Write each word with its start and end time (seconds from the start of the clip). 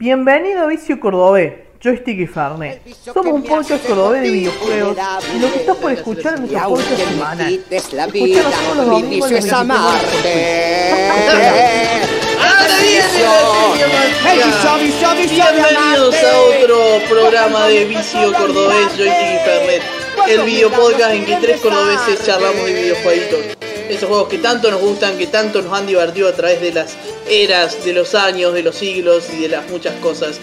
Bienvenido 0.00 0.62
a 0.62 0.66
Vicio 0.66 0.98
Cordobés, 0.98 1.52
Joystick 1.78 2.20
y 2.20 2.26
Farnet. 2.26 2.80
Somos 3.04 3.34
un 3.34 3.42
podcast 3.42 3.86
cordobés 3.86 4.22
de 4.22 4.30
videojuegos 4.30 4.96
y 5.36 5.38
lo 5.38 5.52
que 5.52 5.58
estás 5.58 5.76
por 5.76 5.92
escuchar 5.92 6.34
es 6.36 6.40
nuestro 6.40 6.68
podcast 6.70 6.96
semanal. 7.10 7.60
Escuchanos 7.68 8.54
todos 8.54 8.76
los 8.78 8.86
domingos 8.86 9.30
23 9.30 9.44
Bienvenidos 15.20 16.16
a 16.24 16.40
otro 16.40 16.78
programa 17.10 17.66
de 17.66 17.84
Vicio 17.84 18.32
Cordobés, 18.32 18.86
Joystick 18.96 19.06
y 19.06 19.38
Fernet. 19.44 19.82
El 20.30 20.42
video 20.44 20.70
podcast 20.70 21.12
en 21.12 21.26
que 21.26 21.36
tres 21.36 21.60
cordobeses 21.60 22.24
charlamos 22.24 22.64
de 22.64 22.72
videojueguitos. 22.72 23.69
Esos 23.90 24.08
juegos 24.08 24.28
que 24.28 24.38
tanto 24.38 24.70
nos 24.70 24.80
gustan, 24.80 25.18
que 25.18 25.26
tanto 25.26 25.62
nos 25.62 25.72
han 25.72 25.84
divertido 25.84 26.28
a 26.28 26.32
través 26.32 26.60
de 26.60 26.72
las 26.72 26.94
eras, 27.28 27.84
de 27.84 27.92
los 27.92 28.14
años, 28.14 28.54
de 28.54 28.62
los 28.62 28.76
siglos 28.76 29.24
y 29.36 29.42
de 29.42 29.48
las 29.48 29.68
muchas 29.68 29.96
cosas 29.96 30.38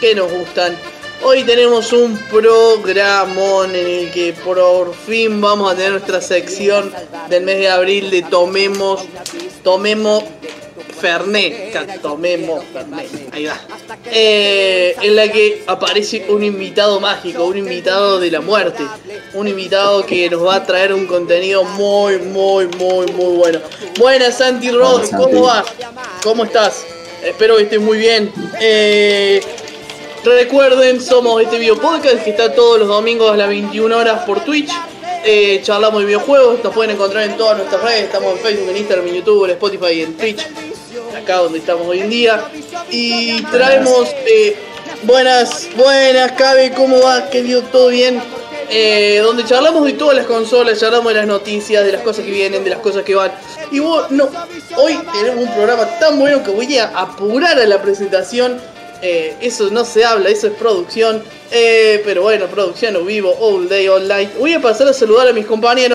que 0.00 0.14
nos 0.14 0.30
gustan. 0.30 0.76
Hoy 1.24 1.42
tenemos 1.42 1.92
un 1.92 2.16
programón 2.16 3.74
en 3.74 3.86
el 3.88 4.12
que 4.12 4.32
por 4.32 4.94
fin 4.94 5.40
vamos 5.40 5.72
a 5.72 5.74
tener 5.74 5.90
nuestra 5.90 6.20
sección 6.20 6.92
del 7.28 7.42
mes 7.42 7.58
de 7.58 7.70
abril 7.70 8.08
de 8.08 8.22
Tomemos, 8.22 9.00
Tomemos 9.64 10.22
Fernet, 11.02 12.00
tomemos 12.00 12.64
Fernet, 12.72 13.34
ahí 13.34 13.46
va. 13.46 13.60
Eh, 14.06 14.94
en 15.02 15.16
la 15.16 15.26
que 15.32 15.64
aparece 15.66 16.26
un 16.28 16.44
invitado 16.44 17.00
mágico, 17.00 17.44
un 17.44 17.58
invitado 17.58 18.20
de 18.20 18.30
la 18.30 18.40
muerte, 18.40 18.84
un 19.34 19.48
invitado 19.48 20.06
que 20.06 20.30
nos 20.30 20.46
va 20.46 20.54
a 20.54 20.64
traer 20.64 20.94
un 20.94 21.06
contenido 21.06 21.64
muy, 21.64 22.18
muy, 22.18 22.68
muy, 22.78 23.06
muy 23.06 23.36
bueno. 23.36 23.58
Buenas 23.98 24.38
Santi 24.38 24.70
Ross, 24.70 25.10
¿cómo 25.10 25.42
va? 25.42 25.64
¿Cómo 26.22 26.44
estás? 26.44 26.84
Espero 27.24 27.56
que 27.56 27.64
estés 27.64 27.80
muy 27.80 27.98
bien. 27.98 28.32
Eh, 28.60 29.40
recuerden, 30.24 31.00
somos 31.00 31.42
este 31.42 31.58
video 31.58 31.80
podcast 31.80 32.22
que 32.22 32.30
está 32.30 32.54
todos 32.54 32.78
los 32.78 32.86
domingos 32.86 33.32
a 33.32 33.36
las 33.36 33.48
21 33.48 33.96
horas 33.96 34.24
por 34.24 34.44
Twitch. 34.44 34.70
Eh, 35.24 35.60
charlamos 35.64 36.00
de 36.00 36.06
videojuegos, 36.06 36.62
nos 36.62 36.72
pueden 36.72 36.92
encontrar 36.92 37.24
en 37.24 37.36
todas 37.36 37.56
nuestras 37.56 37.82
redes, 37.82 38.04
estamos 38.04 38.34
en 38.34 38.38
Facebook, 38.38 38.70
en 38.70 38.76
Instagram, 38.76 39.08
en 39.08 39.14
YouTube, 39.14 39.44
en 39.46 39.50
Spotify 39.50 39.92
y 39.94 40.02
en 40.02 40.16
Twitch 40.16 40.46
acá 41.22 41.38
donde 41.38 41.58
estamos 41.58 41.86
hoy 41.86 42.00
en 42.00 42.10
día. 42.10 42.44
Y 42.90 43.42
traemos 43.44 44.08
eh, 44.26 44.56
buenas, 45.04 45.68
buenas, 45.76 46.32
Cabe, 46.32 46.72
¿cómo 46.72 47.00
va? 47.00 47.30
Querido, 47.30 47.62
¿todo 47.62 47.88
bien? 47.88 48.22
Eh, 48.68 49.20
donde 49.22 49.44
charlamos 49.44 49.84
de 49.84 49.92
todas 49.92 50.16
las 50.16 50.26
consolas, 50.26 50.80
charlamos 50.80 51.12
de 51.12 51.18
las 51.20 51.26
noticias, 51.26 51.84
de 51.84 51.92
las 51.92 52.02
cosas 52.02 52.24
que 52.24 52.30
vienen, 52.30 52.64
de 52.64 52.70
las 52.70 52.80
cosas 52.80 53.02
que 53.04 53.14
van. 53.14 53.32
Y 53.70 53.78
vos, 53.80 54.10
no, 54.10 54.28
hoy 54.76 54.98
tenemos 55.12 55.44
un 55.44 55.54
programa 55.54 55.98
tan 55.98 56.18
bueno 56.18 56.42
que 56.42 56.50
voy 56.50 56.76
a 56.78 56.86
apurar 56.86 57.58
a 57.58 57.66
la 57.66 57.80
presentación. 57.80 58.60
Eh, 59.02 59.36
eso 59.40 59.70
no 59.70 59.84
se 59.84 60.04
habla, 60.04 60.28
eso 60.28 60.46
es 60.46 60.54
producción. 60.54 61.22
pero 61.50 62.22
bueno, 62.22 62.46
producción 62.46 62.96
o 62.96 63.04
vivo, 63.04 63.34
all 63.40 63.68
day, 63.68 63.88
all 63.88 64.06
night. 64.08 64.30
Voy 64.38 64.54
a 64.54 64.60
pasar 64.60 64.88
a 64.88 64.92
saludar 64.92 65.28
a 65.28 65.32
mis 65.32 65.46
compañeros 65.46 65.94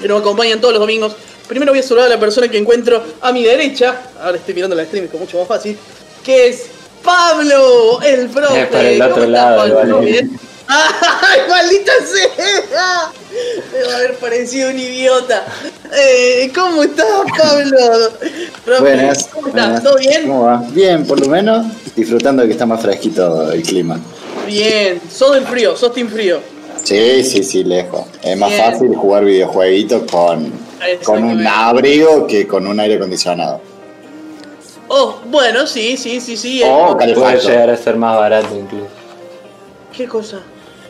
que 0.00 0.08
nos 0.08 0.20
acompañan 0.20 0.60
todos 0.60 0.74
los 0.74 0.80
domingos. 0.80 1.16
Primero 1.48 1.72
voy 1.72 1.80
a 1.80 1.82
saludar 1.82 2.06
a 2.06 2.14
la 2.14 2.20
persona 2.20 2.48
que 2.48 2.58
encuentro 2.58 3.02
a 3.20 3.32
mi 3.32 3.44
derecha. 3.44 3.94
Ahora 4.20 4.36
estoy 4.36 4.54
mirando 4.54 4.74
la 4.74 4.84
stream, 4.84 5.08
que 5.08 5.16
es 5.16 5.20
mucho 5.20 5.38
más 5.38 5.48
fácil. 5.48 5.76
Que 6.24 6.48
es 6.48 6.66
Pablo, 7.04 8.00
el 8.02 8.28
profe. 8.28 8.62
Es 8.62 8.66
para 8.68 8.90
el 8.90 9.02
otro 9.02 9.14
¿Cómo 9.14 9.26
lado, 9.28 9.64
estás, 9.64 9.78
Pablo? 9.80 10.00
¿Bien? 10.00 10.40
¡Ay, 10.68 11.40
maldita 11.48 11.92
sea! 12.04 13.12
Debo 13.72 13.90
haber 13.92 14.14
parecido 14.16 14.70
un 14.70 14.78
idiota. 14.78 15.44
Eh, 15.96 16.50
¿Cómo 16.52 16.82
estás, 16.82 17.06
Pablo? 17.38 18.10
Profe, 18.64 18.80
Buenas. 18.80 19.28
¿Cómo 19.32 19.46
estás? 19.46 19.64
buenas. 19.66 19.82
¿Todo 19.84 19.96
bien? 19.98 20.22
¿Cómo 20.26 20.42
va? 20.44 20.64
Bien, 20.70 21.06
por 21.06 21.20
lo 21.20 21.28
menos 21.28 21.66
disfrutando 21.94 22.42
de 22.42 22.48
que 22.48 22.52
está 22.54 22.66
más 22.66 22.82
fresquito 22.82 23.52
el 23.52 23.62
clima. 23.62 24.00
Bien. 24.46 25.00
Sos 25.08 25.34
del 25.34 25.46
frío, 25.46 25.76
sos 25.76 25.92
team 25.94 26.08
frío. 26.08 26.40
Sí, 26.82 27.22
sí, 27.24 27.42
sí, 27.44 27.64
lejos. 27.64 28.06
Es 28.22 28.36
más 28.36 28.50
Bien. 28.50 28.62
fácil 28.64 28.94
jugar 28.96 29.24
videojueguitos 29.24 30.10
con, 30.10 30.52
con 31.04 31.24
un 31.24 31.46
abrigo 31.46 32.26
que 32.26 32.46
con 32.46 32.66
un 32.66 32.78
aire 32.80 32.96
acondicionado. 32.96 33.60
Oh, 34.88 35.16
bueno, 35.26 35.66
sí, 35.66 35.96
sí, 35.96 36.20
sí, 36.20 36.36
sí. 36.36 36.62
Oh, 36.64 36.96
eh, 37.00 37.14
Puede 37.14 37.40
llegar 37.40 37.70
a 37.70 37.76
ser 37.76 37.96
más 37.96 38.16
barato 38.16 38.54
incluso. 38.56 38.86
¿Qué 39.96 40.06
cosa? 40.06 40.38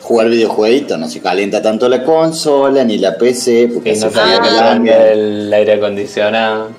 Jugar 0.01 0.29
videojueguitos 0.29 0.97
no 0.99 1.09
se 1.09 1.19
calienta 1.21 1.61
tanto 1.61 1.89
la 1.89 2.03
consola 2.03 2.83
ni 2.83 2.97
la 2.97 3.17
PC 3.17 3.71
porque 3.73 3.93
Y 3.93 3.99
no 3.99 4.09
sabía 4.11 4.37
frío 4.37 4.41
que 4.51 4.57
Ah. 4.59 4.63
cambia 4.69 5.11
el 5.11 5.51
aire 5.53 5.73
acondicionado. 5.73 6.69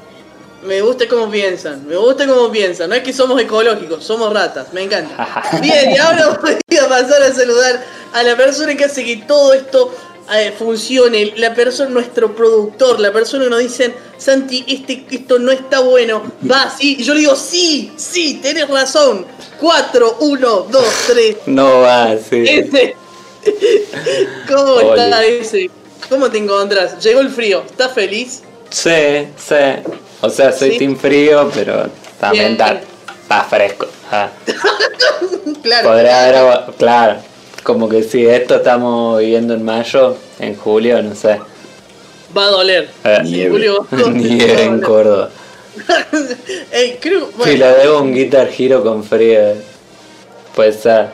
Me 0.65 0.81
gusta 0.81 1.07
cómo 1.09 1.31
piensan, 1.31 1.87
me 1.87 1.97
gusta 1.97 2.27
cómo 2.27 2.51
piensan. 2.51 2.89
No 2.91 2.97
es 2.97 3.03
que 3.03 3.13
somos 3.13 3.41
ecológicos, 3.41 4.03
somos 4.05 4.33
ratas, 4.33 4.73
me 4.73 4.83
encanta. 4.83 5.29
Bien, 5.63 5.91
y 5.93 5.97
ahora 5.99 6.39
voy 6.41 6.53
a 6.79 6.89
pasar 6.89 7.23
a 7.23 7.33
saludar 7.33 7.85
a 8.13 8.23
la 8.23 8.37
persona 8.37 8.75
que 8.77 8.85
hace 8.85 9.05
que 9.05 9.17
todo 9.19 9.53
esto 9.55 9.93
eh, 10.37 10.53
funcione. 10.57 11.33
La 11.37 11.55
persona, 11.55 11.91
nuestro 11.91 12.35
productor, 12.35 13.01
la 13.01 13.13
persona 13.13 13.45
que 13.45 13.51
nos 13.51 13.61
dicen, 13.61 13.95
Santi, 14.17 14.65
este, 14.69 15.05
esto 15.11 15.39
no 15.39 15.51
está 15.53 15.81
bueno. 15.81 16.23
Va, 16.51 16.71
sí. 16.77 16.97
Y 16.99 17.03
yo 17.05 17.15
le 17.15 17.21
digo, 17.21 17.37
sí, 17.37 17.93
sí, 17.97 18.41
tenés 18.43 18.69
razón. 18.69 19.27
4, 19.61 20.17
1, 20.21 20.67
2, 20.71 20.85
3. 21.09 21.37
No 21.47 21.81
va, 21.81 22.15
sí. 22.17 22.45
Ese. 22.47 22.97
¿Cómo 24.49 24.73
Oye. 24.75 24.91
está 25.05 25.25
ese? 25.25 25.71
¿Cómo 26.09 26.31
te 26.31 26.39
encontrás? 26.39 27.03
Llegó 27.03 27.21
el 27.21 27.31
frío, 27.31 27.63
¿estás 27.69 27.93
feliz? 27.93 28.43
Sí, 28.71 29.27
sí. 29.37 29.55
O 30.21 30.29
sea, 30.31 30.53
soy 30.53 30.73
Sí. 30.73 30.79
team 30.79 30.97
frío, 30.97 31.51
pero 31.55 31.89
también 32.21 32.53
está 32.53 33.45
fresco. 33.45 33.87
Ah, 34.11 34.29
Claro. 35.63 35.89
podría 35.89 36.29
haber, 36.29 36.75
claro, 36.77 37.21
como 37.69 37.87
que 37.87 38.03
si 38.03 38.25
esto 38.25 38.57
estamos 38.57 39.21
viviendo 39.21 39.53
en 39.53 39.63
mayo, 39.63 40.17
en 40.39 40.57
julio, 40.57 41.03
no 41.03 41.15
sé. 41.15 41.39
Va 42.35 42.45
a 42.45 42.51
doler. 42.51 42.89
Eh, 43.05 43.19
Nieve. 43.25 43.51
Julio, 43.51 43.87
Nieve 44.15 44.63
en 44.63 44.81
Córdoba. 44.81 45.29
Ey, 46.73 46.97
creo, 46.99 47.29
bueno, 47.37 47.53
Si 47.53 47.59
lo 47.59 47.67
debo 47.67 48.01
un 48.01 48.15
Guitar 48.15 48.49
Hero 48.59 48.83
con 48.83 49.05
frío, 49.05 49.39
puede 50.55 50.73
ser. 50.73 51.09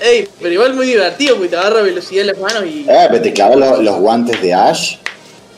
ey, 0.00 0.28
pero 0.40 0.54
igual 0.54 0.74
muy 0.74 0.86
divertido 0.86 1.34
porque 1.34 1.48
te 1.50 1.56
agarra 1.56 1.82
velocidad 1.82 2.20
en 2.20 2.26
las 2.28 2.38
manos 2.38 2.64
y. 2.66 2.86
Eh, 2.88 3.06
pero 3.10 3.20
te 3.20 3.32
clavas 3.32 3.56
los, 3.56 3.78
los 3.80 3.96
guantes 3.96 4.40
de 4.40 4.54
Ash 4.54 4.98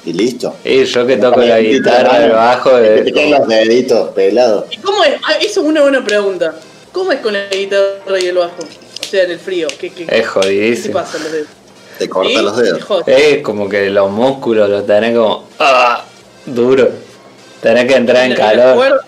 y 0.06 0.14
listo. 0.14 0.56
Y 0.64 0.84
yo 0.84 1.06
que 1.06 1.18
toco 1.18 1.42
la 1.42 1.60
guitarra, 1.60 2.24
el 2.24 2.32
bajo, 2.32 2.78
de, 2.78 3.12
te 3.12 3.28
los 3.28 3.46
deditos 3.46 4.08
pelados. 4.14 4.64
¿Y 4.70 4.78
cómo 4.78 5.04
es? 5.04 5.16
Ah, 5.22 5.34
eso 5.38 5.60
es 5.60 5.66
una 5.66 5.82
buena 5.82 6.02
pregunta. 6.02 6.54
¿Cómo 6.92 7.12
es 7.12 7.20
con 7.20 7.34
la 7.34 7.46
guitarra 7.48 8.18
y 8.18 8.24
el 8.24 8.36
bajo? 8.36 8.56
Sea, 9.10 9.24
en 9.24 9.30
el 9.32 9.38
frío. 9.38 9.68
¿Qué, 9.78 9.90
qué, 9.90 10.02
es 10.02 10.82
qué 10.82 10.90
pasa 10.90 11.16
en 11.18 11.22
los 11.24 11.32
dedos? 11.32 11.48
Te 11.98 12.08
corta 12.08 12.28
¿Sí? 12.30 12.36
los 12.42 12.56
dedos. 12.56 12.80
Es 13.06 13.42
como 13.42 13.68
que 13.68 13.88
los 13.90 14.10
músculos 14.10 14.68
los 14.68 14.86
tenés 14.86 15.16
como 15.16 15.48
ah, 15.58 16.04
duro. 16.44 16.88
Tenés 17.62 17.86
que 17.86 17.94
entrar 17.96 18.28
¿Y 18.28 18.32
en 18.32 18.38
las 18.38 18.50
calor. 18.50 18.74
cuerdas- 18.76 19.00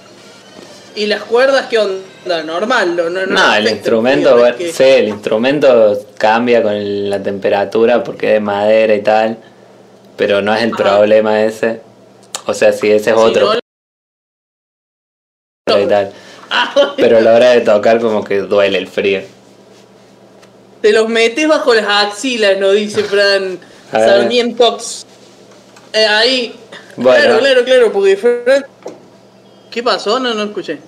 ¿Y 0.94 1.06
las 1.06 1.22
cuerdas 1.22 1.66
qué 1.68 1.78
onda? 1.78 2.42
Normal, 2.44 2.96
no, 2.96 3.08
no, 3.08 3.24
no 3.26 3.34
No, 3.34 3.54
el 3.54 3.68
instrumento, 3.68 4.38
frío, 4.38 4.56
que- 4.56 4.72
sí, 4.72 4.82
el 4.82 5.08
instrumento 5.08 5.98
cambia 6.18 6.62
con 6.62 7.08
la 7.10 7.22
temperatura 7.22 8.02
porque 8.02 8.26
es 8.28 8.32
de 8.34 8.40
madera 8.40 8.94
y 8.94 9.02
tal, 9.02 9.38
pero 10.16 10.42
no 10.42 10.54
es 10.54 10.62
el 10.62 10.72
Ajá. 10.74 10.82
problema 10.82 11.42
ese. 11.42 11.80
O 12.46 12.54
sea, 12.54 12.72
si 12.72 12.90
ese 12.90 13.10
es 13.10 13.16
Si 13.16 13.22
otro 13.22 13.54
no- 15.68 15.78
y 15.80 15.86
tal. 15.86 16.12
Ah, 16.50 16.94
Pero 16.96 17.18
a 17.18 17.20
la 17.20 17.34
hora 17.36 17.50
de 17.50 17.60
tocar 17.60 18.00
como 18.00 18.24
que 18.24 18.38
duele 18.38 18.78
el 18.78 18.88
frío. 18.88 19.20
Te 20.80 20.92
los 20.92 21.08
metes 21.08 21.48
bajo 21.48 21.74
las 21.74 21.86
axilas, 21.86 22.58
nos 22.58 22.74
dice 22.74 23.04
Fran. 23.04 23.58
Sarmientox. 23.90 25.06
Eh, 25.92 26.06
ahí. 26.06 26.54
Bueno. 26.96 27.22
Claro, 27.22 27.38
claro, 27.40 27.64
claro, 27.64 27.92
porque 27.92 28.16
Fran. 28.16 28.66
¿Qué 29.70 29.82
pasó? 29.82 30.18
No, 30.20 30.34
no 30.34 30.44
escuché. 30.44 30.78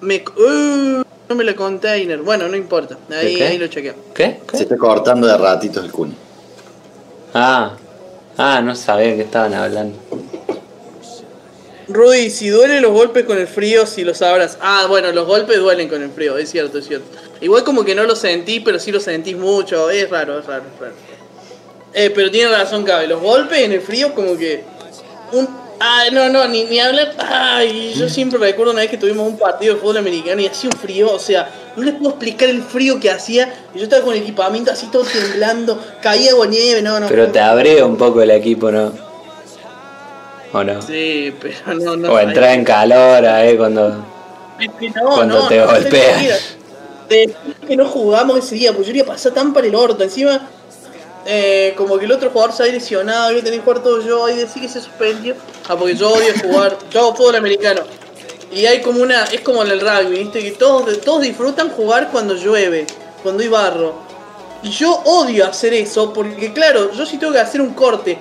Me. 0.00 0.24
Uh, 0.36 1.02
no 1.28 1.34
me 1.34 1.44
la 1.44 1.54
container. 1.54 2.20
Bueno, 2.20 2.48
no 2.48 2.56
importa. 2.56 2.96
Ahí, 3.10 3.36
qué? 3.36 3.46
ahí 3.46 3.58
lo 3.58 3.66
chequeo. 3.66 3.94
¿Qué? 4.14 4.40
Se 4.52 4.64
está 4.64 4.76
cortando 4.76 5.26
de 5.26 5.36
ratitos 5.36 5.84
el 5.84 5.90
cuni. 5.90 6.14
Ah, 7.32 7.72
ah, 8.36 8.60
no 8.62 8.74
sabía 8.74 9.16
que 9.16 9.22
estaban 9.22 9.54
hablando. 9.54 9.98
Rudy, 11.88 12.30
si 12.30 12.48
duelen 12.48 12.82
los 12.82 12.92
golpes 12.92 13.24
con 13.24 13.38
el 13.38 13.46
frío, 13.46 13.86
si 13.86 14.04
los 14.04 14.22
abras. 14.22 14.58
Ah, 14.60 14.86
bueno, 14.88 15.12
los 15.12 15.26
golpes 15.26 15.58
duelen 15.58 15.88
con 15.88 16.02
el 16.02 16.10
frío, 16.10 16.38
es 16.38 16.50
cierto, 16.50 16.78
es 16.78 16.86
cierto. 16.86 17.06
Igual 17.40 17.64
como 17.64 17.84
que 17.84 17.94
no 17.94 18.04
lo 18.04 18.16
sentí, 18.16 18.60
pero 18.60 18.78
sí 18.78 18.90
lo 18.90 19.00
sentís 19.00 19.36
mucho. 19.36 19.90
Es 19.90 20.08
raro, 20.08 20.38
es 20.38 20.46
raro, 20.46 20.64
es 20.74 20.80
raro. 20.80 20.94
Eh, 21.92 22.10
pero 22.14 22.30
tiene 22.30 22.50
razón, 22.50 22.84
Cabe. 22.84 23.06
Los 23.06 23.20
golpes 23.20 23.58
en 23.58 23.72
el 23.72 23.80
frío, 23.80 24.14
como 24.14 24.36
que. 24.36 24.64
Un... 25.32 25.64
Ah, 25.80 26.04
no, 26.12 26.28
no, 26.30 26.48
ni, 26.48 26.64
ni 26.64 26.78
hablar. 26.78 27.12
Ay, 27.18 27.92
yo 27.94 28.08
siempre 28.08 28.38
recuerdo 28.38 28.72
una 28.72 28.80
vez 28.80 28.90
que 28.90 28.96
tuvimos 28.96 29.28
un 29.28 29.38
partido 29.38 29.74
de 29.74 29.80
fútbol 29.80 29.98
americano 29.98 30.40
y 30.40 30.46
hacía 30.46 30.70
un 30.70 30.78
frío, 30.78 31.12
o 31.12 31.18
sea, 31.18 31.50
no 31.76 31.82
les 31.82 31.94
puedo 31.94 32.10
explicar 32.10 32.48
el 32.48 32.62
frío 32.62 32.98
que 32.98 33.10
hacía. 33.10 33.52
Y 33.74 33.78
yo 33.78 33.84
estaba 33.84 34.02
con 34.02 34.14
el 34.14 34.22
equipamiento 34.22 34.70
así 34.70 34.86
todo 34.86 35.04
temblando, 35.04 35.78
caía 36.00 36.30
agua 36.30 36.46
nieve, 36.46 36.80
no, 36.80 36.98
no. 36.98 37.08
Pero 37.08 37.30
te 37.30 37.40
abriga 37.40 37.84
un 37.84 37.98
poco 37.98 38.22
el 38.22 38.30
equipo, 38.30 38.70
¿no? 38.70 39.13
¿O 40.54 40.64
no? 40.64 40.80
Sí, 40.80 41.34
pero 41.40 41.74
no, 41.74 41.96
no. 41.96 42.12
o 42.12 42.18
entrar 42.18 42.50
en 42.54 42.64
calor 42.64 43.26
ahí 43.26 43.56
cuando... 43.56 43.88
no, 43.88 44.04
cuando 45.14 45.40
no, 45.40 45.48
te 45.48 45.58
no, 45.58 45.66
golpeas. 45.66 46.56
De 47.08 47.34
que 47.66 47.76
no 47.76 47.86
jugamos 47.86 48.38
ese 48.38 48.54
día, 48.54 48.72
pues 48.72 48.86
yo 48.86 48.94
iba 48.94 49.04
a 49.04 49.08
pasar 49.08 49.32
tan 49.32 49.52
para 49.52 49.66
el 49.66 49.74
orto. 49.74 50.02
Encima, 50.02 50.48
eh, 51.26 51.74
como 51.76 51.98
que 51.98 52.04
el 52.04 52.12
otro 52.12 52.30
jugador 52.30 52.54
se 52.54 52.62
había 52.62 52.74
lesionado, 52.74 53.32
yo 53.32 53.42
tenía 53.42 53.58
que 53.58 53.64
jugar 53.64 53.82
todo 53.82 54.00
yo, 54.00 54.28
y 54.28 54.36
decir 54.36 54.62
que 54.62 54.68
se 54.68 54.80
suspendió. 54.80 55.34
Ah, 55.68 55.76
porque 55.76 55.96
yo 55.96 56.10
odio 56.10 56.32
jugar, 56.42 56.78
yo 56.90 57.00
hago 57.00 57.14
fútbol 57.14 57.36
americano. 57.36 57.82
Y 58.52 58.66
hay 58.66 58.80
como 58.80 59.02
una, 59.02 59.24
es 59.24 59.40
como 59.40 59.64
en 59.64 59.70
el 59.70 59.80
rugby, 59.80 60.18
¿viste? 60.18 60.40
Que 60.40 60.52
todos, 60.52 61.00
todos 61.00 61.22
disfrutan 61.22 61.70
jugar 61.70 62.10
cuando 62.12 62.34
llueve, 62.34 62.86
cuando 63.22 63.42
hay 63.42 63.48
barro. 63.48 63.94
Y 64.62 64.70
yo 64.70 64.92
odio 65.04 65.46
hacer 65.46 65.74
eso, 65.74 66.12
porque 66.12 66.52
claro, 66.52 66.92
yo 66.92 67.04
si 67.04 67.18
tengo 67.18 67.32
que 67.32 67.40
hacer 67.40 67.60
un 67.60 67.74
corte, 67.74 68.18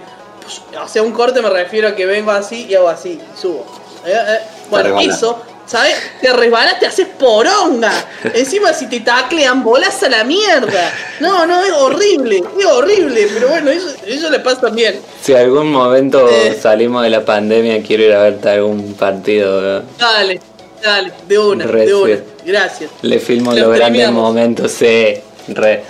o 0.83 0.87
sea, 0.87 1.01
un 1.01 1.11
corte 1.11 1.41
me 1.41 1.49
refiero 1.49 1.87
a 1.89 1.95
que 1.95 2.05
vengo 2.05 2.31
así 2.31 2.65
y 2.69 2.75
hago 2.75 2.89
así, 2.89 3.19
y 3.21 3.39
subo. 3.41 3.65
Eh, 4.05 4.11
eh, 4.13 4.39
Bueno, 4.69 4.99
eso, 4.99 5.41
¿sabes? 5.65 5.95
Te 6.21 6.33
resbalas, 6.33 6.79
te 6.79 6.87
haces 6.87 7.07
poronga. 7.17 7.91
Encima 8.33 8.73
si 8.73 8.87
te 8.87 8.99
taclean, 8.99 9.63
bolas 9.63 10.01
a 10.03 10.09
la 10.09 10.23
mierda. 10.23 10.91
No, 11.19 11.45
no, 11.45 11.63
es 11.63 11.71
horrible, 11.71 12.43
es 12.59 12.65
horrible, 12.65 13.27
pero 13.33 13.47
bueno, 13.49 13.71
eso, 13.71 13.87
eso 14.05 14.29
le 14.29 14.39
pasa 14.39 14.61
también. 14.61 14.99
Si 15.21 15.33
algún 15.33 15.71
momento 15.71 16.27
Eh. 16.29 16.57
salimos 16.61 17.03
de 17.03 17.09
la 17.09 17.23
pandemia, 17.23 17.81
quiero 17.81 18.03
ir 18.03 18.13
a 18.13 18.23
verte 18.23 18.49
algún 18.49 18.93
partido. 18.95 19.61
¿verdad? 19.61 19.83
Dale, 19.99 20.41
dale, 20.83 21.13
de 21.27 21.39
una, 21.39 21.65
Re 21.65 21.85
de 21.85 21.93
una. 21.95 22.15
Gracias. 22.45 22.89
Le 23.01 23.19
filmo 23.19 23.53
Lo 23.53 23.67
los 23.67 23.77
grandes 23.77 24.11
momentos, 24.11 24.71
sí. 24.71 25.13
Re. 25.47 25.83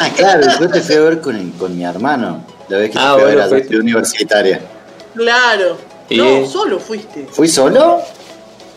Ah, 0.00 0.08
claro, 0.16 0.46
yo 0.60 0.68
te 0.68 0.80
fui 0.82 0.94
a 0.96 1.00
ver 1.00 1.20
con, 1.20 1.50
con 1.52 1.76
mi 1.76 1.84
hermano. 1.84 2.44
La 2.68 2.78
vez 2.78 2.90
que 2.90 2.98
Ah, 2.98 3.14
te 3.16 3.22
fui 3.22 3.22
a 3.22 3.26
ver 3.26 3.36
bueno, 3.36 3.42
a 3.42 3.58
la 3.58 3.64
ciudad 3.64 3.80
universitaria. 3.80 4.60
Claro. 5.14 5.78
¿Y? 6.08 6.16
No, 6.16 6.46
solo 6.46 6.78
fuiste. 6.78 7.26
¿Fui 7.30 7.48
solo? 7.48 8.02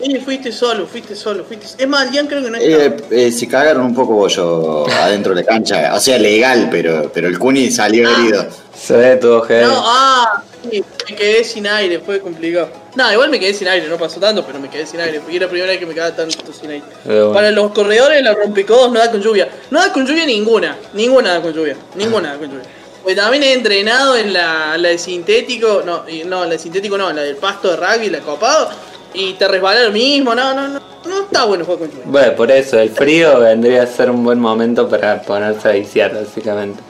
Sí, 0.00 0.16
fuiste 0.24 0.52
solo, 0.52 0.86
fuiste 0.86 1.16
solo, 1.16 1.44
fuiste. 1.44 1.66
Es 1.76 1.88
más, 1.88 2.12
Ian 2.12 2.28
creo 2.28 2.42
que 2.42 2.50
no 2.50 2.56
estaba. 2.56 2.84
Eh, 2.84 2.96
eh, 3.10 3.32
se 3.32 3.48
cagaron 3.48 3.84
un 3.86 3.94
poco 3.94 4.14
bollo 4.14 4.88
adentro 4.92 5.34
de 5.34 5.42
la 5.42 5.46
cancha. 5.46 5.92
O 5.94 6.00
sea, 6.00 6.18
legal, 6.18 6.68
pero, 6.70 7.10
pero 7.12 7.26
el 7.26 7.38
Cuni 7.38 7.70
salió 7.70 8.08
herido. 8.08 8.46
Se 8.80 8.96
ve 8.96 9.16
todo 9.16 9.42
heavy. 9.42 9.66
No, 9.66 9.82
ah, 9.84 10.42
sí, 10.70 10.84
me 11.08 11.16
quedé 11.16 11.42
sin 11.42 11.66
aire, 11.66 11.98
fue 11.98 12.20
complicado. 12.20 12.68
No, 12.94 13.12
igual 13.12 13.28
me 13.28 13.40
quedé 13.40 13.52
sin 13.52 13.66
aire, 13.66 13.88
no 13.88 13.98
pasó 13.98 14.20
tanto, 14.20 14.46
pero 14.46 14.60
me 14.60 14.70
quedé 14.70 14.86
sin 14.86 15.00
aire, 15.00 15.18
porque 15.18 15.36
era 15.36 15.46
la 15.46 15.50
primera 15.50 15.72
vez 15.72 15.80
que 15.80 15.86
me 15.86 15.94
quedaba 15.94 16.14
tanto 16.14 16.52
sin 16.52 16.70
aire. 16.70 16.84
Bueno. 17.04 17.32
Para 17.32 17.50
los 17.50 17.72
corredores, 17.72 18.22
la 18.22 18.34
rompecodos 18.34 18.92
no 18.92 19.00
da 19.00 19.10
con 19.10 19.20
lluvia. 19.20 19.48
No 19.70 19.80
da 19.80 19.92
con 19.92 20.06
lluvia 20.06 20.24
ninguna, 20.24 20.76
ninguna 20.94 21.34
da 21.34 21.42
con 21.42 21.52
lluvia, 21.52 21.76
ninguna 21.96 22.32
da 22.32 22.38
con 22.38 22.50
lluvia. 22.50 22.77
Pues 23.08 23.16
también 23.16 23.42
he 23.42 23.54
entrenado 23.54 24.18
en 24.18 24.34
la, 24.34 24.76
la 24.76 24.90
de 24.90 24.98
sintético, 24.98 25.80
no, 25.82 26.04
no, 26.26 26.44
la 26.44 26.50
de 26.50 26.58
sintético 26.58 26.98
no, 26.98 27.10
la 27.10 27.22
del 27.22 27.36
pasto 27.36 27.70
de 27.70 27.76
rugby, 27.76 28.10
la 28.10 28.18
de 28.18 28.22
copado, 28.22 28.68
y 29.14 29.32
te 29.32 29.48
resbala 29.48 29.84
lo 29.84 29.92
mismo, 29.92 30.34
no, 30.34 30.52
no, 30.52 30.68
no, 30.68 30.78
no 31.06 31.22
está 31.22 31.46
bueno 31.46 31.64
jugar 31.64 31.78
con 31.78 31.90
lluvia. 31.90 32.04
Bueno, 32.04 32.36
por 32.36 32.50
eso, 32.50 32.78
el 32.78 32.90
frío 32.90 33.40
vendría 33.40 33.84
a 33.84 33.86
ser 33.86 34.10
un 34.10 34.22
buen 34.22 34.38
momento 34.38 34.86
para 34.90 35.22
ponerse 35.22 35.68
a 35.70 35.72
viciar, 35.72 36.12
básicamente. 36.12 36.82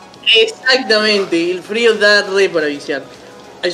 Exactamente, 0.42 1.52
el 1.52 1.62
frío 1.62 1.94
da 1.94 2.22
re 2.22 2.48
para 2.48 2.66
viciar. 2.66 3.00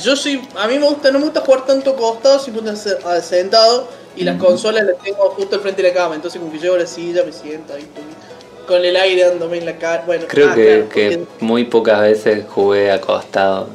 Yo 0.03 0.15
soy, 0.15 0.47
a 0.55 0.67
mí 0.67 0.77
me 0.77 0.85
gusta, 0.85 1.09
no 1.09 1.17
me 1.17 1.25
gusta 1.25 1.41
jugar 1.41 1.65
tanto 1.65 1.89
acostado, 1.93 2.37
sino 2.37 2.61
me 2.61 2.69
gusta 2.69 3.23
sentado 3.23 3.89
y 4.15 4.23
las 4.23 4.39
consolas 4.39 4.85
las 4.85 5.01
tengo 5.03 5.31
justo 5.31 5.55
al 5.55 5.61
frente 5.63 5.81
de 5.81 5.87
la 5.87 5.95
cama, 5.95 6.13
entonces 6.13 6.39
como 6.39 6.51
que 6.51 6.59
llevo 6.59 6.77
la 6.77 6.85
silla, 6.85 7.23
me 7.23 7.31
siento 7.31 7.73
ahí 7.73 7.81
pum, 7.85 8.03
con 8.65 8.83
el 8.83 8.95
aire 8.95 9.23
dándome 9.29 9.57
en 9.57 9.65
la 9.65 9.77
cara. 9.77 10.03
Bueno, 10.05 10.25
Creo 10.27 10.49
ah, 10.51 10.55
que, 10.55 10.65
claro, 10.65 10.89
que 10.89 11.17
porque 11.19 11.45
muy 11.45 11.63
pocas 11.65 12.01
veces 12.01 12.45
jugué 12.49 12.91
acostado. 12.91 13.67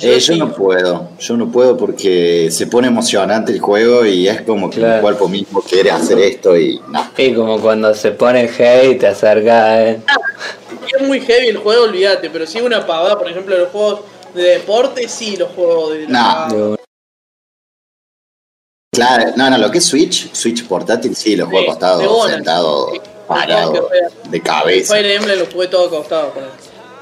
Eh, 0.00 0.14
yo 0.18 0.20
sí- 0.20 0.38
no 0.38 0.52
puedo, 0.52 1.10
yo 1.20 1.36
no 1.36 1.52
puedo 1.52 1.76
porque 1.76 2.48
se 2.50 2.66
pone 2.66 2.88
emocionante 2.88 3.52
el 3.52 3.60
juego 3.60 4.04
y 4.04 4.26
es 4.26 4.42
como 4.42 4.68
que 4.68 4.78
Claro. 4.78 4.96
mi 4.96 5.00
cuerpo 5.00 5.28
mismo 5.28 5.60
quiere 5.62 5.90
hacer 5.92 6.18
esto 6.18 6.56
y 6.58 6.80
no. 6.88 7.08
Y 7.16 7.32
como 7.34 7.60
cuando 7.60 7.94
se 7.94 8.10
pone 8.10 8.48
heavy 8.48 8.96
te 8.98 9.06
acercas, 9.06 9.78
eh. 9.78 10.00
es 10.98 11.06
muy 11.06 11.20
heavy 11.20 11.48
el 11.48 11.58
juego, 11.58 11.84
olvídate, 11.84 12.30
pero 12.30 12.46
si 12.48 12.58
es 12.58 12.64
una 12.64 12.84
pavada, 12.84 13.16
por 13.16 13.30
ejemplo, 13.30 13.56
los 13.56 13.68
juegos 13.68 14.00
de 14.34 14.42
deporte, 14.42 15.08
sí, 15.08 15.36
los 15.36 15.50
juegos 15.50 15.92
de... 15.92 16.06
No. 16.08 16.46
un- 16.50 16.76
Claro, 18.94 19.32
no, 19.36 19.48
no, 19.48 19.56
lo 19.56 19.70
que 19.70 19.78
es 19.78 19.86
Switch, 19.86 20.30
Switch 20.34 20.66
portátil, 20.66 21.16
sí, 21.16 21.34
lo 21.34 21.46
juego 21.46 21.60
Sí, 21.60 21.64
de 21.64 21.70
acostado, 21.70 22.96
una. 22.96 23.02
De 24.28 24.40
cabeza. 24.42 24.94
Fire 24.94 25.10
Emblem 25.10 25.38
lo 25.38 25.46
jugué 25.46 25.68
todo 25.68 25.86
acostado. 25.86 26.32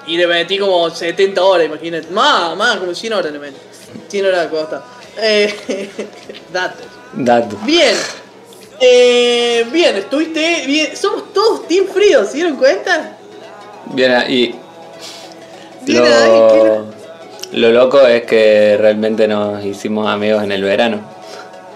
Y 0.06 0.16
le 0.16 0.26
metí 0.26 0.58
como 0.58 0.90
70 0.90 1.42
horas, 1.42 1.66
imagínate. 1.66 2.08
Más, 2.10 2.56
más, 2.56 2.78
como 2.78 2.94
100 2.94 3.12
horas 3.12 3.32
le 3.32 3.38
metí. 3.38 3.56
100 4.08 4.26
horas 4.26 4.46
acostado. 4.46 4.84
Eh, 5.18 5.90
datos. 6.52 6.86
dato. 7.14 7.56
Bien. 7.64 7.94
Eh, 8.80 9.66
bien, 9.70 9.96
estuviste 9.96 10.64
bien. 10.66 10.96
Somos 10.96 11.32
todos 11.32 11.68
Team 11.68 11.86
Frío, 11.92 12.24
¿se 12.24 12.34
dieron 12.34 12.56
cuenta? 12.56 13.16
Bien, 13.92 14.24
y 14.28 14.54
Bien 15.82 16.02
lo, 16.02 16.86
lo 17.52 17.72
loco 17.72 18.00
es 18.06 18.22
que 18.22 18.76
realmente 18.78 19.26
nos 19.26 19.64
hicimos 19.64 20.08
amigos 20.08 20.42
en 20.44 20.52
el 20.52 20.62
verano. 20.62 21.00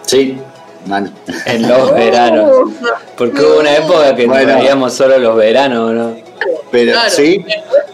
Sí, 0.03 0.39
mal. 0.87 1.13
En 1.47 1.69
los 1.69 1.93
veranos. 1.95 2.71
Porque 3.17 3.41
hubo 3.41 3.61
una 3.61 3.77
época 3.77 4.15
que 4.15 4.27
Bueno. 4.27 4.53
nos 4.53 4.61
veíamos 4.61 4.93
solo 4.95 5.19
los 5.19 5.37
veranos, 5.37 5.93
¿no? 5.93 6.17
Pero 6.71 6.93
Claro. 6.93 7.11
sí, 7.11 7.45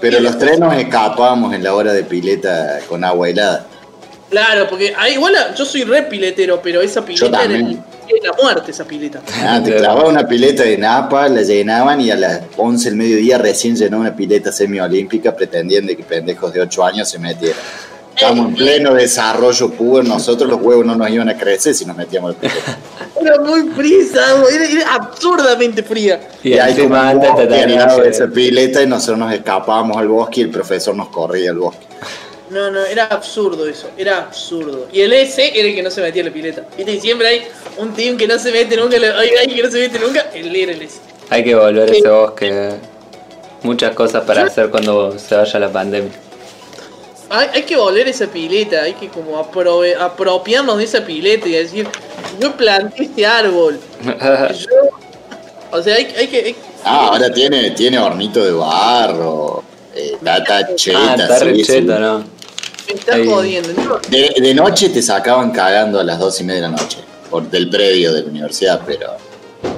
pero 0.00 0.20
los 0.20 0.38
tres 0.38 0.58
nos 0.58 0.74
escapábamos 0.74 1.52
en 1.54 1.62
la 1.62 1.74
hora 1.74 1.92
de 1.92 2.02
pileta 2.04 2.78
con 2.88 3.04
agua 3.04 3.28
helada. 3.28 3.66
Claro, 4.30 4.66
porque 4.68 4.94
ah, 4.96 5.08
igual 5.08 5.34
yo 5.56 5.64
soy 5.64 5.82
re 5.84 6.04
piletero, 6.04 6.60
pero 6.62 6.80
esa 6.80 7.04
pileta 7.04 7.44
era 7.44 7.58
la 7.58 8.32
muerte, 8.42 8.70
esa 8.70 8.84
pileta. 8.84 9.20
Ah, 9.44 9.60
te 9.62 9.74
clavaba 9.74 10.08
una 10.08 10.26
pileta 10.26 10.62
de 10.62 10.78
napa, 10.78 11.28
la 11.28 11.42
llenaban 11.42 12.00
y 12.00 12.10
a 12.10 12.16
las 12.16 12.40
11 12.56 12.90
del 12.90 12.96
mediodía 12.96 13.38
recién 13.38 13.76
llenó 13.76 13.98
una 13.98 14.14
pileta 14.14 14.50
semiolímpica 14.52 15.34
pretendiendo 15.34 15.94
que 15.96 16.02
pendejos 16.04 16.52
de 16.52 16.60
8 16.60 16.84
años 16.84 17.08
se 17.10 17.18
metieran. 17.18 17.56
Estamos 18.20 18.48
en 18.48 18.54
pleno 18.54 18.92
desarrollo 18.92 19.70
puro, 19.70 20.02
nosotros 20.02 20.50
los 20.50 20.60
huevos 20.60 20.84
no 20.84 20.94
nos 20.94 21.08
iban 21.08 21.30
a 21.30 21.38
crecer 21.38 21.74
si 21.74 21.86
nos 21.86 21.96
metíamos 21.96 22.34
la 22.34 22.38
pileta. 22.38 22.78
Era 23.18 23.40
muy 23.40 23.62
frisa, 23.70 24.20
era, 24.52 24.64
era 24.66 24.94
absurdamente 24.94 25.82
fría. 25.82 26.20
Y, 26.42 26.50
bosque 26.50 26.82
al 26.82 27.48
tenías 27.48 27.86
lado 27.86 28.02
de 28.02 28.10
esa 28.10 28.28
pileta 28.28 28.82
y 28.82 28.86
nosotros 28.86 29.18
nos 29.18 29.32
escapábamos 29.32 29.96
al 29.96 30.08
bosque 30.08 30.40
y 30.40 30.44
el 30.44 30.50
profesor 30.50 30.94
nos 30.94 31.08
corría 31.08 31.50
al 31.50 31.58
bosque. 31.58 31.86
No, 32.50 32.70
no, 32.70 32.84
era 32.84 33.06
absurdo 33.06 33.66
eso, 33.66 33.88
era 33.96 34.18
absurdo. 34.18 34.88
Y 34.92 35.00
el 35.00 35.14
S 35.14 35.58
era 35.58 35.68
el 35.68 35.74
que 35.74 35.82
no 35.82 35.90
se 35.90 36.02
metía 36.02 36.20
en 36.20 36.26
la 36.28 36.32
pileta. 36.34 36.66
Viste, 36.76 36.92
y 36.92 37.00
siempre 37.00 37.26
hay 37.26 37.42
un 37.78 37.94
team 37.94 38.18
que 38.18 38.26
no 38.26 38.38
se 38.38 38.52
mete 38.52 38.76
nunca, 38.76 38.96
hay 38.96 39.30
alguien 39.30 39.56
que 39.56 39.62
no 39.62 39.70
se 39.70 39.78
mete 39.78 39.98
nunca, 39.98 40.26
el 40.34 40.54
era 40.54 40.72
el 40.72 40.82
S. 40.82 40.98
Hay 41.30 41.42
que 41.42 41.54
volver 41.54 41.88
a 41.88 41.92
ese 41.92 42.08
bosque. 42.08 42.70
Muchas 43.62 43.94
cosas 43.94 44.24
para 44.24 44.42
hacer 44.42 44.68
cuando 44.68 45.18
se 45.18 45.34
vaya 45.34 45.58
la 45.58 45.72
pandemia. 45.72 46.29
Hay, 47.30 47.48
hay 47.54 47.62
que 47.62 47.76
volver 47.76 48.08
esa 48.08 48.26
pileta, 48.26 48.82
hay 48.82 48.94
que 48.94 49.08
como 49.08 49.38
aprove- 49.42 49.96
apropiarnos 49.96 50.78
de 50.78 50.84
esa 50.84 51.04
pileta 51.06 51.48
y 51.48 51.52
decir, 51.52 51.86
yo 52.40 52.56
planté 52.56 53.04
este 53.04 53.24
árbol. 53.24 53.78
Yo, 54.04 54.90
o 55.70 55.82
sea, 55.82 55.94
hay, 55.94 56.06
hay 56.18 56.26
que... 56.26 56.36
hay- 56.44 56.56
Ah, 56.84 57.08
ahora 57.12 57.30
tiene, 57.32 57.70
tiene 57.72 57.98
hornito 57.98 58.42
de 58.44 58.52
barro, 58.52 59.62
eh, 59.94 60.16
cheta, 60.76 60.98
ah, 61.10 61.14
está 61.18 61.38
sí, 61.38 61.44
me 61.44 62.94
está 62.94 63.14
Ahí. 63.16 63.28
jodiendo. 63.28 63.82
¿no? 63.82 63.98
De, 64.08 64.34
de 64.40 64.54
noche 64.54 64.88
te 64.88 65.00
sacaban 65.02 65.50
cagando 65.52 66.00
a 66.00 66.04
las 66.04 66.18
dos 66.18 66.40
y 66.40 66.44
media 66.44 66.62
de 66.62 66.68
la 66.68 66.76
noche, 66.76 66.98
por 67.30 67.48
del 67.50 67.68
predio 67.70 68.12
de 68.14 68.22
la 68.22 68.28
universidad, 68.28 68.80
pero, 68.86 69.10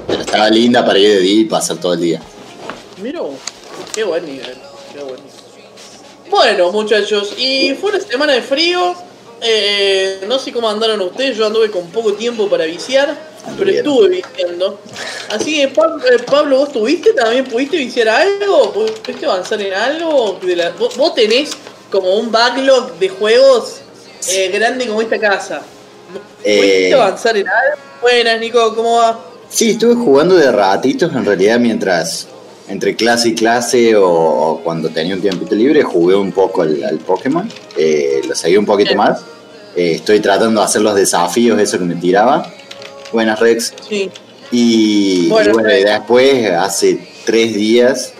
pero 0.07 0.21
estaba 0.21 0.49
linda 0.49 0.83
para 0.85 0.97
ir 0.97 1.09
de 1.09 1.19
día 1.19 1.41
y 1.41 1.45
pasar 1.45 1.77
todo 1.77 1.93
el 1.93 1.99
día. 1.99 2.21
Mira, 3.01 3.19
qué 3.93 4.03
buen 4.05 4.25
nivel. 4.25 4.55
Bueno, 6.33 6.71
muchachos, 6.71 7.35
y 7.37 7.75
fue 7.79 7.91
una 7.91 7.99
semana 7.99 8.33
de 8.33 8.41
frío. 8.41 8.95
eh, 9.45 10.21
no 10.27 10.39
sé 10.39 10.51
cómo 10.51 10.67
andaron 10.67 10.99
ustedes, 11.01 11.37
yo 11.37 11.45
anduve 11.45 11.69
con 11.69 11.85
poco 11.91 12.13
tiempo 12.13 12.49
para 12.49 12.63
viciar, 12.65 13.15
pero 13.57 13.65
bien. 13.65 13.77
estuve 13.77 14.07
viciando. 14.09 14.79
Así 15.29 15.53
que, 15.55 15.63
eh, 15.63 15.73
Pablo, 16.25 16.57
¿vos 16.59 16.71
tuviste 16.71 17.11
también? 17.13 17.43
¿Pudiste 17.45 17.77
viciar 17.77 18.07
algo? 18.09 18.71
¿Pudiste 18.73 19.25
avanzar 19.27 19.61
en 19.61 19.73
algo? 19.73 20.39
De 20.41 20.55
la- 20.55 20.71
vos, 20.71 20.95
vos 20.97 21.13
tenés 21.13 21.51
como 21.91 22.15
un 22.15 22.31
backlog 22.31 22.93
de 22.97 23.09
juegos 23.09 23.75
eh, 24.31 24.49
grande 24.51 24.87
como 24.87 25.01
esta 25.03 25.19
casa. 25.19 25.61
¿Pudiste 26.41 26.89
Eh. 26.89 26.93
avanzar 26.93 27.37
en 27.37 27.47
algo? 27.47 27.77
Buenas, 28.01 28.39
Nico, 28.39 28.73
¿cómo 28.75 28.95
va? 28.97 29.19
Sí, 29.49 29.71
estuve 29.71 29.93
jugando 29.93 30.35
de 30.35 30.51
ratitos 30.51 31.11
en 31.13 31.25
realidad 31.25 31.59
mientras 31.59 32.27
entre 32.67 32.95
clase 32.95 33.29
y 33.29 33.35
clase 33.35 33.95
o, 33.95 34.05
o 34.07 34.59
cuando 34.63 34.89
tenía 34.89 35.15
un 35.15 35.21
tiempito 35.21 35.53
libre 35.55 35.83
jugué 35.83 36.15
un 36.15 36.31
poco 36.31 36.61
al, 36.61 36.83
al 36.83 36.97
Pokémon, 36.99 37.47
eh, 37.77 38.21
lo 38.27 38.35
seguí 38.35 38.57
un 38.57 38.65
poquito 38.65 38.89
Bien. 38.89 38.97
más. 38.97 39.21
Eh, 39.75 39.93
estoy 39.95 40.19
tratando 40.19 40.61
de 40.61 40.65
hacer 40.65 40.81
los 40.81 40.95
desafíos, 40.95 41.59
eso 41.59 41.77
que 41.79 41.85
me 41.85 41.95
tiraba. 41.95 42.51
Buenas 43.11 43.39
Rex. 43.39 43.73
Sí. 43.87 44.09
Y, 44.51 45.25
y 45.25 45.29
Bueno, 45.29 45.53
bueno, 45.53 45.69
y 45.69 45.73
Rex. 45.73 45.85
después 45.89 46.51
hace 46.51 46.99
tres 47.25 47.53
días 47.55 48.13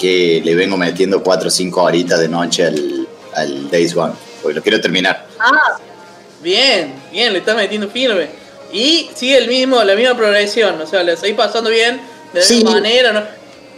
que 0.00 0.40
le 0.44 0.54
vengo 0.54 0.76
metiendo 0.76 1.22
cuatro 1.22 1.48
o 1.48 1.50
cinco 1.50 1.82
horitas 1.82 2.18
de 2.20 2.28
noche 2.28 2.64
al, 2.66 3.08
al 3.34 3.70
Days 3.70 3.94
Gone, 3.94 4.14
porque 4.42 4.56
lo 4.56 4.62
quiero 4.62 4.80
terminar. 4.80 5.26
Ah, 5.38 5.78
bien, 6.42 6.94
bien, 7.12 7.32
le 7.32 7.38
está 7.40 7.54
metiendo 7.54 7.88
firme. 7.88 8.28
Y 8.72 9.08
sigue 9.14 9.38
el 9.38 9.48
mismo, 9.48 9.82
la 9.84 9.94
misma 9.94 10.16
progresión, 10.16 10.80
o 10.80 10.86
sea, 10.86 11.02
le 11.02 11.16
seguís 11.16 11.36
pasando 11.36 11.70
bien 11.70 12.00
de 12.32 12.42
Sí. 12.42 12.64
manera, 12.64 13.12
¿no? 13.12 13.20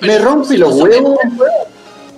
Me 0.00 0.18
rompe 0.18 0.56
los 0.58 0.74
huevos. 0.74 1.16
mejor. 1.24 1.48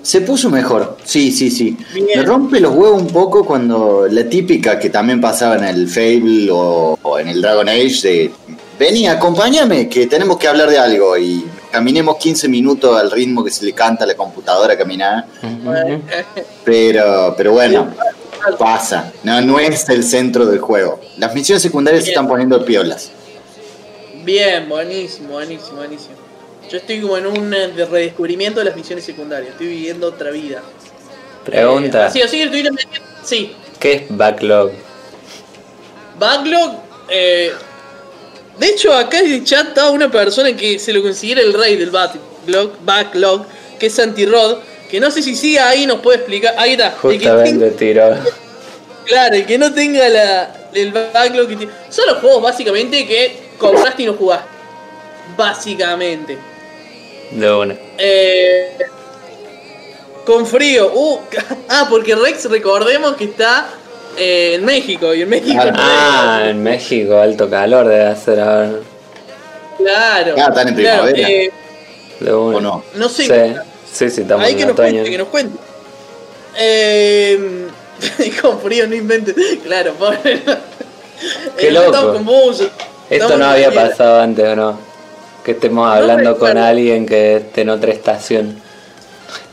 Se 0.03 0.23
puso 0.23 0.49
mejor, 0.49 0.97
sí, 1.05 1.31
sí, 1.31 1.51
sí. 1.51 1.77
Bien. 1.93 2.07
Me 2.17 2.23
rompe 2.23 2.59
los 2.59 2.75
huevos 2.75 3.03
un 3.03 3.09
poco 3.09 3.45
cuando 3.45 4.07
la 4.11 4.25
típica 4.29 4.79
que 4.79 4.89
también 4.89 5.21
pasaba 5.21 5.57
en 5.57 5.65
el 5.65 5.89
Fable 5.89 6.49
o, 6.51 6.99
o 7.03 7.19
en 7.19 7.29
el 7.29 7.43
Dragon 7.43 7.69
Age 7.69 8.01
de 8.09 8.31
vení, 8.79 9.07
acompáñame, 9.07 9.91
que 9.91 10.07
tenemos 10.07 10.39
que 10.39 10.49
hablar 10.49 10.71
de 10.71 10.79
algo 10.79 11.19
y 11.19 11.45
caminemos 11.71 12.17
15 12.17 12.49
minutos 12.49 12.99
al 12.99 13.11
ritmo 13.11 13.45
que 13.45 13.51
se 13.51 13.63
le 13.67 13.75
canta 13.75 14.05
a 14.05 14.07
la 14.07 14.15
computadora 14.15 14.77
caminar. 14.79 15.27
Pero, 16.65 17.35
pero 17.37 17.53
bueno, 17.53 17.89
pasa. 18.59 19.13
No, 19.23 19.41
no 19.43 19.59
es 19.59 19.87
el 19.89 20.03
centro 20.05 20.47
del 20.47 20.61
juego. 20.61 21.01
Las 21.19 21.35
misiones 21.35 21.63
secundarias 21.63 22.05
se 22.05 22.11
están 22.11 22.27
poniendo 22.29 22.65
piolas. 22.65 23.11
Bien, 24.25 24.69
buenísimo, 24.69 25.31
buenísimo, 25.35 25.77
buenísimo. 25.79 26.15
Yo 26.71 26.77
estoy 26.79 27.01
como 27.01 27.17
en 27.17 27.27
un 27.27 27.53
eh, 27.55 27.69
de 27.69 27.85
redescubrimiento 27.85 28.61
de 28.61 28.67
las 28.67 28.77
misiones 28.77 29.05
secundarias, 29.05 29.51
estoy 29.53 29.69
viviendo 29.69 30.07
otra 30.09 30.31
vida. 30.31 30.63
Pregunta, 31.45 32.07
así 32.07 32.19
que 32.21 32.25
estuviste 32.45 32.71
metiendo- 32.71 33.07
Sí, 33.25 33.55
¿qué 33.79 33.93
es 33.95 34.03
backlog? 34.09 34.71
Backlog. 36.19 36.75
eh, 37.09 37.53
de 38.59 38.67
hecho, 38.67 38.93
acá 38.93 39.21
en 39.21 39.33
el 39.33 39.45
chat 39.45 39.69
estaba 39.69 39.91
una 39.91 40.11
persona 40.11 40.55
que 40.55 40.79
se 40.79 40.93
lo 40.93 41.03
considera 41.03 41.41
el 41.41 41.55
rey 41.55 41.77
del 41.77 41.91
backlog, 41.91 42.73
backlog 42.85 43.47
que 43.79 43.87
es 43.87 43.95
Santi-Rod. 43.95 44.59
Que 44.91 45.01
no 45.01 45.11
sé 45.11 45.23
si 45.23 45.35
sigue 45.37 45.61
ahí, 45.61 45.87
nos 45.87 46.01
puede 46.01 46.19
explicar. 46.19 46.55
Ahí 46.59 46.73
está. 46.73 46.89
El 46.89 46.93
que 46.93 46.99
Justamente 47.27 47.71
tiró. 47.71 48.09
tenga- 48.11 48.25
claro, 49.07 49.35
el 49.37 49.47
que 49.47 49.57
no 49.57 49.73
tenga 49.73 50.09
la, 50.09 50.69
el 50.75 50.93
backlog 50.93 51.49
que 51.49 51.57
tiene. 51.57 51.73
Son 51.89 52.07
los 52.09 52.19
juegos 52.19 52.43
básicamente 52.43 53.07
que 53.07 53.50
compraste 53.61 54.03
y 54.03 54.07
no 54.07 54.15
jugaste. 54.15 54.49
Básicamente. 55.37 56.37
De 57.31 57.53
una. 57.53 57.77
Eh, 57.99 58.77
con 60.27 60.45
frío. 60.47 60.91
Uh, 60.93 61.21
ah, 61.69 61.87
porque 61.89 62.15
Rex, 62.17 62.47
recordemos 62.51 63.15
que 63.17 63.25
está 63.25 63.69
eh, 64.17 64.55
en 64.57 64.65
México. 64.65 65.15
Y 65.15 65.23
en 65.23 65.29
México. 65.29 65.63
Ah, 65.75 66.43
en 66.47 66.63
México, 66.63 67.17
alto 67.19 67.49
calor 67.49 67.87
debe 67.87 68.07
hacer 68.07 68.41
ahora. 68.41 68.71
Claro. 69.79 70.35
Ah, 70.39 70.47
están 70.49 70.69
en 70.69 70.75
Claro, 70.75 71.05
primavera. 71.05 71.31
eh, 71.31 71.51
De 72.19 72.35
una. 72.35 72.57
¿O 72.57 72.61
no? 72.61 72.85
no 72.95 73.09
sé. 73.09 73.25
Sí, 73.25 73.55
sí, 73.93 74.11
sí, 74.11 74.21
estamos 74.23 74.45
Hay 74.45 74.53
en 74.53 74.59
que 74.59 74.65
nos 74.67 74.73
otoño. 74.73 74.91
cuente, 74.93 75.11
que 75.11 75.19
nos 75.19 75.29
cuente. 75.29 75.59
Eh, 76.59 77.67
con 78.43 78.61
frío, 78.61 78.87
no 78.89 78.95
inventes. 78.95 79.35
Claro, 79.65 79.95
pobre. 79.95 80.43
Qué 81.57 81.69
Eh, 81.69 81.71
loco. 81.71 81.87
Estamos 81.87 82.13
con 82.17 82.25
bus. 82.27 82.63
Esto 83.11 83.37
no 83.37 83.45
había 83.47 83.73
pasado 83.73 84.21
antes, 84.21 84.47
¿o 84.49 84.57
no? 84.57 84.79
Que 85.45 85.53
estemos 85.53 85.89
hablando 85.91 86.39
con 86.39 86.57
alguien 86.57 87.07
que 87.07 87.37
esté 87.37 87.63
en 87.63 87.71
otra 87.71 87.93
estación. 87.93 88.61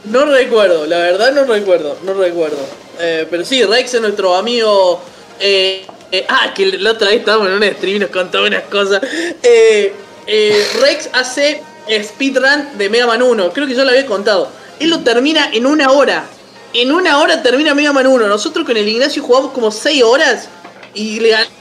No 0.05 0.25
recuerdo, 0.25 0.85
la 0.85 0.99
verdad 0.99 1.33
no 1.33 1.43
recuerdo, 1.43 1.97
no 2.03 2.13
recuerdo. 2.13 2.57
Eh, 2.99 3.27
pero 3.29 3.43
sí, 3.43 3.63
Rex 3.63 3.93
es 3.95 4.01
nuestro 4.01 4.35
amigo. 4.35 5.01
eh, 5.39 5.85
eh, 6.11 6.25
ah, 6.29 6.53
que 6.55 6.65
la 6.77 6.91
otra 6.91 7.09
vez 7.09 7.19
estábamos 7.19 7.47
en 7.49 7.53
un 7.55 7.63
stream 7.63 7.97
y 7.97 7.99
nos 7.99 8.09
contó 8.11 8.43
unas 8.43 8.63
cosas. 8.63 9.01
Eh, 9.43 9.93
Rex 10.81 11.09
hace 11.13 11.61
speedrun 12.03 12.77
de 12.77 12.89
Mega 12.89 13.07
Man 13.07 13.21
1, 13.21 13.51
creo 13.53 13.67
que 13.67 13.75
yo 13.75 13.83
lo 13.83 13.89
había 13.91 14.05
contado. 14.05 14.49
Él 14.79 14.89
lo 14.89 14.99
termina 14.99 15.49
en 15.53 15.65
una 15.65 15.91
hora. 15.91 16.25
En 16.73 16.91
una 16.91 17.19
hora 17.19 17.41
termina 17.41 17.73
Mega 17.73 17.93
Man 17.93 18.07
1. 18.07 18.27
Nosotros 18.27 18.65
con 18.65 18.77
el 18.77 18.87
Ignacio 18.87 19.23
jugamos 19.23 19.51
como 19.51 19.71
6 19.71 20.03
horas 20.03 20.47
y 20.93 21.19
le 21.19 21.29
ganamos 21.29 21.53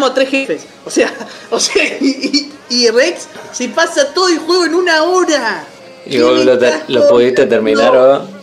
a 0.00 0.14
3 0.14 0.28
jefes. 0.28 0.66
O 0.84 0.90
sea, 0.90 1.12
o 1.50 1.58
sea, 1.60 1.82
y, 2.00 2.50
y- 2.70 2.74
y 2.84 2.88
Rex 2.90 3.28
se 3.52 3.68
pasa 3.68 4.12
todo 4.14 4.28
el 4.28 4.38
juego 4.38 4.64
en 4.64 4.74
una 4.74 5.02
hora. 5.04 5.64
¿Y 6.06 6.18
vos 6.20 6.44
lo, 6.44 6.58
te- 6.58 6.82
lo 6.88 7.06
pudiste 7.08 7.46
terminar 7.46 7.92
No. 7.92 8.42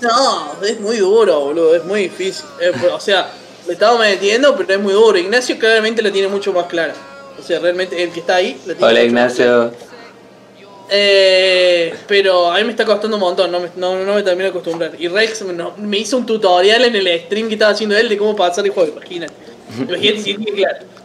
No, 0.00 0.52
es 0.64 0.80
muy 0.80 0.96
duro, 0.96 1.40
boludo, 1.40 1.76
es 1.76 1.84
muy 1.84 2.04
difícil. 2.04 2.44
Eh, 2.60 2.72
o 2.92 2.98
sea, 2.98 3.30
le 3.66 3.74
estamos 3.74 4.00
metiendo, 4.00 4.56
pero 4.56 4.72
es 4.74 4.80
muy 4.80 4.92
duro. 4.94 5.16
Ignacio 5.18 5.58
claramente 5.58 6.00
la 6.02 6.10
tiene 6.10 6.26
mucho 6.28 6.52
más 6.54 6.66
clara. 6.66 6.94
O 7.38 7.42
sea, 7.42 7.58
realmente 7.60 8.02
el 8.02 8.10
que 8.10 8.20
está 8.20 8.36
ahí 8.36 8.58
la 8.66 8.74
tiene 8.74 8.86
Hola. 8.92 9.02
Ignacio. 9.02 9.72
Eh, 10.92 11.94
pero 12.08 12.50
a 12.50 12.56
mí 12.58 12.64
me 12.64 12.70
está 12.72 12.84
costando 12.84 13.16
un 13.16 13.20
montón, 13.20 13.52
no 13.52 13.60
me, 13.60 13.70
no, 13.76 13.96
no 14.04 14.14
me 14.14 14.22
termino 14.22 14.44
de 14.44 14.50
acostumbrar. 14.50 14.92
Y 14.98 15.06
Rex 15.08 15.42
no- 15.42 15.74
me 15.76 15.98
hizo 15.98 16.16
un 16.16 16.26
tutorial 16.26 16.84
en 16.84 16.96
el 16.96 17.20
stream 17.26 17.46
que 17.48 17.54
estaba 17.54 17.70
haciendo 17.72 17.96
él 17.96 18.08
de 18.08 18.16
cómo 18.18 18.34
pasar 18.34 18.64
el 18.64 18.72
juego, 18.72 18.92
imagínate. 18.96 19.32
Claro. 20.54 21.00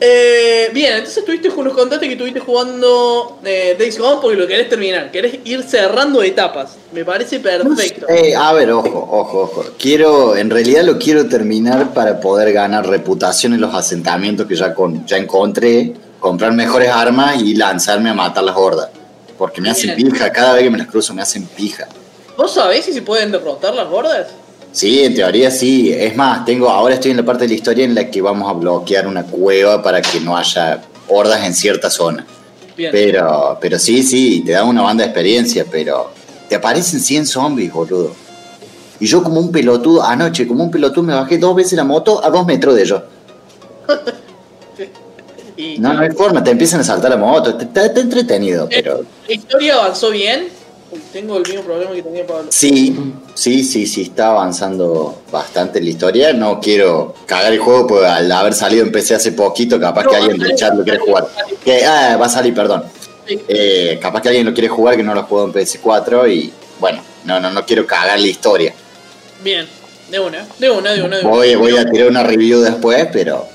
Eh, 0.00 0.70
bien, 0.72 0.98
entonces 0.98 1.24
tuviste, 1.24 1.48
nos 1.48 1.72
contaste 1.72 2.06
que 2.06 2.12
estuviste 2.12 2.38
jugando 2.38 3.38
eh, 3.44 3.74
Days 3.76 3.98
Gone 3.98 4.20
porque 4.22 4.36
lo 4.36 4.46
querés 4.46 4.68
terminar, 4.68 5.10
querés 5.10 5.40
ir 5.44 5.64
cerrando 5.64 6.22
etapas. 6.22 6.76
Me 6.92 7.04
parece 7.04 7.40
perfecto. 7.40 8.06
Eh, 8.08 8.34
a 8.36 8.52
ver, 8.52 8.70
ojo, 8.70 9.08
ojo, 9.10 9.40
ojo. 9.40 9.64
Quiero, 9.76 10.36
en 10.36 10.50
realidad 10.50 10.84
lo 10.84 10.98
quiero 10.98 11.26
terminar 11.28 11.92
para 11.94 12.20
poder 12.20 12.52
ganar 12.52 12.86
reputación 12.86 13.54
en 13.54 13.60
los 13.60 13.74
asentamientos 13.74 14.46
que 14.46 14.54
ya, 14.54 14.72
con, 14.72 15.04
ya 15.04 15.16
encontré, 15.16 15.94
comprar 16.20 16.52
mejores 16.52 16.90
armas 16.90 17.42
y 17.42 17.56
lanzarme 17.56 18.10
a 18.10 18.14
matar 18.14 18.44
las 18.44 18.56
hordas. 18.56 18.90
Porque 19.36 19.60
me 19.60 19.70
hacen 19.70 19.96
pija, 19.96 20.30
cada 20.32 20.54
vez 20.54 20.62
que 20.62 20.70
me 20.70 20.78
las 20.78 20.86
cruzo 20.86 21.12
me 21.12 21.22
hacen 21.22 21.44
pija. 21.44 21.88
¿Vos 22.36 22.54
sabés 22.54 22.84
si 22.84 22.92
se 22.92 23.02
pueden 23.02 23.32
derrotar 23.32 23.74
las 23.74 23.88
gordas? 23.88 24.28
Sí, 24.78 25.02
en 25.02 25.12
teoría 25.12 25.50
sí. 25.50 25.92
Es 25.92 26.14
más, 26.14 26.44
tengo, 26.44 26.70
ahora 26.70 26.94
estoy 26.94 27.10
en 27.10 27.16
la 27.16 27.24
parte 27.24 27.42
de 27.44 27.48
la 27.48 27.54
historia 27.56 27.84
en 27.84 27.96
la 27.96 28.08
que 28.08 28.22
vamos 28.22 28.48
a 28.48 28.52
bloquear 28.52 29.08
una 29.08 29.24
cueva 29.24 29.82
para 29.82 30.00
que 30.00 30.20
no 30.20 30.36
haya 30.36 30.80
hordas 31.08 31.44
en 31.44 31.52
cierta 31.52 31.90
zona. 31.90 32.24
Bien. 32.76 32.92
Pero, 32.92 33.58
pero 33.60 33.76
sí, 33.76 34.04
sí, 34.04 34.40
te 34.46 34.52
da 34.52 34.62
una 34.62 34.82
banda 34.82 35.02
de 35.02 35.08
experiencia, 35.10 35.64
pero 35.68 36.12
te 36.48 36.54
aparecen 36.54 37.00
100 37.00 37.26
zombies, 37.26 37.72
boludo. 37.72 38.14
Y 39.00 39.06
yo 39.06 39.20
como 39.24 39.40
un 39.40 39.50
pelotudo, 39.50 40.00
anoche 40.04 40.46
como 40.46 40.62
un 40.62 40.70
pelotudo 40.70 41.02
me 41.02 41.14
bajé 41.14 41.38
dos 41.38 41.56
veces 41.56 41.72
la 41.72 41.82
moto 41.82 42.24
a 42.24 42.30
dos 42.30 42.46
metros 42.46 42.76
de 42.76 42.82
ellos. 42.82 43.02
Y- 45.56 45.76
No, 45.80 45.92
no 45.92 46.02
hay 46.02 46.10
forma, 46.12 46.44
te 46.44 46.52
empiezan 46.52 46.78
a 46.82 46.84
saltar 46.84 47.10
la 47.10 47.16
moto, 47.16 47.56
te- 47.56 47.64
está 47.64 47.86
está 47.86 48.00
entretenido, 48.00 48.68
pero... 48.70 49.04
¿La 49.26 49.34
historia 49.34 49.74
avanzó 49.74 50.12
bien? 50.12 50.46
Tengo 51.12 51.36
el 51.36 51.42
mismo 51.46 51.62
problema 51.62 51.92
que 51.92 52.02
tenía 52.02 52.26
Pablo. 52.26 52.46
Sí, 52.50 52.96
sí, 53.34 53.62
sí, 53.62 53.86
sí, 53.86 54.02
está 54.02 54.30
avanzando 54.30 55.22
bastante 55.30 55.80
la 55.80 55.90
historia. 55.90 56.32
No 56.32 56.60
quiero 56.60 57.14
cagar 57.26 57.52
el 57.52 57.58
juego, 57.58 57.86
porque 57.86 58.06
al 58.06 58.32
haber 58.32 58.54
salido 58.54 58.84
en 58.84 58.92
PC 58.92 59.14
hace 59.14 59.32
poquito, 59.32 59.78
capaz 59.78 60.04
No, 60.04 60.10
que 60.10 60.16
alguien 60.16 60.38
del 60.38 60.54
chat 60.54 60.74
lo 60.74 60.84
quiere 60.84 60.98
jugar. 60.98 61.28
Que, 61.62 61.84
ah, 61.84 62.16
va 62.16 62.26
a 62.26 62.30
salir, 62.30 62.54
perdón. 62.54 62.84
Sí. 63.26 63.38
Eh, 63.48 63.98
capaz 64.00 64.22
que 64.22 64.28
alguien 64.28 64.46
lo 64.46 64.54
quiere 64.54 64.68
jugar 64.68 64.96
que 64.96 65.02
no 65.02 65.14
lo 65.14 65.24
jugado 65.24 65.48
en 65.48 65.54
PS4 65.54 66.32
y 66.32 66.52
bueno, 66.80 67.02
no, 67.24 67.38
no, 67.40 67.50
no 67.50 67.66
quiero 67.66 67.86
cagar 67.86 68.18
la 68.18 68.26
historia. 68.26 68.72
Bien, 69.42 69.66
de 70.10 70.20
una, 70.20 70.46
de 70.58 70.70
una, 70.70 70.92
de 70.92 71.02
una. 71.02 71.16
De 71.18 71.24
una. 71.24 71.36
Voy, 71.36 71.54
voy 71.56 71.76
a 71.76 71.84
tirar 71.84 72.08
una 72.08 72.22
review 72.22 72.60
después, 72.60 73.08
pero... 73.12 73.46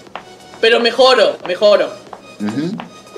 Pero 0.61 0.79
mejoro, 0.79 1.37
mejoro. 1.47 1.89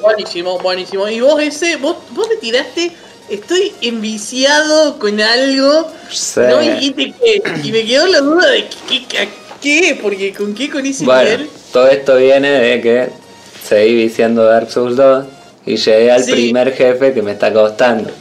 Buenísimo, 0.01 0.57
buenísimo. 0.59 1.07
Y 1.09 1.19
vos 1.19 1.41
ese, 1.41 1.75
vos, 1.77 1.97
vos 2.11 2.27
me 2.29 2.35
tiraste, 2.35 2.91
estoy 3.29 3.73
enviciado 3.81 4.97
con 4.99 5.19
algo. 5.21 5.91
Sí. 6.11 6.39
No 6.47 6.57
me 6.57 6.73
dijiste 6.75 7.13
qué. 7.23 7.41
Y 7.63 7.71
me 7.71 7.85
quedó 7.85 8.07
la 8.07 8.19
duda 8.21 8.49
de 8.49 8.67
qué, 8.89 9.05
qué, 9.07 9.29
qué, 9.61 9.99
porque 10.01 10.33
con 10.33 10.53
qué 10.53 10.69
con 10.69 10.85
ese 10.85 11.05
Bueno, 11.05 11.23
nivel. 11.29 11.49
todo 11.71 11.87
esto 11.87 12.17
viene 12.17 12.49
de 12.49 12.81
que 12.81 13.09
seguí 13.67 13.95
viciando 13.95 14.43
Dark 14.43 14.69
Souls 14.71 14.95
2 14.95 15.25
y 15.65 15.75
llegué 15.77 16.11
al 16.11 16.23
Sí. 16.23 16.31
primer 16.31 16.73
jefe 16.73 17.13
que 17.13 17.21
me 17.21 17.31
está 17.31 17.51
costando. 17.51 18.11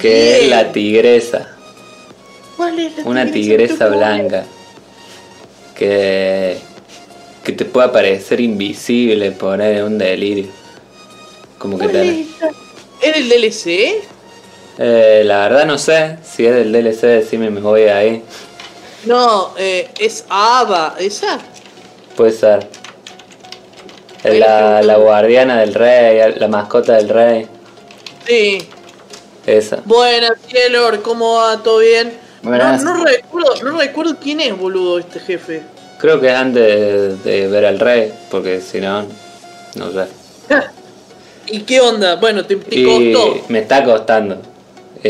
Que 0.00 0.42
es 0.44 0.48
la 0.50 0.72
tigresa. 0.72 1.48
¿Cuál 2.56 2.78
es 2.78 2.96
la 2.98 3.04
Una 3.04 3.30
tigresa 3.30 3.86
blanca. 3.88 4.44
Que, 5.74 6.58
que 7.44 7.52
te 7.52 7.64
puede 7.64 7.88
parecer 7.88 8.40
invisible, 8.40 9.30
poner 9.32 9.82
un 9.84 9.96
delirio. 9.98 10.46
Como 11.58 11.78
que 11.78 11.84
¿Cuál 11.88 11.92
te... 11.92 12.26
es 13.02 13.06
esa? 13.06 13.06
¿Era 13.06 13.18
el 13.18 13.28
DLC? 13.28 14.04
Eh, 14.78 15.22
la 15.24 15.40
verdad 15.48 15.66
no 15.66 15.76
sé, 15.76 16.18
si 16.22 16.46
es 16.46 16.54
del 16.54 16.72
DLC 16.72 17.02
decime 17.02 17.50
me 17.50 17.60
voy 17.60 17.82
ahí. 17.82 18.22
No, 19.04 19.54
eh, 19.58 19.88
es 19.98 20.24
Ava, 20.28 20.94
¿esa? 20.98 21.38
Puede 22.16 22.32
ser. 22.32 22.66
Es 24.22 24.38
la, 24.38 24.82
la 24.82 24.96
guardiana 24.96 25.60
del 25.60 25.74
rey, 25.74 26.34
la 26.36 26.48
mascota 26.48 26.96
del 26.96 27.08
rey. 27.08 27.46
Sí. 28.26 28.68
Esa. 29.46 29.80
Buenas, 29.84 30.32
Taylor, 30.50 31.00
¿cómo 31.02 31.36
va? 31.36 31.62
¿Todo 31.62 31.78
bien? 31.78 32.12
No, 32.42 32.50
Buenas. 32.50 32.82
no 32.82 33.04
recuerdo, 33.04 33.54
no 33.62 33.78
recuerdo 33.78 34.16
quién 34.22 34.40
es, 34.40 34.56
boludo, 34.56 34.98
este 34.98 35.20
jefe. 35.20 35.62
Creo 35.98 36.20
que 36.20 36.28
es 36.28 36.34
antes 36.34 37.22
de, 37.24 37.30
de 37.30 37.48
ver 37.48 37.64
al 37.66 37.78
rey, 37.78 38.12
porque 38.30 38.60
si 38.60 38.80
no, 38.80 39.06
no 39.74 39.90
sé. 39.92 40.06
¿Y 41.50 41.60
qué 41.60 41.80
onda? 41.80 42.16
Bueno, 42.16 42.44
te, 42.44 42.56
te 42.56 42.78
Y 42.78 43.12
costó. 43.12 43.44
me 43.48 43.58
está 43.60 43.84
costando. 43.84 44.36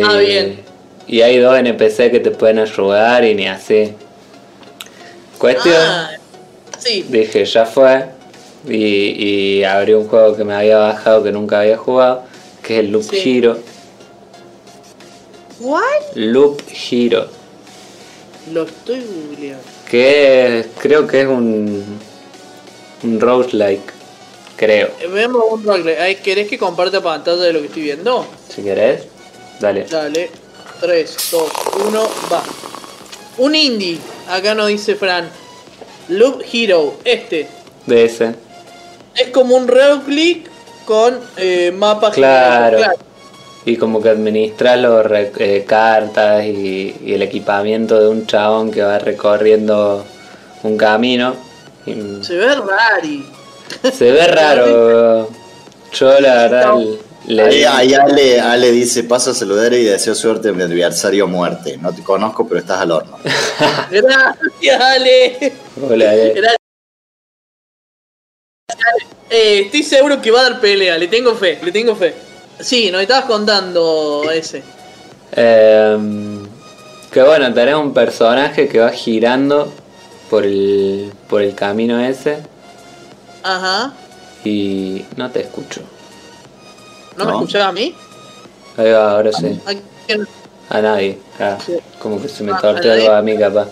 Ah, 0.02 0.18
Eh, 0.20 0.25
bien. 0.26 0.61
Y 1.06 1.23
hay 1.23 1.38
dos 1.38 1.56
NPC 1.59 2.11
que 2.11 2.20
te 2.20 2.30
pueden 2.30 2.59
ayudar 2.61 3.25
y 3.25 3.35
ni 3.35 3.47
así. 3.49 3.92
Cuestión, 5.38 5.75
Ah, 5.76 6.11
sí. 6.78 7.04
dije, 7.09 7.44
ya 7.44 7.66
fue. 7.66 8.04
Y, 8.68 9.56
y 9.56 9.64
abrí 9.64 9.94
un 9.94 10.06
juego 10.06 10.37
que 10.37 10.44
me 10.44 10.54
había 10.54 10.76
bajado 10.78 11.23
que 11.25 11.32
nunca 11.32 11.61
había 11.61 11.76
jugado, 11.78 12.23
que 12.62 12.75
es 12.75 12.80
el 12.80 12.90
Loop 12.92 13.02
Sí. 13.11 13.38
Hero. 13.38 13.59
¿Cuál? 15.61 15.82
Loop 16.14 16.61
Hero. 16.90 17.26
Lo 18.52 18.62
estoy 18.64 19.00
googleando. 19.00 19.62
Que 19.90 20.61
es- 20.61 20.66
creo 20.78 21.06
que 21.06 21.23
es 21.23 21.26
un, 21.26 21.85
un 23.02 23.20
roguelike. 23.20 23.92
Creo. 24.60 24.88
Eh, 25.00 25.06
Vemos 25.06 25.42
un 25.50 25.64
roguelike. 25.64 25.98
Ay, 25.98 26.16
¿Querés 26.16 26.46
que 26.46 26.58
comparta 26.58 27.00
pantalla 27.00 27.40
de 27.44 27.54
lo 27.54 27.60
que 27.60 27.68
estoy 27.68 27.82
viendo? 27.84 28.26
Si 28.54 28.62
querés, 28.62 29.04
dale. 29.58 29.86
Dale. 29.90 30.30
3, 30.82 31.16
2, 31.30 31.52
1, 31.88 32.02
va. 32.30 32.42
Un 33.38 33.54
indie. 33.54 33.98
Acá 34.28 34.54
nos 34.54 34.68
dice 34.68 34.96
Fran. 34.96 35.30
Loop 36.08 36.42
Hero. 36.52 36.96
Este. 37.04 37.48
De 37.86 38.04
ese. 38.04 38.34
Es 39.16 39.28
como 39.28 39.56
un 39.56 39.66
roguelike 39.66 40.50
con 40.84 41.18
eh, 41.38 41.72
mapas 41.74 42.12
Claro. 42.12 42.80
Y 43.64 43.78
como 43.78 44.02
que 44.02 44.10
administras 44.10 44.78
las 44.78 45.30
cartas 45.66 46.44
y, 46.44 46.96
y 47.02 47.14
el 47.14 47.22
equipamiento 47.22 47.98
de 47.98 48.08
un 48.08 48.26
chabón 48.26 48.70
que 48.70 48.82
va 48.82 48.98
recorriendo 48.98 50.04
un 50.64 50.76
camino. 50.76 51.34
Y 51.86 52.22
Se 52.22 52.36
ve 52.36 52.54
rari. 52.56 53.39
Se 53.92 54.10
ve 54.10 54.26
raro. 54.26 55.28
Yo 55.92 56.20
la 56.20 56.34
verdad 56.34 56.74
le 57.26 57.42
Ahí, 57.42 57.64
ahí 57.64 57.94
Ale, 57.94 58.40
Ale 58.40 58.72
dice, 58.72 59.04
paso 59.04 59.30
a 59.30 59.34
saludar 59.34 59.72
y 59.74 59.84
deseo 59.84 60.14
suerte 60.14 60.48
en 60.48 60.56
mi 60.56 60.62
adversario 60.62 61.24
a 61.24 61.26
muerte. 61.26 61.76
No 61.76 61.92
te 61.94 62.02
conozco, 62.02 62.46
pero 62.48 62.60
estás 62.60 62.80
al 62.80 62.90
horno. 62.90 63.18
Gracias, 63.90 64.80
Ale. 64.80 65.52
Hola, 65.88 66.14
eh. 66.16 66.32
Gracias. 66.34 66.56
Eh, 69.28 69.62
estoy 69.66 69.82
seguro 69.82 70.20
que 70.20 70.30
va 70.30 70.40
a 70.40 70.50
dar 70.50 70.60
pelea, 70.60 70.98
le 70.98 71.08
tengo 71.08 71.34
fe, 71.34 71.58
le 71.62 71.70
tengo 71.70 71.94
fe. 71.94 72.14
Sí, 72.58 72.90
nos 72.90 73.02
estabas 73.02 73.26
contando 73.26 74.28
ese. 74.32 74.62
Em, 75.32 76.44
que 77.12 77.22
bueno, 77.22 77.52
tenés 77.54 77.76
un 77.76 77.94
personaje 77.94 78.68
que 78.68 78.80
va 78.80 78.90
girando 78.90 79.72
por 80.28 80.44
el, 80.44 81.12
por 81.28 81.42
el 81.42 81.54
camino 81.54 82.00
ese 82.00 82.38
Ajá. 83.42 83.92
y 84.44 85.04
no 85.16 85.30
te 85.30 85.40
escucho. 85.40 85.82
¿No, 87.16 87.25
me 87.26 87.32
escuchaba 87.32 87.68
a 87.68 87.73
mí? 87.73 87.94
Ahí 88.76 88.90
va, 88.90 89.12
ahora 89.12 89.32
sí. 89.32 89.61
¿A 89.66 89.73
quién? 90.06 90.26
A 90.70 90.80
nadie. 90.80 91.18
Ah, 91.38 91.59
Sí. 91.64 91.76
como 91.99 92.20
que 92.23 92.28
se 92.28 92.42
me 92.44 92.52
Ah, 92.52 92.59
torteó 92.61 92.92
¿a 92.92 92.94
algo 92.94 93.12
a 93.12 93.23
mí 93.23 93.37
capaz. 93.37 93.68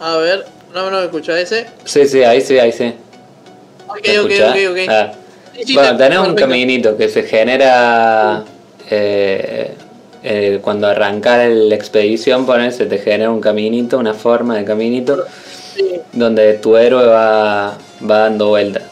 A 0.00 0.16
ver, 0.16 0.46
no, 0.74 0.90
no 0.90 0.98
me 0.98 1.04
escucha 1.04 1.38
ese. 1.40 1.66
Sí, 1.84 2.06
sí, 2.06 2.22
ahí 2.22 2.40
sí, 2.40 2.58
ahí 2.58 2.72
sí. 2.72 2.92
Ok, 3.88 4.06
¿Me 4.06 4.18
ok, 4.20 4.30
ok, 4.30 4.56
ok. 4.72 4.78
Ah. 4.90 5.12
Sí, 5.64 5.74
Bueno, 5.74 5.96
tenés 5.96 6.18
un 6.18 6.34
caminito 6.34 6.96
que 6.96 7.08
se 7.08 7.22
genera 7.24 8.44
eh, 8.90 9.74
eh, 10.22 10.58
cuando 10.62 10.86
arrancar 10.86 11.48
la 11.48 11.74
expedición, 11.74 12.46
poner, 12.46 12.72
se 12.72 12.86
te 12.86 12.98
genera 12.98 13.30
un 13.30 13.40
caminito, 13.40 13.98
una 13.98 14.14
forma 14.14 14.56
de 14.56 14.64
caminito, 14.64 15.24
Sí. 15.74 16.00
donde 16.12 16.54
tu 16.54 16.76
héroe 16.76 17.06
va, 17.06 17.76
va 18.08 18.18
dando 18.20 18.48
vueltas. 18.48 18.82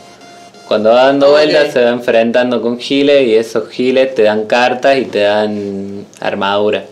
Cuando 0.68 0.90
va 0.90 1.04
dando 1.06 1.26
Ok. 1.26 1.32
vueltas 1.32 1.72
se 1.72 1.84
va 1.84 1.90
enfrentando 1.90 2.60
con 2.60 2.78
giles 2.78 3.26
y 3.26 3.34
esos 3.36 3.68
giles 3.68 4.14
te 4.14 4.22
dan 4.22 4.46
cartas 4.46 4.98
y 4.98 5.04
te 5.04 5.20
dan 5.20 6.06
armadura. 6.20 6.84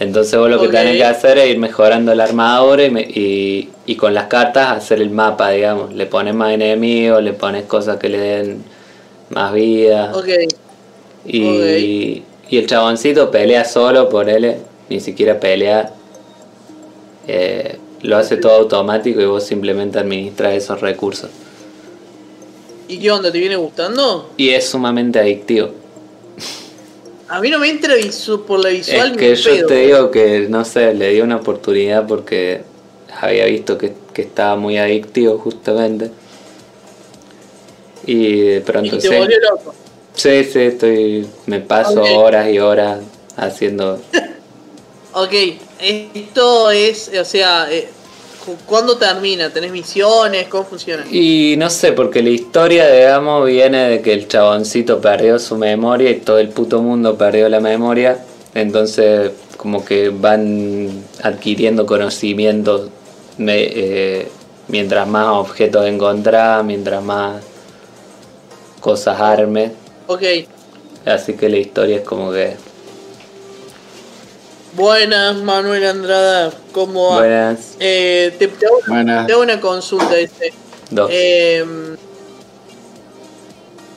Entonces 0.00 0.38
vos 0.38 0.48
lo 0.48 0.60
que 0.60 0.68
tenés 0.68 0.96
que 0.96 1.04
hacer 1.04 1.38
es 1.38 1.50
ir 1.50 1.58
mejorando 1.58 2.14
la 2.14 2.24
armadura 2.24 2.84
y, 2.84 2.90
me- 2.90 3.02
y- 3.02 3.68
y 3.86 3.94
con 3.96 4.14
las 4.14 4.24
cartas 4.28 4.76
hacer 4.78 5.00
el 5.02 5.10
mapa, 5.10 5.50
digamos. 5.50 5.92
Le 5.92 6.06
pones 6.06 6.34
más 6.34 6.52
enemigos, 6.52 7.22
le 7.22 7.32
pones 7.34 7.64
cosas 7.64 7.98
que 7.98 8.08
le 8.08 8.18
den 8.18 8.64
más 9.28 9.52
vida. 9.52 10.12
Ok, 10.14 10.28
Y, 11.26 12.22
y 12.48 12.58
el 12.58 12.66
chaboncito 12.66 13.30
pelea 13.30 13.64
solo 13.64 14.08
por 14.08 14.28
él, 14.30 14.56
ni 14.88 15.00
siquiera 15.00 15.38
pelea. 15.38 15.90
Eh, 17.28 17.76
lo 18.02 18.16
hace 18.16 18.36
todo 18.36 18.52
automático 18.52 19.20
y 19.20 19.26
vos 19.26 19.44
simplemente 19.44 19.98
administras 19.98 20.54
esos 20.54 20.80
recursos. 20.80 21.30
¿y 22.88 22.98
qué 22.98 23.10
onda? 23.10 23.30
¿Te 23.30 23.38
viene 23.38 23.56
gustando? 23.56 24.30
Y 24.36 24.50
es 24.50 24.68
sumamente 24.68 25.18
adictivo. 25.20 25.70
A 27.28 27.40
mí 27.40 27.48
no 27.48 27.60
me 27.60 27.68
entra 27.70 27.94
por 28.46 28.58
la 28.58 28.70
visual 28.70 29.12
Es 29.12 29.16
que 29.16 29.36
yo 29.36 29.50
pedo. 29.52 29.66
te 29.68 29.74
digo 29.86 30.10
que, 30.10 30.46
no 30.48 30.64
sé, 30.64 30.92
le 30.94 31.10
di 31.10 31.20
una 31.20 31.36
oportunidad 31.36 32.06
porque 32.08 32.62
había 33.20 33.44
visto 33.44 33.78
que, 33.78 33.92
que 34.12 34.22
estaba 34.22 34.56
muy 34.56 34.78
adictivo 34.78 35.38
justamente. 35.38 36.10
Y 38.04 38.40
de 38.40 38.56
Y 38.56 38.60
pronto 38.60 38.98
te 38.98 39.02
sí. 39.08 39.14
volvió 39.14 39.38
loco. 39.48 39.72
Sí, 40.14 40.42
sí, 40.42 40.58
estoy, 40.58 41.26
me 41.46 41.60
paso 41.60 42.02
horas 42.02 42.48
y 42.52 42.58
horas 42.58 43.00
haciendo... 43.36 44.00
Ok, 45.12 45.32
esto 45.80 46.70
es, 46.70 47.10
o 47.18 47.24
sea, 47.24 47.70
eh, 47.72 47.88
cu- 48.44 48.56
¿cuándo 48.66 48.96
termina? 48.96 49.50
¿Tenés 49.50 49.70
misiones? 49.72 50.48
¿Cómo 50.48 50.64
funciona? 50.64 51.04
Y 51.10 51.54
no 51.58 51.70
sé, 51.70 51.92
porque 51.92 52.22
la 52.22 52.30
historia, 52.30 52.90
digamos, 52.90 53.46
viene 53.46 53.88
de 53.88 54.00
que 54.02 54.12
el 54.12 54.28
chaboncito 54.28 55.00
perdió 55.00 55.38
su 55.38 55.56
memoria 55.56 56.10
y 56.10 56.16
todo 56.20 56.38
el 56.38 56.48
puto 56.50 56.82
mundo 56.82 57.16
perdió 57.16 57.48
la 57.48 57.60
memoria. 57.60 58.24
Entonces, 58.54 59.30
como 59.56 59.84
que 59.84 60.08
van 60.10 61.04
adquiriendo 61.22 61.86
conocimientos 61.86 62.88
eh, 63.38 64.28
mientras 64.68 65.06
más 65.08 65.28
objetos 65.28 65.86
encontrás, 65.86 66.64
mientras 66.64 67.02
más 67.02 67.42
cosas 68.80 69.20
armes. 69.20 69.72
Ok, 70.06 70.22
Así 71.06 71.34
que 71.34 71.48
la 71.48 71.58
historia 71.58 71.96
es 71.96 72.02
como 72.02 72.30
que. 72.32 72.56
Buenas 74.74 75.36
Manuel 75.42 75.84
Andrada, 75.84 76.52
¿cómo 76.72 77.10
va? 77.10 77.18
Buenas. 77.18 77.76
Eh, 77.80 78.34
te, 78.38 78.48
te 78.48 78.66
hago, 78.66 78.80
Buenas. 78.86 79.26
te 79.26 79.32
hago 79.32 79.42
una 79.42 79.60
consulta. 79.60 80.18
Este. 80.18 80.52
Dos. 80.90 81.10
Eh, 81.12 81.64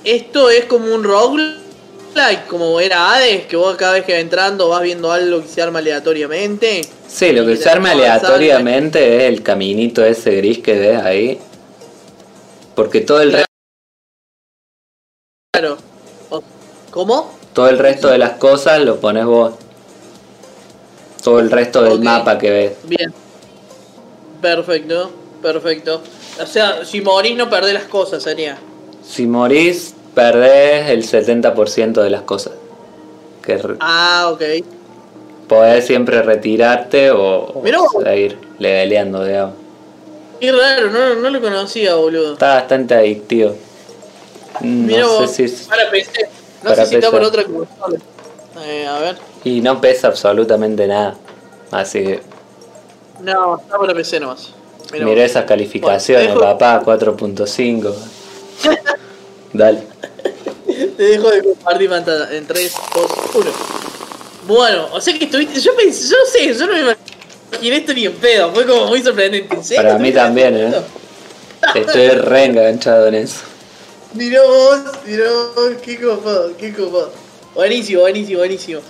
esto 0.03 0.49
es 0.49 0.65
como 0.65 0.93
un 0.93 1.03
roguelike, 1.03 2.47
como 2.49 2.79
era 2.79 3.13
Hades, 3.13 3.45
que 3.45 3.55
vos 3.55 3.75
cada 3.77 3.93
vez 3.93 4.05
que 4.05 4.13
va 4.13 4.19
entrando 4.19 4.69
vas 4.69 4.81
viendo 4.81 5.11
algo 5.11 5.41
que 5.41 5.47
se 5.47 5.61
arma 5.61 5.79
aleatoriamente. 5.79 6.81
Sí, 7.07 7.31
lo 7.31 7.45
que 7.45 7.55
se 7.57 7.69
arma 7.69 7.89
vas 7.89 7.97
avanzando. 7.97 8.35
aleatoriamente 8.35 9.17
es 9.17 9.23
el 9.23 9.43
caminito 9.43 10.03
ese 10.03 10.35
gris 10.35 10.59
que 10.59 10.77
ves 10.77 11.01
ahí. 11.01 11.39
Porque 12.75 13.01
todo 13.01 13.21
el 13.21 13.31
resto. 13.31 13.47
Claro. 15.53 15.77
¿Cómo? 16.91 17.31
Todo 17.53 17.69
el 17.69 17.79
resto 17.79 18.07
de 18.09 18.17
las 18.17 18.31
cosas 18.33 18.81
lo 18.81 18.99
pones 18.99 19.25
vos. 19.25 19.53
Todo 21.23 21.39
el 21.39 21.49
resto 21.49 21.83
del 21.83 21.99
mapa 22.01 22.37
que 22.37 22.49
ves. 22.49 22.73
Bien. 22.83 23.13
Perfecto, 24.41 25.11
perfecto. 25.41 26.01
O 26.41 26.45
sea, 26.45 26.83
si 26.85 27.01
morís 27.01 27.37
no 27.37 27.49
perdés 27.49 27.73
las 27.73 27.83
cosas, 27.85 28.23
sería. 28.23 28.57
Si 29.07 29.25
morís, 29.25 29.93
perdés 30.13 30.89
el 30.89 31.03
70% 31.05 32.01
de 32.01 32.09
las 32.09 32.23
cosas. 32.23 32.53
Que 33.41 33.59
Ah, 33.79 34.29
ok. 34.33 34.41
podés 35.47 35.85
siempre 35.85 36.21
retirarte 36.21 37.11
o, 37.11 37.45
o 37.45 37.61
Mirá 37.61 37.79
vos. 37.79 37.91
seguir 38.03 38.37
leveleando, 38.59 39.23
digamos. 39.23 39.55
Qué 40.39 40.51
raro, 40.51 40.89
no, 40.89 41.15
no 41.15 41.29
lo 41.29 41.39
conocía, 41.41 41.95
boludo. 41.95 42.33
Está 42.33 42.55
bastante 42.55 42.95
adictivo. 42.95 43.55
Mira 44.61 45.01
No 45.01 45.19
vos, 45.19 45.31
sé 45.31 45.47
si 45.47 45.53
es- 45.55 45.61
para 45.67 45.89
PC. 45.89 46.11
No 46.63 46.69
para 46.69 46.83
sé 46.83 46.89
si 46.89 46.95
está 46.95 47.11
por 47.11 47.21
otra 47.23 47.43
consola. 47.43 47.99
Eh, 48.65 48.85
a 48.87 48.99
ver. 48.99 49.17
Y 49.43 49.61
no 49.61 49.79
pesa 49.81 50.07
absolutamente 50.07 50.87
nada. 50.87 51.15
Así 51.71 52.03
que 52.03 52.21
No, 53.21 53.57
está 53.57 53.77
para 53.77 53.93
PC 53.93 54.19
nomás. 54.19 54.49
Mirá 54.91 55.23
esas 55.25 55.45
calificaciones, 55.45 56.27
Bueno, 56.27 56.41
dejo- 56.41 56.59
papá, 56.59 56.81
4.5. 56.85 57.93
Dale. 59.53 59.83
Te 60.97 61.03
dejo 61.03 61.29
de 61.31 61.43
compartir 61.43 61.89
pantalla 61.89 62.35
en 62.35 62.45
3, 62.45 62.73
2, 62.95 63.11
1. 63.35 63.51
Bueno, 64.47 64.87
o 64.91 65.01
sea 65.01 65.17
que 65.17 65.25
estuviste. 65.25 65.59
Yo 65.59 65.75
pensé, 65.75 66.07
yo 66.09 66.15
sé, 66.31 66.53
yo 66.53 66.67
no 66.67 66.73
me 66.73 66.81
imaginé 66.81 67.77
esto 67.77 67.93
ni 67.93 68.05
en 68.05 68.13
pedo. 68.13 68.51
Fue 68.51 68.65
como 68.65 68.87
muy 68.87 69.01
sorprendente. 69.01 69.55
¿En 69.55 69.63
serio? 69.63 69.83
Para 69.83 69.97
mí 69.97 70.09
¿Estuviste 70.09 70.19
también, 70.19 70.55
¿eh? 70.57 70.67
esto? 70.67 71.79
Estoy 71.79 72.07
re 72.19 72.45
enganchado 72.45 73.07
en 73.07 73.15
eso. 73.15 73.39
Mirá 74.13 74.41
vos, 74.43 74.79
mirá 75.07 75.25
vos, 75.55 75.71
qué 75.83 75.99
copado, 75.99 76.51
qué 76.57 76.73
copado. 76.73 77.11
Buenísimo, 77.55 78.01
buenísimo, 78.01 78.39
buenísimo. 78.39 78.81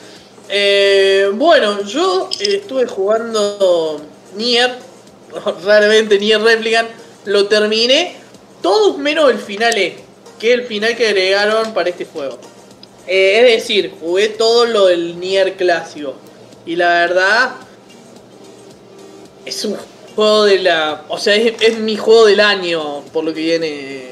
Eh, 0.49 1.29
bueno, 1.33 1.83
yo 1.83 2.29
eh, 2.39 2.57
estuve 2.61 2.85
jugando 2.85 4.01
Nier, 4.35 4.77
raramente 5.65 6.19
Nier 6.19 6.41
Replicant, 6.41 6.89
lo 7.25 7.47
terminé, 7.47 8.15
todos 8.61 8.97
menos 8.97 9.31
el 9.31 9.39
final 9.39 9.77
E, 9.77 9.97
que 10.39 10.53
es 10.53 10.59
el 10.59 10.65
final 10.65 10.95
que 10.95 11.07
agregaron 11.07 11.73
para 11.73 11.89
este 11.89 12.05
juego. 12.05 12.37
Eh, 13.07 13.39
es 13.39 13.61
decir, 13.61 13.93
jugué 13.99 14.29
todo 14.29 14.65
lo 14.65 14.87
del 14.87 15.19
Nier 15.19 15.55
clásico. 15.55 16.15
Y 16.65 16.75
la 16.77 16.87
verdad, 16.89 17.51
es 19.45 19.65
un 19.65 19.77
Juego 20.15 20.43
de 20.45 20.59
la. 20.59 21.05
O 21.09 21.17
sea, 21.17 21.33
es, 21.35 21.53
es 21.59 21.79
mi 21.79 21.97
juego 21.97 22.27
del 22.27 22.39
año, 22.39 23.01
por 23.11 23.23
lo 23.23 23.33
que 23.33 23.39
viene 23.41 24.11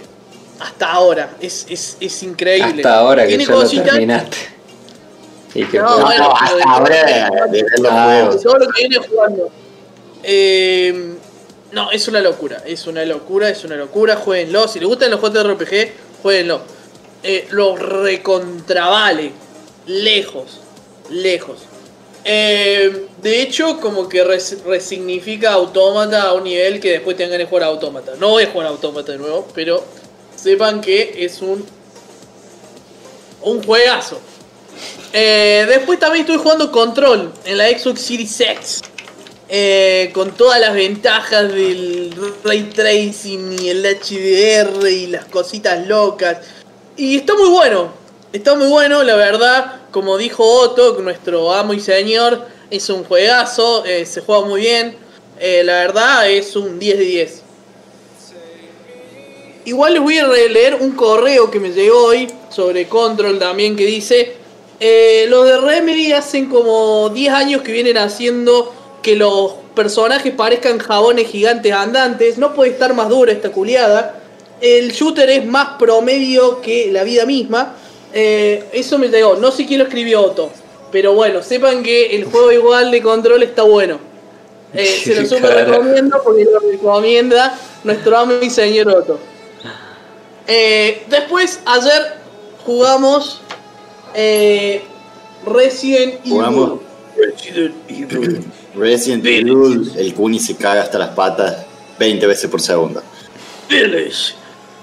hasta 0.60 0.91
ahora. 0.91 1.36
Es, 1.39 1.67
es, 1.70 1.98
es 2.00 2.24
increíble. 2.24 2.82
Hasta 2.82 2.98
ahora 2.98 3.24
que 3.24 3.38
Tiene 3.38 3.46
cositas- 3.46 3.86
terminaste. 3.86 4.38
Y 5.54 5.66
que 5.66 5.80
No, 5.80 6.00
bueno, 6.00 6.24
No, 6.30 6.34
hasta 6.36 6.70
ahora 6.72 6.96
de, 7.06 7.58
de 7.58 7.64
ver 7.64 7.80
los 7.80 7.92
Ah. 7.92 8.04
juegos. 8.06 8.42
todo 8.44 8.58
lo 8.60 8.68
que 8.70 8.88
viene 8.88 9.06
jugando. 9.08 9.50
Eh, 10.24 11.14
no, 11.72 11.92
es 11.92 12.08
una 12.08 12.22
locura, 12.22 12.62
es 12.66 12.86
una 12.88 13.04
locura, 13.06 13.50
es 13.50 13.64
una 13.64 13.76
locura. 13.76 14.16
Jueguenlo. 14.16 14.68
Si 14.68 14.80
les 14.80 14.88
gustan 14.88 15.12
los 15.12 15.20
juegos 15.20 15.44
de 15.44 15.54
RPG, 15.54 15.92
jueguenlo. 16.22 16.62
Eh, 17.24 17.48
lo 17.52 17.76
recontravale. 17.76 19.32
Lejos, 19.88 20.60
lejos. 21.10 21.58
Eh, 22.24 23.08
de 23.22 23.42
hecho, 23.42 23.80
como 23.80 24.08
que 24.08 24.24
res- 24.24 24.64
resignifica 24.64 25.54
Autómata 25.54 26.24
a 26.24 26.34
un 26.34 26.44
nivel 26.44 26.80
que 26.80 26.92
después 26.92 27.18
tengan 27.18 27.40
de 27.40 27.46
jugar 27.46 27.64
Autómata. 27.64 28.14
No 28.20 28.30
voy 28.30 28.44
a 28.44 28.52
jugar 28.52 28.68
Autómata 28.68 29.12
de 29.12 29.18
nuevo, 29.18 29.48
pero 29.56 29.84
sepan 30.36 30.82
que 30.82 31.26
es 31.26 31.42
un, 31.42 31.66
un 33.42 33.64
juegazo. 33.64 34.20
Eh, 35.14 35.66
después 35.68 36.00
también 36.00 36.26
estuve 36.26 36.38
jugando 36.38 36.72
Control 36.72 37.32
en 37.46 37.58
la 37.58 37.68
Xbox 37.68 38.02
Series 38.02 38.40
X. 38.40 38.82
Eh, 39.54 40.12
con 40.14 40.32
todas 40.32 40.62
las 40.62 40.74
ventajas 40.74 41.52
del 41.52 42.14
ray 42.44 42.64
tracing 42.74 43.62
y 43.62 43.70
el 43.70 43.86
HDR 43.86 44.90
y 44.90 45.08
las 45.08 45.26
cositas 45.26 45.86
locas. 45.88 46.38
Y 46.96 47.18
está 47.18 47.34
muy 47.34 47.50
bueno. 47.50 47.92
Está 48.32 48.56
muy 48.56 48.68
bueno, 48.68 49.04
la 49.04 49.16
verdad. 49.18 49.82
Como 49.92 50.18
dijo 50.18 50.46
Otto, 50.46 50.98
nuestro 51.02 51.52
amo 51.52 51.74
y 51.74 51.82
señor, 51.82 52.48
es 52.70 52.90
un 52.90 53.04
juegazo. 53.04 53.84
eh, 53.86 54.06
se 54.06 54.22
juega 54.22 54.46
muy 54.46 54.62
bien. 54.62 54.96
La 55.40 55.74
verdad 55.74 56.30
es 56.30 56.56
un 56.56 56.78
10 56.78 57.00
de 57.00 57.04
10. 57.04 57.42
Igual 59.66 59.94
les 59.94 60.02
voy 60.02 60.18
a 60.18 60.28
leer 60.28 60.76
un 60.76 60.92
correo 60.92 61.52
que 61.52 61.60
me 61.60 61.70
llegó 61.70 62.06
hoy 62.06 62.28
sobre 62.50 62.88
Control 62.88 63.38
también 63.38 63.76
que 63.76 63.86
dice 63.86 64.40
eh, 64.84 65.28
los 65.30 65.46
de 65.46 65.58
Remedy 65.60 66.12
hacen 66.12 66.50
como 66.50 67.10
10 67.10 67.34
años 67.34 67.62
que 67.62 67.72
vienen 67.72 68.00
haciendo 68.00 68.74
que 69.04 69.15
los 69.15 69.54
personajes 69.76 70.34
parezcan 70.34 70.80
jabones 70.80 71.28
gigantes 71.28 71.72
andantes. 71.72 72.39
No 72.39 72.56
puede 72.56 72.72
estar 72.72 72.96
más 72.96 73.08
dura 73.08 73.32
esta 73.32 73.52
culiada. 73.52 74.20
El 74.60 74.91
shooter 74.91 75.30
es 75.30 75.46
más 75.46 75.78
promedio 75.78 76.62
que 76.62 76.91
la 76.91 77.04
vida 77.04 77.28
misma. 77.28 77.76
Eh, 78.12 78.63
eso 78.74 78.98
me 78.98 79.10
llegó. 79.10 79.36
No 79.36 79.52
sé 79.52 79.67
quién 79.67 79.78
lo 79.78 79.86
escribió 79.86 80.24
Otto. 80.24 80.50
Pero 80.91 81.13
bueno, 81.13 81.44
sepan 81.44 81.84
que 81.84 82.15
el 82.15 82.26
juego 82.26 82.52
igual 82.52 82.89
de 82.89 83.04
control 83.04 83.44
está 83.44 83.62
bueno. 83.62 84.00
Eh, 84.74 84.86
se 85.04 85.13
lo 85.13 85.28
super 85.28 85.63
recomiendo 85.63 86.20
porque 86.24 86.46
lo 86.46 86.60
recomienda 86.60 87.56
nuestro 87.84 88.17
amo 88.17 88.34
y 88.41 88.50
señor 88.50 88.89
Otto. 88.89 89.20
Eh, 90.48 91.04
después, 91.08 91.60
ayer 91.65 92.15
jugamos 92.65 93.41
eh, 94.15 94.82
Resident 95.45 96.15
Evil. 96.26 96.32
Jugamos. 96.32 96.80
Resident 97.17 97.76
Evil. 97.88 98.45
Resident 98.76 99.26
Evil, 99.26 99.91
el 99.97 100.13
Kuni 100.13 100.39
se 100.39 100.56
caga 100.56 100.84
hasta 100.84 100.97
las 100.97 101.10
patas 101.10 101.65
20 102.00 102.26
veces 102.26 102.50
por 102.50 102.62
segundo. 102.62 103.02
Village. 103.69 104.34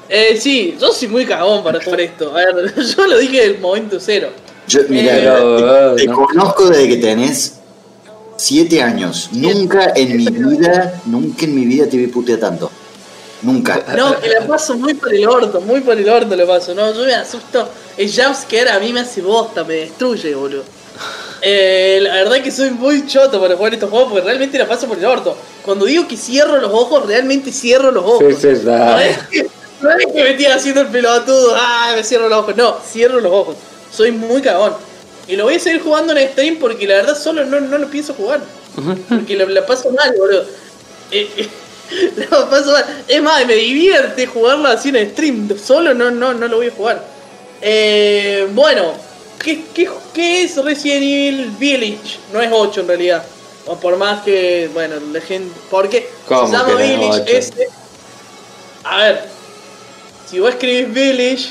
Eh, 0.09 0.39
sí, 0.41 0.77
yo 0.81 0.93
soy 0.93 1.09
muy 1.09 1.27
cagón 1.27 1.63
para 1.63 1.83
jugar 1.83 2.01
esto. 2.01 2.31
A 2.31 2.37
ver, 2.37 2.75
yo 2.97 3.07
lo 3.07 3.19
dije 3.19 3.41
del 3.41 3.59
momento 3.59 3.99
cero. 4.01 4.29
Yo, 4.67 4.81
mira, 4.89 5.15
Pero, 5.15 5.95
te, 5.95 6.03
te 6.03 6.09
no. 6.09 6.27
conozco 6.27 6.69
desde 6.69 6.89
que 6.89 6.97
tenés 6.97 7.59
7 8.37 8.83
años. 8.83 9.31
Nunca 9.33 9.93
en 9.95 10.17
mi 10.17 10.27
vida, 10.27 11.01
nunca 11.07 11.45
en 11.45 11.55
mi 11.55 11.65
vida 11.65 11.87
te 11.89 11.97
vi 11.97 12.07
putear 12.07 12.39
tanto. 12.39 12.71
Nunca. 13.43 13.85
No, 13.97 14.19
que 14.21 14.29
la 14.29 14.47
paso 14.47 14.77
muy 14.77 14.95
por 14.95 15.15
el 15.15 15.27
orto, 15.27 15.61
muy 15.61 15.81
por 15.81 15.97
el 15.97 16.09
orto 16.09 16.35
lo 16.35 16.47
paso. 16.47 16.75
No, 16.75 16.93
yo 16.93 17.05
me 17.05 17.15
asusto. 17.15 17.69
El 17.97 18.11
jumpscare 18.11 18.71
a 18.71 18.79
mí 18.81 18.93
me 18.93 19.01
hace 19.01 19.23
bosta, 19.23 19.65
me 19.65 19.75
destruye, 19.75 20.35
boludo. 20.35 20.65
Eh, 21.41 22.01
la 22.03 22.15
verdad 22.15 22.43
que 22.43 22.51
soy 22.51 22.71
muy 22.71 23.07
choto 23.07 23.41
para 23.41 23.57
jugar 23.57 23.75
estos 23.75 23.91
juegos 23.91 24.11
porque 24.11 24.25
realmente 24.25 24.59
la 24.59 24.67
paso 24.67 24.89
por 24.89 24.99
el 24.99 25.05
orto. 25.05 25.37
Cuando 25.65 25.85
digo 25.85 26.09
que 26.09 26.17
cierro 26.17 26.61
los 26.61 26.73
ojos, 26.73 27.07
realmente 27.07 27.53
cierro 27.53 27.93
los 27.93 28.05
ojos. 28.05 28.35
Sí, 28.41 28.55
sí, 28.57 28.65
ya. 28.65 28.79
No 28.79 28.99
es 28.99 29.19
que, 29.29 29.47
no 29.81 29.91
es 29.91 30.07
que 30.07 30.23
me 30.23 30.31
estoy 30.31 30.47
haciendo 30.47 30.81
el 30.81 30.89
pelotudo, 30.89 31.55
ah, 31.57 31.93
me 31.95 32.03
cierro 32.03 32.29
los 32.29 32.41
ojos. 32.41 32.57
No, 32.57 32.77
cierro 32.85 33.21
los 33.21 33.33
ojos. 33.33 33.57
Soy 33.93 34.11
muy 34.11 34.43
cagón. 34.43 34.73
Y 35.29 35.37
lo 35.37 35.45
voy 35.45 35.55
a 35.55 35.61
seguir 35.61 35.83
jugando 35.83 36.17
en 36.17 36.29
stream 36.29 36.57
porque 36.57 36.89
la 36.89 36.97
verdad 36.97 37.17
solo 37.17 37.45
no, 37.45 37.61
no 37.61 37.79
lo 37.79 37.87
pienso 37.89 38.15
jugar. 38.15 38.41
Porque 39.09 39.37
la, 39.37 39.45
la 39.45 39.67
paso 39.67 39.91
mal, 39.91 40.15
boludo. 40.19 40.45
Eh, 41.11 41.31
eh, 41.37 41.49
la 42.17 42.51
paso 42.51 42.73
mal. 42.73 42.85
Es 43.07 43.23
más, 43.23 43.47
me 43.47 43.55
divierte 43.55 44.27
jugarlo 44.27 44.69
así 44.69 44.91
en 44.91 45.11
stream. 45.11 45.49
Solo 45.59 45.95
no, 45.95 46.11
no, 46.11 46.35
no 46.35 46.49
lo 46.49 46.57
voy 46.59 46.69
a 46.69 46.73
jugar. 46.73 47.05
Eh, 47.61 48.47
bueno, 48.53 48.93
¿qué, 49.43 49.63
qué, 49.75 49.89
qué 50.13 50.43
es 50.45 50.57
Resident 50.63 51.03
Evil 51.03 51.51
Village? 51.59 52.19
No 52.33 52.41
es 52.41 52.51
8 52.53 52.81
en 52.83 52.89
realidad. 52.89 53.25
O 53.67 53.77
por 53.77 53.97
más 53.97 54.23
que, 54.23 54.71
bueno, 54.73 54.97
la 55.13 55.21
gente. 55.21 55.53
¿Por 55.71 55.89
qué? 55.89 56.09
¿Cómo 56.27 56.47
Se 56.47 56.53
llama 56.53 56.75
Village. 56.75 57.23
8? 57.23 57.25
Es, 57.27 57.53
a 58.85 58.99
ver, 58.99 59.25
si 60.31 60.39
vos 60.41 60.51
escribís 60.51 60.93
Village, 60.95 61.49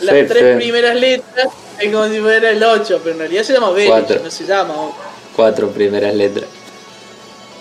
las 0.00 0.14
Sí, 0.16 0.24
tres 0.28 0.52
sí. 0.52 0.56
primeras 0.56 0.94
letras 0.96 1.48
es 1.80 1.92
como 1.92 2.08
si 2.08 2.20
fuera 2.20 2.50
el 2.50 2.62
8, 2.62 3.00
pero 3.02 3.12
en 3.14 3.18
realidad 3.18 3.42
se 3.42 3.52
llama 3.52 3.70
Village, 3.72 3.90
Cuatro. 4.06 4.20
no 4.24 4.30
se 4.30 4.44
llama 4.46 4.74
8. 4.76 4.94
Cuatro 5.36 5.68
primeras 5.70 6.14
letras. 6.14 6.46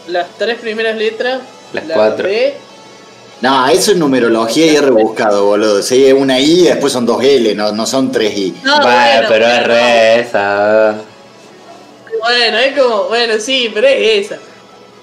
Las 0.08 0.28
tres 0.38 0.58
primeras 0.60 0.96
letras, 0.98 1.42
Las 1.80 1.88
la 1.88 1.96
cuatro. 1.96 2.28
B, 2.28 2.54
No, 3.42 3.68
eso 3.68 3.92
es 3.92 3.98
numerología 3.98 4.66
y 4.66 4.76
es 4.76 4.82
rebuscado, 4.82 5.46
boludo. 5.46 5.82
Sí, 5.82 6.06
es 6.08 6.14
una 6.14 6.40
I 6.40 6.62
y 6.62 6.64
después 6.64 6.92
son 6.94 7.06
dos 7.06 7.24
L, 7.24 7.54
no, 7.56 7.72
no 7.72 7.86
son 7.86 8.12
tres 8.12 8.36
I. 8.38 8.56
No, 8.64 8.82
bueno, 8.82 9.28
pero 9.30 9.46
es 9.48 9.62
no. 9.62 9.68
re 9.68 10.20
esa. 10.22 10.96
Bueno, 12.20 12.58
es 12.58 12.80
como, 12.80 13.04
bueno, 13.06 13.34
sí, 13.40 13.70
pero 13.74 13.88
es 13.88 14.26
esa. 14.26 14.38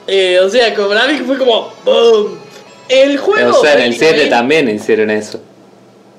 Eh, 0.06 0.38
o 0.44 0.48
sea, 0.50 0.74
como 0.74 0.88
mí 0.90 1.18
fue 1.26 1.38
como 1.38 1.72
¡Boom! 1.84 2.38
El 2.88 3.16
juego. 3.18 3.58
O 3.58 3.62
sea, 3.62 3.74
en 3.74 3.80
el 3.82 3.92
7 3.92 4.04
prácticamente- 4.06 4.30
también 4.30 4.68
hicieron 4.68 5.10
eso. 5.10 5.40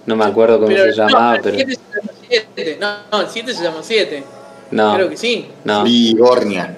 No 0.08 0.16
me 0.16 0.26
acuerdo 0.26 0.56
cómo 0.56 0.68
pero- 0.70 0.86
se 0.86 0.94
llamaba, 0.94 1.36
no, 1.38 1.42
pero. 1.44 1.58
El 1.58 1.66
7 1.66 1.76
se 1.76 1.98
llama 2.00 2.12
7. 2.30 2.78
No, 2.80 2.96
no, 3.12 3.22
el 3.22 3.28
7 3.30 3.54
se 3.54 3.64
llama 3.64 3.78
7. 3.82 4.24
No, 4.72 4.96
Creo 4.96 5.10
que 5.10 5.18
sí. 5.18 5.48
no, 5.64 5.84
Vigornia. 5.84 6.76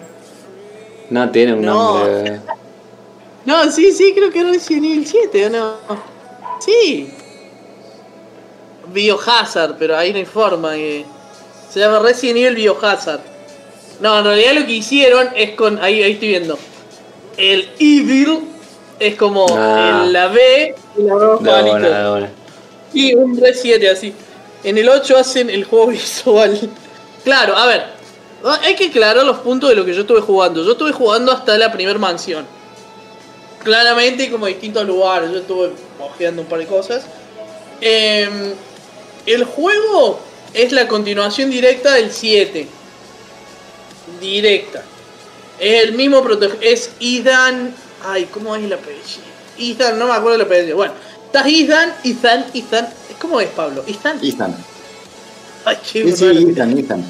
no 1.09 1.29
tiene 1.29 1.53
un 1.53 1.61
No. 1.61 1.73
nombre. 2.05 2.39
No, 3.47 3.71
sí, 3.71 3.91
sí, 3.93 4.13
creo 4.13 4.29
que 4.29 4.41
era 4.41 4.49
Resident 4.51 4.85
Evil 4.85 5.07
7, 5.07 5.45
¿o 5.45 5.49
no? 5.49 5.73
Sí. 6.59 7.09
Biohazard, 8.93 9.77
pero 9.77 9.97
ahí 9.97 10.11
no 10.11 10.17
hay 10.19 10.25
forma 10.25 10.73
que. 10.73 11.05
Se 11.71 11.79
llama 11.79 11.99
Resident 11.99 12.37
Evil 12.37 12.55
Biohazard. 12.55 13.21
No, 13.99 14.19
en 14.19 14.25
realidad 14.25 14.53
lo 14.53 14.65
que 14.65 14.73
hicieron 14.73 15.29
es 15.35 15.51
con. 15.51 15.81
Ahí, 15.81 16.03
ahí 16.03 16.11
estoy 16.13 16.27
viendo. 16.29 16.57
El 17.37 17.69
Evil 17.79 18.39
es 18.99 19.15
como 19.15 19.45
Ah. 19.49 20.03
el- 20.05 20.13
la 20.13 20.27
B 20.27 20.75
y 20.97 21.01
la 21.03 21.15
de 21.15 22.09
una. 22.09 22.29
Y 22.93 23.13
un 23.15 23.39
Re 23.39 23.53
7 23.53 23.89
así. 23.89 24.13
En 24.63 24.77
el 24.77 24.89
8 24.89 25.17
hacen 25.17 25.49
el 25.49 25.65
juego 25.65 25.87
visual. 25.91 26.69
Claro, 27.23 27.55
a 27.57 27.65
ver. 27.65 27.85
Hay 28.63 28.75
que 28.75 28.85
aclarar 28.85 29.25
los 29.25 29.37
puntos 29.39 29.69
de 29.69 29.75
lo 29.75 29.83
que 29.85 29.93
yo 29.93 30.01
estuve 30.01 30.21
jugando. 30.21 30.63
Yo 30.63 30.73
estuve 30.73 30.91
jugando 30.91 31.31
hasta 31.31 31.57
la 31.57 31.71
primer 31.71 31.97
mansión. 31.99 32.45
Claramente 33.67 34.31
como 34.31 34.45
distintos 34.45 34.87
lugares. 34.87 35.29
Yo 35.29 35.39
estuve 35.39 35.71
ojeando 35.99 36.43
un 36.43 36.47
par 36.47 36.59
de 36.59 36.67
cosas. 36.67 37.03
Em, 37.81 38.53
el 39.25 39.43
juego 39.43 40.21
es 40.53 40.71
la 40.71 40.87
continuación 40.87 41.49
directa 41.49 41.95
del 41.95 42.13
7. 42.13 42.65
Directa. 44.21 44.85
Es 45.59 45.83
el 45.83 45.91
mismo. 45.95 46.25
Es 46.61 46.91
Ethan. 47.01 47.75
Ay, 48.05 48.29
¿cómo 48.31 48.55
es 48.55 48.63
el 48.63 48.71
apellido? 48.71 49.27
Ethan, 49.59 49.99
no 49.99 50.05
me 50.05 50.13
acuerdo 50.13 50.35
el 50.35 50.43
apellido. 50.43 50.77
Bueno, 50.77 50.93
estás 51.25 51.45
Ethan, 51.47 51.93
Ethan, 52.05 52.45
Ethan. 52.53 52.87
¿Cómo 53.19 53.41
es 53.41 53.49
Pablo? 53.49 53.83
Ethan. 53.85 54.17
Ethan. 54.23 54.55
Ay, 55.65 55.77
qué 55.91 56.03
Sí, 56.03 56.15
sí. 56.15 56.51
Ethan, 56.51 56.77
Ethan. 56.79 57.03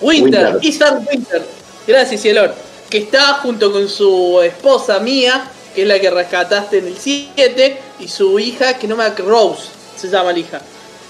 Winter, 0.00 0.54
Winter. 0.54 0.60
Ethan 0.62 1.08
Winter. 1.10 1.44
Gracias, 1.88 2.20
Cielor. 2.20 2.54
Que 2.90 2.98
está 2.98 3.34
junto 3.34 3.72
con 3.72 3.88
su 3.88 4.40
esposa 4.42 4.98
Mía, 4.98 5.48
que 5.74 5.82
es 5.82 5.88
la 5.88 6.00
que 6.00 6.10
rescataste 6.10 6.78
en 6.78 6.88
el 6.88 6.98
7, 6.98 7.78
y 8.00 8.08
su 8.08 8.38
hija, 8.38 8.76
que 8.78 8.88
no 8.88 8.96
me 8.96 9.08
Rose, 9.10 9.68
se 9.96 10.08
llama 10.08 10.32
la 10.32 10.38
hija. 10.38 10.60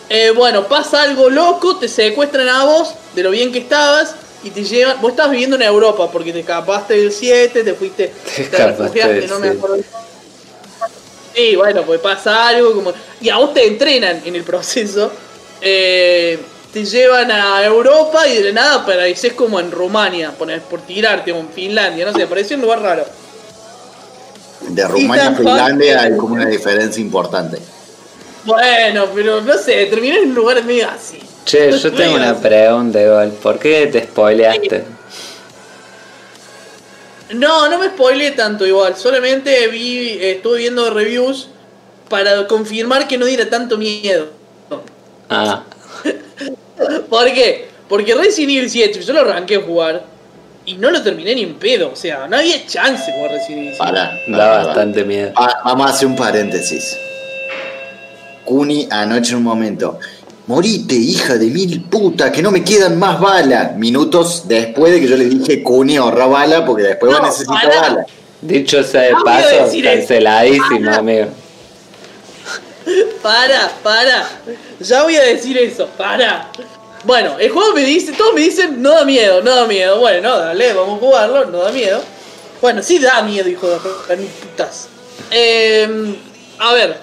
Eh, 0.08 0.32
bueno, 0.34 0.66
pasa 0.66 1.02
algo 1.02 1.30
loco, 1.30 1.76
te 1.76 1.88
secuestran 1.88 2.48
a 2.48 2.64
vos, 2.64 2.94
de 3.14 3.22
lo 3.22 3.30
bien 3.30 3.52
que 3.52 3.60
estabas, 3.60 4.14
y 4.42 4.50
te 4.50 4.64
llevan. 4.64 5.00
Vos 5.00 5.12
estabas 5.12 5.30
viviendo 5.32 5.56
en 5.56 5.62
Europa, 5.62 6.10
porque 6.10 6.32
te 6.32 6.40
escapaste 6.40 6.94
del 6.96 7.12
7, 7.12 7.62
te 7.62 7.74
fuiste, 7.74 8.12
Te 8.36 8.44
te, 8.44 8.66
refugiaste, 8.66 9.26
no 9.28 9.38
me 9.38 9.48
7. 9.48 9.58
acuerdo. 9.58 9.84
Sí, 11.34 11.56
bueno, 11.56 11.82
pues 11.82 12.00
pasa 12.00 12.48
algo 12.48 12.74
como. 12.74 12.92
Y 13.20 13.28
a 13.28 13.36
vos 13.36 13.54
te 13.54 13.66
entrenan 13.66 14.20
en 14.24 14.34
el 14.34 14.42
proceso. 14.42 15.10
Eh, 15.60 16.38
te 16.72 16.84
llevan 16.84 17.30
a 17.30 17.64
Europa 17.64 18.26
y 18.28 18.42
de 18.42 18.52
nada 18.52 18.76
apareces 18.76 19.32
como 19.32 19.58
en 19.58 19.70
Rumania, 19.70 20.32
por, 20.32 20.58
por 20.62 20.80
tirarte, 20.82 21.32
o 21.32 21.38
en 21.38 21.48
Finlandia, 21.48 22.06
no 22.06 22.12
sé, 22.12 22.26
parecía 22.26 22.56
un 22.56 22.62
lugar 22.62 22.80
raro. 22.80 23.04
De 24.68 24.86
Rumania 24.86 25.28
a 25.28 25.34
Finlandia 25.34 26.02
hay 26.02 26.16
como 26.16 26.34
una 26.34 26.46
diferencia 26.46 27.00
importante. 27.00 27.58
Bueno, 28.44 29.06
pero 29.14 29.40
no 29.40 29.56
sé, 29.58 29.86
terminé 29.86 30.18
en 30.18 30.28
un 30.28 30.34
lugar 30.34 30.62
medio 30.64 30.88
así. 30.88 31.20
Che, 31.44 31.72
yo 31.72 31.92
tengo 31.92 32.16
una 32.16 32.38
pregunta 32.38 33.00
igual. 33.00 33.30
¿Por 33.32 33.58
qué 33.58 33.88
te 33.88 34.04
spoileaste? 34.04 34.84
No, 37.34 37.68
no 37.68 37.78
me 37.78 37.88
spoileé 37.88 38.32
tanto 38.32 38.66
igual. 38.66 38.96
Solamente 38.96 39.68
vi, 39.68 40.18
estuve 40.20 40.58
viendo 40.58 40.90
reviews 40.90 41.48
para 42.08 42.46
confirmar 42.46 43.08
que 43.08 43.18
no 43.18 43.26
diera 43.26 43.48
tanto 43.48 43.78
miedo. 43.78 44.28
Ah, 45.28 45.64
¿Por 47.08 47.32
qué? 47.32 47.68
Porque 47.88 48.14
Resident 48.14 48.50
Evil 48.52 48.70
7 48.70 49.00
yo 49.02 49.12
lo 49.12 49.20
arranqué 49.20 49.56
a 49.56 49.60
jugar 49.60 50.04
y 50.66 50.74
no 50.74 50.90
lo 50.90 51.02
terminé 51.02 51.34
ni 51.34 51.42
en 51.42 51.54
pedo. 51.54 51.90
O 51.92 51.96
sea, 51.96 52.26
no 52.28 52.36
había 52.36 52.64
chance 52.66 53.10
de 53.10 53.16
jugar 53.16 53.32
Resident 53.32 53.58
Evil 53.62 53.74
7. 53.76 53.78
Para, 53.78 54.20
no, 54.26 54.38
da 54.38 54.60
no, 54.60 54.66
bastante 54.66 55.04
miedo. 55.04 55.32
Va- 55.38 55.60
Vamos 55.64 55.86
a 55.86 55.90
hacer 55.90 56.06
un 56.08 56.16
paréntesis. 56.16 56.96
Kuni 58.44 58.88
anoche 58.90 59.32
en 59.32 59.38
un 59.38 59.44
momento. 59.44 59.98
Morite, 60.46 60.94
hija 60.96 61.34
de 61.36 61.46
mil 61.46 61.82
puta, 61.82 62.32
que 62.32 62.42
no 62.42 62.50
me 62.50 62.64
quedan 62.64 62.98
más 62.98 63.20
balas. 63.20 63.76
Minutos 63.76 64.44
después 64.48 64.92
de 64.92 65.00
que 65.00 65.06
yo 65.08 65.16
le 65.16 65.26
dije, 65.26 65.62
Kuni, 65.62 65.96
ahorra 65.96 66.26
bala, 66.26 66.64
porque 66.64 66.82
después 66.84 67.12
va 67.12 67.18
a 67.18 67.20
No, 67.20 67.26
necesitar 67.28 67.62
pará. 67.62 67.80
bala. 67.82 68.06
Dicho 68.42 68.82
sea 68.82 69.02
de 69.02 69.12
No 69.12 69.22
paso, 69.22 69.56
canceladísimo, 69.82 70.90
amigo. 70.92 71.26
Para, 73.22 73.68
para. 73.82 74.28
Ya 74.80 75.02
voy 75.02 75.16
a 75.16 75.22
decir 75.22 75.56
eso, 75.58 75.86
para. 75.96 76.50
Bueno, 77.04 77.38
el 77.38 77.50
juego 77.50 77.72
me 77.74 77.84
dice, 77.84 78.12
todos 78.12 78.34
me 78.34 78.42
dicen, 78.42 78.82
no 78.82 78.90
da 78.90 79.04
miedo, 79.04 79.42
no 79.42 79.54
da 79.54 79.66
miedo. 79.66 79.98
Bueno, 79.98 80.36
dale, 80.38 80.72
vamos 80.72 80.96
a 80.96 81.00
jugarlo, 81.00 81.44
no 81.46 81.58
da 81.58 81.72
miedo. 81.72 82.02
Bueno, 82.60 82.82
sí 82.82 82.98
da 82.98 83.22
miedo, 83.22 83.48
hijo 83.48 83.68
de 83.68 83.78
putas. 84.16 84.88
Eh, 85.30 86.16
a 86.58 86.74
ver, 86.74 86.98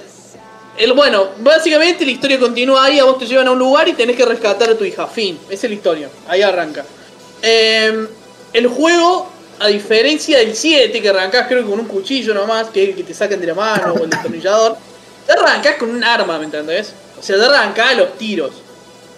el, 0.77 0.93
bueno, 0.93 1.29
básicamente 1.39 2.05
la 2.05 2.11
historia 2.11 2.39
continúa 2.39 2.85
ahí, 2.85 2.99
a 2.99 3.05
vos 3.05 3.17
te 3.17 3.25
llevan 3.25 3.47
a 3.47 3.51
un 3.51 3.59
lugar 3.59 3.87
y 3.87 3.93
tenés 3.93 4.15
que 4.15 4.25
rescatar 4.25 4.69
a 4.69 4.77
tu 4.77 4.83
hija. 4.83 5.07
Fin, 5.07 5.39
esa 5.49 5.65
es 5.65 5.71
la 5.71 5.75
historia, 5.75 6.09
ahí 6.27 6.43
arranca. 6.43 6.85
Eh, 7.41 8.07
el 8.53 8.67
juego, 8.67 9.27
a 9.59 9.67
diferencia 9.67 10.37
del 10.37 10.55
7, 10.55 11.01
que 11.01 11.09
arrancás 11.09 11.47
creo 11.47 11.63
que 11.63 11.69
con 11.69 11.79
un 11.79 11.87
cuchillo 11.87 12.33
nomás, 12.35 12.69
que 12.69 12.83
es 12.83 12.89
el 12.89 12.95
que 12.95 13.03
te 13.03 13.13
sacan 13.15 13.41
de 13.41 13.47
la 13.47 13.55
mano 13.55 13.93
o 13.93 14.03
el 14.03 14.09
destornillador, 14.11 14.77
te 15.27 15.33
arrancás 15.33 15.75
con 15.75 15.89
un 15.91 16.03
arma, 16.03 16.39
¿me 16.39 16.45
entendés? 16.45 16.93
O 17.19 17.21
sea, 17.21 17.37
te 17.37 17.45
arrancás 17.45 17.91
a 17.91 17.93
los 17.95 18.17
tiros. 18.17 18.53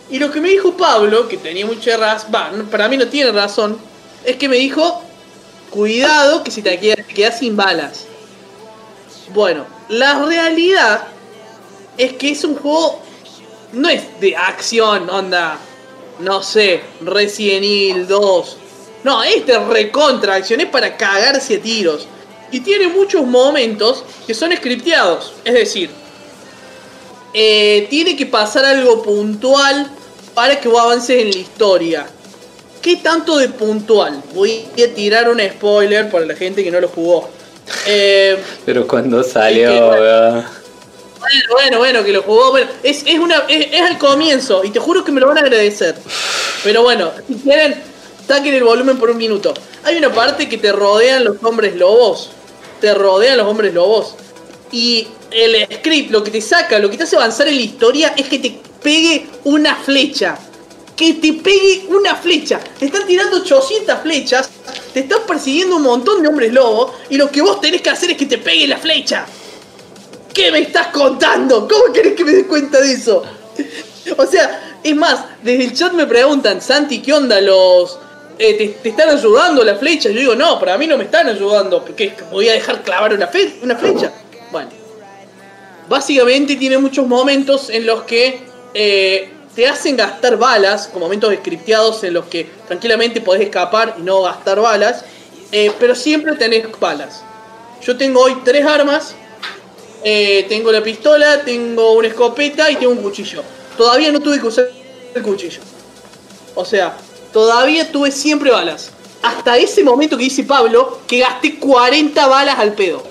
Y 0.10 0.18
lo 0.18 0.32
que 0.32 0.42
me 0.42 0.50
dijo 0.50 0.76
Pablo, 0.76 1.28
que 1.28 1.38
tenía 1.38 1.66
mucha 1.66 1.96
razón, 1.98 2.68
para 2.72 2.90
mí 2.90 2.98
no 2.98 3.08
tiene 3.08 3.32
razón, 3.32 3.80
es 4.26 4.36
que 4.38 4.50
me 4.50 4.58
dijo, 4.58 5.04
cuidado 5.70 6.44
que 6.44 6.50
si 6.50 6.64
te 6.64 6.80
quedas, 6.80 7.06
te 7.06 7.14
quedas 7.14 7.40
sin 7.40 7.56
balas. 7.56 8.06
Bueno, 9.34 9.66
la 9.90 10.26
realidad 10.26 11.04
es 11.96 12.14
que 12.14 12.32
es 12.32 12.44
un 12.44 12.56
juego, 12.56 13.04
no 13.74 13.88
es 13.88 14.20
de 14.20 14.36
acción, 14.36 15.08
onda, 15.12 15.60
no 16.20 16.42
sé, 16.42 16.82
Resident 17.02 17.64
Evil 17.64 18.08
2. 18.08 18.58
No, 19.04 19.24
este 19.24 19.54
es 19.54 19.68
recontra 19.68 20.36
acción, 20.36 20.60
es 20.60 20.68
para 20.70 20.98
cagarse 20.98 21.58
a 21.58 21.62
tiros. 21.62 22.08
Y 22.52 22.62
tiene 22.62 22.88
muchos 22.88 23.26
momentos 23.26 24.04
que 24.26 24.34
son 24.34 24.52
scripteados. 24.56 25.34
Es 25.46 25.54
decir, 25.54 25.90
eh, 27.34 27.88
tiene 27.90 28.16
que 28.16 28.26
pasar 28.26 28.66
algo 28.66 29.04
puntual 29.04 29.90
para 30.34 30.60
que 30.60 30.68
vos 30.68 30.82
avances 30.82 31.22
en 31.22 31.32
la 31.32 31.38
historia. 31.38 32.08
¿Qué 32.82 32.96
tanto 32.98 33.38
de 33.38 33.50
puntual? 33.50 34.24
Voy 34.34 34.66
a 34.84 34.94
tirar 34.96 35.30
un 35.30 35.40
spoiler 35.40 36.10
para 36.10 36.26
la 36.26 36.36
gente 36.36 36.64
que 36.64 36.72
no 36.72 36.80
lo 36.80 36.88
jugó. 36.88 37.30
Eh, 37.86 38.42
Pero 38.66 38.88
cuando 38.88 39.22
que, 39.22 39.30
salió, 39.30 39.88
bueno. 39.88 40.46
bueno, 41.20 41.46
bueno, 41.52 41.78
bueno, 41.78 42.04
que 42.04 42.14
lo 42.14 42.24
jugó. 42.24 42.52
Bueno, 42.52 42.72
es, 42.82 43.04
es, 43.06 43.20
una, 43.20 43.44
es, 43.48 43.68
es 43.74 43.82
al 43.82 43.98
comienzo 43.98 44.64
y 44.64 44.70
te 44.70 44.80
juro 44.80 45.04
que 45.04 45.12
me 45.12 45.20
lo 45.20 45.28
van 45.28 45.38
a 45.38 45.42
agradecer. 45.42 45.96
Pero 46.64 46.84
bueno, 46.84 47.12
si 47.28 47.36
quieren, 47.36 47.76
saquen 48.28 48.56
el 48.56 48.64
volumen 48.64 48.98
por 48.98 49.10
un 49.10 49.18
minuto. 49.18 49.54
Hay 49.84 49.98
una 49.98 50.12
parte 50.14 50.50
que 50.50 50.58
te 50.58 50.72
rodean 50.72 51.26
los 51.26 51.38
hombres 51.44 51.76
lobos. 51.76 52.32
Te 52.80 52.94
rodean 52.94 53.38
los 53.38 53.48
hombres 53.48 53.74
lobos. 53.74 54.16
Y 54.72 55.08
el 55.32 55.68
script, 55.74 56.12
lo 56.12 56.24
que 56.24 56.32
te 56.32 56.42
saca, 56.42 56.80
lo 56.80 56.90
que 56.90 56.98
te 56.98 57.04
hace 57.04 57.16
avanzar 57.16 57.48
en 57.48 57.56
la 57.56 57.62
historia 57.62 58.14
es 58.16 58.28
que 58.28 58.40
te 58.40 58.60
pegue 58.82 59.28
una 59.44 59.76
flecha. 59.76 60.38
Que 60.96 61.14
te 61.14 61.34
pegue 61.34 61.86
una 61.90 62.16
flecha. 62.16 62.60
Te 62.78 62.86
están 62.86 63.06
tirando 63.08 63.38
800 63.38 64.00
flechas. 64.00 64.50
Te 64.94 65.02
están 65.02 65.22
persiguiendo 65.28 65.78
un 65.78 65.84
montón 65.84 66.22
de 66.22 66.28
hombres 66.28 66.52
lobos. 66.54 66.92
Y 67.10 67.18
lo 67.18 67.32
que 67.32 67.42
vos 67.42 67.62
tenés 67.62 67.82
que 67.82 67.90
hacer 67.90 68.12
es 68.12 68.18
que 68.18 68.26
te 68.26 68.38
pegue 68.38 68.68
la 68.68 68.78
flecha. 68.78 69.26
¿Qué 70.34 70.52
me 70.52 70.60
estás 70.60 70.88
contando? 70.88 71.68
¿Cómo 71.68 71.92
querés 71.94 72.16
que 72.16 72.24
me 72.24 72.32
dé 72.32 72.46
cuenta 72.46 72.80
de 72.80 72.94
eso? 72.94 73.24
O 74.18 74.26
sea, 74.26 74.80
es 74.84 74.96
más, 74.96 75.24
desde 75.44 75.66
el 75.66 75.74
chat 75.74 75.94
me 75.94 76.08
preguntan, 76.08 76.62
Santi, 76.62 77.00
¿qué 77.00 77.14
onda 77.14 77.40
los... 77.42 78.00
eh, 78.40 78.76
te, 78.82 78.90
están 78.90 79.10
ayudando 79.10 79.64
las 79.64 79.78
flechas? 79.78 80.12
Yo 80.14 80.20
digo, 80.20 80.36
no, 80.36 80.60
para 80.60 80.78
mí 80.78 80.88
no 80.88 80.98
me 80.98 81.04
están 81.04 81.28
ayudando, 81.28 81.84
porque 81.84 82.14
voy 82.32 82.50
a 82.50 82.54
dejar 82.54 82.82
clavar 82.82 83.14
una, 83.14 83.28
fe- 83.28 83.60
una 83.62 83.76
flecha. 83.76 84.12
Bueno, 84.52 84.70
básicamente 85.88 86.56
tiene 86.56 86.78
muchos 86.78 87.06
momentos 87.06 87.70
en 87.70 87.86
los 87.86 88.04
que 88.04 88.42
eh, 88.74 89.30
te 89.56 89.68
hacen 89.68 89.98
gastar 89.98 90.38
balas, 90.38 90.88
con 90.88 91.02
momentos 91.02 91.34
scripteados 91.36 92.04
en 92.04 92.14
los 92.14 92.26
que 92.26 92.50
tranquilamente 92.68 93.22
podés 93.22 93.44
escapar 93.44 93.96
y 94.00 94.02
no 94.02 94.22
gastar 94.22 94.60
balas, 94.60 95.04
eh, 95.52 95.72
pero 95.80 95.94
siempre 95.94 96.36
tenés 96.36 96.66
balas. 96.80 97.24
Yo 97.82 97.98
tengo 97.98 98.22
hoy 98.22 98.38
tres 98.44 98.66
armas, 98.66 99.16
tengo 100.04 100.72
la 100.72 100.82
pistola, 100.82 101.42
tengo 101.44 101.94
una 101.94 102.08
escopeta 102.08 102.70
y 102.72 102.76
tengo 102.78 102.92
un 102.94 103.02
cuchillo. 103.02 103.44
Todavía 103.78 104.12
no 104.12 104.20
tuve 104.20 104.40
que 104.40 104.48
usar 104.48 104.66
el 105.14 105.22
cuchillo. 105.22 105.62
O 106.56 106.64
sea, 106.66 106.96
todavía 107.34 107.92
tuve 107.92 108.12
siempre 108.12 108.52
balas. 108.52 108.92
Hasta 109.22 109.58
ese 109.58 109.84
momento 109.84 110.18
que 110.18 110.24
dice 110.24 110.44
Pablo, 110.44 111.00
que 111.08 111.20
gasté 111.20 111.60
40 111.60 112.28
balas 112.28 112.58
al 112.58 112.74
pedo. 112.74 113.04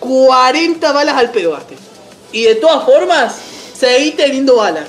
40 0.00 0.92
balas 0.92 1.16
al 1.16 1.30
pedo 1.30 1.52
gasté. 1.52 1.76
Y 2.32 2.42
de 2.42 2.56
todas 2.56 2.84
formas, 2.84 3.36
seguí 3.78 4.12
teniendo 4.12 4.56
balas. 4.56 4.88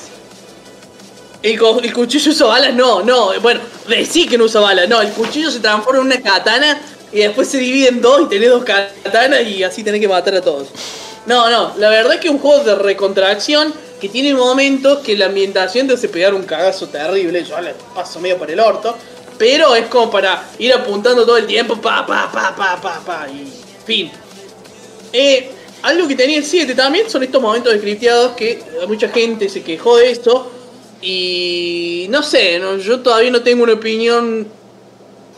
El, 1.44 1.60
el 1.84 1.94
cuchillo 1.94 2.32
usa 2.32 2.48
balas, 2.48 2.74
no, 2.74 3.04
no. 3.04 3.40
Bueno, 3.42 3.62
decí 3.88 4.28
que 4.28 4.38
no 4.38 4.46
usa 4.46 4.60
balas, 4.62 4.90
no. 4.90 5.02
El 5.02 5.12
cuchillo 5.12 5.52
se 5.52 5.60
transforma 5.60 6.02
en 6.02 6.08
una 6.08 6.22
katana 6.22 6.82
y 7.12 7.20
después 7.20 7.48
se 7.48 7.58
divide 7.58 7.90
en 7.90 8.02
dos 8.02 8.24
y 8.24 8.26
tenés 8.26 8.50
dos 8.50 8.64
katanas 8.64 9.44
y 9.44 9.64
así 9.64 9.84
tenés 9.84 10.02
que 10.02 10.08
matar 10.08 10.36
a 10.36 10.42
todos. 10.42 10.68
No, 11.28 11.50
no, 11.50 11.74
la 11.78 11.90
verdad 11.90 12.14
es 12.14 12.22
que 12.22 12.28
es 12.30 12.34
un 12.34 12.40
juego 12.40 12.64
de 12.64 12.76
recontracción 12.76 13.74
que 14.00 14.08
tiene 14.08 14.34
momentos 14.34 15.00
que 15.00 15.18
la 15.18 15.26
ambientación 15.26 15.88
te 15.88 15.94
hace 15.96 16.08
pegar 16.08 16.34
un 16.34 16.44
cagazo 16.44 16.88
terrible. 16.88 17.44
Yo 17.44 17.60
le 17.60 17.74
paso 17.94 18.20
medio 18.20 18.38
por 18.38 18.50
el 18.50 18.60
orto. 18.60 18.96
Pero 19.38 19.76
es 19.76 19.86
como 19.88 20.10
para 20.10 20.50
ir 20.58 20.74
apuntando 20.74 21.26
todo 21.26 21.38
el 21.38 21.46
tiempo, 21.46 21.76
pa, 21.80 22.06
pa, 22.06 22.32
pa, 22.32 22.56
pa, 22.56 22.82
pa, 22.82 23.00
pa, 23.06 23.28
y 23.30 23.48
fin. 23.86 24.10
Eh, 25.14 25.52
algo 25.84 26.08
que 26.08 26.16
tenía 26.16 26.38
el 26.38 26.46
7 26.46 26.74
también 26.74 27.08
son 27.08 27.22
estos 27.22 27.40
momentos 27.40 27.72
scripteados 27.76 28.32
que 28.32 28.64
mucha 28.88 29.10
gente 29.10 29.48
se 29.48 29.62
quejó 29.62 29.98
de 29.98 30.10
esto. 30.10 30.52
Y 31.02 32.08
no 32.10 32.24
sé, 32.24 32.60
yo 32.84 33.02
todavía 33.02 33.30
no 33.30 33.44
tengo 33.44 33.64
una 33.64 33.74
opinión 33.74 34.48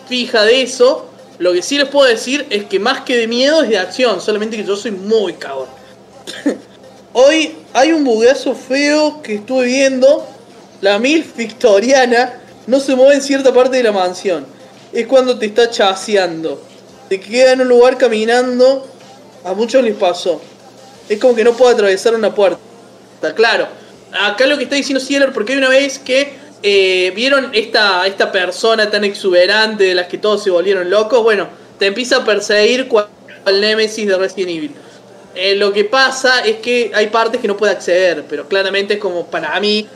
fija 0.07 0.45
de 0.45 0.61
eso. 0.61 1.07
Lo 1.39 1.51
que 1.51 1.61
sí 1.61 1.77
les 1.77 1.89
puedo 1.89 2.07
decir 2.07 2.45
es 2.49 2.65
que 2.65 2.79
más 2.79 3.01
que 3.01 3.17
de 3.17 3.27
miedo 3.27 3.63
es 3.63 3.69
de 3.69 3.79
acción, 3.79 4.21
solamente 4.21 4.55
que 4.55 4.63
yo 4.63 4.77
soy 4.77 4.91
muy 4.91 5.33
cagón. 5.33 5.78
Hoy 7.13 7.55
hay 7.73 7.91
un 7.91 8.03
bugueazo 8.03 8.55
feo 8.55 9.21
que 9.21 9.35
estuve 9.35 9.65
viendo. 9.65 10.27
La 10.81 10.99
MILF 10.99 11.35
victoriana 11.35 12.39
no 12.67 12.79
se 12.79 12.95
mueve 12.95 13.15
en 13.15 13.21
cierta 13.21 13.53
parte 13.53 13.77
de 13.77 13.83
la 13.83 13.91
mansión. 13.91 14.45
Es 14.93 15.07
cuando 15.07 15.37
te 15.37 15.47
está 15.47 15.69
chaseando. 15.69 16.61
Te 17.09 17.19
queda 17.19 17.53
en 17.53 17.61
un 17.61 17.67
lugar 17.67 17.97
caminando. 17.97 18.87
A 19.43 19.53
muchos 19.53 19.83
les 19.83 19.95
pasó. 19.95 20.41
Es 21.07 21.19
como 21.19 21.35
que 21.35 21.43
no 21.43 21.53
puede 21.53 21.73
atravesar 21.73 22.13
una 22.13 22.33
puerta. 22.33 22.59
Está 23.15 23.33
claro. 23.33 23.67
Acá 24.11 24.45
lo 24.45 24.57
que 24.57 24.63
está 24.63 24.75
diciendo 24.75 25.03
Cieler, 25.03 25.33
porque 25.33 25.53
hay 25.53 25.57
una 25.57 25.69
vez 25.69 25.99
que 25.99 26.33
eh, 26.61 27.11
vieron 27.15 27.49
esta, 27.53 28.05
esta 28.07 28.31
persona 28.31 28.89
tan 28.89 29.03
exuberante 29.03 29.85
de 29.85 29.95
las 29.95 30.07
que 30.07 30.17
todos 30.17 30.43
se 30.43 30.49
volvieron 30.49 30.89
locos. 30.89 31.23
Bueno, 31.23 31.47
te 31.77 31.87
empieza 31.87 32.17
a 32.17 32.25
perseguir 32.25 32.87
cual 32.87 33.07
el 33.45 33.61
Nemesis 33.61 34.07
de 34.07 34.17
Resident 34.17 34.49
Evil. 34.49 34.71
Eh, 35.35 35.55
lo 35.55 35.71
que 35.71 35.85
pasa 35.85 36.41
es 36.41 36.57
que 36.57 36.91
hay 36.93 37.07
partes 37.07 37.39
que 37.39 37.47
no 37.47 37.55
puede 37.55 37.71
acceder, 37.71 38.25
pero 38.27 38.47
claramente 38.47 38.95
es 38.95 38.99
como 38.99 39.25
para 39.27 39.57
mí, 39.59 39.87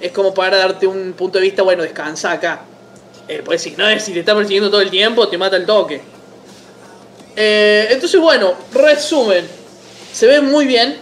es 0.00 0.12
como 0.12 0.32
para 0.32 0.56
darte 0.58 0.86
un 0.86 1.12
punto 1.14 1.38
de 1.38 1.44
vista, 1.44 1.62
bueno, 1.62 1.82
descansa 1.82 2.32
acá. 2.32 2.62
Eh, 3.26 3.42
pues 3.44 3.62
si 3.62 3.72
no 3.72 3.88
es 3.88 4.04
si 4.04 4.12
te 4.12 4.20
está 4.20 4.34
persiguiendo 4.34 4.70
todo 4.70 4.80
el 4.80 4.90
tiempo, 4.90 5.28
te 5.28 5.36
mata 5.38 5.56
el 5.56 5.66
toque. 5.66 6.00
Eh, 7.36 7.88
entonces, 7.90 8.20
bueno, 8.20 8.54
resumen. 8.72 9.46
Se 10.12 10.26
ve 10.26 10.40
muy 10.40 10.66
bien. 10.66 10.96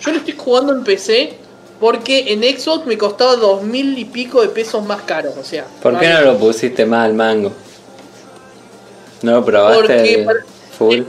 Yo 0.00 0.10
lo 0.12 0.18
estoy 0.18 0.34
jugando 0.36 0.72
en 0.74 0.84
PC 0.84 1.34
porque 1.78 2.32
en 2.32 2.42
Xbox 2.42 2.84
me 2.86 2.98
costaba 2.98 3.36
dos 3.36 3.62
mil 3.62 3.96
y 3.98 4.04
pico 4.04 4.42
de 4.42 4.48
pesos 4.48 4.84
más 4.84 5.02
caros. 5.02 5.34
O 5.38 5.44
sea, 5.44 5.64
¿Por 5.82 5.98
qué 5.98 6.08
no 6.08 6.20
lo 6.20 6.38
pusiste 6.38 6.84
más 6.84 7.06
al 7.06 7.14
mango? 7.14 7.52
¿No 9.22 9.32
lo 9.32 9.44
probaste? 9.44 9.78
Porque 9.80 10.22
para- 10.26 10.40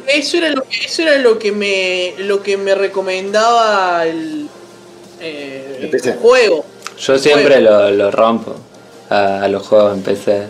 Eso 0.07 0.38
era 0.38 0.49
lo 0.49 0.63
que, 0.63 0.77
eso 0.86 1.01
era 1.03 1.17
lo 1.17 1.39
que 1.39 1.51
me 1.51 2.13
lo 2.17 2.43
que 2.43 2.57
me 2.57 2.75
recomendaba 2.75 4.05
el, 4.05 4.47
eh, 5.21 5.79
El 5.84 5.89
PC. 5.89 6.13
juego. 6.13 6.65
Yo 6.99 7.17
siempre 7.17 7.62
lo, 7.62 7.89
lo 7.91 8.12
rompo 8.12 8.55
a, 9.10 9.43
a 9.43 9.47
los 9.47 9.65
juegos 9.67 9.93
en 9.95 10.03
PC. 10.03 10.43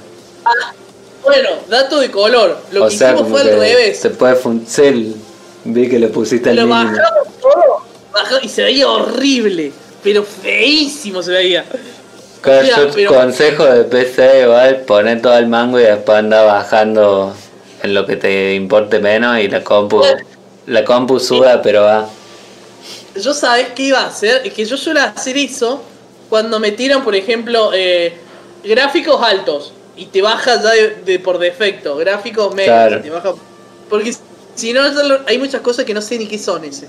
Bueno, 1.23 1.49
dato 1.69 1.99
de 1.99 2.09
color. 2.09 2.57
Lo 2.71 2.85
o 2.85 2.89
que 2.89 2.97
sea, 2.97 3.13
hicimos 3.13 3.29
fue 3.31 3.41
al 3.41 3.47
revés. 3.47 3.99
se 3.99 4.09
puede 4.09 4.35
funcionar. 4.35 5.13
Vi 5.63 5.87
que 5.87 5.99
le 5.99 6.07
pusiste 6.07 6.49
el 6.49 6.55
Lo 6.55 6.61
mínimo. 6.65 6.83
bajamos 6.83 7.27
todo 7.39 7.81
bajamos- 8.11 8.43
y 8.43 8.49
se 8.49 8.63
veía 8.63 8.89
horrible. 8.89 9.71
Pero 10.03 10.23
feísimo 10.23 11.21
se 11.21 11.31
veía. 11.31 11.63
Pero- 12.41 13.07
consejo 13.13 13.65
de 13.65 13.83
PC 13.83 14.41
igual 14.45 14.77
poner 14.87 15.21
todo 15.21 15.37
el 15.37 15.45
mango 15.45 15.79
y 15.79 15.83
después 15.83 16.17
anda 16.17 16.41
bajando 16.41 17.35
en 17.83 17.93
lo 17.93 18.05
que 18.05 18.15
te 18.15 18.53
importe 18.55 18.99
menos 18.99 19.39
y 19.39 19.47
la 19.47 19.63
compu 19.63 20.01
la 20.67 20.83
compu 20.85 21.19
suda 21.19 21.61
pero 21.61 21.81
va 21.83 22.07
Yo 23.15 23.33
sabes 23.33 23.69
qué 23.75 23.83
iba 23.83 23.99
a 23.99 24.07
hacer, 24.07 24.41
es 24.45 24.53
que 24.53 24.65
yo 24.65 24.77
suelo 24.77 25.01
hacer 25.01 25.37
eso 25.37 25.81
cuando 26.29 26.59
me 26.61 26.71
tiran, 26.71 27.03
por 27.03 27.13
ejemplo, 27.13 27.71
eh, 27.73 28.13
gráficos 28.63 29.21
altos 29.21 29.73
y 29.97 30.05
te 30.05 30.21
baja 30.21 30.61
ya 30.63 30.69
de, 30.71 30.95
de 31.05 31.19
por 31.19 31.37
defecto, 31.39 31.97
gráficos 31.97 32.55
medios, 32.55 32.73
Claro. 32.73 32.97
y 32.99 33.01
te 33.01 33.09
baja, 33.09 33.33
porque 33.89 34.15
si 34.55 34.71
no 34.71 34.81
hay 35.27 35.37
muchas 35.37 35.59
cosas 35.61 35.83
que 35.83 35.93
no 35.93 36.01
sé 36.01 36.17
ni 36.17 36.27
qué 36.27 36.37
son 36.37 36.63
ese. 36.63 36.87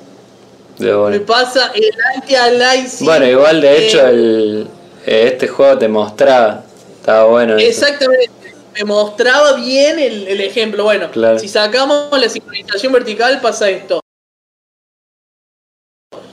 de 0.78 0.92
Me 0.94 1.20
pasa 1.20 1.72
el 1.74 1.90
anti-aliasing. 2.14 3.05
Bueno, 3.05 3.26
igual 3.26 3.61
de 3.61 3.87
hecho 3.87 4.07
el 4.07 4.68
eh, 5.07 5.31
este 5.33 5.48
juego 5.48 5.76
te 5.78 5.88
mostraba 5.88 6.62
estaba 7.00 7.24
bueno 7.24 7.57
eso. 7.57 7.87
Me 8.74 8.85
mostraba 8.85 9.52
bien 9.54 9.98
el, 9.98 10.26
el 10.28 10.40
ejemplo. 10.40 10.85
Bueno, 10.85 11.11
Claro. 11.11 11.38
si 11.38 11.48
sacamos 11.48 12.08
la 12.18 12.28
sincronización 12.28 12.92
vertical 12.92 13.40
pasa 13.40 13.68
esto. 13.70 14.00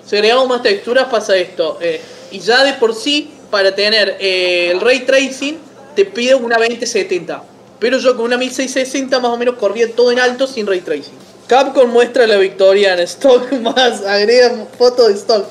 Si 0.06 0.16
agregamos 0.16 0.48
más 0.48 0.64
texturas 0.64 1.08
pasa 1.10 1.36
esto. 1.36 1.78
Eh, 1.82 2.02
y 2.32 2.40
ya 2.40 2.64
de 2.64 2.74
por 2.74 2.96
sí, 2.96 3.32
para 3.52 3.76
tener 3.76 4.18
eh, 4.20 4.72
el 4.72 4.80
ray 4.82 5.02
tracing, 5.02 5.58
te 5.96 6.06
pide 6.06 6.36
una 6.36 6.58
2070. 6.58 7.44
Pero 7.80 7.98
yo 7.98 8.16
con 8.16 8.26
una 8.26 8.38
1660 8.38 9.20
más 9.20 9.32
o 9.32 9.38
menos 9.38 9.56
corría 9.56 9.94
todo 9.94 10.12
en 10.12 10.20
alto 10.20 10.48
sin 10.48 10.66
ray 10.68 10.82
tracing. 10.82 11.14
Capcom 11.48 11.90
muestra 11.90 12.28
la 12.28 12.38
victoria 12.38 12.94
en 12.94 13.00
stock 13.00 13.52
más, 13.62 14.04
agrega 14.06 14.68
foto 14.78 15.08
de 15.08 15.14
stock. 15.16 15.46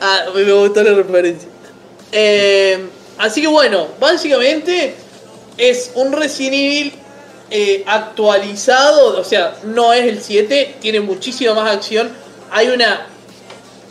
ah, 0.00 0.26
me 0.34 0.52
gustó 0.52 0.82
la 0.82 0.94
referencia. 0.94 1.48
Eh, 2.10 2.78
así 3.18 3.40
que 3.40 3.46
bueno, 3.46 3.86
básicamente 4.00 4.94
es 5.56 5.92
un 5.94 6.12
Resident 6.12 6.54
Evil 6.54 6.92
eh, 7.50 7.84
actualizado, 7.86 9.18
o 9.18 9.24
sea, 9.24 9.54
no 9.64 9.92
es 9.92 10.04
el 10.06 10.22
7, 10.22 10.76
tiene 10.80 11.00
muchísima 11.00 11.54
más 11.54 11.70
acción. 11.70 12.10
Hay 12.50 12.68
una. 12.68 13.06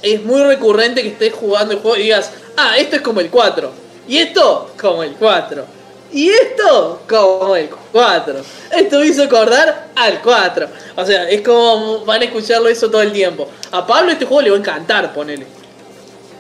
Es 0.02 0.24
muy 0.24 0.42
recurrente 0.42 1.04
que 1.04 1.10
estés 1.10 1.34
jugando 1.34 1.74
el 1.74 1.80
juego 1.80 1.96
y 1.98 2.04
digas, 2.04 2.32
ah, 2.58 2.76
esto 2.78 2.96
es 2.96 3.02
como 3.04 3.20
el 3.20 3.30
4, 3.30 3.72
y 4.08 4.18
esto 4.18 4.72
como 4.80 5.04
el 5.04 5.12
4, 5.12 5.64
y 6.12 6.30
esto 6.30 7.04
como 7.08 7.56
el 7.56 7.70
4. 7.92 8.36
Esto 8.72 9.00
me 9.00 9.06
hizo 9.06 9.24
acordar 9.24 9.90
al 9.96 10.22
4. 10.22 10.68
O 10.96 11.06
sea, 11.06 11.30
es 11.30 11.42
como 11.42 12.04
van 12.04 12.22
a 12.22 12.26
escucharlo 12.26 12.68
eso 12.68 12.90
todo 12.90 13.04
el 13.04 13.12
tiempo. 13.12 13.48
A 13.72 13.86
Pablo 13.86 14.12
este 14.12 14.26
juego 14.26 14.42
le 14.42 14.50
va 14.50 14.56
a 14.56 14.60
encantar, 14.60 15.14
ponele. 15.14 15.46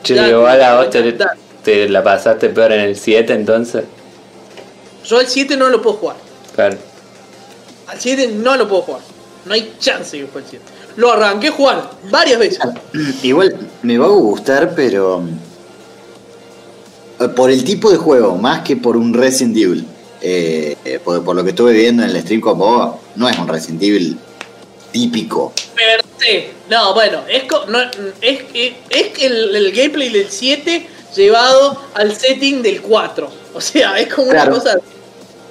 Che, 0.01 0.15
igual 0.15 0.61
a 0.63 0.77
vos 0.77 0.89
te, 0.89 1.15
te 1.63 1.87
la 1.87 2.03
pasaste 2.03 2.49
peor 2.49 2.71
en 2.71 2.79
el 2.79 2.95
7 2.95 3.31
entonces. 3.31 3.83
Yo 5.05 5.17
al 5.19 5.27
7 5.27 5.57
no 5.57 5.69
lo 5.69 5.81
puedo 5.81 5.97
jugar. 5.97 6.17
Claro. 6.55 6.77
Al 7.87 7.99
7 7.99 8.27
no 8.35 8.55
lo 8.57 8.67
puedo 8.67 8.81
jugar. 8.83 9.01
No 9.45 9.53
hay 9.53 9.73
chance 9.79 10.17
que 10.17 10.25
juegue 10.27 10.45
al 10.45 10.49
7. 10.51 10.65
Lo 10.97 11.11
arranqué 11.11 11.47
a 11.47 11.51
jugar 11.51 11.89
varias 12.09 12.39
veces. 12.39 12.59
Igual 13.23 13.55
me 13.81 13.97
va 13.97 14.05
a 14.05 14.09
gustar, 14.09 14.73
pero. 14.75 15.23
eh, 17.19 17.27
Por 17.29 17.49
el 17.51 17.63
tipo 17.63 17.89
de 17.91 17.97
juego, 17.97 18.35
más 18.35 18.61
que 18.61 18.75
por 18.77 18.97
un 18.97 19.13
Resident 19.13 19.57
Evil. 19.57 19.85
Eh, 20.21 20.75
eh, 20.85 20.99
por, 21.03 21.23
por 21.23 21.35
lo 21.35 21.43
que 21.43 21.49
estuve 21.49 21.73
viendo 21.73 22.03
en 22.03 22.09
el 22.11 22.21
stream 22.21 22.41
con 22.41 22.57
vos, 22.59 22.95
no 23.15 23.27
es 23.27 23.37
un 23.39 23.47
Resident 23.47 23.81
Evil 23.81 24.17
típico. 24.91 25.51
Per 25.75 26.01
se. 26.19 26.51
No, 26.69 26.93
bueno, 26.93 27.21
es, 27.27 27.43
no, 27.69 27.79
es, 28.21 28.41
es, 28.53 28.73
es 28.89 29.07
que 29.07 29.25
el, 29.25 29.55
el 29.55 29.71
gameplay 29.71 30.09
del 30.09 30.29
7 30.29 30.85
llevado 31.15 31.81
al 31.95 32.15
setting 32.15 32.61
del 32.61 32.81
4. 32.81 33.40
O 33.55 33.61
sea, 33.61 33.99
es 33.99 34.13
como 34.13 34.29
Claro. 34.29 34.51
una 34.51 34.59
cosa. 34.59 34.77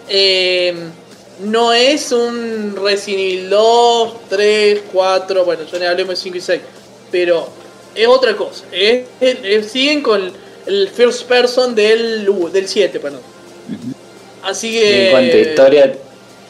eh, 0.08 0.74
no 1.40 1.72
es 1.72 2.12
un 2.12 2.76
Resident 2.82 3.20
Evil 3.20 3.50
2, 3.50 4.14
3, 4.28 4.82
4. 4.92 5.44
Bueno, 5.44 5.62
ya 5.70 5.78
le 5.78 5.86
hablemos 5.88 6.10
de 6.10 6.16
5 6.16 6.36
y 6.36 6.40
6. 6.40 6.60
Pero 7.10 7.48
es 7.94 8.06
otra 8.06 8.36
cosa. 8.36 8.64
Es- 8.72 9.04
es- 9.20 9.38
es- 9.42 9.70
siguen 9.72 10.02
con 10.02 10.32
el 10.66 10.88
first 10.88 11.24
person 11.24 11.74
del, 11.74 12.28
del 12.52 12.68
7, 12.68 13.00
perdón. 13.00 13.20
Así 14.42 14.72
que. 14.72 15.06
en 15.06 15.10
cuanto 15.12 15.36
a 15.36 15.40
historia, 15.40 15.92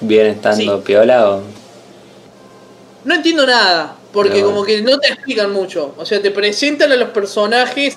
¿viene 0.00 0.30
estando 0.30 0.76
sí. 0.78 0.82
piola 0.84 1.30
o...? 1.30 1.42
No 3.04 3.14
entiendo 3.14 3.46
nada, 3.46 3.96
porque 4.12 4.40
No. 4.40 4.46
como 4.48 4.64
que 4.64 4.82
no 4.82 4.98
te 4.98 5.08
explican 5.08 5.52
mucho. 5.52 5.94
O 5.96 6.04
sea, 6.04 6.20
te 6.20 6.30
presentan 6.30 6.92
a 6.92 6.96
los 6.96 7.10
personajes 7.10 7.96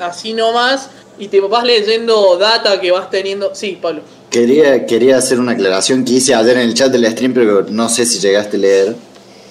así 0.00 0.32
nomás 0.32 0.90
y 1.18 1.28
te 1.28 1.40
vas 1.40 1.64
leyendo 1.64 2.36
data 2.36 2.80
que 2.80 2.90
vas 2.90 3.10
teniendo. 3.10 3.54
Sí, 3.54 3.78
Pablo. 3.80 4.02
Quería, 4.30 4.84
quería 4.86 5.18
hacer 5.18 5.38
una 5.38 5.52
aclaración 5.52 6.04
que 6.04 6.14
hice 6.14 6.34
ayer 6.34 6.56
en 6.56 6.62
el 6.68 6.74
chat 6.74 6.90
del 6.90 7.06
stream, 7.10 7.32
pero 7.34 7.64
no 7.68 7.88
sé 7.88 8.04
si 8.06 8.18
llegaste 8.18 8.56
a 8.56 8.60
leer. 8.60 8.96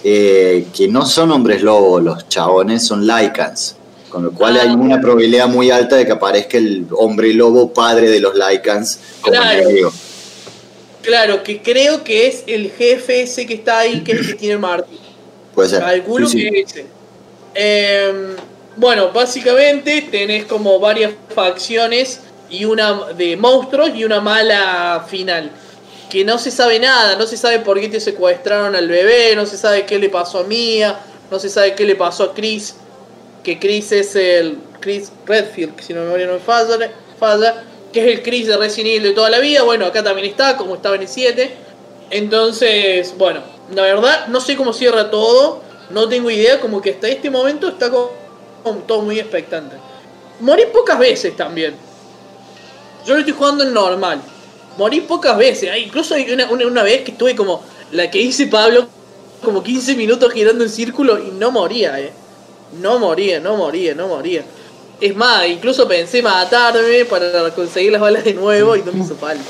eh, 0.05 0.65
que 0.75 0.89
no 0.89 1.05
son 1.05 1.31
hombres 1.31 1.61
lobo 1.61 2.01
los 2.01 2.27
chabones, 2.27 2.85
son 2.85 3.07
Lycans. 3.07 3.77
Con 4.09 4.23
lo 4.23 4.31
cual 4.33 4.57
Ah, 4.57 4.63
hay 4.63 4.69
una 4.75 4.99
probabilidad 4.99 5.47
muy 5.47 5.71
alta 5.71 5.95
de 5.95 6.05
que 6.05 6.11
aparezca 6.11 6.57
el 6.57 6.85
hombre 6.91 7.33
lobo 7.33 7.71
padre 7.73 8.09
de 8.09 8.19
los 8.19 8.33
Lycans 8.35 8.99
como 9.21 9.37
Claro. 9.37 9.93
Claro, 11.01 11.43
que 11.43 11.61
creo 11.61 12.03
que 12.03 12.27
es 12.27 12.43
el 12.47 12.69
jefe 12.71 13.21
ese 13.23 13.45
que 13.45 13.53
está 13.55 13.79
ahí, 13.79 14.01
que 14.03 14.11
es 14.11 14.19
el 14.19 14.27
que 14.27 14.33
tiene 14.35 14.53
el 14.55 14.59
martillo. 14.59 14.99
Puede 15.55 15.69
ser. 15.69 15.79
Calculo 15.79 16.27
Sí, 16.27 16.37
sí. 16.39 16.49
que 16.49 16.59
es 16.59 16.71
ese. 16.71 16.85
Em, 17.55 18.35
bueno, 18.75 19.11
básicamente 19.11 20.07
tenés 20.09 20.45
como 20.45 20.79
varias 20.79 21.13
facciones 21.33 22.21
y 22.49 22.65
una 22.65 23.13
de 23.13 23.37
monstruos 23.37 23.91
y 23.95 24.03
una 24.03 24.19
mala 24.19 25.05
final. 25.07 25.51
Que 26.09 26.23
no 26.23 26.37
se 26.37 26.51
sabe 26.51 26.79
nada, 26.79 27.15
no 27.15 27.25
se 27.25 27.37
sabe 27.37 27.59
por 27.59 27.79
qué 27.79 27.89
te 27.89 27.99
secuestraron 27.99 28.75
al 28.75 28.87
bebé, 28.87 29.35
no 29.35 29.45
se 29.45 29.57
sabe 29.57 29.85
qué 29.85 29.97
le 29.97 30.09
pasó 30.09 30.39
a 30.39 30.43
Mia, 30.43 30.99
no 31.31 31.39
se 31.39 31.49
sabe 31.49 31.73
qué 31.75 31.85
le 31.85 31.95
pasó 31.95 32.23
a 32.25 32.33
Chris. 32.33 32.75
Que 33.43 33.59
Chris 33.59 33.91
es 33.91 34.15
el 34.15 34.59
Chris 34.79 35.11
Redfield, 35.25 35.75
que 35.75 35.83
si 35.83 35.93
no 35.93 36.01
me 36.01 36.05
memoria 36.05 36.27
no 36.27 36.33
me 36.33 36.39
falla, 36.39 36.91
falla, 37.19 37.63
que 37.91 37.99
es 37.99 38.17
el 38.17 38.23
Chris 38.23 38.47
de 38.47 38.57
Resident 38.57 38.89
Evil 38.89 39.03
de 39.03 39.11
toda 39.11 39.29
la 39.29 39.39
vida. 39.39 39.63
Bueno, 39.63 39.85
acá 39.85 40.03
también 40.03 40.27
está, 40.27 40.55
como 40.57 40.75
estaba 40.75 40.95
en 40.95 41.01
el 41.01 41.07
7. 41.07 41.51
Entonces, 42.11 43.15
bueno, 43.17 43.41
la 43.73 43.83
verdad 43.83 44.27
no 44.27 44.39
sé 44.39 44.55
cómo 44.55 44.73
cierra 44.73 45.09
todo, 45.09 45.61
no 45.89 46.07
tengo 46.07 46.29
idea, 46.29 46.59
como 46.59 46.81
que 46.81 46.91
hasta 46.91 47.07
este 47.07 47.29
momento 47.29 47.67
está 47.67 47.89
como, 47.89 48.22
todo 48.87 49.01
muy 49.01 49.19
expectante. 49.19 49.75
Morí 50.39 50.63
pocas 50.73 50.97
veces 50.99 51.35
también. 51.35 51.75
Yo 53.05 53.13
lo 53.13 53.19
estoy 53.19 53.33
jugando 53.33 53.63
en 53.63 53.73
normal. 53.73 54.21
Morí 54.77 55.01
pocas 55.01 55.37
veces, 55.37 55.69
ah, 55.71 55.77
incluso 55.77 56.15
una, 56.15 56.49
una, 56.49 56.65
una 56.65 56.83
vez 56.83 57.01
que 57.03 57.11
estuve 57.11 57.35
como 57.35 57.63
la 57.91 58.09
que 58.09 58.19
dice 58.19 58.47
Pablo, 58.47 58.87
como 59.43 59.61
15 59.61 59.95
minutos 59.95 60.33
girando 60.33 60.63
en 60.63 60.69
círculo 60.69 61.19
y 61.19 61.31
no 61.31 61.51
moría, 61.51 61.99
eh. 61.99 62.11
No 62.81 62.97
moría, 62.97 63.39
no 63.39 63.55
moría, 63.55 63.93
no 63.93 64.07
moría. 64.07 64.43
Es 64.99 65.15
más, 65.15 65.45
incluso 65.47 65.87
pensé 65.87 66.21
matarme 66.23 67.05
para 67.05 67.51
conseguir 67.51 67.91
las 67.91 68.01
balas 68.01 68.23
de 68.23 68.33
nuevo 68.33 68.75
y 68.75 68.81
no 68.81 68.91
me 68.91 69.03
hizo 69.03 69.15
falta. 69.15 69.43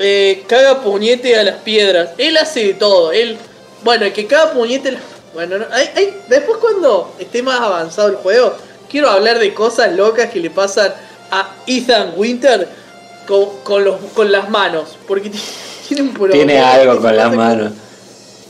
Eh, 0.00 0.42
caga 0.48 0.80
puñete 0.82 1.36
a 1.38 1.44
las 1.44 1.56
piedras. 1.56 2.10
Él 2.18 2.36
hace 2.36 2.64
de 2.64 2.74
todo. 2.74 3.12
Él, 3.12 3.36
bueno, 3.84 4.06
que 4.12 4.26
caga 4.26 4.52
puñete. 4.52 4.88
a 4.88 4.92
las- 4.92 5.02
Bueno, 5.34 5.58
no, 5.58 5.66
hay- 5.72 5.90
hay- 5.94 6.16
después 6.28 6.58
cuando 6.58 7.14
esté 7.18 7.42
más 7.42 7.60
avanzado 7.60 8.08
el 8.08 8.16
juego, 8.16 8.54
quiero 8.90 9.10
hablar 9.10 9.38
de 9.38 9.52
cosas 9.54 9.92
locas 9.94 10.30
que 10.30 10.40
le 10.40 10.50
pasan 10.50 10.92
a 11.30 11.54
Ethan 11.66 12.14
Winter 12.16 12.68
con, 13.26 13.46
con 13.62 13.84
los, 13.84 13.96
con 14.14 14.32
las 14.32 14.48
manos. 14.48 14.96
Porque 15.06 15.30
tiene 15.88 16.02
un 16.04 16.14
problema. 16.14 16.34
Tiene 16.44 16.58
algo 16.60 17.00
con 17.00 17.16
las 17.16 17.34
manos. 17.34 17.72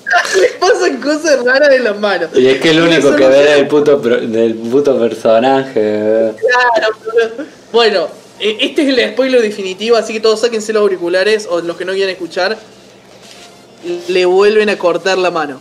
Le 0.41 0.49
pasan 0.59 0.97
cosas 1.03 1.45
raras 1.45 1.68
de 1.68 1.81
las 1.81 1.99
manos. 1.99 2.31
Y 2.35 2.47
es 2.47 2.61
que 2.62 2.70
el 2.70 2.81
único 2.81 3.14
que 3.14 3.26
ve 3.29 3.45
del 3.45 3.68
puto, 3.68 3.99
del 3.99 4.55
puto 4.55 4.99
personaje. 4.99 6.33
Claro, 6.39 6.97
pero- 7.14 7.47
bueno, 7.72 8.09
eh, 8.41 8.57
este 8.61 8.83
es 8.83 8.89
el 8.99 9.12
spoiler 9.12 9.43
definitivo, 9.43 9.97
así 9.97 10.14
que 10.14 10.20
todos 10.20 10.41
sáquense 10.41 10.72
los 10.72 10.81
auriculares 10.81 11.47
o 11.51 11.61
los 11.61 11.76
que 11.76 11.85
no 11.85 11.93
quieran 11.93 12.11
escuchar. 12.12 12.57
Le 14.09 14.24
vuelven 14.24 14.70
a 14.70 14.79
cortar 14.79 15.18
la 15.18 15.31
mano. 15.31 15.61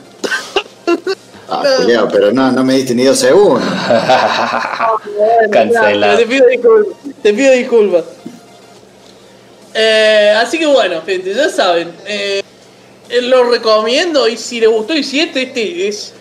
Ah, 1.50 1.64
Julián, 1.78 2.08
pero 2.12 2.32
no, 2.32 2.52
no 2.52 2.64
me 2.64 2.74
diste 2.76 2.94
ni 2.94 3.04
dos 3.06 3.20
segundos. 3.20 3.64
Cancelado. 5.52 6.18
Te 6.18 6.26
pido 6.26 6.48
disculpas. 6.48 6.98
Te 7.24 7.34
pido 7.34 7.52
disculpas. 7.54 8.04
Eh, 9.74 10.34
así 10.38 10.58
que 10.60 10.66
bueno, 10.66 11.02
gente, 11.06 11.34
ya 11.34 11.50
saben. 11.50 11.92
eh, 12.06 12.42
Eh, 13.10 13.22
Lo 13.22 13.50
recomiendo 13.50 14.28
y 14.28 14.36
si 14.36 14.60
le 14.60 14.68
gustó 14.68 14.92
el 14.94 15.04
7, 15.06 15.42
este 15.42 15.88
es. 15.88 16.14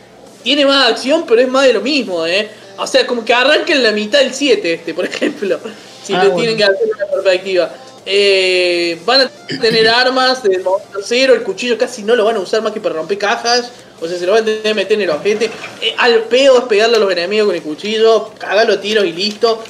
Tiene 0.45 0.65
más 0.65 0.91
acción, 0.93 1.25
pero 1.27 1.41
es 1.41 1.49
más 1.49 1.67
de 1.67 1.73
lo 1.73 1.81
mismo, 1.81 2.25
eh. 2.27 2.49
O 2.79 2.87
sea, 2.87 3.05
como 3.07 3.25
que 3.25 3.35
arranca 3.35 3.73
en 3.73 3.83
la 3.83 3.91
mitad 3.91 4.21
del 4.21 4.33
7 4.33 4.75
este, 4.75 4.95
por 4.95 5.05
ejemplo. 5.13 5.59
Si 6.05 6.15
Ah, 6.15 6.19
le 6.23 6.29
bueno. 6.31 6.37
tienen 6.39 6.57
que 6.57 6.65
hacer 6.65 6.87
una 6.97 7.07
perspectiva. 7.07 7.71
Eh, 8.09 9.01
van 9.05 9.23
a 9.23 9.29
tener 9.61 9.89
armas 9.89 10.41
del 10.45 10.63
momento 10.63 11.01
cero, 11.03 11.35
el 11.35 11.43
cuchillo 11.43 11.77
casi 11.77 12.05
no 12.05 12.15
lo 12.15 12.25
van 12.25 12.37
a 12.37 12.39
usar 12.41 12.63
más 12.63 12.73
que 12.73 12.81
para 12.81 12.95
romper 12.95 13.19
cajas. 13.19 13.73
O 14.01 14.07
sea, 14.07 14.17
se 14.19 14.27
lo 14.27 14.33
van 14.33 14.43
a 14.43 14.45
tener 14.45 14.63
que 14.63 14.75
meter 14.75 14.93
en 14.93 15.03
el 15.03 15.11
ojete. 15.11 15.51
Eh, 15.83 15.95
al 15.99 16.21
pedo 16.25 16.59
es 16.59 16.65
pegarle 16.67 16.97
a 16.97 17.01
los 17.01 17.11
enemigos 17.11 17.47
con 17.49 17.57
el 17.57 17.63
cuchillo, 17.63 18.33
cagarlo 18.39 18.79
tiros 18.79 19.05
y 19.05 19.13
listo. 19.13 19.63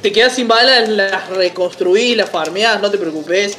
Te 0.00 0.10
quedas 0.10 0.34
sin 0.34 0.48
balas, 0.48 0.88
las 0.88 1.28
reconstruís, 1.28 2.16
las 2.16 2.30
farmeás, 2.30 2.80
no 2.80 2.90
te 2.90 2.96
preocupes. 2.98 3.58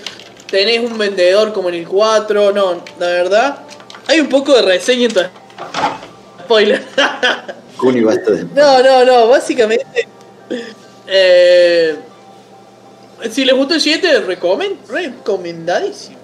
Tenés 0.49 0.79
un 0.79 0.97
vendedor 0.97 1.53
como 1.53 1.69
en 1.69 1.75
el 1.75 1.88
4, 1.88 2.51
no, 2.51 2.84
la 2.99 3.07
verdad. 3.07 3.59
Hay 4.07 4.19
un 4.19 4.29
poco 4.29 4.53
de 4.53 4.61
reseña 4.63 5.05
en 5.05 5.13
tu... 5.13 5.19
Spoiler. 6.43 6.84
No, 8.53 8.81
no, 8.81 9.05
no, 9.05 9.27
básicamente. 9.27 10.07
eh, 11.07 11.95
si 13.32 13.45
les 13.45 13.55
gustó 13.55 13.74
el 13.76 13.82
7, 13.82 14.21
recomen, 14.21 14.78
recomendadísimo. 14.89 16.17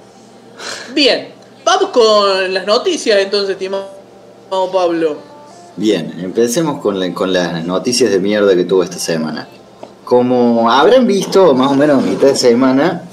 Bien, 0.94 1.30
vamos 1.64 1.90
con 1.92 2.54
las 2.54 2.66
noticias 2.66 3.20
entonces, 3.20 3.52
estimado 3.52 3.88
Pablo. 4.72 5.18
Bien, 5.78 6.14
empecemos 6.22 6.82
con, 6.82 7.00
la- 7.00 7.14
con 7.14 7.32
las 7.32 7.64
noticias 7.66 8.12
de 8.12 8.20
mierda 8.20 8.56
que 8.56 8.66
tuvo 8.66 8.84
esta 8.84 9.00
semana. 9.00 9.48
Como 10.04 10.70
habrán 10.72 11.06
visto, 11.08 11.54
más 11.54 11.72
o 11.72 11.76
menos 11.76 12.04
a 12.04 12.06
mitad 12.06 12.28
de 12.28 12.36
semana, 12.36 13.04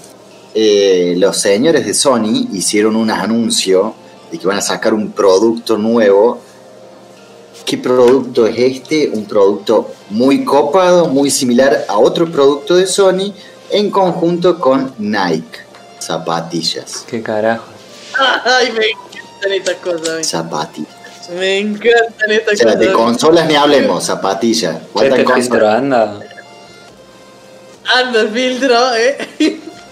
eh, 0.55 1.15
los 1.19 1.37
señores 1.37 1.85
de 1.87 1.93
Sony 1.95 2.49
hicieron 2.53 2.97
un 2.97 3.11
anuncio 3.11 3.95
de 4.33 4.39
que 4.39 4.47
van 4.47 4.57
a 4.57 4.63
sacar 4.63 4.95
un 4.95 5.13
producto 5.13 5.77
nuevo. 5.77 6.39
¿Qué 7.67 7.77
producto 7.79 8.47
es 8.47 8.57
este? 8.59 9.11
Un 9.13 9.27
producto 9.27 9.91
muy 10.11 10.45
copado, 10.45 11.09
muy 11.09 11.31
similar 11.31 11.85
a 11.89 11.99
otro 11.99 12.31
producto 12.31 12.77
de 12.77 12.87
Sony, 12.87 13.33
en 13.71 13.91
conjunto 13.91 14.59
con 14.59 14.95
Nike. 14.99 15.61
Zapatillas. 15.99 17.05
¿Qué 17.09 17.23
carajo? 17.23 17.65
Ay, 18.45 18.73
me 18.73 18.87
encantan 18.87 19.53
estas 19.53 19.75
cosas. 19.77 20.27
Zapatillas. 20.27 20.91
Me 21.37 21.59
encantan 21.59 22.31
estas 22.31 22.55
O 22.55 22.57
sea, 22.57 22.67
cosas. 22.67 22.81
de 22.81 22.93
consolas 22.93 23.47
ni 23.49 23.57
hablemos, 23.57 24.05
zapatillas. 24.05 24.77
¿Este 24.95 25.25
filtro 25.27 25.69
anda? 25.69 26.21
Anda 27.95 28.21
el 28.21 28.29
filtro, 28.31 28.95
eh. 28.95 29.19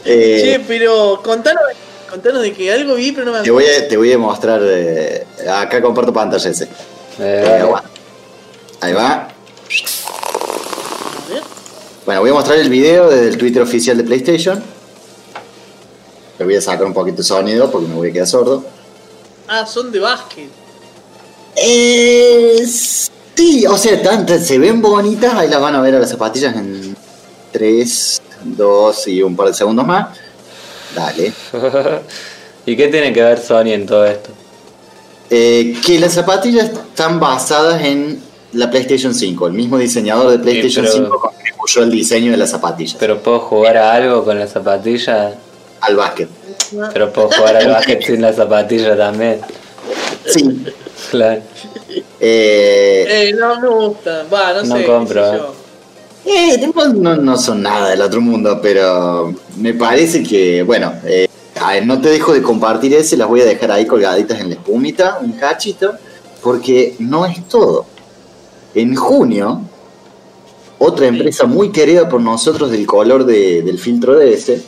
Eh, 0.06 0.40
Che, 0.44 0.60
pero 0.68 1.20
contanos, 1.24 1.62
contanos 2.10 2.42
de 2.42 2.52
que 2.52 2.70
algo 2.72 2.94
vi, 2.94 3.12
pero 3.12 3.26
no 3.26 3.32
me 3.32 3.40
Te 3.42 3.50
voy 3.50 3.64
a, 3.64 3.88
te 3.88 3.96
voy 3.96 4.12
a 4.12 4.18
mostrar. 4.18 4.60
eh, 4.62 5.26
acá 5.50 5.80
comparto 5.80 6.12
pantalla 6.12 6.50
ese. 6.50 6.64
Eh, 6.64 6.68
Eh, 7.18 7.58
aguanta. 7.62 7.88
Ahí 8.82 8.92
va. 8.92 9.28
Bueno, 12.04 12.20
voy 12.20 12.30
a 12.30 12.34
mostrar 12.34 12.58
el 12.58 12.68
video 12.68 13.08
desde 13.08 13.28
el 13.28 13.38
Twitter 13.38 13.62
oficial 13.62 13.96
de 13.96 14.04
PlayStation. 14.04 14.62
Le 16.38 16.44
voy 16.44 16.56
a 16.56 16.60
sacar 16.60 16.86
un 16.86 16.92
poquito 16.92 17.18
de 17.18 17.22
sonido 17.22 17.70
porque 17.70 17.88
me 17.88 17.94
voy 17.94 18.10
a 18.10 18.12
quedar 18.12 18.26
sordo. 18.26 18.62
Ah, 19.48 19.64
son 19.64 19.90
de 19.90 20.00
básquet. 20.00 20.50
Eh, 21.56 22.62
sí, 22.66 23.64
o 23.66 23.78
sea, 23.78 24.38
se 24.38 24.58
ven 24.58 24.82
bonitas. 24.82 25.32
Ahí 25.34 25.48
las 25.48 25.60
van 25.60 25.74
a 25.76 25.80
ver 25.80 25.94
a 25.94 25.98
las 25.98 26.10
zapatillas 26.10 26.54
en 26.56 26.94
3, 27.52 28.22
2 28.44 29.08
y 29.08 29.22
un 29.22 29.34
par 29.34 29.48
de 29.48 29.54
segundos 29.54 29.86
más. 29.86 30.18
Dale. 30.94 31.32
¿Y 32.66 32.76
qué 32.76 32.88
tiene 32.88 33.14
que 33.14 33.22
ver 33.22 33.38
Sony 33.38 33.72
en 33.72 33.86
todo 33.86 34.04
esto? 34.04 34.30
Eh, 35.30 35.78
que 35.84 35.98
las 35.98 36.12
zapatillas 36.12 36.66
están 36.66 37.18
basadas 37.18 37.82
en 37.82 38.20
la 38.54 38.70
PlayStation 38.70 39.14
5. 39.14 39.46
El 39.48 39.52
mismo 39.52 39.78
diseñador 39.78 40.30
de 40.32 40.38
PlayStation 40.38 40.84
pero- 40.86 40.96
5 41.04 41.20
contribuyó 41.20 41.82
al 41.82 41.90
diseño 41.90 42.30
de 42.30 42.36
las 42.36 42.50
zapatillas. 42.50 42.96
¿Pero 42.98 43.20
puedo 43.22 43.40
jugar 43.40 43.76
a 43.76 43.92
algo 43.94 44.24
con 44.24 44.38
la 44.38 44.46
zapatilla? 44.46 45.34
al 45.80 45.96
básquet. 45.96 46.28
Pero 46.94 47.12
puedo 47.12 47.28
jugar 47.28 47.56
al 47.58 47.68
básquet 47.68 48.02
sin 48.02 48.22
la 48.22 48.32
zapatilla 48.32 48.96
también. 48.96 49.40
Sí. 50.24 50.64
Claro. 51.10 51.42
Eh, 52.20 53.04
Eh, 53.06 53.34
no 53.38 53.60
me 53.60 53.68
gusta. 53.68 54.24
Va, 54.32 54.54
no, 54.54 54.62
No 54.64 54.76
sé. 54.78 54.84
compro, 54.86 55.34
eh. 55.34 55.40
eh, 56.24 56.70
no, 56.74 56.86
no- 56.94 57.16
no 57.16 57.36
son 57.36 57.62
nada 57.62 57.90
del 57.90 58.00
otro 58.00 58.22
mundo, 58.22 58.60
pero 58.62 59.34
me 59.58 59.74
parece 59.74 60.22
que, 60.22 60.62
bueno, 60.62 60.94
eh, 61.04 61.28
a 61.60 61.72
ver, 61.72 61.86
no 61.86 62.00
te 62.00 62.08
dejo 62.08 62.32
de 62.32 62.40
compartir 62.40 62.94
ese, 62.94 63.18
las 63.18 63.28
voy 63.28 63.42
a 63.42 63.44
dejar 63.44 63.70
ahí 63.70 63.84
colgaditas 63.86 64.40
en 64.40 64.48
la 64.48 64.54
espumita, 64.54 65.18
un 65.20 65.32
cachito, 65.32 65.92
porque 66.42 66.94
no 66.98 67.26
es 67.26 67.46
todo. 67.46 67.84
En 68.74 68.94
junio, 68.96 69.60
otra 70.78 71.06
empresa 71.06 71.46
muy 71.46 71.70
querida 71.70 72.08
por 72.08 72.20
nosotros 72.20 72.70
del 72.70 72.86
color 72.86 73.24
de- 73.24 73.62
del 73.62 73.78
filtro 73.78 74.16
de 74.16 74.34
ese, 74.34 74.62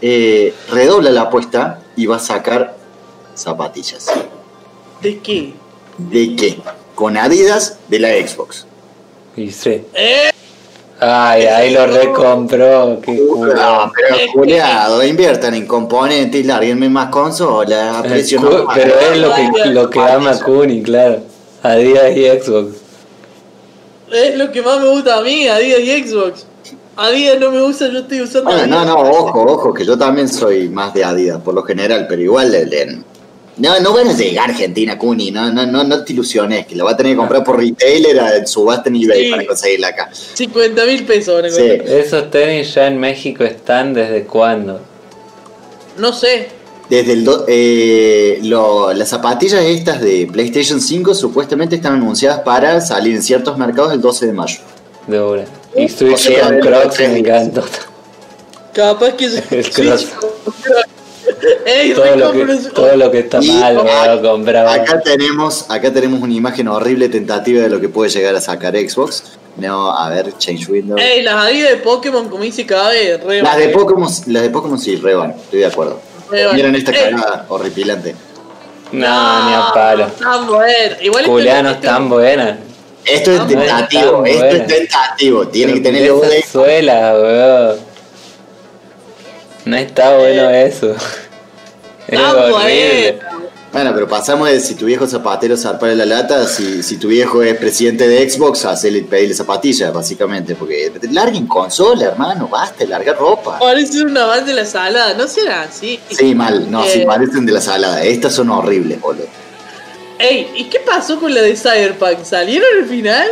eh, 0.00 0.54
redobla 0.70 1.10
la 1.10 1.22
apuesta 1.22 1.80
y 1.96 2.06
va 2.06 2.16
a 2.16 2.20
sacar 2.20 2.76
zapatillas. 3.34 4.06
¿De 5.02 5.18
qué? 5.18 5.52
¿De 5.98 6.34
qué? 6.36 6.58
Con 6.94 7.16
Adidas 7.16 7.78
de 7.88 7.98
la 7.98 8.08
Xbox. 8.10 8.66
Y 9.36 9.50
sí. 9.50 9.82
Eh, 9.94 10.30
Ay, 11.02 11.44
ahí 11.46 11.72
lo 11.72 11.86
recompró. 11.86 13.00
Qué 13.00 13.18
culo. 13.26 13.54
No, 13.54 13.90
pero 13.94 14.16
culiado, 14.34 15.02
inviertan 15.02 15.54
en 15.54 15.66
componentes 15.66 16.38
y 16.38 16.44
larguenme 16.44 16.90
más 16.90 17.08
consolas. 17.08 18.04
Eh. 18.04 18.36
Pero 18.74 18.94
es 19.00 19.16
lo 19.18 19.34
que, 19.34 19.66
lo 19.70 19.88
que 19.88 19.98
ama 19.98 20.38
Kuni, 20.42 20.82
claro. 20.82 21.20
Adidas 21.62 22.14
y 22.14 22.26
Xbox. 22.26 22.76
Es 24.12 24.36
lo 24.36 24.50
que 24.52 24.62
más 24.62 24.80
me 24.80 24.88
gusta 24.88 25.16
a 25.18 25.22
mí, 25.22 25.46
Adidas 25.48 25.80
y 25.80 26.02
Xbox. 26.08 26.46
Adidas 26.96 27.38
no 27.40 27.50
me 27.50 27.60
gusta, 27.62 27.88
yo 27.88 28.00
estoy 28.00 28.20
usando 28.22 28.50
Ah, 28.50 28.66
no, 28.66 28.78
Adidas. 28.80 28.86
no, 28.86 29.00
ojo, 29.10 29.42
ojo, 29.42 29.74
que 29.74 29.84
yo 29.84 29.96
también 29.96 30.28
soy 30.28 30.68
más 30.68 30.92
de 30.94 31.04
Adidas 31.04 31.40
por 31.40 31.54
lo 31.54 31.62
general, 31.62 32.06
pero 32.08 32.20
igual 32.20 32.50
le- 32.52 32.66
le- 32.66 32.98
no, 33.56 33.78
no 33.80 33.92
van 33.92 34.08
a 34.08 34.12
llegar 34.14 34.48
a 34.48 34.52
Argentina, 34.52 34.96
Cuni, 34.98 35.30
no, 35.30 35.52
no, 35.52 35.66
no, 35.66 35.84
no 35.84 36.02
te 36.04 36.12
ilusiones, 36.14 36.66
que 36.66 36.74
lo 36.76 36.84
va 36.86 36.92
a 36.92 36.96
tener 36.96 37.12
que 37.12 37.18
comprar 37.18 37.44
por 37.44 37.58
retailer 37.58 38.16
en 38.36 38.46
subasta 38.46 38.88
en 38.88 38.96
eBay 38.96 39.24
Sí. 39.26 39.30
para 39.30 39.46
conseguirla 39.46 39.88
acá. 39.88 40.10
50 40.12 40.84
mil 40.86 41.04
pesos 41.04 41.34
van 41.34 41.44
a 41.44 41.50
Sí. 41.50 41.62
¿Esos 41.62 42.30
tenis 42.30 42.74
ya 42.74 42.86
en 42.86 42.98
México 42.98 43.44
están 43.44 43.92
desde 43.92 44.24
cuándo? 44.24 44.80
No 45.98 46.12
sé. 46.12 46.48
Desde 46.90 47.12
el 47.12 47.24
do- 47.24 47.44
eh, 47.48 48.40
lo- 48.42 48.92
las 48.92 49.08
zapatillas 49.08 49.62
estas 49.64 50.00
de 50.00 50.28
PlayStation 50.30 50.80
5 50.80 51.14
supuestamente 51.14 51.76
están 51.76 51.94
anunciadas 51.94 52.40
para 52.40 52.80
salir 52.80 53.14
en 53.14 53.22
ciertos 53.22 53.56
mercados 53.56 53.92
el 53.92 54.00
12 54.00 54.26
de 54.26 54.32
mayo. 54.32 54.58
De 55.06 55.20
una. 55.22 55.44
Y 55.76 55.84
O 55.84 55.88
Switch 55.88 56.16
sea, 56.18 56.48
con 56.48 56.58
Crocs 56.58 56.98
me 56.98 57.18
encantó. 57.18 57.62
Capaz 58.74 59.12
que 59.12 59.26
El. 59.50 59.98
Ey, 61.64 61.92
Todo 61.94 62.16
lo, 62.16 62.32
que, 62.32 62.44
recompro- 62.44 62.72
todo 62.72 62.96
lo 62.96 63.10
que 63.10 63.18
está 63.20 63.38
Y 63.42 63.48
mal 63.52 63.74
me 63.84 63.90
acá- 63.90 64.14
lo 64.16 64.30
compraba. 64.32 64.74
Acá 64.74 65.00
tenemos, 65.00 65.66
acá 65.70 65.92
tenemos 65.92 66.20
una 66.20 66.34
imagen 66.34 66.68
horrible 66.68 67.08
tentativa 67.08 67.62
de 67.62 67.68
lo 67.70 67.80
que 67.80 67.88
puede 67.88 68.10
llegar 68.10 68.34
a 68.34 68.40
sacar 68.40 68.76
Xbox. 68.76 69.22
No, 69.56 69.90
a 69.96 70.08
ver, 70.10 70.36
change 70.38 70.68
window. 70.68 70.98
Ey, 70.98 71.22
las 71.22 71.34
Adidas 71.46 71.70
de 71.70 71.76
Pokémon, 71.78 72.28
como 72.28 72.42
dice 72.44 72.66
Cabe, 72.66 73.16
re 73.18 73.42
Las 73.42 73.56
de 73.58 73.68
Pokémon, 73.68 74.08
las 74.26 74.42
de 74.42 74.50
Pokémon 74.50 74.78
sí, 74.78 74.96
reban, 74.96 75.30
estoy 75.32 75.60
de 75.60 75.66
acuerdo. 75.66 76.00
Miren 76.54 76.74
esta 76.74 76.92
cagada 76.92 77.46
horripilante. 77.48 78.14
No, 78.92 79.48
ni 79.48 79.54
a 79.54 79.70
palo. 79.72 80.06
Tan 80.06 80.46
buena. 80.46 80.96
Igual 81.00 81.22
esto- 81.24 81.32
Juliano 81.32 81.70
esto- 81.70 81.86
es 81.86 81.92
tan 81.92 82.08
buena. 82.08 82.58
Esto 83.04 83.32
es 83.32 83.46
tentativo, 83.46 84.18
bueno, 84.18 84.26
esto 84.44 84.56
es 84.56 84.66
tentativo. 84.66 85.48
Tiene 85.48 85.74
que 85.74 85.80
tener 85.80 86.12
de. 86.12 86.42
suela, 86.42 87.14
weón. 87.14 87.78
No 89.64 89.76
está 89.76 90.16
bueno 90.18 90.50
eso. 90.50 90.94
Es 92.08 92.18
Tan 92.20 92.36
horrible. 92.36 93.20
buena. 93.22 93.39
Bueno, 93.72 93.92
pero 93.94 94.08
pasamos 94.08 94.48
de 94.48 94.58
si 94.58 94.74
tu 94.74 94.86
viejo 94.86 95.06
zapatero 95.06 95.56
zarpare 95.56 95.94
la 95.94 96.04
lata, 96.04 96.44
si, 96.48 96.82
si 96.82 96.96
tu 96.96 97.06
viejo 97.06 97.40
es 97.40 97.56
presidente 97.56 98.08
de 98.08 98.28
Xbox, 98.28 98.64
hacerle 98.64 99.02
pedirle 99.02 99.32
zapatillas, 99.32 99.92
básicamente. 99.92 100.56
Porque 100.56 100.90
larguen 101.12 101.46
consola, 101.46 102.06
hermano, 102.06 102.48
basta, 102.48 102.84
larga 102.84 103.12
ropa. 103.12 103.60
Parece 103.60 104.02
una 104.02 104.26
banda 104.26 104.46
de 104.46 104.54
la 104.54 104.64
sala, 104.64 105.14
no 105.14 105.28
será 105.28 105.62
así. 105.62 106.00
Sí, 106.10 106.34
mal, 106.34 106.68
no, 106.68 106.82
sí, 106.84 107.02
Eh. 107.02 107.06
parecen 107.06 107.46
de 107.46 107.52
la 107.52 107.60
salada. 107.60 108.02
Estas 108.02 108.34
son 108.34 108.50
horribles, 108.50 109.00
boludo. 109.00 109.26
Ey, 110.18 110.50
¿y 110.56 110.64
qué 110.64 110.80
pasó 110.80 111.20
con 111.20 111.32
la 111.32 111.40
de 111.40 111.54
Cyberpunk? 111.56 112.24
¿Salieron 112.24 112.68
al 112.82 112.88
final? 112.88 113.28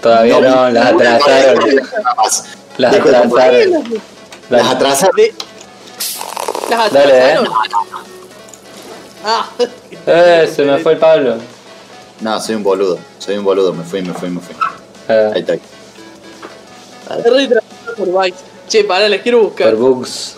Todavía 0.00 0.38
no, 0.40 0.70
las 0.70 0.86
atrasaron. 0.86 1.80
Más. 2.16 2.44
Las 2.78 2.94
atrasaron. 2.94 3.84
Las 4.50 4.66
atrasaron. 4.68 5.16
¿Las 6.70 6.92
Dale, 6.92 7.12
eh. 7.12 7.32
atrasaron? 7.32 8.13
Ah, 9.24 9.48
Eh, 10.06 10.50
se 10.54 10.62
me 10.64 10.78
fue 10.78 10.92
el 10.92 10.98
Pablo. 10.98 11.36
No, 12.20 12.40
soy 12.40 12.54
un 12.56 12.62
boludo. 12.62 12.98
Soy 13.18 13.36
un 13.38 13.44
boludo. 13.44 13.72
Me 13.72 13.82
fui, 13.84 14.02
me 14.02 14.12
fui, 14.12 14.28
me 14.28 14.40
fui. 14.40 14.54
Eh, 15.08 15.30
Ahí 15.34 15.40
está. 15.40 15.54
es 15.54 15.62
retrasado 17.32 17.94
por 17.96 18.12
Bytes. 18.12 18.40
Che, 18.68 18.84
para, 18.84 19.08
les 19.08 19.22
quiero 19.22 19.40
buscar. 19.42 19.70
por 19.70 19.78
bugs. 19.78 20.36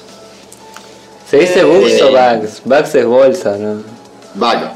¿Se 1.31 1.39
dice 1.39 1.61
Eh, 1.61 1.65
bugs 1.65 2.01
o 2.03 2.09
eh. 2.17 2.37
bugs? 2.41 2.63
Bugs 2.65 2.95
es 2.95 3.05
bolsa, 3.07 3.57
¿no? 3.59 3.83
Vago. 4.35 4.71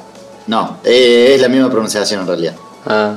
No, 0.47 0.79
eh, 0.85 1.33
es 1.37 1.41
la 1.41 1.49
misma 1.49 1.71
pronunciación 1.71 2.21
en 2.23 2.27
realidad. 2.27 2.55
Ah, 2.87 3.15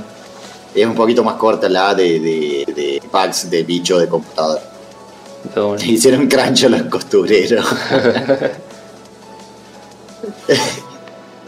Es 0.76 0.86
un 0.86 0.96
poquito 0.96 1.24
más 1.24 1.36
corta 1.36 1.68
la 1.70 1.89
A 1.89 1.96
de, 1.96 2.20
de, 2.20 2.74
de 2.74 3.02
packs 3.12 3.50
de 3.50 3.64
bicho 3.64 3.98
de 4.00 4.08
una. 4.08 4.60
Hicieron 5.84 6.28
crunch 6.28 6.64
a 6.66 6.70
los 6.70 6.84
costureros. 6.84 7.66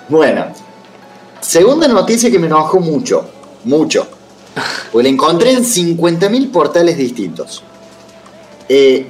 bueno, 0.09 0.45
segunda 1.41 1.87
noticia 1.87 2.29
que 2.31 2.39
me 2.39 2.47
enojó 2.47 2.79
mucho, 2.79 3.27
mucho. 3.63 4.07
Pues 4.91 5.03
la 5.03 5.09
encontré 5.09 5.51
en 5.51 5.63
50.000 5.63 6.51
portales 6.51 6.97
distintos. 6.97 7.61
Eh, 8.69 9.07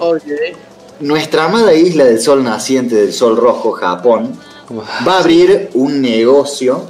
nuestra 1.00 1.46
amada 1.46 1.74
isla 1.74 2.06
del 2.06 2.20
sol 2.20 2.44
naciente, 2.44 2.96
del 2.96 3.14
sol 3.14 3.38
rojo, 3.38 3.72
Japón, 3.74 4.40
va 5.08 5.18
a 5.18 5.20
abrir 5.20 5.70
un 5.74 6.02
negocio. 6.02 6.90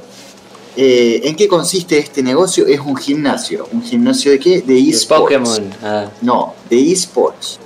Eh, 0.76 1.20
¿En 1.24 1.36
qué 1.36 1.48
consiste 1.48 1.98
este 1.98 2.22
negocio? 2.22 2.66
Es 2.66 2.80
un 2.80 2.96
gimnasio. 2.96 3.66
¿Un 3.72 3.82
gimnasio 3.82 4.30
de 4.32 4.38
qué? 4.38 4.62
De 4.62 4.78
esports. 4.78 5.22
Pokémon. 5.22 5.74
Ah, 5.82 6.06
No, 6.22 6.54
de 6.70 6.92
esports. 6.92 7.58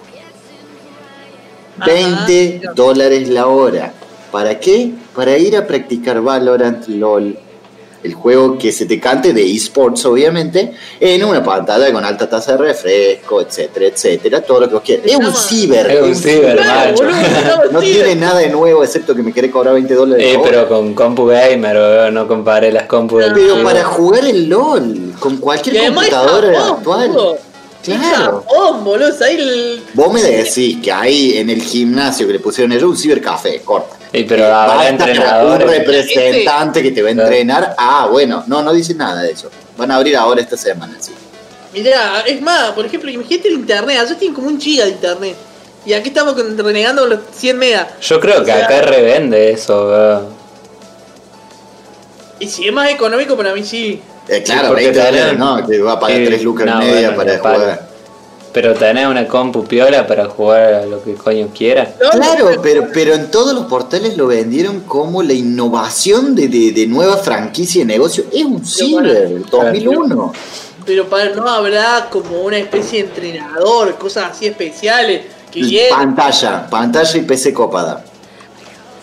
Ajá. 1.79 1.87
20 2.27 2.61
dólares 2.75 3.29
la 3.29 3.47
hora. 3.47 3.95
¿Para 4.31 4.59
qué? 4.59 4.93
Para 5.15 5.37
ir 5.37 5.57
a 5.57 5.67
practicar 5.67 6.21
Valorant 6.21 6.87
LOL. 6.89 7.37
El 8.03 8.15
juego 8.15 8.57
que 8.57 8.73
se 8.73 8.87
te 8.87 8.99
cante 8.99 9.35
de 9.35 9.43
esports, 9.55 10.07
obviamente, 10.07 10.73
en 10.99 11.23
una 11.23 11.45
pantalla 11.45 11.93
con 11.93 12.03
alta 12.03 12.31
tasa 12.31 12.53
de 12.53 12.59
refresco, 12.59 13.43
etcétera, 13.43 13.89
etcétera. 13.89 14.41
Todo 14.41 14.61
lo 14.61 14.69
que 14.69 14.75
vos 14.75 14.83
quieras. 14.83 15.05
Es 15.07 15.17
un 15.17 15.35
ciber. 15.35 15.91
Es 15.91 16.03
un 16.03 16.15
ciber, 16.17 16.59
macho. 16.65 17.05
No 17.73 17.81
tiene 17.81 18.15
nada 18.15 18.39
de 18.39 18.49
nuevo 18.49 18.83
excepto 18.83 19.15
que 19.15 19.23
me 19.23 19.33
quiere 19.33 19.51
cobrar 19.51 19.75
20 19.75 19.95
dólares 19.95 20.25
Eh, 20.27 20.33
la 20.33 20.39
hora. 20.41 20.51
pero 20.51 20.69
con 20.69 20.95
compu 20.95 21.27
gamer, 21.27 21.77
weón, 21.77 22.15
no 22.15 22.27
comparé 22.27 22.73
las 22.73 22.85
compu 22.85 23.19
del 23.19 23.35
Pero 23.35 23.63
para 23.63 23.85
jugar 23.85 24.25
el 24.25 24.49
LOL 24.49 25.13
con 25.19 25.37
cualquier 25.37 25.93
computadora 25.93 26.59
Japón, 26.59 26.79
actual. 27.03 27.37
Claro. 27.85 28.45
Japón, 28.49 28.83
boludo. 28.85 29.13
Ahí 29.25 29.37
el... 29.37 29.83
Vos 29.93 30.11
me 30.11 30.23
decís 30.23 30.79
que 30.83 30.91
ahí 30.91 31.37
en 31.37 31.51
el 31.51 31.61
gimnasio 31.63 32.27
que 32.27 32.33
le 32.33 32.41
pusieron 32.41 32.73
ellos 32.73 32.85
un 32.91 32.97
cibercafé, 32.97 33.61
corta. 33.61 33.97
Sí, 34.13 34.25
pero 34.29 34.45
Eh, 34.45 34.49
va 34.51 34.81
a 34.81 34.89
estar 34.89 35.45
un 35.47 35.61
representante 35.61 36.83
que 36.83 36.91
te 36.91 37.03
va 37.03 37.09
a 37.09 37.13
entrenar. 37.13 37.75
Ah, 37.79 38.09
bueno, 38.11 38.43
no, 38.47 38.63
no 38.63 38.73
dice 38.73 38.95
nada 38.95 39.23
de 39.23 39.33
eso. 39.33 39.51
Van 39.77 39.91
a 39.91 39.97
abrir 39.97 40.17
ahora 40.17 40.41
esta 40.41 40.57
semana, 40.57 40.95
sí. 40.99 41.13
Mirá, 41.73 42.23
es 42.27 42.43
más, 42.43 42.73
por 42.73 42.85
ejemplo, 42.85 43.09
imagínate 43.11 43.49
el 43.49 43.55
internet. 43.55 43.99
Allá 44.01 44.19
tienen 44.19 44.35
como 44.35 44.49
un 44.49 44.61
giga 44.61 44.85
de 44.85 44.91
internet. 44.91 45.37
Y 45.87 45.93
aquí 45.93 46.09
estamos 46.09 46.35
renegando 46.37 47.07
los 47.07 47.21
100 47.33 47.57
megas. 47.57 47.87
Yo 48.03 48.19
creo 48.21 48.45
que 48.45 48.51
O 48.51 48.55
sea- 48.55 48.65
acá 48.67 48.83
revende 48.83 49.51
eso, 49.53 49.87
weón. 49.89 50.27
Y 52.41 52.49
si 52.49 52.67
es 52.67 52.73
más 52.73 52.91
económico, 52.91 53.37
para 53.37 53.55
mí 53.55 53.63
sí. 53.65 54.01
Eh, 54.29 54.43
claro, 54.43 54.69
porque 54.69 54.85
20 54.85 55.01
tenés- 55.01 55.11
dólares, 55.13 55.39
no, 55.39 55.67
te 55.67 55.79
va 55.81 55.93
a 55.93 56.01
pagar 56.01 56.17
Sí, 56.19 56.25
3 56.27 56.43
lucas 56.43 56.67
no, 56.67 56.83
y 56.83 56.87
media 56.87 57.11
bueno, 57.11 57.17
para 57.43 57.57
jugar. 57.57 57.90
Pero 58.53 58.75
tenés 58.75 59.07
una 59.07 59.29
compu 59.29 59.65
piola 59.65 60.07
para 60.07 60.27
jugar 60.27 60.75
a 60.75 60.87
lo 60.87 61.03
que 61.03 61.15
coño 61.15 61.49
quieras. 61.57 61.91
No, 62.03 62.11
Claro, 62.11 62.51
pero, 62.63 62.89
pero 62.93 63.15
en 63.15 63.31
todos 63.31 63.55
los 63.55 63.67
portales 63.67 64.17
lo 64.17 64.27
vendieron 64.27 64.81
como 64.81 65.23
la 65.23 65.33
innovación 65.33 66.35
de, 66.35 66.49
de, 66.49 66.73
de 66.73 66.87
nueva 66.87 67.17
franquicia 67.19 67.83
de 67.83 67.87
negocio. 67.87 68.25
Es 68.33 68.45
un 68.45 68.65
ciber, 68.65 69.07
el 69.07 69.47
2001. 69.47 70.33
Pero 70.85 71.09
para, 71.09 71.31
no 71.31 71.49
habrá 71.49 72.09
como 72.11 72.41
una 72.41 72.59
especie 72.59 73.03
de 73.03 73.09
entrenador, 73.11 73.97
cosas 73.97 74.33
así 74.33 74.47
especiales. 74.47 75.23
Que 75.51 75.89
Pantalla, 75.91 76.69
pantalla 76.69 77.19
y 77.19 77.23
PC 77.23 77.53
copada. 77.53 78.05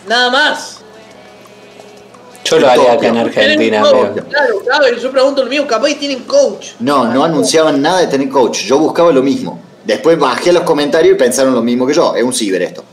nada 0.06 0.30
más. 0.30 0.77
Yo 2.50 2.58
lo 2.58 2.68
haría 2.68 2.92
acá 2.92 3.08
en 3.08 3.16
Argentina, 3.18 3.82
coach, 3.82 4.22
Claro, 4.28 4.60
claro, 4.64 4.96
yo 4.96 5.10
pregunto 5.10 5.44
lo 5.44 5.50
mismo, 5.50 5.66
capaz 5.66 5.94
tienen 5.98 6.20
coach. 6.24 6.68
No, 6.80 7.04
no 7.12 7.24
anunciaban 7.24 7.80
nada 7.82 8.00
de 8.00 8.06
tener 8.06 8.28
coach. 8.28 8.64
Yo 8.64 8.78
buscaba 8.78 9.12
lo 9.12 9.22
mismo. 9.22 9.60
Después 9.84 10.18
bajé 10.18 10.50
a 10.50 10.52
los 10.54 10.62
comentarios 10.64 11.14
y 11.14 11.18
pensaron 11.18 11.54
lo 11.54 11.62
mismo 11.62 11.86
que 11.86 11.94
yo. 11.94 12.14
Es 12.14 12.22
un 12.22 12.32
ciber 12.32 12.62
esto. 12.62 12.84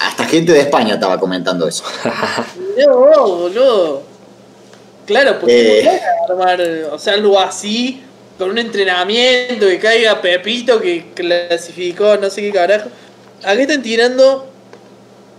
Hasta 0.00 0.24
gente 0.24 0.52
de 0.52 0.60
España 0.60 0.94
estaba 0.94 1.18
comentando 1.18 1.66
eso. 1.68 1.84
No, 2.76 3.28
boludo. 3.36 4.02
Claro, 5.06 5.38
porque 5.38 5.80
Eh. 5.80 6.00
armar, 6.28 6.60
o 6.90 6.98
sea, 6.98 7.14
algo 7.14 7.38
así, 7.38 8.02
con 8.36 8.50
un 8.50 8.58
entrenamiento, 8.58 9.66
que 9.66 9.78
caiga 9.78 10.20
Pepito, 10.20 10.80
que 10.80 11.12
clasificó, 11.14 12.16
no 12.16 12.30
sé 12.30 12.42
qué 12.42 12.50
carajo. 12.50 12.88
Acá 13.42 13.52
están 13.52 13.82
tirando. 13.82 14.46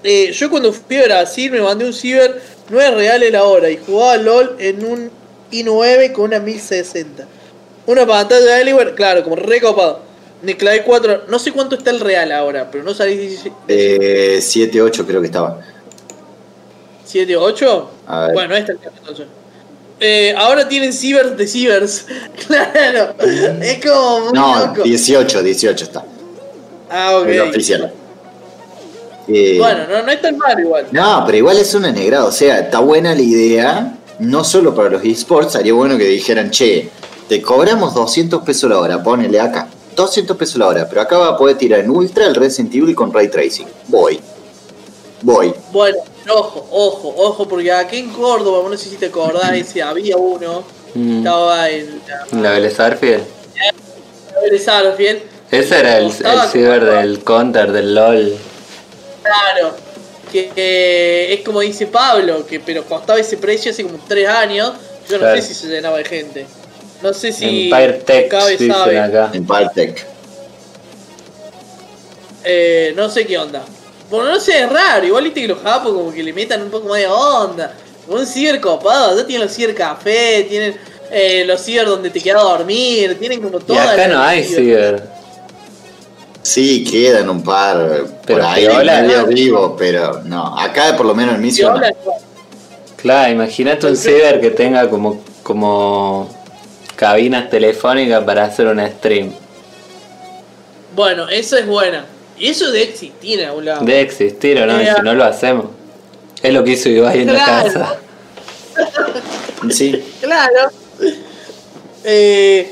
Eh, 0.06 0.32
yo 0.32 0.49
cuando 0.51 0.72
fui 0.72 0.97
a 0.97 1.03
Brasil 1.03 1.51
me 1.51 1.62
mandé 1.62 1.84
un 1.84 1.93
ciber 1.93 2.39
9 2.70 2.95
reales 2.95 3.32
la 3.32 3.43
hora 3.43 3.72
y 3.72 3.78
jugaba 3.78 4.18
LOL 4.18 4.56
en 4.60 4.86
un 4.86 5.12
i9 5.51 6.12
con 6.12 6.26
una 6.26 6.39
1060. 6.39 7.28
Una 7.88 8.06
pantalla 8.06 8.45
de 8.45 8.53
Alienware, 8.53 8.93
claro, 8.95 9.24
como 9.24 9.36
recopado. 9.36 10.01
Clavé 10.60 10.84
4, 10.84 11.24
no 11.28 11.39
sé 11.39 11.51
cuánto 11.51 11.76
está 11.76 11.89
el 11.89 11.99
real 11.99 12.32
ahora, 12.32 12.70
pero 12.70 12.84
no 12.84 12.93
salí 12.93 13.36
Eh, 13.68 14.39
7, 14.41 14.80
8 14.80 15.08
creo 15.08 15.22
que 15.22 15.28
estaba. 15.28 15.60
7, 17.06 17.36
8. 17.36 17.89
A 18.06 18.26
ver. 18.28 18.34
Bueno, 18.34 18.56
esta 18.56 18.74
es 18.74 18.80
entonces. 18.99 19.26
Eh, 19.99 20.36
ahora 20.38 20.68
tienen 20.68 20.93
cibers 20.93 21.36
de 21.36 21.47
cibers. 21.47 22.06
claro. 22.47 23.16
Es 23.62 23.84
como 23.84 24.20
muy 24.26 24.34
No, 24.34 24.68
loco. 24.68 24.84
18, 24.84 25.41
18 25.41 25.84
está. 25.86 26.06
Ah, 26.91 27.18
ok. 27.18 27.28
El 27.28 27.41
oficial. 27.41 27.91
Eh, 29.28 29.57
Bueno, 29.59 29.88
no, 29.89 30.03
no 30.03 30.11
es 30.11 30.21
tan 30.21 30.38
mal 30.38 30.59
igual. 30.59 30.88
No, 30.91 31.23
pero 31.26 31.38
igual 31.38 31.57
es 31.57 31.73
una 31.73 31.91
negrada. 31.91 32.26
O 32.26 32.32
sea, 32.32 32.59
está 32.59 32.80
buena 32.80 33.13
la 33.15 33.21
idea. 33.21 33.97
No 34.19 34.43
solo 34.43 34.73
para 34.73 34.89
los 34.89 35.03
esports, 35.03 35.53
sería 35.53 35.73
bueno 35.73 35.97
que 35.97 36.05
dijeran, 36.05 36.49
che, 36.49 36.89
te 37.28 37.41
cobramos 37.41 37.93
200 37.93 38.43
pesos 38.43 38.69
la 38.69 38.80
hora, 38.80 39.03
ponele 39.03 39.39
acá. 39.39 39.67
200 39.95 40.38
pesos 40.38 40.57
la 40.57 40.67
hora, 40.67 40.88
pero 40.88 41.01
acá 41.01 41.17
va 41.17 41.28
a 41.30 41.38
poder 41.38 41.57
tirar 41.57 41.80
en 41.82 41.89
ultra 41.89 42.26
el 42.26 42.36
Resident 42.36 42.73
Evil 42.76 42.95
con 42.95 43.11
ray 43.13 43.30
tracing. 43.30 43.67
Voy. 43.88 44.19
Voy. 45.21 45.53
Bueno, 45.71 45.97
ojo, 46.34 46.67
ojo, 46.71 47.13
ojo, 47.17 47.47
porque 47.47 47.71
aquí 47.71 47.97
en 47.97 48.09
Córdoba, 48.09 48.69
no 48.69 48.78
sé 48.78 48.89
si 48.89 48.95
te 48.95 49.07
acordás, 49.07 49.51
ese 49.53 49.82
había 49.82 50.17
uno. 50.17 50.63
Mm. 50.93 51.17
Estaba 51.17 51.69
en 51.69 52.01
la 52.32 52.41
La 52.41 52.51
Vélez 52.51 52.80
Arfield. 52.80 53.23
de 54.49 54.59
Sarfield. 54.59 55.19
Ese 55.51 55.80
era 55.80 55.97
el, 55.97 56.05
el 56.05 56.49
ciber 56.51 56.86
del 56.86 57.23
counter, 57.23 57.71
del 57.71 57.95
LOL. 57.95 58.38
Claro. 59.26 59.76
Que 60.32 61.34
es 61.34 61.41
como 61.41 61.61
dice 61.61 61.88
Pablo, 61.88 62.45
que 62.45 62.59
pero 62.59 62.84
costaba 62.84 63.19
ese 63.19 63.38
precio 63.38 63.71
hace 63.71 63.84
como 63.84 63.97
3 64.07 64.28
años. 64.28 64.73
Yo 65.09 65.17
no 65.17 65.19
Claro. 65.23 65.41
sé 65.41 65.47
si 65.47 65.53
se 65.53 65.67
llenaba 65.67 65.97
de 65.97 66.05
gente. 66.05 66.45
No 67.01 67.13
sé 67.13 67.32
si. 67.32 67.69
Empire 67.71 67.93
Tech 68.05 68.28
Cabe 68.30 68.51
dicen 68.51 68.71
sabe. 68.71 68.99
acá. 68.99 69.30
En 69.34 69.45
Partec. 69.45 70.05
Eh, 72.43 72.93
no 72.95 73.09
sé 73.09 73.26
qué 73.26 73.38
onda. 73.38 73.63
Bueno, 74.09 74.30
no 74.32 74.39
sé, 74.39 74.61
es 74.63 74.69
raro. 74.69 75.05
Igual 75.05 75.23
viste 75.26 75.41
que 75.41 75.47
los 75.47 75.59
japos 75.61 75.93
como 75.93 76.13
que 76.13 76.23
le 76.23 76.32
metan 76.34 76.61
un 76.61 76.69
poco 76.69 76.88
más 76.89 76.99
de 76.99 77.07
onda. 77.07 77.73
Un 78.07 78.26
ciber 78.26 78.59
copado. 78.61 79.17
Ya 79.17 79.26
tienen 79.26 79.47
los 79.47 79.55
ciber 79.55 79.73
café, 79.73 80.45
tienen 80.47 80.78
eh, 81.11 81.43
los 81.45 81.61
ciber 81.61 81.86
donde 81.88 82.09
te 82.11 82.21
quedas 82.21 82.41
a 82.41 82.45
dormir, 82.45 83.17
tienen 83.19 83.41
como 83.41 83.57
Y 83.59 83.63
todas 83.63 83.89
acá 83.89 84.07
no 84.07 84.21
hay 84.21 84.43
ciber. 84.43 85.01
Sí, 86.46 86.84
quedan 86.84 87.28
un 87.28 87.41
par 87.41 88.04
Pero 88.24 88.39
por 88.39 88.41
ahí 88.43 88.68
piola, 88.68 89.02
medio 89.02 89.22
¿no? 89.22 89.28
vivo, 89.28 89.76
pero 89.76 90.22
no. 90.26 90.56
Acá 90.60 90.96
por 90.96 91.08
lo 91.08 91.16
menos 91.16 91.36
en 91.36 91.41
no. 91.41 91.70
ahora- 91.72 91.91
Claro, 92.98 93.32
imagínate 93.32 93.88
un 93.88 93.98
ciber 93.98 94.39
que 94.39 94.52
tenga 94.52 94.88
como, 94.88 95.24
como 95.41 96.30
cabinas 96.96 97.50
telefónicas 97.50 98.24
para 98.24 98.43
hacer 98.43 98.68
un 98.68 98.80
stream. 98.88 99.32
Bueno, 100.96 101.28
eso 101.30 101.58
es 101.58 101.66
buena. 101.66 102.06
Y 102.38 102.50
eso 102.50 102.68
debe 102.72 102.84
existir 102.89 103.39
en 103.39 103.48
algún 103.48 103.66
lado. 103.66 103.84
Debe 103.84 104.02
existir 104.02 104.60
o 104.60 104.68
no, 104.68 104.80
y 104.80 104.86
Eh, 104.86 104.93
si 104.96 105.02
no 105.02 105.16
lo 105.16 105.24
hacemos. 105.24 105.66
Es 106.43 106.54
lo 106.54 106.64
que 106.64 106.74
hizo 106.74 106.89
Ibai 106.89 107.22
en 107.22 107.34
la 107.34 107.43
casa. 107.43 107.96
Sí. 109.72 110.04
Claro. 110.22 110.70
Eh, 112.04 112.72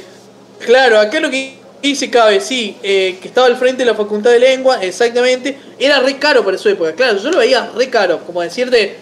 claro, 0.63 0.99
acá 0.99 1.19
lo 1.19 1.31
que 1.31 1.62
dice 1.89 2.09
Cabe, 2.09 2.39
sí, 2.41 2.77
eh, 2.83 3.17
que 3.21 3.27
estaba 3.27 3.47
al 3.47 3.57
frente 3.57 3.83
de 3.83 3.91
la 3.91 3.95
facultad 3.95 4.31
de 4.31 4.39
lengua, 4.39 4.81
exactamente. 4.81 5.57
Era 5.79 5.99
re 5.99 6.17
caro 6.17 6.43
para 6.43 6.57
su 6.57 6.69
época. 6.69 6.93
Claro, 6.93 7.17
yo 7.17 7.29
lo 7.31 7.37
veía 7.37 7.71
re 7.75 7.89
caro. 7.89 8.19
Como 8.25 8.41
decirte, 8.41 8.95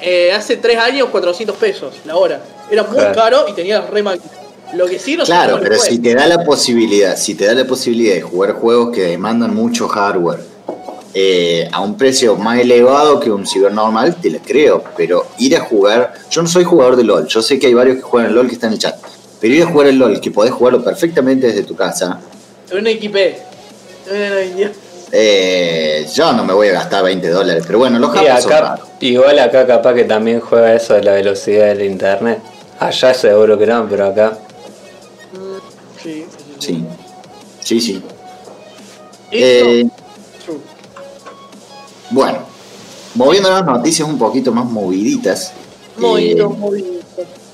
eh, 0.00 0.32
hace 0.32 0.56
3 0.56 0.78
años 0.78 1.08
400 1.10 1.56
pesos 1.56 1.94
la 2.04 2.16
hora. 2.16 2.40
Era 2.70 2.82
muy 2.84 2.96
Claro. 2.96 3.14
caro 3.14 3.44
y 3.48 3.52
tenía 3.52 3.80
re 3.82 4.02
máquina. 4.02 4.30
Lo 4.74 4.86
que 4.86 4.98
sí 4.98 5.16
no 5.16 5.24
Claro, 5.24 5.60
pero 5.62 5.78
si 5.78 5.98
te 6.00 6.14
da 6.14 6.26
la 6.26 6.42
posibilidad, 6.44 7.16
si 7.16 7.34
te 7.34 7.46
da 7.46 7.54
la 7.54 7.64
posibilidad 7.64 8.14
de 8.14 8.22
jugar 8.22 8.54
juegos 8.54 8.92
que 8.94 9.02
demandan 9.02 9.54
mucho 9.54 9.86
hardware 9.86 10.40
eh, 11.16 11.68
a 11.70 11.80
un 11.80 11.96
precio 11.96 12.34
más 12.34 12.58
elevado 12.58 13.20
que 13.20 13.30
un 13.30 13.46
ciber 13.46 13.72
normal, 13.72 14.16
te 14.20 14.30
la 14.30 14.38
creo. 14.40 14.82
Pero 14.96 15.26
ir 15.38 15.56
a 15.56 15.60
jugar, 15.60 16.12
yo 16.28 16.42
no 16.42 16.48
soy 16.48 16.64
jugador 16.64 16.96
de 16.96 17.04
LOL, 17.04 17.28
yo 17.28 17.40
sé 17.40 17.58
que 17.60 17.68
hay 17.68 17.74
varios 17.74 17.96
que 17.96 18.02
juegan 18.02 18.34
LOL 18.34 18.48
que 18.48 18.54
están 18.54 18.70
en 18.70 18.74
el 18.74 18.78
chat. 18.80 18.96
Pero 19.44 19.56
ir 19.56 19.62
a 19.62 19.66
jugar 19.66 19.88
el 19.88 19.98
LOL, 19.98 20.20
que 20.22 20.30
podés 20.30 20.52
jugarlo 20.52 20.82
perfectamente 20.82 21.48
desde 21.48 21.64
tu 21.64 21.76
casa, 21.76 22.18
Un 22.72 22.86
equipé. 22.86 23.42
Eh, 25.12 26.08
yo 26.14 26.32
no 26.32 26.46
me 26.46 26.54
voy 26.54 26.68
a 26.68 26.72
gastar 26.72 27.04
20 27.04 27.28
dólares, 27.28 27.62
pero 27.66 27.78
bueno, 27.78 27.98
los 27.98 28.10
Y 28.14 28.40
son 28.40 28.52
acá, 28.52 28.80
igual 29.00 29.38
acá 29.38 29.66
capaz 29.66 29.92
que 29.92 30.04
también 30.04 30.40
juega 30.40 30.72
eso 30.72 30.94
de 30.94 31.02
la 31.02 31.12
velocidad 31.12 31.66
del 31.66 31.82
internet. 31.82 32.38
Allá 32.80 33.12
seguro 33.12 33.58
que 33.58 33.66
no, 33.66 33.86
pero 33.86 34.06
acá. 34.06 34.38
Sí, 36.02 36.24
Sí, 36.58 36.82
sí, 37.60 37.80
sí. 37.82 38.02
Eso, 39.30 39.66
Eh, 39.68 39.86
bueno, 42.08 42.38
moviendo 43.14 43.50
las 43.50 43.66
noticias 43.66 44.08
un 44.08 44.16
poquito 44.16 44.52
más 44.52 44.64
moviditas. 44.64 45.52
Movido, 45.98 46.46
eh, 46.46 46.56
movido. 46.58 46.94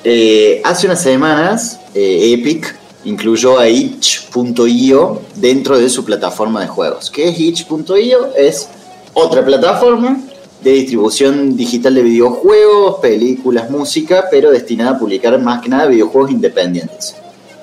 Eh, 0.02 0.62
hace 0.64 0.86
unas 0.86 1.02
semanas, 1.02 1.79
eh, 1.94 2.32
Epic 2.34 2.76
incluyó 3.04 3.58
a 3.58 3.68
itch.io 3.68 5.22
dentro 5.36 5.78
de 5.78 5.88
su 5.88 6.04
plataforma 6.04 6.60
de 6.60 6.68
juegos. 6.68 7.10
¿Qué 7.10 7.28
es 7.28 7.38
itch.io? 7.38 8.34
Es 8.36 8.68
otra 9.14 9.44
plataforma 9.44 10.20
de 10.62 10.72
distribución 10.72 11.56
digital 11.56 11.94
de 11.94 12.02
videojuegos, 12.02 12.98
películas, 13.00 13.70
música, 13.70 14.26
pero 14.30 14.50
destinada 14.50 14.92
a 14.92 14.98
publicar 14.98 15.38
más 15.40 15.62
que 15.62 15.68
nada 15.70 15.86
videojuegos 15.86 16.30
independientes. 16.30 17.16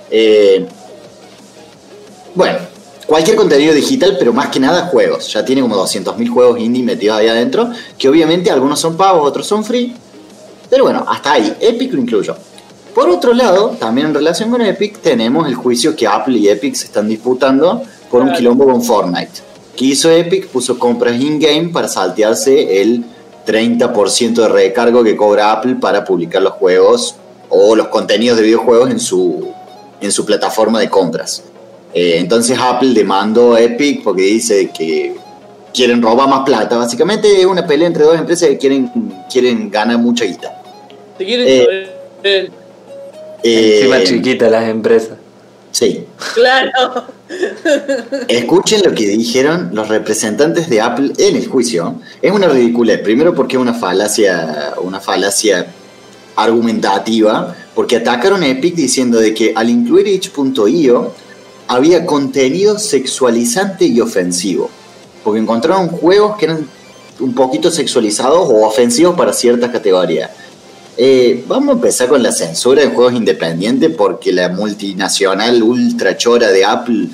Eh, 0.09 0.65
bueno, 2.34 2.57
cualquier 3.05 3.36
contenido 3.36 3.73
digital, 3.73 4.15
pero 4.17 4.34
más 4.34 4.47
que 4.49 4.59
nada 4.59 4.88
juegos. 4.88 5.32
Ya 5.32 5.45
tiene 5.45 5.61
como 5.61 5.75
200.000 5.75 6.30
juegos 6.30 6.59
indie 6.59 6.84
metidos 6.84 7.17
ahí 7.17 7.28
adentro, 7.28 7.69
que 7.97 8.09
obviamente 8.09 8.49
algunos 8.49 8.80
son 8.80 8.97
pagos, 8.97 9.28
otros 9.28 9.45
son 9.45 9.63
free. 9.63 9.95
Pero 10.69 10.84
bueno, 10.84 11.05
hasta 11.07 11.34
ahí, 11.34 11.55
Epic 11.59 11.93
lo 11.93 12.01
incluyó. 12.01 12.36
Por 12.98 13.12
otro 13.12 13.32
lado, 13.32 13.76
también 13.80 14.08
en 14.08 14.16
relación 14.16 14.50
con 14.50 14.60
Epic, 14.60 14.98
tenemos 15.02 15.48
el 15.48 15.54
juicio 15.54 15.95
que 15.95 16.08
Apple 16.08 16.39
y 16.39 16.50
Epic 16.50 16.74
se 16.74 16.86
están 16.86 17.08
disputando 17.08 17.84
por 18.10 18.24
un 18.24 18.34
quilombo 18.34 18.66
con 18.66 18.82
Fortnite. 18.82 19.34
¿Qué 19.76 19.86
hizo 19.86 20.10
Epic? 20.10 20.48
Puso 20.48 20.80
compras 20.80 21.22
in-game 21.22 21.70
para 21.70 21.88
saltearse 21.88 22.82
el 22.82 23.06
30% 23.45 24.34
de 24.34 24.48
recargo 24.48 25.04
que 25.04 25.16
cobra 25.16 25.52
Apple 25.52 25.76
para 25.80 26.04
publicar 26.04 26.41
los 26.41 26.54
juegos 26.54 27.14
o 27.50 27.76
los 27.76 27.89
contenidos 27.89 28.36
de 28.36 28.45
videojuegos 28.45 28.89
en 28.89 29.00
su, 29.00 29.48
en 30.02 30.12
su 30.12 30.26
plataforma 30.26 30.80
de 30.80 30.89
compras. 30.89 31.43
Eh, 31.93 32.16
entonces 32.18 32.58
Apple 32.60 32.95
demandó 32.95 33.54
a 33.54 33.62
Epic 33.62 34.02
porque 34.04 34.24
dice 34.24 34.72
que 34.76 35.16
quieren 35.72 36.02
robar 36.02 36.28
más 36.28 36.43
plata. 36.43 36.78
Básicamente 36.78 37.41
es 37.41 37.45
una 37.45 37.68
pelea 37.68 37.86
entre 37.89 38.06
dos 38.06 38.18
empresas 38.18 38.50
que 38.50 38.58
quieren, 38.58 38.91
quieren 39.32 39.70
ganar 39.70 40.00
mucha 40.00 40.26
guita. 40.26 40.64
¿Te 41.16 41.26
quieres 41.26 41.68
eh? 42.24 42.50
Eh, 43.43 43.79
Encima 43.79 43.99
Eh, 43.99 44.03
chiquitas 44.03 44.51
las 44.51 44.69
empresas. 44.69 45.17
Sí. 45.71 46.05
Claro. 46.33 47.05
Escuchen 48.27 48.81
lo 48.83 48.95
que 48.95 49.07
dijeron 49.07 49.69
los 49.73 49.89
representantes 49.89 50.69
de 50.69 50.81
Apple 50.81 51.13
en 51.17 51.35
el 51.35 51.47
juicio. 51.47 51.99
Es 52.21 52.31
una 52.31 52.47
ridiculez. 52.47 52.99
Primero 53.01 53.35
porque 53.35 53.57
es 53.57 53.61
una 53.61 53.73
falacia, 53.73 54.73
una 54.81 54.99
falacia 54.99 55.67
argumentativa, 56.35 57.55
porque 57.75 57.97
atacaron 57.97 58.43
a 58.43 58.47
Epic 58.47 58.75
diciendo 58.75 59.19
de 59.19 59.33
que 59.33 59.53
al 59.55 59.69
incluir 59.69 60.07
itch.io 60.07 61.13
había 61.67 62.05
contenido 62.05 62.79
sexualizante 62.79 63.85
y 63.85 63.99
ofensivo. 63.99 64.69
Porque 65.23 65.39
encontraron 65.39 65.89
juegos 65.89 66.38
que 66.38 66.45
eran 66.45 66.67
un 67.19 67.33
poquito 67.33 67.69
sexualizados 67.71 68.49
o 68.49 68.65
ofensivos 68.65 69.15
para 69.15 69.33
ciertas 69.33 69.71
categorías. 69.71 70.31
Eh, 71.00 71.43
vamos 71.48 71.70
a 71.70 71.72
empezar 71.74 72.08
con 72.10 72.24
la 72.24 72.32
censura 72.32 72.82
de 72.82 72.88
juegos 72.89 73.14
independientes 73.14 73.91
porque 73.95 74.34
la 74.34 74.50
multinacional 74.50 75.62
ultra 75.62 76.18
chora 76.18 76.50
de 76.50 76.66
Apple 76.66 77.08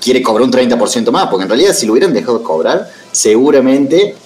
quiere 0.00 0.20
cobrar 0.22 0.46
un 0.46 0.52
30% 0.52 1.10
más, 1.12 1.28
porque 1.28 1.44
en 1.44 1.48
realidad 1.50 1.72
si 1.74 1.86
lo 1.86 1.92
hubieran 1.92 2.12
dejado 2.12 2.38
de 2.38 2.44
cobrar, 2.44 2.90
seguramente 3.12 4.16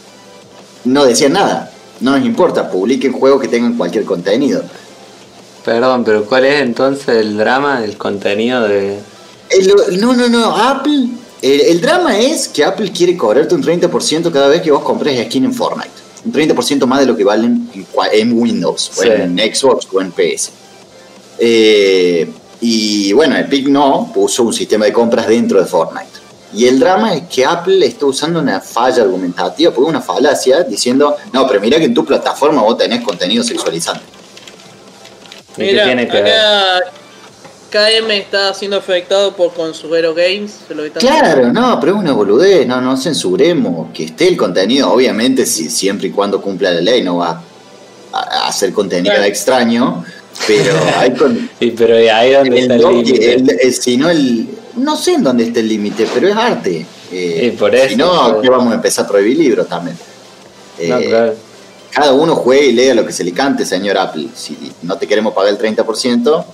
no 0.85 1.05
decían 1.05 1.33
nada. 1.35 1.71
No 2.01 2.17
nos 2.17 2.25
importa, 2.27 2.71
publiquen 2.71 3.13
juegos 3.13 3.41
que 3.43 3.49
tengan 3.49 3.77
cualquier 3.77 4.05
contenido. 4.05 4.63
Perdón, 5.65 6.05
pero 6.05 6.25
¿cuál 6.25 6.45
es 6.47 6.61
entonces 6.63 7.09
el 7.09 7.37
drama, 7.37 7.85
el 7.85 7.97
contenido 7.97 8.63
de... 8.67 8.99
El- 9.51 10.01
no, 10.01 10.15
no, 10.15 10.29
no, 10.29 10.57
Apple. 10.57 11.09
El, 11.43 11.61
el 11.61 11.81
drama 11.81 12.19
es 12.19 12.49
que 12.49 12.65
Apple 12.65 12.91
quiere 12.93 13.17
cobrarte 13.17 13.55
un 13.55 13.63
30% 13.63 14.31
cada 14.33 14.49
vez 14.49 14.63
que 14.63 14.71
vos 14.71 14.83
compres 14.83 15.23
skin 15.27 15.45
en 15.45 15.53
Fortnite. 15.55 15.91
Un 16.25 16.33
30% 16.33 16.87
más 16.87 17.01
de 17.01 17.07
lo 17.07 17.17
que 17.17 17.25
valen 17.25 17.71
en, 18.13 18.33
Windows, 18.33 18.91
Sí. 18.95 19.09
o 19.09 19.13
en 19.13 19.39
Xbox 19.39 19.87
o 19.93 20.01
en 20.01 20.13
PS. 20.13 20.53
Eh, 21.39 22.31
y 22.61 23.13
bueno, 23.13 23.37
Epic 23.37 23.69
no 23.69 24.11
puso 24.15 24.45
un 24.45 24.53
sistema 24.53 24.87
de 24.87 24.93
compras 24.93 25.27
dentro 25.29 25.61
de 25.61 25.67
Fortnite. 25.67 26.15
Y 26.55 26.67
el 26.67 26.79
drama 26.79 27.15
es 27.15 27.25
que 27.25 27.45
Apple 27.45 27.85
está 27.85 28.07
usando 28.07 28.39
una 28.39 28.61
falla 28.61 29.03
argumentativa, 29.03 29.73
porque 29.73 29.91
una 29.91 30.01
falacia, 30.01 30.63
diciendo, 30.63 31.17
no, 31.33 31.47
pero 31.49 31.61
mira 31.61 31.79
que 31.79 31.85
en 31.85 31.95
tu 31.95 32.05
plataforma 32.05 32.63
vos 32.63 32.79
tenés 32.79 33.03
contenido 33.03 33.43
sexualizante. 33.43 34.05
¿Y 35.57 35.61
qué 35.61 35.73
Mira, 35.73 35.85
tiene 35.85 36.09
que 36.09 36.23
ver? 36.23 36.85
KM 37.75 38.09
está 38.13 38.55
siendo 38.55 38.77
afectado 38.77 39.35
por 39.35 39.53
Consumero 39.53 40.15
Games. 40.15 40.59
es 40.71 40.77
lo 40.77 40.85
que 40.85 40.91
Claro, 40.93 41.53
no, 41.53 41.81
pero 41.81 41.95
es 41.95 41.99
una 41.99 42.13
boludez, 42.13 42.67
no, 42.69 42.81
no 42.81 42.97
censuremos, 42.97 43.89
que 43.93 44.05
esté 44.05 44.29
el 44.29 44.37
contenido, 44.37 44.93
obviamente 44.93 45.45
si, 45.45 45.69
siempre 45.69 46.07
y 46.07 46.11
cuando 46.13 46.41
cumpla 46.41 46.71
la 46.71 46.81
ley 46.81 47.03
no 47.03 47.17
va 47.17 47.43
a, 48.13 48.19
a 48.21 48.47
hacer 48.49 48.73
contenido 48.73 49.13
Claro. 49.13 49.27
extraño, 49.29 50.05
pero 50.47 50.73
hay 50.99 51.15
con, 51.15 51.51
Y 51.61 51.73
pero 51.73 52.01
¿y 52.01 52.07
ahí 52.07 52.33
dónde 52.33 52.59
el 52.59 52.63
está 52.71 52.75
el 52.75 52.81
límite? 52.97 53.35
el- 53.35 53.51
el- 53.61 53.75
si 53.75 53.97
no 53.97 54.09
el, 54.09 54.49
no 54.77 54.97
sé 54.97 55.15
en 55.15 55.25
dónde 55.25 55.43
está 55.43 55.59
el 55.59 55.69
límite, 55.69 56.07
pero 56.15 56.29
es 56.29 56.37
arte. 56.37 56.87
Eh, 57.11 57.51
Y 57.53 57.57
por 57.57 57.73
si 57.73 57.77
eso, 57.79 57.97
no, 57.97 58.33
por- 58.35 58.41
¿qué 58.43 58.51
vamos 58.51 58.71
a 58.71 58.77
empezar 58.77 59.05
a 59.05 59.09
prohibir 59.09 59.37
libros 59.39 59.67
también? 59.69 59.97
No, 60.89 60.99
Eh, 60.99 61.07
claro. 61.09 61.35
Cada 61.91 62.13
uno 62.13 62.37
juegue 62.37 62.67
y 62.67 62.73
lea 62.73 62.95
lo 62.95 63.05
que 63.05 63.13
se 63.13 63.25
le 63.25 63.33
cante, 63.33 63.65
señor 63.67 63.99
Apple. 63.99 64.29
Si 64.35 64.57
no 64.83 64.97
te 64.97 65.07
queremos 65.09 65.33
pagar 65.35 65.51
el 65.53 65.59
30%, 65.59 66.45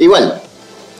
igual, 0.00 0.40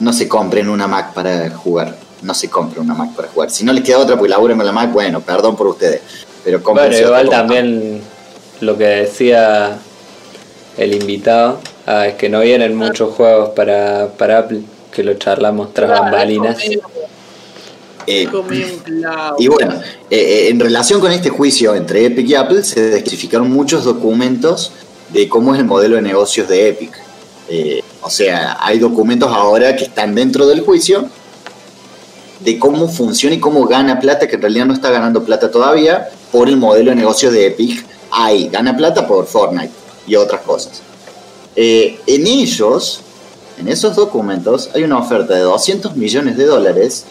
no 0.01 0.12
se 0.12 0.28
compren 0.28 0.68
una 0.68 0.86
Mac 0.86 1.12
para 1.14 1.51
jugar. 1.51 1.97
No 2.22 2.34
se 2.34 2.49
compren 2.49 2.84
una 2.84 2.95
Mac 2.95 3.14
para 3.14 3.28
jugar. 3.28 3.51
Si 3.51 3.64
no 3.64 3.72
les 3.72 3.84
queda 3.84 3.99
otra, 3.99 4.18
pues 4.18 4.30
laburen 4.30 4.57
con 4.57 4.66
la 4.66 4.72
Mac, 4.72 4.92
bueno, 4.92 5.20
perdón 5.20 5.57
por 5.57 5.66
ustedes. 5.68 6.01
Pero 6.45 6.61
Bueno, 6.61 6.97
igual 6.97 7.28
también 7.28 8.03
lo 8.61 8.76
que 8.76 8.84
decía 8.84 9.78
el 10.76 10.95
invitado 10.95 11.61
ah, 11.86 12.07
es 12.07 12.14
que 12.14 12.28
no 12.28 12.40
vienen 12.40 12.76
muchos 12.76 13.14
juegos 13.14 13.51
para, 13.51 14.09
para 14.18 14.38
Apple, 14.38 14.62
que 14.92 15.03
lo 15.03 15.14
charlamos 15.14 15.72
tras 15.72 15.90
Claro, 15.90 16.05
bambalinas. 16.05 16.59
Eh. 18.07 18.28
Y 19.38 19.49
bueno, 19.49 19.80
eh, 20.11 20.16
eh, 20.18 20.49
en 20.51 20.61
relación 20.61 21.01
con 21.01 21.11
este 21.11 21.30
juicio 21.30 21.74
entre 21.74 22.05
Epic 22.07 22.28
y 22.28 22.34
Apple, 22.34 22.62
se 22.62 22.90
desclasificaron 22.90 23.51
muchos 23.51 23.84
documentos 23.84 24.72
de 25.11 25.28
cómo 25.28 25.55
es 25.55 25.61
el 25.61 25.66
modelo 25.66 25.97
de 25.97 26.03
negocios 26.03 26.49
de 26.49 26.68
Epic. 26.68 26.92
Eh, 27.49 27.82
o 28.03 28.11
sea, 28.11 28.59
hay 28.61 28.78
documentos 28.78 29.30
ahora 29.30 29.76
que 29.76 29.84
están 29.84 30.14
dentro 30.14 30.47
del 30.47 30.61
juicio 30.62 31.09
de 32.40 32.59
cómo 32.59 32.88
funciona 32.88 33.36
y 33.36 33.40
cómo 33.40 33.66
gana 33.66 33.99
plata, 33.99 34.28
que 34.28 34.36
en 34.36 34.42
realidad 34.42 34.66
no 34.66 34.74
está 34.74 34.90
ganando 34.90 35.24
plata 35.24 35.51
todavía, 35.51 36.09
por 36.30 36.49
el 36.49 36.57
modelo 36.57 36.90
de 36.90 36.97
negocios 36.97 37.32
de 37.32 37.47
Epic. 37.47 37.84
Ahí, 38.11 38.49
gana 38.49 38.76
plata 38.76 39.07
por 39.07 39.26
Fortnite 39.26 39.72
y 40.07 40.16
otras 40.16 40.42
cosas. 40.42 40.82
Eh, 41.57 41.99
en 42.07 42.26
ellos, 42.26 43.01
en 43.59 43.68
esos 43.68 43.97
documentos, 43.97 44.70
hay 44.74 44.82
una 44.82 44.99
oferta 44.99 45.34
de 45.34 45.40
200 45.40 45.97
millones 45.97 46.36
de 46.36 46.45
dólares 46.45 47.07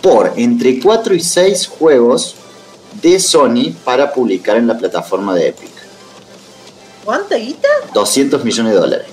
por 0.00 0.32
entre 0.36 0.80
4 0.80 1.14
y 1.14 1.20
6 1.20 1.68
juegos 1.68 2.34
de 3.00 3.18
Sony 3.20 3.72
para 3.84 4.12
publicar 4.12 4.56
en 4.56 4.66
la 4.66 4.76
plataforma 4.76 5.34
de 5.34 5.48
Epic. 5.48 5.70
¿Cuánta 7.04 7.36
guita? 7.36 7.68
200 7.94 8.44
millones 8.44 8.72
de 8.72 8.78
dólares. 8.78 9.06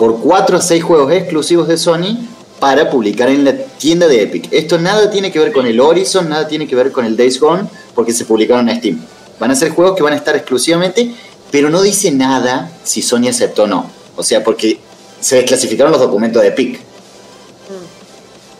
Por 0.00 0.18
4 0.18 0.56
a 0.56 0.60
6 0.62 0.82
juegos 0.82 1.12
exclusivos 1.12 1.68
de 1.68 1.76
Sony 1.76 2.16
para 2.58 2.88
publicar 2.88 3.28
en 3.28 3.44
la 3.44 3.52
tienda 3.52 4.08
de 4.08 4.22
Epic. 4.22 4.48
Esto 4.50 4.78
nada 4.78 5.10
tiene 5.10 5.30
que 5.30 5.38
ver 5.38 5.52
con 5.52 5.66
el 5.66 5.78
Horizon, 5.78 6.26
nada 6.26 6.48
tiene 6.48 6.66
que 6.66 6.74
ver 6.74 6.90
con 6.90 7.04
el 7.04 7.18
Days 7.18 7.38
Gone, 7.38 7.68
porque 7.94 8.14
se 8.14 8.24
publicaron 8.24 8.70
en 8.70 8.78
Steam. 8.78 9.06
Van 9.38 9.50
a 9.50 9.54
ser 9.54 9.72
juegos 9.72 9.94
que 9.94 10.02
van 10.02 10.14
a 10.14 10.16
estar 10.16 10.34
exclusivamente, 10.34 11.14
pero 11.50 11.68
no 11.68 11.82
dice 11.82 12.10
nada 12.12 12.72
si 12.82 13.02
Sony 13.02 13.28
aceptó 13.28 13.64
o 13.64 13.66
no. 13.66 13.90
O 14.16 14.22
sea, 14.22 14.42
porque 14.42 14.80
se 15.20 15.36
desclasificaron 15.36 15.92
los 15.92 16.00
documentos 16.00 16.40
de 16.40 16.48
Epic. 16.48 16.80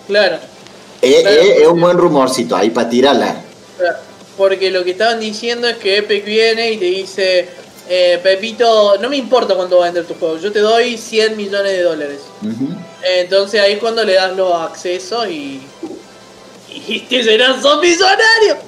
Claro. 0.08 0.40
Eh, 1.00 1.20
Claro, 1.22 1.36
eh, 1.40 1.62
es 1.62 1.68
un 1.68 1.80
buen 1.80 1.96
rumorcito 1.96 2.54
ahí 2.54 2.68
para 2.68 2.90
tirarla. 2.90 3.40
claro. 3.78 3.96
Porque 4.36 4.70
lo 4.70 4.84
que 4.84 4.90
estaban 4.90 5.18
diciendo 5.18 5.66
es 5.68 5.78
que 5.78 5.96
Epic 5.96 6.22
viene 6.22 6.72
y 6.72 6.76
te 6.76 6.84
dice, 6.84 7.48
eh, 7.92 8.20
Pepito, 8.22 8.98
no 8.98 9.10
me 9.10 9.16
importa 9.16 9.56
cuánto 9.56 9.78
va 9.78 9.86
a 9.86 9.88
vender 9.88 10.04
tu 10.04 10.14
juego, 10.14 10.38
yo 10.38 10.52
te 10.52 10.60
doy 10.60 10.96
100 10.96 11.36
millones 11.36 11.72
de 11.72 11.82
dólares. 11.82 12.20
Entonces 13.02 13.60
ahí 13.60 13.72
es 13.72 13.78
cuando 13.80 14.04
le 14.04 14.14
das 14.14 14.36
los 14.36 14.54
accesos 14.54 15.28
y. 15.28 15.60
Y 16.86 17.00
te 17.00 17.24
serán 17.24 17.60
son 17.60 17.80
millonarios. 17.80 18.58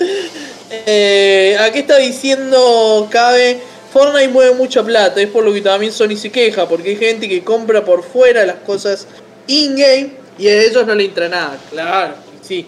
Eh, 0.70 1.56
aquí 1.60 1.80
está 1.80 1.98
diciendo 1.98 3.06
Cabe. 3.10 3.60
Fortnite 3.92 4.28
mueve 4.28 4.54
mucha 4.56 4.82
plata, 4.82 5.20
es 5.20 5.28
por 5.28 5.44
lo 5.44 5.52
que 5.52 5.60
también 5.60 5.92
Sony 5.92 6.16
se 6.16 6.32
queja, 6.32 6.66
porque 6.66 6.90
hay 6.90 6.96
gente 6.96 7.28
que 7.28 7.44
compra 7.44 7.84
por 7.84 8.02
fuera 8.02 8.44
las 8.44 8.56
cosas 8.56 9.06
in-game 9.46 10.14
y 10.38 10.48
a 10.48 10.62
ellos 10.62 10.84
no 10.84 10.94
le 10.94 11.04
entra 11.04 11.28
nada. 11.28 11.58
Claro, 11.70 12.14
sí. 12.40 12.66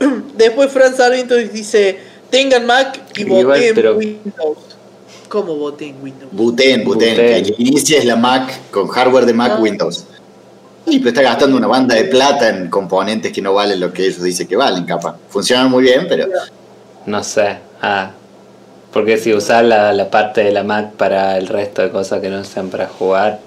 Después 0.34 0.72
Franz 0.72 0.96
Sarmiento 0.96 1.36
dice, 1.36 1.98
tengan 2.30 2.66
Mac 2.66 2.98
y 3.14 3.24
voten 3.24 3.96
Windows. 3.96 4.73
¿Cómo 5.28 5.56
voten 5.56 5.96
Windows? 6.02 6.30
Buten, 6.32 6.84
Buten, 6.84 7.16
que 7.16 7.34
al 7.34 7.54
inicio 7.58 7.98
es 7.98 8.04
la 8.04 8.16
Mac 8.16 8.70
con 8.70 8.86
hardware 8.88 9.26
de 9.26 9.32
Mac 9.32 9.52
Ah. 9.56 9.60
Windows. 9.60 10.04
Y 10.86 10.98
pero 10.98 11.08
está 11.10 11.22
gastando 11.22 11.56
una 11.56 11.66
banda 11.66 11.94
de 11.94 12.04
plata 12.04 12.48
en 12.50 12.68
componentes 12.68 13.32
que 13.32 13.40
no 13.40 13.54
valen 13.54 13.80
lo 13.80 13.92
que 13.92 14.06
ellos 14.06 14.22
dicen 14.22 14.46
que 14.46 14.54
valen, 14.56 14.84
capaz. 14.84 15.16
Funcionan 15.30 15.70
muy 15.70 15.82
bien, 15.84 16.06
pero 16.08 16.26
No 17.06 17.22
sé. 17.24 17.56
Ah. 17.82 18.10
Porque 18.92 19.16
si 19.18 19.32
usas 19.34 19.64
la, 19.64 19.92
la 19.92 20.08
parte 20.10 20.44
de 20.44 20.52
la 20.52 20.62
Mac 20.62 20.92
para 20.92 21.36
el 21.36 21.48
resto 21.48 21.82
de 21.82 21.90
cosas 21.90 22.20
que 22.20 22.28
no 22.28 22.44
sean 22.44 22.68
para 22.68 22.86
jugar. 22.86 23.40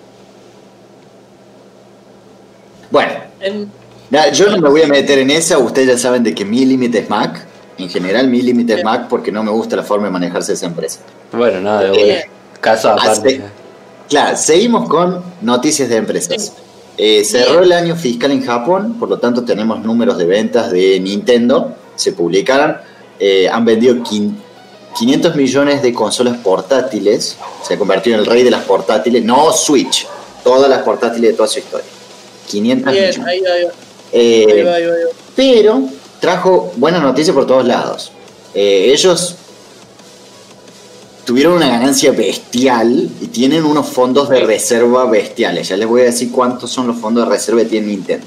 bueno. 2.91 3.13
En- 3.39 3.71
yo 4.33 4.49
no 4.49 4.57
me 4.59 4.69
voy 4.69 4.81
a 4.83 4.87
meter 4.87 5.19
en 5.19 5.29
esa, 5.29 5.57
ustedes 5.57 5.87
ya 5.89 5.97
saben 5.97 6.23
de 6.23 6.33
que 6.33 6.45
mi 6.45 6.65
límite 6.65 6.99
es 6.99 7.09
Mac. 7.09 7.45
En 7.77 7.89
general 7.89 8.27
mi 8.27 8.41
límite 8.41 8.73
es 8.75 8.83
Mac 8.83 9.07
porque 9.09 9.31
no 9.31 9.43
me 9.43 9.51
gusta 9.51 9.75
la 9.75 9.83
forma 9.83 10.05
de 10.07 10.11
manejarse 10.11 10.53
esa 10.53 10.65
empresa. 10.65 10.99
Bueno, 11.31 11.59
no, 11.61 11.79
de 11.79 11.91
Bien. 11.91 12.05
una. 12.27 12.59
Caso 12.61 12.89
aparte. 12.89 13.09
Hace- 13.35 13.41
Claro, 14.09 14.37
seguimos 14.37 14.87
con 14.87 15.21
noticias 15.41 15.89
de 15.89 15.97
empresas. 15.97 16.53
Eh, 16.97 17.23
cerró 17.25 17.61
el 17.61 17.71
año 17.73 17.95
fiscal 17.95 18.31
en 18.31 18.43
Japón, 18.43 18.95
por 18.97 19.09
lo 19.09 19.19
tanto 19.19 19.43
tenemos 19.43 19.81
números 19.83 20.17
de 20.17 20.25
ventas 20.25 20.71
de 20.71 20.99
Nintendo, 20.99 21.75
se 21.95 22.13
publicaron, 22.13 22.77
eh, 23.19 23.47
han 23.49 23.65
vendido 23.65 23.95
quin- 23.97 24.33
500 24.97 25.35
millones 25.35 25.81
de 25.83 25.93
consolas 25.93 26.37
portátiles, 26.37 27.37
se 27.61 27.73
ha 27.73 27.77
convertido 27.77 28.15
en 28.15 28.21
el 28.21 28.25
rey 28.25 28.41
de 28.43 28.49
las 28.49 28.63
portátiles, 28.63 29.23
no 29.23 29.51
Switch, 29.51 30.07
todas 30.43 30.69
las 30.69 30.81
portátiles 30.83 31.31
de 31.31 31.35
toda 31.37 31.49
su 31.49 31.59
historia. 31.59 31.85
500 32.47 32.93
Bien, 32.93 33.09
millones. 33.09 33.27
ahí 33.27 33.41
va, 33.41 33.51
ahí 33.53 33.63
va. 33.65 33.71
Eh, 34.13 34.45
Ahí 34.49 34.63
va, 34.63 34.73
ahí 34.75 34.85
va, 34.85 34.93
ahí 34.93 35.03
va. 35.03 35.09
pero 35.35 35.81
trajo 36.19 36.71
buenas 36.77 37.01
noticias 37.01 37.33
por 37.35 37.45
todos 37.47 37.65
lados. 37.65 38.11
Eh, 38.53 38.91
ellos 38.91 39.35
tuvieron 41.25 41.53
una 41.53 41.67
ganancia 41.67 42.11
bestial 42.11 43.09
y 43.21 43.27
tienen 43.27 43.65
unos 43.65 43.87
fondos 43.87 44.29
de 44.29 44.39
reserva 44.41 45.05
bestiales. 45.05 45.67
Ya 45.67 45.77
les 45.77 45.87
voy 45.87 46.01
a 46.01 46.05
decir 46.05 46.31
cuántos 46.31 46.71
son 46.71 46.87
los 46.87 46.97
fondos 46.97 47.25
de 47.25 47.29
reserva 47.31 47.61
que 47.61 47.67
tiene 47.67 47.87
Nintendo. 47.87 48.25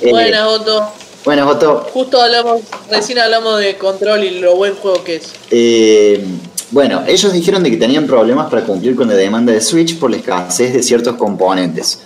Eh, 0.00 0.10
Buenas, 0.10 0.46
Otto. 0.46 0.88
Bueno, 1.24 1.48
Otto, 1.48 1.86
Justo 1.92 2.20
hablamos, 2.20 2.60
recién 2.90 3.18
hablamos 3.18 3.60
de 3.60 3.76
control 3.76 4.24
y 4.24 4.40
lo 4.40 4.56
buen 4.56 4.74
juego 4.74 5.02
que 5.04 5.16
es. 5.16 5.32
eh, 5.50 6.24
bueno, 6.72 7.02
ellos 7.06 7.30
dijeron 7.34 7.62
de 7.62 7.70
que 7.70 7.76
tenían 7.76 8.06
problemas 8.06 8.48
para 8.48 8.64
cumplir 8.64 8.96
con 8.96 9.06
la 9.06 9.14
demanda 9.14 9.52
de 9.52 9.60
Switch 9.60 9.98
por 9.98 10.10
la 10.10 10.16
escasez 10.16 10.72
de 10.72 10.82
ciertos 10.82 11.16
componentes, 11.16 11.98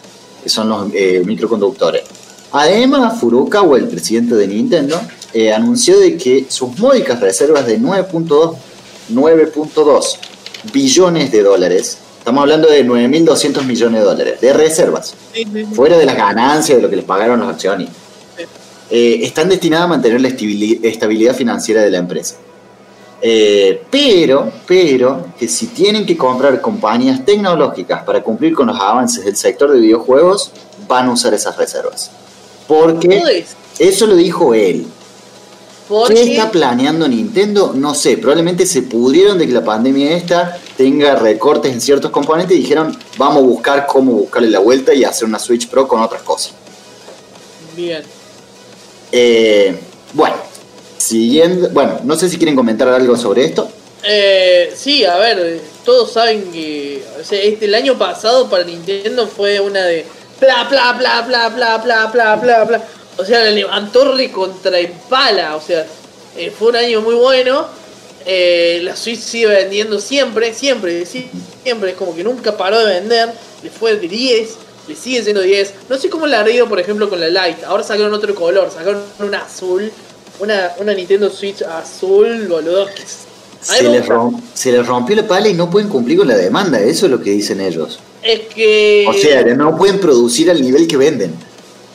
que 0.43 0.49
son 0.49 0.69
los 0.69 0.89
eh, 0.93 1.23
microconductores. 1.25 2.03
Además, 2.59 3.21
Furukawa, 3.21 3.77
el 3.79 3.89
presidente 3.89 4.35
de 4.35 4.47
Nintendo, 4.49 4.99
eh, 5.35 5.53
anunció 5.53 5.99
de 5.99 6.17
que 6.17 6.47
sus 6.49 6.79
módicas 6.79 7.21
reservas 7.21 7.67
de 7.67 7.79
9.2 7.79 8.57
9.2 9.13 10.19
billones 10.73 11.31
de 11.31 11.43
dólares, 11.43 11.99
estamos 12.19 12.41
hablando 12.43 12.69
de 12.69 12.83
9.200 12.85 13.63
millones 13.65 14.01
de 14.01 14.07
dólares, 14.07 14.41
de 14.41 14.53
reservas, 14.53 15.15
Sí, 15.35 15.45
sí, 15.45 15.51
sí. 15.53 15.65
fuera 15.75 15.97
de 15.99 16.07
las 16.07 16.17
ganancias 16.17 16.77
de 16.79 16.83
lo 16.83 16.89
que 16.91 16.97
les 16.97 17.05
pagaron 17.05 17.39
los 17.41 17.49
accionistas, 17.49 17.95
Sí. 18.37 18.45
eh, 18.91 19.19
están 19.23 19.49
destinadas 19.49 19.85
a 19.85 19.89
mantener 19.89 20.21
la 20.21 20.29
estabili- 20.29 20.81
estabilidad 20.83 21.37
financiera 21.37 21.83
de 21.83 21.91
la 21.91 21.99
empresa. 21.99 22.37
Eh, 23.23 23.83
pero, 23.91 24.51
pero, 24.67 25.27
que 25.39 25.47
si 25.49 25.69
tienen 25.69 26.05
que 26.05 26.17
comprar 26.17 26.61
compañías 26.61 27.25
tecnológicas 27.25 28.03
para 28.03 28.23
cumplir 28.23 28.55
con 28.55 28.67
los 28.67 28.79
avances 28.81 29.25
del 29.25 29.37
sector 29.37 29.71
de 29.73 29.81
videojuegos, 29.81 30.51
van 30.89 31.09
a 31.09 31.13
usar 31.13 31.33
esas 31.35 31.57
reservas. 31.57 32.11
Porque 32.67 33.45
eso 33.79 34.07
lo 34.07 34.17
dijo 34.17 34.55
él. 34.55 34.87
¿Qué 35.89 35.95
Porque 35.95 36.33
está 36.33 36.51
planeando 36.51 37.07
Nintendo? 37.07 37.73
No 37.73 37.95
sé, 37.95 38.19
probablemente 38.19 38.67
se 38.67 38.83
pudrieron 38.83 39.39
de 39.39 39.47
que 39.47 39.53
la 39.53 39.65
pandemia 39.65 40.17
esta 40.17 40.59
tenga 40.77 41.15
recortes 41.15 41.73
en 41.73 41.81
ciertos 41.81 42.11
componentes 42.11 42.57
y 42.57 42.61
dijeron, 42.61 42.97
vamos 43.17 43.37
a 43.37 43.47
buscar 43.47 43.87
cómo 43.87 44.13
buscarle 44.13 44.51
la 44.51 44.59
vuelta 44.59 44.93
y 44.93 45.05
hacer 45.05 45.29
una 45.29 45.39
Switch 45.39 45.69
Pro 45.69 45.87
con 45.87 46.01
otras 46.03 46.23
cosas. 46.23 46.55
Bien. 47.77 48.03
Eh, 49.13 49.79
bueno, 50.13 50.37
siguiendo, 50.97 51.71
bueno, 51.71 52.01
no 52.03 52.17
sé 52.17 52.29
si 52.29 52.37
quieren 52.37 52.57
comentar 52.57 52.89
algo 52.89 53.17
sobre 53.17 53.45
esto. 53.45 53.69
Eh, 54.03 54.73
sí, 54.75 55.05
a 55.05 55.17
ver, 55.19 55.61
todos 55.85 56.13
saben 56.13 56.51
que 56.53 57.03
o 57.21 57.25
sea, 57.25 57.41
este, 57.41 57.67
el 57.67 57.75
año 57.75 57.97
pasado 57.97 58.49
para 58.49 58.65
Nintendo 58.65 59.27
fue 59.27 59.61
una 59.61 59.85
de 59.85 60.05
bla 60.41 60.65
bla 60.65 60.93
bla 60.93 61.23
bla 61.23 61.49
bla 61.51 61.79
bla 61.79 62.07
bla 62.07 62.37
bla 62.37 62.65
bla. 62.65 62.83
O 63.19 63.25
sea, 63.25 63.45
la 63.45 63.51
levantó 63.51 64.15
recontra 64.15 64.79
en 64.79 64.93
pala. 65.09 65.57
O 65.57 65.61
sea, 65.61 65.87
eh, 66.37 66.51
fue 66.57 66.69
un 66.69 66.77
año 66.77 67.01
muy 67.01 67.15
bueno. 67.15 67.67
Eh, 68.27 68.81
la 68.83 68.97
Switch 68.97 69.21
sigue 69.21 69.47
vendiendo 69.47 70.01
siempre, 70.01 70.53
siempre, 70.53 71.07
siempre. 71.07 71.91
Es 71.91 71.97
como 71.97 72.15
que 72.15 72.25
nunca 72.25 72.57
paró 72.57 72.79
de 72.85 72.95
vender. 73.01 73.31
Le 73.63 73.71
fue 73.71 73.97
de 73.97 74.09
10, 74.09 74.51
le 74.89 74.97
sigue 74.97 75.23
siendo 75.23 75.41
10. 75.41 75.75
No 75.89 75.97
sé 75.97 76.11
cómo 76.11 76.27
le 76.27 76.37
ha 76.37 76.49
ido, 76.51 76.69
por 76.69 76.79
ejemplo, 76.81 77.09
con 77.09 77.21
la 77.21 77.29
Lite. 77.29 77.65
Ahora 77.65 77.83
sacaron 77.83 78.13
otro 78.13 78.35
color, 78.35 78.71
sacaron 78.71 79.03
una 79.21 79.43
azul. 79.43 79.91
Una, 80.39 80.73
una 80.79 80.93
Nintendo 80.93 81.31
Switch 81.31 81.63
azul, 81.63 82.47
boludo. 82.49 82.87
Se 83.63 83.83
les, 83.83 84.01
gusta. 84.01 84.15
rom- 84.15 84.41
se 84.53 84.71
les 84.73 84.87
rompió 84.87 85.17
la 85.17 85.27
pala 85.27 85.49
y 85.49 85.55
no 85.55 85.71
pueden 85.71 85.89
cumplir 85.89 86.19
con 86.19 86.29
la 86.29 86.37
demanda, 86.37 86.79
eso 86.79 87.07
es 87.07 87.13
lo 87.13 87.23
que 87.23 87.31
dicen 87.31 87.61
ellos. 87.61 87.99
Es 88.27 88.41
que. 88.53 89.07
O 89.09 89.13
sea, 89.13 89.45
no 89.45 89.77
pueden 89.77 90.01
producir 90.01 90.51
al 90.51 90.61
nivel 90.61 90.89
que 90.89 90.97
venden. 90.97 91.35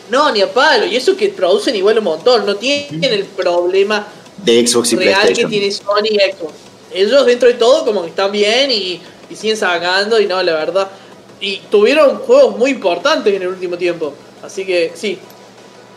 No, 0.09 0.31
ni 0.31 0.41
a 0.41 0.51
palo. 0.51 0.85
Y 0.85 0.95
eso 0.95 1.15
que 1.15 1.29
producen 1.29 1.75
igual 1.75 1.97
un 1.97 2.05
montón. 2.05 2.45
No 2.45 2.55
tienen 2.55 3.03
el 3.03 3.25
problema 3.25 4.07
De 4.43 4.65
Xbox 4.65 4.93
y 4.93 4.95
real 4.97 5.33
que 5.33 5.45
tiene 5.45 5.71
Sony 5.71 6.09
y 6.09 6.15
Xbox. 6.15 6.53
Ellos 6.93 7.25
dentro 7.25 7.47
de 7.47 7.55
todo 7.55 7.85
como 7.85 8.03
que 8.03 8.09
están 8.09 8.31
bien 8.31 8.69
y, 8.71 9.01
y 9.29 9.35
siguen 9.35 9.57
sacando 9.57 10.19
y 10.19 10.25
no, 10.25 10.41
la 10.43 10.53
verdad. 10.53 10.89
Y 11.39 11.57
tuvieron 11.69 12.17
juegos 12.17 12.57
muy 12.57 12.71
importantes 12.71 13.33
en 13.33 13.41
el 13.41 13.47
último 13.47 13.77
tiempo. 13.77 14.13
Así 14.43 14.65
que 14.65 14.91
sí. 14.93 15.17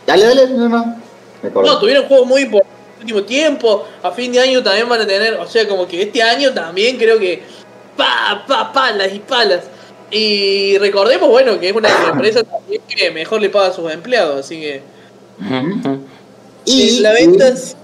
Dale, 0.07 0.25
dale, 0.25 0.47
no, 0.47 0.69
no. 0.69 1.01
Me. 1.43 1.49
No, 1.49 1.79
tuvieron 1.79 2.05
juegos 2.05 2.27
muy 2.27 2.41
importantes 2.43 2.73
en 2.79 2.95
el 2.95 3.01
último 3.01 3.23
tiempo. 3.23 3.85
A 4.01 4.11
fin 4.11 4.31
de 4.31 4.39
año 4.39 4.63
también 4.63 4.87
van 4.87 5.01
a 5.01 5.07
tener. 5.07 5.35
O 5.35 5.47
sea, 5.47 5.67
como 5.67 5.87
que 5.87 6.01
este 6.01 6.21
año 6.21 6.53
también 6.53 6.97
creo 6.97 7.19
que. 7.19 7.43
Pa, 7.97 8.43
pa, 8.47 8.73
palas 8.73 9.13
y 9.13 9.19
palas. 9.19 9.61
Y 10.11 10.77
recordemos, 10.77 11.29
bueno, 11.29 11.59
que 11.59 11.69
es 11.69 11.75
una 11.75 11.89
empresa 12.11 12.43
también 12.43 12.81
que 12.87 13.11
mejor 13.11 13.41
le 13.41 13.49
paga 13.49 13.67
a 13.67 13.73
sus 13.73 13.91
empleados. 13.91 14.39
Así 14.39 14.59
que. 14.61 14.81
y 16.65 16.99
la 16.99 17.11
venta 17.13 17.47
es- 17.49 17.75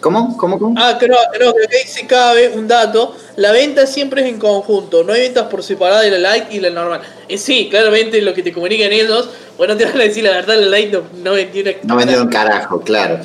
¿Cómo? 0.00 0.36
¿Cómo? 0.36 0.58
¿Cómo? 0.58 0.74
Ah, 0.78 0.96
creo, 1.00 1.16
creo 1.32 1.52
que 1.54 1.78
dice 1.78 2.06
cada 2.06 2.34
vez 2.34 2.54
un 2.54 2.68
dato. 2.68 3.16
La 3.36 3.50
venta 3.50 3.86
siempre 3.86 4.22
es 4.22 4.28
en 4.28 4.38
conjunto, 4.38 5.02
no 5.02 5.12
hay 5.12 5.22
ventas 5.22 5.46
por 5.48 5.62
separado 5.64 6.02
de 6.02 6.10
la 6.12 6.18
light 6.18 6.44
y 6.52 6.60
la 6.60 6.70
normal. 6.70 7.00
Eh, 7.28 7.38
sí, 7.38 7.68
claramente 7.68 8.20
lo 8.22 8.32
que 8.32 8.42
te 8.42 8.52
comunican 8.52 8.92
ellos, 8.92 9.28
bueno, 9.56 9.76
te 9.76 9.84
van 9.84 9.96
a 9.98 10.04
decir 10.04 10.22
la 10.22 10.30
verdad, 10.30 10.54
la 10.60 10.66
light 10.66 10.92
no, 10.92 11.02
no 11.24 11.32
vendió 11.32 11.62
una 11.62 11.72
No 11.82 11.96
vendieron 11.96 12.28
carajo, 12.28 12.80
claro. 12.82 13.18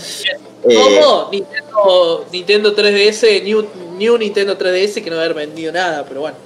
Eh, 0.64 0.76
¿Cómo? 0.76 1.30
Nintendo, 1.32 2.26
Nintendo 2.32 2.76
3DS, 2.76 3.44
New, 3.44 3.68
New 3.98 4.18
Nintendo 4.18 4.58
3DS 4.58 5.04
que 5.04 5.10
no 5.10 5.18
haber 5.18 5.34
vendido 5.34 5.72
nada, 5.72 6.04
pero 6.08 6.22
bueno. 6.22 6.38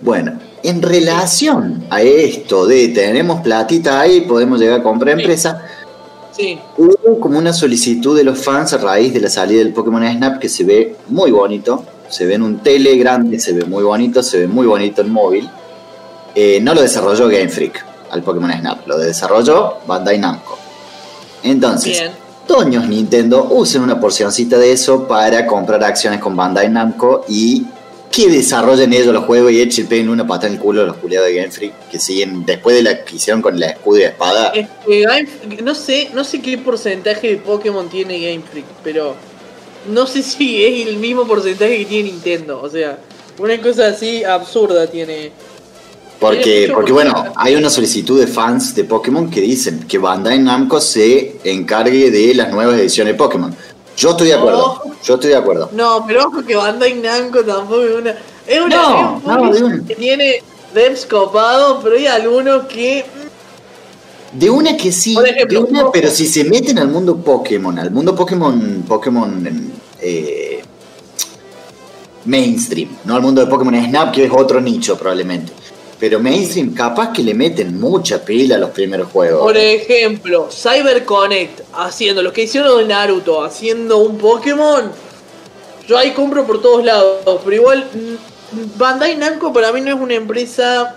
Bueno, 0.00 0.38
en 0.62 0.82
relación 0.82 1.84
a 1.90 2.02
esto 2.02 2.66
de 2.66 2.88
tenemos 2.88 3.40
platita 3.40 4.00
ahí, 4.00 4.22
podemos 4.22 4.60
llegar 4.60 4.80
a 4.80 4.82
comprar 4.82 5.16
Sí. 5.16 5.22
empresa, 5.22 5.62
Sí, 6.38 6.56
hubo 6.76 7.18
como 7.18 7.36
una 7.36 7.52
solicitud 7.52 8.16
de 8.16 8.22
los 8.22 8.38
fans 8.38 8.72
a 8.72 8.78
raíz 8.78 9.12
de 9.12 9.20
la 9.20 9.28
salida 9.28 9.58
del 9.58 9.72
Pokémon 9.72 10.06
Snap 10.06 10.38
que 10.38 10.48
se 10.48 10.62
ve 10.62 10.94
muy 11.08 11.32
bonito, 11.32 11.84
se 12.08 12.26
ve 12.26 12.34
en 12.34 12.42
un 12.42 12.58
tele 12.58 12.96
grande, 12.96 13.40
se 13.40 13.52
ve 13.52 13.64
muy 13.64 13.82
bonito, 13.82 14.22
se 14.22 14.38
ve 14.38 14.46
muy 14.46 14.64
bonito 14.68 15.02
en 15.02 15.10
móvil. 15.10 15.50
Eh, 16.36 16.60
no 16.62 16.74
lo 16.74 16.82
desarrolló 16.82 17.26
Game 17.26 17.48
Freak 17.48 17.84
al 18.12 18.22
Pokémon 18.22 18.52
Snap, 18.52 18.86
lo 18.86 18.98
desarrolló 18.98 19.78
Bandai 19.88 20.18
Namco. 20.18 20.56
Entonces, 21.42 21.98
bien. 21.98 22.12
Toños 22.46 22.86
Nintendo 22.86 23.48
usen 23.50 23.82
una 23.82 23.98
porcioncita 23.98 24.58
de 24.58 24.70
eso 24.70 25.08
para 25.08 25.44
comprar 25.44 25.82
acciones 25.82 26.20
con 26.20 26.36
Bandai 26.36 26.68
Namco 26.68 27.24
y 27.28 27.66
que 28.18 28.28
desarrollen 28.28 28.92
ellos 28.92 29.14
los 29.14 29.24
juegos 29.24 29.52
y 29.52 29.60
echen 29.60 29.86
peguen 29.86 30.08
una 30.08 30.26
pata 30.26 30.48
en 30.48 30.54
el 30.54 30.58
culo 30.58 30.82
a 30.82 30.86
los 30.86 30.96
culiados 30.96 31.28
de 31.28 31.36
Game 31.36 31.52
Freak 31.52 31.88
que 31.88 32.00
siguen 32.00 32.44
después 32.44 32.74
de 32.74 32.82
la 32.82 33.04
que 33.04 33.14
hicieron 33.14 33.40
con 33.40 33.60
la 33.60 33.66
escudo 33.66 33.98
y 33.98 34.02
la 34.02 34.08
espada. 34.08 34.52
Este, 34.54 35.62
no 35.62 35.72
sé, 35.72 36.10
no 36.12 36.24
sé 36.24 36.42
qué 36.42 36.58
porcentaje 36.58 37.28
de 37.28 37.36
Pokémon 37.36 37.88
tiene 37.88 38.18
Game 38.18 38.42
Freak, 38.50 38.66
pero 38.82 39.14
no 39.88 40.04
sé 40.08 40.24
si 40.24 40.64
es 40.64 40.88
el 40.88 40.96
mismo 40.96 41.28
porcentaje 41.28 41.78
que 41.78 41.84
tiene 41.84 42.10
Nintendo. 42.10 42.60
O 42.60 42.68
sea, 42.68 42.98
una 43.38 43.60
cosa 43.60 43.86
así 43.86 44.24
absurda 44.24 44.88
tiene. 44.88 45.30
Porque, 46.18 46.72
porque 46.74 46.90
bueno, 46.90 47.32
hay 47.36 47.54
una 47.54 47.70
solicitud 47.70 48.18
de 48.18 48.26
fans 48.26 48.74
de 48.74 48.82
Pokémon 48.82 49.30
que 49.30 49.40
dicen 49.40 49.84
que 49.86 49.98
Bandai 49.98 50.40
Namco 50.40 50.80
se 50.80 51.36
encargue 51.44 52.10
de 52.10 52.34
las 52.34 52.50
nuevas 52.50 52.80
ediciones 52.80 53.14
de 53.14 53.16
Pokémon. 53.16 53.54
Yo 53.98 54.10
estoy 54.10 54.28
de 54.28 54.34
acuerdo, 54.34 54.80
No. 54.84 54.94
yo 55.02 55.14
estoy 55.14 55.30
de 55.30 55.36
acuerdo. 55.36 55.70
No, 55.72 56.04
pero 56.06 56.26
ojo 56.28 56.42
que 56.44 56.54
Bandai 56.54 56.94
Namco 56.94 57.44
tampoco 57.44 57.82
es 57.82 57.96
una. 57.96 58.14
Es 58.46 58.60
una. 58.60 58.76
No, 58.76 59.20
no, 59.26 59.38
publisher 59.38 59.58
de 59.58 59.64
una. 59.74 59.86
que 59.88 59.94
tiene 59.96 60.42
devs 60.72 61.04
copados, 61.04 61.80
pero 61.82 61.96
hay 61.96 62.06
algunos 62.06 62.66
que. 62.66 63.04
De 64.32 64.48
una 64.50 64.76
que 64.76 64.92
sí, 64.92 65.16
ejemplo, 65.18 65.64
de 65.64 65.66
una, 65.70 65.90
pero 65.90 66.10
si 66.10 66.26
se 66.26 66.44
meten 66.44 66.78
al 66.78 66.88
mundo 66.88 67.16
Pokémon, 67.16 67.76
al 67.78 67.90
mundo 67.90 68.14
Pokémon, 68.14 68.84
Pokémon 68.86 69.72
eh, 70.00 70.60
mainstream, 72.26 72.90
no 73.04 73.16
al 73.16 73.22
mundo 73.22 73.40
de 73.40 73.46
Pokémon 73.50 73.74
Snap, 73.84 74.12
que 74.12 74.26
es 74.26 74.30
otro 74.32 74.60
nicho 74.60 74.96
probablemente. 74.98 75.52
Pero 76.00 76.20
mainstream, 76.20 76.74
capaz 76.74 77.12
que 77.12 77.22
le 77.22 77.34
meten 77.34 77.78
mucha 77.78 78.24
pila 78.24 78.54
a 78.54 78.58
los 78.58 78.70
primeros 78.70 79.10
juegos. 79.10 79.42
Por 79.42 79.56
ejemplo, 79.56 80.48
Cyber 80.50 81.04
Connect 81.04 81.60
haciendo 81.74 82.22
lo 82.22 82.32
que 82.32 82.42
hicieron 82.42 82.86
Naruto, 82.86 83.42
haciendo 83.42 83.98
un 83.98 84.16
Pokémon. 84.16 84.92
Yo 85.88 85.98
ahí 85.98 86.12
compro 86.12 86.46
por 86.46 86.62
todos 86.62 86.84
lados, 86.84 87.40
pero 87.44 87.56
igual 87.56 87.88
mm, 87.92 88.78
Bandai 88.78 89.16
Namco 89.16 89.52
para 89.52 89.72
mí 89.72 89.80
no 89.80 89.94
es 89.94 90.00
una 90.00 90.14
empresa 90.14 90.96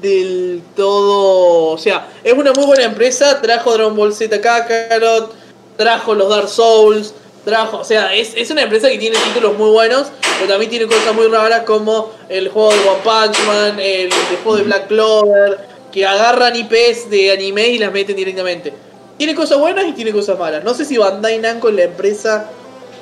del 0.00 0.62
todo, 0.74 1.72
o 1.72 1.78
sea, 1.78 2.08
es 2.24 2.32
una 2.32 2.52
muy 2.52 2.64
buena 2.64 2.84
empresa, 2.84 3.40
trajo 3.40 3.72
Dragon 3.72 3.94
Ball 3.94 4.14
Z 4.14 4.40
Kakarot, 4.40 5.34
trajo 5.76 6.14
los 6.14 6.28
Dark 6.30 6.48
Souls, 6.48 7.12
trajo, 7.44 7.78
o 7.78 7.84
sea, 7.84 8.14
es, 8.14 8.32
es 8.36 8.50
una 8.50 8.62
empresa 8.62 8.88
que 8.88 8.98
tiene 8.98 9.16
títulos 9.18 9.56
muy 9.56 9.70
buenos, 9.70 10.08
pero 10.38 10.50
también 10.50 10.70
tiene 10.70 10.86
cosas 10.86 11.14
muy 11.14 11.26
raras 11.28 11.62
como 11.62 12.12
el 12.28 12.48
juego 12.48 12.72
de 12.72 12.78
One 12.80 13.00
Punch 13.02 13.46
Man, 13.46 13.80
el, 13.80 14.06
el 14.06 14.36
juego 14.42 14.56
de 14.56 14.62
Black 14.64 14.88
Clover, 14.88 15.58
que 15.92 16.06
agarran 16.06 16.54
IPs 16.54 17.10
de 17.10 17.32
anime 17.32 17.68
y 17.68 17.78
las 17.78 17.92
meten 17.92 18.16
directamente. 18.16 18.72
Tiene 19.16 19.34
cosas 19.34 19.58
buenas 19.58 19.86
y 19.86 19.92
tiene 19.92 20.12
cosas 20.12 20.38
malas. 20.38 20.64
No 20.64 20.72
sé 20.72 20.84
si 20.84 20.96
Bandai 20.96 21.38
Namco 21.38 21.68
es 21.68 21.74
la 21.74 21.84
empresa 21.84 22.48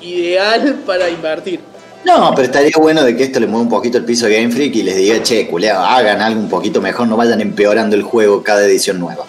ideal 0.01 0.80
para 0.86 1.09
invertir. 1.09 1.61
No, 2.05 2.32
pero 2.34 2.47
estaría 2.47 2.72
bueno 2.76 3.05
de 3.05 3.16
que 3.16 3.24
esto 3.24 3.41
le 3.41 3.47
mueva 3.47 3.62
un 3.62 3.68
poquito 3.68 3.99
el 3.99 4.05
piso 4.05 4.26
a 4.26 4.28
Game 4.28 4.51
Freak 4.51 4.74
y 4.76 4.82
les 4.82 4.97
diga, 4.97 5.22
che, 5.22 5.47
culeado, 5.49 5.84
hagan 5.84 6.20
algo 6.22 6.41
un 6.41 6.49
poquito 6.49 6.80
mejor, 6.80 7.09
no 7.09 7.16
vayan 7.16 7.41
empeorando 7.41 7.97
el 7.97 8.03
juego 8.03 8.43
cada 8.43 8.64
edición 8.64 9.01
nueva. 9.01 9.24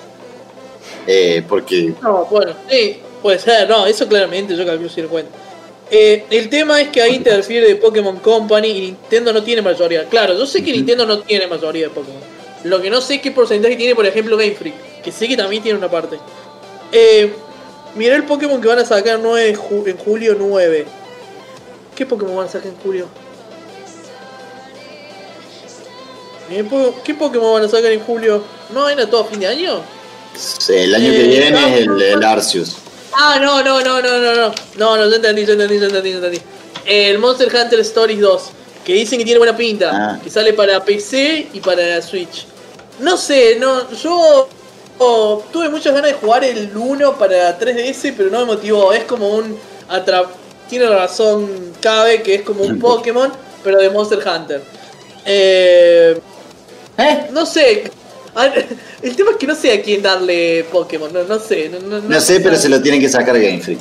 Eh, 1.08 1.44
porque 1.48 1.94
No, 2.02 2.26
bueno, 2.26 2.54
sí, 2.70 3.00
puede 3.22 3.40
ser, 3.40 3.68
no, 3.70 3.86
eso 3.86 4.08
claramente 4.08 4.56
yo 4.56 4.66
calculo 4.66 4.90
si 4.90 5.02
lo 5.02 5.10
cuento. 5.10 5.32
Eh, 5.92 6.26
el 6.30 6.50
tema 6.50 6.80
es 6.82 6.90
que 6.90 7.02
ahí 7.02 7.16
interfiere 7.16 7.68
de 7.68 7.76
Pokémon 7.76 8.18
Company 8.20 8.68
y 8.68 8.82
Nintendo 8.82 9.34
no 9.34 9.42
tiene 9.44 9.62
mayoría. 9.62 10.06
Claro, 10.06 10.38
yo 10.38 10.46
sé 10.46 10.64
que 10.64 10.72
Nintendo 10.72 11.06
no 11.06 11.20
tiene 11.22 11.48
mayoría 11.48 11.86
de 11.88 11.90
Pokémon. 11.90 12.22
Lo 12.64 12.82
que 12.82 12.90
no 12.90 13.02
sé 13.02 13.16
es 13.16 13.22
qué 13.22 13.32
porcentaje 13.32 13.76
tiene, 13.76 13.96
por 13.96 14.06
ejemplo, 14.06 14.38
Game 14.38 14.52
Freak, 14.54 15.02
que 15.02 15.12
sé 15.12 15.28
que 15.28 15.36
también 15.36 15.64
tiene 15.64 15.78
una 15.80 15.90
parte. 15.90 16.20
Eh, 16.92 17.34
mirá 17.96 18.16
el 18.16 18.24
Pokémon 18.26 18.62
que 18.62 18.68
van 18.68 18.80
a 18.80 18.86
sacar 18.86 19.18
9 19.20 19.46
de 19.48 19.56
ju- 19.58 19.88
en 19.88 19.98
julio 19.98 20.36
9. 20.38 20.86
¿Qué 21.96 22.06
Pokémon 22.06 22.36
van 22.36 22.48
a 22.48 22.52
sacar 22.52 22.68
en 22.68 22.78
julio? 22.78 23.08
Eh, 26.52 26.66
¿Qué 27.04 27.14
Pokémon 27.14 27.54
van 27.54 27.64
a 27.64 27.68
sacar 27.68 27.92
en 27.92 28.00
julio? 28.02 28.44
¿No 28.74 28.90
era 28.90 29.08
todo 29.10 29.26
fin 29.26 29.40
de 29.40 29.48
año? 29.48 29.82
el 30.70 30.96
año 30.96 31.12
que 31.12 31.22
Eh, 31.26 31.28
viene 31.28 31.48
es 31.78 31.82
el, 31.88 32.02
el 32.02 32.24
Arceus. 32.24 32.76
Ah, 33.14 33.40
no, 33.42 33.64
no, 33.64 33.82
no, 33.82 34.02
no, 34.02 34.20
no, 34.20 34.36
no. 34.36 34.54
No, 34.78 34.98
no, 34.98 35.10
ya 35.10 35.16
entendí, 35.18 35.46
ya 35.46 35.54
entendí, 35.54 35.80
ya 35.80 35.86
entendí, 35.86 36.10
ya 36.12 36.18
entendí. 36.18 36.42
El 36.86 37.20
Monster 37.20 37.48
Hunter 37.54 37.80
Stories 37.82 38.20
2, 38.20 38.42
que 38.86 38.94
dicen 38.94 39.18
que 39.20 39.26
tiene 39.26 39.38
buena 39.40 39.56
pinta, 39.56 39.92
Ah. 39.94 40.20
que 40.24 40.30
sale 40.30 40.54
para 40.54 40.84
PC 40.84 41.50
y 41.54 41.60
para 41.60 42.02
Switch. 42.02 42.46
No 43.00 43.18
sé, 43.18 43.58
no, 43.60 43.92
yo 43.92 44.48
oh, 45.00 45.44
tuve 45.52 45.70
muchas 45.70 45.94
ganas 45.94 46.12
de 46.12 46.18
jugar 46.18 46.44
el 46.44 46.76
1 46.76 47.18
para 47.18 47.58
3DS, 47.58 48.14
pero 48.16 48.30
no 48.30 48.40
me 48.40 48.46
motivó. 48.46 48.94
Es 48.94 49.04
como 49.06 49.30
un 49.30 49.58
atra 49.88 50.26
tiene 50.70 50.88
razón 50.88 51.74
Cabe, 51.82 52.22
que 52.22 52.36
es 52.36 52.42
como 52.44 52.64
un 52.64 52.80
Pokémon, 52.80 53.32
pero 53.64 53.78
de 53.80 53.90
Monster 53.90 54.20
Hunter. 54.20 54.62
Eh, 55.26 56.20
¿Eh? 56.98 57.28
no 57.32 57.46
sé. 57.46 57.92
Ah, 58.36 58.48
El 59.02 59.16
tema 59.16 59.32
es 59.32 59.38
que 59.38 59.48
no 59.48 59.56
sé 59.56 59.74
a 59.74 59.82
quién 59.82 60.02
darle 60.02 60.66
Pokémon, 60.72 61.12
no, 61.12 61.24
no 61.24 61.40
sé. 61.40 61.70
No, 61.70 61.80
no- 61.80 62.00
No 62.02 62.22
sé, 62.22 62.40
pero 62.40 62.56
se 62.58 62.70
lo 62.70 62.82
tienen 62.82 63.02
que 63.02 63.10
sacar 63.10 63.36
a 63.36 63.40
Game 63.40 63.60
Freak. 63.60 63.80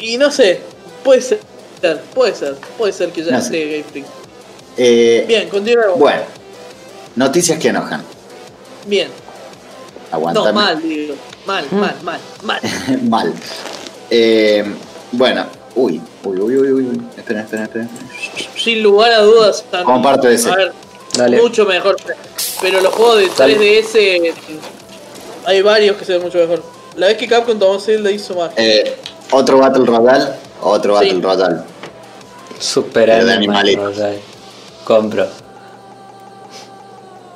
Y 0.00 0.18
no 0.18 0.30
sé, 0.30 0.60
puede 1.04 1.20
ser, 1.22 1.40
puede 2.14 2.34
ser, 2.34 2.54
puede 2.78 2.92
ser 2.92 3.10
que 3.10 3.22
ya 3.24 3.32
No 3.32 3.38
esté 3.38 3.50
sé. 3.50 3.70
Game 3.70 3.84
Freak. 3.84 4.06
Eh, 4.78 5.24
Bien, 5.26 5.48
continuemos. 5.48 5.98
Bueno, 5.98 6.22
noticias 7.16 7.58
que 7.58 7.68
enojan. 7.68 8.02
Bien. 8.86 9.08
Aguantame. 10.10 10.46
No, 10.46 10.52
mal, 10.52 10.82
digo. 10.82 11.14
Mal, 11.46 11.64
mal, 11.72 11.94
mal, 12.02 12.20
mal. 12.42 12.60
Mal. 13.08 13.32
Eh, 14.10 14.64
bueno, 15.12 15.46
uy, 15.74 16.00
uy, 16.24 16.40
uy, 16.40 16.56
uy, 16.56 16.72
uy. 16.72 17.00
Espera, 17.16 17.40
espera, 17.40 17.64
espera. 17.64 17.88
Sin 18.56 18.82
lugar 18.82 19.12
a 19.12 19.20
dudas. 19.22 19.64
también. 19.70 19.84
Comparto 19.94 20.28
ese. 20.28 20.50
A 20.50 20.56
ver, 20.56 20.72
Dale. 21.16 21.40
mucho 21.40 21.64
mejor. 21.66 21.96
Pero 22.60 22.80
los 22.80 22.92
juegos 22.94 23.18
de 23.18 23.28
Dale. 23.36 23.58
3DS 23.58 24.32
hay 25.46 25.62
varios 25.62 25.96
que 25.96 26.04
se 26.04 26.12
ven 26.14 26.22
mucho 26.22 26.38
mejor. 26.38 26.62
La 26.96 27.08
vez 27.08 27.16
que 27.18 27.28
Capcom 27.28 27.58
tomó 27.58 27.78
Zelda 27.78 28.10
hizo 28.10 28.34
más. 28.34 28.50
Eh, 28.56 28.96
otro 29.30 29.58
Battle 29.58 29.84
Royale, 29.84 30.26
otro 30.62 30.98
Sí. 30.98 31.04
Battle 31.06 31.20
Royale. 31.22 31.60
Super 32.58 33.10
sea, 33.94 34.12
Compro. 34.84 35.26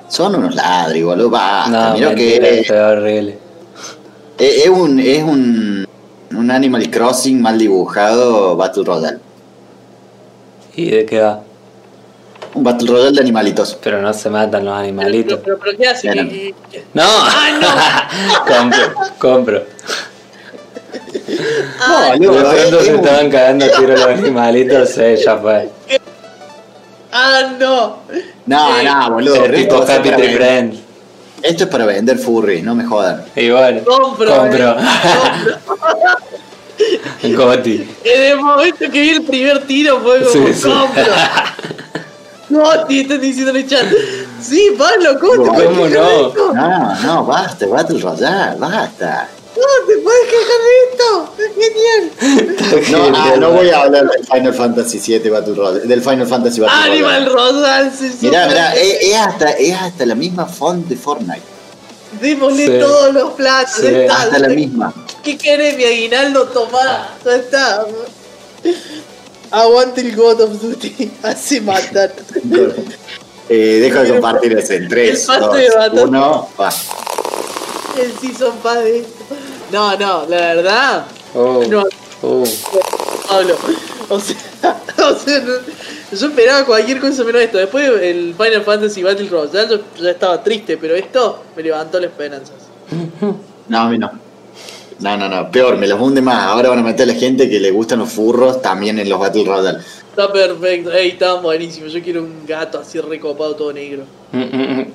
Son 0.08 0.34
unos 0.34 0.54
ladris, 0.54 1.04
boludo. 1.04 1.30
Basta, 1.30 1.90
No, 1.90 2.08
mentira, 2.10 2.14
que 2.14 2.60
es 2.60 2.70
horrible. 2.70 3.38
es, 4.38 4.64
es 4.64 4.68
un, 4.68 4.98
es 4.98 5.22
un, 5.22 5.86
un 6.34 6.50
Animal 6.50 6.90
Crossing 6.90 7.40
mal 7.40 7.58
dibujado 7.58 8.56
Battle 8.56 8.84
Royale. 8.84 9.18
¿Y 10.74 10.90
de 10.90 11.06
qué 11.06 11.20
va? 11.20 11.42
Un 12.54 12.64
Battle 12.64 12.88
Royale 12.90 13.12
de 13.12 13.20
animalitos. 13.20 13.78
Pero 13.82 14.00
no 14.02 14.12
se 14.12 14.28
matan 14.30 14.64
los 14.64 14.74
animalitos. 14.74 15.40
Pero, 15.44 15.58
pero, 15.58 15.76
pero 15.76 15.78
¿qué 15.78 15.88
hace? 15.88 16.08
Bueno. 16.08 16.28
¿Qué- 16.30 16.54
qué- 16.70 16.84
¡No! 16.94 17.04
compro, 18.46 18.92
compro. 19.18 19.62
Ah, 21.80 22.14
No, 22.18 22.20
De 22.20 22.26
boludo, 22.28 22.50
pronto 22.50 22.80
se 22.84 22.94
estaban 22.96 23.30
cagando 23.30 23.64
a 23.64 23.68
tiro 23.70 23.92
los 23.96 24.04
animalitos, 24.06 24.98
eh, 24.98 25.16
ya 25.24 25.36
fue. 25.38 25.68
ah, 27.12 27.52
no. 27.58 27.96
No, 28.46 28.82
no, 28.82 29.10
boludo. 29.12 29.34
Es 29.36 29.42
esto 29.42 29.54
tipo 29.56 29.82
es 29.84 29.90
Happy 29.90 30.10
para 30.10 30.22
Tree. 30.22 30.80
Esto 31.42 31.64
es 31.64 31.70
para 31.70 31.86
vender 31.86 32.18
furry, 32.18 32.60
no 32.62 32.74
me 32.74 32.84
jodan. 32.84 33.24
Y 33.36 33.48
bueno, 33.50 33.80
Compro, 33.84 34.36
compro. 34.36 34.76
eh. 37.22 37.32
Goti. 37.34 37.88
En 38.04 38.22
el 38.32 38.36
momento 38.40 38.78
que 38.90 39.00
vi 39.00 39.10
el 39.10 39.22
primer 39.22 39.60
tiro 39.66 40.00
fue 40.00 40.22
como 40.24 40.30
Sí, 40.46 40.54
sí. 40.54 40.68
compro. 40.68 41.04
No, 42.50 42.86
te 42.86 43.00
están 43.00 43.20
diciendo 43.20 43.50
en 43.50 43.56
el 43.56 43.68
chat. 43.68 43.86
Sí, 44.42 44.74
Pablo, 44.76 45.18
¿cómo 45.20 45.32
te 45.32 45.38
¿Cómo 45.38 45.54
puedes 45.54 45.92
quejar 45.92 46.08
de 46.10 46.22
no? 46.22 46.28
esto? 46.28 46.52
No, 46.54 47.02
no, 47.02 47.24
basta, 47.26 47.66
Battle 47.66 48.00
Royale, 48.00 48.58
basta. 48.58 49.28
¿Cómo 49.54 49.86
te 49.86 49.96
puedes 49.98 50.26
quejar 50.30 50.60
de 50.66 50.74
esto? 50.90 51.34
Es 51.38 51.52
genial. 52.90 53.12
No, 53.12 53.18
ah, 53.18 53.34
no 53.38 53.50
voy 53.52 53.68
a 53.70 53.82
hablar 53.82 54.08
del 54.08 54.24
Final 54.26 54.54
Fantasy 54.54 54.98
VII 55.18 55.30
Battle 55.30 55.54
Royale, 55.54 55.80
del 55.86 56.02
Final 56.02 56.26
Fantasy 56.26 56.60
Battle 56.60 56.92
Animal 56.92 57.26
Royale. 57.26 57.60
Rosal 57.60 57.92
se 57.92 58.26
Mirá, 58.26 58.46
mirá, 58.48 58.70
super- 58.70 58.82
es, 58.86 59.02
es 59.02 59.16
hasta, 59.16 59.50
es 59.52 59.76
hasta 59.76 60.06
la 60.06 60.14
misma 60.14 60.46
font 60.46 60.86
de 60.86 60.96
Fortnite. 60.96 61.42
Démosle 62.20 62.66
Sí. 62.66 62.72
todos 62.80 63.12
los 63.14 63.32
platos. 63.34 63.74
Sí. 63.80 63.86
está. 63.86 64.22
Hasta 64.22 64.38
la 64.40 64.48
misma. 64.48 64.92
¿Qué 65.22 65.36
querés, 65.38 65.76
mi 65.76 65.84
aguinaldo? 65.84 66.44
Tomá. 66.48 67.08
Ya 67.24 67.34
está. 67.36 67.86
Aguante 69.50 70.00
el 70.00 70.14
God 70.16 70.40
of 70.42 70.60
Duty. 70.60 71.10
Hace 71.22 71.60
matar. 71.60 72.12
Eh, 73.52 73.80
dejo 73.80 73.98
de 74.04 74.10
compartir 74.12 74.56
ese 74.56 74.76
en 74.76 74.88
3, 74.88 75.08
El 75.22 75.26
pase 75.26 75.40
2, 75.40 75.54
de 75.56 75.68
batalla. 75.70 76.02
1, 76.04 76.48
va. 76.60 76.72
El 77.98 78.12
Season 78.20 78.56
Pass 78.62 78.84
de 78.84 78.98
esto. 79.00 79.24
No, 79.72 79.96
no, 79.96 80.24
la 80.28 80.36
verdad. 80.36 81.06
Oh, 81.34 81.60
No, 81.68 81.82
oh. 82.22 82.44
Pablo. 83.28 83.56
O 84.08 84.20
sea, 84.20 84.36
o 85.04 85.14
sea 85.18 85.40
no- 85.40 86.16
yo 86.16 86.26
esperaba 86.28 86.64
cualquier 86.64 87.00
cosa 87.00 87.24
menos 87.24 87.42
esto. 87.42 87.58
Después 87.58 87.90
el 88.00 88.36
Final 88.36 88.62
Fantasy 88.62 89.02
Battle 89.02 89.28
Royale 89.28 89.68
yo 89.68 89.80
ya 90.00 90.10
estaba 90.12 90.40
triste, 90.44 90.76
pero 90.76 90.94
esto 90.94 91.42
me 91.56 91.64
levantó 91.64 91.98
las 91.98 92.10
esperanzas. 92.12 92.54
No, 93.66 93.78
a 93.80 93.88
mí 93.88 93.98
no. 93.98 94.12
No, 95.00 95.16
no, 95.16 95.28
no, 95.28 95.50
peor, 95.50 95.76
me 95.78 95.86
los 95.86 95.98
hunde 96.00 96.20
más. 96.20 96.42
Ahora 96.44 96.68
van 96.68 96.80
a 96.80 96.82
meter 96.82 97.08
a 97.08 97.12
la 97.14 97.18
gente 97.18 97.48
que 97.48 97.58
le 97.58 97.70
gustan 97.70 98.00
los 98.00 98.10
furros 98.10 98.60
también 98.60 98.98
en 98.98 99.08
los 99.08 99.18
Battle 99.18 99.44
Royale. 99.44 99.78
Está 100.10 100.30
perfecto. 100.32 100.92
Ey, 100.92 101.10
está 101.10 101.34
buenísimo. 101.34 101.86
Yo 101.86 102.02
quiero 102.02 102.20
un 102.22 102.44
gato 102.46 102.80
así 102.80 103.00
recopado 103.00 103.54
todo 103.56 103.72
negro. 103.72 104.04
Mm, 104.32 104.38
mm, 104.38 104.78
mm. 104.80 104.86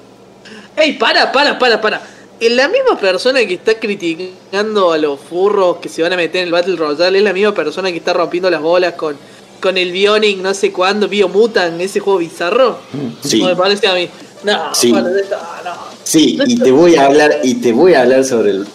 Ey, 0.77 0.93
para, 0.93 1.31
para, 1.31 1.57
para, 1.57 1.81
para. 1.81 2.01
En 2.39 2.55
la 2.57 2.67
misma 2.67 2.99
persona 2.99 3.39
que 3.45 3.53
está 3.55 3.79
criticando 3.79 4.91
a 4.91 4.97
los 4.97 5.19
furros 5.19 5.77
que 5.77 5.89
se 5.89 6.01
van 6.03 6.13
a 6.13 6.17
meter 6.17 6.41
en 6.41 6.47
el 6.47 6.51
Battle 6.51 6.75
Royale 6.75 7.17
es 7.17 7.23
la 7.23 7.33
misma 7.33 7.53
persona 7.55 7.89
que 7.91 7.97
está 7.97 8.13
rompiendo 8.13 8.49
las 8.51 8.61
bolas 8.61 8.93
con, 8.93 9.15
con 9.61 9.77
el 9.77 9.91
Bionic, 9.91 10.37
no 10.39 10.53
sé 10.53 10.71
cuándo, 10.71 11.07
Biomutant, 11.07 11.79
ese 11.81 11.99
juego 12.01 12.19
bizarro. 12.19 12.77
Sí. 13.23 13.39
No 13.41 13.47
me 13.47 13.55
parece 13.55 13.87
a 13.87 13.93
mí. 13.95 14.09
No, 14.43 14.75
Sí. 14.75 14.91
bueno, 14.91 15.07
esto- 15.15 15.37
no. 15.63 15.71
Sí, 16.03 16.37
y 16.45 16.59
te 16.59 16.71
voy 16.71 16.95
a 16.97 17.05
hablar, 17.05 17.39
y 17.41 17.55
te 17.55 17.71
voy 17.71 17.93
a 17.95 18.01
hablar 18.01 18.23
sobre 18.25 18.51
el, 18.51 18.67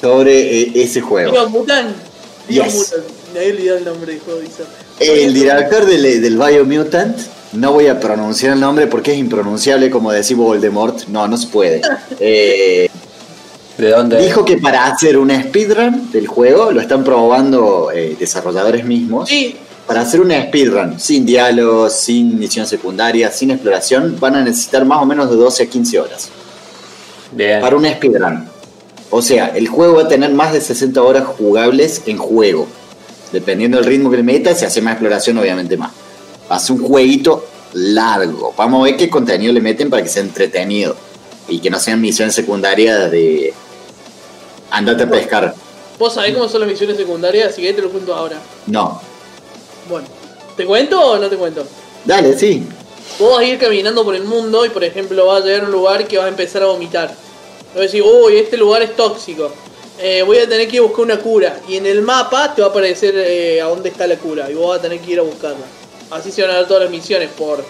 sobre 0.00 0.62
eh, 0.62 0.72
ese 0.74 1.00
juego. 1.00 1.32
Biomutant. 1.32 1.96
Yes. 2.48 2.64
Biomutant. 2.64 3.18
Me 3.32 3.40
había 3.40 3.52
olvidado 3.52 3.78
el 3.78 3.84
nombre 3.84 4.12
del 4.12 4.20
juego. 4.20 4.40
El 5.00 5.34
director 5.34 5.86
del, 5.86 6.22
del 6.22 6.36
Biomutant, 6.36 7.18
no 7.52 7.72
voy 7.72 7.86
a 7.86 8.00
pronunciar 8.00 8.54
el 8.54 8.60
nombre 8.60 8.86
porque 8.86 9.12
es 9.12 9.18
impronunciable 9.18 9.90
como 9.90 10.12
decir 10.12 10.36
Voldemort. 10.36 11.06
No, 11.08 11.28
no 11.28 11.36
se 11.36 11.46
puede. 11.48 11.80
Eh, 12.20 12.88
¿De 13.76 13.90
dónde? 13.90 14.20
Dijo 14.20 14.44
que 14.44 14.56
para 14.56 14.86
hacer 14.86 15.16
una 15.16 15.40
speedrun 15.40 16.10
del 16.10 16.26
juego, 16.26 16.72
lo 16.72 16.80
están 16.80 17.04
probando 17.04 17.92
eh, 17.94 18.16
desarrolladores 18.18 18.84
mismos. 18.84 19.28
Sí, 19.28 19.56
Para 19.86 20.00
hacer 20.00 20.20
una 20.20 20.42
speedrun 20.42 20.98
sin 20.98 21.24
diálogos, 21.24 21.92
sin 21.92 22.36
misión 22.40 22.66
secundaria, 22.66 23.30
sin 23.30 23.52
exploración, 23.52 24.16
van 24.18 24.34
a 24.34 24.42
necesitar 24.42 24.84
más 24.84 25.00
o 25.00 25.06
menos 25.06 25.30
de 25.30 25.36
12 25.36 25.62
a 25.62 25.66
15 25.66 26.00
horas. 26.00 26.28
Bien. 27.30 27.60
Para 27.60 27.76
una 27.76 27.92
speedrun. 27.92 28.48
O 29.10 29.22
sea, 29.22 29.48
el 29.48 29.68
juego 29.68 29.96
va 29.96 30.02
a 30.02 30.08
tener 30.08 30.32
más 30.32 30.52
de 30.52 30.60
60 30.60 31.02
horas 31.02 31.26
jugables 31.26 32.02
en 32.06 32.18
juego. 32.18 32.66
Dependiendo 33.32 33.78
del 33.78 33.86
ritmo 33.86 34.10
que 34.10 34.18
le 34.18 34.22
metas, 34.22 34.58
si 34.58 34.64
hace 34.64 34.82
más 34.82 34.92
exploración, 34.92 35.38
obviamente 35.38 35.76
más. 35.76 35.92
Va 36.50 36.56
a 36.56 36.58
ser 36.58 36.76
un 36.76 36.86
jueguito 36.86 37.44
largo. 37.72 38.54
Vamos 38.56 38.80
a 38.80 38.84
ver 38.84 38.96
qué 38.96 39.08
contenido 39.08 39.52
le 39.52 39.60
meten 39.60 39.90
para 39.90 40.02
que 40.02 40.08
sea 40.08 40.22
entretenido. 40.22 40.96
Y 41.48 41.60
que 41.60 41.70
no 41.70 41.78
sean 41.78 42.00
misiones 42.00 42.34
secundarias 42.34 43.10
de. 43.10 43.54
Andate 44.70 45.04
a 45.04 45.10
pescar. 45.10 45.54
vos 45.98 46.12
sabés 46.12 46.34
cómo 46.34 46.46
son 46.48 46.60
las 46.60 46.68
misiones 46.68 46.98
secundarias, 46.98 47.52
así 47.52 47.62
que 47.62 47.72
te 47.72 47.80
lo 47.80 47.90
cuento 47.90 48.14
ahora. 48.14 48.38
No. 48.66 49.00
Bueno, 49.88 50.06
¿te 50.56 50.66
cuento 50.66 51.00
o 51.00 51.18
no 51.18 51.30
te 51.30 51.36
cuento? 51.36 51.66
Dale, 52.04 52.38
sí. 52.38 52.62
Vos 53.18 53.32
vas 53.32 53.40
a 53.40 53.44
ir 53.44 53.58
caminando 53.58 54.04
por 54.04 54.14
el 54.14 54.24
mundo 54.24 54.66
y, 54.66 54.68
por 54.68 54.84
ejemplo, 54.84 55.26
vas 55.26 55.42
a 55.42 55.46
llegar 55.46 55.62
a 55.62 55.64
un 55.64 55.72
lugar 55.72 56.06
que 56.06 56.18
vas 56.18 56.26
a 56.26 56.28
empezar 56.28 56.62
a 56.62 56.66
vomitar. 56.66 57.14
Vas 57.68 57.76
a 57.76 57.80
decir, 57.80 58.02
uy, 58.02 58.36
este 58.36 58.56
lugar 58.56 58.82
es 58.82 58.96
tóxico. 58.96 59.50
Eh, 60.00 60.22
voy 60.24 60.38
a 60.38 60.48
tener 60.48 60.68
que 60.68 60.76
ir 60.76 60.80
a 60.82 60.84
buscar 60.86 61.04
una 61.04 61.18
cura. 61.18 61.60
Y 61.68 61.76
en 61.76 61.86
el 61.86 62.02
mapa 62.02 62.54
te 62.54 62.62
va 62.62 62.68
a 62.68 62.70
aparecer 62.70 63.14
eh, 63.16 63.60
a 63.60 63.66
dónde 63.66 63.88
está 63.88 64.06
la 64.06 64.16
cura. 64.16 64.50
Y 64.50 64.54
vos 64.54 64.68
vas 64.70 64.78
a 64.78 64.82
tener 64.82 65.00
que 65.00 65.12
ir 65.12 65.18
a 65.18 65.22
buscarla. 65.22 65.66
Así 66.10 66.30
se 66.30 66.42
van 66.42 66.52
a 66.52 66.54
dar 66.54 66.66
todas 66.68 66.84
las 66.84 66.90
misiones 66.92 67.28
por, 67.36 67.64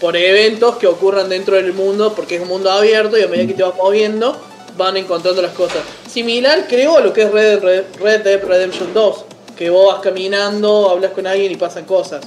por 0.00 0.16
eventos 0.16 0.76
que 0.76 0.86
ocurran 0.86 1.28
dentro 1.28 1.56
del 1.56 1.72
mundo. 1.72 2.12
Porque 2.14 2.36
es 2.36 2.42
un 2.42 2.48
mundo 2.48 2.70
abierto 2.70 3.18
y 3.18 3.22
a 3.22 3.28
medida 3.28 3.46
que 3.48 3.54
te 3.54 3.62
vas 3.62 3.74
moviendo, 3.76 4.36
van 4.76 4.96
encontrando 4.96 5.40
las 5.42 5.52
cosas. 5.52 5.78
Similar, 6.08 6.66
creo, 6.68 6.98
a 6.98 7.00
lo 7.00 7.12
que 7.12 7.22
es 7.22 7.30
Red, 7.32 7.60
Red, 7.60 7.84
Red 7.98 8.20
Dead 8.22 8.42
Redemption 8.44 8.92
2. 8.94 9.24
Que 9.56 9.68
vos 9.70 9.92
vas 9.92 10.02
caminando, 10.02 10.90
hablas 10.90 11.12
con 11.12 11.26
alguien 11.26 11.50
y 11.52 11.56
pasan 11.56 11.84
cosas. 11.86 12.20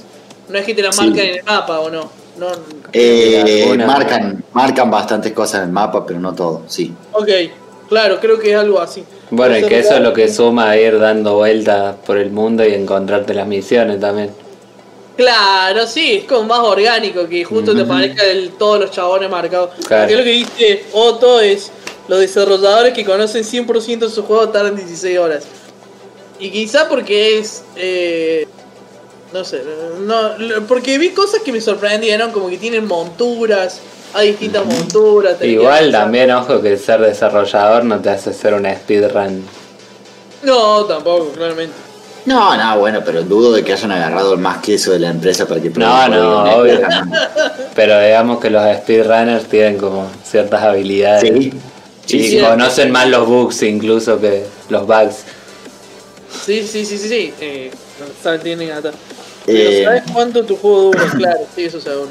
No 0.48 0.58
es 0.58 0.64
que 0.66 0.74
te 0.74 0.82
las 0.82 0.94
Sí. 0.94 1.02
marcan 1.06 1.24
en 1.26 1.34
el 1.36 1.42
mapa 1.44 1.80
o 1.80 1.90
no. 1.90 2.10
No, 2.38 2.48
Eh, 2.92 3.62
Alguna- 3.64 3.86
marcan, 3.86 4.44
marcan 4.52 4.90
bastantes 4.90 5.32
cosas 5.32 5.60
en 5.62 5.66
el 5.68 5.72
mapa, 5.72 6.04
pero 6.06 6.18
no 6.20 6.34
todo, 6.34 6.62
sí. 6.66 6.92
Ok, 7.12 7.28
claro, 7.88 8.18
creo 8.20 8.38
que 8.38 8.50
es 8.52 8.56
algo 8.58 8.80
así. 8.80 9.04
Bueno, 9.30 9.56
y 9.56 9.62
que 9.64 9.78
eso 9.78 9.94
es 9.94 10.00
lo 10.00 10.12
que 10.12 10.28
suma 10.32 10.70
a 10.70 10.76
ir 10.76 10.98
dando 10.98 11.34
vueltas 11.36 11.96
por 12.06 12.18
el 12.18 12.30
mundo 12.30 12.64
y 12.66 12.74
encontrarte 12.74 13.34
las 13.34 13.46
misiones 13.46 14.00
también. 14.00 14.30
Claro, 15.16 15.86
sí, 15.86 16.16
es 16.16 16.24
como 16.24 16.42
más 16.44 16.58
orgánico 16.60 17.28
que 17.28 17.44
justo 17.44 17.74
te 17.74 17.82
aparezca 17.82 18.24
el- 18.24 18.50
todos 18.58 18.80
los 18.80 18.90
chabones 18.90 19.30
marcados. 19.30 19.70
Claro. 19.86 20.02
Porque 20.02 20.16
lo 20.16 20.24
que 20.24 20.30
dice 20.30 20.84
Otto 20.92 21.40
es: 21.40 21.70
los 22.08 22.18
desarrolladores 22.18 22.92
que 22.92 23.04
conocen 23.04 23.44
100% 23.44 24.06
de 24.08 24.10
su 24.10 24.24
juego 24.24 24.48
tardan 24.48 24.74
16 24.74 25.18
horas. 25.18 25.44
Y 26.40 26.50
quizá 26.50 26.88
porque 26.88 27.38
es. 27.38 27.62
eh, 27.76 28.48
no 29.34 29.44
sé, 29.44 29.62
no, 30.00 30.16
porque 30.68 30.96
vi 30.96 31.10
cosas 31.10 31.40
que 31.44 31.50
me 31.50 31.60
sorprendieron, 31.60 32.30
como 32.30 32.48
que 32.48 32.56
tienen 32.56 32.86
monturas, 32.86 33.80
hay 34.14 34.28
distintas 34.28 34.64
monturas. 34.64 35.42
Igual 35.42 35.90
también, 35.90 36.30
ojo, 36.30 36.62
que 36.62 36.76
ser 36.76 37.00
desarrollador 37.00 37.84
no 37.84 37.98
te 38.00 38.10
hace 38.10 38.30
hacer 38.30 38.54
una 38.54 38.72
speedrun. 38.76 39.44
No, 40.44 40.84
tampoco, 40.84 41.30
claramente. 41.30 41.74
No, 42.26 42.56
no, 42.56 42.78
bueno, 42.78 43.02
pero 43.04 43.22
dudo 43.24 43.52
de 43.52 43.64
que 43.64 43.72
hayan 43.72 43.90
agarrado 43.90 44.34
el 44.34 44.38
más 44.38 44.58
queso 44.58 44.92
de 44.92 45.00
la 45.00 45.10
empresa 45.10 45.46
para 45.46 45.60
que 45.60 45.68
No, 45.70 45.74
prueben 45.74 46.10
no, 46.12 46.42
obvio. 46.56 46.80
Pero 47.74 48.00
digamos 48.00 48.40
que 48.40 48.48
los 48.48 48.62
speedrunners 48.78 49.44
tienen 49.46 49.76
como 49.76 50.08
ciertas 50.24 50.62
habilidades. 50.62 51.22
Sí. 51.22 51.52
Y 52.06 52.08
Sí, 52.08 52.30
sí. 52.30 52.38
conocen 52.40 52.92
más 52.92 53.08
los 53.08 53.26
bugs 53.26 53.62
incluso 53.64 54.20
que 54.20 54.44
los 54.70 54.86
bugs. 54.86 55.16
Sí, 56.46 56.62
sí, 56.66 56.86
sí, 56.86 56.96
sí, 56.96 57.08
sí. 57.08 57.34
Eh, 57.40 57.70
tienen 58.42 58.70
hasta. 58.70 58.92
Eh, 59.46 59.82
Pero 59.84 59.84
¿sabes 59.88 60.12
cuánto 60.12 60.44
tu 60.44 60.56
juego 60.56 60.82
dura? 60.84 61.10
Claro, 61.16 61.40
sí, 61.54 61.64
eso 61.64 61.80
seguro. 61.80 62.08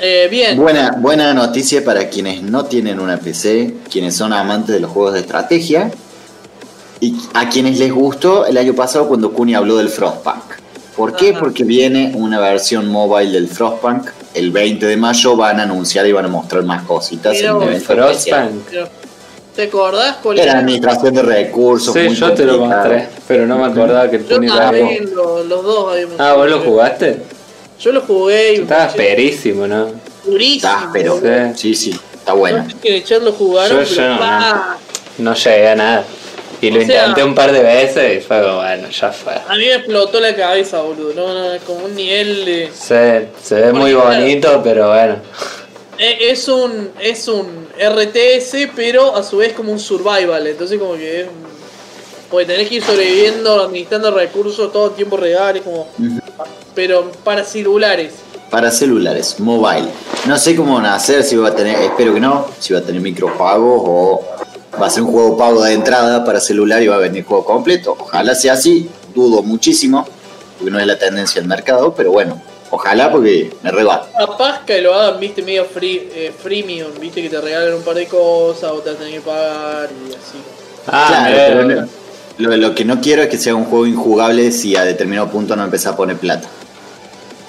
Eh, 0.00 0.26
bien. 0.30 0.56
Buena, 0.56 0.96
buena 0.98 1.32
noticia 1.32 1.84
para 1.84 2.08
quienes 2.08 2.42
no 2.42 2.64
tienen 2.64 2.98
una 2.98 3.18
PC, 3.18 3.74
quienes 3.90 4.16
son 4.16 4.32
amantes 4.32 4.74
de 4.74 4.80
los 4.80 4.90
juegos 4.90 5.14
de 5.14 5.20
estrategia 5.20 5.92
y 7.00 7.14
a 7.34 7.48
quienes 7.48 7.78
les 7.78 7.92
gustó 7.92 8.46
el 8.46 8.56
año 8.58 8.74
pasado 8.74 9.06
cuando 9.06 9.32
Kuni 9.32 9.54
habló 9.54 9.76
del 9.76 9.88
Frostpunk. 9.90 10.42
¿Por 10.96 11.14
qué? 11.14 11.30
Ajá. 11.30 11.40
Porque 11.40 11.64
viene 11.64 12.12
una 12.16 12.40
versión 12.40 12.88
mobile 12.88 13.30
del 13.30 13.48
Frostpunk. 13.48 14.08
El 14.34 14.50
20 14.50 14.86
de 14.86 14.96
mayo 14.96 15.36
van 15.36 15.60
a 15.60 15.64
anunciar 15.64 16.06
y 16.06 16.12
van 16.12 16.24
a 16.24 16.28
mostrar 16.28 16.64
más 16.64 16.82
cositas. 16.82 17.36
En 17.38 17.46
evento 17.46 17.92
especial. 18.08 18.50
Frostpunk. 18.50 19.01
¿Te 19.54 19.64
acordás 19.64 20.16
cuál 20.22 20.38
Era 20.38 20.52
era? 20.52 20.60
administración 20.60 21.14
de 21.14 21.22
recursos. 21.22 21.92
Sí, 21.94 22.08
yo 22.14 22.32
te 22.32 22.44
lo 22.44 22.58
mostré, 22.64 23.08
pero 23.28 23.46
no 23.46 23.58
me 23.58 23.66
acordaba 23.66 24.08
que 24.08 24.16
el 24.16 24.26
Yo 24.26 24.40
también, 24.46 25.14
lo- 25.14 25.44
los 25.44 25.62
dos 25.62 25.92
habíamos 25.92 26.18
Ah, 26.18 26.32
¿vos 26.34 26.48
lo 26.48 26.60
jugaste? 26.60 27.18
Yo 27.78 27.92
lo 27.92 28.00
jugué 28.02 28.54
y 28.54 28.56
me 28.58 28.62
Estabas 28.62 28.92
pareció 28.94 29.14
perísimo, 29.16 29.66
¿no? 29.66 29.88
durísimo. 30.24 30.72
Está, 30.72 30.90
pero 30.92 31.18
Sí. 31.20 31.24
sí, 31.56 31.74
sí, 31.74 32.00
está 32.14 32.32
buena. 32.32 32.62
No 32.62 32.70
sé 32.70 32.76
que 32.80 32.96
Echar 32.96 33.22
lo 33.22 33.32
jugaron, 33.32 33.78
Yo- 33.84 33.88
pero 33.88 33.96
yo 33.96 34.02
no, 35.18 35.34
llegué 35.34 35.68
a 35.68 35.74
nada. 35.74 36.04
Y 36.62 36.70
lo 36.70 36.80
O 36.80 36.84
sea- 36.86 37.00
intenté 37.08 37.24
un 37.24 37.34
par 37.34 37.50
de 37.52 37.60
veces 37.60 38.18
y 38.18 38.20
fue 38.26 38.40
como, 38.40 38.56
bueno, 38.58 38.88
ya 38.88 39.10
fue. 39.12 39.32
a 39.34 39.52
mí 39.56 39.64
me 39.66 39.74
explotó 39.74 40.20
la 40.20 40.34
cabeza, 40.36 40.80
boludo. 40.80 41.12
No, 41.14 41.34
no, 41.34 41.52
es 41.52 41.62
como 41.62 41.84
un 41.86 41.94
nivel 41.96 42.44
de... 42.44 42.70
Se, 42.72 43.28
se 43.42 43.54
ve 43.56 43.72
muy 43.72 43.92
bonito, 43.94 44.60
pero 44.62 44.88
bueno. 44.90 45.16
Es 45.98 46.48
un, 46.48 46.90
es 47.00 47.26
un 47.28 47.61
RTS, 47.88 48.70
pero 48.76 49.14
a 49.16 49.22
su 49.22 49.38
vez 49.38 49.52
como 49.52 49.72
un 49.72 49.78
survival. 49.78 50.46
Entonces 50.46 50.78
como 50.78 50.94
que 50.94 51.22
es... 51.22 51.26
un- 51.28 51.52
Porque 52.30 52.46
tenés 52.46 52.68
que 52.68 52.76
ir 52.76 52.82
sobreviviendo, 52.84 53.60
administrando 53.62 54.10
recursos 54.10 54.72
todo 54.72 54.86
el 54.88 54.92
tiempo 54.92 55.16
real, 55.16 55.56
es 55.56 55.62
como... 55.62 55.86
Pero 56.74 57.10
para 57.24 57.44
celulares. 57.44 58.14
Para 58.50 58.70
celulares, 58.70 59.38
mobile. 59.38 59.88
No 60.26 60.38
sé 60.38 60.54
cómo 60.56 60.74
van 60.74 60.86
a 60.86 60.94
hacer, 60.94 61.22
si 61.24 61.36
va 61.36 61.48
a 61.48 61.54
tener, 61.54 61.76
espero 61.82 62.14
que 62.14 62.20
no, 62.20 62.46
si 62.58 62.72
va 62.72 62.80
a 62.80 62.82
tener 62.82 63.00
micropagos 63.02 63.82
o 63.84 64.20
va 64.80 64.86
a 64.86 64.90
ser 64.90 65.02
un 65.02 65.12
juego 65.12 65.36
pago 65.36 65.62
de 65.64 65.72
entrada 65.74 66.24
para 66.24 66.40
celular 66.40 66.82
y 66.82 66.86
va 66.88 66.96
a 66.96 66.98
venir 66.98 67.24
juego 67.24 67.44
completo. 67.44 67.96
Ojalá 67.98 68.34
sea 68.34 68.54
así, 68.54 68.88
dudo 69.14 69.42
muchísimo, 69.42 70.06
porque 70.58 70.70
no 70.70 70.78
es 70.80 70.86
la 70.86 70.98
tendencia 70.98 71.40
del 71.40 71.48
mercado, 71.48 71.94
pero 71.94 72.12
bueno, 72.12 72.40
ojalá 72.72 73.12
porque 73.12 73.52
me 73.62 73.70
rebate. 73.70 74.08
Capaz 74.18 74.64
que 74.64 74.80
lo 74.80 74.92
hagan, 74.94 75.20
viste, 75.20 75.42
medio 75.42 75.64
free, 75.66 76.08
eh, 76.14 76.32
freemium, 76.36 76.88
viste, 77.00 77.22
que 77.22 77.28
te 77.30 77.40
regalan 77.40 77.74
un 77.74 77.82
par 77.82 77.94
de 77.94 78.06
cosas 78.06 78.70
o 78.72 78.80
te 78.80 78.90
vas 78.90 78.96
a 78.98 79.02
tener 79.04 79.14
que 79.14 79.20
pagar 79.20 79.88
y 79.90 80.10
así. 80.10 80.38
Ah, 80.88 81.06
Claro, 81.08 81.36
pero 81.46 81.64
no- 81.82 81.88
lo, 82.38 82.56
lo 82.56 82.74
que 82.74 82.84
no 82.84 83.00
quiero 83.00 83.22
es 83.22 83.28
que 83.28 83.38
sea 83.38 83.54
un 83.54 83.64
juego 83.66 83.86
injugable 83.86 84.50
si 84.50 84.74
a 84.74 84.84
determinado 84.84 85.28
punto 85.30 85.54
no 85.54 85.62
empezás 85.64 85.92
a 85.92 85.96
poner 85.96 86.16
plata. 86.16 86.48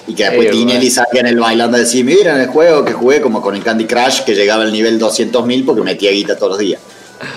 Y 0.06 0.14
que 0.14 0.24
después 0.24 0.48
Eh, 0.48 0.50
Tinelli 0.50 0.90
salga 0.90 1.20
en 1.20 1.26
el 1.28 1.40
bailando 1.40 1.76
a 1.78 1.80
decir, 1.80 2.04
miren 2.04 2.38
el 2.38 2.48
juego 2.48 2.84
que 2.84 2.92
jugué 2.92 3.22
como 3.22 3.40
con 3.40 3.56
el 3.56 3.64
Candy 3.64 3.86
Crush 3.86 4.20
que 4.24 4.34
llegaba 4.34 4.62
al 4.62 4.72
nivel 4.72 4.98
200.000 5.00 5.64
porque 5.64 5.80
metía 5.82 6.10
guita 6.10 6.36
todos 6.36 6.50
los 6.52 6.58
días. 6.58 6.80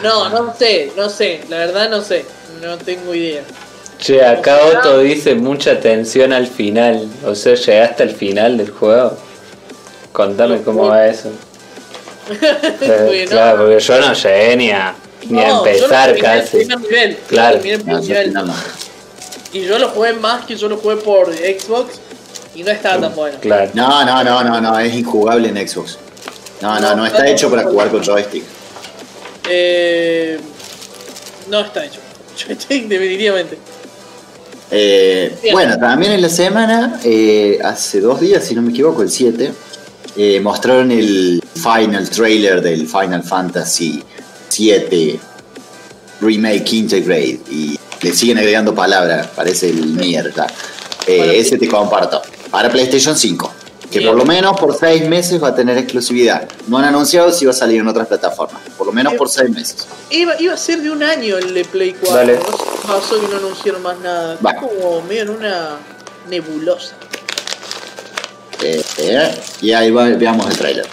No, 0.03 0.27
no 0.29 0.53
sé, 0.53 0.91
no 0.97 1.09
sé, 1.09 1.39
la 1.49 1.57
verdad 1.59 1.89
no 1.89 2.01
sé, 2.01 2.25
no 2.61 2.77
tengo 2.77 3.15
idea. 3.15 3.41
Che, 3.99 4.23
acá 4.23 4.59
Otto 4.65 4.99
dice 4.99 5.33
mucha 5.35 5.79
tensión 5.79 6.31
al 6.33 6.47
final. 6.47 7.07
O 7.25 7.33
sea, 7.35 7.55
llegaste 7.55 8.03
al 8.03 8.11
final 8.11 8.57
del 8.57 8.69
juego. 8.69 9.17
Contame 10.11 10.61
cómo 10.61 10.87
va 10.87 11.07
eso. 11.07 11.29
Eh, 12.29 12.75
Porque 12.81 13.25
claro, 13.29 13.57
porque 13.59 13.79
yo 13.79 14.01
no 14.01 14.13
llegué 14.13 14.57
ni 14.57 14.69
a, 14.69 14.93
ni 15.29 15.41
a 15.41 15.47
no, 15.47 15.65
empezar 15.65 16.09
el 16.09 16.21
casi. 16.21 16.57
nivel, 16.65 17.17
Claro. 17.27 17.59
el 17.63 17.85
No, 17.87 17.99
nivel. 18.01 18.33
no. 18.33 18.53
Y 19.53 19.61
yo 19.65 19.79
lo 19.79 19.87
jugué 19.89 20.11
más 20.11 20.43
que 20.45 20.57
yo 20.57 20.67
lo 20.67 20.75
jugué 20.75 20.97
por 20.97 21.33
Xbox 21.33 22.01
y 22.53 22.63
no 22.63 22.71
estaba 22.71 22.99
tan 22.99 23.15
bueno. 23.15 23.37
Claro. 23.39 23.71
No, 23.73 24.03
no, 24.03 24.23
no, 24.25 24.43
no, 24.43 24.59
no, 24.59 24.77
es 24.77 24.93
injugable 24.93 25.47
en 25.47 25.65
Xbox. 25.67 25.97
No, 26.61 26.77
no, 26.81 26.95
no 26.97 27.05
está 27.05 27.25
hecho 27.29 27.49
para 27.49 27.63
jugar 27.63 27.89
con 27.91 28.03
joystick. 28.03 28.43
Eh, 29.49 30.37
no 31.49 31.61
está 31.61 31.85
hecho. 31.85 32.01
Joystick, 32.37 32.87
definitivamente. 32.89 33.57
Eh, 34.69 35.51
bueno, 35.51 35.77
también 35.77 36.11
en 36.13 36.21
la 36.21 36.29
semana, 36.29 36.99
eh, 37.03 37.59
hace 37.63 38.01
dos 38.01 38.19
días, 38.19 38.43
si 38.43 38.53
no 38.53 38.61
me 38.61 38.71
equivoco, 38.71 39.01
el 39.01 39.09
7, 39.09 39.53
eh, 40.17 40.39
mostraron 40.39 40.91
el 40.91 41.41
final 41.53 42.09
trailer 42.09 42.61
del 42.61 42.87
Final 42.87 43.23
Fantasy 43.23 44.03
7 44.49 45.19
Remake 46.21 46.73
Integrate 46.75 47.39
y 47.51 47.79
le 48.01 48.13
siguen 48.13 48.37
agregando 48.39 48.73
palabras, 48.73 49.27
parece 49.35 49.69
el 49.69 49.85
mierda. 49.87 50.47
Eh, 51.05 51.19
Para 51.19 51.33
ese 51.33 51.57
te 51.57 51.67
comparto. 51.67 52.21
Para 52.51 52.69
PlayStation 52.69 53.15
5, 53.15 53.53
que 53.91 53.99
Bien. 53.99 54.09
por 54.11 54.17
lo 54.17 54.25
menos 54.25 54.59
por 54.59 54.77
6 54.77 55.07
meses 55.07 55.41
va 55.41 55.49
a 55.49 55.55
tener 55.55 55.77
exclusividad. 55.77 56.47
No 56.67 56.77
han 56.77 56.85
anunciado 56.85 57.31
si 57.31 57.45
va 57.45 57.51
a 57.51 57.55
salir 57.55 57.79
en 57.79 57.87
otras 57.87 58.07
plataformas, 58.07 58.61
por 58.77 58.87
lo 58.87 58.93
menos 58.93 59.13
por 59.13 59.29
6 59.29 59.49
meses. 59.51 59.87
Iba, 60.09 60.39
iba 60.41 60.53
a 60.53 60.57
ser 60.57 60.81
de 60.81 60.89
un 60.89 61.03
año 61.03 61.37
el 61.37 61.53
de 61.53 61.63
Play 61.65 61.93
4. 61.93 62.15
Dale. 62.15 62.39
No 62.39 62.76
pasó 62.87 63.19
que 63.21 63.27
no 63.27 63.37
anunciaron 63.37 63.81
más 63.83 63.97
nada. 63.99 64.33
Está 64.35 64.53
Bueno. 64.53 64.67
como 64.81 65.01
medio 65.01 65.21
en 65.23 65.29
una 65.29 65.77
nebulosa. 66.29 66.95
Eh, 68.63 68.83
eh, 68.97 69.35
y 69.61 69.71
ahí 69.73 69.91
va, 69.91 70.05
veamos 70.09 70.47
el 70.49 70.57
trailer. 70.57 70.85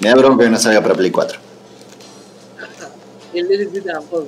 Me 0.00 0.08
da 0.10 0.14
bronca 0.16 0.44
que 0.44 0.50
no 0.50 0.58
salga 0.58 0.80
para 0.82 0.94
Play 0.94 1.10
4. 1.10 1.38
El 3.34 3.48
DLC 3.48 3.82
tampoco. 3.84 4.26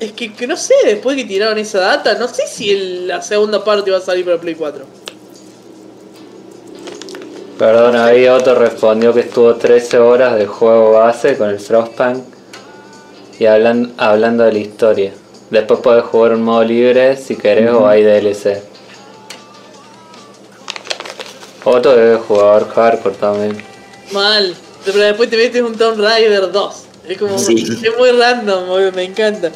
Es 0.00 0.12
que, 0.12 0.32
que 0.34 0.46
no 0.46 0.56
sé, 0.56 0.74
después 0.84 1.16
que 1.16 1.24
tiraron 1.24 1.56
esa 1.58 1.78
data, 1.80 2.14
no 2.18 2.26
sé 2.28 2.46
si 2.48 2.70
el- 2.70 3.06
la 3.08 3.22
segunda 3.22 3.62
parte 3.64 3.90
va 3.90 3.98
a 3.98 4.00
salir 4.00 4.24
para 4.24 4.40
Play 4.40 4.54
4. 4.54 4.84
Perdón, 7.58 7.96
ahí 7.96 8.26
otro 8.28 8.54
respondió 8.54 9.14
que 9.14 9.20
estuvo 9.20 9.54
13 9.54 9.98
horas 9.98 10.36
de 10.36 10.46
juego 10.46 10.92
base 10.92 11.38
con 11.38 11.48
el 11.48 11.58
Frostpunk 11.58 12.24
y 13.38 13.46
hablan, 13.46 13.94
hablando 13.96 14.44
de 14.44 14.52
la 14.52 14.58
historia. 14.58 15.12
Después 15.50 15.80
puedes 15.80 16.04
jugar 16.04 16.32
un 16.32 16.42
modo 16.42 16.64
libre 16.64 17.16
si 17.16 17.36
querés 17.36 17.70
o 17.70 17.86
hay 17.86 18.02
DLC. 18.02 18.62
Otro 21.64 21.96
de 21.96 22.16
jugador 22.16 22.68
hardcore 22.74 23.14
también. 23.16 23.56
Mal. 24.12 24.54
Pero 24.84 24.98
después 24.98 25.28
te 25.30 25.36
metes 25.36 25.62
un 25.62 25.76
Tomb 25.76 26.00
Raider 26.00 26.50
2. 26.52 26.74
Es 27.08 27.18
como. 27.18 27.38
Sí. 27.38 27.56
Es 27.84 27.96
muy 27.98 28.10
random, 28.12 28.92
me 28.94 29.02
encanta. 29.04 29.50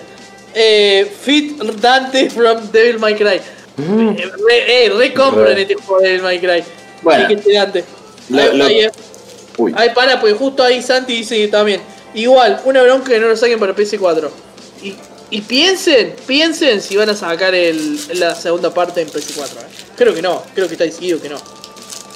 Eh, 0.55 1.11
Fit 1.22 1.61
Dante 1.62 2.28
from 2.30 2.70
Devil 2.72 2.99
May 2.99 3.14
Cry. 3.14 3.41
Eh, 3.78 4.30
re, 4.49 4.86
eh, 4.86 4.91
re 4.91 5.14
compran 5.14 5.47
Re. 5.55 5.62
este 5.62 5.74
juego 5.76 6.01
de 6.01 6.09
Devil 6.09 6.22
May 6.22 6.41
Cry. 6.41 6.64
Bueno. 7.03 7.28
Sí, 7.28 7.34
que 7.36 7.43
te 7.43 7.53
Dante. 7.55 7.84
Lo- 8.28 8.43
Ahí- 8.43 8.57
lo- 8.57 8.64
ahí 8.64 8.80
es. 8.80 8.93
Uy. 9.57 9.72
Ay, 9.76 9.91
para, 9.95 10.18
porque 10.20 10.34
justo 10.34 10.62
ahí 10.64 10.82
Santi 10.82 11.14
dice 11.16 11.47
también. 11.49 11.80
Igual, 12.14 12.61
una 12.64 12.82
bronca 12.82 13.09
que 13.11 13.20
no 13.20 13.28
lo 13.28 13.36
saquen 13.36 13.61
para 13.61 13.74
PS4. 13.74 14.30
Y, 14.82 14.97
y 15.31 15.41
piensen, 15.43 16.14
piensen 16.26 16.81
si 16.81 16.97
van 16.97 17.09
a 17.11 17.14
sacar 17.16 17.55
el, 17.55 17.99
la 18.18 18.35
segunda 18.35 18.72
parte 18.74 19.01
en 19.01 19.09
PS4. 19.09 19.45
¿eh? 19.45 19.66
Creo 19.97 20.14
que 20.14 20.22
no, 20.22 20.43
creo 20.55 20.66
que 20.66 20.74
está 20.74 20.85
decidido 20.85 21.20
que 21.20 21.28
no. 21.28 21.37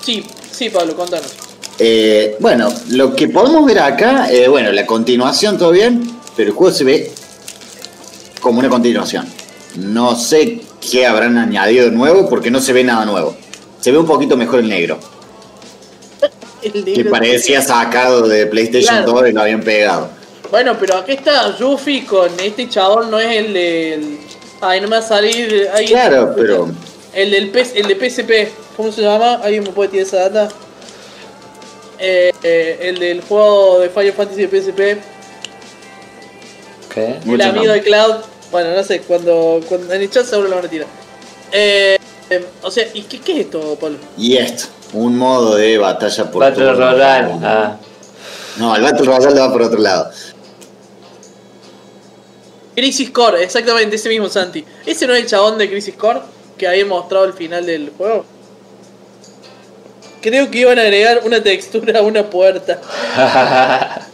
Sí, 0.05 0.25
sí, 0.51 0.71
Pablo, 0.71 0.97
contanos. 0.97 1.33
Eh, 1.79 2.37
bueno, 2.41 2.73
lo 2.91 3.15
que 3.17 3.29
podemos 3.29 3.65
ver 3.67 3.79
acá, 3.81 4.29
eh, 4.31 4.49
bueno, 4.49 4.71
la 4.73 4.85
continuación 4.87 5.59
todo 5.59 5.71
bien, 5.71 6.19
pero 6.37 6.51
el 6.51 6.57
juego 6.57 6.73
se 6.75 6.85
ve 6.85 7.13
como 8.41 8.59
una 8.61 8.69
continuación. 8.69 9.27
No 9.77 10.15
sé 10.17 10.61
qué 10.91 11.07
habrán 11.07 11.37
añadido 11.39 11.91
nuevo 11.91 12.29
porque 12.29 12.51
no 12.51 12.61
se 12.61 12.73
ve 12.73 12.85
nada 12.85 13.05
nuevo. 13.05 13.37
Se 13.81 13.91
ve 13.91 13.99
un 13.99 14.07
poquito 14.07 14.37
mejor 14.37 14.61
el 14.61 14.69
negro, 14.69 14.99
El 16.63 16.73
que 16.73 16.83
negro- 16.83 17.11
parecía 17.11 17.61
sacado 17.61 18.27
de 18.29 18.47
PlayStation 18.47 18.97
Claro. 19.05 19.13
2 19.21 19.29
y 19.29 19.33
lo 19.33 19.43
habían 19.43 19.63
pegado. 19.63 20.09
Bueno, 20.51 20.77
pero 20.79 20.99
aquí 20.99 21.13
está 21.13 21.57
Yuffie 21.57 22.05
con 22.07 22.29
este 22.41 22.69
chabón, 22.69 23.11
no 23.11 23.19
es 23.19 23.37
el 23.37 23.53
del. 23.53 24.19
Ay, 24.61 24.81
no 24.81 24.89
me 24.89 24.97
va 24.97 25.03
a 25.03 25.07
salir. 25.07 25.69
ahí- 25.75 25.87
Claro, 25.87 26.33
pero 26.37 26.69
El 27.13 27.31
del 27.31 27.51
PS 27.51 27.73
el 27.79 27.87
de 27.87 27.95
PSP, 27.95 28.53
¿cómo 28.77 28.91
se 28.91 29.03
llama? 29.03 29.35
¿Alguien 29.35 29.63
me 29.65 29.71
puede 29.71 29.91
tirar 29.91 30.07
esa 30.07 30.29
data? 30.29 30.49
Eh, 31.99 32.33
eh, 32.43 32.79
el 32.83 32.99
del 32.99 33.21
juego 33.23 33.79
de 33.81 33.89
Final 33.89 34.13
Fantasy 34.13 34.47
de 34.47 34.49
PSP. 34.49 34.99
¿Qué? 36.93 37.21
Mucho 37.25 37.35
el 37.35 37.49
amigo 37.51 37.67
no. 37.67 37.73
de 37.73 37.83
Cloud. 37.83 38.15
Bueno, 38.51 38.71
no 38.75 38.83
sé, 38.85 39.01
cuando, 39.03 39.61
cuando 39.69 39.93
en 39.95 40.03
el 40.03 40.11
chat 40.11 40.27
seguro 40.27 40.49
lo 40.49 40.57
van 40.57 40.65
a 40.67 40.69
tirar. 40.69 40.89
Eh, 41.53 41.97
eh, 42.31 42.47
o 42.63 42.71
sea, 42.71 42.85
¿y 42.95 43.03
qué, 43.03 43.21
qué 43.21 43.33
es 43.33 43.39
esto, 43.47 43.77
Pablo? 43.81 43.99
y 44.19 44.37
esto, 44.37 44.67
un 44.93 45.17
modo 45.17 45.55
de 45.57 45.79
batalla 45.79 46.31
por 46.31 46.41
Battle. 46.41 46.73
Royale. 46.73 47.33
Ah, 47.45 47.77
No, 48.59 48.75
el 48.77 48.83
Battle 48.83 49.07
Royale 49.07 49.41
va 49.41 49.53
por 49.53 49.63
otro 49.63 49.79
lado. 49.81 50.11
Crisis 52.75 53.11
Core, 53.11 53.43
exactamente, 53.43 53.97
ese 53.97 54.09
mismo 54.09 54.29
Santi. 54.29 54.65
¿Ese 54.85 55.07
no 55.07 55.15
es 55.15 55.23
el 55.23 55.27
chabón 55.27 55.59
de 55.59 55.69
Crisis 55.69 55.95
Core 55.95 56.21
que 56.59 56.67
había 56.67 56.85
mostrado 56.87 57.25
al 57.25 57.33
final 57.33 57.65
del 57.67 57.93
juego? 57.97 58.25
Creo 60.21 60.51
que 60.51 60.59
iban 60.59 60.79
a 60.79 60.83
agregar 60.83 61.21
una 61.25 61.43
textura 61.43 62.01
a 62.01 62.03
una 62.03 62.29
puerta. 62.29 62.81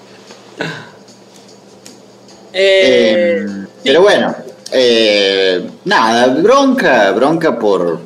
Eh, 2.52 3.44
Eh, 3.44 3.46
sí. 3.46 3.68
Pero 3.84 4.02
bueno, 4.02 4.34
eh, 4.72 5.70
nada, 5.84 6.26
bronca, 6.26 7.12
bronca 7.12 7.56
por... 7.56 8.00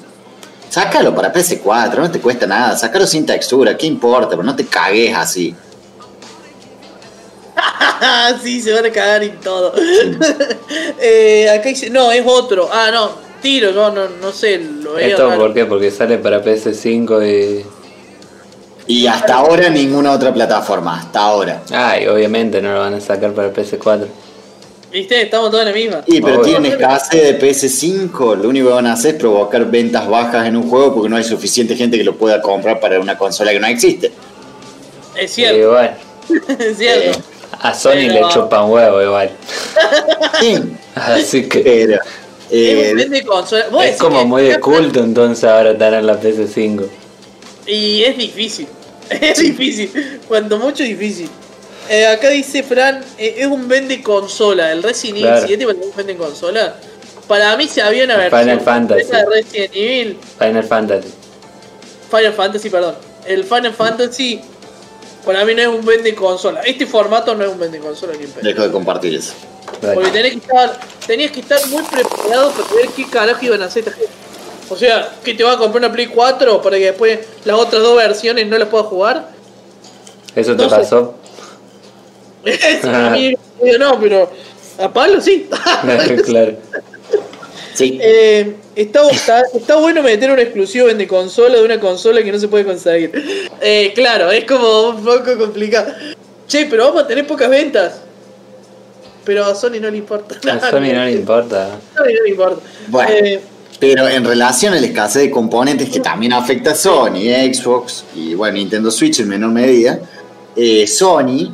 Sácalo 0.69 1.15
para 1.15 1.33
PS4, 1.33 1.97
no 1.97 2.11
te 2.11 2.21
cuesta 2.21 2.47
nada, 2.47 2.77
sácalo 2.77 3.07
sin 3.07 3.25
textura, 3.25 3.75
¿qué 3.75 3.87
importa? 3.87 4.31
Pero 4.31 4.43
no 4.43 4.55
te 4.55 4.67
cagues 4.67 5.17
así. 5.17 5.55
sí, 8.43 8.61
se 8.61 8.73
van 8.73 8.87
a 8.87 8.91
cagar 8.91 9.23
y 9.25 9.31
todo. 9.31 9.73
Eh, 11.07 11.51
acá 11.51 11.69
dice, 11.69 11.91
no, 11.91 12.11
es 12.11 12.23
otro. 12.27 12.69
Ah, 12.73 12.91
no, 12.91 13.11
tiro, 13.43 13.73
no, 13.73 13.91
no, 13.91 14.09
no 14.21 14.33
sé, 14.33 14.59
lo. 14.59 14.99
¿Esto 14.99 15.29
raro. 15.29 15.41
por 15.41 15.55
qué? 15.55 15.67
Porque 15.67 15.91
sale 15.91 16.19
para 16.19 16.43
PS5 16.43 17.27
y... 17.27 17.65
Y 18.87 19.07
hasta 19.07 19.35
ahora 19.37 19.69
ninguna 19.69 20.13
otra 20.13 20.33
plataforma, 20.33 20.99
hasta 20.99 21.21
ahora. 21.21 21.63
Ah, 21.73 21.99
y 21.99 22.07
obviamente 22.07 22.61
no 22.61 22.73
lo 22.73 22.81
van 22.81 22.95
a 22.95 23.01
sacar 23.01 23.33
para 23.33 23.53
PS4. 23.53 24.07
¿Viste? 24.93 25.23
Estamos 25.23 25.51
todos 25.51 25.67
en 25.67 25.73
la 25.73 25.75
misma. 25.75 26.05
Y 26.07 26.21
pero 26.21 26.41
Obvio. 26.41 26.45
tienen 26.45 26.73
escasez 26.73 27.23
de 27.23 27.41
PS5, 27.41 28.37
lo 28.37 28.49
único 28.49 28.69
que 28.69 28.75
van 28.75 28.87
a 28.87 28.93
hacer 28.93 29.15
es 29.15 29.21
provocar 29.21 29.69
ventas 29.71 30.09
bajas 30.09 30.47
en 30.47 30.57
un 30.57 30.69
juego 30.71 30.95
porque 30.95 31.09
no 31.09 31.17
hay 31.17 31.25
suficiente 31.25 31.75
gente 31.75 31.99
que 31.99 32.05
lo 32.05 32.15
pueda 32.17 32.41
comprar 32.41 32.79
para 32.79 33.01
una 33.01 33.19
consola 33.19 33.51
que 33.51 33.61
no 33.61 33.67
existe. 33.67 34.13
Es 35.17 35.33
cierto, 35.33 35.59
igual, 35.59 35.97
es 36.59 36.79
cierto. 36.79 37.19
A 37.61 37.75
Sony 37.75 37.93
Pero- 38.09 38.13
le 38.29 38.33
chupan 38.33 38.71
huevo 38.71 39.03
igual. 39.03 39.31
Sí, 40.41 40.59
Así 40.95 41.49
que 41.49 41.61
pero... 41.61 42.01
Es 42.51 42.61
eh, 42.61 42.95
es 42.97 43.11
decís 43.11 43.97
como 43.99 44.25
muy 44.27 44.43
de 44.43 44.61
culto 44.61 45.01
entonces 45.01 45.45
ahora 45.45 45.77
tener 45.77 46.05
la 46.05 46.21
PS5. 46.21 46.87
Y 47.67 48.05
es 48.05 48.17
difícil. 48.19 48.69
Es 49.09 49.39
difícil. 49.39 50.21
Cuanto 50.29 50.59
mucho 50.59 50.83
difícil. 50.83 51.29
Eh, 51.89 52.07
acá 52.07 52.29
dice 52.29 52.63
Fran, 52.63 53.03
eh, 53.19 53.37
es 53.39 53.47
un 53.47 53.67
vende 53.67 54.03
consola. 54.03 54.71
El 54.73 54.83
Resident 54.83 55.17
Evil 55.19 55.29
Claro. 55.31 55.47
7 55.47 55.67
para 55.67 55.79
un 55.79 55.97
vende 55.97 56.17
consola. 56.17 56.77
Para 57.27 57.57
mí 57.57 57.67
se 57.67 57.81
había 57.83 58.05
una 58.05 58.15
Final 58.17 58.31
versión 58.31 58.61
Fantasy. 58.61 59.01
completa 59.03 59.19
de 59.31 59.37
Resident 59.37 59.71
Evil. 59.75 60.19
Final 60.39 60.65
Fantasy. 60.65 61.09
Final 62.11 62.33
Fantasy, 62.35 62.71
perdón. 62.71 62.95
El 63.27 63.45
Final 63.45 63.73
Fantasy 63.75 64.41
para 65.25 65.45
mí 65.45 65.55
no 65.55 65.63
es 65.63 65.69
un 65.69 65.85
vende 65.85 66.15
consola. 66.15 66.61
Este 66.63 66.87
formato 66.87 67.35
no 67.35 67.45
es 67.45 67.51
un 67.51 67.59
vende 67.59 67.79
consola 67.79 68.13
ni 68.19 68.27
dejo 68.43 68.63
de 68.63 68.71
compartir 68.71 69.15
eso. 69.15 69.35
Porque 69.81 70.11
tenés 70.11 70.33
que 70.33 70.39
estar, 70.39 70.81
tenías 71.07 71.31
que 71.31 71.41
estar 71.41 71.67
muy 71.69 71.83
preparado 71.83 72.51
para 72.53 72.75
ver 72.75 72.89
qué 72.95 73.07
carajo 73.09 73.45
iban 73.45 73.63
a 73.63 73.67
hacer 73.67 73.81
esta 73.81 73.93
gente. 73.97 74.13
O 74.71 74.77
sea, 74.77 75.11
que 75.23 75.35
te 75.35 75.45
va 75.45 75.53
a 75.53 75.59
comprar 75.59 75.85
una 75.85 75.93
Play 75.93 76.07
4 76.07 76.63
para 76.63 76.77
que 76.77 76.87
después 76.87 77.19
las 77.45 77.59
otras 77.59 77.83
dos 77.83 77.97
versiones 77.97 78.47
no 78.47 78.57
las 78.57 78.69
puedas 78.69 78.87
jugar. 78.87 79.29
¿Eso 80.35 80.57
te 80.57 80.67
pasó? 80.69 81.17
a 82.85 83.11
mí 83.11 83.35
no, 83.79 83.99
pero 84.01 84.31
a 84.79 84.93
Pablo 84.93 85.21
sí. 85.21 85.49
claro. 86.25 86.57
Sí. 87.75 87.99
Eh, 88.01 88.55
está, 88.77 89.09
está, 89.11 89.43
está 89.53 89.77
bueno 89.77 90.03
meter 90.03 90.31
un 90.31 90.39
exclusivo 90.39 90.87
de 90.87 91.07
consola 91.07 91.57
de 91.57 91.65
una 91.65 91.81
consola 91.81 92.23
que 92.23 92.33
no 92.33 92.39
se 92.39 92.49
puede 92.49 92.65
conseguir. 92.65 93.11
Eh, 93.61 93.93
claro, 93.95 94.31
es 94.31 94.45
como 94.45 94.91
un 94.91 95.05
poco 95.05 95.37
complicado. 95.37 95.93
Che, 96.47 96.67
pero 96.67 96.87
vamos 96.87 97.03
a 97.03 97.07
tener 97.07 97.27
pocas 97.27 97.51
ventas. 97.51 98.01
Pero 99.25 99.45
a 99.45 99.55
Sony 99.55 99.81
no 99.81 99.91
le 99.91 99.99
importa. 99.99 100.37
A 100.53 100.71
Sony 100.71 100.93
no 100.93 101.05
le 101.05 101.13
importa. 101.13 101.75
A 101.75 101.99
Sony 101.99 102.13
no 102.15 102.23
le 102.23 102.31
importa. 102.31 102.61
Bueno. 102.89 103.11
Eh, 103.13 103.41
Pero 103.81 104.09
en 104.09 104.25
relación 104.25 104.73
a 104.75 104.81
la 104.81 104.87
escasez 104.87 105.23
de 105.23 105.31
componentes 105.31 105.89
que 105.89 106.01
también 106.01 106.33
afecta 106.33 106.71
a 106.71 106.75
Sony, 106.75 107.23
Xbox 107.53 108.05
y 108.15 108.35
bueno, 108.35 108.57
Nintendo 108.57 108.91
Switch 108.91 109.21
en 109.21 109.29
menor 109.29 109.51
medida, 109.51 109.99
eh, 110.55 110.87
Sony 110.87 111.53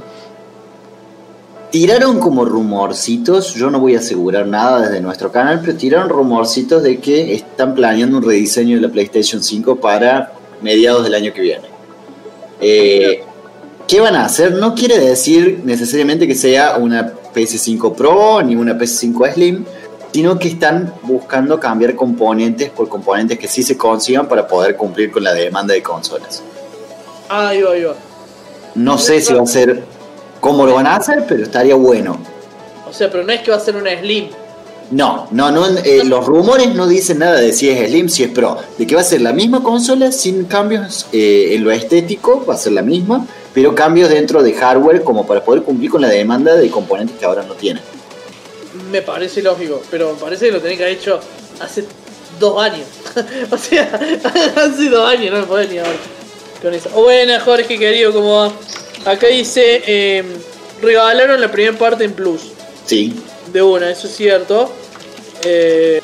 tiraron 1.70 2.18
como 2.18 2.44
rumorcitos, 2.44 3.54
yo 3.54 3.70
no 3.70 3.80
voy 3.80 3.94
a 3.94 4.00
asegurar 4.00 4.46
nada 4.46 4.82
desde 4.82 5.00
nuestro 5.00 5.30
canal, 5.30 5.60
pero 5.64 5.76
tiraron 5.76 6.08
rumorcitos 6.08 6.82
de 6.82 6.98
que 6.98 7.34
están 7.34 7.74
planeando 7.74 8.18
un 8.18 8.24
rediseño 8.24 8.76
de 8.76 8.82
la 8.82 8.88
PlayStation 8.88 9.42
5 9.42 9.76
para 9.76 10.32
mediados 10.62 11.04
del 11.04 11.14
año 11.14 11.32
que 11.32 11.40
viene. 11.40 11.68
Eh, 12.60 13.22
¿Qué 13.86 14.00
van 14.00 14.14
a 14.14 14.24
hacer? 14.24 14.52
No 14.52 14.74
quiere 14.74 14.98
decir 14.98 15.62
necesariamente 15.64 16.26
que 16.26 16.34
sea 16.34 16.76
una 16.76 17.12
PS5 17.34 17.94
Pro 17.94 18.42
ni 18.42 18.54
una 18.54 18.78
PS5 18.78 19.34
Slim, 19.34 19.64
sino 20.12 20.38
que 20.38 20.48
están 20.48 20.92
buscando 21.02 21.58
cambiar 21.58 21.94
componentes 21.94 22.70
por 22.70 22.88
componentes 22.88 23.38
que 23.38 23.48
sí 23.48 23.62
se 23.62 23.76
consigan 23.76 24.28
para 24.28 24.46
poder 24.46 24.76
cumplir 24.76 25.10
con 25.10 25.24
la 25.24 25.32
demanda 25.32 25.74
de 25.74 25.82
consolas. 25.82 26.42
ahí 27.28 27.62
va, 27.62 27.72
ahí 27.72 27.84
va. 27.84 27.94
No 28.74 28.98
sé 28.98 29.20
si 29.20 29.34
va 29.34 29.42
a 29.42 29.46
ser 29.46 29.84
cómo 30.40 30.66
lo 30.66 30.74
van 30.74 30.86
a 30.86 30.96
hacer, 30.96 31.24
pero 31.28 31.42
estaría 31.44 31.74
bueno. 31.74 32.18
O 32.88 32.92
sea, 32.92 33.10
pero 33.10 33.24
no 33.24 33.32
es 33.32 33.42
que 33.42 33.50
va 33.50 33.56
a 33.56 33.60
ser 33.60 33.76
una 33.76 33.96
Slim. 33.98 34.28
No, 34.90 35.28
no, 35.30 35.52
no, 35.52 35.68
eh, 35.68 36.02
los 36.04 36.26
rumores 36.26 36.74
no 36.74 36.88
dicen 36.88 37.20
nada 37.20 37.38
de 37.38 37.52
si 37.52 37.68
es 37.70 37.88
Slim, 37.88 38.08
si 38.08 38.24
es 38.24 38.30
Pro, 38.30 38.58
de 38.76 38.86
que 38.86 38.96
va 38.96 39.02
a 39.02 39.04
ser 39.04 39.20
la 39.20 39.32
misma 39.32 39.62
consola 39.62 40.10
sin 40.10 40.46
cambios 40.46 41.06
eh, 41.12 41.50
en 41.52 41.62
lo 41.62 41.70
estético, 41.70 42.44
va 42.44 42.54
a 42.54 42.58
ser 42.58 42.72
la 42.72 42.82
misma, 42.82 43.24
pero 43.54 43.72
cambios 43.74 44.08
dentro 44.08 44.42
de 44.42 44.52
hardware 44.52 45.04
como 45.04 45.26
para 45.26 45.44
poder 45.44 45.62
cumplir 45.62 45.90
con 45.90 46.00
la 46.00 46.08
demanda 46.08 46.56
de 46.56 46.68
componentes 46.70 47.16
que 47.16 47.24
ahora 47.24 47.44
no 47.44 47.54
tienen. 47.54 47.84
Me 48.90 49.02
parece 49.02 49.42
lógico, 49.42 49.80
pero 49.92 50.12
me 50.12 50.18
parece 50.18 50.46
que 50.46 50.52
lo 50.52 50.60
tenés 50.60 50.78
que 50.78 50.84
haber 50.84 50.96
hecho 50.96 51.20
hace 51.60 51.84
dos 52.40 52.60
años. 52.60 52.86
o 53.50 53.56
sea, 53.56 53.92
hace 54.56 54.88
dos 54.88 55.08
años, 55.08 55.32
no 55.32 55.40
me 55.40 55.46
podés 55.46 55.70
ni 55.70 55.78
ahora 55.78 55.92
con 56.60 56.74
eso. 56.74 56.90
Buena, 56.90 57.38
Jorge, 57.38 57.78
querido, 57.78 58.12
¿cómo 58.12 58.38
va? 58.38 58.52
Acá 59.04 59.28
dice, 59.28 59.82
eh, 59.86 60.24
regalaron 60.82 61.40
la 61.40 61.50
primera 61.50 61.76
parte 61.76 62.04
en 62.04 62.12
Plus. 62.12 62.40
Sí. 62.86 63.14
De 63.52 63.62
una, 63.62 63.90
eso 63.90 64.06
es 64.06 64.16
cierto. 64.16 64.70
Eh, 65.44 66.00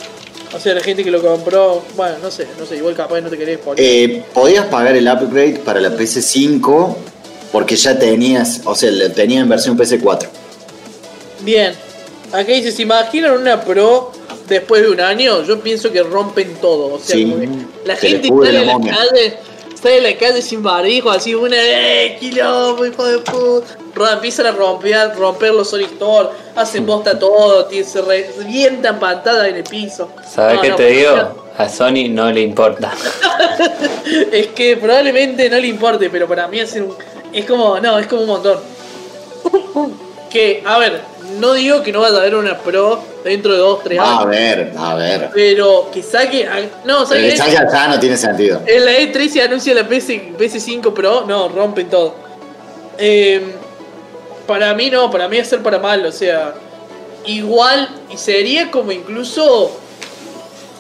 o 0.54 0.58
sea, 0.58 0.74
la 0.74 0.80
gente 0.80 1.04
que 1.04 1.10
lo 1.10 1.20
compró, 1.20 1.84
bueno, 1.96 2.16
no 2.22 2.30
sé, 2.30 2.46
no 2.58 2.64
sé, 2.64 2.76
igual 2.76 2.94
capaz 2.94 3.20
no 3.20 3.28
te 3.28 3.36
querés 3.36 3.58
poner. 3.58 3.84
Eh, 3.84 4.24
podías 4.32 4.66
pagar 4.66 4.96
el 4.96 5.06
upgrade 5.06 5.60
para 5.64 5.80
la 5.80 5.90
PS5 5.90 6.96
porque 7.52 7.76
ya 7.76 7.98
tenías, 7.98 8.62
o 8.64 8.74
sea, 8.74 8.90
lo 8.90 9.10
tenía 9.12 9.40
en 9.40 9.48
versión 9.48 9.76
PS4. 9.76 10.28
Bien. 11.40 11.74
Acá 12.32 12.52
dice, 12.52 12.72
¿se 12.72 12.82
imaginan 12.82 13.32
una 13.32 13.60
Pro 13.60 14.12
después 14.48 14.82
de 14.82 14.90
un 14.90 15.00
año? 15.00 15.44
Yo 15.44 15.60
pienso 15.60 15.92
que 15.92 16.02
rompen 16.02 16.54
todo. 16.60 16.94
O 16.94 16.98
sea, 16.98 17.16
Sí, 17.16 17.24
como 17.24 17.40
que 17.40 17.48
la 17.84 17.96
se 17.96 18.08
gente 18.08 18.28
sale 18.28 18.52
la 18.52 18.60
a 18.60 18.78
la 18.78 18.80
calle, 18.80 19.36
sale 19.86 20.00
la 20.00 20.18
calle 20.18 20.42
sin 20.42 20.62
barbijo, 20.62 21.10
así 21.10 21.34
una 21.34 21.56
¡eh! 21.56 22.16
quilombo, 22.18 22.84
hijo 22.84 23.04
de 23.04 23.18
puta. 23.18 24.12
Empiezan 24.12 24.46
a 24.46 24.50
romper, 24.50 25.14
romper 25.16 25.54
los 25.54 25.70
Sonic 25.70 25.92
Store, 25.92 26.28
hacen 26.56 26.84
bosta 26.84 27.16
todo, 27.18 27.66
tío, 27.66 27.84
se 27.84 28.02
revientan 28.02 28.98
pantadas 28.98 29.48
en 29.48 29.56
el 29.56 29.62
piso. 29.62 30.10
¿Sabes 30.28 30.56
No, 30.56 30.62
qué 30.62 30.68
no, 30.70 30.76
te 30.76 30.86
digo? 30.88 31.46
A 31.56 31.68
Sony 31.68 32.08
no 32.10 32.30
le 32.32 32.40
importa. 32.42 32.92
Es 34.32 34.48
que 34.48 34.76
probablemente 34.76 35.48
no 35.50 35.58
le 35.58 35.66
importe, 35.68 36.10
pero 36.10 36.28
para 36.28 36.46
mí 36.46 36.60
hacer 36.60 36.82
un. 36.82 36.94
Es 37.32 37.44
como. 37.44 37.80
No, 37.80 37.98
es 37.98 38.06
como 38.06 38.22
un 38.22 38.28
montón. 38.28 38.58
Que, 40.30 40.62
a 40.66 40.76
ver, 40.78 41.00
no 41.38 41.52
digo 41.54 41.82
que 41.82 41.92
no 41.92 42.00
vaya 42.00 42.16
a 42.16 42.20
haber 42.20 42.34
una 42.34 42.58
pro 42.58 43.02
dentro 43.24 43.52
de 43.52 43.58
2, 43.58 43.82
3 43.84 43.98
A 43.98 44.16
años. 44.18 44.26
ver, 44.30 44.72
a 44.76 44.94
ver. 44.94 45.30
Pero 45.34 45.90
que 45.92 46.02
saque. 46.02 46.46
a- 46.46 46.60
No, 46.84 47.04
Pero 47.08 47.36
saque. 47.36 47.52
ya, 47.52 47.68
ya 47.70 47.88
no 47.88 47.98
tiene 48.00 48.16
sentido. 48.16 48.62
En 48.66 48.84
la 48.84 48.92
E3 48.92 49.28
se 49.28 49.42
anuncia 49.42 49.74
la 49.74 49.86
PS, 49.88 50.32
PS5 50.38 50.92
Pro, 50.94 51.24
no, 51.26 51.48
rompen 51.48 51.88
todo. 51.88 52.14
Eh, 52.98 53.40
para 54.46 54.72
mí 54.74 54.90
no, 54.90 55.10
para 55.10 55.28
mí 55.28 55.36
es 55.38 55.48
ser 55.48 55.62
para 55.62 55.78
mal, 55.78 56.04
o 56.06 56.12
sea, 56.12 56.54
igual, 57.26 57.88
y 58.10 58.16
sería 58.16 58.70
como 58.70 58.92
incluso 58.92 59.76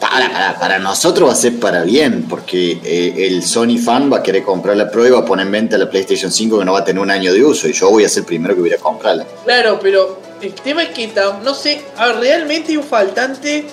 Para, 0.00 0.30
para, 0.30 0.58
para 0.58 0.78
nosotros 0.78 1.28
va 1.28 1.32
a 1.32 1.36
ser 1.36 1.58
para 1.58 1.82
bien, 1.82 2.26
porque 2.28 2.78
eh, 2.84 3.26
el 3.28 3.42
Sony 3.42 3.78
fan 3.82 4.12
va 4.12 4.18
a 4.18 4.22
querer 4.22 4.42
comprar 4.42 4.76
la 4.76 4.90
Pro 4.90 5.06
y 5.06 5.10
va 5.10 5.20
a 5.20 5.24
poner 5.24 5.46
en 5.46 5.52
venta 5.52 5.78
la 5.78 5.88
PlayStation 5.88 6.30
5 6.30 6.58
que 6.58 6.64
no 6.64 6.72
va 6.72 6.80
a 6.80 6.84
tener 6.84 7.02
un 7.02 7.10
año 7.10 7.32
de 7.32 7.42
uso, 7.42 7.66
y 7.66 7.72
yo 7.72 7.90
voy 7.90 8.04
a 8.04 8.08
ser 8.08 8.20
el 8.20 8.26
primero 8.26 8.54
que 8.54 8.60
voy 8.60 8.70
a 8.70 8.74
ir 8.74 8.78
a 8.78 8.82
comprarla. 8.82 9.26
Claro, 9.44 9.78
pero 9.80 10.20
el 10.42 10.52
tema 10.52 10.82
es 10.82 10.90
que 10.90 11.10
no 11.42 11.54
sé, 11.54 11.82
realmente 12.20 12.72
hay 12.72 12.76
un 12.76 12.84
faltante 12.84 13.64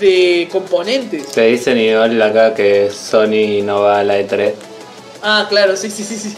de 0.00 0.48
componentes. 0.50 1.26
Te 1.32 1.46
dicen 1.46 1.78
igual 1.78 2.20
acá 2.22 2.54
que 2.54 2.90
Sony 2.90 3.62
no 3.64 3.82
va 3.82 4.00
a 4.00 4.04
la 4.04 4.18
E 4.18 4.28
E3. 4.28 4.52
Ah, 5.22 5.46
claro, 5.48 5.76
sí, 5.76 5.90
sí, 5.90 6.04
sí, 6.04 6.16
sí. 6.16 6.34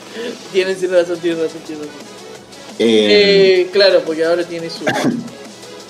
Tienen 0.52 0.76
tienen 0.76 0.98
razón, 0.98 1.18
tienen 1.18 1.42
razón, 1.42 1.60
tienen 1.66 1.84
razón. 1.84 2.10
Eh, 2.78 3.60
Eh, 3.62 3.70
claro, 3.72 4.02
porque 4.06 4.24
ahora 4.24 4.42
tiene 4.44 4.70
su 4.70 4.84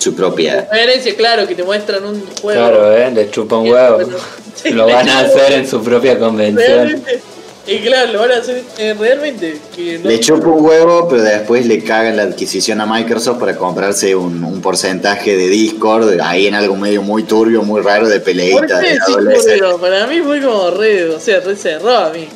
Su 0.01 0.13
diferencia, 0.13 1.15
claro, 1.17 1.47
que 1.47 1.55
te 1.55 1.63
muestran 1.63 2.05
un 2.05 2.25
juego. 2.41 2.61
Claro, 2.61 2.97
¿eh? 2.97 3.11
Le 3.13 3.31
chupa 3.31 3.59
un 3.59 3.69
huevo. 3.71 3.97
Bueno, 3.97 4.17
sí, 4.55 4.71
Lo 4.71 4.87
van 4.87 5.09
a 5.09 5.21
hacer 5.21 5.53
en 5.53 5.69
su 5.69 5.83
propia 5.83 6.19
convención. 6.19 6.67
Realmente. 6.67 7.21
Y 7.67 7.79
claro, 7.81 8.13
lo 8.15 8.21
van 8.21 8.33
a 8.33 8.37
hacer 8.39 8.63
eh, 8.79 8.95
realmente. 8.99 9.59
Que 9.77 9.99
no- 9.99 10.09
Le 10.09 10.19
chupa 10.19 10.49
un 10.49 10.65
huevo, 10.65 11.07
pero 11.09 11.23
después 11.23 11.67
le 11.67 11.85
cagan 11.85 12.17
la 12.17 12.23
adquisición 12.23 12.81
a 12.81 12.87
Microsoft 12.87 13.39
para 13.39 13.57
comprarse 13.57 14.17
un, 14.17 14.43
un 14.43 14.61
porcentaje 14.63 15.37
de 15.37 15.47
Discord, 15.49 16.19
ahí 16.23 16.47
en 16.47 16.55
algo 16.55 16.75
medio 16.77 17.03
muy 17.03 17.25
turbio, 17.25 17.63
muy 17.63 17.83
raro 17.83 18.09
de 18.09 18.17
¿Por 18.17 18.25
peleita. 18.25 18.79
de 18.81 18.99
turbio? 19.07 19.79
Para 19.79 20.07
mí 20.07 20.21
fue 20.23 20.41
como 20.41 20.71
re, 20.71 21.11
o 21.11 21.21
sea, 21.21 21.41
re 21.41 21.55
cerrado 21.55 22.07
a 22.07 22.11
mí. 22.11 22.27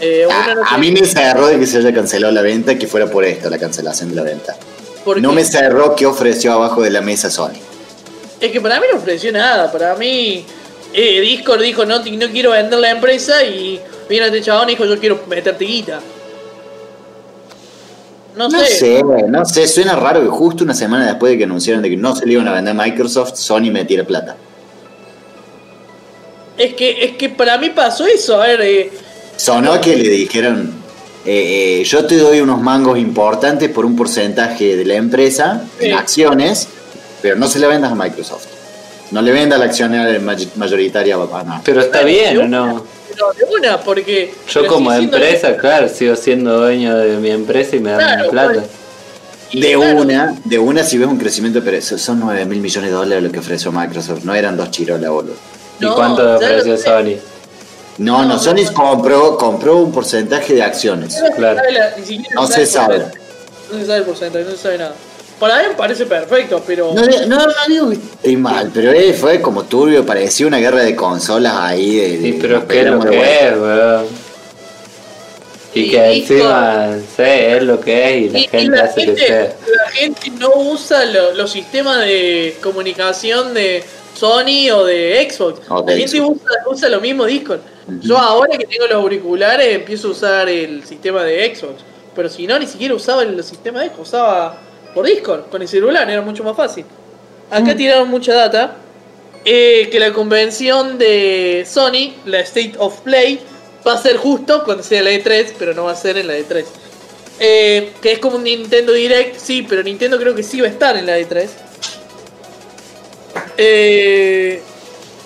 Eh, 0.00 0.26
A, 0.30 0.54
no 0.54 0.62
a 0.66 0.78
mí 0.78 0.90
me 0.90 1.04
cerró 1.06 1.46
de 1.48 1.58
que 1.58 1.66
se 1.66 1.78
haya 1.78 1.92
cancelado 1.92 2.32
la 2.32 2.42
venta, 2.42 2.76
que 2.78 2.86
fuera 2.86 3.06
por 3.06 3.24
esto, 3.24 3.48
la 3.50 3.58
cancelación 3.58 4.08
de 4.10 4.16
la 4.16 4.22
venta. 4.22 4.56
Porque 5.06 5.22
No 5.22 5.32
me 5.32 5.44
cerró 5.44 5.94
que 5.94 6.04
ofreció 6.04 6.52
abajo 6.52 6.82
de 6.82 6.90
la 6.90 7.00
mesa 7.00 7.30
Sony. 7.30 7.52
Es 8.40 8.50
que 8.50 8.60
para 8.60 8.80
mí 8.80 8.86
no 8.92 8.98
ofreció 8.98 9.30
nada. 9.32 9.70
Para 9.72 9.94
mí, 9.94 10.44
eh, 10.92 11.20
Discord 11.20 11.62
dijo: 11.62 11.86
no, 11.86 12.00
no 12.00 12.28
quiero 12.30 12.50
vender 12.50 12.78
la 12.80 12.90
empresa. 12.90 13.42
Y 13.44 13.80
vino 14.08 14.26
este 14.26 14.42
chabón 14.42 14.68
y 14.68 14.72
dijo: 14.72 14.84
Yo 14.84 14.98
quiero 14.98 15.20
meterte 15.28 15.64
guita. 15.64 16.00
No, 18.36 18.48
No 18.48 18.60
sé. 18.60 18.66
sé, 18.66 19.02
no 19.28 19.44
sé, 19.46 19.66
suena 19.66 19.96
raro 19.96 20.20
que 20.20 20.28
justo 20.28 20.64
una 20.64 20.74
semana 20.74 21.06
después 21.06 21.32
de 21.32 21.38
que 21.38 21.44
anunciaron 21.44 21.82
de 21.82 21.88
que 21.88 21.96
no 21.96 22.14
se 22.14 22.26
le 22.26 22.34
iban 22.34 22.46
a 22.48 22.52
vender 22.52 22.78
a 22.78 22.82
Microsoft, 22.84 23.36
Sony 23.36 23.70
metiera 23.70 24.04
plata. 24.04 24.36
Es 26.58 26.74
que, 26.74 27.04
es 27.04 27.16
que 27.16 27.28
para 27.30 27.56
mí 27.58 27.70
pasó 27.70 28.06
eso. 28.06 28.42
A 28.42 28.46
ver, 28.46 28.60
eh, 28.60 28.90
Sonó 29.36 29.80
que 29.80 29.96
le 29.96 30.08
dijeron, 30.10 30.75
eh, 31.26 31.80
eh, 31.80 31.84
yo 31.84 32.06
te 32.06 32.16
doy 32.16 32.40
unos 32.40 32.60
mangos 32.60 32.98
importantes 32.98 33.68
por 33.70 33.84
un 33.84 33.96
porcentaje 33.96 34.76
de 34.76 34.84
la 34.84 34.94
empresa 34.94 35.62
Sí. 35.78 35.86
en 35.86 35.94
acciones, 35.94 36.68
pero 37.22 37.36
no 37.36 37.48
se 37.48 37.58
le 37.58 37.66
vendas 37.66 37.92
a 37.92 37.94
Microsoft. 37.94 38.46
No 39.10 39.22
le 39.22 39.32
venda 39.32 39.56
la 39.58 39.66
accionaria 39.66 40.18
may- 40.20 40.48
mayoritaria 40.56 41.14
a 41.16 41.42
nada. 41.44 41.60
Pero 41.64 41.80
está 41.80 42.02
bien, 42.02 42.38
¿o 42.38 42.48
no? 42.48 42.84
pero 43.08 43.32
de 43.32 43.44
una, 43.58 43.80
porque. 43.80 44.34
Yo 44.48 44.66
como 44.66 44.92
empresa, 44.92 45.56
claro, 45.56 45.88
sigo 45.88 46.16
siendo 46.16 46.58
dueño 46.58 46.96
de 46.96 47.16
mi 47.18 47.30
empresa 47.30 47.76
y 47.76 47.80
me 47.80 47.90
dan 47.92 48.00
Claro, 48.00 48.30
plata. 48.30 48.52
pues. 48.54 48.66
De 49.62 49.74
claro, 49.74 50.00
una, 50.02 50.34
de 50.44 50.58
una 50.58 50.82
si 50.84 50.98
ves 50.98 51.06
un 51.06 51.18
crecimiento, 51.18 51.62
pero 51.64 51.80
son 51.80 52.18
9 52.20 52.44
mil 52.46 52.60
millones 52.60 52.90
de 52.90 52.96
dólares 52.96 53.22
lo 53.24 53.30
que 53.30 53.38
ofreció 53.38 53.70
Microsoft, 53.72 54.24
no 54.24 54.34
eran 54.34 54.56
dos 54.56 54.70
chirolas, 54.72 55.08
boludo. 55.10 55.34
¿Y 55.80 55.86
cuánto 55.86 56.36
ofreció. 56.36 56.76
Sony? 56.76 57.16
No, 57.98 58.22
no, 58.22 58.34
No, 58.34 58.38
Sony 58.38 58.64
no. 58.64 58.72
compró, 58.74 59.36
compró 59.38 59.76
un 59.78 59.90
porcentaje 59.92 60.54
de 60.54 60.62
acciones. 60.62 61.16
no 61.20 61.26
se 61.28 61.32
claro. 61.32 61.58
sabe 61.58 62.22
No 62.34 62.46
se 62.46 62.66
sabe. 62.66 62.98
porcentaje. 62.98 63.20
No 63.72 63.78
se 63.78 63.86
sabe 63.86 63.98
el 63.98 64.04
porcentaje, 64.04 64.44
no 64.44 64.50
se 64.52 64.56
sabe 64.58 64.78
nada. 64.78 64.94
Para 65.40 65.58
mí 65.58 65.68
me 65.68 65.74
parece 65.74 66.06
perfecto, 66.06 66.62
pero. 66.66 66.94
No, 66.94 67.02
no, 67.26 67.36
no 67.36 67.52
digo 67.68 67.90
que 67.90 67.96
esté 67.96 68.36
mal, 68.38 68.70
pero 68.72 68.90
eh, 68.92 69.12
fue 69.12 69.40
como 69.42 69.64
turbio, 69.64 70.04
parecía 70.06 70.46
una 70.46 70.58
guerra 70.58 70.82
de 70.82 70.96
consolas 70.96 71.54
ahí. 71.56 71.96
De, 71.96 72.08
de- 72.08 72.18
Sí, 72.22 72.38
pero 72.40 72.58
nos 72.60 72.64
¿qué 72.66 72.80
es 72.80 72.86
lo 72.86 73.00
que 73.00 73.46
es, 73.48 73.52
weón? 73.52 74.06
Y 75.74 75.80
Y 75.80 75.90
que 75.90 76.06
encima, 76.20 76.88
sí, 77.16 77.22
es 77.22 77.62
lo 77.62 77.78
que 77.80 78.08
es 78.08 78.22
y 78.22 78.28
la 78.30 78.38
Y- 78.38 78.42
y 78.44 78.48
gente 78.48 78.76
la 78.78 78.84
hace 78.84 79.00
gente, 79.02 79.20
que 79.20 79.26
sea. 79.26 79.42
la 79.84 79.90
gente 79.90 80.30
no 80.38 80.50
usa 80.54 81.04
lo- 81.04 81.34
los 81.34 81.50
sistemas 81.52 81.98
de 82.00 82.56
comunicación 82.62 83.52
de 83.52 83.84
Sony 84.14 84.70
o 84.72 84.84
de 84.86 85.28
Xbox. 85.30 85.60
O 85.68 85.82
de 85.82 85.92
la 85.92 85.98
gente 85.98 86.16
Xbox. 86.16 86.40
usa, 86.42 86.50
usa 86.70 86.88
lo 86.88 87.00
mismo 87.02 87.26
Discord. 87.26 87.60
Yo 88.00 88.18
ahora 88.18 88.58
que 88.58 88.66
tengo 88.66 88.86
los 88.86 88.96
auriculares 88.96 89.74
empiezo 89.74 90.08
a 90.08 90.10
usar 90.10 90.48
el 90.48 90.84
sistema 90.84 91.22
de 91.24 91.54
Xbox. 91.54 91.82
Pero 92.14 92.28
si 92.28 92.46
no, 92.46 92.58
ni 92.58 92.66
siquiera 92.66 92.94
usaba 92.94 93.22
el 93.22 93.42
sistema 93.44 93.80
de 93.80 93.88
Xbox, 93.88 94.08
usaba 94.08 94.58
por 94.94 95.06
Discord, 95.06 95.48
con 95.50 95.62
el 95.62 95.68
celular, 95.68 96.08
era 96.10 96.22
mucho 96.22 96.42
más 96.42 96.56
fácil. 96.56 96.84
Acá 97.50 97.74
Mm. 97.74 97.76
tiraron 97.76 98.08
mucha 98.08 98.34
data. 98.34 98.76
eh, 99.48 99.88
que 99.92 100.00
la 100.00 100.12
convención 100.12 100.98
de 100.98 101.64
Sony, 101.70 102.14
la 102.24 102.40
State 102.40 102.72
of 102.78 102.98
Play, 103.02 103.38
va 103.86 103.92
a 103.92 103.96
ser 104.02 104.16
justo 104.16 104.64
cuando 104.64 104.82
sea 104.82 105.00
la 105.04 105.12
E3, 105.12 105.52
pero 105.56 105.72
no 105.72 105.84
va 105.84 105.92
a 105.92 105.94
ser 105.94 106.18
en 106.18 106.26
la 106.26 106.36
E3. 106.36 106.64
Eh, 107.38 107.92
que 108.02 108.10
es 108.10 108.18
como 108.18 108.38
un 108.38 108.42
Nintendo 108.42 108.92
Direct, 108.92 109.38
sí, 109.38 109.64
pero 109.68 109.84
Nintendo 109.84 110.18
creo 110.18 110.34
que 110.34 110.42
sí 110.42 110.60
va 110.60 110.66
a 110.66 110.70
estar 110.70 110.96
en 110.96 111.06
la 111.06 111.16
E3. 111.20 111.48
Eh, 113.56 114.60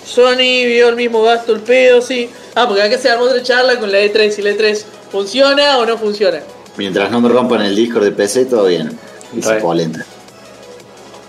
Sony 0.04 0.66
vio 0.66 0.88
el 0.88 0.96
mismo 0.96 1.22
gasto, 1.22 1.52
el 1.54 1.60
pedo, 1.60 2.02
sí. 2.02 2.28
Ah, 2.54 2.66
porque 2.66 2.82
acá 2.82 2.98
se 2.98 3.10
armó 3.10 3.24
otra 3.24 3.42
charla 3.42 3.78
con 3.78 3.90
la 3.90 3.98
E3 4.00 4.38
y 4.38 4.42
la 4.42 4.50
E3 4.50 4.82
funciona 5.10 5.78
o 5.78 5.86
no 5.86 5.96
funciona. 5.98 6.40
Mientras 6.76 7.10
no 7.10 7.20
me 7.20 7.28
rompan 7.28 7.62
el 7.62 7.76
Discord 7.76 8.04
de 8.04 8.12
PC, 8.12 8.46
todo 8.46 8.66
bien. 8.66 8.98
Dice 9.32 9.54
Re. 9.54 9.60
Polenta. 9.60 10.04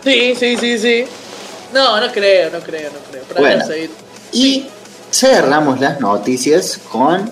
Sí, 0.04 0.34
sí, 0.38 0.58
sí, 0.58 0.80
sí. 0.80 1.06
No, 1.74 2.00
no 2.00 2.12
creo, 2.12 2.50
no 2.50 2.60
creo, 2.60 2.90
no 2.92 3.00
creo. 3.10 3.24
Para 3.24 3.40
Bueno. 3.40 3.66
Y 4.32 4.66
cerramos 5.12 5.80
las 5.80 6.00
noticias 6.00 6.80
con 6.92 7.30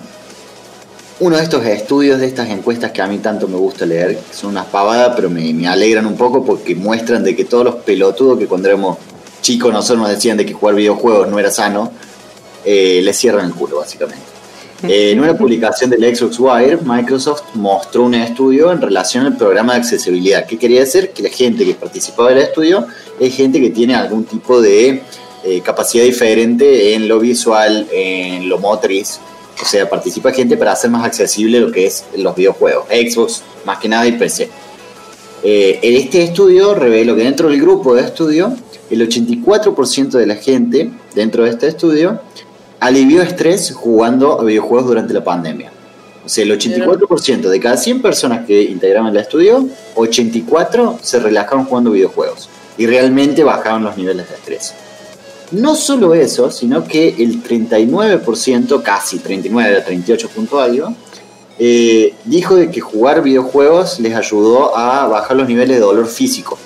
uno 1.20 1.36
de 1.36 1.42
estos 1.42 1.64
estudios, 1.66 2.20
de 2.20 2.26
estas 2.26 2.48
encuestas 2.48 2.92
que 2.92 3.02
a 3.02 3.06
mí 3.06 3.18
tanto 3.18 3.48
me 3.48 3.56
gusta 3.56 3.84
leer, 3.84 4.16
que 4.16 4.34
son 4.34 4.50
unas 4.50 4.66
pavadas, 4.66 5.12
pero 5.16 5.28
me, 5.28 5.52
me 5.52 5.68
alegran 5.68 6.06
un 6.06 6.16
poco 6.16 6.44
porque 6.44 6.74
muestran 6.74 7.22
de 7.24 7.36
que 7.36 7.44
todos 7.44 7.64
los 7.64 7.74
pelotudos 7.76 8.38
que 8.38 8.46
cuando 8.46 8.68
éramos 8.68 8.98
chicos 9.42 9.72
nosotros 9.72 10.00
nos 10.00 10.10
decían 10.10 10.36
de 10.36 10.46
que 10.46 10.52
jugar 10.52 10.74
videojuegos 10.74 11.28
no 11.28 11.38
era 11.38 11.50
sano, 11.50 11.92
eh, 12.64 13.00
les 13.02 13.16
cierran 13.16 13.46
el 13.46 13.54
culo, 13.54 13.78
básicamente. 13.78 14.40
Eh, 14.88 15.10
en 15.10 15.20
una 15.20 15.36
publicación 15.36 15.90
del 15.90 16.16
Xbox 16.16 16.38
Wire, 16.38 16.78
Microsoft 16.82 17.42
mostró 17.54 18.04
un 18.04 18.14
estudio 18.14 18.72
en 18.72 18.80
relación 18.80 19.26
al 19.26 19.36
programa 19.36 19.74
de 19.74 19.80
accesibilidad. 19.80 20.46
¿Qué 20.46 20.56
quería 20.56 20.80
decir? 20.80 21.10
Que 21.10 21.22
la 21.22 21.28
gente 21.28 21.64
que 21.64 21.74
participaba 21.74 22.30
del 22.30 22.38
estudio 22.38 22.86
es 23.18 23.34
gente 23.34 23.60
que 23.60 23.70
tiene 23.70 23.94
algún 23.94 24.24
tipo 24.24 24.62
de 24.62 25.02
eh, 25.44 25.60
capacidad 25.62 26.04
diferente 26.04 26.94
en 26.94 27.08
lo 27.08 27.18
visual, 27.20 27.86
en 27.92 28.48
lo 28.48 28.58
motriz. 28.58 29.20
O 29.60 29.66
sea, 29.66 29.88
participa 29.88 30.32
gente 30.32 30.56
para 30.56 30.72
hacer 30.72 30.90
más 30.90 31.04
accesible 31.04 31.60
lo 31.60 31.70
que 31.70 31.86
es 31.86 32.04
los 32.16 32.34
videojuegos. 32.34 32.86
Xbox, 32.88 33.42
más 33.66 33.78
que 33.78 33.88
nada, 33.88 34.06
y 34.06 34.12
PC. 34.12 34.48
Eh, 35.42 35.78
en 35.82 35.96
este 35.96 36.22
estudio 36.22 36.74
reveló 36.74 37.14
que 37.16 37.24
dentro 37.24 37.48
del 37.48 37.60
grupo 37.60 37.94
de 37.94 38.02
estudio, 38.02 38.54
el 38.90 39.06
84% 39.06 40.10
de 40.10 40.26
la 40.26 40.36
gente 40.36 40.90
dentro 41.14 41.44
de 41.44 41.50
este 41.50 41.68
estudio 41.68 42.20
alivió 42.80 43.22
estrés 43.22 43.72
jugando 43.74 44.40
a 44.40 44.44
videojuegos 44.44 44.86
durante 44.88 45.12
la 45.14 45.22
pandemia. 45.22 45.70
O 46.24 46.28
sea, 46.28 46.44
el 46.44 46.52
84% 46.58 47.48
de 47.48 47.60
cada 47.60 47.76
100 47.76 48.02
personas 48.02 48.46
que 48.46 48.62
integraban 48.62 49.10
el 49.14 49.20
estudio, 49.20 49.66
84 49.94 50.98
se 51.02 51.18
relajaron 51.18 51.64
jugando 51.64 51.90
videojuegos 51.90 52.48
y 52.78 52.86
realmente 52.86 53.42
bajaron 53.44 53.84
los 53.84 53.96
niveles 53.96 54.28
de 54.28 54.34
estrés. 54.34 54.74
No 55.52 55.74
solo 55.74 56.14
eso, 56.14 56.50
sino 56.50 56.84
que 56.84 57.08
el 57.18 57.42
39%, 57.42 58.82
casi 58.82 59.18
39, 59.18 59.82
38 59.84 60.28
punto 60.28 60.60
algo, 60.60 60.94
eh, 61.58 62.14
dijo 62.24 62.54
de 62.56 62.70
que 62.70 62.80
jugar 62.80 63.22
videojuegos 63.22 63.98
les 64.00 64.14
ayudó 64.14 64.76
a 64.76 65.06
bajar 65.08 65.36
los 65.36 65.48
niveles 65.48 65.76
de 65.76 65.80
dolor 65.82 66.06
físico. 66.06 66.56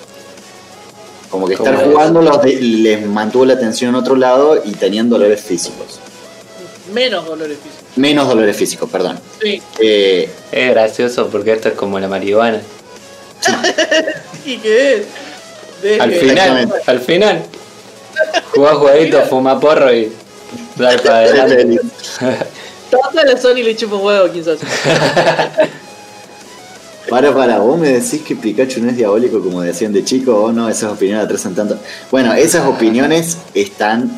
Como 1.29 1.47
que 1.47 1.55
estar 1.55 1.83
jugando 1.83 2.21
los 2.21 2.41
de- 2.43 2.61
les 2.61 3.05
mantuvo 3.07 3.45
la 3.45 3.53
atención 3.55 3.89
en 3.89 3.95
otro 3.95 4.15
lado 4.15 4.61
y 4.63 4.71
tenían 4.73 5.09
dolores 5.09 5.41
físicos. 5.41 5.99
Menos 6.95 7.25
dolores 7.25 7.57
físicos. 7.57 7.97
Menos 7.97 8.27
dolores 8.29 8.55
físicos, 8.55 8.89
perdón. 8.89 9.19
Sí. 9.41 9.61
Eh, 9.79 10.29
Es 10.49 10.69
gracioso 10.69 11.27
porque 11.29 11.51
esto 11.51 11.67
es 11.67 11.75
como 11.75 11.99
la 11.99 12.07
marihuana. 12.07 12.61
¿Y 14.45 14.57
qué 14.57 14.95
es? 15.83 15.99
Al 15.99 16.13
final, 16.13 16.73
al 16.85 16.99
final. 17.01 17.43
Jugás 18.53 18.77
jueguito, 18.77 19.21
fuma 19.23 19.59
porro 19.59 19.93
y 19.93 20.09
dale 20.77 20.99
para 20.99 21.17
adelante. 21.17 21.79
La 23.25 23.37
Sony 23.41 23.55
le 23.55 23.75
huevo, 23.75 24.29
sabe. 24.43 24.57
Para, 27.09 27.31
para, 27.35 27.59
vos 27.59 27.77
me 27.77 27.89
decís 27.89 28.23
que 28.23 28.35
Pikachu 28.35 28.81
no 28.81 28.89
es 28.89 28.97
diabólico 28.97 29.39
como 29.39 29.61
decían 29.61 29.93
de 29.93 30.03
chico, 30.03 30.43
o 30.43 30.51
no, 30.51 30.67
esas 30.67 30.91
opiniones 30.91 31.25
atrasan 31.25 31.53
tanto. 31.53 31.77
Bueno, 32.09 32.33
esas 32.33 32.65
opiniones 32.65 33.37
están 33.53 34.09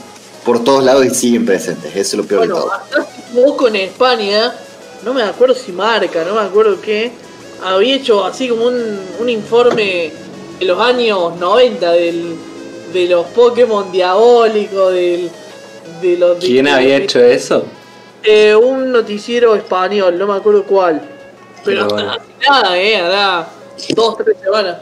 por 0.48 0.64
todos 0.64 0.82
lados 0.82 1.06
y 1.06 1.10
siguen 1.10 1.46
presentes, 1.46 1.92
eso 1.94 2.00
es 2.00 2.14
lo 2.16 2.24
peor 2.24 2.42
de 2.44 2.48
Bueno, 2.48 2.62
todo. 2.64 2.72
hasta 2.72 3.02
hace 3.02 3.22
poco 3.36 3.68
en 3.68 3.76
España, 3.76 4.54
no 5.04 5.14
me 5.14 5.22
acuerdo 5.22 5.54
si 5.54 5.74
marca, 5.74 6.24
no 6.24 6.36
me 6.36 6.40
acuerdo 6.42 6.80
qué, 6.82 7.12
había 7.64 7.96
hecho 7.96 8.24
así 8.24 8.48
como 8.48 8.66
un, 8.68 9.00
un 9.20 9.30
informe 9.30 10.12
de 10.58 10.66
los 10.66 10.80
años 10.80 11.36
90 11.38 11.92
del, 11.92 12.36
de 12.94 13.06
los 13.08 13.26
Pokémon 13.28 13.92
diabólicos, 13.92 14.94
del, 14.94 15.30
de 16.02 16.18
los... 16.18 16.40
de- 16.40 16.48
¿Quién 16.48 16.68
había 16.70 16.96
hecho 16.96 17.20
eso? 17.20 17.66
Eh, 18.24 18.56
un 18.56 18.90
noticiero 18.94 19.54
español, 19.54 20.18
no 20.18 20.28
me 20.28 20.34
acuerdo 20.36 20.64
cuál. 20.64 21.02
Pero 21.66 21.66
Pero 21.66 21.82
hasta 21.82 21.94
bueno. 21.96 22.12
hace 22.12 22.50
nada, 22.50 22.80
eh, 22.80 22.96
hará 22.98 23.48
dos, 23.96 24.18
tres 24.18 24.38
semanas. 24.42 24.78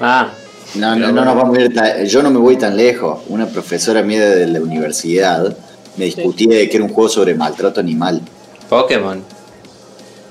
Ah, 0.00 0.28
No, 0.74 0.94
no, 0.96 1.12
no 1.12 1.24
nos 1.24 1.34
vamos 1.34 1.56
a 1.58 1.60
ir 1.62 1.74
tan- 1.74 2.04
yo 2.04 2.22
no 2.22 2.30
me 2.30 2.38
voy 2.38 2.56
tan 2.56 2.76
lejos. 2.76 3.20
Una 3.28 3.46
profesora 3.46 4.02
mía 4.02 4.28
de 4.28 4.46
la 4.46 4.60
universidad 4.60 5.56
me 5.96 6.04
discutía 6.04 6.56
de 6.58 6.68
que 6.68 6.76
era 6.76 6.84
un 6.84 6.92
juego 6.92 7.08
sobre 7.08 7.34
maltrato 7.34 7.80
animal. 7.80 8.20
Pokémon. 8.68 9.22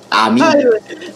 A 0.10 0.30
mí 0.30 0.40
Ay, 0.42 0.64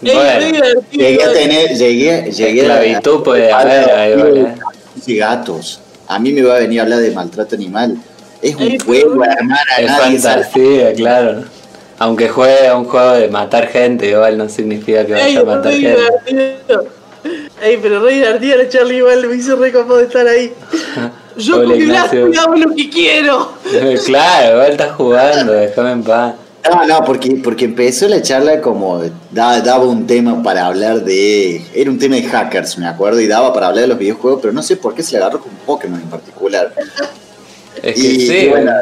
Bueno, 0.02 0.80
llegué 0.90 1.22
a 1.24 1.32
tener, 1.32 1.68
llegué, 1.76 2.30
llegué 2.30 2.60
a 2.60 2.82
Esclavitud 2.82 3.22
puede 3.22 3.50
haber, 3.50 3.90
ahí, 3.90 4.16
¿vale? 4.16 4.54
y 5.06 5.16
gatos. 5.16 5.80
A 6.08 6.18
mí 6.18 6.32
me 6.32 6.42
va 6.42 6.56
a 6.56 6.58
venir 6.58 6.80
a 6.80 6.82
hablar 6.82 6.98
de 6.98 7.10
maltrato 7.12 7.54
animal. 7.54 7.96
Es 8.42 8.54
un 8.56 8.78
juego, 8.80 9.24
hermana, 9.24 9.56
Es 9.78 9.86
nadie 9.86 10.18
sabe. 10.18 10.42
fantasía, 10.44 10.92
claro. 10.94 11.44
Aunque 11.98 12.28
juegue 12.28 12.66
a 12.66 12.76
un 12.76 12.84
juego 12.84 13.12
de 13.12 13.28
matar 13.28 13.68
gente, 13.68 14.08
igual 14.10 14.36
no 14.36 14.48
significa 14.48 15.06
que 15.06 15.12
Ey, 15.14 15.36
vaya 15.36 15.40
a 15.40 15.44
matar 15.44 15.72
gente. 15.72 15.88
divertido. 16.28 16.86
Ey, 17.62 17.78
pero 17.80 18.02
re 18.02 18.14
divertido 18.14 18.56
la 18.58 18.68
Charlie 18.68 18.96
igual 18.96 19.26
me 19.28 19.36
hizo 19.36 19.56
re 19.56 19.70
capaz 19.72 19.96
de 19.98 20.04
estar 20.04 20.26
ahí. 20.26 20.52
Yo 21.36 21.56
Hola, 21.56 21.64
con 21.68 21.78
mi 21.78 21.84
Ignacio. 21.84 22.30
hago 22.40 22.56
lo 22.56 22.74
que 22.74 22.90
quiero. 22.90 23.52
claro, 24.04 24.50
igual 24.56 24.70
estás 24.72 24.92
jugando, 24.96 25.52
déjame 25.52 25.92
en 25.92 26.02
paz. 26.02 26.34
No, 26.70 26.86
no, 26.86 27.04
porque, 27.04 27.40
porque 27.42 27.64
empezó 27.64 28.06
la 28.06 28.22
charla 28.22 28.60
como 28.60 29.02
da- 29.32 29.60
daba 29.60 29.84
un 29.84 30.06
tema 30.06 30.42
para 30.42 30.66
hablar 30.66 31.02
de. 31.02 31.60
Era 31.74 31.90
un 31.90 31.98
tema 31.98 32.16
de 32.16 32.22
hackers, 32.24 32.78
me 32.78 32.86
acuerdo, 32.86 33.20
y 33.20 33.26
daba 33.26 33.52
para 33.52 33.68
hablar 33.68 33.82
de 33.82 33.88
los 33.88 33.98
videojuegos, 33.98 34.40
pero 34.42 34.52
no 34.52 34.62
sé 34.62 34.76
por 34.76 34.94
qué 34.94 35.02
se 35.02 35.12
le 35.12 35.18
agarró 35.18 35.40
con 35.40 35.50
Pokémon 35.66 36.00
en 36.00 36.08
particular. 36.08 36.72
Es 37.82 37.94
que 37.94 38.00
Y, 38.00 38.26
sí, 38.26 38.36
y 38.36 38.48
bueno, 38.48 38.72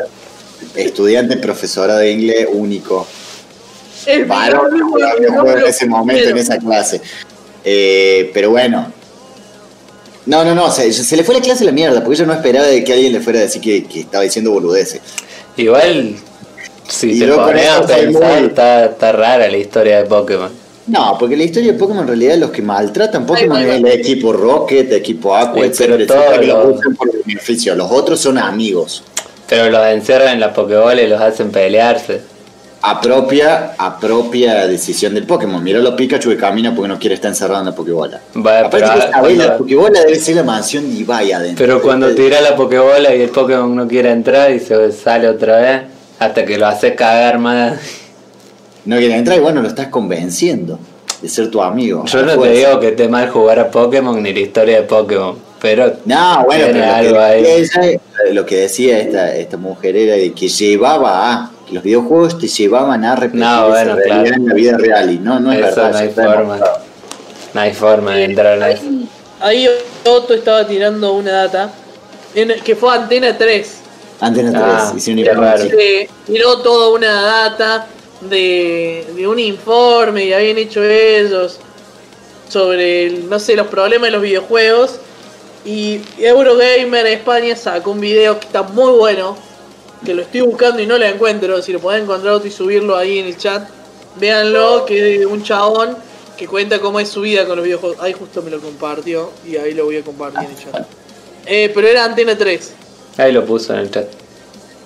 estudiante, 0.75 1.37
profesora 1.39 1.97
de 1.97 2.11
inglés 2.11 2.49
único. 2.53 3.07
Es 4.07 4.27
varón 4.27 4.75
que 4.75 4.81
jugaba 4.83 5.15
videojuegos 5.15 5.61
en 5.63 5.67
ese 5.69 5.87
momento, 5.87 6.29
en 6.31 6.37
esa 6.39 6.59
clase. 6.59 7.01
Eh, 7.65 8.31
pero 8.35 8.51
bueno. 8.51 8.93
No, 10.27 10.45
no, 10.45 10.55
no, 10.55 10.71
se, 10.71 10.93
se 10.93 11.17
le 11.17 11.25
fue 11.25 11.35
la 11.35 11.41
clase 11.41 11.65
a 11.65 11.67
la 11.67 11.73
mierda, 11.73 12.05
porque 12.05 12.19
yo 12.19 12.27
no 12.27 12.33
esperaba 12.35 12.67
de 12.67 12.85
que 12.85 12.93
alguien 12.93 13.13
le 13.13 13.21
fuera 13.21 13.39
a 13.41 13.43
decir 13.43 13.61
que, 13.61 13.85
que 13.85 14.01
estaba 14.01 14.23
diciendo 14.23 14.51
boludeces. 14.53 15.01
igual 15.57 16.15
si 16.89 17.13
Y 17.13 17.21
te 17.21 17.27
pones 17.29 17.69
a 17.69 17.87
pensar, 17.87 18.11
muy- 18.41 18.47
está, 18.49 18.85
está 18.87 19.13
rara 19.13 19.49
la 19.49 19.57
historia 19.57 20.03
de 20.03 20.05
Pokémon. 20.09 20.51
No, 20.87 21.17
porque 21.19 21.37
la 21.37 21.45
historia 21.45 21.73
de 21.73 21.79
Pokémon 21.79 22.03
en 22.03 22.09
realidad 22.09 22.37
los 22.39 22.51
que 22.51 22.63
maltratan 22.63 23.25
Pokémon 23.27 23.57
Ay, 23.57 23.71
es 23.71 23.77
el 23.77 23.87
equipo 23.87 24.33
Rocket, 24.33 24.89
el 24.91 24.97
equipo 24.97 25.37
Aqua, 25.37 25.63
Sí, 25.63 25.69
etcétera, 25.69 25.97
pero 26.07 26.21
etcétera, 26.21 26.47
los 26.65 26.79
usan 26.79 26.97
por 26.97 27.25
beneficio. 27.25 27.75
Los 27.77 27.91
otros 27.91 28.21
son 28.21 28.39
amigos. 28.39 29.05
Pero 29.49 29.71
los 29.71 29.87
encierran 29.87 30.35
en 30.35 30.41
la 30.41 30.53
Pokébola 30.53 31.01
y 31.01 31.07
los 31.09 31.21
hacen 31.21 31.51
pelearse. 31.51 32.21
A 32.83 32.99
propia, 33.01 33.75
a 33.77 33.99
propia 34.01 34.67
decisión 34.67 35.13
del 35.13 35.25
Pokémon. 35.27 35.63
Mira 35.63 35.81
lo 35.81 35.95
Pikachu 35.95 36.31
que 36.31 36.37
camina 36.39 36.75
porque 36.75 36.89
no 36.89 36.99
quiere 36.99 37.15
estar 37.15 37.29
encerrado 37.29 37.61
en 37.61 37.67
la 37.67 37.75
Pokébola. 37.75 38.21
Vaya, 38.35 38.67
Aparte 38.67 38.87
pero, 39.13 39.29
que 39.29 39.37
la 39.37 39.59
Pokébola 39.59 40.01
debe 40.01 40.19
ser 40.19 40.37
la 40.37 40.45
mansión 40.45 40.91
de 40.91 41.01
Ibai 41.01 41.31
adentro. 41.33 41.65
pero 41.67 41.83
cuando 41.83 42.09
Eh, 42.09 42.15
tira 42.15 42.41
la 42.41 42.57
Pokébola 42.57 43.15
y 43.15 43.21
el 43.21 43.29
Pokémon 43.31 43.77
no 43.77 43.87
quiere 43.87 44.11
entrar 44.11 44.51
y 44.51 44.61
se 44.61 44.93
sale 44.93 45.29
otra 45.29 45.59
vez, 45.59 45.83
hasta 46.19 46.45
que 46.47 46.57
lo 46.57 46.67
hace 46.67 46.95
cagar 46.95 47.39
más. 47.39 47.79
No 48.87 48.97
quiere 48.97 49.15
entrar 49.17 49.37
y 49.37 49.41
bueno, 49.43 49.61
lo 49.61 49.69
estás 49.69 49.89
convenciendo 49.89 50.79
de 51.21 51.29
ser 51.29 51.51
tu 51.51 51.61
amigo. 51.63 52.07
Yo 52.07 52.21
a 52.21 52.23
no 52.23 52.29
te 52.33 52.37
fuerza. 52.39 52.55
digo 52.69 52.81
que 52.81 52.89
esté 52.89 53.09
mal 53.09 53.29
jugar 53.29 53.59
a 53.59 53.71
Pokémon 53.71 54.23
ni 54.23 54.33
la 54.33 54.41
historia 54.41 54.77
de 54.77 54.83
Pokémon, 54.85 55.37
pero 55.61 55.93
No, 56.07 56.45
bueno, 56.47 56.65
Tiene 56.65 56.81
pero 56.81 56.95
algo 56.95 57.11
lo, 57.13 57.19
que 57.19 57.25
ahí. 57.25 57.45
ella, 57.47 58.01
lo 58.33 58.47
que 58.47 58.57
decía 58.57 58.99
esta, 59.01 59.35
esta 59.37 59.59
mujer 59.59 59.97
era 59.97 60.15
de 60.15 60.33
que 60.33 60.49
llevaba 60.49 61.31
a, 61.35 61.51
los 61.73 61.83
videojuegos 61.83 62.39
te 62.39 62.49
llevaban 62.49 63.05
a 63.05 63.17
repetir 63.17 63.41
No, 63.41 63.57
esa 63.57 63.69
bueno, 63.69 63.95
realidad 63.97 64.23
claro. 64.25 64.35
en 64.37 64.47
la 64.49 64.55
vida 64.55 64.77
real 64.79 65.11
y 65.13 65.19
no, 65.19 65.41
no 65.41 65.53
es 65.53 65.59
eso 65.59 65.67
verdad. 65.83 65.93
no 65.93 65.99
hay 65.99 66.09
forma. 66.11 66.61
No 67.53 67.61
hay 67.61 67.73
forma 67.75 68.15
de 68.15 68.25
entrar 68.25 68.57
en 68.59 68.63
eso. 68.65 68.83
Ahí 69.41 69.69
Otto 70.05 70.35
estaba 70.35 70.67
tirando 70.67 71.13
una 71.13 71.33
data 71.33 71.71
en- 72.35 72.61
que 72.63 72.77
fue 72.77 72.95
Antena 72.95 73.37
3. 73.37 73.77
Antena 74.21 74.51
3, 74.51 74.63
Ah, 74.65 74.93
hicieron 74.97 76.07
tiró 76.27 76.59
toda 76.59 76.91
una 76.91 77.23
data 77.23 77.87
de, 78.21 79.07
de 79.17 79.27
un 79.27 79.39
informe 79.39 80.27
que 80.27 80.35
habían 80.35 80.59
hecho 80.59 80.83
ellos 80.85 81.59
sobre, 82.49 83.07
el- 83.07 83.29
no 83.31 83.39
sé, 83.39 83.57
los 83.57 83.67
problemas 83.69 84.09
de 84.09 84.11
los 84.13 84.23
videojuegos. 84.23 84.97
Y 85.65 86.01
Eurogamer 86.19 87.07
España 87.07 87.55
sacó 87.57 87.91
un 87.93 88.01
video 88.01 88.39
que 88.41 88.47
está 88.47 88.63
muy 88.63 88.93
bueno, 88.93 89.37
que 90.05 90.15
lo 90.15 90.23
estoy 90.23 90.41
buscando 90.43 90.81
y 90.83 90.87
no 90.87 90.99
lo 90.99 91.05
encuentro. 91.05 91.61
Si 91.63 91.73
lo 91.73 91.81
pueden 91.81 92.05
encontrar 92.05 92.35
otro 92.35 92.49
y 92.49 92.51
subirlo 92.51 92.97
ahí 92.97 93.19
en 93.19 93.27
el 93.27 93.37
chat, 93.37 93.69
véanlo, 94.17 94.85
que 94.87 95.15
es 95.15 95.21
de 95.21 95.27
un 95.27 95.43
chabón 95.43 95.97
que 96.37 96.47
cuenta 96.47 96.79
cómo 96.81 97.01
es 97.01 97.09
su 97.09 97.21
vida 97.21 97.47
con 97.47 97.57
los 97.57 97.65
videojuegos. 97.65 97.99
Ahí 98.01 98.13
justo 98.13 98.43
me 98.43 98.51
lo 98.51 98.61
compartió 98.61 99.31
y 99.47 99.57
ahí 99.57 99.75
lo 99.75 99.85
voy 99.85 99.99
a 99.99 100.03
compartir 100.03 100.41
en 100.41 100.51
el 100.51 100.57
chat. 100.57 100.87
Eh, 101.47 101.71
pero 101.75 101.87
era 101.89 102.05
Antena 102.05 102.37
3. 102.37 102.73
Ahí 103.19 103.33
lo 103.33 103.45
puso 103.45 103.75
en 103.75 103.81
el 103.81 103.91
chat. 103.91 104.07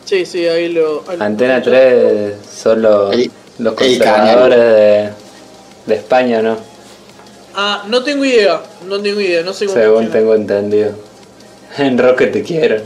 Sí, 0.04 0.26
sí, 0.26 0.46
ahí 0.46 0.68
lo... 0.68 1.04
ahí 1.08 1.16
lo- 1.16 1.24
Antena 1.24 1.62
3 1.62 2.34
son 2.62 2.82
los, 2.82 3.14
los 3.58 3.74
conservadores 3.74 4.58
de, 4.58 5.10
de 5.86 5.94
España, 5.94 6.42
¿no? 6.42 6.56
Ah, 7.54 7.84
no 7.88 8.02
tengo 8.02 8.24
idea, 8.24 8.60
no 8.88 9.00
tengo 9.00 9.20
idea, 9.20 9.42
no 9.42 9.52
sé 9.52 9.66
cómo 9.66 9.78
Según 9.78 9.94
funciona. 10.04 10.18
tengo 10.18 10.34
entendido. 10.34 10.92
En 11.78 11.96
Rocket 11.98 12.32
te 12.32 12.42
quiero. 12.42 12.82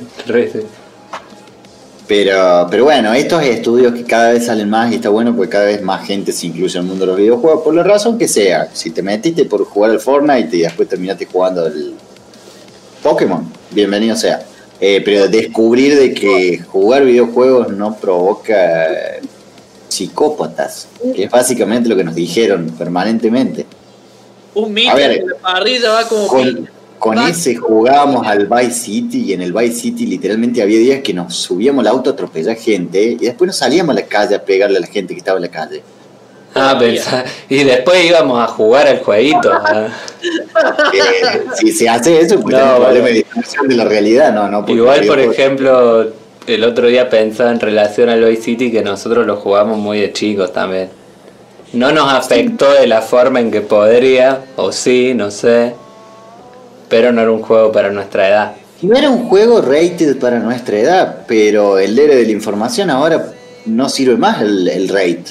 Pero, 2.08 2.66
pero 2.70 2.84
bueno, 2.84 3.12
estos 3.12 3.42
estudios 3.42 3.92
que 3.92 4.02
cada 4.02 4.32
vez 4.32 4.46
salen 4.46 4.70
más 4.70 4.90
y 4.90 4.94
está 4.94 5.10
bueno 5.10 5.36
porque 5.36 5.50
cada 5.50 5.66
vez 5.66 5.82
más 5.82 6.06
gente 6.06 6.32
se 6.32 6.46
incluye 6.46 6.78
en 6.78 6.84
el 6.84 6.88
mundo 6.88 7.04
de 7.04 7.12
los 7.12 7.18
videojuegos, 7.18 7.62
por 7.62 7.74
la 7.74 7.82
razón 7.82 8.16
que 8.16 8.26
sea. 8.26 8.70
Si 8.72 8.90
te 8.90 9.02
metiste 9.02 9.44
por 9.44 9.62
jugar 9.66 9.90
al 9.90 10.00
Fortnite 10.00 10.56
y 10.56 10.60
después 10.60 10.88
terminaste 10.88 11.26
jugando 11.26 11.66
el 11.66 11.92
Pokémon, 13.02 13.52
bienvenido 13.72 14.16
sea. 14.16 14.42
Eh, 14.80 15.02
pero 15.04 15.28
descubrir 15.28 15.98
de 15.98 16.14
que 16.14 16.58
jugar 16.60 17.04
videojuegos 17.04 17.72
no 17.72 17.94
provoca 17.96 18.86
eh, 18.86 19.20
psicópatas, 19.88 20.88
que 21.14 21.24
es 21.24 21.30
básicamente 21.30 21.90
lo 21.90 21.96
que 21.96 22.04
nos 22.04 22.14
dijeron 22.14 22.70
permanentemente. 22.78 23.66
Un 24.54 24.72
mito 24.72 24.96
que 24.96 25.24
la 25.26 25.36
parrilla 25.42 25.90
va 25.90 26.08
como 26.08 26.26
Con. 26.26 26.77
Con 26.98 27.18
ese 27.18 27.54
jugábamos 27.56 28.26
al 28.26 28.46
Vice 28.46 28.70
City 28.72 29.24
y 29.26 29.32
en 29.32 29.42
el 29.42 29.52
Vice 29.52 29.74
City 29.80 30.06
literalmente 30.06 30.62
había 30.62 30.78
días 30.78 31.00
que 31.02 31.14
nos 31.14 31.34
subíamos 31.34 31.80
al 31.86 31.88
auto 31.92 32.10
a 32.10 32.12
atropellar 32.14 32.56
gente 32.56 33.02
y 33.02 33.16
después 33.16 33.46
nos 33.46 33.56
salíamos 33.56 33.96
a 33.96 34.00
la 34.00 34.06
calle 34.06 34.34
a 34.34 34.42
pegarle 34.44 34.78
a 34.78 34.80
la 34.80 34.86
gente 34.86 35.14
que 35.14 35.18
estaba 35.18 35.38
en 35.38 35.42
la 35.42 35.48
calle. 35.50 35.82
Ah, 36.54 36.76
pensá- 36.80 37.24
Y 37.48 37.62
después 37.62 38.04
íbamos 38.04 38.42
a 38.42 38.46
jugar 38.48 38.86
al 38.86 38.98
jueguito. 39.00 39.50
Eh, 40.92 41.44
si 41.60 41.70
se 41.72 41.88
hace 41.88 42.20
eso, 42.20 42.40
pues 42.40 42.56
No, 42.56 42.76
problema 42.78 43.06
de 43.08 43.12
distorsión 43.14 43.68
de 43.68 43.76
la 43.76 43.84
realidad, 43.84 44.32
no, 44.32 44.48
no. 44.48 44.60
porque 44.60 44.72
Igual, 44.74 45.06
por 45.06 45.20
ejemplo, 45.20 46.08
el 46.46 46.64
otro 46.64 46.88
día 46.88 47.08
pensaba 47.08 47.50
en 47.50 47.60
relación 47.60 48.08
al 48.08 48.24
Vice 48.24 48.42
City 48.42 48.70
que 48.72 48.82
nosotros 48.82 49.26
lo 49.26 49.36
jugamos 49.36 49.78
muy 49.78 50.00
de 50.00 50.12
chicos 50.12 50.52
también. 50.52 50.88
no 51.72 51.92
nos 51.92 52.12
afectó 52.12 52.72
de 52.72 52.86
la 52.86 53.02
forma 53.02 53.40
en 53.40 53.50
que 53.50 53.60
podría, 53.60 54.40
o 54.56 54.72
sí, 54.72 55.12
no 55.14 55.30
sé. 55.30 55.74
Pero 56.88 57.12
no 57.12 57.20
era 57.20 57.30
un 57.30 57.42
juego 57.42 57.70
para 57.72 57.90
nuestra 57.90 58.28
edad. 58.28 58.52
No 58.82 58.96
era 58.96 59.10
un 59.10 59.28
juego 59.28 59.60
rated 59.60 60.18
para 60.18 60.38
nuestra 60.38 60.78
edad, 60.78 61.18
pero 61.26 61.78
el 61.78 61.98
héroe 61.98 62.16
de 62.16 62.24
la 62.24 62.32
información 62.32 62.90
ahora 62.90 63.32
no 63.66 63.88
sirve 63.88 64.16
más 64.16 64.40
el, 64.40 64.68
el 64.68 64.88
rate. 64.88 65.24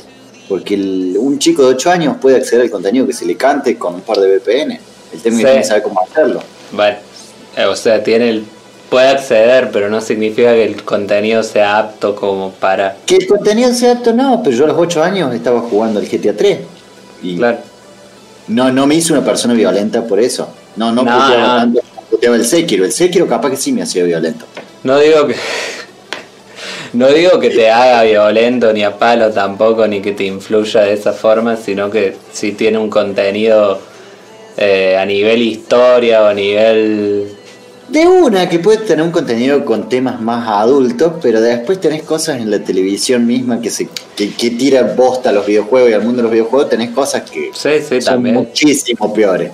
Porque 0.49 0.75
el- 0.75 1.15
un 1.19 1.39
chico 1.39 1.63
de 1.63 1.69
8 1.69 1.91
años 1.91 2.17
puede 2.21 2.37
acceder 2.37 2.61
al 2.61 2.69
contenido 2.69 3.05
que 3.07 3.13
se 3.13 3.25
le 3.25 3.35
cante 3.35 3.77
con 3.77 3.95
un 3.95 4.01
par 4.01 4.17
de 4.17 4.27
VPN. 4.37 4.79
El 5.13 5.21
tema 5.21 5.35
es 5.37 5.41
Sí. 5.41 5.43
tiene 5.45 5.57
que 5.59 5.63
saber 5.63 5.83
cómo 5.83 6.01
hacerlo. 6.01 6.41
Bueno, 6.71 6.97
eh, 7.55 7.65
o 7.65 7.75
sea, 7.75 8.03
tiene 8.03 8.29
el, 8.29 8.45
puede 8.89 9.07
acceder, 9.09 9.71
pero 9.71 9.89
no 9.89 9.99
significa 10.01 10.51
que 10.53 10.65
el 10.65 10.83
contenido 10.83 11.41
sea 11.43 11.77
apto 11.79 12.15
como 12.15 12.51
para... 12.51 12.97
Que 13.05 13.15
el 13.15 13.27
contenido 13.27 13.73
sea 13.73 13.93
apto, 13.93 14.13
no, 14.13 14.41
pero 14.43 14.55
yo 14.55 14.65
a 14.65 14.67
los 14.67 14.77
8 14.77 15.03
años 15.03 15.33
estaba 15.33 15.61
jugando 15.61 15.99
el 15.99 16.07
GTA 16.07 16.33
3. 16.35 16.59
Y 17.23 17.37
Claro. 17.37 17.57
no, 18.49 18.71
no 18.71 18.85
me 18.87 18.95
hice 18.95 19.13
una 19.13 19.23
persona 19.25 19.53
violenta 19.53 20.03
por 20.05 20.19
eso. 20.19 20.47
No, 20.77 20.91
no, 20.91 21.03
No, 21.03 21.11
puteaba 21.11 21.37
no. 21.47 21.55
tanto 21.57 21.81
como 21.89 22.01
puteaba 22.07 22.35
el 22.37 22.45
Sekiro. 22.45 22.85
El 22.85 22.91
Sekiro 22.91 23.27
capaz 23.27 23.49
que 23.51 23.57
sí 23.57 23.71
me 23.73 23.81
hacía 23.81 24.03
violento. 24.03 24.45
No 24.83 24.97
digo 24.99 25.27
que... 25.27 25.35
No 26.93 27.09
digo 27.09 27.37
que 27.39 27.49
te 27.49 27.69
haga 27.69 28.03
violento 28.03 28.71
ni 28.71 28.81
a 28.83 28.97
palo 28.97 29.29
tampoco, 29.31 29.85
ni 29.87 30.01
que 30.01 30.13
te 30.13 30.23
influya 30.23 30.81
de 30.81 30.93
esa 30.93 31.11
forma, 31.11 31.57
sino 31.57 31.91
que 31.91 32.15
si 32.31 32.53
tiene 32.53 32.77
un 32.77 32.89
contenido 32.89 33.79
eh, 34.55 34.95
a 34.97 35.05
nivel 35.05 35.41
historia 35.41 36.23
o 36.23 36.27
a 36.27 36.33
nivel... 36.33 37.27
De 37.89 38.07
una, 38.07 38.47
que 38.49 38.59
puede 38.59 38.79
tener 38.79 39.03
un 39.05 39.11
contenido 39.11 39.63
con 39.65 39.89
temas 39.89 40.19
más 40.21 40.47
adultos, 40.47 41.13
pero 41.21 41.39
después 41.41 41.79
tenés 41.79 42.03
cosas 42.03 42.37
en 42.41 42.49
la 42.51 42.59
televisión 42.59 43.25
misma 43.27 43.61
que 43.61 43.69
se 43.69 43.87
que, 44.15 44.33
que 44.33 44.51
tira 44.51 44.83
bosta 44.83 45.29
a 45.29 45.33
los 45.33 45.45
videojuegos 45.45 45.91
y 45.91 45.93
al 45.93 46.01
mundo 46.03 46.17
de 46.17 46.23
los 46.23 46.31
videojuegos, 46.31 46.69
tenés 46.69 46.89
cosas 46.91 47.29
que 47.29 47.51
Sí, 47.53 47.69
sí, 47.87 48.01
son 48.01 48.15
también. 48.15 48.35
muchísimo 48.35 49.13
peores. 49.13 49.51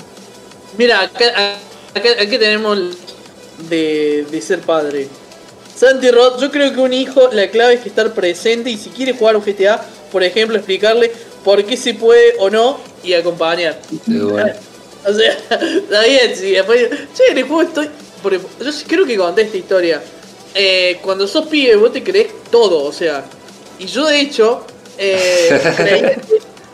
Mira, 0.77 1.01
acá, 1.01 1.57
acá, 1.93 2.09
acá 2.11 2.39
tenemos 2.39 2.79
de, 3.69 4.25
de 4.29 4.41
ser 4.41 4.59
padre. 4.59 5.07
Santi 5.75 6.11
Rod, 6.11 6.39
yo 6.39 6.51
creo 6.51 6.73
que 6.73 6.79
un 6.79 6.93
hijo, 6.93 7.29
la 7.31 7.49
clave 7.49 7.75
es 7.75 7.81
que 7.81 7.89
estar 7.89 8.13
presente 8.13 8.69
y 8.69 8.77
si 8.77 8.89
quiere 8.89 9.13
jugar 9.13 9.35
un 9.35 9.43
GTA, 9.43 9.83
por 10.11 10.23
ejemplo, 10.23 10.55
explicarle 10.55 11.11
por 11.43 11.63
qué 11.65 11.75
se 11.75 11.93
puede 11.93 12.35
o 12.39 12.49
no 12.49 12.79
y 13.03 13.13
acompañar. 13.13 13.79
Sí, 14.05 14.17
bueno. 14.19 14.53
O 15.05 15.13
sea, 15.13 15.33
está 15.33 16.01
bien, 16.05 16.33
si 16.33 16.51
después. 16.51 16.89
Che, 17.13 17.31
en 17.31 17.37
el 17.37 17.43
juego 17.43 17.63
estoy. 17.63 17.89
porque 18.21 18.39
yo 18.61 18.71
sí 18.71 18.85
creo 18.87 19.05
que 19.05 19.17
conté 19.17 19.41
esta 19.41 19.57
historia. 19.57 20.01
Eh, 20.55 20.97
cuando 21.01 21.27
sos 21.27 21.47
pibe, 21.47 21.75
vos 21.75 21.91
te 21.91 22.01
crees 22.01 22.29
todo, 22.49 22.85
o 22.85 22.93
sea. 22.93 23.25
Y 23.79 23.85
yo, 23.87 24.07
de 24.07 24.21
hecho, 24.21 24.65
eh, 24.97 25.59
creí. 25.75 26.03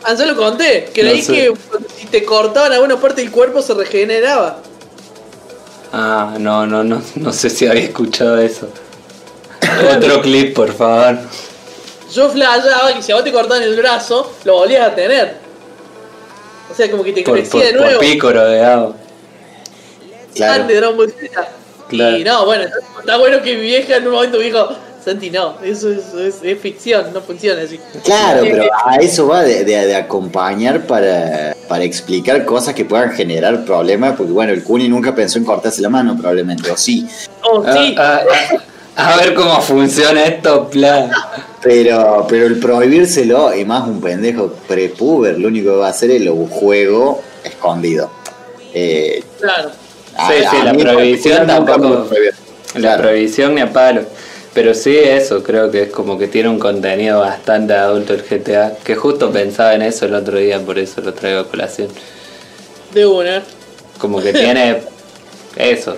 Ah, 0.02 0.14
ya 0.14 0.26
lo 0.26 0.36
conté. 0.36 0.90
Creí 0.94 1.18
No 1.18 1.24
sé. 1.24 1.32
que 1.32 1.54
si 1.98 2.06
te 2.06 2.24
cortaban 2.24 2.72
alguna 2.72 2.98
parte 2.98 3.20
del 3.22 3.30
cuerpo 3.30 3.60
se 3.62 3.74
regeneraba. 3.74 4.58
Ah, 5.92 6.36
no, 6.38 6.66
no, 6.66 6.82
no, 6.84 7.02
no 7.16 7.32
sé 7.32 7.50
si 7.50 7.66
había 7.66 7.82
escuchado 7.84 8.38
eso. 8.38 8.68
Otro 9.96 10.22
clip, 10.22 10.54
por 10.54 10.72
favor. 10.72 11.18
Yo 12.12 12.28
flayaba 12.30 12.92
que 12.94 13.02
si 13.02 13.12
a 13.12 13.16
vos 13.16 13.24
te 13.24 13.32
cortaban 13.32 13.62
el 13.62 13.76
brazo, 13.76 14.32
lo 14.44 14.54
volvías 14.54 14.88
a 14.88 14.94
tener. 14.94 15.36
O 16.70 16.74
sea, 16.74 16.90
como 16.90 17.02
que 17.02 17.12
te 17.12 17.22
Por, 17.22 17.34
crecía 17.34 17.60
por, 17.60 17.62
de 17.66 17.72
por 17.72 17.82
nuevo. 17.82 18.00
pícoro. 18.00 18.40
Claro. 20.34 20.54
antes 20.62 20.68
de 20.68 20.74
Dragon 20.76 20.96
Ball 20.96 21.12
Z. 21.12 21.48
Claro. 21.88 22.16
Y 22.18 22.24
no, 22.24 22.46
bueno, 22.46 22.64
está 23.00 23.16
bueno 23.16 23.42
que 23.42 23.56
mi 23.56 23.62
vieja 23.62 23.96
en 23.96 24.06
un 24.06 24.12
momento 24.14 24.38
me 24.38 24.44
dijo, 24.44 24.68
Santi, 25.04 25.30
no, 25.30 25.54
eso 25.62 25.90
es, 25.90 26.12
es- 26.14 26.42
es 26.42 26.58
ficción, 26.60 27.12
no 27.14 27.20
funciona 27.22 27.62
así. 27.62 27.80
Claro, 28.04 28.42
pero 28.42 28.64
a 28.84 28.96
eso 28.96 29.26
va 29.28 29.42
de, 29.42 29.64
de- 29.64 29.86
de 29.86 29.96
acompañar 29.96 30.86
para, 30.86 31.56
para 31.68 31.84
explicar 31.84 32.44
cosas 32.44 32.74
que 32.74 32.84
puedan 32.84 33.10
generar 33.12 33.64
problemas, 33.64 34.14
porque 34.16 34.32
bueno, 34.32 34.52
el 34.52 34.62
Kuni 34.62 34.88
nunca 34.88 35.14
pensó 35.14 35.38
en 35.38 35.44
cortarse 35.44 35.80
la 35.80 35.88
mano 35.88 36.16
probablemente, 36.16 36.70
o 36.70 36.76
sí, 36.76 37.06
Oh, 37.42 37.62
sí, 37.72 37.94
Ah, 37.98 38.20
ah, 38.28 38.58
ah, 38.96 39.14
a 39.14 39.16
ver 39.16 39.34
cómo 39.34 39.60
funciona 39.62 40.24
esto, 40.24 40.68
plan. 40.68 41.10
pero, 41.62 42.26
pero 42.28 42.46
el 42.46 42.58
prohibírselo, 42.60 43.54
y 43.56 43.64
más 43.64 43.88
un 43.88 44.00
pendejo 44.02 44.52
prepuber, 44.68 45.38
lo 45.38 45.48
único 45.48 45.70
que 45.70 45.76
va 45.78 45.86
a 45.86 45.90
hacer 45.90 46.10
es 46.10 46.20
lo 46.22 46.34
juego 46.46 47.22
escondido. 47.42 48.10
Eh, 48.74 49.24
claro. 49.40 49.70
a- 50.16 50.28
Sí, 50.28 50.34
sí, 50.50 50.56
a 50.56 50.64
la 50.64 50.74
prohibición 50.74 51.46
tampoco-. 51.46 52.08
La 52.74 52.80
Claro. 52.80 53.02
prohibición 53.02 53.54
ni 53.56 53.62
a 53.62 53.72
palo. 53.72 54.02
Pero 54.52 54.74
sí, 54.74 54.96
eso, 54.96 55.42
creo 55.44 55.70
que 55.70 55.82
es 55.82 55.90
como 55.90 56.18
que 56.18 56.26
tiene 56.26 56.48
un 56.48 56.58
contenido 56.58 57.20
bastante 57.20 57.72
adulto 57.74 58.14
el 58.14 58.22
GTA. 58.22 58.78
Que 58.82 58.96
justo 58.96 59.30
pensaba 59.30 59.74
en 59.74 59.82
eso 59.82 60.06
el 60.06 60.14
otro 60.14 60.38
día, 60.38 60.58
por 60.58 60.78
eso 60.78 61.00
lo 61.00 61.14
traigo 61.14 61.40
a 61.40 61.48
colación. 61.48 61.88
De 62.92 63.06
una. 63.06 63.42
Como 63.98 64.20
que 64.20 64.32
tiene 64.32 64.78
eso, 65.56 65.94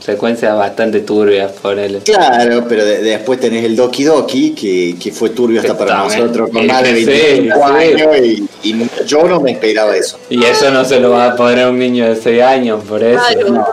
secuencias 0.00 0.56
bastante 0.56 1.00
turbias, 1.00 1.52
ponele. 1.52 1.98
Claro, 1.98 2.64
pero 2.68 2.84
de- 2.84 3.02
después 3.02 3.38
tenés 3.40 3.64
el 3.64 3.76
Doki 3.76 4.04
Doki, 4.04 4.54
que, 4.54 4.96
que 4.98 5.12
fue 5.12 5.30
turbio 5.30 5.60
hasta 5.60 5.76
para 5.76 5.98
nosotros 6.04 6.50
con 6.50 6.66
más 6.66 6.82
de 6.82 6.96
sí, 6.96 7.04
25 7.04 7.56
sí. 7.56 7.62
años, 7.72 8.16
y, 8.22 8.48
y 8.70 8.86
yo 9.06 9.24
no 9.28 9.40
me 9.40 9.52
esperaba 9.52 9.94
eso. 9.96 10.18
Y 10.30 10.42
eso 10.44 10.70
no 10.70 10.84
se 10.84 10.98
lo 10.98 11.10
va 11.10 11.32
a 11.32 11.36
poner 11.36 11.64
a 11.66 11.68
un 11.70 11.78
niño 11.78 12.08
de 12.08 12.16
6 12.16 12.42
años, 12.42 12.82
por 12.88 13.02
eso. 13.02 13.20
Ay, 13.26 13.36
no, 13.50 13.66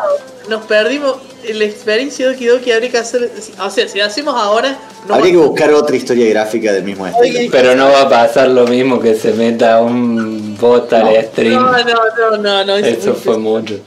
Nos 0.50 0.66
perdimos 0.66 1.16
la 1.54 1.66
experiencia 1.66 2.26
de 2.28 2.34
Doki 2.34 2.46
Doki, 2.46 2.72
habría 2.72 2.92
que 2.92 2.98
hacer, 2.98 3.32
o 3.60 3.70
sea, 3.70 3.88
si 3.88 3.98
la 3.98 4.06
hacemos 4.06 4.36
ahora, 4.36 4.78
no 5.08 5.16
Habría 5.16 5.32
que 5.32 5.38
buscar 5.38 5.74
otra 5.74 5.96
historia 5.96 6.28
gráfica 6.30 6.74
del 6.74 6.84
mismo 6.84 7.08
estilo. 7.08 7.50
Pero 7.52 7.76
no 7.76 7.90
va 7.92 8.02
a 8.02 8.10
pasar 8.10 8.50
lo 8.50 8.66
mismo 8.68 9.00
que 9.00 9.16
se 9.16 9.32
meta 9.34 9.82
un 9.82 10.58
bot 10.60 10.92
al 10.94 11.24
stream. 11.26 11.54
No, 11.54 11.72
no, 11.72 11.78
no, 11.84 12.38
no, 12.38 12.66
no, 12.66 12.76
es 12.76 12.98
Eso 12.98 13.14
fue 13.16 13.38
mucho. 13.38 13.80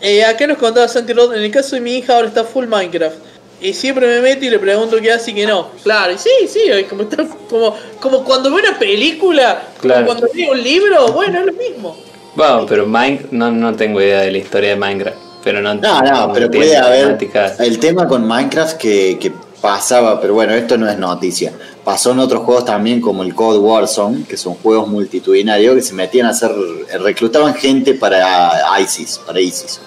Eh, 0.00 0.24
acá 0.24 0.46
nos 0.46 0.58
contaba 0.58 0.86
Santi 0.88 1.12
Rod, 1.12 1.34
en 1.34 1.42
el 1.42 1.50
caso 1.50 1.74
de 1.76 1.80
mi 1.80 1.96
hija 1.96 2.14
ahora 2.14 2.28
está 2.28 2.44
full 2.44 2.66
Minecraft. 2.66 3.16
Y 3.60 3.72
siempre 3.72 4.06
me 4.06 4.20
meto 4.20 4.44
y 4.44 4.50
le 4.50 4.58
pregunto 4.58 4.98
qué 5.00 5.12
hace 5.12 5.30
y 5.30 5.34
que 5.34 5.46
no. 5.46 5.70
Claro, 5.82 6.12
y 6.12 6.18
sí, 6.18 6.30
sí, 6.46 6.60
como, 6.88 7.02
está- 7.04 7.26
como, 7.48 7.74
como 8.00 8.22
cuando 8.24 8.50
veo 8.50 8.60
una 8.68 8.78
película, 8.78 9.62
Claro. 9.80 10.06
como 10.06 10.18
cuando 10.20 10.34
leo 10.34 10.52
un 10.52 10.62
libro, 10.62 11.08
bueno, 11.12 11.40
es 11.40 11.46
lo 11.46 11.52
mismo. 11.54 11.96
Bueno, 12.34 12.66
pero 12.68 12.86
Minecraft, 12.86 13.32
no, 13.32 13.50
no 13.50 13.74
tengo 13.74 14.00
idea 14.00 14.20
de 14.20 14.30
la 14.30 14.38
historia 14.38 14.70
de 14.70 14.76
Minecraft. 14.76 15.16
Pero 15.46 15.62
no, 15.62 15.74
No, 15.76 16.02
no, 16.02 16.32
pero 16.32 16.50
tiene 16.50 16.66
puede 16.66 16.76
haber 16.76 17.18
el 17.60 17.78
tema 17.78 18.08
con 18.08 18.26
Minecraft 18.26 18.76
que, 18.76 19.16
que 19.20 19.32
pasaba, 19.60 20.20
pero 20.20 20.34
bueno, 20.34 20.52
esto 20.54 20.76
no 20.76 20.88
es 20.88 20.98
noticia. 20.98 21.52
Pasó 21.84 22.10
en 22.10 22.18
otros 22.18 22.42
juegos 22.42 22.64
también 22.64 23.00
como 23.00 23.22
el 23.22 23.32
Cold 23.32 23.60
Warzone, 23.62 24.24
que 24.24 24.36
son 24.36 24.54
juegos 24.54 24.88
multitudinarios 24.88 25.76
que 25.76 25.82
se 25.82 25.94
metían 25.94 26.26
a 26.26 26.30
hacer, 26.30 26.50
reclutaban 27.00 27.54
gente 27.54 27.94
para 27.94 28.60
ISIS, 28.80 29.20
para 29.24 29.38
ISIS. 29.38 29.78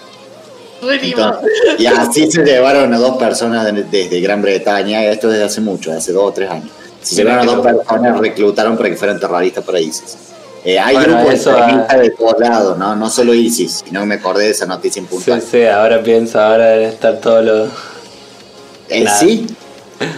Entonces, 1.33 1.51
y 1.77 1.85
así 1.87 2.31
se 2.31 2.45
llevaron 2.45 2.93
a 2.93 2.97
dos 2.97 3.17
personas 3.17 3.65
de- 3.65 3.83
desde 3.83 4.21
Gran 4.21 4.41
Bretaña, 4.41 5.03
esto 5.03 5.27
desde 5.27 5.43
hace 5.43 5.59
mucho, 5.59 5.91
hace 5.91 6.13
dos 6.13 6.23
o 6.23 6.31
tres 6.31 6.49
años. 6.49 6.69
Se 7.01 7.15
llevaron 7.17 7.49
a 7.49 7.51
dos 7.51 7.65
personas, 7.65 8.17
reclutaron 8.17 8.77
para 8.77 8.89
que 8.89 8.95
fueran 8.95 9.19
terroristas 9.19 9.61
para 9.65 9.81
ISIS. 9.81 10.15
Eh, 10.65 10.77
hay 10.77 10.95
Bueno, 10.95 11.15
grupos 11.17 11.33
eso, 11.35 11.51
extremistas 11.51 11.95
ah. 11.95 11.97
de 11.99 12.09
todos 12.11 12.33
lados, 12.39 12.77
¿no? 12.77 12.95
no 12.95 13.09
solo 13.09 13.33
ISIS, 13.33 13.83
sino 13.85 14.01
que 14.01 14.05
me 14.05 14.15
acordé 14.15 14.45
de 14.45 14.51
esa 14.51 14.65
noticia 14.65 14.99
en 15.01 15.07
Sí, 15.07 15.31
sí, 15.51 15.63
ahora 15.65 16.03
pienso, 16.03 16.39
ahora 16.39 16.67
deben 16.71 16.89
estar 16.89 17.19
todos 17.19 17.45
los... 17.45 17.69
Eh, 18.89 19.05
sí, 19.19 19.47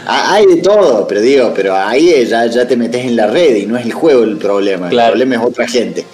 Ah, 0.06 0.36
hay 0.36 0.46
de 0.46 0.58
todo, 0.62 1.08
pero 1.08 1.22
digo, 1.22 1.54
pero 1.56 1.76
ahí 1.76 2.10
eh, 2.12 2.26
ya, 2.28 2.46
ya 2.46 2.68
te 2.68 2.76
metes 2.78 3.04
en 3.04 3.16
la 3.16 3.26
red 3.28 3.56
y 3.56 3.66
no 3.66 3.78
es 3.78 3.86
el 3.86 3.94
juego 3.94 4.24
el 4.24 4.38
problema, 4.38 4.90
Claro. 4.90 5.14
el 5.14 5.20
problema 5.20 5.44
es 5.44 5.50
otra 5.50 5.68
gente. 5.68 6.06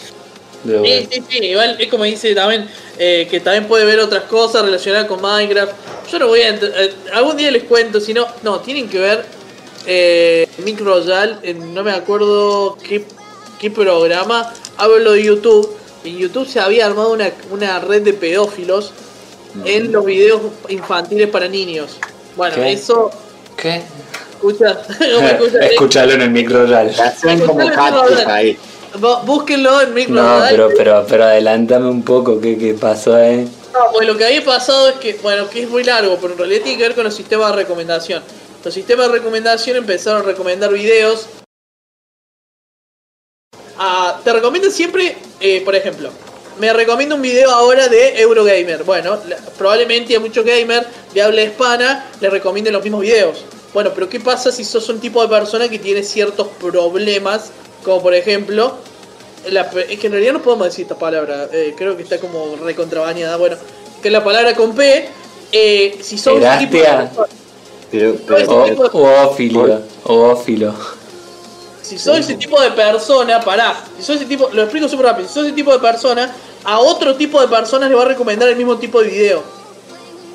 Sí, 0.65 1.07
sí, 1.11 1.23
sí, 1.29 1.37
igual 1.45 1.75
es 1.79 1.87
como 1.89 2.03
dice 2.05 2.33
también, 2.33 2.65
eh, 2.97 3.27
que 3.29 3.39
también 3.41 3.65
puede 3.67 3.83
ver 3.85 3.99
otras 3.99 4.23
cosas 4.23 4.63
relacionadas 4.63 5.07
con 5.07 5.21
Minecraft. 5.21 5.73
Yo 6.11 6.19
no 6.19 6.27
voy 6.27 6.41
a... 6.41 6.49
eh, 6.55 6.93
algún 7.13 7.35
día 7.37 7.51
les 7.51 7.63
cuento, 7.63 7.99
si 7.99 8.13
no, 8.13 8.25
no, 8.43 8.59
tienen 8.61 8.87
que 8.89 8.99
ver 8.99 9.25
eh, 9.85 10.47
Mick 10.63 10.79
Royal, 10.79 11.39
en- 11.43 11.73
no 11.73 11.83
me 11.83 11.91
acuerdo 11.91 12.77
qué, 12.81 13.03
qué 13.59 13.71
programa, 13.71 14.53
hablo 14.77 15.11
de 15.13 15.23
YouTube. 15.23 15.75
En 16.03 16.17
YouTube 16.17 16.47
se 16.47 16.59
había 16.59 16.85
armado 16.85 17.11
una, 17.11 17.31
una 17.51 17.79
red 17.79 18.01
de 18.03 18.13
pedófilos 18.13 18.93
en 19.65 19.91
los 19.91 20.05
videos 20.05 20.41
infantiles 20.69 21.29
para 21.29 21.47
niños. 21.47 21.97
Bueno, 22.35 22.55
¿Qué? 22.55 22.71
eso... 22.71 23.09
¿Qué? 23.55 23.81
Escucha, 24.31 24.77
¿cómo 25.15 25.27
escucha? 25.27 25.59
Escuchalo 25.59 26.13
en 26.13 26.21
el 26.21 26.29
micro 26.29 26.65
real. 26.65 26.91
Ya 26.91 27.05
hacen 27.05 27.39
como 27.39 27.63
no, 27.63 28.29
ahí. 28.29 28.57
Búsquenlo 29.25 29.81
en 29.81 29.93
Mick 29.93 30.09
No, 30.09 30.41
pero, 30.49 30.69
pero, 30.75 31.05
pero 31.07 31.25
adelántame 31.25 31.87
un 31.87 32.03
poco, 32.03 32.39
¿qué, 32.39 32.57
qué 32.57 32.73
pasó 32.73 33.15
ahí? 33.15 33.47
No, 33.73 33.79
pues 33.91 34.07
lo 34.07 34.17
que 34.17 34.25
había 34.25 34.43
pasado 34.43 34.89
es 34.89 34.95
que, 34.95 35.13
bueno, 35.21 35.49
que 35.49 35.63
es 35.63 35.69
muy 35.69 35.83
largo, 35.83 36.17
pero 36.21 36.33
en 36.33 36.39
realidad 36.39 36.61
tiene 36.63 36.77
que 36.77 36.83
ver 36.83 36.95
con 36.95 37.03
los 37.03 37.15
sistemas 37.15 37.51
de 37.51 37.57
recomendación. 37.57 38.23
Los 38.63 38.73
sistemas 38.73 39.07
de 39.07 39.13
recomendación 39.13 39.77
empezaron 39.77 40.21
a 40.21 40.25
recomendar 40.25 40.71
videos. 40.71 41.27
Ah, 43.79 44.19
te 44.23 44.33
recomiendo 44.33 44.69
siempre, 44.71 45.15
eh, 45.39 45.61
por 45.63 45.75
ejemplo, 45.75 46.09
me 46.59 46.73
recomiendo 46.73 47.15
un 47.15 47.21
video 47.21 47.51
ahora 47.51 47.87
de 47.87 48.19
Eurogamer. 48.19 48.83
Bueno, 48.83 49.17
probablemente 49.57 50.15
a 50.15 50.19
muchos 50.19 50.43
gamers 50.43 50.87
de 51.13 51.21
habla 51.21 51.43
hispana 51.43 52.05
les 52.19 52.31
recomienden 52.31 52.73
los 52.73 52.83
mismos 52.83 53.01
videos. 53.01 53.43
Bueno, 53.73 53.91
pero 53.93 54.09
¿qué 54.09 54.19
pasa 54.19 54.51
si 54.51 54.63
sos 54.63 54.89
un 54.89 54.99
tipo 54.99 55.21
de 55.21 55.27
persona 55.27 55.69
que 55.69 55.77
tiene 55.77 56.01
ciertos 56.01 56.47
problemas 56.59 57.51
Como 57.83 58.01
por 58.01 58.13
ejemplo, 58.15 58.73
la, 59.49 59.61
es 59.87 59.99
que 59.99 60.07
en 60.07 60.13
realidad 60.13 60.33
no 60.33 60.41
podemos 60.41 60.67
decir 60.67 60.83
esta 60.83 60.97
palabra, 60.97 61.47
eh, 61.53 61.73
creo 61.77 61.95
que 61.95 62.03
está 62.03 62.17
como 62.19 62.55
recontrabañada. 62.63 63.37
Bueno, 63.37 63.55
que 64.01 64.09
la 64.09 64.23
palabra 64.23 64.55
con 64.55 64.73
P, 64.75 65.07
eh, 65.51 65.97
si 66.01 66.17
sos 66.17 66.33
un 66.33 66.59
tipo 66.59 66.77
de 66.77 66.83
persona- 67.07 67.27
Pero, 67.91 68.15
pero, 68.27 68.37
O, 68.93 68.99
oófilo. 69.27 69.81
Oófilo. 70.03 70.73
Si 71.87 71.97
sos 71.99 72.17
ese 72.19 72.35
tipo 72.35 72.59
de 72.61 72.71
persona, 72.71 73.39
pará. 73.39 73.75
Si 73.97 74.03
sos 74.03 74.17
ese 74.17 74.25
tipo, 74.25 74.49
lo 74.51 74.63
explico 74.63 74.87
súper 74.89 75.07
rápido. 75.07 75.27
Si 75.27 75.33
sos 75.33 75.45
ese 75.45 75.55
tipo 75.55 75.71
de 75.71 75.79
persona, 75.79 76.33
a 76.63 76.79
otro 76.79 77.15
tipo 77.15 77.39
de 77.41 77.47
personas 77.47 77.89
le 77.89 77.95
va 77.95 78.01
a 78.03 78.07
recomendar 78.07 78.49
el 78.49 78.55
mismo 78.55 78.77
tipo 78.77 79.01
de 79.01 79.07
video. 79.09 79.43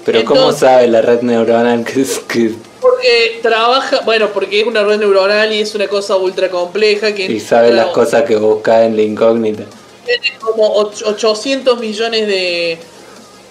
Pero 0.05 0.25
¿cómo 0.25 0.41
Entonces- 0.41 0.61
sabe 0.61 0.89
la 0.89 1.01
red 1.03 1.21
neuronal 1.23 1.85
que 1.85 2.01
es 2.03 2.19
que 2.21 2.53
Porque 2.81 3.39
trabaja, 3.43 4.01
bueno, 4.01 4.29
porque 4.35 4.61
es 4.61 4.67
una 4.67 4.83
red 4.83 4.99
neuronal 4.99 5.53
y 5.53 5.61
es 5.61 5.75
una 5.77 5.87
cosa 5.87 6.17
ultra 6.17 6.49
compleja 6.51 7.15
que 7.15 7.27
y 7.27 7.39
sabe 7.39 7.71
las 7.73 7.87
cosas 7.89 8.23
que 8.25 8.35
busca 8.37 8.85
en 8.85 8.97
la 8.97 9.03
incógnita? 9.03 9.65
tiene 10.05 10.37
como 10.41 10.65
och- 10.81 11.03
800 11.07 11.79
millones 11.79 12.27
de, 12.27 12.77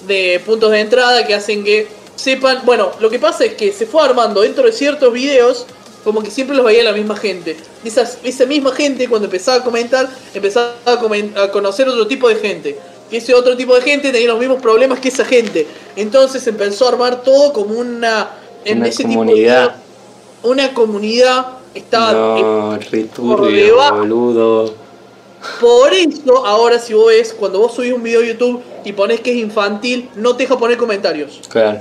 de 0.06 0.42
puntos 0.46 0.72
de 0.72 0.82
entrada 0.82 1.26
que 1.26 1.34
hacen 1.34 1.64
que 1.64 1.88
sepan. 2.18 2.60
Bueno, 2.66 2.92
lo 3.00 3.10
que 3.10 3.20
pasa 3.20 3.46
es 3.46 3.54
que 3.54 3.72
se 3.72 3.86
fue 3.86 4.04
armando 4.04 4.42
dentro 4.42 4.66
de 4.66 4.74
ciertos 4.74 5.14
videos, 5.14 5.66
como 6.04 6.22
que 6.24 6.32
siempre 6.32 6.56
los 6.56 6.66
veía 6.66 6.84
la 6.84 6.94
misma 6.94 7.16
gente. 7.16 7.56
Y 7.84 7.88
esas- 7.88 8.18
esa 8.24 8.46
misma 8.46 8.72
gente, 8.72 9.08
cuando 9.08 9.26
empezaba 9.26 9.58
a 9.58 9.64
comentar, 9.64 10.10
empezaba 10.34 10.74
a, 10.86 11.00
comen- 11.00 11.38
a 11.38 11.52
conocer 11.52 11.88
otro 11.88 12.08
tipo 12.08 12.28
de 12.30 12.36
gente. 12.36 12.78
Y 13.12 13.18
ese 13.18 13.34
otro 13.34 13.56
tipo 13.58 13.76
de 13.76 13.82
gente 13.82 14.12
tenía 14.12 14.28
los 14.30 14.40
mismos 14.40 14.62
problemas 14.62 15.00
que 15.00 15.10
esa 15.10 15.26
gente. 15.26 15.68
Entonces 15.96 16.46
empezó 16.48 16.86
a 16.86 16.90
armar 16.90 17.22
todo 17.24 17.52
como 17.54 17.76
una. 17.80 18.30
En 18.64 18.78
Una 18.80 18.88
ese 18.88 19.04
comunidad. 19.04 19.76
tipo 19.76 20.48
de. 20.48 20.52
Una 20.54 20.74
comunidad. 20.74 21.46
Estaba. 21.74 22.14
No, 22.14 22.78
por 22.80 22.92
riturbio, 22.92 23.78
boludo. 23.94 24.74
Por 25.60 25.94
eso, 25.94 26.46
ahora 26.46 26.78
si 26.80 26.94
vos 26.94 27.08
ves, 27.08 27.34
cuando 27.34 27.60
vos 27.60 27.74
subís 27.74 27.92
un 27.94 28.04
video 28.04 28.22
a 28.22 28.26
YouTube 28.26 28.62
y 28.86 28.94
pones 28.94 29.20
que 29.22 29.32
es 29.32 29.38
infantil, 29.38 30.10
no 30.16 30.36
te 30.36 30.44
deja 30.44 30.58
poner 30.58 30.78
comentarios. 30.78 31.42
Claro. 31.50 31.80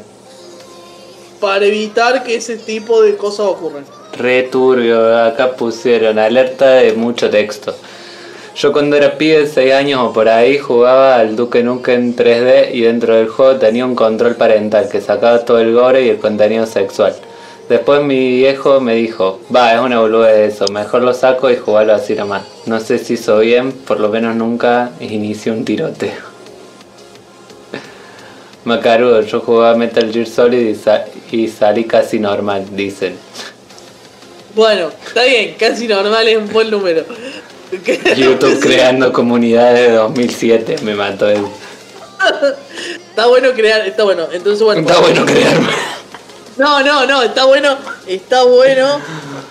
Para 1.41 1.65
evitar 1.67 2.23
que 2.25 2.35
ese 2.35 2.57
tipo 2.57 3.03
de 3.03 3.17
cosas 3.17 3.47
ocurran. 3.47 3.85
Returbio, 4.17 5.19
acá 5.19 5.53
pusieron 5.53 6.19
alerta 6.19 6.75
de 6.75 6.93
mucho 6.93 7.31
texto. 7.31 7.75
Yo 8.57 8.73
cuando 8.73 8.97
era 8.97 9.17
pibe 9.17 9.41
de 9.41 9.47
6 9.47 9.73
años 9.73 10.01
o 10.03 10.13
por 10.13 10.29
ahí 10.29 10.59
jugaba 10.59 11.17
al 11.17 11.37
Duke 11.37 11.63
Nukem 11.63 12.15
3D 12.15 12.75
y 12.75 12.83
dentro 12.83 13.15
del 13.15 13.29
juego 13.29 13.57
tenía 13.57 13.87
un 13.87 13.95
control 13.95 14.35
parental 14.35 14.89
que 14.91 15.01
sacaba 15.01 15.45
todo 15.45 15.61
el 15.61 15.73
gore 15.73 16.05
y 16.05 16.09
el 16.09 16.19
contenido 16.19 16.67
sexual. 16.67 17.15
Después 17.71 18.03
mi 18.03 18.39
viejo 18.39 18.81
me 18.81 18.97
dijo, 18.97 19.41
va, 19.55 19.73
es 19.75 19.81
una 19.81 20.01
boludez 20.01 20.55
eso, 20.55 20.67
mejor 20.73 21.03
lo 21.03 21.15
saco 21.15 21.49
y 21.51 21.57
jugarlo 21.57 21.95
así 21.95 22.15
nomás. 22.17 22.43
No 22.67 22.81
sé 22.81 22.99
si 22.99 23.15
hizo 23.15 23.39
bien, 23.39 23.71
por 23.71 24.01
lo 24.01 24.09
menos 24.09 24.35
nunca 24.35 24.91
inició 24.99 25.53
un 25.53 25.65
tiroteo. 25.65 26.19
Macarudo, 28.65 29.23
yo 29.23 29.39
jugaba 29.39 29.77
Metal 29.77 30.13
Gear 30.13 30.27
Solid 30.27 30.77
y 31.31 31.49
salí 31.49 31.85
casi 31.85 32.19
normal, 32.19 32.67
dicen. 32.73 33.17
Bueno, 34.55 34.91
está 35.07 35.25
bien, 35.25 35.55
casi 35.59 35.87
normal 35.87 36.27
es 36.27 36.37
un 36.37 36.49
buen 36.49 36.71
número. 36.71 37.05
YouTube 38.17 38.61
creando 38.61 39.13
comunidades 39.13 39.91
de 39.91 39.97
2007, 39.97 40.77
me 40.83 40.95
mató 40.95 41.29
él. 41.29 41.45
Está 43.11 43.27
bueno 43.27 43.53
crear, 43.53 43.87
está 43.87 44.05
bueno. 44.05 44.29
Entonces, 44.33 44.63
bueno. 44.63 44.81
Está 44.81 45.01
bueno 45.01 45.25
crearme. 45.25 45.69
No, 46.57 46.83
no, 46.83 47.07
no, 47.07 47.23
está 47.23 47.45
bueno, 47.45 47.77
está 48.07 48.43
bueno 48.43 49.01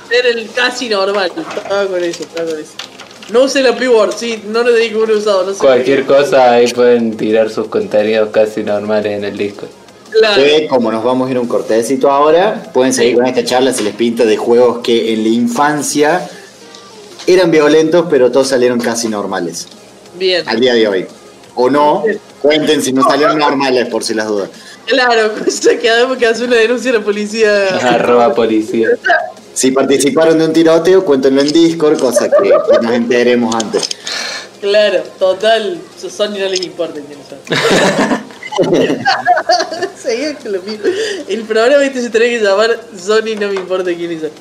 ser 0.10 0.26
el 0.28 0.50
casi 0.52 0.90
normal. 0.90 1.32
Estaba 1.56 1.86
con 1.88 2.04
eso, 2.04 2.24
estaba 2.24 2.50
con 2.50 2.60
eso. 2.60 2.74
No 3.32 3.44
use 3.44 3.62
la 3.62 3.76
P-word, 3.76 4.14
sí, 4.16 4.44
no 4.48 4.64
lo 4.64 4.74
que 4.74 4.94
haber 4.94 5.12
usado, 5.12 5.46
no 5.46 5.54
sé. 5.54 5.60
Cualquier 5.60 6.06
cosa 6.06 6.52
ahí 6.52 6.68
pueden 6.72 7.16
tirar 7.16 7.50
sus 7.50 7.68
contenidos 7.68 8.30
casi 8.30 8.64
normales 8.64 9.18
en 9.18 9.24
el 9.24 9.38
disco. 9.38 9.68
Claro. 10.12 10.44
que 10.44 10.68
como 10.68 10.92
nos 10.92 11.04
vamos 11.04 11.28
a 11.28 11.32
ir 11.32 11.38
a 11.38 11.42
un 11.42 11.48
cortecito 11.48 12.10
ahora, 12.10 12.72
pueden 12.74 12.94
seguir 12.94 13.16
con 13.16 13.26
esta 13.26 13.44
charla 13.44 13.74
si 13.74 13.84
les 13.84 13.96
pinta 13.96 14.26
de 14.26 14.38
juegos 14.38 14.80
que 14.80 15.14
en 15.14 15.24
la 15.24 15.30
infancia 15.30 16.28
eran 17.28 17.52
violentos, 17.52 18.06
pero 18.10 18.32
todos 18.32 18.48
salieron 18.48 18.80
casi 18.80 19.08
normales. 19.08 19.68
Bien. 20.16 20.48
Al 20.48 20.60
día 20.60 20.74
de 20.74 20.88
hoy. 20.88 21.06
O 21.56 21.70
no, 21.70 22.04
cuenten 22.42 22.82
si 22.82 22.94
no 22.94 23.04
salieron 23.04 23.38
normales, 23.38 23.88
por 23.88 24.04
si 24.04 24.14
las 24.14 24.28
dudas. 24.28 24.50
Claro, 24.86 25.34
cosa 25.46 25.78
que 25.78 25.90
además 25.90 26.18
que 26.18 26.26
hace 26.26 26.46
una 26.46 26.56
denuncia 26.56 26.92
a 26.92 26.96
la 26.96 27.04
policía. 27.04 27.66
Arroba 27.78 28.34
policía. 28.34 28.90
Si 29.54 29.72
participaron 29.72 30.40
de 30.40 30.46
un 30.46 30.54
tiroteo, 30.54 31.04
cuéntenlo 31.04 31.42
en 31.42 31.52
Discord, 31.52 32.00
cosa 32.00 32.30
que, 32.30 32.50
que 32.50 32.80
nos 32.82 32.94
enteremos 32.94 33.54
antes. 33.56 33.90
Claro, 34.62 35.04
total, 35.18 35.80
Sony 35.98 36.38
no 36.40 36.50
les 36.50 36.62
importa 36.62 37.00
Seguía 39.98 40.36
con 40.36 40.52
lo 40.54 40.62
mismo. 40.62 40.86
El 41.28 41.42
programa 41.44 41.84
este 41.84 42.02
se 42.02 42.10
tendría 42.10 42.40
que 42.40 42.44
llamar 42.46 42.80
Sony 42.98 43.36
no 43.40 43.48
me 43.50 43.56
importa 43.56 43.94
quiénes 43.94 44.22
son. 44.22 44.32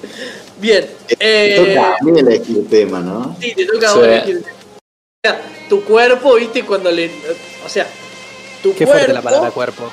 Bien, 0.61 0.87
eh, 1.19 1.75
Toca 1.75 1.97
a 2.01 2.05
mí 2.05 2.19
elegir 2.21 2.59
el 2.59 2.67
tema, 2.67 3.01
¿no? 3.01 3.37
sí, 3.41 3.55
te 3.55 3.65
toca 3.67 3.91
a 3.91 3.95
vos 3.95 4.05
elegir. 4.07 4.43
O 4.45 5.21
sea, 5.25 5.41
Tu 5.69 5.85
cuerpo, 5.85 6.35
viste, 6.37 6.65
cuando 6.65 6.91
le. 6.91 7.11
O 7.65 7.69
sea, 7.69 7.87
tu 8.63 8.71
Qué 8.75 8.85
cuerpo. 8.85 8.93
fuerte 8.95 9.13
la 9.13 9.23
palabra 9.23 9.51
cuerpo. 9.51 9.91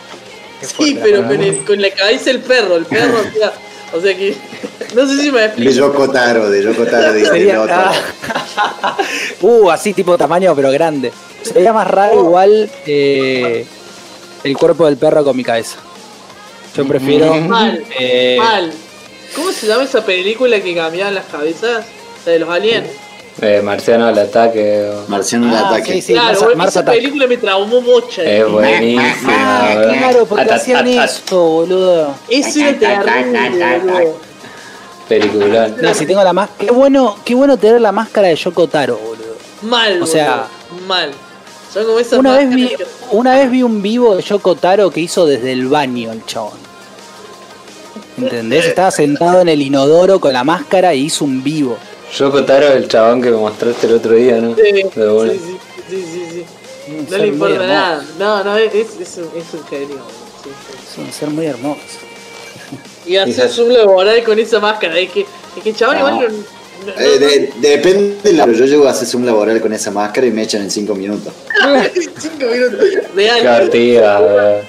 Qué 0.60 0.66
Sí, 0.68 0.98
pero 1.02 1.24
con, 1.28 1.42
el- 1.42 1.66
con 1.66 1.82
la 1.82 1.90
cabeza 1.92 2.26
del 2.26 2.40
perro, 2.40 2.76
el 2.78 2.86
perro, 2.86 3.20
o 3.20 3.38
sea, 3.38 3.54
o 3.94 4.02
sea 4.02 4.16
que. 4.16 4.36
No 4.94 5.06
sé 5.08 5.22
si 5.22 5.32
me 5.32 5.40
De 5.40 5.46
explico. 5.48 5.72
De 5.72 5.78
Yoko 5.78 6.08
Taro, 6.12 6.50
dice 6.52 6.70
el 6.70 7.26
Sería, 7.28 7.62
otro. 7.62 7.76
ah, 7.78 8.98
uh, 9.42 9.70
así 9.70 9.94
tipo 9.94 10.18
tamaño, 10.18 10.56
pero 10.56 10.72
grande. 10.72 11.12
Sería 11.42 11.74
más 11.74 11.88
raro 11.88 12.20
igual 12.22 12.70
eh, 12.86 13.66
el 14.46 14.56
cuerpo 14.58 14.86
del 14.86 14.98
perro 14.98 15.24
con 15.24 15.36
mi 15.36 15.44
cabeza. 15.44 15.78
Yo 16.76 16.88
prefiero. 16.88 17.34
Mal, 17.50 17.84
eh, 18.00 18.38
mal. 18.40 18.72
¿Cómo 19.36 19.52
se 19.52 19.68
llama 19.68 19.84
esa 19.84 20.06
película 20.06 20.62
que 20.62 20.76
cambiaban 20.76 21.16
las 21.16 21.26
cabezas? 21.26 21.86
La 22.26 22.32
de 22.32 22.40
los 22.40 22.50
aliens. 22.50 22.88
Eh, 23.42 23.62
Marciano 23.64 24.06
al 24.08 24.18
ataque. 24.18 24.90
o- 24.90 25.10
Marciano 25.10 25.48
el 25.50 25.56
Ah, 25.56 25.68
ataque. 25.70 25.94
sí, 25.94 26.02
sí. 26.02 26.14
claro, 26.14 26.40
bueno, 26.40 26.56
Mars 26.58 26.72
esa 26.72 26.86
película 26.86 27.28
me 27.28 27.38
traumó 27.38 27.82
mucho. 27.82 28.22
Es 28.22 28.50
buenísimo. 28.50 29.02
Ah, 29.28 29.72
boludo. 29.76 29.92
claro, 29.94 30.26
porque 30.26 30.44
Atat, 30.44 30.58
hacían 30.62 30.88
atat, 30.88 31.10
esto, 31.10 31.44
boludo. 31.44 32.16
Eso 32.30 32.60
era 32.62 32.80
terrible, 32.80 33.80
boludo. 33.80 34.20
Peliculón. 35.10 35.76
No, 35.82 35.94
si 35.94 36.06
tengo 36.06 36.24
la 36.24 36.34
máscara. 36.34 36.66
Qué 36.68 36.72
bueno, 36.72 37.18
qué 37.26 37.36
bueno 37.36 37.58
tener 37.58 37.82
la 37.82 37.92
máscara 37.92 38.28
de 38.30 38.36
Yoko 38.36 38.68
Taro, 38.68 38.98
boludo. 38.98 39.36
Mal, 39.64 40.02
O 40.02 40.06
sea, 40.06 40.48
boludo, 40.70 40.88
mal. 40.88 41.12
Son 41.76 41.86
como 41.86 42.00
esas 42.00 42.18
Una 42.20 42.38
vez, 42.38 42.50
vi, 42.50 42.68
que- 42.70 42.86
una 43.12 43.36
vez 43.38 43.52
vi 43.52 43.62
un 43.62 43.82
vivo 43.82 44.16
de 44.16 44.24
Yoko 44.24 44.56
Taro 44.56 44.90
que 44.90 45.02
hizo 45.02 45.26
desde 45.28 45.52
el 45.52 45.68
baño 45.68 46.12
el 46.14 46.26
chabón. 46.26 46.58
¿Entendés? 48.18 48.66
Estaba 48.66 48.92
sentado 48.92 49.42
en 49.42 49.50
el 49.50 49.62
inodoro 49.62 50.20
con 50.22 50.32
la 50.32 50.44
máscara 50.46 50.94
y 50.94 51.02
hizo 51.06 51.26
un 51.26 51.44
vivo. 51.44 51.78
Yo 52.18 52.32
Kotaro, 52.32 52.68
el 52.68 52.88
chabón 52.88 53.22
que 53.22 53.30
me 53.30 53.36
mostraste 53.38 53.88
el 53.88 53.94
otro 53.96 54.14
día, 54.14 54.38
¿no? 54.38 54.56
Sí, 54.56 54.84
bola. 54.96 55.34
sí, 55.34 55.40
sí, 55.90 56.06
sí, 56.14 56.26
sí, 56.32 57.08
No 57.12 57.18
le 57.18 57.28
importa 57.28 57.68
nada. 57.68 58.06
No, 58.18 58.44
no, 58.44 58.58
es, 58.58 58.74
es, 58.74 58.88
es 59.02 59.18
un, 59.18 59.24
es 59.38 59.54
un 59.54 59.68
genio. 59.68 59.98
sí, 60.42 60.50
sí. 60.50 60.78
Es 60.94 60.98
un 60.98 61.12
ser 61.12 61.30
muy 61.30 61.46
hermoso. 61.46 61.82
Y 63.06 63.18
hacer 63.18 63.34
Quizás- 63.36 63.52
zoom 63.54 63.70
laboral 63.70 64.24
con 64.24 64.40
esa 64.40 64.60
máscara. 64.62 64.98
Es 64.98 65.12
que, 65.12 65.22
es 65.58 65.64
que 65.64 65.70
el 65.72 65.76
chabón 65.76 65.98
No. 66.00 66.10
igual 66.24 66.46
Eh, 66.98 67.20
de- 67.20 67.54
depende 67.70 68.16
de 68.24 68.34
la... 68.34 68.46
Yo 68.52 68.66
llego 68.66 68.88
a 68.88 68.92
hacer 68.92 69.16
un 69.16 69.26
laboral 69.26 69.60
con 69.62 69.74
esa 69.74 69.92
máscara 69.92 70.28
y 70.28 70.32
me 70.32 70.44
echan 70.44 70.62
en 70.62 70.72
5 70.72 70.96
minutos. 70.96 71.34
Cinco 72.20 72.46
minutos. 72.46 72.80
Real. 73.16 73.70
Qué. 73.72 74.62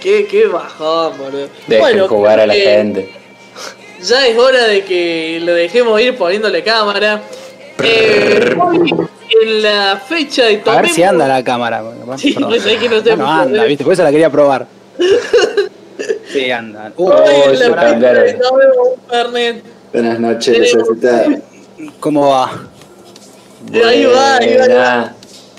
Qué, 0.00 0.26
qué 0.26 0.46
bajón, 0.46 1.16
boludo. 1.16 1.48
Dejen 1.66 2.06
jugar 2.08 2.40
a 2.40 2.46
la 2.46 2.56
eh, 2.56 2.60
gente. 2.60 3.08
Ya 4.02 4.26
es 4.26 4.36
hora 4.36 4.66
de 4.66 4.84
que 4.84 5.40
lo 5.44 5.54
dejemos 5.54 6.00
ir 6.00 6.16
poniéndole 6.16 6.62
cámara. 6.64 7.22
Eh, 7.82 8.54
hoy, 8.60 8.92
en 9.42 9.62
la 9.62 10.02
fecha 10.06 10.44
de 10.46 10.60
A 10.66 10.80
ver 10.80 10.88
si 10.90 11.00
Tomemos- 11.02 11.08
anda 11.10 11.28
la 11.28 11.44
cámara. 11.44 11.82
bueno, 11.82 12.18
Sí, 12.18 12.34
pues 12.34 12.64
que 12.64 12.88
no 12.88 13.00
sé 13.02 13.16
No, 13.16 13.30
anda, 13.30 13.64
viste, 13.64 13.84
por 13.84 13.92
eso 13.92 14.02
la 14.02 14.10
quería 14.10 14.30
probar. 14.30 14.66
Sí, 16.32 16.50
anda. 16.50 16.90
Hoy 16.96 17.12
Oh, 17.12 17.50
en 17.52 17.58
la 17.60 17.66
fecha 17.80 18.12
de 18.12 18.32
Tomemos 18.34 18.76
un. 19.10 19.62
Buenas 19.92 20.18
noches. 20.18 20.76
¿Cómo 22.00 22.28
va? 22.30 22.50
Ahí 23.72 24.04
va, 24.06 24.36
ahí 24.36 24.56
va. 24.56 24.66
Buena. 24.66 25.16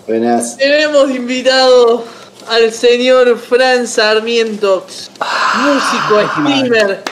Buenas. 0.07 0.57
Tenemos 0.57 1.09
invitado 1.11 2.03
al 2.49 2.71
señor 2.71 3.37
Fran 3.37 3.87
Sarmiento, 3.87 4.85
músico, 5.63 6.15
mal. 6.41 6.57
streamer, 6.57 7.03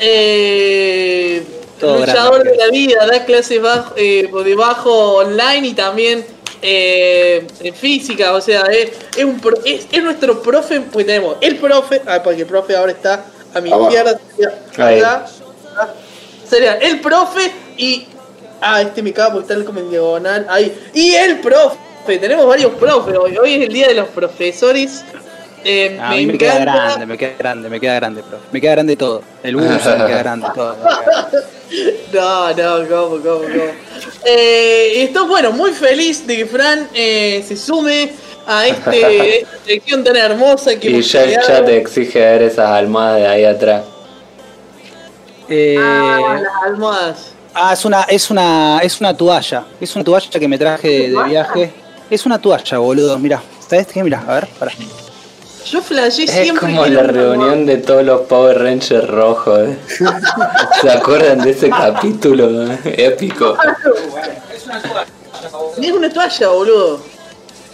eh, 0.00 1.44
luchador 1.80 2.42
grande. 2.42 2.50
de 2.50 2.56
la 2.56 2.68
vida, 2.70 3.06
da 3.06 3.24
clases 3.24 3.62
bajo, 3.62 3.94
eh, 3.96 4.28
de 4.44 4.54
bajo 4.56 5.14
online 5.16 5.68
y 5.68 5.74
también 5.74 6.24
eh, 6.60 7.46
en 7.60 7.74
física, 7.74 8.32
o 8.32 8.40
sea, 8.40 8.62
es, 8.62 8.90
es 9.16 9.24
un 9.24 9.38
pro- 9.40 9.58
es, 9.64 9.86
es 9.92 10.02
nuestro 10.02 10.42
profe, 10.42 10.80
pues 10.80 11.06
tenemos 11.06 11.36
el 11.40 11.56
profe, 11.56 12.02
ah, 12.06 12.20
porque 12.22 12.42
el 12.42 12.46
profe 12.46 12.76
ahora 12.76 12.92
está 12.92 13.24
a 13.54 13.60
mi 13.60 13.70
izquierda, 13.70 14.18
sería, 16.56 16.72
ah, 16.72 16.78
el 16.80 17.00
profe 17.00 17.50
y 17.76 18.06
Ah, 18.64 18.80
este 18.80 19.02
me 19.02 19.12
cago 19.12 19.32
porque 19.40 19.52
está 19.52 19.64
como 19.66 19.80
en 19.80 19.90
diagonal. 19.90 20.46
Ahí. 20.48 20.72
Y 20.94 21.14
el 21.14 21.40
profe. 21.40 21.76
Tenemos 22.18 22.46
varios 22.46 22.72
profes 22.74 23.16
hoy. 23.18 23.36
Hoy 23.36 23.54
es 23.54 23.62
el 23.66 23.72
día 23.72 23.88
de 23.88 23.94
los 23.94 24.08
profesores. 24.08 25.04
Eh, 25.64 25.98
A 26.00 26.10
mí 26.12 26.26
me 26.26 26.38
queda 26.38 26.60
grande, 26.60 27.06
me 27.06 27.18
queda 27.18 27.34
grande, 27.38 27.68
me 27.68 27.80
queda 27.80 27.94
grande, 27.96 28.22
profe. 28.22 28.44
Me 28.52 28.60
queda 28.60 28.72
grande 28.72 28.96
todo. 28.96 29.22
El 29.42 29.56
uso 29.56 29.68
me 29.68 30.06
queda 30.06 30.18
grande, 30.18 30.46
todo. 30.54 30.76
No, 32.12 32.50
no, 32.50 32.86
cómo, 32.86 33.22
cómo, 33.22 33.40
cómo. 33.40 33.72
Eh, 34.26 35.04
estoy, 35.04 35.26
bueno, 35.26 35.52
muy 35.52 35.70
feliz 35.72 36.26
de 36.26 36.36
que 36.36 36.44
Fran 36.44 36.86
eh, 36.92 37.42
se 37.48 37.56
sume 37.56 38.12
a 38.46 38.66
este, 38.66 39.38
esta 39.40 39.56
sección 39.64 40.04
tan 40.04 40.16
hermosa 40.16 40.78
que 40.78 40.90
Y 40.90 41.00
ya 41.00 41.24
el 41.24 41.40
chat 41.40 41.66
exige 41.70 42.18
ver 42.18 42.42
esas 42.42 42.68
almohadas 42.68 43.20
de 43.20 43.26
ahí 43.26 43.44
atrás. 43.46 43.84
Eh, 45.54 45.76
Ah, 45.78 46.38
las 46.42 46.52
almohadas. 46.64 47.32
ah, 47.54 47.72
es 47.74 47.84
una, 47.84 48.02
es 48.04 48.30
una, 48.30 48.78
es 48.82 49.00
una 49.00 49.14
toalla. 49.16 49.64
Es 49.80 49.94
una 49.94 50.04
toalla 50.04 50.30
que 50.40 50.48
me 50.48 50.56
traje 50.58 50.88
de, 50.88 51.10
de 51.10 51.24
viaje. 51.24 51.72
Es 52.08 52.24
una 52.24 52.38
toalla, 52.40 52.78
boludo. 52.78 53.18
Mira, 53.18 53.42
¿sabes 53.68 53.86
qué? 53.88 54.02
Mira, 54.02 54.24
a 54.26 54.34
ver, 54.34 54.48
pará. 54.58 54.72
Yo 55.66 55.80
flashé 55.82 56.24
Es 56.24 56.30
siempre. 56.30 56.60
como 56.72 56.84
que 56.84 56.90
la 56.90 57.02
reunión 57.04 57.66
de 57.66 57.76
todos 57.78 58.02
los 58.04 58.22
Power 58.22 58.58
Rangers 58.62 59.08
rojos. 59.08 59.58
¿eh? 59.68 59.78
¿Se 60.80 60.90
acuerdan 60.90 61.38
de 61.40 61.50
ese 61.50 61.68
capítulo 61.70 62.72
eh? 62.72 62.78
épico? 62.96 63.56
Ni 65.78 65.86
es 65.86 65.92
una 65.92 66.10
toalla, 66.12 66.48
boludo. 66.48 67.00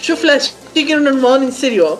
Yo 0.02 0.16
flashé 0.16 0.52
que 0.74 0.82
era 0.92 1.00
un 1.00 1.08
almohadón 1.08 1.44
en 1.44 1.52
serio. 1.52 1.98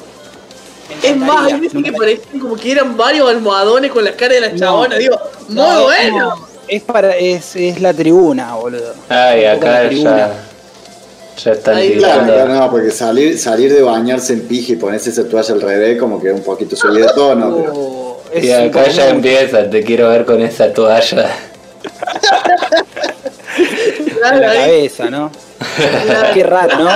Es 1.02 1.16
más, 1.16 1.52
hay 1.52 1.60
veces 1.60 1.82
que 1.82 1.93
parecían 1.93 2.40
como 2.40 2.56
que 2.56 2.73
eran 2.73 2.97
varios 2.97 3.28
almohadones 3.28 3.90
con 3.93 4.05
las 4.05 4.15
caras 4.15 4.35
de 4.36 4.40
las 4.40 4.52
No. 4.55 4.59
chabonas. 4.59 4.98
Digo, 4.98 5.19
muy 5.48 5.55
No, 5.56 5.82
bueno. 5.85 6.19
no, 6.36 6.48
Es 6.66 6.82
para, 6.82 7.16
es, 7.16 7.56
es 7.56 7.81
la 7.81 7.93
tribuna, 7.94 8.55
boludo. 8.56 8.94
Ay, 9.09 9.44
acá 9.44 9.90
ya. 9.90 10.32
Ya 11.44 11.52
están 11.52 11.77
Ahí, 11.77 11.97
Claro, 11.98 12.48
no, 12.48 12.70
porque 12.70 12.90
salir, 12.90 13.39
salir 13.39 13.73
de 13.73 13.81
bañarse 13.82 14.32
en 14.32 14.40
pija 14.48 14.73
y 14.73 14.77
ponerse 14.77 15.10
esa 15.10 15.28
toalla 15.28 15.55
al 15.55 15.60
revés, 15.60 15.98
como 15.98 16.20
que 16.20 16.32
un 16.32 16.43
poquito 16.43 16.74
subido 16.74 17.06
de 17.06 17.15
tono. 17.15 17.56
pero- 17.56 17.73
Oh, 17.74 18.20
es 18.32 18.44
Y 18.44 18.52
acá 18.52 18.89
ya 18.89 19.09
empieza, 19.10 19.70
te 19.70 19.82
quiero 19.85 20.09
ver 20.10 20.24
con 20.24 20.43
esa 20.43 20.73
toalla. 20.73 21.31
en 23.56 24.40
la 24.40 24.52
cabeza, 24.52 25.10
¿no? 25.10 25.31
Qué 26.35 26.43
raro, 26.43 26.78
¿no? 26.78 26.90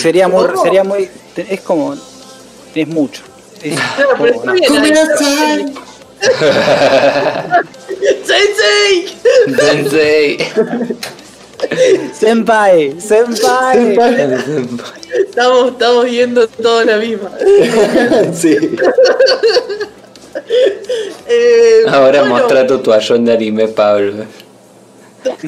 Sería 0.00 0.26
muy, 0.28 0.46
sería 0.62 0.82
muy, 0.84 1.08
es 1.36 1.60
como, 1.60 1.94
es 2.82 2.88
mucho. 2.88 3.22
Es 3.62 3.74
Claro, 3.96 4.10
pero 4.20 4.34
como, 4.34 4.54
está 4.54 4.74
no. 4.74 4.80
bien. 4.82 4.94
ahí. 5.38 5.74
¡Sensei! 8.24 9.08
Sensei. 9.58 10.38
Senpai, 12.12 12.94
senpai. 13.00 13.96
Estamos, 15.12 15.72
estamos 15.72 16.04
viendo 16.04 16.46
toda 16.48 16.84
la 16.84 16.96
misma. 16.98 17.30
sí. 18.34 18.56
Eh, 21.26 21.84
Ahora 21.88 22.20
bueno, 22.20 22.36
mostra 22.36 22.66
tu 22.66 22.78
toallón 22.78 23.24
de 23.24 23.32
anime, 23.32 23.68
Pablo. 23.68 24.24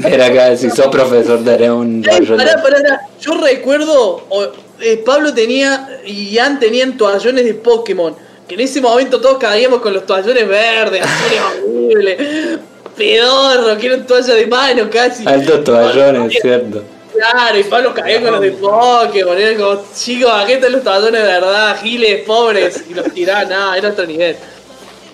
Era 0.05 0.27
acá, 0.27 0.57
si 0.57 0.70
sos 0.70 0.86
profesor, 0.86 1.44
daré 1.44 1.70
un 1.70 2.03
Ey, 2.09 2.24
pará, 2.27 2.62
pará, 2.62 2.81
pará. 2.82 3.01
Yo 3.20 3.35
recuerdo, 3.35 4.24
o- 4.31 4.53
eh, 4.81 5.03
Pablo 5.05 5.32
tenía 5.32 6.01
y 6.05 6.31
Ian 6.31 6.59
tenían 6.59 6.97
toallones 6.97 7.44
de 7.44 7.55
Pokémon. 7.55 8.15
Que 8.47 8.55
en 8.55 8.61
ese 8.61 8.81
momento 8.81 9.20
todos 9.20 9.39
caíamos 9.39 9.81
con 9.81 9.93
los 9.93 10.07
toallones 10.07 10.47
verdes, 10.47 11.03
así 11.03 11.36
horrible. 11.65 12.59
Pedorro, 12.97 13.77
que 13.77 13.86
eran 13.86 14.07
toallas 14.07 14.36
de 14.36 14.47
mano 14.47 14.89
casi. 14.89 15.27
Altos 15.27 15.65
toallones, 15.65 16.32
¿cierto? 16.40 16.85
Claro, 17.12 17.59
y 17.59 17.65
Pablo 17.65 17.94
caía 17.94 18.23
con 18.23 18.32
los 18.32 18.40
de 18.40 18.53
Pokémon. 18.53 19.39
Era 19.39 19.57
como, 19.57 19.85
chicos, 19.94 20.31
aquí 20.32 20.53
están 20.53 20.73
los 20.73 20.85
toallones 20.85 21.23
de 21.23 21.27
verdad, 21.27 21.77
giles, 21.82 22.23
pobres. 22.23 22.85
Y 22.89 22.94
los 22.94 23.12
tiraban, 23.12 23.48
nada, 23.48 23.77
era 23.77 23.89
otro 23.89 24.07
nivel. 24.07 24.36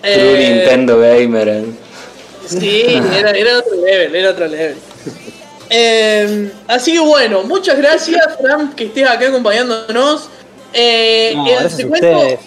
Eh, 0.03 0.59
Nintendo 0.59 0.99
Gamer. 0.99 1.47
¿eh? 1.47 1.63
Sí, 2.45 3.01
era, 3.17 3.31
era 3.31 3.59
otro 3.59 3.75
level, 3.75 4.15
era 4.15 4.29
otro 4.31 4.47
level. 4.47 4.75
Eh, 5.69 6.51
así 6.67 6.93
que 6.93 6.99
bueno, 6.99 7.43
muchas 7.43 7.77
gracias, 7.77 8.21
Fran, 8.41 8.73
que 8.73 8.85
estés 8.85 9.07
acá 9.09 9.27
acompañándonos. 9.27 10.29
Eh, 10.73 11.33
No, 11.35 11.47
eh, 11.47 11.51
gracias 11.51 11.77
te 11.77 11.83
a 11.83 11.87
cuento, 11.87 12.17
ustedes. 12.17 12.39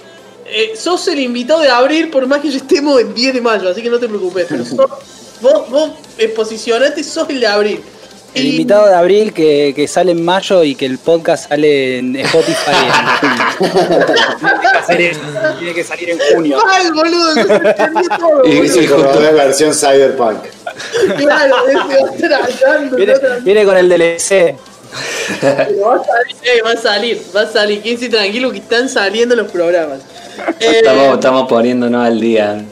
eh, 0.47 0.73
sos 0.77 1.09
el 1.09 1.21
invitado 1.21 1.61
de 1.61 1.69
abril, 1.69 2.11
por 2.11 2.27
más 2.27 2.41
que 2.41 2.51
ya 2.51 2.59
estemos 2.59 3.01
en 3.01 3.15
10 3.15 3.35
de 3.35 3.41
mayo, 3.41 3.69
así 3.69 3.83
que 3.83 3.91
no 3.91 3.99
te 3.99 4.09
preocupes. 4.09 4.47
Pero 4.49 4.65
sos- 4.65 4.91
vos, 5.41 5.71
vos 5.71 5.91
eh, 6.19 6.29
posicionate, 6.29 7.03
sos 7.05 7.29
el 7.31 7.41
de 7.41 7.47
abril. 7.47 7.81
El 8.35 8.45
Y- 8.47 8.51
invitado 8.51 8.87
de 8.87 8.95
abril 8.95 9.33
que, 9.33 9.73
que 9.75 9.89
sale 9.89 10.13
en 10.13 10.23
mayo 10.23 10.63
y 10.63 10.75
que 10.75 10.85
el 10.85 10.99
podcast 10.99 11.49
sale 11.49 11.99
en 11.99 12.17
Spotify 12.17 12.71
en 12.71 13.29
junio. 13.31 14.07
Tiene 15.59 15.75
que 15.75 15.85
salir 15.85 16.11
en 16.11 16.19
junio. 16.35 16.59
Mal, 16.65 16.93
boludo, 16.93 17.35
se 17.35 18.51
Y- 18.51 18.69
sí, 18.69 18.87
justo. 18.87 19.07
Como 19.07 19.19
una 19.21 19.31
versión 19.31 19.73
cyberpunk. 19.75 20.39
Claro, 21.17 21.57
hablando, 21.57 22.97
Viene, 22.97 23.15
otra- 23.15 23.39
viene 23.39 23.65
con 23.65 23.77
el 23.77 23.89
DLC. 23.89 24.57
Pero 25.41 25.81
va 25.87 25.97
a 25.97 26.05
salir, 26.05 26.37
eh, 26.45 26.63
va 26.65 26.71
a 26.71 26.77
salir, 26.77 27.23
va 27.37 27.41
a 27.43 27.47
salir. 27.53 27.83
Quédense 27.83 28.09
tranquilo 28.09 28.51
que 28.53 28.59
están 28.59 28.89
saliendo 28.89 29.35
los 29.37 29.51
programas. 29.51 30.01
Eh, 30.61 30.81
Estamos, 30.83 31.15
estamos 31.15 31.49
poniéndonos 31.49 32.05
al 32.07 32.21
día. 32.21 32.63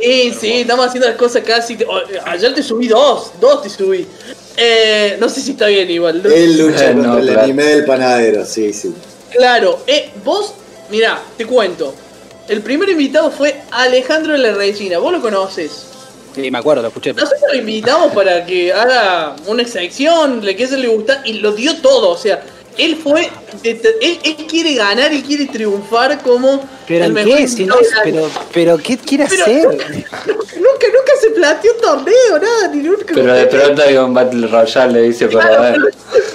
Sí, 0.00 0.32
sí, 0.38 0.52
estamos 0.62 0.86
haciendo 0.86 1.08
las 1.08 1.16
cosas 1.18 1.42
casi. 1.46 1.74
eh, 1.74 1.86
ayer 2.24 2.54
te 2.54 2.62
subí 2.62 2.88
dos, 2.88 3.32
dos 3.38 3.62
te 3.62 3.68
subí. 3.68 4.06
Eh, 4.56 5.18
no 5.20 5.28
sé 5.28 5.42
si 5.42 5.50
está 5.50 5.66
bien 5.66 5.90
igual. 5.90 6.22
¿no? 6.22 6.30
Él 6.30 6.56
lucha 6.56 6.92
No, 6.94 7.02
contra 7.02 7.18
el 7.20 7.26
claro. 7.26 7.40
anime 7.42 7.64
del 7.64 7.84
panadero, 7.84 8.46
sí, 8.46 8.72
sí. 8.72 8.94
Claro, 9.30 9.80
eh, 9.86 10.10
vos, 10.24 10.54
mirá, 10.90 11.20
te 11.36 11.44
cuento. 11.44 11.94
El 12.48 12.62
primer 12.62 12.88
invitado 12.88 13.30
fue 13.30 13.60
Alejandro 13.72 14.32
de 14.32 14.38
la 14.38 14.52
Regina, 14.52 14.96
vos 14.98 15.12
lo 15.12 15.20
conoces. 15.20 15.84
Sí, 16.34 16.50
me 16.50 16.58
acuerdo, 16.58 16.82
lo 16.82 16.88
escuché. 16.88 17.12
Nosotros 17.12 17.40
lo 17.52 17.58
invitamos 17.58 18.12
para 18.12 18.44
que 18.46 18.72
haga 18.72 19.34
una 19.46 19.64
sección, 19.66 20.44
le 20.44 20.54
que 20.56 20.66
se 20.66 20.76
le 20.76 20.88
gusta, 20.88 21.22
y 21.24 21.34
lo 21.34 21.52
dio 21.52 21.76
todo. 21.78 22.10
O 22.10 22.16
sea, 22.16 22.42
él 22.78 22.96
fue. 23.02 23.28
de- 23.62 23.80
él, 24.00 24.18
él 24.22 24.36
quiere 24.48 24.74
ganar 24.74 25.12
y 25.12 25.22
quiere 25.22 25.46
triunfar 25.46 26.22
como. 26.22 26.62
Pero 26.86 27.04
el 27.04 27.10
¿en 27.10 27.14
mejor 27.14 27.36
qué? 27.38 27.48
Si 27.48 27.64
no 27.64 27.74
pero, 28.04 28.30
pero 28.54 28.78
¿qué 28.78 28.96
quiere 28.96 29.26
Pero 29.28 29.42
hacer? 29.42 29.64
nunca, 29.64 29.84
nunca, 29.88 30.06
nunca 30.56 31.12
se 31.20 31.30
planteó 31.30 31.72
un 31.74 31.80
torneo, 31.80 32.38
nada, 32.40 32.68
ni 32.72 32.82
nunca. 32.82 33.12
Pero 33.14 33.34
de 33.34 33.46
pronto 33.46 33.82
hay 33.82 33.96
un 33.96 34.14
Battle 34.14 34.46
Royale, 34.46 34.92
le 34.92 35.02
dice 35.08 35.26
por 35.26 35.40
Claro, 35.40 35.62
ver. 35.62 35.74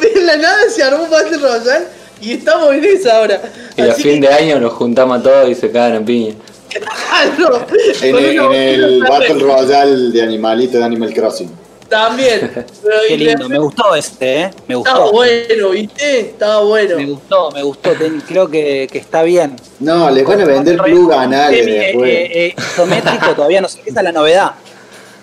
pero 0.01 0.13
de 0.15 0.21
la 0.21 0.37
nada 0.37 0.69
se 0.69 0.83
armó 0.83 1.03
un 1.05 1.09
Battle 1.09 1.37
Royale 1.37 1.85
y 2.21 2.33
estamos 2.33 2.73
en 2.73 2.85
esa 2.85 3.17
ahora. 3.17 3.41
Y 3.77 3.81
a 3.81 3.91
Así 3.91 4.03
fin 4.03 4.21
que, 4.21 4.27
de 4.27 4.33
año 4.33 4.59
nos 4.59 4.73
juntamos 4.73 5.23
todos 5.23 5.49
y 5.49 5.55
se 5.55 5.71
cagan 5.71 5.95
en 5.95 6.05
piña. 6.05 6.33
Claro, 6.79 7.65
En, 8.01 8.15
el- 8.17 8.83
en 8.95 8.99
Battle 9.01 9.39
Royale 9.39 10.11
de 10.11 10.21
animalito 10.21 10.77
de 10.77 10.83
Animal 10.83 11.13
Crossing. 11.13 11.51
También. 11.89 12.51
Pero 12.83 12.95
Qué 13.07 13.17
lindo, 13.17 13.47
me 13.47 13.59
gustó 13.59 13.95
este, 13.95 14.41
¿eh? 14.41 14.51
Me 14.67 14.75
Estaba 14.75 14.99
gustó. 15.01 15.11
bueno, 15.13 15.69
¿viste? 15.69 16.19
Estaba 16.19 16.63
bueno. 16.63 16.97
Me 16.97 17.05
gustó, 17.05 17.51
me 17.51 17.61
gustó. 17.63 17.91
ten- 17.93 18.21
creo 18.27 18.49
que, 18.49 18.87
que 18.91 18.97
está 18.97 19.21
bien. 19.21 19.55
No, 19.79 20.09
les 20.09 20.25
van 20.25 20.41
a 20.41 20.45
vender 20.45 20.77
plug 20.81 21.13
anales 21.13 21.59
Semi, 21.63 21.71
eh, 21.71 21.79
después. 21.79 22.09
eh, 22.11 22.29
eh, 22.47 22.55
isométrico 22.57 23.25
todavía 23.35 23.61
no 23.61 23.69
sé. 23.69 23.81
Esa 23.85 23.99
es 23.99 24.03
la 24.03 24.11
novedad. 24.11 24.51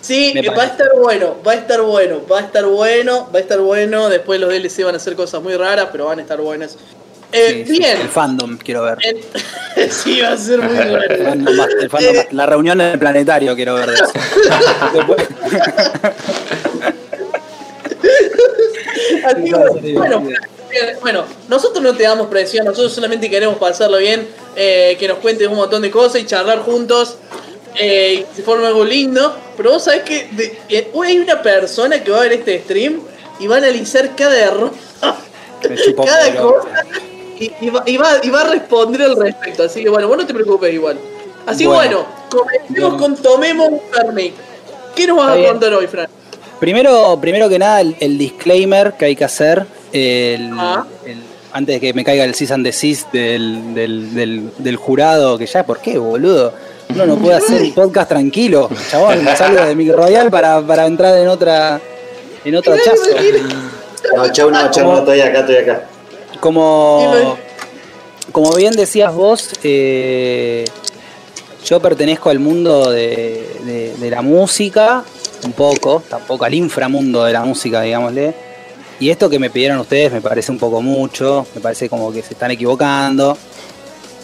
Sí, 0.00 0.30
Me 0.34 0.40
eh, 0.40 0.50
va 0.50 0.62
a 0.62 0.66
estar 0.66 0.88
bueno, 1.00 1.34
va 1.46 1.52
a 1.52 1.54
estar 1.56 1.80
bueno, 1.82 2.20
va 2.30 2.38
a 2.38 2.42
estar 2.42 2.64
bueno, 2.66 3.28
va 3.34 3.38
a 3.38 3.42
estar 3.42 3.58
bueno. 3.60 4.08
Después 4.08 4.40
los 4.40 4.50
DLC 4.50 4.84
van 4.84 4.94
a 4.94 4.98
hacer 4.98 5.14
cosas 5.16 5.42
muy 5.42 5.56
raras, 5.56 5.88
pero 5.90 6.06
van 6.06 6.20
a 6.20 6.22
estar 6.22 6.40
buenas. 6.40 6.76
Eh, 7.32 7.64
Sí, 7.66 7.72
sí, 7.74 7.78
bien. 7.78 8.00
el 8.00 8.09
fandom 8.09 8.56
quiero 8.59 8.82
ver. 8.82 8.98
Sí, 9.90 10.20
va 10.20 10.32
a 10.32 10.36
ser 10.36 10.59
muy 10.60 10.76
El 10.76 10.90
bueno. 10.90 11.24
fandom 11.30 11.59
va- 11.60 11.68
el 11.80 11.88
fandom 11.90 12.16
va- 12.16 12.26
la 12.30 12.46
reunión 12.46 12.80
en 12.82 12.88
el 12.88 12.98
planetario 12.98 13.54
quiero 13.56 13.74
ver 13.74 13.86
de 13.88 13.94
eso. 13.94 14.04
Así 19.24 19.92
bueno, 19.94 20.22
eh, 20.70 20.96
bueno, 21.00 21.24
nosotros 21.48 21.82
no 21.82 21.94
te 21.94 22.02
damos 22.04 22.26
presión, 22.28 22.64
nosotros 22.66 22.92
solamente 22.92 23.28
queremos 23.30 23.56
pasarlo 23.59 23.98
bien, 23.98 24.26
eh, 24.56 24.96
que 24.98 25.09
nos 25.09 25.18
cuentes 25.18 25.48
un 25.48 25.56
montón 25.56 25.82
de 25.82 25.90
cosas 25.90 26.20
y 26.20 26.26
charlar 26.26 26.60
juntos 26.60 27.16
eh, 27.78 28.24
y 28.32 28.36
se 28.36 28.42
forme 28.42 28.66
algo 28.66 28.84
lindo. 28.84 29.36
Pero 29.56 29.70
vos 29.72 29.84
sabés 29.84 30.02
que 30.02 30.28
de- 30.32 30.59
eh, 30.68 30.90
hay 31.02 31.18
una 31.18 31.40
persona 31.42 32.02
que 32.02 32.10
va 32.10 32.18
a 32.18 32.22
ver 32.22 32.32
este 32.34 32.60
stream 32.62 33.00
y 33.38 33.46
va 33.46 33.56
a 33.56 33.59
analizar 33.59 34.14
cada 34.16 34.36
error, 34.38 34.72
cada 36.04 36.34
cosa 36.36 36.68
y, 37.44 37.66
y 37.66 37.70
va, 37.70 37.82
y 37.86 37.97
va- 37.97 38.20
y 38.23 38.31
va 38.31 38.40
a 38.43 38.48
responder 38.51 39.02
al 39.02 39.16
respecto. 39.16 39.64
Así 39.64 39.82
que 39.82 39.89
bueno, 39.90 40.09
vos 40.09 40.16
no 40.16 40.27
te 40.27 40.35
preocupes 40.35 40.73
igual. 40.73 40.98
Así 41.47 41.64
que 41.64 41.69
Bueno. 41.69 42.06
bueno, 42.06 42.06
comencemos 42.31 42.90
Bueno. 42.90 42.97
con 42.98 43.16
Tomemos 43.16 43.69
un 43.69 43.81
Fernet. 43.93 44.32
¿Qué 44.94 45.06
nos 45.06 45.16
vas 45.16 45.27
Está 45.28 45.32
a 45.35 45.36
bien. 45.39 45.51
contar 45.51 45.74
hoy, 45.74 45.86
Fran? 45.86 46.09
Primero, 46.60 47.19
primero 47.20 47.48
que 47.48 47.59
nada, 47.59 47.81
el, 47.81 47.97
el 47.98 48.16
disclaimer 48.19 48.93
que 48.94 49.06
hay 49.06 49.16
que 49.16 49.24
hacer. 49.24 49.66
el- 49.93 50.51
Ah. 50.59 50.86
el- 51.06 51.23
antes 51.55 51.74
de 51.74 51.81
que 51.81 51.93
me 51.93 52.02
caiga 52.02 52.24
el 52.24 52.35
cease 52.35 52.55
and 52.55 52.64
desist 52.64 53.12
del, 53.12 53.74
del, 53.74 54.14
del, 54.14 54.51
del 54.56 54.77
jurado, 54.77 55.36
que 55.36 55.44
ya, 55.47 55.66
¿por 55.66 55.81
qué, 55.81 55.98
boludo? 55.98 56.55
Uno 56.94 57.05
no 57.06 57.16
puede 57.16 57.36
hacer 57.36 57.60
un 57.60 57.73
podcast 57.74 58.09
tranquilo, 58.09 58.70
chabón. 58.90 59.27
Salgo 59.36 59.62
de 59.64 59.74
Mic 59.74 59.93
Royal 59.93 60.31
para, 60.31 60.60
para 60.62 60.86
entrar 60.86 61.16
en 61.19 61.28
otra 61.28 61.78
en 62.44 62.55
otro 62.56 62.73
hachazo. 62.73 63.02
No, 64.16 64.28
chau, 64.32 64.51
no, 64.51 64.70
chau, 64.70 64.85
no, 64.93 64.98
estoy 65.01 65.20
acá, 65.20 65.40
estoy 65.40 65.56
acá. 65.56 65.82
Como, 66.43 67.36
como 68.32 68.52
bien 68.56 68.74
decías 68.74 69.14
vos, 69.14 69.51
eh, 69.62 70.64
yo 71.64 71.78
pertenezco 71.81 72.31
al 72.31 72.40
mundo 72.40 72.90
de, 72.90 73.48
de- 73.64 73.94
de 73.97 74.10
la 74.10 74.23
música, 74.23 75.05
un 75.44 75.52
poco, 75.52 76.02
tampoco 76.09 76.44
al 76.44 76.52
inframundo 76.55 77.23
de 77.23 77.32
la 77.32 77.44
música, 77.44 77.81
digámosle. 77.82 78.35
Y 78.98 79.10
esto 79.10 79.31
que 79.31 79.39
me 79.39 79.51
pidieron 79.51 79.78
ustedes 79.78 80.12
me 80.12 80.20
parece 80.20 80.51
un 80.51 80.59
poco 80.59 80.82
mucho, 80.82 81.47
me 81.55 81.60
parece 81.60 81.89
como 81.89 82.12
que 82.12 82.23
se 82.23 82.35
están 82.35 82.51
equivocando. 82.51 83.39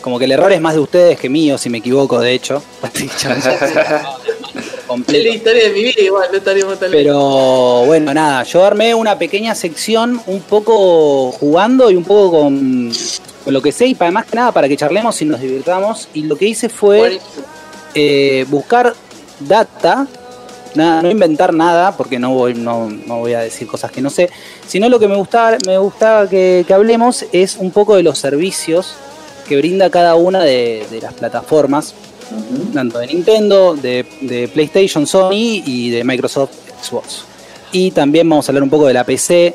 Como 0.00 0.18
que 0.18 0.24
el 0.24 0.32
error 0.32 0.50
es 0.52 0.60
más 0.60 0.74
de 0.74 0.80
ustedes 0.80 1.18
que 1.20 1.28
mío, 1.28 1.56
si 1.56 1.70
me 1.70 1.78
equivoco, 1.78 2.18
de 2.20 2.32
hecho. 2.32 2.60
Es 5.06 5.24
la 5.24 5.30
historia 5.30 5.64
de 5.64 5.70
mi 5.70 5.82
vida, 5.82 6.02
igual, 6.02 6.28
no 6.30 6.38
estaríamos 6.38 6.78
tan. 6.78 6.90
Pero 6.90 7.84
bueno, 7.86 8.14
nada, 8.14 8.42
yo 8.44 8.64
armé 8.64 8.94
una 8.94 9.18
pequeña 9.18 9.54
sección 9.54 10.20
un 10.26 10.40
poco 10.40 11.32
jugando 11.32 11.90
y 11.90 11.96
un 11.96 12.04
poco 12.04 12.40
con, 12.40 12.92
con 13.44 13.54
lo 13.54 13.62
que 13.62 13.72
sé 13.72 13.86
y 13.86 13.94
para 13.94 14.10
más 14.10 14.26
que 14.26 14.36
nada 14.36 14.52
para 14.52 14.68
que 14.68 14.76
charlemos 14.76 15.20
y 15.22 15.24
nos 15.24 15.40
divirtamos. 15.40 16.08
Y 16.14 16.22
lo 16.22 16.36
que 16.36 16.46
hice 16.46 16.68
fue 16.68 17.20
eh, 17.94 18.46
buscar 18.48 18.94
data, 19.40 20.06
nada, 20.74 21.02
no 21.02 21.10
inventar 21.10 21.52
nada, 21.52 21.96
porque 21.96 22.18
no 22.18 22.32
voy, 22.34 22.54
no, 22.54 22.88
no 22.88 23.18
voy 23.18 23.34
a 23.34 23.40
decir 23.40 23.66
cosas 23.66 23.90
que 23.90 24.00
no 24.00 24.10
sé, 24.10 24.30
sino 24.66 24.88
lo 24.88 24.98
que 24.98 25.08
me 25.08 25.16
gustaba, 25.16 25.56
me 25.66 25.78
gustaba 25.78 26.28
que, 26.28 26.64
que 26.66 26.74
hablemos 26.74 27.26
es 27.32 27.56
un 27.56 27.70
poco 27.70 27.96
de 27.96 28.02
los 28.02 28.18
servicios 28.18 28.94
que 29.48 29.56
brinda 29.56 29.90
cada 29.90 30.14
una 30.14 30.42
de, 30.42 30.86
de 30.90 31.00
las 31.00 31.14
plataformas, 31.14 31.94
tanto 32.74 32.98
de 32.98 33.06
Nintendo, 33.08 33.74
de, 33.74 34.04
de 34.20 34.48
PlayStation, 34.48 35.06
Sony 35.06 35.62
y 35.64 35.90
de 35.90 36.04
Microsoft 36.04 36.50
Xbox. 36.82 37.24
Y 37.72 37.90
también 37.90 38.28
vamos 38.28 38.48
a 38.48 38.52
hablar 38.52 38.62
un 38.62 38.70
poco 38.70 38.86
de 38.86 38.94
la 38.94 39.04
PC, 39.04 39.54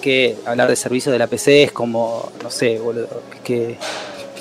que 0.00 0.36
hablar 0.44 0.68
de 0.68 0.76
servicios 0.76 1.12
de 1.12 1.18
la 1.18 1.26
PC 1.26 1.64
es 1.64 1.72
como, 1.72 2.30
no 2.42 2.50
sé, 2.50 2.78
boludo, 2.78 3.08
que, 3.42 3.76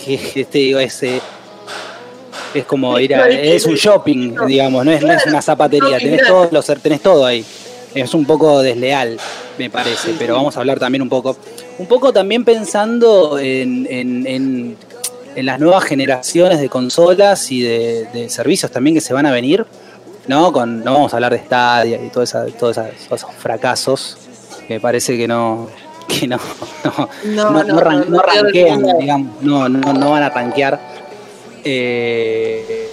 que 0.04 0.16
este 0.42 0.58
digo, 0.58 0.80
es, 0.80 1.02
eh, 1.04 1.22
es 2.54 2.66
como 2.66 3.00
ir 3.00 3.16
a, 3.16 3.28
es 3.30 3.66
un 3.66 3.76
shopping, 3.76 4.36
digamos, 4.48 4.86
no 4.86 4.92
es, 4.92 5.02
no 5.02 5.12
es 5.14 5.26
una 5.26 5.42
zapatería, 5.42 5.98
tenés 5.98 6.28
todo, 6.28 6.50
los, 6.52 6.66
tenés 6.82 7.02
todo 7.02 7.26
ahí. 7.26 7.44
Es 7.96 8.14
un 8.16 8.26
poco 8.26 8.62
desleal, 8.62 9.18
me 9.60 9.70
parece, 9.70 10.16
pero 10.18 10.34
vamos 10.36 10.58
a 10.58 10.60
hablar 10.60 10.80
también 10.80 11.02
un 11.04 11.10
poco. 11.10 11.38
Un 11.78 11.86
poco 11.88 12.12
también 12.12 12.44
pensando 12.44 13.38
en, 13.40 13.88
en- 13.90 14.26
en- 14.28 14.78
en 15.36 15.46
las 15.46 15.60
nuevas 15.60 15.84
generaciones 15.84 16.60
de 16.60 16.70
consolas 16.70 17.52
y 17.52 17.62
de, 17.62 18.08
de 18.14 18.30
servicios 18.30 18.72
también 18.72 18.96
que 18.96 19.02
se 19.02 19.14
van 19.14 19.26
a 19.26 19.32
venir, 19.32 19.66
¿no? 20.28 20.52
Con, 20.54 20.84
no 20.84 20.94
vamos 20.94 21.14
a 21.14 21.18
hablar 21.18 21.32
de 21.34 21.40
Stadia 21.40 22.04
y 22.04 22.10
todo 22.10 22.24
esa- 22.24 22.46
todos 22.48 22.78
esa- 22.78 22.90
todos 23.08 23.22
esos 23.22 23.36
fracasos 23.36 24.18
que 24.68 24.80
parece 24.80 25.18
que 25.18 25.28
no, 25.28 25.68
que 26.08 26.28
no, 26.28 26.38
no, 27.26 27.52
No, 27.52 27.64
no, 27.64 27.80
ran- 27.80 28.06
no, 28.10 28.20
ranquean, 28.22 28.84
digamos, 29.00 29.42
no, 29.42 29.68
no, 29.70 30.10
van 30.12 30.24
a 30.24 30.30
rankear. 30.30 30.80
eh, 31.64 32.90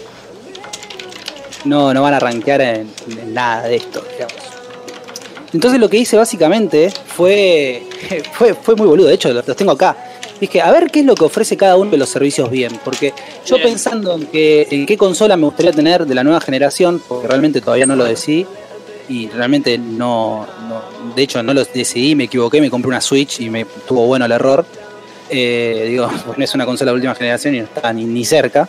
no, 1.65 1.93
no 1.93 2.03
van 2.03 2.15
a 2.15 2.19
rankear 2.21 2.61
en, 2.63 2.91
en 3.21 3.35
nada 3.35 3.69
de 3.69 3.77
esto, 3.77 4.03
digamos. 4.13 4.35
Entonces 5.53 5.81
lo 5.81 5.89
que 5.91 5.99
hice 5.99 6.17
básicamente 6.17 6.91
fue, 7.07 7.83
fue, 8.33 8.55
fue 8.55 8.75
muy 8.77 8.87
boludo, 8.87 9.09
de 9.09 9.15
hecho 9.15 9.33
los 9.33 9.45
tengo 9.57 9.73
acá. 9.73 9.97
Dije, 10.41 10.61
a 10.63 10.71
ver 10.73 10.91
qué 10.91 11.01
es 11.01 11.07
lo 11.07 11.15
que 11.15 11.25
ofrece 11.25 11.57
cada 11.57 11.77
uno 11.77 11.91
de 11.91 11.99
los 11.99 12.09
servicios 12.09 12.51
bien, 12.51 12.73
porque 12.83 13.13
yo 13.47 13.57
Bien. 13.57 13.69
pensando 13.69 14.15
en, 14.15 14.27
que, 14.27 14.67
en 14.71 14.87
qué 14.87 14.97
consola 14.97 15.37
me 15.37 15.45
gustaría 15.45 15.73
tener 15.73 16.07
de 16.07 16.15
la 16.15 16.25
nueva 16.25 16.41
generación, 16.41 17.03
porque 17.07 17.29
realmente 17.29 17.61
todavía 17.61 17.85
no 17.87 17.95
lo 17.95 18.05
decidí, 18.05 18.47
y 19.09 19.29
realmente 19.29 19.77
no, 19.77 20.47
no- 20.69 21.15
de 21.15 21.23
hecho 21.23 21.43
no 21.43 21.53
lo 21.53 21.63
decidí, 21.65 22.15
me 22.15 22.25
equivoqué, 22.25 22.61
me 22.61 22.71
compré 22.71 22.89
una 22.89 23.01
Switch 23.03 23.41
y 23.41 23.51
me 23.51 23.67
tuvo 23.87 24.07
bueno 24.07 24.25
el 24.25 24.33
error. 24.33 24.65
Eh, 25.29 25.87
digo, 25.91 26.09
pues 26.27 26.39
no 26.39 26.45
es 26.45 26.55
una 26.55 26.65
consola 26.65 26.93
de 26.93 26.95
última 26.97 27.15
generación 27.15 27.55
y 27.55 27.59
no 27.59 27.65
está 27.65 27.93
ni, 27.93 28.05
ni 28.05 28.25
cerca. 28.25 28.67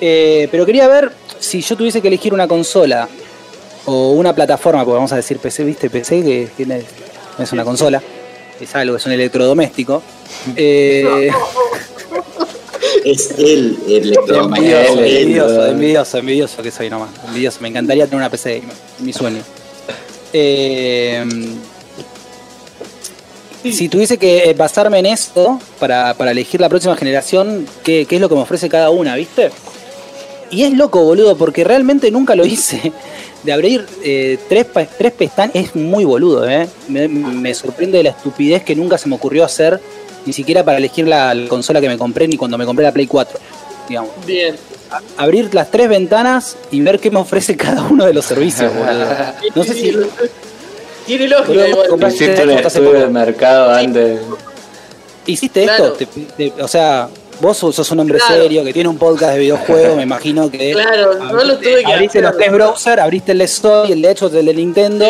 Eh, 0.00 0.48
pero 0.50 0.64
quería 0.66 0.88
ver 0.88 1.12
si 1.38 1.60
yo 1.60 1.76
tuviese 1.76 2.00
que 2.00 2.08
elegir 2.08 2.32
una 2.34 2.48
consola 2.48 3.08
o 3.84 4.10
una 4.12 4.34
plataforma, 4.34 4.84
porque 4.84 4.94
vamos 4.96 5.12
a 5.12 5.16
decir 5.16 5.38
PC, 5.38 5.64
¿viste? 5.64 5.88
PC 5.90 6.22
que, 6.22 6.48
que 6.56 6.84
es 7.42 7.52
una 7.52 7.64
consola, 7.64 8.02
es 8.64 8.74
algo, 8.74 8.96
es 8.96 9.06
un 9.06 9.12
electrodoméstico. 9.12 10.02
Eh, 10.56 11.30
Es 13.04 13.30
el 13.38 13.78
electrodoméstico. 13.88 14.76
envidioso, 14.76 14.98
envidioso, 14.98 15.66
envidioso, 15.66 16.18
envidioso 16.18 16.62
que 16.62 16.70
soy 16.70 16.90
nomás. 16.90 17.10
Envidioso, 17.26 17.60
me 17.60 17.68
encantaría 17.68 18.04
tener 18.04 18.18
una 18.18 18.30
PC 18.30 18.62
mi 19.00 19.12
sueño. 19.12 19.42
Eh, 20.32 21.24
si 23.64 23.88
tuviese 23.88 24.18
que 24.18 24.54
basarme 24.56 24.98
en 24.98 25.06
esto 25.06 25.58
para, 25.78 26.14
para 26.14 26.30
elegir 26.30 26.60
la 26.60 26.68
próxima 26.68 26.96
generación, 26.96 27.66
¿qué, 27.82 28.06
qué 28.06 28.16
es 28.16 28.20
lo 28.20 28.28
que 28.28 28.34
me 28.34 28.42
ofrece 28.42 28.68
cada 28.68 28.90
una, 28.90 29.14
viste? 29.16 29.50
Y 30.50 30.62
es 30.64 30.72
loco, 30.72 31.02
boludo, 31.02 31.36
porque 31.36 31.64
realmente 31.64 32.10
nunca 32.10 32.34
lo 32.34 32.44
hice. 32.52 32.92
De 33.42 33.52
abrir 33.52 33.86
eh, 34.02 34.38
tres, 34.48 34.66
tres 34.98 35.12
pestañas 35.12 35.54
es 35.54 35.76
muy 35.76 36.04
boludo, 36.04 36.48
¿eh? 36.48 36.68
Me, 36.88 37.06
me 37.08 37.54
sorprende 37.54 38.02
la 38.02 38.10
estupidez 38.10 38.64
que 38.64 38.74
nunca 38.74 38.98
se 38.98 39.08
me 39.08 39.14
ocurrió 39.14 39.44
hacer, 39.44 39.80
ni 40.26 40.32
siquiera 40.32 40.64
para 40.64 40.78
elegir 40.78 41.06
la, 41.06 41.32
la 41.34 41.48
consola 41.48 41.80
que 41.80 41.88
me 41.88 41.96
compré, 41.96 42.26
ni 42.26 42.36
cuando 42.36 42.58
me 42.58 42.64
compré 42.66 42.84
la 42.84 42.92
Play 42.92 43.06
4, 43.06 43.38
digamos. 43.88 44.10
Bien. 44.26 44.56
Abrir 45.16 45.54
las 45.54 45.70
tres 45.70 45.88
ventanas 45.88 46.56
y 46.70 46.80
ver 46.80 46.98
qué 46.98 47.10
me 47.10 47.18
ofrece 47.20 47.56
cada 47.56 47.82
uno 47.82 48.06
de 48.06 48.12
los 48.14 48.24
servicios, 48.24 48.72
boludo. 48.76 49.06
No 49.54 49.62
sé 49.64 49.74
si... 49.74 49.96
Tiene 51.06 51.28
lógica 51.28 51.48
Boludo, 51.48 51.68
igual. 51.68 52.04
Hace 52.66 52.80
poco. 52.80 52.92
de 52.92 53.06
mercado 53.06 53.70
antes. 53.72 54.20
¿Hiciste 55.26 55.62
Claro. 55.64 55.92
esto? 55.96 56.06
Te- 56.36 56.50
te- 56.50 56.62
o 56.62 56.68
sea, 56.68 57.08
vos 57.40 57.56
sos 57.56 57.90
un 57.90 58.00
hombre 58.00 58.18
Claro. 58.18 58.42
serio 58.42 58.64
que 58.64 58.72
tiene 58.72 58.88
un 58.88 58.98
podcast 58.98 59.34
de 59.34 59.38
videojuegos, 59.40 59.96
me 59.96 60.02
imagino 60.02 60.50
que... 60.50 60.72
Claro, 60.72 61.14
no 61.14 61.44
lo 61.44 61.56
tuve 61.58 61.82
que 61.84 61.92
Abriste 61.92 62.20
los 62.20 62.36
tres 62.36 62.52
browsers, 62.52 63.00
abriste 63.02 63.32
el 63.32 63.38
de 63.38 63.48
Sony, 63.48 63.92
el 63.92 64.02
de 64.02 64.16
Xbox, 64.16 64.34
el 64.34 64.46
de 64.46 64.54
Nintendo 64.54 65.06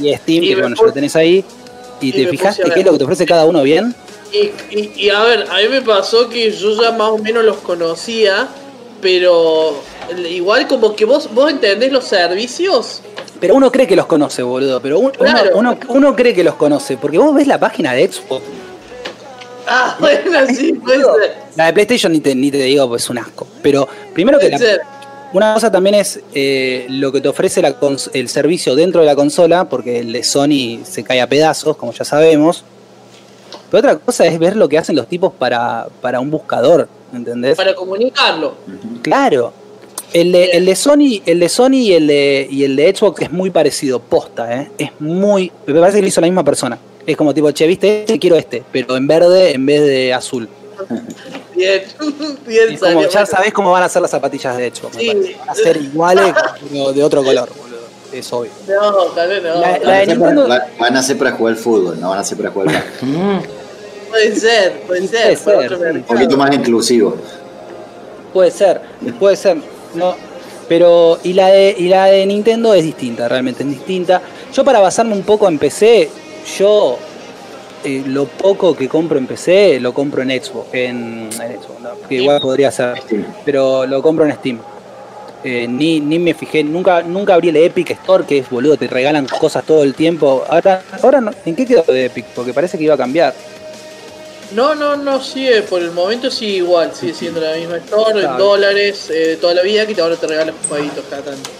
y 0.00 0.14
Steam, 0.14 0.44
Y 0.44 0.48
que 0.48 0.60
bueno, 0.60 0.76
ya 0.78 0.84
lo 0.86 0.92
tenés 0.92 1.16
ahí. 1.16 1.44
Y, 2.00 2.08
y 2.08 2.12
te 2.12 2.26
fijaste 2.28 2.62
qué 2.72 2.80
es 2.80 2.86
lo 2.86 2.92
que 2.92 2.98
te 2.98 3.04
ofrece 3.04 3.26
cada 3.26 3.44
uno 3.44 3.62
bien. 3.62 3.94
Y, 4.32 4.50
y, 4.76 4.92
y 4.96 5.10
a 5.10 5.22
ver, 5.22 5.46
a 5.50 5.56
mí 5.58 5.68
me 5.70 5.82
pasó 5.82 6.28
que 6.28 6.50
yo 6.50 6.80
ya 6.80 6.92
más 6.92 7.10
o 7.10 7.18
menos 7.18 7.44
los 7.44 7.58
conocía, 7.58 8.48
pero 9.00 9.74
igual 10.28 10.66
como 10.66 10.96
que 10.96 11.04
vos, 11.04 11.28
vos 11.34 11.50
entendés 11.50 11.92
los 11.92 12.04
servicios. 12.04 13.02
Pero 13.40 13.54
uno 13.56 13.70
cree 13.72 13.86
que 13.86 13.96
los 13.96 14.06
conoce, 14.06 14.42
boludo. 14.42 14.80
Pero 14.80 14.98
un- 15.00 15.10
Claro. 15.10 15.50
uno, 15.54 15.70
uno, 15.72 15.78
uno 15.88 16.16
cree 16.16 16.32
que 16.34 16.44
los 16.44 16.54
conoce. 16.54 16.96
Porque 16.96 17.18
vos 17.18 17.34
ves 17.34 17.46
la 17.46 17.58
página 17.58 17.92
de 17.92 18.10
Xbox. 18.10 18.42
Ah, 19.66 19.96
bueno, 20.00 20.46
sí, 20.48 20.72
puede 20.74 20.98
ser. 20.98 21.36
La 21.56 21.66
de 21.66 21.72
PlayStation 21.72 22.12
ni 22.12 22.20
te, 22.20 22.34
ni 22.34 22.50
te 22.50 22.58
digo, 22.58 22.88
pues 22.88 23.02
es 23.02 23.10
un 23.10 23.18
asco. 23.18 23.46
Pero 23.62 23.88
primero 24.12 24.38
que 24.38 24.48
Puede 24.48 24.58
la, 24.58 24.58
ser. 24.58 24.80
Una 25.32 25.54
cosa 25.54 25.70
también 25.70 25.94
es 25.94 26.20
eh, 26.34 26.86
lo 26.90 27.10
que 27.10 27.22
te 27.22 27.28
ofrece 27.28 27.62
la 27.62 27.74
el 28.12 28.28
servicio 28.28 28.74
dentro 28.74 29.00
de 29.00 29.06
la 29.06 29.16
consola, 29.16 29.66
porque 29.68 30.00
el 30.00 30.12
de 30.12 30.22
Sony 30.22 30.84
se 30.84 31.02
cae 31.02 31.22
a 31.22 31.26
pedazos, 31.26 31.76
como 31.76 31.92
ya 31.92 32.04
sabemos. 32.04 32.64
Pero 33.70 33.78
otra 33.78 33.96
cosa 33.96 34.26
es 34.26 34.38
ver 34.38 34.56
lo 34.56 34.68
que 34.68 34.76
hacen 34.76 34.94
los 34.94 35.06
tipos 35.06 35.32
para, 35.32 35.86
para 36.02 36.20
un 36.20 36.30
buscador, 36.30 36.86
¿entendés? 37.14 37.56
Para 37.56 37.74
comunicarlo. 37.74 38.54
Claro. 39.00 39.54
El 40.12 40.32
de, 40.32 40.44
el 40.50 40.66
de 40.66 40.76
Sony, 40.76 41.22
el 41.24 41.40
de 41.40 41.48
Sony 41.48 41.76
y 41.76 41.92
el 41.94 42.06
de, 42.06 42.46
y 42.50 42.64
el 42.64 42.76
de 42.76 42.94
Xbox 42.94 43.22
es 43.22 43.32
muy 43.32 43.48
parecido, 43.48 43.98
posta, 44.00 44.54
¿eh? 44.54 44.70
Es 44.76 44.90
muy. 45.00 45.50
Me 45.66 45.80
parece 45.80 45.98
que 45.98 46.02
lo 46.02 46.08
hizo 46.08 46.20
la 46.20 46.26
misma 46.26 46.44
persona. 46.44 46.78
Es 47.06 47.16
como 47.16 47.34
tipo, 47.34 47.50
che, 47.50 47.66
viste 47.66 48.00
este, 48.00 48.18
quiero 48.18 48.36
este, 48.36 48.62
pero 48.72 48.96
en 48.96 49.06
verde 49.06 49.52
en 49.52 49.66
vez 49.66 49.80
de 49.82 50.14
azul. 50.14 50.48
Bien, 51.54 51.82
bien 52.46 52.72
Es 52.72 52.80
como, 52.80 52.92
salió. 52.92 53.02
ya 53.02 53.20
Bueno, 53.20 53.26
sabés 53.26 53.52
cómo 53.52 53.70
van 53.72 53.82
a 53.82 53.88
ser 53.88 54.02
las 54.02 54.10
zapatillas 54.10 54.56
de 54.56 54.70
me 54.70 54.98
Sí. 55.00 55.36
Van 55.38 55.48
a 55.50 55.54
ser 55.54 55.76
iguales, 55.76 56.34
pero 56.72 56.92
de 56.92 57.04
otro 57.04 57.22
color, 57.22 57.48
boludo. 57.56 57.78
Es 58.12 58.32
obvio. 58.32 58.50
No, 58.66 59.04
tal 59.14 59.28
vez 59.28 59.42
no. 59.42 59.60
La- 59.60 59.78
la 59.78 60.68
Van 60.78 60.96
a 60.96 61.02
ser 61.02 61.18
para 61.18 61.32
jugar 61.32 61.56
fútbol, 61.56 62.00
no 62.00 62.10
van 62.10 62.18
a 62.18 62.24
ser 62.24 62.38
para 62.38 62.50
jugar 62.50 62.72
básquet. 62.72 63.00
Puede 64.08 64.36
ser, 64.36 64.72
puede 64.86 65.08
ser. 65.08 65.38
Puede 65.38 65.68
ser, 65.68 65.78
sí. 65.78 65.84
Un 65.98 66.02
poquito 66.04 66.36
más 66.36 66.54
inclusivo. 66.54 67.16
Puede 68.32 68.50
ser, 68.50 68.80
puede 69.20 69.36
ser. 69.36 69.58
No, 69.94 70.16
pero 70.68 71.18
y 71.22 71.32
la 71.34 71.48
de 71.48 71.74
y 71.78 71.88
la 71.88 72.06
de 72.06 72.26
Nintendo 72.26 72.74
es 72.74 72.82
distinta, 72.82 73.28
realmente 73.28 73.62
es 73.62 73.68
distinta. 73.68 74.20
Yo 74.54 74.64
para 74.64 74.80
basarme 74.80 75.12
un 75.14 75.22
poco 75.22 75.48
en 75.48 75.58
PC, 75.58 76.10
yo 76.58 76.98
eh, 77.84 78.02
lo 78.06 78.26
poco 78.26 78.76
que 78.76 78.88
compro 78.88 79.18
en 79.18 79.26
PC 79.26 79.80
lo 79.80 79.92
compro 79.92 80.22
en 80.22 80.30
Xbox, 80.30 80.68
en, 80.72 81.28
en 81.32 81.60
Xbox, 81.60 81.80
no, 81.80 81.90
que 82.08 82.14
igual 82.16 82.40
podría 82.40 82.70
ser, 82.70 82.98
Steam. 82.98 83.26
pero 83.44 83.86
lo 83.86 84.02
compro 84.02 84.24
en 84.24 84.32
Steam. 84.34 84.58
Eh, 85.44 85.66
ni, 85.66 85.98
ni 85.98 86.20
me 86.20 86.34
fijé, 86.34 86.62
nunca 86.62 87.02
nunca 87.02 87.34
abrí 87.34 87.48
el 87.48 87.56
Epic 87.56 87.90
Store, 87.90 88.24
que 88.24 88.38
es 88.38 88.48
boludo, 88.48 88.76
te 88.76 88.86
regalan 88.86 89.26
cosas 89.26 89.64
todo 89.64 89.82
el 89.82 89.94
tiempo. 89.94 90.44
Ahora, 90.48 90.82
ahora 91.02 91.20
no- 91.20 91.32
¿en 91.44 91.56
qué 91.56 91.66
quedó 91.66 91.82
de 91.82 92.04
Epic? 92.04 92.26
Porque 92.26 92.52
parece 92.54 92.78
que 92.78 92.84
iba 92.84 92.94
a 92.94 92.98
cambiar. 92.98 93.34
No, 94.54 94.74
no, 94.76 94.96
no 94.96 95.20
sigue, 95.20 95.62
por 95.62 95.82
el 95.82 95.90
momento 95.90 96.30
sigue 96.30 96.58
igual, 96.58 96.94
sigue 96.94 97.14
siendo 97.14 97.40
la 97.40 97.56
misma 97.56 97.78
store, 97.78 98.20
en 98.24 98.36
dólares, 98.36 99.10
eh, 99.10 99.14
de 99.30 99.36
toda 99.36 99.54
la 99.54 99.62
vida, 99.62 99.84
que 99.86 100.00
ahora 100.00 100.14
te 100.14 100.26
regalan 100.28 100.54
jueguitos 100.68 101.04
cada 101.10 101.22
tanto. 101.22 101.50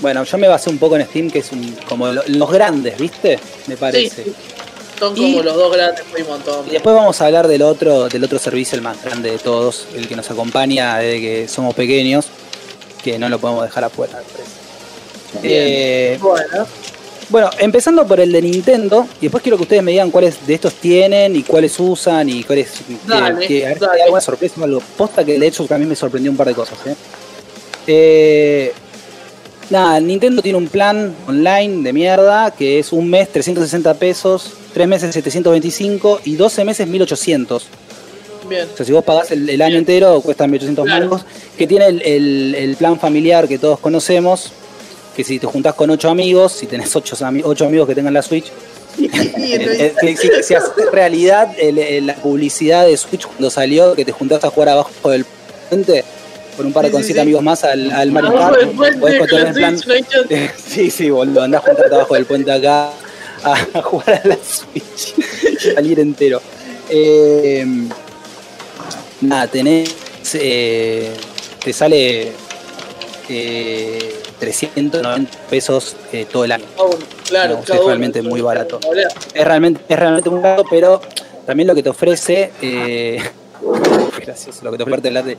Bueno, 0.00 0.22
yo 0.24 0.38
me 0.38 0.46
basé 0.48 0.70
un 0.70 0.78
poco 0.78 0.96
en 0.96 1.04
Steam, 1.06 1.30
que 1.30 1.40
es 1.40 1.50
un, 1.52 1.74
como 1.88 2.08
lo- 2.08 2.22
los 2.26 2.50
grandes, 2.50 2.96
¿viste? 2.98 3.38
Me 3.66 3.76
parece. 3.76 4.24
Sí, 4.24 4.32
Son 4.98 5.16
Y- 5.16 5.32
como 5.32 5.42
los 5.44 5.54
dos 5.54 5.72
grandes, 5.72 6.02
un 6.20 6.26
montón. 6.26 6.66
Y 6.68 6.70
después 6.72 6.94
vamos 6.96 7.20
a 7.20 7.26
hablar 7.26 7.46
del 7.46 7.62
otro, 7.62 8.08
del 8.08 8.24
otro 8.24 8.38
servicio, 8.40 8.74
el 8.76 8.82
más 8.82 9.00
grande 9.04 9.30
de 9.30 9.38
todos, 9.38 9.86
el 9.94 10.08
que 10.08 10.16
nos 10.16 10.28
acompaña 10.30 10.98
desde 10.98 11.20
que 11.20 11.48
somos 11.48 11.74
pequeños, 11.74 12.26
que 13.04 13.16
no 13.18 13.28
lo 13.28 13.38
podemos 13.38 13.62
dejar 13.64 13.84
afuera. 13.84 14.20
Eh, 15.42 16.18
Bueno, 16.20 16.66
bueno, 17.28 17.50
empezando 17.58 18.06
por 18.06 18.18
el 18.20 18.32
de 18.32 18.42
Nintendo, 18.42 19.06
y 19.20 19.26
después 19.26 19.42
quiero 19.42 19.56
que 19.56 19.64
ustedes 19.64 19.82
me 19.82 19.92
digan 19.92 20.10
cuáles 20.10 20.44
de 20.46 20.54
estos 20.54 20.74
tienen 20.74 21.36
y 21.36 21.42
cuáles 21.42 21.78
usan 21.78 22.28
y 22.28 22.42
cuáles. 22.42 22.68
Dale, 23.06 23.46
que- 23.46 23.66
a 23.66 23.68
ver 23.68 23.78
si 23.78 23.84
dale. 23.84 23.96
hay 23.98 24.02
alguna 24.02 24.20
sorpresa 24.20 24.54
o 24.60 24.64
algo. 24.64 24.82
Posta 24.96 25.24
que 25.24 25.38
de 25.38 25.46
hecho 25.46 25.64
también 25.66 25.88
me 25.90 25.94
sorprendió 25.96 26.30
un 26.30 26.36
par 26.36 26.48
de 26.48 26.54
cosas. 26.54 26.78
¿eh? 26.86 26.94
Eh, 27.86 28.72
nada, 29.70 30.00
Nintendo 30.00 30.42
tiene 30.42 30.58
un 30.58 30.68
plan 30.68 31.14
online 31.26 31.82
de 31.82 31.92
mierda 31.92 32.50
que 32.52 32.78
es 32.78 32.92
un 32.92 33.08
mes 33.10 33.28
360 33.32 33.94
pesos, 33.94 34.52
tres 34.72 34.86
meses 34.88 35.12
725 35.14 36.20
y 36.24 36.36
12 36.36 36.64
meses 36.64 36.86
1800. 36.88 37.66
bien. 38.48 38.66
O 38.72 38.76
sea, 38.76 38.86
si 38.86 38.92
vos 38.92 39.04
pagás 39.04 39.30
el, 39.30 39.48
el 39.48 39.60
año 39.62 39.76
entero, 39.78 40.20
cuesta 40.22 40.46
1800 40.46 40.84
Claro. 40.86 41.00
mangos. 41.00 41.22
Que 41.56 41.66
tiene 41.66 41.86
el, 41.86 42.02
el- 42.02 42.54
el 42.54 42.76
plan 42.76 42.98
familiar 42.98 43.46
que 43.48 43.58
todos 43.58 43.78
conocemos. 43.78 44.52
Que 45.16 45.24
si 45.24 45.38
te 45.38 45.46
juntás 45.46 45.74
con 45.74 45.90
8 45.90 46.08
amigos, 46.08 46.52
si 46.52 46.66
tenés 46.66 46.94
8, 46.94 47.16
amigos 47.66 47.88
que 47.88 47.94
tengan 47.94 48.14
la 48.14 48.22
Switch, 48.22 48.46
si, 48.96 49.08
si 50.42 50.54
haces 50.54 50.70
realidad 50.92 51.48
la 52.02 52.14
publicidad 52.14 52.86
de 52.86 52.96
Switch 52.96 53.26
cuando 53.26 53.50
salió, 53.50 53.94
que 53.94 54.04
te 54.04 54.12
juntaste 54.12 54.46
a 54.46 54.50
jugar 54.50 54.70
abajo 54.70 55.10
del 55.10 55.24
puente 55.68 56.04
con 56.58 56.66
un 56.66 56.72
par 56.72 56.82
de 56.84 56.88
Sí, 56.88 56.92
con 56.92 57.02
sí, 57.02 57.06
siete 57.06 57.20
sí. 57.20 57.22
amigos 57.22 57.42
más 57.42 57.64
al, 57.64 57.90
al 57.92 58.10
Mario 58.10 58.34
Kart, 58.34 58.58
podés 58.98 59.54
plan. 59.54 59.78
Sí, 60.66 60.90
sí, 60.90 61.08
boludo, 61.08 61.42
andás 61.42 61.62
a 61.62 61.66
juntarte 61.68 61.94
abajo 61.94 62.14
del 62.14 62.26
puente 62.26 62.50
acá 62.52 62.90
a, 63.44 63.56
jugar 63.82 64.20
a 64.24 64.28
la 64.28 64.36
Switch 64.36 65.14
y 65.52 65.56
salir 65.74 66.00
entero. 66.00 66.42
Eh, 66.90 67.64
nada, 69.20 69.46
tenés. 69.46 69.94
eh, 70.34 71.14
te 71.64 71.72
sale 71.72 72.32
eh, 73.28 74.14
390 74.40 75.38
pesos 75.50 75.96
eh, 76.12 76.26
todo 76.30 76.44
el 76.44 76.52
año. 76.52 76.64
Ah, 76.76 76.84
claro, 77.28 77.62
No, 77.68 77.74
es 77.74 77.84
realmente 77.84 78.20
muy 78.22 78.40
barato. 78.40 78.80
Es 79.32 79.44
realmente, 79.44 79.80
es 79.88 79.98
realmente 79.98 80.28
muy 80.30 80.40
barato, 80.40 80.64
pero 80.68 81.00
también 81.46 81.68
lo 81.68 81.74
que 81.76 81.82
te 81.84 81.90
ofrece. 81.90 82.50
Eh, 82.62 83.22
qué 84.18 84.24
gracioso 84.24 84.64
lo 84.64 84.72
que 84.72 84.78
te 84.78 84.82
ofrece 84.82 85.36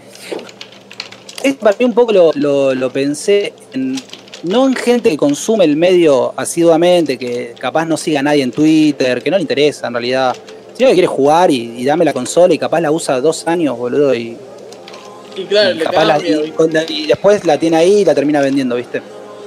para 1.59 1.75
mí 1.77 1.85
un 1.85 1.93
poco 1.93 2.11
lo, 2.11 2.31
lo, 2.33 2.73
lo 2.73 2.89
pensé 2.91 3.53
en. 3.73 3.95
No 4.41 4.65
en 4.65 4.73
gente 4.73 5.09
que 5.09 5.17
consume 5.17 5.65
el 5.65 5.75
medio 5.75 6.33
asiduamente, 6.37 7.17
que 7.17 7.53
capaz 7.59 7.85
no 7.85 7.97
siga 7.97 8.21
a 8.21 8.23
nadie 8.23 8.41
en 8.41 8.51
Twitter, 8.51 9.21
que 9.21 9.29
no 9.29 9.35
le 9.35 9.41
interesa 9.41 9.87
en 9.87 9.93
realidad. 9.93 10.33
Sino 10.77 10.87
que 10.87 10.93
quiere 10.93 11.07
jugar 11.07 11.51
y, 11.51 11.77
y 11.77 11.83
dame 11.83 12.05
la 12.05 12.13
consola 12.13 12.53
y 12.53 12.57
capaz 12.57 12.79
la 12.79 12.89
usa 12.89 13.19
dos 13.19 13.45
años, 13.47 13.77
boludo, 13.77 14.15
y, 14.15 14.37
Y 15.35 15.43
claro, 15.45 15.75
y 16.87 17.07
después 17.07 17.45
la 17.45 17.57
tiene 17.57 17.77
ahí 17.77 17.97
y 17.99 18.05
la 18.05 18.15
termina 18.15 18.41
vendiendo, 18.41 18.75
¿viste? 18.75 19.01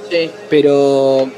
Sí. 0.09 0.29
Pero 0.49 1.29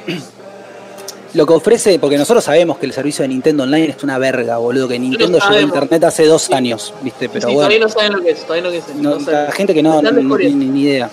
lo 1.35 1.45
que 1.45 1.53
ofrece, 1.53 1.99
porque 1.99 2.17
nosotros 2.17 2.43
sabemos 2.43 2.77
que 2.77 2.85
el 2.85 2.93
servicio 2.93 3.21
de 3.23 3.27
Nintendo 3.29 3.63
Online 3.63 3.93
es 3.95 4.03
una 4.03 4.17
verga, 4.17 4.57
boludo, 4.57 4.87
que 4.87 4.97
Nintendo 4.97 5.37
llegó 5.39 5.53
a 5.55 5.61
internet 5.61 6.03
hace 6.05 6.25
dos 6.25 6.49
años, 6.51 6.93
¿viste? 7.01 7.29
Pero 7.29 7.47
Sí, 7.47 7.53
bueno, 7.53 7.67
todavía 7.69 7.79
no 7.79 7.89
saben 7.89 8.13
lo 8.13 8.21
que 8.21 8.29
es, 8.31 8.39
todavía 8.43 8.63
no 8.63 8.71
que 8.71 8.77
es. 8.77 8.87
no- 8.95 9.51
gente 9.51 9.73
que 9.73 9.83
no, 9.83 10.01
no- 10.01 10.11
ni, 10.37 10.53
ni- 10.53 10.81
idea. 10.83 11.09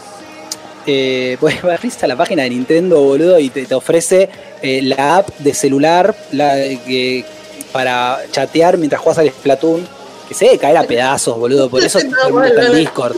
Eh, 0.86 1.36
pues 1.40 1.60
vas 1.62 2.02
a 2.02 2.06
la 2.06 2.16
página 2.16 2.42
de 2.44 2.50
Nintendo, 2.50 3.00
boludo, 3.02 3.38
y 3.38 3.50
te, 3.50 3.66
te 3.66 3.74
ofrece 3.74 4.28
eh, 4.62 4.80
la 4.82 5.18
app 5.18 5.28
de 5.38 5.54
celular 5.54 6.14
la, 6.32 6.54
que, 6.86 7.24
para 7.72 8.18
chatear 8.30 8.78
mientras 8.78 9.00
juegas 9.00 9.18
al 9.18 9.28
Splatoon, 9.30 9.86
que 10.28 10.34
se 10.34 10.46
debe 10.46 10.58
caer 10.58 10.76
a 10.78 10.84
pedazos, 10.84 11.38
boludo, 11.38 11.68
por 11.68 11.82
eso 11.84 11.98
No, 12.28 12.30
mal, 12.36 12.48
está 12.48 12.66
en. 12.66 12.76
Discord. 12.76 13.16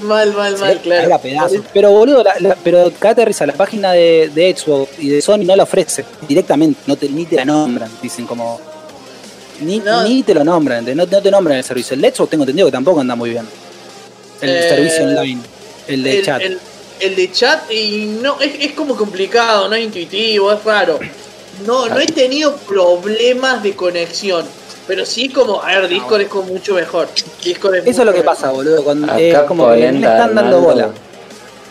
Mal, 0.00 0.32
mal, 0.32 0.52
mal, 0.52 0.60
caer 0.60 0.80
claro. 0.80 1.18
pedazos. 1.20 1.60
Pero 1.74 1.90
boludo, 1.90 2.22
la, 2.24 2.34
la- 2.40 2.56
pero 2.56 2.90
risa, 3.24 3.46
la 3.46 3.52
página 3.52 3.92
de, 3.92 4.30
de 4.34 4.56
Xbox 4.56 4.98
y 4.98 5.08
de 5.10 5.20
Sony 5.20 5.44
no 5.44 5.54
la 5.56 5.64
ofrece 5.64 6.04
directamente, 6.26 6.80
no 6.86 6.96
te, 6.96 7.08
ni 7.08 7.26
te 7.26 7.36
la 7.36 7.44
nombran, 7.44 7.90
dicen 8.02 8.26
como. 8.26 8.60
Ni, 9.60 9.78
No. 9.78 10.02
ni 10.04 10.22
te 10.22 10.32
lo 10.32 10.42
nombran, 10.42 10.84
no, 10.96 11.04
no 11.06 11.22
te 11.22 11.30
nombran 11.30 11.58
el 11.58 11.64
servicio. 11.64 11.94
El 11.94 12.00
de 12.00 12.12
Xbox 12.14 12.30
tengo 12.30 12.44
entendido 12.44 12.66
que 12.68 12.72
tampoco 12.72 13.00
anda 13.00 13.14
muy 13.14 13.30
bien. 13.30 13.46
El 14.40 14.48
Eh, 14.50 14.68
servicio 14.70 15.04
online, 15.04 15.40
el 15.86 16.02
de 16.02 16.18
el, 16.18 16.24
chat. 16.24 16.40
El, 16.40 16.58
el 17.00 17.16
de 17.16 17.30
chat 17.32 17.70
y 17.70 18.18
no 18.22 18.40
es, 18.40 18.52
es 18.58 18.72
como 18.72 18.96
complicado, 18.96 19.68
no 19.68 19.74
es 19.74 19.84
intuitivo, 19.84 20.50
es 20.52 20.64
raro. 20.64 20.98
No, 21.66 21.88
no 21.88 21.98
he 21.98 22.06
tenido 22.06 22.56
problemas 22.56 23.62
de 23.62 23.74
conexión. 23.74 24.46
Pero 24.90 25.06
sí 25.06 25.28
como, 25.28 25.62
a 25.62 25.66
ver, 25.68 25.86
Discord 25.86 26.22
es 26.22 26.26
como 26.28 26.48
mucho 26.48 26.74
mejor. 26.74 27.06
Discord 27.44 27.76
es 27.76 27.86
Eso 27.86 28.00
es 28.02 28.06
lo 28.06 28.12
que 28.12 28.18
mejor. 28.22 28.34
pasa, 28.34 28.50
boludo. 28.50 28.82
Cuando, 28.82 29.06
Acá 29.06 29.20
es 29.20 29.38
como 29.42 29.68
que 29.70 29.76
le 29.76 29.86
Polenta 29.86 30.10
están 30.16 30.34
dando 30.34 30.56
Arnaldo- 30.56 30.60
bola. 30.62 30.88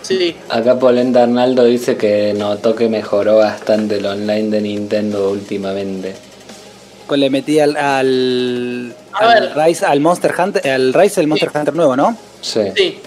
Sí. 0.03 0.37
Acá 0.47 0.79
Polenta 0.79 1.23
Arnaldo 1.23 1.65
dice 1.65 1.97
que 1.97 2.33
notó 2.33 2.73
que 2.75 2.87
mejoró 2.87 3.35
bastante 3.39 3.97
el 3.97 4.05
online 4.05 4.49
de 4.49 4.61
Nintendo 4.61 5.31
últimamente. 5.31 6.15
Con 7.07 7.19
le 7.19 7.29
metí 7.29 7.59
al, 7.59 7.75
al, 7.75 8.95
A 9.11 9.17
al 9.17 9.41
ver. 9.41 9.57
Rise, 9.67 9.85
al 9.85 9.99
Monster 9.99 10.33
Hunter, 10.39 10.65
al 10.71 10.93
Rise 10.93 11.19
el 11.19 11.27
Monster 11.27 11.51
Hunter 11.53 11.75
nuevo, 11.75 11.97
¿no? 11.97 12.15
Sí. 12.39 12.61
Sí. 12.73 12.99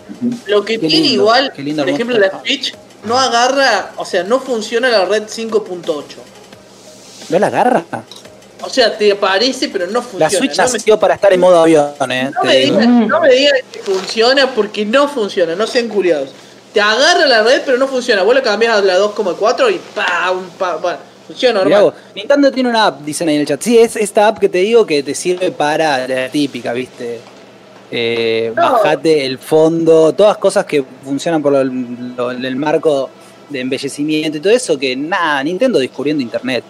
Lo 0.47 0.63
que 0.63 0.75
Qué 0.79 0.89
tiene 0.89 1.07
lindo, 1.07 1.23
igual, 1.23 1.53
qué 1.57 1.63
lindo 1.63 1.85
por 1.85 1.91
ejemplo, 1.91 2.17
Monster 2.19 2.35
la 2.35 2.41
Switch 2.43 2.75
no 3.07 3.19
agarra, 3.19 3.93
o 3.97 4.05
sea, 4.05 4.25
no 4.25 4.41
funciona 4.41 4.91
la 4.91 5.07
red 5.07 5.23
5.8. 5.27 6.05
¿No 7.31 7.39
la 7.39 7.47
agarra? 7.47 7.83
O 8.63 8.69
sea, 8.71 8.97
te 8.97 9.13
aparece, 9.13 9.69
pero 9.69 9.87
no 9.87 10.01
funciona. 10.03 10.25
La 10.27 10.31
Switch 10.31 10.57
no 10.57 10.65
me, 10.67 10.73
nació 10.73 10.99
para 10.99 11.15
estar 11.15 11.33
en 11.33 11.41
modo 11.41 11.59
avión, 11.63 11.91
eh. 12.11 12.31
no 12.35 12.45
me 12.45 12.57
digo. 12.57 12.79
digan, 12.79 13.09
no 13.09 13.21
me 13.21 13.31
digan 13.33 13.55
que 13.73 13.81
funciona 13.81 14.51
porque 14.55 14.85
no 14.87 15.09
funciona, 15.09 15.55
no 15.55 15.67
sean 15.67 15.89
curiosos. 15.89 16.31
Te 16.73 16.81
agarra 16.81 17.27
la 17.27 17.43
red, 17.43 17.63
pero 17.67 17.77
no 17.77 17.87
funciona. 17.87 18.23
Vos 18.23 18.35
la 18.35 18.43
cambias 18.43 18.75
a 18.77 18.81
la 18.81 18.99
2,4 18.99 19.71
y 19.75 19.81
¡pam! 19.95 20.41
funciona 21.27 21.61
normal. 21.61 21.83
vos, 21.83 21.95
Nintendo 22.15 22.51
tiene 22.51 22.69
una 22.71 22.87
app, 22.87 23.01
dicen 23.03 23.29
ahí 23.29 23.35
en 23.35 23.41
el 23.43 23.47
chat. 23.47 23.61
Sí, 23.61 23.79
es 23.79 23.97
esta 23.97 24.27
app 24.29 24.39
que 24.39 24.49
te 24.49 24.59
digo 24.59 24.87
que 24.87 25.03
te 25.03 25.15
sirve 25.15 25.51
para 25.53 26.07
la 26.09 26.29
típica, 26.29 26.73
¿viste? 26.73 27.21
Eh, 27.91 28.53
No. 28.57 28.73
Bajate 28.73 29.27
el 29.27 29.39
fondo, 29.39 30.15
todas 30.15 30.39
cosas 30.39 30.65
que 30.65 30.83
funcionan 31.05 31.43
por 31.43 31.53
lo- 31.53 31.65
lo- 31.65 32.31
el 32.31 32.57
marco 32.57 33.11
de 33.51 33.61
embellecimiento 33.61 34.39
y 34.39 34.41
todo 34.41 34.53
eso, 34.53 34.79
que 34.79 34.97
nada, 34.97 35.43
Nintendo 35.45 35.79
descubriendo 35.79 36.23
internet. 36.23 36.65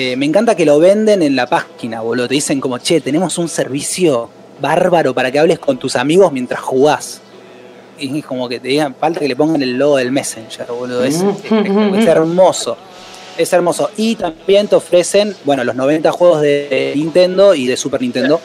Eh, 0.00 0.14
me 0.16 0.26
encanta 0.26 0.54
que 0.54 0.64
lo 0.64 0.78
venden 0.78 1.22
en 1.22 1.34
la 1.34 1.46
página, 1.48 2.02
boludo. 2.02 2.28
Te 2.28 2.34
dicen 2.34 2.60
como, 2.60 2.78
che, 2.78 3.00
tenemos 3.00 3.36
un 3.36 3.48
servicio 3.48 4.30
bárbaro 4.60 5.12
para 5.12 5.32
que 5.32 5.40
hables 5.40 5.58
con 5.58 5.76
tus 5.76 5.96
amigos 5.96 6.30
mientras 6.30 6.60
jugás. 6.60 7.20
Y 7.98 8.16
es 8.20 8.24
como 8.24 8.48
que 8.48 8.60
te 8.60 8.68
digan, 8.68 8.94
falta 8.94 9.18
que 9.18 9.26
le 9.26 9.34
pongan 9.34 9.60
el 9.60 9.72
logo 9.76 9.96
del 9.96 10.12
Messenger, 10.12 10.66
boludo. 10.68 11.02
Es, 11.04 11.16
es- 11.16 11.24
es 11.52 12.06
hermoso. 12.06 12.76
Es 13.36 13.52
hermoso. 13.52 13.90
Y 13.96 14.14
también 14.14 14.68
te 14.68 14.76
ofrecen, 14.76 15.34
bueno, 15.44 15.64
los 15.64 15.74
90 15.74 16.12
juegos 16.12 16.42
de 16.42 16.92
Nintendo 16.94 17.56
y 17.56 17.66
de 17.66 17.76
Super 17.76 18.00
Nintendo. 18.00 18.40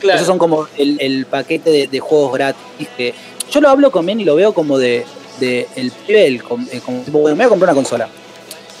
Claro. 0.00 0.16
Esos 0.16 0.26
son 0.26 0.38
como 0.38 0.66
el, 0.78 0.96
el 1.00 1.26
paquete 1.26 1.68
de, 1.70 1.86
de 1.88 2.00
juegos 2.00 2.32
gratis. 2.32 2.88
Que 2.96 3.12
yo 3.50 3.60
lo 3.60 3.68
hablo 3.68 3.90
con 3.90 4.06
bien 4.06 4.20
y 4.20 4.24
lo 4.24 4.34
veo 4.34 4.54
como 4.54 4.78
de, 4.78 5.04
de 5.40 5.66
el 5.76 5.90
pibe, 5.90 6.26
eh, 6.26 6.38
como 6.40 7.02
tipo, 7.02 7.18
bueno, 7.18 7.36
me 7.36 7.44
voy 7.44 7.46
a 7.46 7.50
comprar 7.50 7.68
una 7.74 7.74
consola. 7.82 8.08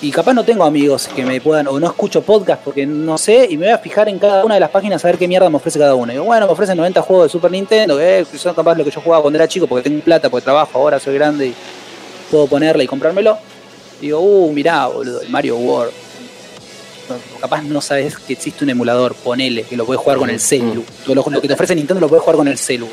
Y 0.02 0.10
capaz 0.10 0.34
no 0.34 0.44
tengo 0.44 0.64
amigos 0.64 1.08
que 1.08 1.24
me 1.24 1.40
puedan, 1.40 1.68
o 1.68 1.80
no 1.80 1.86
escucho 1.86 2.20
podcast 2.20 2.62
porque 2.62 2.84
no 2.84 3.16
sé, 3.16 3.46
y 3.48 3.56
me 3.56 3.64
voy 3.66 3.72
a 3.72 3.78
fijar 3.78 4.08
en 4.10 4.18
cada 4.18 4.44
una 4.44 4.54
de 4.54 4.60
las 4.60 4.68
páginas 4.70 5.02
a 5.02 5.08
ver 5.08 5.16
qué 5.16 5.26
mierda 5.26 5.48
me 5.48 5.56
ofrece 5.56 5.78
cada 5.78 5.94
una. 5.94 6.12
Y 6.12 6.16
digo, 6.16 6.26
bueno, 6.26 6.46
me 6.46 6.52
ofrecen 6.52 6.76
90 6.76 7.00
juegos 7.00 7.26
de 7.26 7.30
Super 7.30 7.50
Nintendo, 7.50 7.96
que 7.96 8.26
son 8.36 8.54
capaz 8.54 8.74
lo 8.76 8.84
que 8.84 8.90
yo 8.90 9.00
jugaba 9.00 9.22
cuando 9.22 9.38
era 9.38 9.48
chico 9.48 9.66
porque 9.66 9.88
tengo 9.88 10.02
plata, 10.04 10.28
porque 10.28 10.44
trabajo, 10.44 10.78
ahora 10.78 11.00
soy 11.00 11.14
grande 11.14 11.46
y 11.46 11.54
puedo 12.30 12.46
ponerle 12.46 12.84
y 12.84 12.86
comprármelo. 12.86 13.38
Y 14.00 14.06
digo, 14.06 14.20
uh, 14.20 14.52
mirá, 14.52 14.86
boludo, 14.86 15.22
el 15.22 15.30
Mario 15.30 15.56
World. 15.56 15.92
No, 17.08 17.40
Capaz 17.40 17.62
no 17.62 17.80
sabes 17.80 18.18
que 18.18 18.34
existe 18.34 18.64
un 18.64 18.70
emulador, 18.70 19.14
ponele, 19.14 19.62
que 19.62 19.76
lo 19.76 19.86
puedes 19.86 20.02
jugar 20.02 20.18
con 20.18 20.28
el 20.28 20.40
celu. 20.40 20.84
Todo 21.04 21.14
lo, 21.14 21.24
lo 21.30 21.40
que 21.40 21.48
te 21.48 21.54
ofrece 21.54 21.74
Nintendo 21.74 22.00
lo 22.00 22.08
puedes 22.08 22.22
jugar 22.22 22.36
con 22.36 22.48
el 22.48 22.58
celu. 22.58 22.86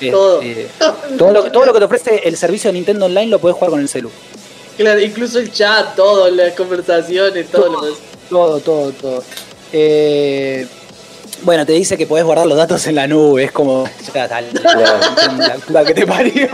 Eh, 0.00 0.10
Todo. 0.10 0.42
eh, 0.42 0.68
todo, 1.16 1.32
lo, 1.32 1.50
todo 1.52 1.66
lo 1.66 1.72
que 1.72 1.78
te 1.80 1.84
ofrece 1.84 2.22
el 2.24 2.36
servicio 2.36 2.68
de 2.70 2.74
Nintendo 2.74 3.06
Online 3.06 3.26
lo 3.26 3.38
puedes 3.38 3.56
jugar 3.56 3.70
con 3.70 3.80
el 3.80 3.88
celu. 3.88 4.10
Claro, 4.78 5.00
incluso 5.00 5.40
el 5.40 5.52
chat, 5.52 5.96
todo, 5.96 6.30
las 6.30 6.54
conversaciones, 6.54 7.50
todo 7.50 7.72
lo 7.72 7.80
demás. 7.82 7.98
Todo, 8.30 8.60
todo, 8.60 8.92
todo. 8.92 9.24
Eh, 9.72 10.66
bueno, 11.42 11.66
te 11.66 11.72
dice 11.72 11.98
que 11.98 12.06
podés 12.06 12.24
guardar 12.24 12.46
los 12.46 12.56
datos 12.56 12.86
en 12.86 12.94
la 12.94 13.08
nube. 13.08 13.44
Es 13.44 13.52
como. 13.52 13.88
Ya, 14.14 14.28
dale, 14.28 14.48
la 14.62 15.54
puta 15.66 15.84
que 15.84 15.94
te 15.94 16.06
parió. 16.06 16.48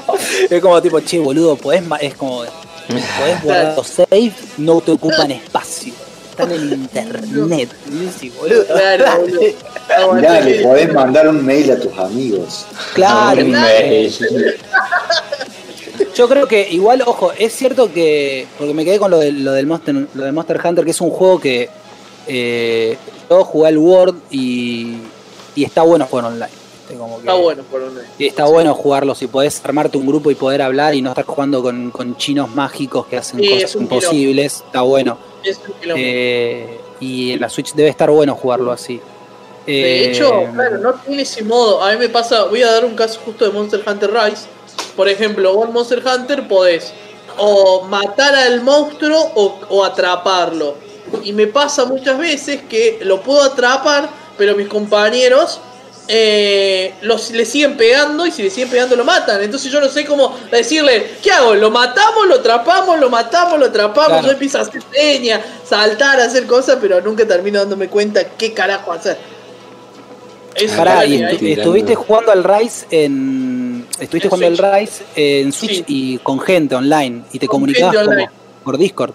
Es 0.48 0.60
como 0.62 0.80
tipo, 0.80 1.00
che, 1.00 1.18
boludo, 1.18 1.56
podés. 1.56 1.82
Es 2.00 2.14
como. 2.14 2.44
Podés 2.88 3.42
guardar 3.42 3.76
los 3.76 3.86
saves, 3.86 4.32
no 4.56 4.80
te 4.80 4.92
ocupan 4.92 5.30
espacio. 5.30 5.92
Están 6.30 6.50
en 6.50 6.72
internet. 6.72 7.70
Sí, 8.18 8.30
boludo. 8.30 8.66
Claro, 8.66 9.04
dale. 9.04 9.54
boludo. 10.06 10.14
Mirá, 10.14 10.40
le 10.40 10.62
podés 10.62 10.92
mandar 10.92 11.28
un 11.28 11.44
mail 11.44 11.70
a 11.72 11.78
tus 11.78 11.96
amigos. 11.98 12.66
Claro, 12.94 13.42
Un 13.42 13.50
mail. 13.52 14.14
Yo 16.14 16.28
creo 16.28 16.46
que 16.46 16.68
igual, 16.70 17.02
ojo, 17.06 17.32
es 17.38 17.52
cierto 17.54 17.92
que. 17.92 18.46
Porque 18.58 18.74
me 18.74 18.84
quedé 18.84 18.98
con 18.98 19.10
lo, 19.10 19.18
del- 19.18 19.44
lo 19.44 19.52
del, 19.52 19.66
Monster, 19.66 19.94
lo 20.14 20.24
del 20.24 20.32
Monster 20.32 20.60
Hunter, 20.64 20.84
que 20.84 20.90
es 20.90 21.00
un 21.00 21.10
juego 21.10 21.40
que. 21.40 21.68
Eh, 22.26 22.96
yo 23.30 23.44
jugué 23.44 23.68
al 23.68 23.78
World 23.78 24.20
y. 24.30 24.96
Y 25.56 25.64
está 25.64 25.82
bueno 25.82 26.06
jugar 26.06 26.24
online. 26.26 26.48
¿viste? 26.80 26.96
Como 26.98 27.16
que- 27.16 27.20
Está 27.22 27.34
bueno 27.34 27.62
por 27.70 27.82
online. 27.82 28.08
Y 28.18 28.26
está 28.26 28.44
bueno 28.46 28.74
jugarlo 28.74 29.14
si 29.14 29.26
podés 29.28 29.60
armarte 29.64 29.96
un 29.98 30.06
grupo 30.06 30.30
y 30.30 30.34
poder 30.34 30.62
hablar 30.62 30.94
y 30.94 31.02
no 31.02 31.10
estar 31.10 31.24
jugando 31.24 31.62
con, 31.62 31.90
con 31.90 32.16
chinos 32.16 32.50
mágicos 32.54 33.06
que 33.06 33.16
hacen 33.18 33.40
Sí, 33.40 33.48
cosas 33.48 33.74
un 33.76 33.82
imposibles. 33.82 34.62
Está 34.66 34.82
bueno. 34.82 35.18
Es 35.44 35.58
un. 35.58 35.92
Eh, 35.96 36.80
y 37.00 37.32
en 37.32 37.40
la 37.40 37.48
Switch 37.50 37.72
debe 37.74 37.88
estar 37.90 38.10
bueno 38.10 38.34
jugarlo 38.34 38.72
así. 38.72 39.00
De 39.66 40.04
Eh, 40.06 40.10
hecho, 40.10 40.30
claro, 40.52 40.78
no 40.78 40.92
tiene 40.94 41.22
ese 41.22 41.42
modo. 41.44 41.82
A 41.82 41.92
mí 41.92 41.98
me 41.98 42.08
pasa, 42.08 42.44
voy 42.44 42.62
a 42.62 42.70
dar 42.70 42.84
un 42.84 42.94
caso 42.94 43.20
justo 43.24 43.44
de 43.46 43.50
Monster 43.50 43.82
Hunter 43.86 44.10
Rise. 44.12 44.46
Por 44.96 45.08
ejemplo, 45.08 45.54
vos 45.54 45.66
en 45.66 45.72
Monster 45.72 46.02
Hunter 46.06 46.46
podés 46.48 46.92
o 47.36 47.82
matar 47.82 48.34
al 48.34 48.60
monstruo 48.62 49.32
o, 49.34 49.58
o 49.68 49.84
atraparlo. 49.84 50.76
Y 51.24 51.32
me 51.32 51.46
pasa 51.46 51.84
muchas 51.84 52.18
veces 52.18 52.60
que 52.68 52.98
lo 53.02 53.20
puedo 53.22 53.42
atrapar, 53.42 54.08
pero 54.38 54.54
mis 54.56 54.68
compañeros 54.68 55.60
eh, 56.06 56.92
los, 57.02 57.30
le 57.30 57.44
siguen 57.46 57.76
pegando 57.76 58.26
y 58.26 58.30
si 58.30 58.42
le 58.42 58.50
siguen 58.50 58.68
pegando 58.68 58.94
lo 58.94 59.04
matan. 59.04 59.42
Entonces 59.42 59.72
yo 59.72 59.80
no 59.80 59.88
sé 59.88 60.04
cómo 60.04 60.36
decirle, 60.50 61.12
¿qué 61.22 61.32
hago? 61.32 61.54
¿Lo 61.54 61.70
matamos, 61.70 62.26
lo 62.28 62.36
atrapamos, 62.36 63.00
lo 63.00 63.10
matamos, 63.10 63.58
lo 63.58 63.66
atrapamos? 63.66 64.08
Claro. 64.08 64.26
Yo 64.26 64.32
empiezo 64.32 64.58
a 64.58 64.62
hacer 64.62 64.82
señas, 64.92 65.40
saltar, 65.68 66.20
hacer 66.20 66.46
cosas, 66.46 66.78
pero 66.80 67.00
nunca 67.00 67.26
termino 67.26 67.58
dándome 67.60 67.88
cuenta 67.88 68.22
qué 68.36 68.52
carajo 68.52 68.92
hacer. 68.92 69.16
Pará, 70.76 71.04
y 71.04 71.18
estu- 71.20 71.58
estuviste 71.58 71.94
jugando 71.96 72.30
al 72.32 72.44
Rise 72.44 72.86
en. 72.90 73.63
Estuviste 73.98 74.26
En 74.28 74.30
jugando 74.30 74.66
al 74.66 74.80
Rise 74.80 75.04
en 75.14 75.52
Switch 75.52 75.76
Sí. 75.78 75.84
y 75.86 76.18
con 76.18 76.40
gente 76.40 76.74
online. 76.74 77.22
Y 77.32 77.38
te 77.38 77.46
Con 77.46 77.56
comunicabas 77.60 78.04
como 78.04 78.28
por 78.64 78.78
Discord. 78.78 79.12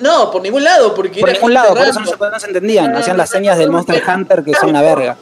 No, 0.00 0.30
por 0.30 0.42
ningún 0.42 0.64
lado, 0.64 0.94
porque 0.94 1.20
Por 1.20 1.32
ningún 1.32 1.54
lado, 1.54 1.74
por 1.74 1.86
eso 1.86 2.00
no 2.00 2.06
se, 2.06 2.16
no 2.16 2.40
se 2.40 2.46
entendían. 2.46 2.92
No, 2.92 2.98
Hacían 2.98 3.16
las 3.16 3.30
señas 3.30 3.56
del 3.58 3.70
Monster. 3.70 4.02
Hunter 4.06 4.42
que 4.44 4.52
son 4.54 4.70
una 4.70 4.82
verga. 4.82 5.16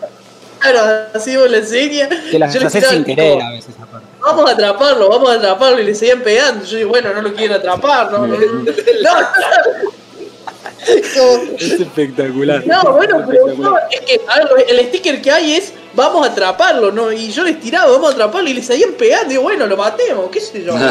Claro, 0.59 0.81
así 1.15 1.37
vos 1.37 1.51
le 1.51 1.59
enseñas. 1.59 2.09
Que 2.31 2.39
las 2.39 2.53
yo 2.55 2.67
haces 2.67 2.87
sin 2.87 3.05
querer 3.05 3.41
a 3.41 3.51
veces 3.51 3.75
aparte. 3.81 4.07
Vamos 4.21 4.51
a 4.51 4.53
atraparlo, 4.53 5.09
vamos 5.09 5.31
a 5.31 5.35
atraparlo 5.35 5.81
y 5.81 5.85
le 5.85 5.95
seguían 5.95 6.21
pegando. 6.21 6.65
Yo 6.65 6.77
digo, 6.77 6.91
bueno, 6.91 7.13
no 7.15 7.23
lo 7.23 7.33
quieren 7.33 7.57
atrapar, 7.57 8.11
no. 8.13 8.19
Como- 8.19 8.35
Es 11.59 11.73
espectacular. 11.81 12.67
No, 12.67 12.93
bueno, 12.95 13.23
pero 13.27 13.47
es 13.91 14.01
que 14.01 14.21
a 14.27 14.39
ver, 14.39 14.67
el 14.69 14.87
sticker 14.89 15.21
que 15.21 15.31
hay 15.31 15.55
es 15.57 15.73
vamos 15.95 16.27
a 16.27 16.33
atraparlo, 16.33 16.91
¿no? 16.91 17.13
Y 17.13 17.31
yo 17.31 17.45
les 17.45 17.61
tiraba, 17.61 17.91
vamos 17.91 18.11
a 18.11 18.13
atraparlo 18.13 18.49
y 18.49 18.55
les 18.55 18.67
seguían 18.67 18.93
pegando. 18.93 19.31
Digo, 19.31 19.43
bueno, 19.43 19.67
lo 19.67 19.77
matemos, 19.77 20.31
qué 20.31 20.41
sé 20.41 20.65
yo. 20.65 20.75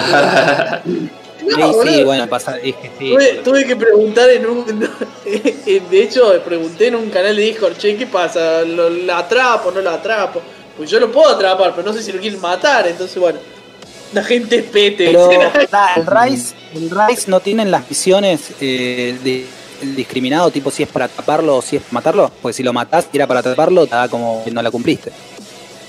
No, 1.58 1.82
Sí, 1.82 1.90
sí, 1.96 2.04
bueno, 2.04 2.28
pasa, 2.28 2.58
es 2.58 2.76
que 2.76 2.92
sí. 3.00 3.10
Tuve, 3.10 3.42
tuve 3.44 3.66
que 3.66 3.76
preguntar 3.76 4.30
en 4.30 4.46
un. 4.46 4.66
De 5.26 6.04
hecho, 6.04 6.32
pregunté 6.44 6.88
en 6.88 6.96
un 6.96 7.10
canal 7.10 7.36
de 7.36 7.42
Discord, 7.42 7.78
che, 7.78 7.96
¿qué 7.96 8.06
pasa? 8.06 8.62
¿Lo, 8.62 8.90
¿La 8.90 9.20
atrapo 9.20 9.72
no 9.72 9.82
la 9.82 9.94
atrapo? 9.94 10.42
Pues 10.78 10.90
yo 10.90 11.00
lo 11.00 11.12
puedo 11.12 11.30
atrapar, 11.30 11.74
pero 11.76 11.88
no 11.88 11.94
sé 11.94 12.04
si 12.04 12.12
lo 12.12 12.20
quieren 12.20 12.40
matar, 12.40 12.88
entonces 12.88 13.18
bueno. 13.18 13.40
La 14.14 14.24
gente 14.24 14.58
es 14.58 14.64
pete. 14.64 15.06
Pero 15.06 15.30
el 15.96 16.06
Rise, 16.06 16.56
el 16.74 16.90
Rise 16.90 17.30
no 17.30 17.40
tienen 17.40 17.72
las 17.72 17.88
misiones 17.88 18.52
eh, 18.60 19.18
de 19.24 19.46
el 19.82 19.96
discriminado, 19.96 20.50
tipo 20.52 20.70
si 20.72 20.84
es 20.84 20.90
para 20.90 21.06
atraparlo 21.06 21.58
o 21.58 21.62
si 21.62 21.78
es 21.78 21.84
matarlo. 21.92 22.32
Porque 22.42 22.54
si 22.54 22.64
lo 22.64 22.74
matás 22.74 23.08
y 23.12 23.18
era 23.18 23.28
para 23.28 23.40
atraparlo, 23.42 23.86
te 23.88 23.96
da 23.96 24.08
como 24.08 24.44
que 24.44 24.52
no 24.52 24.62
la 24.62 24.72
cumpliste. 24.72 25.12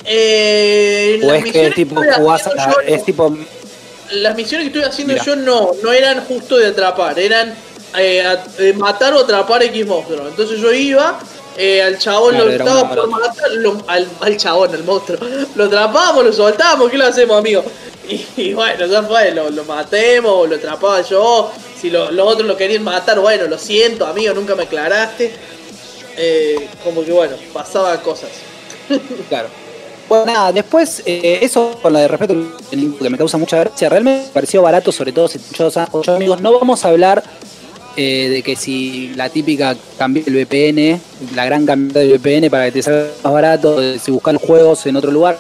Eh, 0.05 1.21
O 1.23 1.33
es 1.33 1.45
que 1.53 1.71
tipo 1.71 2.01
jugás 2.17 2.47
a- 2.47 2.71
yo- 2.71 2.81
es 2.87 3.05
tipo 3.05 3.37
las 4.13 4.35
misiones 4.35 4.65
que 4.65 4.69
estuve 4.79 4.85
haciendo 4.91 5.13
Mira. 5.15 5.25
yo 5.25 5.37
no, 5.37 5.71
no 5.83 5.93
eran 5.93 6.25
justo 6.25 6.57
de 6.57 6.67
atrapar, 6.69 7.19
eran 7.19 7.55
eh, 7.99 8.23
a- 8.23 8.45
eh, 8.59 8.73
matar 8.73 9.13
o 9.15 9.21
atrapar 9.21 9.63
X 9.65 9.87
monstruo. 9.87 10.27
Entonces 10.29 10.59
yo 10.61 10.73
iba, 10.73 11.19
eh, 11.57 11.83
al 11.83 11.99
chabón 11.99 12.35
Claro, 12.35 12.51
lo 12.59 12.65
uno 12.65 12.89
por 12.95 13.09
matar, 13.09 13.51
lo- 13.53 13.83
al, 13.87 14.09
al 14.21 14.37
chabón, 14.37 14.75
al 14.75 14.85
monstruo, 14.85 15.19
lo 15.55 15.65
atrapamos, 15.65 16.25
lo 16.25 16.33
soltamos, 16.33 16.91
¿qué 16.91 16.99
lo 16.99 17.07
hacemos, 17.07 17.39
amigo? 17.39 17.63
Y, 18.11 18.27
y 18.37 18.55
bueno, 18.55 18.87
ya 18.87 19.05
fue, 19.05 19.31
lo, 19.31 19.51
lo 19.51 19.63
matemos, 19.65 20.49
lo 20.49 20.57
atrapaba 20.57 21.01
yo, 21.03 21.49
si 21.81 21.91
lo- 21.91 22.11
los 22.11 22.27
otros 22.27 22.49
lo 22.49 22.57
querían 22.57 22.83
matar, 22.83 23.21
bueno, 23.21 23.47
lo 23.47 23.57
siento, 23.57 24.05
amigo, 24.05 24.35
nunca 24.35 24.57
me 24.57 24.65
aclaraste. 24.65 25.33
Eh, 26.17 26.69
como 26.83 27.05
que 27.05 27.13
bueno, 27.13 27.37
pasaba 27.53 27.97
cosas. 28.03 28.31
Claro. 29.29 29.49
Bueno, 30.09 30.25
nada, 30.27 30.51
después, 30.53 31.05
eh, 31.07 31.39
eso 31.43 31.79
con 31.81 31.93
la 31.93 32.01
de 32.01 32.09
respeto 32.09 32.35
que 32.69 33.11
me 33.11 33.17
causa 33.17 33.39
mucha 33.39 33.59
gracia, 33.61 33.89
realmente 33.89 34.27
me 34.27 34.33
pareció 34.33 34.61
barato, 34.61 34.91
sobre 34.91 35.13
todo 35.13 35.29
si 35.29 35.39
yo, 35.57 35.71
ocho 35.93 36.13
amigos. 36.17 36.41
No 36.41 36.53
vamos 36.59 36.85
a 36.85 36.89
hablar 36.89 37.23
eh, 37.97 38.29
de 38.29 38.43
que 38.43 38.57
si 38.57 39.13
la 39.15 39.29
típica 39.29 39.77
cambió 39.99 40.23
el 40.27 40.35
VPN, 40.35 41.01
la 41.35 41.45
gran 41.45 41.67
cambiada 41.67 42.01
del 42.01 42.19
VPN 42.19 42.51
para 42.51 42.67
que 42.67 42.73
te 42.73 42.83
salga 42.83 43.09
más 43.23 43.33
barato, 43.33 43.81
de 43.81 43.99
si 43.99 44.11
buscar 44.11 44.37
juegos 44.37 44.87
en 44.87 44.97
otro 44.97 45.11
lugar. 45.11 45.39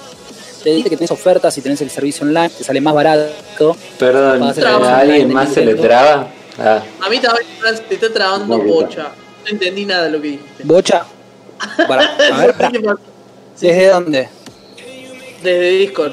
Te 0.62 0.70
dice 0.74 0.90
que 0.90 0.96
tenés 0.96 1.10
ofertas 1.10 1.56
y 1.56 1.62
tenés 1.62 1.80
el 1.80 1.88
servicio 1.88 2.26
online, 2.26 2.50
te 2.50 2.64
sale 2.64 2.80
más 2.80 2.94
barato. 2.94 3.76
Perdón, 3.98 4.42
a 4.42 4.50
hacer 4.50 4.66
¿a 4.66 4.68
trabajo 4.70 4.94
alguien 4.94 5.32
más 5.32 5.52
se 5.52 5.64
le 5.64 5.74
traba? 5.74 6.28
Ah, 6.58 6.82
A 7.00 7.08
mí 7.08 7.18
también 7.18 7.46
te 7.88 7.94
está 7.94 8.12
trabando 8.12 8.58
No, 8.58 8.62
bocha. 8.62 9.10
No 9.44 9.50
entendí 9.50 9.86
nada 9.86 10.04
de 10.04 10.10
lo 10.10 10.20
que 10.20 10.28
dijiste. 10.28 10.64
Bocha. 10.64 11.06
Para, 11.88 12.02
a 12.32 12.46
ver. 12.46 12.54
¿desde 13.58 13.88
dónde? 13.88 14.28
Desde 15.42 15.70
Discord. 15.70 16.12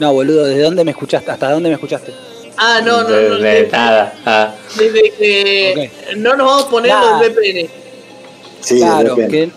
No, 0.00 0.12
boludo, 0.14 0.44
¿desde 0.44 0.62
dónde 0.62 0.84
me 0.84 0.92
escuchaste? 0.92 1.30
¿Hasta 1.30 1.50
dónde 1.50 1.68
me 1.68 1.74
escuchaste? 1.74 2.12
Ah, 2.56 2.80
no, 2.84 3.02
no, 3.02 3.08
no. 3.08 3.36
de 3.36 3.42
desde- 3.42 3.70
nada. 3.72 4.12
Ah. 4.26 4.54
Desde 4.76 5.10
que 5.18 5.90
no 6.16 6.36
nos 6.36 6.46
vamos 6.46 6.64
a 6.64 6.68
poner 6.70 6.92
Nah. 6.92 7.18
los 7.18 7.28
VPN. 7.28 7.70
Sí, 8.60 8.78
claro, 8.78 9.16
que 9.16 9.50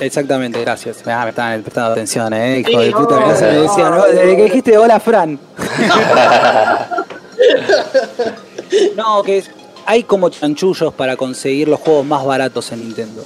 exactamente, 0.00 0.60
gracias. 0.60 0.98
Ah, 1.06 1.22
me 1.24 1.30
estaban 1.30 1.62
prestando 1.62 1.92
atención, 1.92 2.32
eh, 2.34 2.60
hijo 2.60 2.70
Sí, 2.80 2.86
de 2.86 2.92
puta. 2.92 3.20
no, 3.20 3.26
me 3.26 3.32
no. 3.32 3.62
decían, 3.62 3.90
¿no? 3.90 4.06
Desde 4.06 4.36
que 4.36 4.42
dijiste 4.44 4.78
hola, 4.78 5.00
Fran. 5.00 5.38
no, 8.96 9.22
que 9.22 9.38
es- 9.38 9.50
hay 9.86 10.02
como 10.04 10.28
chanchullos 10.28 10.92
para 10.94 11.16
conseguir 11.16 11.68
los 11.68 11.80
juegos 11.80 12.06
más 12.06 12.24
baratos 12.24 12.70
en 12.72 12.80
Nintendo. 12.80 13.24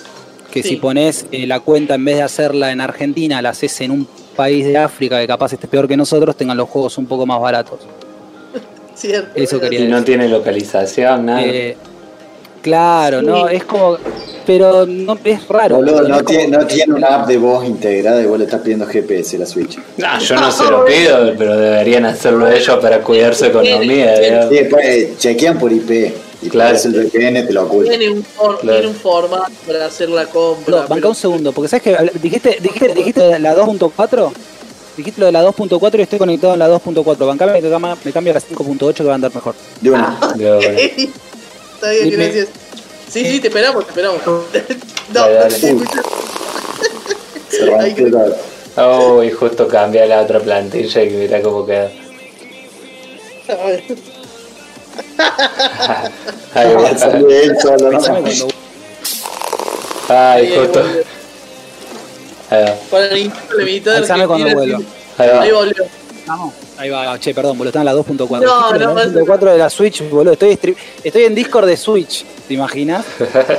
Que 0.51 0.63
Sí. 0.63 0.71
si 0.71 0.77
pones 0.77 1.27
eh, 1.33 1.47
la 1.47 1.61
cuenta 1.61 1.97
en 1.97 2.05
vez 2.05 2.17
de 2.17 2.23
hacerla 2.23 2.71
en 2.71 2.81
Argentina, 2.81 3.43
la 3.43 3.51
haces 3.51 3.81
en 3.81 3.91
un 3.91 4.09
país 4.37 4.65
de 4.65 4.79
África 4.79 5.21
que 5.21 5.27
capaz 5.27 5.53
esté 5.53 5.67
peor 5.67 5.89
que 5.89 5.97
nosotros, 5.97 6.37
tengan 6.37 6.57
los 6.57 6.69
juegos 6.69 6.97
un 6.99 7.07
poco 7.07 7.27
más 7.27 7.41
baratos. 7.41 7.81
Cierto. 8.95 9.31
Eso 9.35 9.61
quería 9.61 9.81
Y 9.81 9.89
no 9.89 10.03
tiene 10.05 10.29
localización, 10.29 11.27
nada. 11.27 11.43
Eh, 11.45 11.77
claro, 12.63 13.21
Sí. 13.21 13.27
no, 13.27 13.49
es 13.49 13.65
como. 13.65 13.99
Pero 14.47 14.85
no, 14.87 15.19
es 15.25 15.49
raro. 15.49 15.77
Boludo, 15.77 16.03
es 16.03 16.09
no, 16.09 16.17
como- 16.17 16.27
tiene, 16.29 16.49
no 16.49 16.67
tiene 16.67 16.93
una 16.95 17.07
app 17.23 17.27
de 17.27 17.39
voz 17.39 17.65
integrada 17.65 18.21
y 18.23 18.27
vos 18.27 18.39
le 18.39 18.45
estás 18.45 18.61
pidiendo 18.61 18.87
GPS 18.87 19.39
la 19.39 19.47
Switch. 19.47 19.79
No, 19.97 20.19
yo 20.21 20.35
no 20.37 20.51
se 20.53 20.65
lo 20.65 20.85
pido, 20.85 21.33
pero 21.39 21.57
deberían 21.57 22.05
hacerlo 22.05 22.47
ellos 22.51 22.79
para 22.81 23.01
cuidar 23.01 23.35
su 23.35 23.47
economía. 23.47 24.17
Sí, 24.49 24.55
después 24.55 24.85
eh, 24.87 25.15
chequean 25.19 25.59
por 25.59 25.73
IP 25.73 26.13
y 26.43 26.49
Claro. 26.51 26.77
claro. 26.79 26.99
el 27.01 27.07
VPN 27.07 27.43
te 27.47 27.53
lo 27.55 27.63
oculta. 27.63 27.89
Tiene 27.91 28.11
un, 28.11 28.23
for- 28.23 28.61
Claro. 28.61 28.79
tiene 28.81 28.95
un 28.95 29.01
formato 29.01 29.51
para 29.67 29.87
hacer 29.87 30.11
la 30.11 30.27
compra. 30.27 30.71
No, 30.73 30.77
banca 30.83 30.95
pero- 30.95 31.09
un 31.09 31.15
segundo, 31.15 31.53
porque 31.53 31.69
sabes 31.69 31.83
que 31.83 31.97
dijiste, 32.23 32.59
dijiste, 32.61 32.89
dijiste 32.95 33.39
la 33.39 33.55
2.4, 33.55 34.31
dijiste 34.97 35.21
lo 35.21 35.27
de 35.27 35.33
la 35.33 35.45
2.4 35.45 35.99
y 35.99 36.03
estoy 36.03 36.19
conectado 36.19 36.53
en 36.55 36.59
la 36.59 36.69
2.4. 36.69 37.27
Bancame 37.27 37.61
que 37.61 37.69
me 38.05 38.13
cambio 38.13 38.33
a 38.33 38.35
la 38.35 38.41
5.8 38.41 38.95
que 38.95 39.05
va 39.05 39.13
a 39.13 39.15
andar 39.17 39.35
mejor. 39.35 39.55
De 39.81 39.91
una. 39.91 40.19
Bueno. 40.37 40.59
Está 40.61 41.91
bien, 41.91 42.11
Dime. 42.11 42.25
gracias. 42.25 42.49
Sí, 43.11 43.25
sí, 43.25 43.41
te 43.41 43.49
esperamos, 43.49 43.85
te 43.85 43.91
esperamos. 43.91 44.21
no, 44.27 44.41
Dale, 45.13 45.35
dale. 45.35 45.59
te 45.59 45.67
escucho. 45.71 46.01
Se 47.51 47.67
rompió 47.67 48.09
la- 48.09 48.37
Oh, 48.77 49.23
y 49.23 49.31
justo 49.31 49.69
cambia 49.69 50.05
la 50.07 50.23
otra 50.23 50.41
plantilla 50.41 51.03
y 51.05 51.11
mira 51.11 51.41
cómo 51.41 51.65
queda. 51.65 51.91
¿no? 56.55 58.49
Ay, 60.09 60.55
justo. 60.57 60.83
Volvió. 62.55 62.65
Ahí 62.65 62.65
va. 62.65 62.75
Para 62.91 63.07
el 63.07 63.15
Nintendo 63.15 63.59
limitado 63.59 63.97
Avísame 63.99 64.27
cuando 64.27 64.53
vuelva. 64.53 64.79
Ahí 65.19 65.29
va. 65.29 65.43
Ahí 65.43 65.53
volvió. 65.53 65.85
Vamos. 66.27 66.55
Ahí 66.77 66.91
va, 66.91 67.19
che, 67.21 67.35
perdón, 67.35 67.59
boludo, 67.59 67.69
está 67.69 67.81
en 67.81 67.85
la 67.85 67.95
2.4. 67.95 68.41
No, 68.43 68.73
no, 68.73 68.95
la 68.95 69.05
2.4 69.07 69.53
de 69.53 69.59
la 69.59 69.71
Switch, 69.71 70.09
boludo. 70.09 70.33
Estoy, 70.33 70.59
estoy 71.05 71.25
en 71.25 71.35
Discord 71.35 71.67
de 71.67 71.77
Switch, 71.77 72.25
¿te 72.49 72.55
imaginas? 72.55 73.05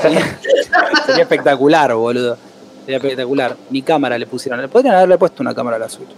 Sería, 0.01 0.39
sería 1.05 1.23
espectacular, 1.23 1.93
boludo. 1.93 2.37
Sería 2.83 2.97
espectacular. 2.97 3.55
Ni 3.69 3.81
cámara 3.83 4.17
le 4.17 4.27
pusieron. 4.27 4.61
Le 4.61 4.67
podrían 4.67 4.95
haberle 4.95 5.17
puesto 5.17 5.43
una 5.43 5.53
cámara 5.53 5.77
a 5.77 5.79
la 5.79 5.89
Switch. 5.89 6.09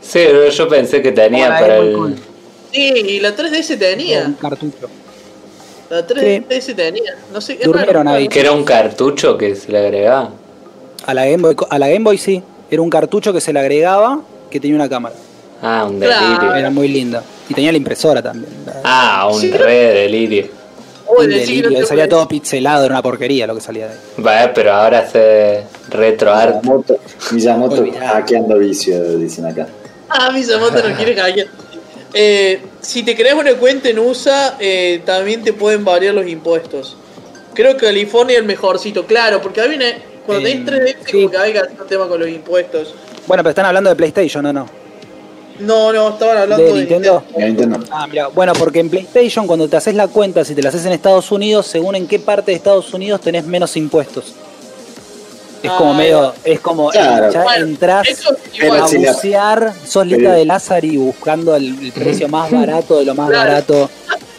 Sí, 0.00 0.20
pero 0.26 0.48
yo 0.48 0.68
pensé 0.68 1.00
que 1.02 1.12
tenía 1.12 1.46
Hola, 1.46 1.58
para 1.58 1.76
el. 1.78 1.92
Cool. 1.94 2.16
Sí, 2.70 2.92
y 2.94 3.20
la 3.20 3.34
3DS 3.34 3.78
tenía. 3.78 4.26
Un 4.26 4.34
cartucho. 4.34 4.88
La 5.90 6.06
3DS 6.06 6.76
tenía. 6.76 7.16
No 7.32 7.40
sé, 7.40 7.54
es 7.54 7.60
Durmieron 7.64 8.06
raro. 8.06 8.16
ahí. 8.18 8.28
Que 8.28 8.40
era 8.40 8.52
un 8.52 8.64
cartucho 8.64 9.36
que 9.38 9.56
se 9.56 9.72
le 9.72 9.78
agregaba. 9.78 10.30
A 11.06 11.14
la 11.14 11.24
Game 11.26 11.38
Boy, 11.42 11.56
a 11.70 11.78
la 11.78 11.88
Game 11.88 12.04
Boy 12.04 12.18
sí. 12.18 12.42
Era 12.70 12.82
un 12.82 12.90
cartucho 12.90 13.32
que 13.32 13.40
se 13.40 13.52
le 13.52 13.60
agregaba 13.60 14.20
que 14.50 14.58
tenía 14.60 14.76
una 14.76 14.88
cámara. 14.88 15.14
Ah, 15.62 15.86
un 15.88 15.98
Claro. 16.00 16.26
delirio. 16.26 16.54
Era 16.54 16.70
muy 16.70 16.88
linda. 16.88 17.22
Y 17.48 17.54
tenía 17.54 17.70
la 17.72 17.78
impresora 17.78 18.22
también. 18.22 18.52
Ah, 18.82 19.28
un 19.32 19.40
Sí. 19.40 19.50
re 19.50 19.72
delirio. 19.92 20.48
Un 21.06 21.24
el 21.24 21.30
de 21.30 21.38
delirio, 21.40 21.70
Chile, 21.70 21.86
salía 21.86 22.08
todo 22.08 22.26
pixelado, 22.26 22.84
era 22.86 22.94
una 22.94 23.02
porquería 23.02 23.46
lo 23.46 23.54
que 23.54 23.60
salía 23.60 23.86
de 23.86 23.92
ahí. 23.92 23.98
Vaya, 24.16 24.54
pero 24.54 24.72
ahora 24.72 25.00
hace 25.00 25.64
retro 25.90 26.32
art. 26.32 26.62
Miyamoto, 26.62 26.96
Miyamoto 27.32 27.86
hackeando 28.00 28.58
vicio, 28.58 29.18
dicen 29.18 29.44
acá. 29.44 29.66
Ah, 30.08 30.30
Miyamoto 30.32 30.86
no 30.88 30.96
quiere 30.96 31.14
hackear. 31.14 31.46
Eh, 32.14 32.60
si 32.80 33.02
te 33.02 33.14
creas 33.14 33.34
una 33.36 33.54
cuenta 33.54 33.88
en 33.90 33.98
USA, 33.98 34.56
eh, 34.58 35.02
también 35.04 35.42
te 35.42 35.52
pueden 35.52 35.84
variar 35.84 36.14
los 36.14 36.26
impuestos. 36.26 36.96
Creo 37.52 37.76
que 37.76 37.86
California 37.86 38.34
es 38.36 38.40
el 38.40 38.46
mejorcito, 38.46 39.04
claro, 39.06 39.42
porque 39.42 39.60
a 39.60 39.66
mí 39.68 39.76
me- 39.76 40.13
cuando 40.26 40.44
tenés 40.48 40.66
3DS 40.66 40.96
sí. 41.06 41.12
como 41.12 41.30
que 41.30 41.36
hay 41.38 41.52
que 41.52 41.58
hacer 41.58 41.80
un 41.80 41.86
tema 41.86 42.08
con 42.08 42.20
los 42.20 42.28
impuestos. 42.28 42.94
Bueno, 43.26 43.42
pero 43.42 43.50
están 43.50 43.66
hablando 43.66 43.90
de 43.90 43.96
PlayStation, 43.96 44.44
¿o 44.46 44.52
no? 44.52 44.66
No, 45.60 45.92
no, 45.92 46.08
estaban 46.10 46.36
hablando 46.38 46.64
¿De 46.64 46.72
de, 46.72 46.78
Nintendo? 46.80 47.22
En 47.36 47.46
Nintendo. 47.46 47.78
Ah, 47.90 48.06
mira, 48.08 48.26
bueno, 48.28 48.52
porque 48.58 48.80
en 48.80 48.90
PlayStation 48.90 49.46
cuando 49.46 49.68
te 49.68 49.76
haces 49.76 49.94
la 49.94 50.08
cuenta, 50.08 50.44
si 50.44 50.54
te 50.54 50.62
la 50.62 50.70
haces 50.70 50.84
en 50.84 50.92
Estados 50.92 51.30
Unidos, 51.30 51.66
según 51.66 51.94
en 51.94 52.08
qué 52.08 52.18
parte 52.18 52.50
de 52.50 52.56
Estados 52.56 52.92
Unidos 52.92 53.20
tenés 53.20 53.44
menos 53.46 53.76
impuestos. 53.76 54.34
Es 55.62 55.70
Ah, 55.70 55.76
como 55.78 55.94
medio, 55.94 56.34
es 56.44 56.60
como 56.60 56.90
Claro. 56.90 57.30
ya 57.32 57.42
Bueno, 57.44 57.66
entras 57.66 58.06
a 58.70 58.86
bucear, 58.98 59.72
sos 59.86 60.04
Lita 60.06 60.18
pero- 60.18 60.32
de 60.32 60.44
Lázaro 60.44 60.88
buscando 60.96 61.54
el, 61.56 61.78
el 61.86 61.92
precio 61.92 62.28
más 62.28 62.50
barato 62.50 62.98
de 62.98 63.04
lo 63.06 63.14
más 63.14 63.30
Claro. 63.30 63.48
barato 63.50 63.90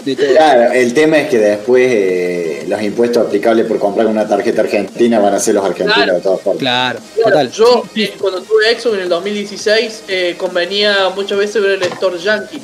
de 0.05 0.15
todo. 0.15 0.27
Claro, 0.35 0.71
el 0.71 0.93
tema 0.93 1.17
es 1.19 1.29
que 1.29 1.37
después 1.39 1.83
eh, 1.91 2.65
los 2.67 2.81
impuestos 2.81 3.25
aplicables 3.27 3.65
por 3.65 3.79
comprar 3.79 4.07
una 4.07 4.27
tarjeta 4.27 4.61
argentina 4.61 5.19
van 5.19 5.33
a 5.33 5.39
ser 5.39 5.55
los 5.55 5.65
argentinos 5.65 5.95
Claro. 5.95 6.13
de 6.13 6.21
todas 6.21 6.41
formas. 6.41 6.59
Claro, 6.59 6.99
total. 7.23 7.51
Yo, 7.51 7.83
eh, 7.95 8.13
cuando 8.19 8.41
tuve 8.41 8.79
Xbox 8.79 8.95
en 8.95 9.01
el 9.01 9.09
2016, 9.09 10.03
eh, 10.07 10.35
convenía 10.37 11.09
muchas 11.15 11.37
veces 11.37 11.61
ver 11.61 11.71
el 11.71 11.83
store 11.83 12.17
yankee. 12.19 12.61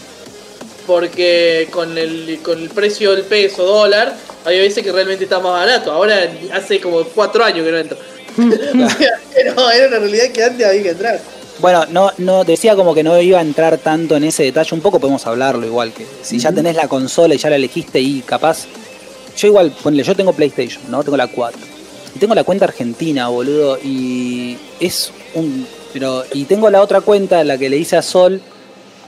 Porque 0.87 1.67
con 1.71 1.97
el, 1.97 2.39
con 2.43 2.59
el 2.59 2.69
precio 2.69 3.11
del 3.15 3.23
peso, 3.23 3.63
dólar, 3.63 4.15
hay 4.45 4.59
veces 4.59 4.83
que 4.83 4.91
realmente 4.91 5.23
está 5.25 5.39
más 5.39 5.53
barato. 5.53 5.91
Ahora 5.91 6.17
hace 6.53 6.81
como 6.81 7.03
cuatro 7.03 7.43
años 7.43 7.65
que 7.65 7.71
no 7.71 7.77
entro. 7.77 7.97
O 8.37 8.89
sea, 8.89 9.53
no, 9.55 9.69
era 9.71 9.87
una 9.87 9.99
realidad 9.99 10.25
que 10.33 10.43
antes 10.43 10.65
había 10.65 10.83
que 10.83 10.89
entrar. 10.89 11.19
Bueno, 11.59 11.85
no, 11.91 12.11
no 12.17 12.43
decía 12.43 12.75
como 12.75 12.93
que 12.93 13.03
no 13.03 13.19
iba 13.21 13.39
a 13.39 13.41
entrar 13.41 13.77
tanto 13.77 14.15
en 14.15 14.23
ese 14.23 14.43
detalle, 14.43 14.73
un 14.73 14.81
poco 14.81 14.99
podemos 14.99 15.25
hablarlo 15.27 15.65
igual 15.65 15.93
que 15.93 16.07
si 16.23 16.39
ya 16.39 16.51
tenés 16.51 16.75
la 16.75 16.87
consola 16.87 17.35
y 17.35 17.37
ya 17.37 17.49
la 17.49 17.57
elegiste 17.57 17.99
y 17.99 18.21
capaz. 18.21 18.65
Yo 19.37 19.47
igual, 19.47 19.71
ponle, 19.83 20.03
yo 20.03 20.15
tengo 20.15 20.33
PlayStation, 20.33 20.83
¿no? 20.89 21.03
Tengo 21.03 21.17
la 21.17 21.27
4. 21.27 21.59
Y 22.15 22.19
tengo 22.19 22.35
la 22.35 22.43
cuenta 22.43 22.65
argentina, 22.65 23.29
boludo. 23.29 23.77
Y 23.83 24.57
es 24.79 25.11
un. 25.33 25.65
Pero. 25.93 26.23
Y 26.33 26.45
tengo 26.45 26.69
la 26.69 26.81
otra 26.81 27.01
cuenta, 27.01 27.43
la 27.43 27.57
que 27.57 27.69
le 27.69 27.77
hice 27.77 27.95
a 27.97 28.01
Sol. 28.01 28.41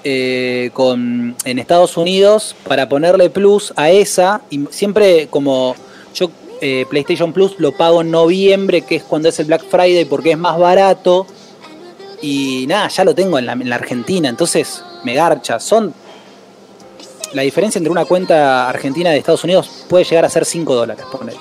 eh, 0.04 0.70
con, 0.74 1.36
en 1.46 1.60
Estados 1.60 1.98
Unidos 1.98 2.56
para 2.68 2.90
ponerle 2.90 3.30
plus 3.30 3.74
a 3.78 3.90
esa 3.90 4.42
y 4.50 4.66
siempre 4.70 5.28
como 5.30 5.76
yo 6.14 6.30
eh, 6.62 6.86
PlayStation 6.90 7.32
Plus 7.32 7.56
lo 7.58 7.72
pago 7.72 8.02
en 8.02 8.12
noviembre 8.12 8.82
que 8.82 8.98
es 8.98 9.04
cuando 9.04 9.30
es 9.30 9.40
el 9.40 9.46
Black 9.46 9.64
Friday 9.70 10.04
porque 10.06 10.32
es 10.32 10.38
más 10.38 10.60
barato 10.60 11.26
y 12.24 12.66
nada, 12.68 12.88
ya 12.88 13.04
lo 13.04 13.14
tengo 13.14 13.38
en 13.38 13.46
la, 13.46 13.52
en 13.54 13.70
la 13.70 13.76
Argentina, 13.76 14.30
entonces 14.30 14.84
me 15.04 15.14
garcha. 15.14 15.60
Son. 15.60 15.94
La 17.34 17.42
diferencia 17.42 17.80
entre 17.80 17.92
una 17.92 18.06
cuenta 18.06 18.70
argentina 18.70 19.10
de 19.10 19.18
Estados 19.18 19.44
Unidos 19.44 19.68
puede 19.90 20.04
llegar 20.06 20.24
a 20.26 20.30
ser 20.30 20.46
5 20.46 20.76
dólares, 20.76 21.04
ponele. 21.12 21.38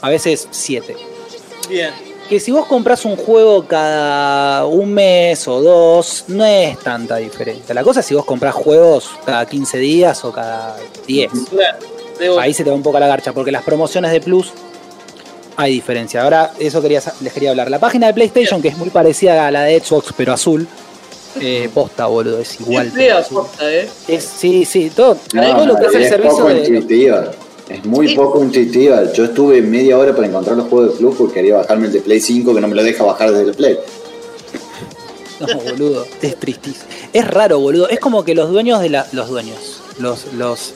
A 0.00 0.08
veces 0.08 0.48
7. 0.50 0.96
Bien. 1.68 1.90
Que 2.28 2.40
si 2.40 2.50
vos 2.50 2.64
compras 2.66 3.04
un 3.04 3.16
juego 3.16 3.66
cada 3.66 4.64
un 4.64 4.94
mes 4.94 5.46
o 5.46 5.60
dos, 5.60 6.24
no 6.28 6.42
es 6.46 6.78
tanta 6.78 7.16
diferencia. 7.16 7.74
La 7.74 7.84
cosa 7.84 8.00
es 8.00 8.06
si 8.06 8.14
vos 8.14 8.24
compras 8.24 8.54
juegos 8.54 9.10
cada 9.26 9.44
15 9.46 9.76
días 9.78 10.24
o 10.24 10.32
cada 10.32 10.76
10. 11.06 11.30
Claro. 11.50 11.78
Debo- 12.18 12.40
Ahí 12.40 12.54
se 12.54 12.64
te 12.64 12.70
va 12.70 12.76
un 12.76 12.82
poco 12.82 12.98
la 12.98 13.06
garcha, 13.08 13.32
porque 13.34 13.52
las 13.52 13.62
promociones 13.64 14.12
de 14.12 14.22
Plus 14.22 14.50
hay 15.56 15.72
diferencia. 15.74 16.22
Ahora, 16.22 16.52
eso 16.58 16.80
quería, 16.82 17.02
les 17.20 17.32
quería 17.32 17.50
hablar. 17.50 17.70
La 17.70 17.78
página 17.78 18.06
de 18.08 18.14
PlayStation, 18.14 18.60
que 18.62 18.68
es 18.68 18.76
muy 18.76 18.90
parecida 18.90 19.46
a 19.46 19.50
la 19.50 19.62
de 19.62 19.78
Xbox, 19.80 20.12
pero 20.16 20.32
azul, 20.32 20.66
eh, 21.40 21.68
posta, 21.74 22.06
boludo, 22.06 22.38
es 22.38 22.60
igual. 22.60 22.90
Fea 22.90 23.22
posta, 23.22 23.72
eh. 23.72 23.88
Es- 24.08 24.24
sí, 24.24 24.64
sí, 24.64 24.90
todo, 24.94 25.16
No, 25.32 25.56
todo 25.56 25.66
lo 25.66 25.76
que 25.76 25.86
es 25.86 25.94
el 25.94 26.02
es 26.02 26.08
servicio 26.08 26.36
poco 26.38 26.48
de. 26.48 26.58
intuitiva. 26.60 27.30
Es 27.68 27.84
muy 27.86 28.08
Sí. 28.08 28.14
poco 28.14 28.42
intuitiva. 28.44 29.10
Yo 29.12 29.24
estuve 29.24 29.62
media 29.62 29.96
hora 29.98 30.14
para 30.14 30.26
encontrar 30.28 30.56
los 30.56 30.68
juegos 30.68 30.92
de 30.92 30.96
Plus 30.98 31.16
porque 31.16 31.34
quería 31.34 31.56
bajarme 31.56 31.86
el 31.86 31.92
de 31.94 32.00
Play 32.00 32.20
5 32.20 32.54
que 32.54 32.60
no 32.60 32.68
me 32.68 32.74
lo 32.74 32.82
deja 32.82 33.02
bajar 33.04 33.30
desde 33.32 33.50
el 33.50 33.56
Play. 33.56 33.78
No, 35.40 35.46
boludo, 35.60 36.06
es 36.22 36.36
tristísimo. 36.36 36.84
Es 37.12 37.26
raro, 37.26 37.58
boludo. 37.58 37.88
Es 37.88 37.98
como 38.00 38.24
que 38.24 38.34
los 38.34 38.50
dueños 38.50 38.80
de 38.80 38.90
la. 38.90 39.06
Los 39.12 39.28
dueños. 39.28 39.80
Los. 39.98 40.32
los 40.34 40.72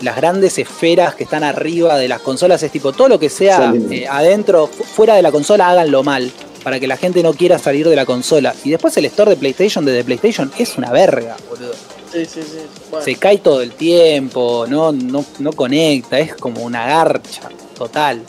las 0.00 0.16
grandes 0.16 0.58
esferas 0.58 1.14
que 1.14 1.24
están 1.24 1.44
arriba 1.44 1.96
de 1.98 2.08
las 2.08 2.20
consolas 2.20 2.62
es 2.62 2.70
tipo 2.72 2.92
todo 2.92 3.08
lo 3.08 3.18
que 3.18 3.28
sea 3.30 3.72
eh, 3.90 4.06
adentro, 4.08 4.66
fu- 4.66 4.84
fuera 4.84 5.14
de 5.16 5.22
la 5.22 5.30
consola, 5.32 5.68
háganlo 5.70 6.02
mal. 6.02 6.30
Para 6.64 6.80
que 6.80 6.86
la 6.88 6.96
gente 6.96 7.22
no 7.22 7.32
quiera 7.34 7.58
salir 7.58 7.88
de 7.88 7.94
la 7.96 8.04
consola. 8.04 8.54
Y 8.64 8.70
después 8.70 8.96
el 8.96 9.04
store 9.06 9.30
de 9.30 9.36
PlayStation, 9.36 9.84
desde 9.84 10.04
PlayStation, 10.04 10.50
es 10.58 10.76
una 10.76 10.90
verga, 10.90 11.36
boludo. 11.48 11.72
Sí, 12.12 12.24
sí, 12.24 12.40
sí. 12.42 12.58
Bueno. 12.90 13.04
Se 13.04 13.14
cae 13.14 13.38
todo 13.38 13.62
el 13.62 13.72
tiempo, 13.72 14.66
no, 14.68 14.90
no, 14.92 15.24
no 15.38 15.52
conecta, 15.52 16.18
es 16.18 16.34
como 16.34 16.62
una 16.62 16.86
garcha 16.86 17.48
total. 17.76 18.22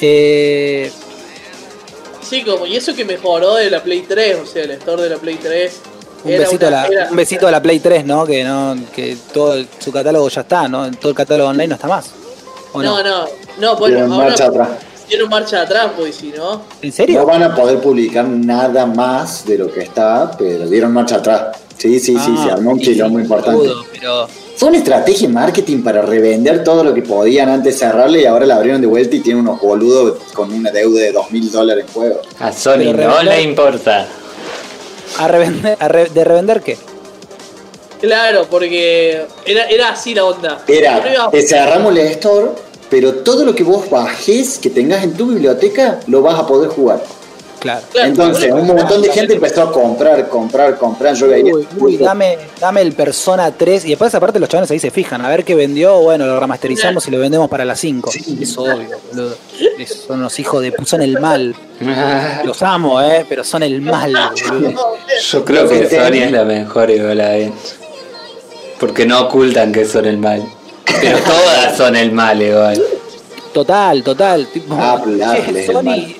Eh, 0.00 0.90
Sí, 2.28 2.42
como, 2.44 2.64
y 2.66 2.76
eso 2.76 2.94
que 2.94 3.04
mejoró 3.04 3.56
de 3.56 3.68
la 3.70 3.82
Play 3.82 4.04
3, 4.08 4.36
o 4.42 4.46
sea, 4.46 4.62
el 4.64 4.70
store 4.72 5.02
de 5.02 5.10
la 5.10 5.16
Play 5.16 5.36
3. 5.42 5.72
Un, 6.24 6.30
besito 6.38 6.66
una- 6.68 6.82
a 6.82 6.82
la, 6.82 6.86
era- 6.94 7.10
un 7.10 7.16
besito 7.16 7.46
a 7.46 7.50
la 7.50 7.62
Play 7.62 7.80
3, 7.80 8.04
¿no? 8.06 8.24
Que 8.26 8.44
no 8.44 8.76
que 8.94 9.16
todo 9.32 9.54
el- 9.54 9.68
su 9.78 9.90
catálogo 9.92 10.28
ya 10.28 10.40
está, 10.42 10.68
¿no? 10.68 10.90
Todo 10.92 11.10
el 11.10 11.14
catálogo 11.16 11.50
online 11.50 11.68
no 11.68 11.74
está 11.74 11.88
más. 11.88 12.10
¿O 12.72 12.82
no? 12.82 13.02
No, 13.02 13.02
no, 13.02 13.26
no, 13.58 13.76
bueno, 13.76 13.98
ahora 14.14 14.28
marcha 14.28 14.46
atrás. 14.46 14.68
dieron 15.08 15.28
marcha 15.28 15.60
atrás, 15.62 15.88
pues 15.96 16.14
si 16.16 16.28
no. 16.30 16.62
¿En 16.80 16.88
No 16.88 16.94
serio? 16.94 17.26
van 17.26 17.42
a 17.42 17.54
poder 17.54 17.78
publicar 17.80 18.26
nada 18.26 18.86
más 18.86 19.44
de 19.44 19.58
lo 19.58 19.70
que 19.70 19.80
está, 19.80 20.30
pero 20.38 20.66
dieron 20.66 20.92
marcha 20.92 21.16
atrás. 21.16 21.56
Sí, 21.76 21.98
sí, 21.98 22.16
sí, 22.18 22.34
Ah, 22.38 22.44
se 22.46 22.50
armó 22.52 22.70
un 22.72 22.78
sí, 22.78 22.92
quilombo 22.92 23.18
sí, 23.18 23.24
importante. 23.24 23.68
pero 23.92 24.28
Fue 24.56 24.68
una 24.68 24.78
estrategia 24.78 25.26
de 25.26 25.34
marketing 25.34 25.82
para 25.82 26.00
revender 26.02 26.62
todo 26.62 26.84
lo 26.84 26.94
que 26.94 27.02
podían 27.02 27.48
antes 27.48 27.78
cerrarle 27.78 28.20
y 28.22 28.26
ahora 28.26 28.46
la 28.46 28.54
abrieron 28.56 28.80
de 28.80 28.86
vuelta 28.86 29.16
y 29.16 29.20
tienen 29.20 29.42
unos 29.46 29.60
boludos 29.60 30.18
con 30.32 30.52
una 30.52 30.70
deuda 30.70 31.00
de 31.00 31.10
dos 31.12 31.30
mil 31.32 31.50
dólares 31.50 31.84
en 31.88 31.92
juego. 31.92 32.20
A 32.38 32.52
Sony 32.52 32.74
Pero 32.78 32.92
no 32.92 32.98
revender- 33.18 33.24
le 33.24 33.42
importa. 33.42 34.06
¿A 35.18 35.28
revender, 35.28 35.76
a 35.80 35.88
re- 35.88 36.08
¿de 36.08 36.24
revender 36.24 36.60
qué? 36.62 36.78
Claro, 38.00 38.46
porque 38.50 39.26
era, 39.46 39.66
era 39.66 39.90
así 39.90 40.14
la 40.14 40.24
onda. 40.24 40.62
Era, 40.66 41.30
te 41.30 41.42
cerramos 41.42 41.94
la 41.94 42.02
store, 42.02 42.48
pero 42.90 43.12
todo 43.16 43.44
lo 43.44 43.54
que 43.54 43.62
vos 43.62 43.88
bajes, 43.88 44.58
que 44.58 44.70
tengas 44.70 45.04
en 45.04 45.14
tu 45.14 45.26
biblioteca, 45.26 46.00
lo 46.08 46.20
vas 46.20 46.38
a 46.38 46.46
poder 46.46 46.68
jugar. 46.70 47.02
Claro. 47.62 47.86
Entonces, 47.94 48.50
un 48.50 48.66
montón 48.66 49.02
de 49.02 49.12
gente 49.12 49.34
empezó 49.34 49.62
a 49.62 49.72
comprar, 49.72 50.28
comprar, 50.28 50.76
comprar. 50.76 51.14
Yo 51.14 51.28
veía. 51.28 51.54
Uy, 51.54 51.68
uy, 51.78 51.96
dame, 51.96 52.36
dame 52.58 52.80
el 52.80 52.92
Persona 52.92 53.52
3. 53.52 53.84
Y 53.84 53.90
después, 53.90 54.12
aparte, 54.16 54.40
los 54.40 54.48
chavales 54.48 54.68
ahí 54.72 54.80
se 54.80 54.90
fijan. 54.90 55.24
A 55.24 55.28
ver 55.28 55.44
qué 55.44 55.54
vendió. 55.54 56.00
Bueno, 56.00 56.26
lo 56.26 56.40
remasterizamos 56.40 57.06
y 57.06 57.12
lo 57.12 57.20
vendemos 57.20 57.48
para 57.48 57.64
las 57.64 57.78
5. 57.78 58.10
Es 58.40 58.58
obvio, 58.58 58.98
boludo. 59.12 59.36
Son 60.08 60.20
los 60.20 60.40
hijos 60.40 60.60
de. 60.60 60.74
Son 60.84 61.02
el 61.02 61.20
mal. 61.20 61.54
Los 62.44 62.62
amo, 62.62 63.00
¿eh? 63.00 63.24
Pero 63.28 63.44
son 63.44 63.62
el 63.62 63.80
mal, 63.80 64.12
boludo. 64.48 64.96
Yo 65.30 65.44
creo 65.44 65.68
que 65.68 65.88
Sony 65.88 66.24
es 66.24 66.32
la 66.32 66.44
mejor 66.44 66.90
igual 66.90 67.20
ahí. 67.20 67.52
Porque 68.80 69.06
no 69.06 69.22
ocultan 69.22 69.72
que 69.72 69.84
son 69.84 70.04
el 70.06 70.18
mal. 70.18 70.42
Pero 71.00 71.18
todas 71.24 71.76
son 71.76 71.94
el 71.94 72.10
mal 72.10 72.42
igual. 72.42 72.82
Total, 73.54 74.02
total. 74.02 74.46
Tipo, 74.46 74.76
es 75.36 75.48
el 75.48 75.66
Sony, 75.66 75.82
mal. 75.82 76.16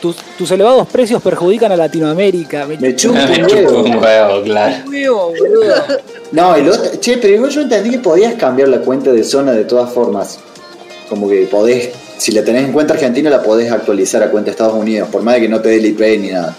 Tus, 0.00 0.16
tus 0.36 0.50
elevados 0.50 0.86
precios 0.88 1.20
perjudican 1.22 1.72
a 1.72 1.76
Latinoamérica. 1.76 2.66
Me 2.66 2.76
Me 2.78 2.94
chupa 2.96 3.26
Me 3.26 3.42
un 3.42 3.46
chupo 3.46 3.60
huevo. 3.70 3.82
un 3.84 3.96
huevo, 3.96 4.42
claro. 4.44 4.76
huevo, 4.90 5.32
boludo. 5.38 5.74
No, 6.32 6.54
el 6.54 6.68
otro, 6.68 6.90
che, 7.00 7.18
pero 7.18 7.34
igual 7.34 7.50
yo 7.50 7.60
entendí 7.62 7.90
que 7.90 7.98
podías 7.98 8.34
cambiar 8.34 8.68
la 8.68 8.78
cuenta 8.80 9.10
de 9.12 9.24
zona 9.24 9.52
de 9.52 9.64
todas 9.64 9.92
formas. 9.92 10.38
Como 11.08 11.28
que 11.28 11.46
podés, 11.50 11.90
si 12.18 12.32
la 12.32 12.44
tenés 12.44 12.64
en 12.64 12.72
cuenta 12.72 12.92
argentina, 12.94 13.30
la 13.30 13.42
podés 13.42 13.72
actualizar 13.72 14.22
a 14.22 14.30
cuenta 14.30 14.50
Estados 14.50 14.74
Unidos, 14.74 15.08
por 15.10 15.22
más 15.22 15.34
de 15.36 15.40
que 15.42 15.48
no 15.48 15.60
te 15.60 15.70
dé 15.70 15.76
el 15.76 15.86
IP 15.86 16.00
ni 16.20 16.28
nada. 16.28 16.54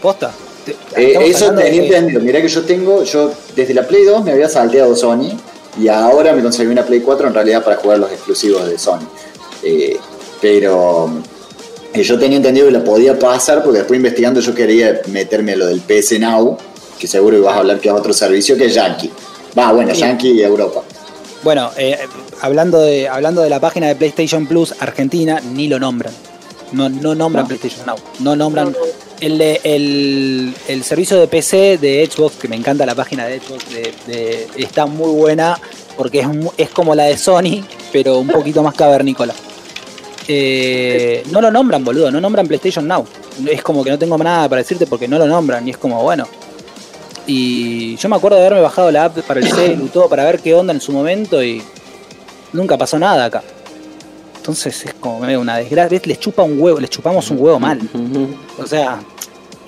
Posta. 0.00 0.30
Te- 0.64 0.74
Eh, 0.96 1.18
eso 1.28 1.52
de 1.52 1.62
tenía 1.64 1.82
entendido. 1.84 2.20
Mirá 2.22 2.40
que 2.40 2.48
yo 2.48 2.62
tengo, 2.62 3.02
yo 3.04 3.30
desde 3.54 3.74
la 3.74 3.86
Play 3.86 4.04
2 4.04 4.24
me 4.24 4.32
había 4.32 4.48
salteado 4.48 4.96
Sony 4.96 5.36
y 5.78 5.88
ahora 5.88 6.32
me 6.32 6.42
conseguí 6.42 6.70
una 6.72 6.82
Play 6.84 7.00
4 7.00 7.28
en 7.28 7.34
realidad 7.34 7.62
para 7.62 7.76
jugar 7.76 7.98
los 7.98 8.10
exclusivos 8.10 8.66
de 8.66 8.78
Sony. 8.78 9.00
Eh, 9.62 9.98
pero 10.40 11.10
eh, 11.94 12.02
yo 12.02 12.18
tenía 12.18 12.36
entendido 12.36 12.66
que 12.66 12.72
la 12.72 12.84
podía 12.84 13.18
pasar 13.18 13.62
porque 13.62 13.78
después 13.78 13.96
investigando 13.96 14.40
yo 14.40 14.54
quería 14.54 15.00
meterme 15.08 15.52
a 15.52 15.56
lo 15.56 15.66
del 15.66 15.80
PS 15.80 16.18
Now, 16.20 16.58
que 16.98 17.06
seguro 17.06 17.36
ibas 17.38 17.54
a 17.54 17.58
hablar 17.60 17.80
que 17.80 17.88
es 17.88 17.94
otro 17.94 18.12
servicio 18.12 18.56
que 18.56 18.66
es 18.66 18.74
Yankee. 18.74 19.10
Va, 19.58 19.72
bueno, 19.72 19.94
Sí. 19.94 20.00
Yankee 20.00 20.32
y 20.32 20.42
Europa. 20.42 20.82
Bueno, 21.42 21.70
eh, 21.76 21.98
hablando, 22.40 22.80
de, 22.80 23.08
hablando 23.08 23.42
de 23.42 23.50
la 23.50 23.60
página 23.60 23.86
de 23.88 23.96
PlayStation 23.96 24.46
Plus 24.46 24.74
Argentina, 24.80 25.40
ni 25.54 25.68
lo 25.68 25.78
nombran. 25.78 26.12
No, 26.72 26.88
no 26.88 27.14
nombran 27.14 27.44
No. 27.44 27.48
PlayStation 27.48 27.86
Now. 27.86 27.96
No 28.20 28.34
nombran. 28.34 28.74
El, 29.20 29.40
el, 29.40 30.54
el 30.68 30.84
servicio 30.84 31.18
de 31.18 31.28
PC 31.28 31.78
de 31.78 32.08
Xbox, 32.10 32.36
que 32.36 32.48
me 32.48 32.56
encanta 32.56 32.84
la 32.84 32.94
página 32.94 33.26
de 33.26 33.40
Xbox, 33.40 33.64
de- 33.72 33.92
de- 34.06 34.46
está 34.56 34.86
muy 34.86 35.10
buena 35.12 35.58
porque 35.96 36.20
es, 36.20 36.26
es 36.56 36.70
como 36.70 36.94
la 36.94 37.04
de 37.04 37.16
Sony, 37.16 37.62
pero 37.92 38.18
un 38.18 38.26
poquito 38.28 38.62
más 38.62 38.74
cavernícola. 38.74 39.34
Eh, 40.26 41.22
no 41.30 41.40
lo 41.40 41.50
nombran, 41.50 41.84
boludo, 41.84 42.10
no 42.10 42.20
nombran 42.20 42.46
PlayStation 42.46 42.86
Now. 42.86 43.04
Es 43.46 43.62
como 43.62 43.84
que 43.84 43.90
no 43.90 43.98
tengo 43.98 44.16
nada 44.18 44.48
para 44.48 44.62
decirte 44.62 44.86
porque 44.86 45.06
no 45.08 45.18
lo 45.18 45.26
nombran 45.26 45.66
y 45.66 45.70
es 45.72 45.76
como, 45.76 46.02
bueno. 46.02 46.26
Y 47.26 47.96
yo 47.96 48.08
me 48.08 48.16
acuerdo 48.16 48.36
de 48.36 48.42
haberme 48.46 48.60
bajado 48.62 48.90
la 48.90 49.06
app 49.06 49.18
para 49.20 49.40
el 49.40 49.48
celu 49.50 49.86
y 49.86 49.88
todo 49.88 50.08
para 50.08 50.24
ver 50.24 50.40
qué 50.40 50.54
onda 50.54 50.72
en 50.72 50.80
su 50.80 50.92
momento 50.92 51.42
y 51.42 51.62
nunca 52.52 52.76
pasó 52.76 52.98
nada 52.98 53.24
acá. 53.26 53.42
Entonces 54.36 54.84
es 54.84 54.94
como 54.94 55.20
medio 55.20 55.40
una 55.40 55.56
desgracia. 55.56 56.00
Les 56.04 56.20
chupa 56.20 56.42
un 56.42 56.60
huevo, 56.60 56.78
les 56.78 56.90
chupamos 56.90 57.30
un 57.30 57.38
huevo 57.40 57.58
mal. 57.58 57.80
O 58.62 58.66
sea, 58.66 59.00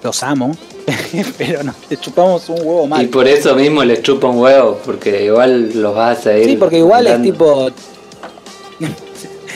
los 0.02 0.22
amo, 0.22 0.54
pero 1.38 1.62
no, 1.62 1.74
les 1.88 1.98
chupamos 1.98 2.46
un 2.50 2.58
huevo 2.58 2.84
Y 2.84 2.88
mal. 2.88 3.08
por 3.08 3.26
eso 3.26 3.54
mismo 3.54 3.82
les 3.84 4.02
chupa 4.02 4.26
un 4.28 4.38
huevo, 4.38 4.78
porque 4.84 5.24
igual 5.24 5.70
los 5.80 5.94
vas 5.94 6.18
a 6.18 6.22
seguir. 6.24 6.50
Sí, 6.50 6.56
porque 6.56 6.78
igual 6.78 7.06
es 7.06 7.22
tipo. 7.22 7.70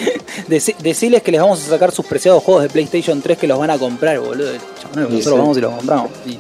Deci- 0.49 0.77
Decirles 0.79 1.23
que 1.23 1.31
les 1.33 1.41
vamos 1.41 1.63
a 1.67 1.71
sacar 1.71 1.93
sus 1.93 2.07
preciados 2.07 2.43
juegos 2.43 2.63
de 2.65 2.69
PlayStation 2.71 3.21
3 3.21 3.39
que 3.39 3.47
los 3.47 3.59
van 3.59 3.71
a 3.71 3.79
comprar, 3.79 4.19
boludo. 4.21 4.53
Nosotros 4.95 5.23
sí. 5.25 5.31
vamos 5.31 5.59
y 5.59 5.61
los 5.61 5.75
compramos. 5.75 6.11
Sí. 6.25 6.39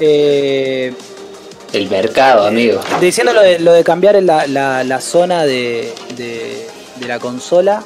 Eh, 0.00 0.92
El 1.72 1.88
mercado, 1.88 2.46
amigo. 2.46 2.80
diciendo 3.00 3.32
lo 3.32 3.40
de, 3.42 3.58
lo 3.58 3.72
de 3.72 3.84
cambiar 3.84 4.20
la, 4.22 4.46
la- 4.46 4.84
la 4.84 5.00
zona 5.00 5.44
de, 5.44 5.92
de- 6.16 6.66
de 6.96 7.08
la 7.08 7.18
consola. 7.18 7.82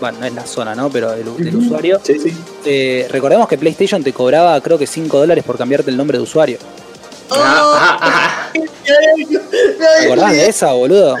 Bueno, 0.00 0.18
no 0.20 0.26
es 0.26 0.32
la 0.34 0.46
zona, 0.46 0.74
¿no? 0.76 0.88
Pero 0.90 1.10
del, 1.10 1.36
del 1.38 1.56
usuario. 1.56 2.00
Sí, 2.04 2.18
sí. 2.20 2.32
Eh, 2.64 3.08
recordemos 3.10 3.48
que 3.48 3.58
PlayStation 3.58 4.02
te 4.04 4.12
cobraba, 4.12 4.60
creo 4.60 4.78
que 4.78 4.86
5 4.86 5.18
dólares 5.18 5.42
por 5.44 5.58
cambiarte 5.58 5.90
el 5.90 5.96
nombre 5.96 6.18
de 6.18 6.22
usuario. 6.22 6.58
¿Te 8.48 10.04
acordás 10.06 10.32
de 10.32 10.46
esa, 10.48 10.72
boludo? 10.72 11.16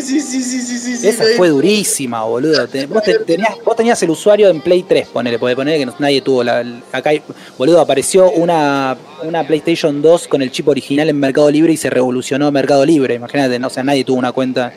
Sí, 0.00 0.20
sí, 0.20 0.42
sí, 0.42 0.42
sí, 0.60 0.78
sí, 0.78 0.96
sí, 0.96 1.08
Esa 1.08 1.24
fue 1.36 1.48
durísima, 1.50 2.24
boludo. 2.24 2.66
Vos, 2.88 3.02
te- 3.02 3.18
tenías, 3.20 3.54
vos 3.64 3.76
tenías 3.76 4.02
el 4.02 4.10
usuario 4.10 4.48
en 4.48 4.60
Play 4.60 4.84
3, 4.84 5.08
ponele, 5.08 5.38
porque 5.38 5.54
poner 5.56 5.78
que 5.78 5.86
no- 5.86 5.94
nadie 5.98 6.20
tuvo 6.22 6.42
la. 6.42 6.64
acá, 6.92 7.10
boludo, 7.58 7.80
apareció 7.80 8.30
una, 8.30 8.96
una 9.22 9.46
PlayStation 9.46 10.00
2 10.00 10.28
con 10.28 10.40
el 10.42 10.50
chip 10.50 10.68
original 10.68 11.08
en 11.08 11.18
Mercado 11.18 11.50
Libre 11.50 11.72
y 11.72 11.76
se 11.76 11.90
revolucionó 11.90 12.50
Mercado 12.50 12.84
Libre. 12.86 13.14
Imagínate, 13.14 13.58
no, 13.58 13.66
o 13.66 13.70
sea, 13.70 13.82
nadie 13.84 14.04
tuvo 14.04 14.18
una 14.18 14.32
cuenta. 14.32 14.72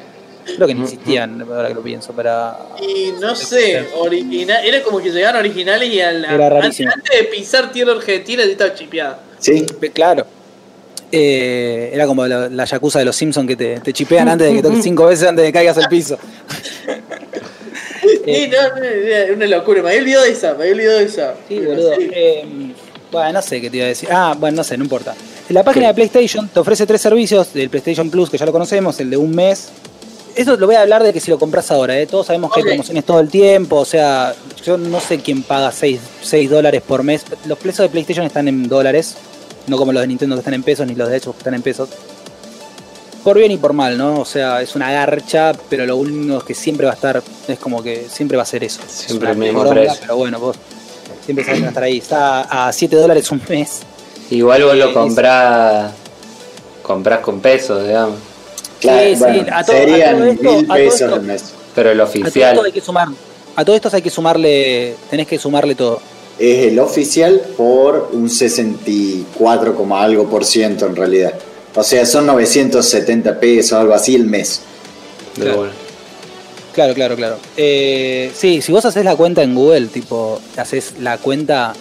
Creo 0.55 0.67
que 0.67 0.75
ni 0.75 0.83
existían, 0.83 1.41
ahora 1.41 1.69
que 1.69 1.73
lo 1.73 1.81
pienso, 1.81 2.13
para. 2.13 2.57
Y 2.79 3.13
no 3.19 3.35
sé, 3.35 3.83
original, 3.97 4.63
era 4.63 4.83
como 4.83 4.99
que 4.99 5.09
llegaban 5.11 5.37
originales 5.39 5.89
y 5.91 5.99
al, 6.01 6.23
antes, 6.25 6.77
de 7.17 7.23
pisar 7.31 7.71
tierra 7.71 7.93
argentina 7.93 8.43
estaba 8.43 8.73
chipeada. 8.75 9.19
Sí, 9.39 9.65
Claro. 9.93 10.25
Eh, 11.11 11.91
era 11.93 12.07
como 12.07 12.25
la, 12.25 12.49
la 12.49 12.65
yakuza 12.65 12.99
de 12.99 13.05
los 13.05 13.15
Simpsons 13.15 13.47
que 13.47 13.55
te, 13.55 13.79
te 13.79 13.93
chipean 13.93 14.27
antes 14.27 14.47
de 14.47 14.55
que 14.55 14.61
toques 14.61 14.83
cinco 14.83 15.05
veces 15.05 15.27
antes 15.27 15.43
de 15.43 15.49
que 15.49 15.53
caigas 15.53 15.77
al 15.77 15.87
piso. 15.87 16.17
Sí, 18.25 18.49
no, 18.49 19.35
una 19.35 19.45
locura, 19.45 19.81
me 19.83 19.89
había 19.89 20.01
olvidado 20.01 20.23
de 20.25 20.31
esa, 20.31 20.53
me 20.55 20.63
había 20.63 20.73
olvidado 20.73 20.99
de 20.99 21.05
esa. 21.05 21.35
Sí, 21.47 21.59
boludo. 21.59 21.95
sí. 21.95 22.09
Eh, 22.11 22.73
bueno, 23.11 23.33
no 23.33 23.41
sé 23.41 23.61
qué 23.61 23.69
te 23.69 23.77
iba 23.77 23.85
a 23.85 23.89
decir. 23.89 24.09
Ah, 24.11 24.35
bueno, 24.37 24.57
no 24.57 24.63
sé, 24.63 24.77
no 24.77 24.83
importa. 24.83 25.15
La 25.49 25.63
página 25.63 25.87
de 25.87 25.93
PlayStation 25.93 26.49
te 26.49 26.59
ofrece 26.59 26.85
tres 26.85 27.01
servicios 27.01 27.53
del 27.53 27.69
PlayStation 27.69 28.09
Plus, 28.09 28.29
que 28.29 28.37
ya 28.37 28.45
lo 28.45 28.51
conocemos, 28.51 28.99
el 28.99 29.09
de 29.09 29.17
un 29.17 29.31
mes. 29.31 29.69
Eso 30.35 30.57
lo 30.57 30.65
voy 30.65 30.75
a 30.75 30.81
hablar 30.81 31.01
de 31.03 31.13
que 31.13 31.19
si 31.19 31.31
lo 31.31 31.39
compras 31.39 31.71
ahora, 31.71 31.97
¿eh? 31.97 32.07
todos 32.07 32.27
sabemos 32.27 32.51
que 32.51 32.59
hay 32.59 32.65
promociones 32.65 33.05
todo 33.05 33.21
el 33.21 33.29
tiempo, 33.29 33.77
o 33.77 33.85
sea, 33.85 34.35
yo 34.65 34.77
no 34.77 34.99
sé 34.99 35.19
quién 35.19 35.43
paga 35.43 35.71
6, 35.71 36.01
dólares 36.49 36.81
por 36.81 37.03
mes. 37.03 37.23
Los 37.45 37.57
precios 37.57 37.85
de 37.85 37.89
PlayStation 37.89 38.25
están 38.25 38.49
en 38.49 38.67
dólares, 38.67 39.15
no 39.67 39.77
como 39.77 39.91
los 39.93 40.01
de 40.01 40.07
Nintendo 40.07 40.35
que 40.35 40.39
están 40.41 40.53
en 40.53 40.63
pesos, 40.63 40.85
ni 40.87 40.95
los 40.95 41.09
de 41.09 41.19
Xbox 41.19 41.35
que 41.37 41.39
están 41.41 41.53
en 41.55 41.61
pesos. 41.61 41.89
Por 43.23 43.37
bien 43.37 43.51
y 43.51 43.57
por 43.57 43.73
mal, 43.73 43.97
¿no? 43.97 44.19
O 44.19 44.25
sea, 44.25 44.61
es 44.61 44.75
una 44.75 44.91
garcha, 44.91 45.51
pero 45.69 45.85
lo 45.87 45.97
único 45.97 46.37
es 46.37 46.43
que 46.43 46.53
siempre 46.53 46.85
va 46.85 46.91
a 46.91 46.95
estar, 46.95 47.23
es 47.47 47.57
como 47.59 47.81
que 47.81 48.05
siempre 48.07 48.37
va 48.37 48.43
a 48.43 48.45
ser 48.45 48.63
eso. 48.63 48.81
Siempre 48.87 49.29
Es 49.31 49.35
el 49.35 49.41
mismo 49.41 49.67
precio. 49.67 49.97
Pero 50.01 50.15
bueno, 50.17 50.39
vos 50.39 50.55
siempre 51.25 51.43
sabes 51.43 51.59
que 51.59 51.63
va 51.63 51.67
a 51.67 51.71
estar 51.71 51.83
ahí. 51.83 51.97
Está 51.97 52.67
a 52.67 52.71
7 52.71 52.95
dólares 52.95 53.31
un 53.31 53.41
mes. 53.49 53.79
Igual 54.29 54.63
vos 54.63 54.73
Eh, 54.73 54.77
lo 54.77 54.87
es- 54.89 54.93
comprás. 54.93 55.91
Comprás 56.83 57.19
con 57.21 57.39
pesos, 57.41 57.83
digamos. 57.87 58.17
claro. 58.79 58.99
Sí, 59.09 59.15
sí, 59.15 59.23
a 59.23 59.45
todo- 59.45 59.55
a 59.55 59.63
serían 59.63 60.17
todo 60.17 60.25
esto- 60.27 60.43
mil 60.43 60.65
a 60.65 60.67
todo 60.67 60.75
pesos 60.77 61.01
esto- 61.01 61.15
al 61.15 61.21
mes. 61.23 61.43
Pero 61.73 61.91
el 61.91 61.99
A 61.99 62.03
todo 62.05 62.13
esto 62.13 62.29
oficial. 62.29 62.59
hay 62.63 62.71
que 62.71 62.81
sumar. 62.81 63.07
A 63.55 63.65
todo 63.65 63.75
esto 63.75 63.89
hay 63.91 64.01
que 64.03 64.09
sumarle, 64.11 64.95
tenés 65.09 65.25
que 65.27 65.39
sumarle 65.39 65.73
todo. 65.73 65.99
Es 66.37 66.67
el 66.67 66.79
oficial 66.79 67.41
por 67.55 68.09
un 68.13 68.29
64, 68.29 69.75
como 69.75 69.97
algo 69.97 70.29
por 70.29 70.43
ciento 70.45 70.85
en 70.85 70.95
realidad. 70.95 71.33
O 71.75 71.83
sea, 71.83 72.05
son 72.05 72.25
970 72.25 73.39
pesos, 73.39 73.73
algo 73.73 73.93
así 73.93 74.15
el 74.15 74.25
mes. 74.25 74.61
de 75.35 75.43
Claro. 75.43 75.85
Claro, 76.75 76.93
claro, 76.93 77.15
claro. 77.15 77.37
Eh, 77.55 78.31
sí, 78.35 78.61
si 78.61 78.73
vos 78.73 78.83
haces 78.83 79.05
la 79.05 79.15
cuenta 79.15 79.41
en 79.43 79.55
Google, 79.55 79.87
tipo, 79.87 80.41
haces 80.57 80.95
la 80.99 81.17
cuenta, 81.17 81.73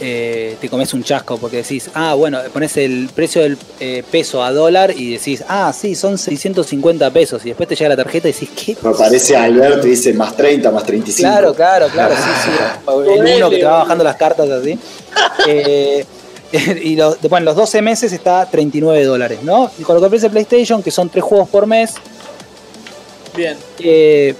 eh, 0.00 0.56
te 0.60 0.68
comes 0.68 0.92
un 0.94 1.04
chasco 1.04 1.36
porque 1.38 1.58
decís, 1.58 1.90
ah, 1.94 2.14
bueno, 2.14 2.38
pones 2.52 2.76
el 2.78 3.10
precio 3.14 3.42
del 3.42 3.58
eh, 3.78 4.02
peso 4.10 4.42
a 4.42 4.50
dólar 4.52 4.92
y 4.96 5.12
decís, 5.12 5.44
ah, 5.48 5.72
sí, 5.78 5.94
son 5.94 6.16
650 6.16 7.10
pesos. 7.10 7.44
Y 7.44 7.48
después 7.48 7.68
te 7.68 7.76
llega 7.76 7.90
la 7.90 7.96
tarjeta 7.96 8.28
y 8.28 8.32
decís, 8.32 8.48
¿qué? 8.56 8.76
Me 8.82 8.94
parece 8.94 9.36
Alberto 9.36 9.86
y 9.86 9.90
dice 9.90 10.12
más 10.14 10.36
30, 10.36 10.70
más 10.70 10.84
35. 10.84 11.28
Claro, 11.28 11.54
claro, 11.54 11.88
claro, 11.88 12.14
sí, 12.14 12.30
sí. 12.44 12.50
El 13.18 13.36
uno 13.36 13.50
que 13.50 13.58
te 13.58 13.64
va 13.64 13.78
bajando 13.78 14.04
las 14.04 14.16
cartas 14.16 14.48
así. 14.48 14.78
Eh, 15.46 16.04
y 16.82 16.96
los, 16.96 17.20
bueno, 17.22 17.44
los 17.44 17.56
12 17.56 17.82
meses 17.82 18.12
está 18.12 18.46
39 18.46 19.04
dólares, 19.04 19.40
¿no? 19.42 19.70
Y 19.78 19.82
con 19.82 19.94
lo 19.94 20.00
que 20.00 20.06
ofrece 20.06 20.30
PlayStation, 20.30 20.82
que 20.82 20.90
son 20.90 21.08
tres 21.08 21.22
juegos 21.24 21.48
por 21.48 21.66
mes, 21.66 21.94
Bien. 23.36 23.56
eh, 23.78 24.34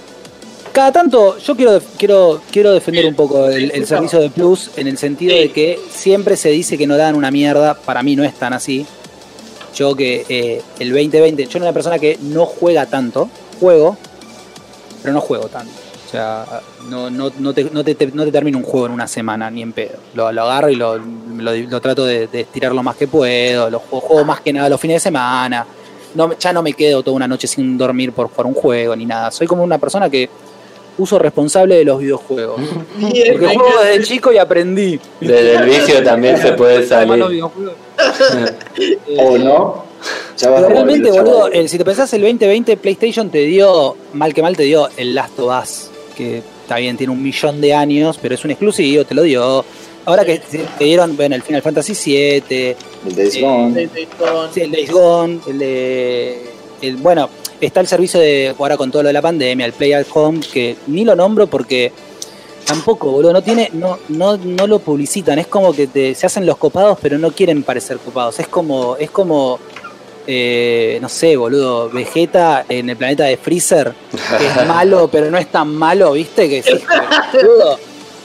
cada 0.71 0.91
tanto 0.91 1.37
yo 1.39 1.55
quiero, 1.55 1.81
quiero, 1.97 2.41
quiero 2.51 2.71
defender 2.73 3.05
un 3.05 3.15
poco 3.15 3.47
el, 3.47 3.71
el 3.71 3.85
servicio 3.85 4.19
de 4.19 4.29
Plus 4.29 4.71
en 4.77 4.87
el 4.87 4.97
sentido 4.97 5.35
de 5.35 5.51
que 5.51 5.79
siempre 5.89 6.35
se 6.37 6.49
dice 6.49 6.77
que 6.77 6.87
no 6.87 6.97
dan 6.97 7.15
una 7.15 7.31
mierda, 7.31 7.73
para 7.73 8.03
mí 8.03 8.15
no 8.15 8.23
es 8.23 8.33
tan 8.35 8.53
así. 8.53 8.85
Yo 9.75 9.95
que 9.95 10.25
eh, 10.27 10.61
el 10.79 10.89
2020, 10.89 11.45
yo 11.45 11.51
soy 11.51 11.61
una 11.61 11.71
persona 11.73 11.97
que 11.97 12.17
no 12.21 12.45
juega 12.45 12.85
tanto, 12.85 13.29
juego, 13.59 13.97
pero 15.01 15.13
no 15.13 15.21
juego 15.21 15.47
tanto. 15.47 15.71
O 16.07 16.11
sea, 16.11 16.45
no, 16.89 17.09
no, 17.09 17.31
no, 17.39 17.53
te, 17.53 17.63
no, 17.63 17.83
te, 17.85 17.95
te- 17.95 18.07
no 18.07 18.25
te 18.25 18.31
termino 18.33 18.57
un 18.57 18.65
juego 18.65 18.87
en 18.87 18.91
una 18.91 19.07
semana, 19.07 19.49
ni 19.49 19.61
en 19.61 19.71
pedo. 19.71 19.97
Lo, 20.13 20.29
lo 20.31 20.41
agarro 20.43 20.69
y 20.69 20.75
lo, 20.75 20.97
lo, 20.97 21.53
lo 21.55 21.79
trato 21.81 22.05
de, 22.05 22.27
de 22.27 22.41
estirar 22.41 22.73
lo 22.73 22.83
más 22.83 22.97
que 22.97 23.07
puedo. 23.07 23.69
Lo 23.69 23.79
juego, 23.79 24.05
juego 24.07 24.25
más 24.25 24.41
que 24.41 24.51
nada 24.51 24.67
los 24.67 24.79
fines 24.81 24.95
de 24.97 24.99
semana. 24.99 25.65
No, 26.15 26.37
ya 26.37 26.51
no 26.51 26.61
me 26.61 26.73
quedo 26.73 27.01
toda 27.01 27.15
una 27.15 27.29
noche 27.29 27.47
sin 27.47 27.77
dormir 27.77 28.11
por 28.11 28.27
jugar 28.27 28.45
un 28.47 28.53
juego 28.53 28.93
ni 28.93 29.05
nada. 29.05 29.31
Soy 29.31 29.47
como 29.47 29.63
una 29.63 29.77
persona 29.77 30.09
que 30.09 30.29
uso 31.01 31.19
responsable 31.19 31.75
de 31.75 31.85
los 31.85 31.99
videojuegos. 31.99 32.61
Porque 32.99 33.47
juego 33.47 33.81
desde 33.83 34.03
chico 34.03 34.31
y 34.31 34.37
aprendí. 34.37 34.99
Desde 35.19 35.55
el 35.55 35.63
vicio 35.63 36.03
también 36.03 36.37
se 36.37 36.53
puede 36.53 36.85
salir. 36.87 37.25
videojuegos. 37.27 37.73
¿O 39.17 39.37
no? 39.37 39.85
Realmente, 40.41 41.11
boludo, 41.11 41.47
el- 41.47 41.69
si 41.69 41.77
te 41.77 41.85
pensás 41.85 42.11
el 42.13 42.21
2020, 42.21 42.77
PlayStation 42.77 43.29
te 43.29 43.39
dio, 43.39 43.95
mal 44.13 44.33
que 44.33 44.41
mal 44.41 44.57
te 44.57 44.63
dio 44.63 44.89
el 44.97 45.13
Last 45.13 45.39
of 45.39 45.51
Us, 45.61 45.89
que 46.15 46.37
está 46.63 46.77
bien, 46.77 46.97
tiene 46.97 47.13
un 47.13 47.21
millón 47.21 47.61
de 47.61 47.73
años, 47.73 48.17
pero 48.19 48.33
es 48.35 48.43
un 48.43 48.51
exclusivo, 48.51 49.05
te 49.05 49.13
lo 49.13 49.21
dio. 49.23 49.63
Ahora 50.05 50.25
que 50.25 50.39
te 50.79 50.83
dieron, 50.83 51.15
bueno, 51.15 51.35
el 51.35 51.43
Final 51.43 51.61
Fantasy 51.61 51.93
VII, 51.93 52.75
El 53.07 53.15
Days 53.15 53.35
eh, 53.35 53.41
Gone. 53.41 53.89
El 54.55 54.71
Days 54.71 54.91
Gone, 54.91 55.39
el 55.47 55.59
de... 55.59 56.41
El, 56.81 56.95
bueno, 56.95 57.29
está 57.61 57.79
el 57.79 57.87
servicio 57.87 58.19
de, 58.19 58.55
ahora 58.57 58.77
con 58.77 58.91
todo 58.91 59.03
lo 59.03 59.07
de 59.07 59.13
la 59.13 59.21
pandemia, 59.21 59.65
el 59.65 59.73
Play 59.73 59.93
at 59.93 60.05
Home, 60.13 60.39
que 60.39 60.75
ni 60.87 61.05
lo 61.05 61.15
nombro 61.15 61.47
porque 61.47 61.91
tampoco, 62.65 63.11
boludo, 63.11 63.33
no 63.33 63.41
tiene, 63.41 63.69
no, 63.73 63.99
no, 64.09 64.37
no 64.37 64.67
lo 64.67 64.79
publicitan, 64.79 65.39
es 65.39 65.47
como 65.47 65.73
que 65.73 65.87
te, 65.87 66.15
se 66.15 66.25
hacen 66.25 66.45
los 66.45 66.57
copados, 66.57 66.97
pero 67.01 67.17
no 67.17 67.31
quieren 67.31 67.63
parecer 67.63 67.97
copados, 67.97 68.39
es 68.39 68.47
como, 68.47 68.95
es 68.97 69.11
como, 69.11 69.59
eh, 70.27 70.97
no 71.01 71.09
sé, 71.09 71.35
boludo, 71.35 71.89
Vegeta 71.89 72.65
en 72.69 72.89
el 72.89 72.97
planeta 72.97 73.25
de 73.25 73.37
Freezer, 73.37 73.93
que 74.11 74.47
es 74.47 74.55
malo, 74.67 75.09
pero 75.11 75.29
no 75.29 75.37
es 75.37 75.51
tan 75.51 75.73
malo, 75.73 76.13
viste, 76.13 76.49
que 76.49 76.63
sí, 76.63 76.81
boludo, 77.33 77.77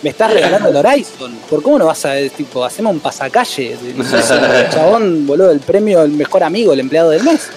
me 0.02 0.10
estás 0.10 0.32
regalando 0.32 0.68
el 0.68 0.76
Horizon, 0.76 1.36
¿por 1.50 1.62
cómo 1.62 1.78
no 1.78 1.86
vas 1.86 2.04
a, 2.04 2.14
tipo, 2.36 2.64
hacemos 2.64 2.92
un 2.92 3.00
pasacalle, 3.00 3.76
no 3.96 4.04
sé, 4.04 4.16
el 4.16 4.70
chabón, 4.70 5.26
boludo, 5.26 5.50
el 5.50 5.60
premio, 5.60 6.02
el 6.02 6.12
mejor 6.12 6.42
amigo, 6.42 6.72
el 6.72 6.80
empleado 6.80 7.10
del 7.10 7.22
mes. 7.22 7.50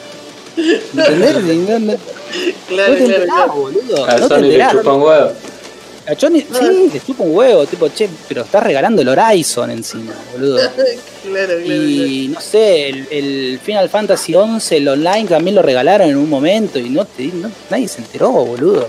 ¿Entendés? 0.95 1.36
No, 1.69 1.80
no- 1.80 1.94
Claro, 2.68 2.94
no 2.94 2.98
te 2.98 3.03
claro, 3.03 3.15
enterás, 3.15 3.26
claro. 3.36 3.53
boludo. 3.53 4.06
A 4.06 4.18
No 4.18 4.27
te 4.27 4.36
Sony 4.36 4.41
le 4.41 4.68
chupa 4.72 4.94
un 4.94 5.02
huevo. 5.02 5.31
A 6.07 6.15
Johnny, 6.19 6.41
sí, 6.41 6.90
le 6.94 6.99
chupa 7.02 7.23
un 7.23 7.36
huevo, 7.36 7.65
tipo, 7.68 7.88
che, 7.90 8.10
pero 8.27 8.41
estás 8.41 8.64
regalando 8.64 9.02
el 9.02 9.10
Horizon 9.10 9.72
encima, 9.72 10.14
boludo. 10.34 10.57
Claro, 11.22 11.48
claro, 11.57 11.60
Y 11.65 12.30
no 12.34 12.40
sé, 12.40 12.88
el, 12.90 13.07
el 13.11 13.60
Final 13.61 13.90
Fantasy 13.90 14.34
XI, 14.34 14.76
el 14.77 14.88
online 14.88 15.26
también 15.27 15.53
lo 15.56 15.61
regalaron 15.61 16.10
en 16.10 16.15
un 16.15 16.30
momento 16.30 16.80
y 16.80 16.90
no, 16.90 17.03
te, 17.06 17.26
no- 17.26 17.52
nadie 17.69 17.88
se 17.88 17.99
enteró, 18.02 18.30
boludo. 18.31 18.88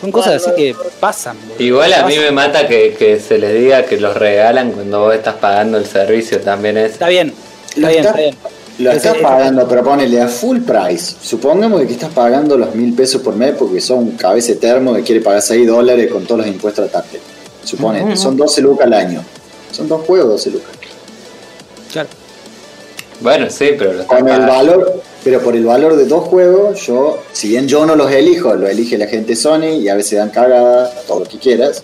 Son 0.00 0.10
cosas 0.12 0.42
así 0.42 0.50
que 0.56 0.74
pasan. 1.00 1.36
boludo. 1.48 1.62
Igual 1.62 1.92
a 1.94 2.06
mí 2.06 2.18
me 2.18 2.30
mata 2.32 2.66
que, 2.66 2.94
que 2.98 3.18
se 3.20 3.38
les 3.38 3.54
diga 3.54 3.84
que 3.86 3.98
los 3.98 4.14
regalan 4.16 4.72
cuando 4.72 5.00
vos 5.00 5.14
estás 5.14 5.36
pagando 5.36 5.78
el 5.78 5.86
servicio 5.86 6.40
también 6.40 6.76
es. 6.78 6.92
Está 6.92 7.08
bien, 7.08 7.32
está 7.74 7.88
bien, 7.88 7.90
está- 8.04 8.08
está 8.10 8.20
bien. 8.20 8.36
Lo 8.78 8.92
estás 8.92 9.16
pagando, 9.18 9.66
pero 9.66 9.82
ponele 9.82 10.20
a 10.20 10.28
full 10.28 10.58
price. 10.60 11.16
Supongamos 11.22 11.80
que 11.82 11.92
estás 11.92 12.12
pagando 12.12 12.58
los 12.58 12.74
mil 12.74 12.92
pesos 12.94 13.22
por 13.22 13.34
mes 13.34 13.54
porque 13.58 13.80
son 13.80 13.98
un 14.00 14.10
cabeza 14.12 14.52
termo 14.60 14.94
que 14.94 15.02
quiere 15.02 15.22
pagar 15.22 15.40
6 15.40 15.66
dólares 15.66 16.10
con 16.12 16.24
todos 16.24 16.40
los 16.40 16.46
impuestos 16.46 16.84
de 16.84 16.92
la 16.92 17.00
tarjeta. 17.00 17.24
Suponete, 17.64 18.16
son 18.16 18.36
12 18.36 18.60
lucas 18.60 18.86
al 18.86 18.92
año. 18.92 19.24
Son 19.72 19.88
dos 19.88 20.02
juegos 20.06 20.28
12 20.28 20.50
lucas. 20.50 20.70
Claro. 21.92 22.08
Bueno, 23.20 23.46
sí, 23.48 23.70
pero 23.78 23.94
lo 23.94 24.02
estás 24.02 24.18
Con 24.18 24.28
el 24.28 24.34
pagando. 24.40 24.52
valor, 24.52 25.02
pero 25.24 25.40
por 25.40 25.56
el 25.56 25.64
valor 25.64 25.96
de 25.96 26.04
dos 26.04 26.24
juegos, 26.24 26.86
yo, 26.86 27.18
si 27.32 27.48
bien 27.48 27.66
yo 27.66 27.86
no 27.86 27.96
los 27.96 28.10
elijo, 28.12 28.54
lo 28.54 28.68
elige 28.68 28.98
la 28.98 29.06
gente 29.06 29.34
Sony 29.34 29.78
y 29.80 29.88
a 29.88 29.94
veces 29.94 30.18
dan 30.18 30.30
cagada, 30.30 30.92
todo 31.06 31.20
lo 31.20 31.26
que 31.26 31.38
quieras. 31.38 31.82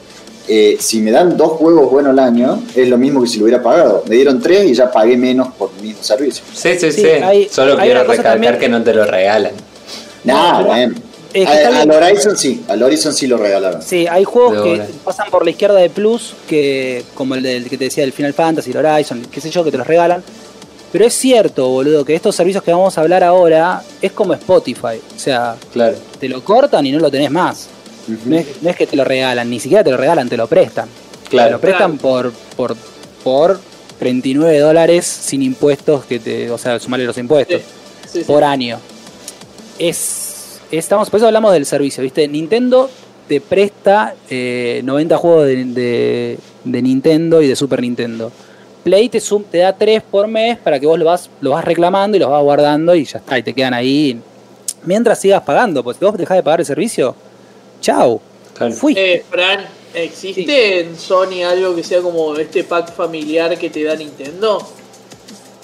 Eh, 0.49 0.77
si 0.81 1.01
me 1.01 1.11
dan 1.11 1.37
dos 1.37 1.53
juegos 1.53 1.91
buenos 1.91 2.11
al 2.13 2.19
año, 2.19 2.63
es 2.75 2.89
lo 2.89 2.99
mismo 2.99 3.23
que 3.23 3.29
si 3.29 3.39
lo 3.39 3.45
hubiera 3.45 3.63
pagado. 3.63 4.03
Me 4.09 4.17
dieron 4.17 4.41
tres 4.41 4.65
y 4.71 4.75
ya 4.75 4.91
pagué 4.91 5.17
menos 5.17 5.49
por 5.59 5.71
el 5.79 5.83
mismo 5.87 6.03
servicio. 6.03 6.45
Sí, 6.53 6.71
sí, 6.79 6.93
Sí, 6.93 7.01
sí. 7.03 7.07
hay- 7.07 7.49
Solo 7.49 7.73
hay 7.79 7.87
quiero 7.87 8.01
recalcar 8.01 8.33
también- 8.35 8.59
que 8.59 8.69
no 8.69 8.83
te 8.83 8.93
lo 8.95 9.05
regalan. 9.05 9.53
Nada, 10.25 10.59
pero- 10.59 10.69
bueno. 10.69 10.95
es 11.35 11.49
que 11.49 11.55
está 11.55 11.81
Al. 11.81 11.91
Horizon 11.91 12.37
sí, 12.37 12.63
al 12.69 12.83
Horizon 12.83 13.13
sí 13.15 13.27
lo 13.27 13.37
regalaron. 13.39 13.83
Sí, 13.83 14.07
hay 14.07 14.25
juegos 14.25 14.63
que 14.63 14.83
pasan 15.05 15.31
por 15.31 15.45
la 15.45 15.51
izquierda 15.51 15.77
de 15.79 15.89
Plus, 15.91 16.35
que 16.47 17.05
como 17.15 17.35
el 17.35 17.43
del 17.43 17.69
que 17.71 17.79
te 17.79 17.85
decía 17.85 18.03
del 18.05 18.13
Final 18.13 18.35
Fantasy, 18.35 18.71
el 18.71 18.77
Horizon, 18.85 19.23
qué 19.31 19.41
sé 19.41 19.49
yo, 19.51 19.65
que 19.65 19.71
te 19.71 19.79
los 19.79 19.87
regalan. 19.87 20.23
Pero 20.93 21.07
es 21.07 21.15
cierto, 21.15 21.69
boludo, 21.71 22.05
que 22.05 22.15
estos 22.15 22.37
servicios 22.37 22.63
que 22.63 22.71
vamos 22.71 22.99
a 22.99 23.01
hablar 23.01 23.25
ahora 23.25 23.83
es 24.03 24.13
como 24.13 24.35
Spotify. 24.35 25.01
O 25.17 25.19
sea, 25.19 25.57
Claro. 25.73 25.97
te 26.21 26.29
lo 26.29 26.45
cortan 26.45 26.85
y 26.85 26.93
no 26.93 26.99
lo 26.99 27.11
tenés 27.11 27.31
más. 27.31 27.69
No 28.27 28.37
es, 28.37 28.47
no 28.63 28.71
es 28.71 28.77
que 28.77 28.87
te 28.87 28.97
lo 28.97 29.05
regalan, 29.05 29.49
ni 29.49 29.61
siquiera 29.61 29.83
te 29.85 29.91
lo 29.91 29.97
regalan, 29.97 30.29
te 30.29 30.37
lo 30.37 30.47
prestan. 30.47 30.89
Te 31.25 31.31
Claro. 31.31 31.53
lo 31.53 31.61
prestan 31.61 31.99
por, 31.99 32.33
por, 32.57 32.77
por 33.25 33.61
39 33.99 34.59
dólares 34.59 35.07
sin 35.07 35.43
impuestos, 35.43 36.05
que 36.05 36.19
te, 36.19 36.51
o 36.51 36.59
sea, 36.59 36.79
sumarle 36.79 37.07
los 37.07 37.17
impuestos 37.19 37.61
Sí, 38.07 38.19
sí. 38.21 38.25
por 38.25 38.45
año. 38.45 38.79
Es, 39.79 40.61
estamos, 40.71 41.11
por 41.11 41.19
eso 41.19 41.27
hablamos 41.27 41.53
del 41.53 41.67
servicio, 41.67 42.03
¿viste? 42.03 42.27
Nintendo 42.29 42.91
te 43.29 43.41
presta 43.41 44.15
eh, 44.29 44.81
90 44.85 45.17
juegos 45.17 45.47
de, 45.47 45.65
de- 45.65 46.39
de 46.65 46.83
Nintendo 46.83 47.43
y 47.43 47.49
de 47.49 47.57
Super 47.57 47.81
Nintendo. 47.81 48.31
Play 48.85 49.09
te, 49.09 49.21
sum- 49.21 49.45
te 49.51 49.59
da 49.59 49.73
3 49.73 50.03
por 50.09 50.27
mes 50.29 50.59
para 50.59 50.79
que 50.79 50.87
vos 50.87 50.99
lo 50.99 51.05
vas, 51.07 51.31
lo 51.41 51.51
vas 51.51 51.65
reclamando 51.65 52.17
y 52.17 52.21
los 52.21 52.31
vas 52.31 52.43
guardando 52.43 52.95
y 52.95 53.05
ya 53.05 53.19
está, 53.19 53.39
y 53.39 53.43
te 53.43 53.53
quedan 53.55 53.75
ahí. 53.75 54.21
Mientras 54.85 55.21
sigas 55.21 55.43
pagando, 55.43 55.83
pues 55.83 55.97
si 55.97 56.05
vos 56.05 56.17
dejás 56.17 56.37
de 56.37 56.43
pagar 56.43 56.61
el 56.61 56.67
servicio, 56.67 57.15
chau, 57.83 58.21
Claro. 58.57 58.73
fuiste. 58.73 59.15
Eh, 59.17 59.25
Fran, 59.29 59.67
¿existe 59.93 60.81
en 60.81 60.97
Sony 60.99 61.43
algo 61.47 61.75
que 61.77 61.83
sea 61.85 62.01
como 62.01 62.35
este 62.37 62.65
pack 62.65 62.95
familiar 62.95 63.59
que 63.59 63.69
te 63.69 63.85
da 63.85 63.95
Nintendo? 63.95 64.67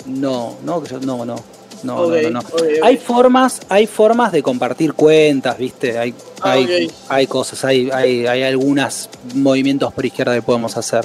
No, 0.07 0.57
no, 0.65 0.83
que 0.83 0.91
yo- 0.91 1.01
no, 1.01 1.25
no. 1.25 1.37
No, 1.85 2.09
no, 2.09 2.21
no, 2.23 2.31
no. 2.31 2.43
Hay 2.83 2.97
formas, 2.97 3.61
hay 3.69 3.87
formas 3.87 4.33
de 4.33 4.43
compartir 4.43 4.95
cuentas, 4.95 5.57
¿viste? 5.57 5.97
Hay, 5.97 6.13
Ah, 6.41 6.53
hay, 6.53 6.91
hay 7.09 7.27
cosas, 7.29 7.65
hay, 7.65 7.89
hay, 7.93 8.27
hay 8.27 8.43
algunos 8.43 9.09
movimientos 9.35 9.93
por 9.93 10.05
izquierda 10.05 10.35
que 10.35 10.43
podemos 10.43 10.77
hacer. 10.77 11.05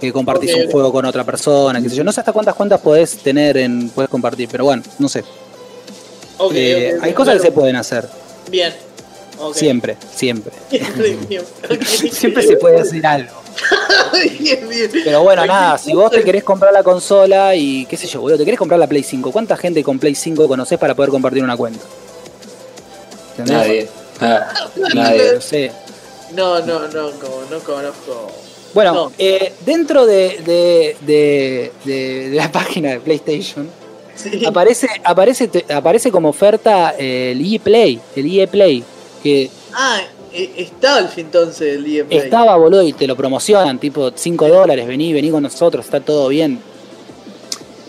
Que 0.00 0.10
compartís 0.12 0.54
un 0.54 0.70
juego 0.70 0.92
con 0.92 1.04
otra 1.04 1.24
persona, 1.24 1.82
qué 1.82 1.90
sé 1.90 1.96
yo. 1.96 2.04
No 2.04 2.12
sé 2.12 2.20
hasta 2.20 2.32
cuántas 2.32 2.54
cuentas 2.54 2.80
podés 2.80 3.18
tener 3.18 3.56
en, 3.58 3.90
puedes 3.90 4.08
compartir, 4.10 4.48
pero 4.50 4.64
bueno, 4.64 4.82
no 4.98 5.08
sé. 5.10 5.24
Eh, 6.54 6.96
hay 7.02 7.12
cosas 7.12 7.36
que 7.36 7.42
se 7.42 7.52
pueden 7.52 7.76
hacer. 7.76 8.08
Bien. 8.50 8.72
Siempre, 9.54 9.96
siempre. 10.14 10.52
Siempre 12.12 12.42
se 12.42 12.56
puede 12.56 12.80
hacer 12.80 13.04
algo. 13.06 13.32
bien, 14.40 14.68
bien. 14.68 14.90
Pero 15.04 15.22
bueno, 15.22 15.44
nada, 15.46 15.78
si 15.78 15.92
vos 15.92 16.10
te 16.10 16.22
querés 16.22 16.44
comprar 16.44 16.72
la 16.72 16.82
consola 16.82 17.54
y 17.56 17.86
qué 17.86 17.96
sé 17.96 18.06
yo, 18.06 18.20
boludo, 18.20 18.38
te 18.38 18.44
querés 18.44 18.58
comprar 18.58 18.78
la 18.78 18.86
Play 18.86 19.02
5, 19.02 19.32
¿cuánta 19.32 19.56
gente 19.56 19.82
con 19.82 19.98
Play 19.98 20.14
5 20.14 20.46
conoces 20.46 20.78
para 20.78 20.94
poder 20.94 21.10
compartir 21.10 21.42
una 21.42 21.56
cuenta? 21.56 21.84
¿Entendés? 23.36 23.56
Nadie. 23.56 23.88
Ah, 24.20 24.52
No 24.76 24.88
nadie. 24.94 25.40
sé. 25.40 25.72
No, 26.34 26.60
no, 26.60 26.80
no, 26.88 27.10
como 27.12 27.42
no 27.50 27.58
conozco. 27.60 28.30
Bueno, 28.74 28.92
No. 28.94 29.12
eh, 29.18 29.52
dentro 29.64 30.04
de, 30.06 30.38
de- 30.44 30.96
de- 31.00 31.72
de- 31.84 32.28
de 32.30 32.36
la 32.36 32.52
página 32.52 32.90
de 32.90 33.00
PlayStation 33.00 33.68
Sí. 34.14 34.44
aparece, 34.44 34.88
aparece, 35.04 35.48
aparece 35.72 36.10
como 36.10 36.28
oferta 36.28 36.94
eh, 36.98 37.32
el 37.32 37.54
EA 37.54 37.60
Play, 37.60 38.00
el 38.16 38.26
EA 38.38 38.46
Play, 38.48 38.84
que 39.22 39.50
Ah, 39.72 40.00
eh, 40.32 40.50
está 40.56 40.96
al 40.96 41.08
fin 41.08 41.26
entonces 41.26 41.76
el 41.76 41.86
EA 41.86 42.04
Play. 42.04 42.18
estaba, 42.20 42.56
boludo, 42.56 42.82
y 42.82 42.92
te 42.92 43.06
lo 43.06 43.16
promocionan, 43.16 43.78
tipo 43.78 44.10
5 44.14 44.48
dólares, 44.48 44.86
vení, 44.86 45.12
vení 45.12 45.30
con 45.30 45.42
nosotros, 45.42 45.84
está 45.84 46.00
todo 46.00 46.28
bien. 46.28 46.60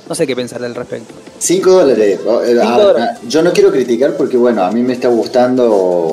No 0.07 0.15
sé 0.15 0.25
qué 0.25 0.35
pensar 0.35 0.63
al 0.63 0.73
respecto. 0.73 1.13
5 1.37 1.69
dólares. 1.71 2.19
Eh, 2.19 2.19
Cinco 2.19 2.41
ah, 2.63 2.79
dólares. 2.79 3.09
ah, 3.13 3.19
Yo 3.27 3.41
no 3.43 3.53
quiero 3.53 3.71
criticar 3.71 4.17
porque, 4.17 4.37
bueno, 4.37 4.63
a 4.63 4.71
mí 4.71 4.81
me 4.81 4.93
está 4.93 5.07
gustando 5.07 6.11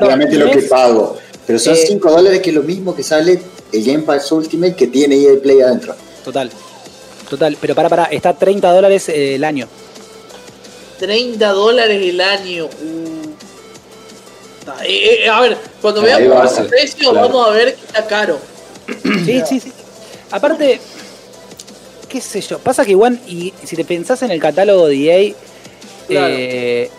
realmente 0.00 0.36
lo 0.36 0.50
que 0.50 0.62
pago. 0.62 1.16
Pero 1.46 1.58
son 1.58 1.74
Eh, 1.74 1.84
5 1.86 2.10
dólares 2.10 2.40
que 2.40 2.50
es 2.50 2.56
lo 2.56 2.62
mismo 2.62 2.94
que 2.96 3.02
sale 3.02 3.38
el 3.70 3.84
Game 3.84 4.02
Pass 4.04 4.32
Ultimate 4.32 4.74
que 4.74 4.86
tiene 4.86 5.16
EA 5.16 5.34
Play 5.42 5.60
adentro. 5.60 5.94
Total. 6.24 6.50
Total, 7.28 7.56
pero 7.60 7.74
para, 7.74 7.88
para, 7.90 8.04
está 8.04 8.32
30 8.32 8.72
dólares 8.72 9.08
eh, 9.10 9.34
el 9.34 9.44
año. 9.44 9.66
30 10.98 11.52
dólares 11.52 12.02
el 12.02 12.20
año. 12.20 12.64
Uh. 12.66 13.13
Ah, 14.66 14.76
eh, 14.84 15.24
eh, 15.24 15.28
a 15.28 15.40
ver, 15.40 15.56
cuando 15.82 16.00
Ahí 16.00 16.06
veamos 16.06 16.36
va, 16.38 16.44
los 16.44 16.54
sí, 16.54 16.62
precios, 16.62 17.10
claro. 17.12 17.28
vamos 17.28 17.46
a 17.48 17.50
ver 17.50 17.74
que 17.74 17.84
está 17.86 18.06
caro. 18.06 18.38
Sí, 19.24 19.42
sí, 19.46 19.60
sí. 19.60 19.72
Aparte, 20.30 20.80
qué 22.08 22.20
sé 22.20 22.40
yo, 22.40 22.58
pasa 22.58 22.84
que 22.84 22.92
igual, 22.92 23.18
y 23.26 23.52
si 23.64 23.76
te 23.76 23.84
pensás 23.84 24.22
en 24.22 24.30
el 24.30 24.40
catálogo 24.40 24.86
de 24.86 24.96
EA, 25.28 25.34
Claro. 26.08 26.34
eh, 26.36 26.90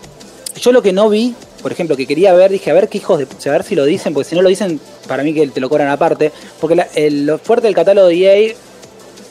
yo 0.59 0.71
lo 0.71 0.81
que 0.81 0.91
no 0.93 1.09
vi, 1.09 1.35
por 1.61 1.71
ejemplo, 1.71 1.95
que 1.97 2.05
quería 2.07 2.33
ver, 2.33 2.51
dije, 2.51 2.71
a 2.71 2.73
ver 2.73 2.89
qué 2.89 2.97
hijos 2.99 3.19
de... 3.19 3.27
A 3.49 3.51
ver 3.53 3.63
si 3.63 3.75
lo 3.75 3.85
dicen, 3.85 4.13
porque 4.13 4.29
si 4.29 4.35
no 4.35 4.41
lo 4.41 4.49
dicen, 4.49 4.79
para 5.07 5.23
mí 5.23 5.33
que 5.33 5.47
te 5.47 5.59
lo 5.59 5.69
cobran 5.69 5.89
aparte. 5.89 6.31
Porque 6.59 6.75
la- 6.75 6.87
el, 6.95 7.25
lo 7.25 7.37
fuerte 7.39 7.67
del 7.67 7.75
catálogo 7.75 8.07
de 8.07 8.15
EA, 8.49 8.53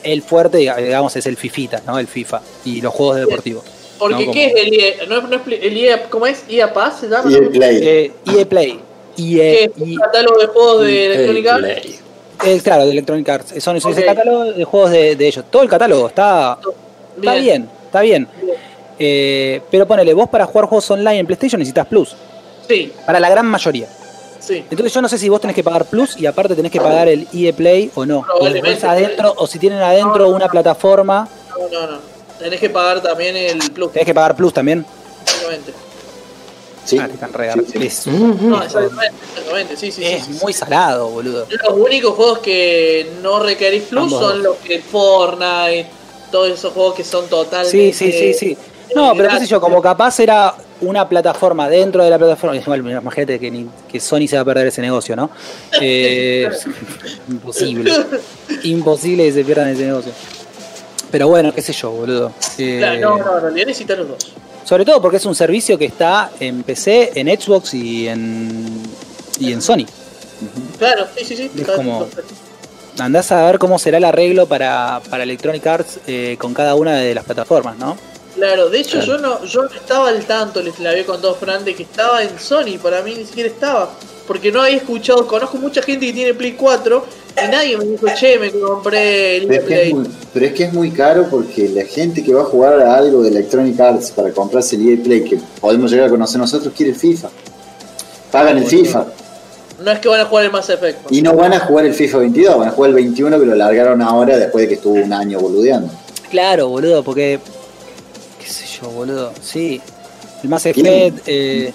el 0.03 0.21
fuerte, 0.21 0.57
digamos, 0.59 1.15
es 1.15 1.25
el 1.25 1.35
FIFITA, 1.37 1.81
¿no? 1.87 1.97
El 1.99 2.07
FIFA 2.07 2.41
y 2.65 2.81
los 2.81 2.93
juegos 2.93 3.17
deportivos. 3.17 3.63
Porque, 3.99 4.25
No, 4.25 4.31
¿qué 4.33 4.45
es 4.47 4.53
el 4.55 4.73
EA? 4.73 5.05
¿No, 5.07 5.17
es- 5.17 5.23
no 5.29 5.41
el 5.47 5.77
EA? 5.77 6.03
¿Cómo 6.09 6.27
es? 6.27 6.43
¿EA 6.49 6.73
Pass 6.73 6.99
se 7.01 7.07
llama? 7.09 7.31
EA 7.31 7.49
Play. 7.49 7.79
Eh, 7.81 8.11
EA 8.37 8.45
Play. 8.45 8.79
¿Qué 9.15 9.23
EA, 9.63 9.65
es 9.65 9.71
un 9.77 9.95
catálogo 9.95 10.39
de 10.39 10.47
juegos 10.47 10.81
de 10.83 11.05
El 11.05 11.11
Electronic 11.13 11.47
Arts? 11.47 11.61
Play. 11.63 11.99
eh, 12.45 12.61
claro, 12.63 12.85
de 12.85 12.91
Electronic 12.91 13.29
Arts. 13.29 13.63
Son, 13.63 13.77
es 13.77 13.85
Ok. 13.85 13.97
el 13.97 14.05
catálogo 14.05 14.43
de 14.45 14.63
juegos 14.65 14.91
de, 14.91 15.15
de 15.15 15.27
ellos. 15.27 15.45
Todo 15.49 15.63
el 15.63 15.69
catálogo 15.69 16.07
está, 16.07 16.57
Está 17.17 17.33
bien, 17.35 17.69
está 17.85 18.01
bien. 18.01 18.27
Eh, 18.99 19.61
pero 19.71 19.85
ponele, 19.87 20.13
vos 20.13 20.29
para 20.29 20.45
jugar 20.45 20.67
juegos 20.67 20.89
online 20.91 21.19
en 21.19 21.25
PlayStation 21.25 21.59
necesitas 21.59 21.87
Plus. 21.87 22.15
Sí, 22.67 22.91
Para 23.05 23.19
la 23.19 23.29
gran 23.29 23.45
mayoría. 23.45 23.87
sí. 24.39 24.63
Entonces 24.69 24.93
yo 24.93 25.01
no 25.01 25.07
sé 25.09 25.17
si 25.17 25.29
vos 25.29 25.39
tenés 25.41 25.55
que 25.55 25.63
pagar 25.63 25.85
Plus 25.85 26.17
y 26.19 26.25
aparte 26.25 26.55
tenés 26.55 26.71
que 26.71 26.79
pagar 26.81 27.07
el 27.07 27.27
EA 27.33 27.53
Play 27.53 27.91
o 27.95 28.05
no. 28.05 28.23
O, 28.39 28.49
después 28.49 28.83
adentro, 28.83 29.33
o 29.37 29.47
si 29.47 29.59
tienen 29.59 29.79
adentro 29.79 30.25
No, 30.25 30.29
no, 30.31 30.35
una 30.35 30.45
no. 30.45 30.51
plataforma, 30.51 31.27
No, 31.57 31.67
no, 31.69 31.91
no. 31.93 32.14
Tenés 32.39 32.59
que 32.59 32.69
pagar 32.69 33.01
también 33.01 33.35
el 33.35 33.57
Plus, 33.71 33.91
tenés 33.91 34.05
que 34.05 34.13
pagar 34.13 34.35
Plus 34.35 34.53
también. 34.53 34.85
obviamente. 35.39 35.73
Sí. 36.83 36.99
Ah, 36.99 37.07
te 37.07 37.13
están 37.13 37.33
regalando. 37.33 37.71
Sí, 37.71 37.79
sí. 37.79 37.87
Es, 37.87 38.07
No, 38.07 38.61
exactamente, 38.61 39.15
exactamente, 39.33 39.75
sí, 39.77 39.91
sí, 39.91 40.03
es 40.03 40.23
sí, 40.25 40.37
muy 40.43 40.53
salado, 40.53 41.09
boludo. 41.09 41.47
Los 41.49 41.77
únicos 41.79 42.13
juegos 42.13 42.39
que 42.39 43.09
no 43.23 43.39
requerís 43.39 43.83
Plus 43.83 44.03
Ambos 44.03 44.19
son 44.21 44.43
los 44.43 44.57
que 44.57 44.79
Fortnite, 44.81 45.87
todos 46.31 46.49
esos 46.51 46.73
juegos 46.73 46.93
que 46.93 47.03
son 47.03 47.27
totalmente. 47.27 47.71
Sí, 47.71 47.91
sí, 47.93 48.11
sí, 48.11 48.33
sí. 48.33 48.57
No, 48.95 49.13
pero 49.17 49.29
qué 49.29 49.39
sé 49.39 49.47
yo, 49.47 49.59
como 49.59 49.81
capaz 49.81 50.19
era 50.19 50.53
una 50.81 51.09
plataforma 51.09 51.67
dentro 51.67 52.03
de 52.03 52.09
la 52.11 52.19
plataforma. 52.19 52.55
Imagínate 52.55 53.39
que, 53.39 53.49
ni- 53.49 53.67
que 53.91 53.99
Sony 53.99 54.27
se 54.27 54.35
va 54.35 54.43
a 54.43 54.45
perder 54.45 54.67
ese 54.67 54.81
negocio, 54.81 55.15
¿no? 55.15 55.31
Eh, 55.81 56.47
imposible. 57.29 57.91
Imposible 58.63 59.23
que 59.25 59.31
se 59.33 59.43
pierdan 59.43 59.69
ese 59.69 59.85
negocio. 59.87 60.11
Pero 61.11 61.27
bueno, 61.27 61.53
qué 61.53 61.61
sé 61.61 61.73
yo, 61.73 61.91
boludo. 61.91 62.31
Eh, 62.57 62.77
Claro, 62.79 63.17
no, 63.17 63.17
no, 63.25 63.35
en 63.37 63.41
realidad 63.43 63.67
necesitas 63.67 63.97
los 63.97 64.09
dos. 64.09 64.33
Sobre 64.63 64.83
todo 64.85 65.01
porque 65.01 65.17
es 65.17 65.25
un 65.25 65.35
servicio 65.35 65.77
que 65.77 65.85
está 65.85 66.31
en 66.39 66.63
PC, 66.63 67.11
en 67.15 67.27
Xbox 67.39 67.73
y 67.75 68.07
en, 68.07 68.81
y 69.39 69.51
en 69.53 69.61
Sony. 69.61 69.85
Claro, 70.79 71.05
sí, 71.15 71.23
sí, 71.25 71.35
sí. 71.35 71.51
Es 71.57 71.67
como-. 71.67 72.07
Andás 72.97 73.31
a 73.31 73.45
ver 73.45 73.59
cómo 73.59 73.77
será 73.77 73.97
el 73.97 74.05
arreglo 74.05 74.47
para, 74.47 75.01
para 75.09 75.23
Electronic 75.23 75.65
Arts 75.67 75.99
eh, 76.07 76.37
con 76.39 76.53
cada 76.53 76.75
una 76.75 76.95
de 76.95 77.13
las 77.13 77.25
plataformas, 77.25 77.77
¿no? 77.77 77.97
Claro, 78.35 78.69
de 78.69 78.79
hecho 78.79 78.99
yo 78.99 79.17
no 79.17 79.43
yo 79.45 79.63
no 79.63 79.69
estaba 79.69 80.09
al 80.09 80.25
tanto, 80.25 80.61
les 80.61 80.77
la 80.79 80.89
había 80.91 81.05
contado 81.05 81.33
a 81.33 81.37
Fran, 81.37 81.63
de 81.63 81.73
que 81.73 81.83
estaba 81.83 82.21
en 82.21 82.37
Sony, 82.37 82.77
para 82.81 83.01
mí 83.01 83.15
ni 83.17 83.25
siquiera 83.25 83.49
estaba. 83.49 83.91
Porque 84.27 84.51
no 84.51 84.61
había 84.61 84.77
escuchado, 84.77 85.25
conozco 85.27 85.57
mucha 85.57 85.81
gente 85.81 86.07
que 86.07 86.13
tiene 86.13 86.33
Play 86.33 86.53
4 86.53 87.05
y 87.37 87.51
nadie 87.51 87.77
me 87.77 87.85
dijo, 87.85 88.07
che, 88.15 88.39
me 88.39 88.51
compré 88.51 89.37
el 89.37 89.47
Pero 89.47 89.61
es, 89.61 89.67
que 89.67 89.73
es 89.73 89.79
Play. 89.81 89.93
muy, 89.93 90.09
pero 90.33 90.45
es 90.47 90.53
que 90.53 90.63
es 90.63 90.73
muy 90.73 90.91
caro 90.91 91.27
porque 91.29 91.69
la 91.69 91.85
gente 91.85 92.23
que 92.23 92.33
va 92.33 92.41
a 92.41 92.45
jugar 92.45 92.79
a 92.81 92.97
algo 92.97 93.21
de 93.21 93.29
Electronic 93.29 93.79
Arts 93.79 94.11
para 94.11 94.31
comprarse 94.31 94.75
el 94.75 94.89
EA 94.89 95.03
Play 95.03 95.23
que 95.23 95.39
podemos 95.61 95.91
llegar 95.91 96.07
a 96.07 96.09
conocer 96.09 96.39
nosotros 96.39 96.73
quiere 96.75 96.91
el 96.91 96.97
FIFA. 96.97 97.29
Pagan 98.31 98.57
el 98.57 98.65
FIFA. 98.65 99.05
No 99.83 99.91
es 99.91 99.99
que 99.99 100.07
van 100.07 100.21
a 100.21 100.25
jugar 100.25 100.45
el 100.45 100.51
Mass 100.51 100.69
Effect. 100.69 101.11
Y 101.11 101.21
no 101.21 101.35
van 101.35 101.53
a 101.53 101.59
jugar 101.59 101.85
el 101.85 101.93
FIFA 101.93 102.17
22, 102.19 102.57
van 102.57 102.67
a 102.69 102.71
jugar 102.71 102.89
el 102.89 102.95
21 102.95 103.39
que 103.39 103.45
lo 103.45 103.55
largaron 103.55 104.01
ahora 104.01 104.37
después 104.37 104.63
de 104.63 104.69
que 104.69 104.73
estuvo 104.75 104.95
un 104.95 105.13
año 105.13 105.39
boludeando. 105.39 105.91
Claro, 106.29 106.69
boludo, 106.69 107.03
porque. 107.03 107.39
¿Qué 108.45 108.51
sé 108.51 108.65
yo, 108.79 108.89
boludo? 108.91 109.33
Sí. 109.41 109.81
El 110.43 110.49
Mass 110.49 110.67
Effect. 110.67 111.23
Eh, 111.25 111.73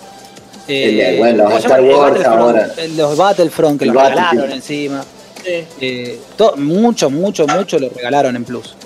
eh, 0.69 1.17
bueno, 1.19 1.49
los 1.51 1.65
Battlefront, 1.65 2.25
ahora. 2.27 2.71
Los 2.97 3.17
Battlefront 3.17 3.79
que 3.81 3.87
los 3.87 3.97
regalaron 3.97 4.53
encima. 4.53 5.03
Sí. 5.45 5.65
Eh, 5.81 6.21
to- 6.37 6.57
mucho, 6.57 7.11
mucho, 7.11 7.45
mucho 7.49 7.79
lo 7.81 7.89
regalaron 7.89 8.37
en 8.37 8.45
Plus. 8.45 8.77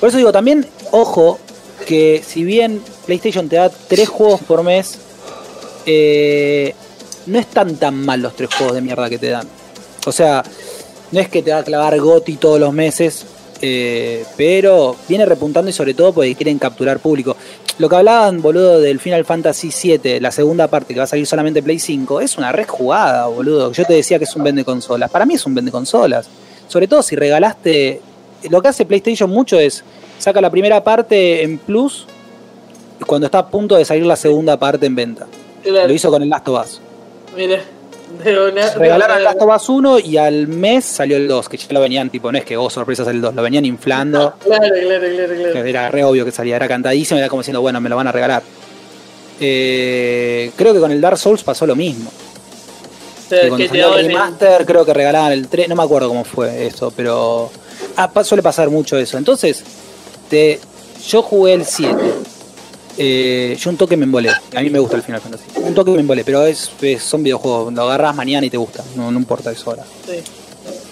Por 0.00 0.08
eso 0.08 0.18
digo, 0.18 0.32
también, 0.32 0.66
ojo, 0.90 1.38
que 1.86 2.20
si 2.26 2.42
bien 2.42 2.82
PlayStation 3.06 3.48
te 3.48 3.56
da 3.56 3.68
tres 3.70 4.08
juegos 4.08 4.40
por 4.40 4.64
mes, 4.64 4.98
eh, 5.86 6.74
no 7.26 7.38
están 7.38 7.76
tan 7.76 7.94
mal 8.04 8.20
los 8.22 8.34
tres 8.34 8.50
juegos 8.52 8.74
de 8.74 8.80
mierda 8.80 9.08
que 9.08 9.18
te 9.18 9.28
dan. 9.30 9.46
O 10.06 10.10
sea, 10.10 10.42
no 11.12 11.20
es 11.20 11.28
que 11.28 11.42
te 11.42 11.52
va 11.52 11.58
a 11.58 11.64
clavar 11.64 11.96
Goti 12.00 12.36
todos 12.38 12.58
los 12.58 12.72
meses, 12.72 13.24
eh, 13.62 14.24
pero 14.36 14.96
viene 15.08 15.26
repuntando 15.26 15.70
y 15.70 15.72
sobre 15.72 15.94
todo 15.94 16.12
porque 16.12 16.34
quieren 16.34 16.58
capturar 16.58 16.98
público. 16.98 17.36
Lo 17.78 17.88
que 17.88 17.96
hablaban, 17.96 18.42
boludo, 18.42 18.80
del 18.80 19.00
Final 19.00 19.24
Fantasy 19.24 19.70
VII, 19.70 20.20
la 20.20 20.30
segunda 20.30 20.68
parte 20.68 20.92
que 20.92 21.00
va 21.00 21.04
a 21.04 21.06
salir 21.06 21.26
solamente 21.26 21.62
Play 21.62 21.78
5, 21.78 22.20
es 22.20 22.36
una 22.36 22.52
red 22.52 22.68
jugada, 22.68 23.26
boludo. 23.26 23.72
Yo 23.72 23.84
te 23.84 23.94
decía 23.94 24.18
que 24.18 24.24
es 24.24 24.36
un 24.36 24.44
vende 24.44 24.64
consolas. 24.64 25.10
Para 25.10 25.24
mí 25.24 25.34
es 25.34 25.46
un 25.46 25.54
vende 25.54 25.70
consolas. 25.70 26.28
Sobre 26.68 26.86
todo 26.88 27.02
si 27.02 27.16
regalaste. 27.16 28.00
Lo 28.48 28.62
que 28.62 28.68
hace 28.68 28.86
PlayStation 28.86 29.28
mucho 29.28 29.58
es 29.58 29.84
saca 30.18 30.40
la 30.40 30.50
primera 30.50 30.82
parte 30.82 31.42
en 31.42 31.58
Plus 31.58 32.06
cuando 33.06 33.26
está 33.26 33.40
a 33.40 33.48
punto 33.48 33.76
de 33.76 33.84
salir 33.84 34.04
la 34.06 34.16
segunda 34.16 34.58
parte 34.58 34.86
en 34.86 34.94
venta. 34.94 35.26
Claro. 35.62 35.88
Lo 35.88 35.94
hizo 35.94 36.10
con 36.10 36.22
el 36.22 36.28
Last 36.28 36.48
of 36.48 36.64
Us. 36.64 36.80
Mira, 37.36 37.56
de 37.56 37.62
una- 38.10 38.70
Regalaron 38.74 39.18
de- 39.18 39.24
Last 39.24 39.40
of 39.42 39.56
Us 39.56 39.68
1 39.68 39.98
y 39.98 40.16
al 40.16 40.46
mes 40.48 40.84
salió 40.84 41.16
el 41.16 41.28
2, 41.28 41.48
que 41.48 41.56
ya 41.56 41.66
lo 41.70 41.80
venían, 41.80 42.10
tipo, 42.10 42.30
no 42.32 42.38
es 42.38 42.44
que, 42.44 42.56
oh, 42.56 42.68
sorpresas 42.70 43.06
el 43.08 43.20
2, 43.20 43.34
lo 43.34 43.42
venían 43.42 43.64
inflando. 43.64 44.34
Claro, 44.44 44.62
claro, 44.62 44.74
claro, 44.74 45.00
que 45.00 45.50
claro. 45.52 45.64
Era 45.66 45.88
re 45.90 46.04
obvio 46.04 46.24
que 46.24 46.32
salía, 46.32 46.56
era 46.56 46.68
cantadísimo, 46.68 47.18
era 47.18 47.28
como 47.28 47.42
diciendo, 47.42 47.60
bueno, 47.60 47.80
me 47.80 47.88
lo 47.88 47.96
van 47.96 48.06
a 48.08 48.12
regalar. 48.12 48.42
Eh, 49.40 50.50
creo 50.56 50.72
que 50.74 50.80
con 50.80 50.90
el 50.92 51.00
Dark 51.00 51.16
Souls 51.18 51.42
pasó 51.42 51.66
lo 51.66 51.74
mismo. 51.76 52.10
O 52.10 53.28
sea, 53.30 53.42
Que 53.56 53.68
salió 53.68 53.96
el 53.96 54.06
remaster, 54.08 54.66
creo 54.66 54.84
que 54.84 54.92
regalaban 54.92 55.32
el 55.32 55.48
3, 55.48 55.68
no 55.68 55.76
me 55.76 55.82
acuerdo 55.82 56.08
cómo 56.08 56.24
fue 56.24 56.66
eso, 56.66 56.92
pero 56.94 57.50
ah, 57.96 58.10
suele 58.24 58.42
pasar 58.42 58.68
mucho 58.70 58.96
eso. 58.98 59.16
Entonces, 59.18 59.62
te, 60.28 60.58
yo 61.06 61.22
jugué 61.22 61.54
el 61.54 61.64
7. 61.64 61.96
Eh, 62.98 63.56
yo 63.58 63.70
un 63.70 63.76
toque 63.76 63.96
me 63.96 64.04
embolé. 64.04 64.30
A 64.30 64.60
mí 64.60 64.70
me 64.70 64.78
gusta 64.78 64.96
el 64.96 65.02
Final 65.02 65.20
Fantasy. 65.20 65.44
Un 65.56 65.74
toque 65.74 65.90
me 65.92 66.00
embolé, 66.00 66.24
pero 66.24 66.44
es, 66.46 66.70
es- 66.82 67.02
son 67.02 67.22
videojuegos. 67.22 67.72
Lo 67.72 67.82
agarras 67.82 68.14
mañana 68.14 68.46
y 68.46 68.50
te 68.50 68.56
gusta. 68.56 68.84
No, 68.96 69.10
no 69.10 69.18
importa 69.18 69.50
eso 69.52 69.70
ahora. 69.70 69.84
Sí. 70.06 70.16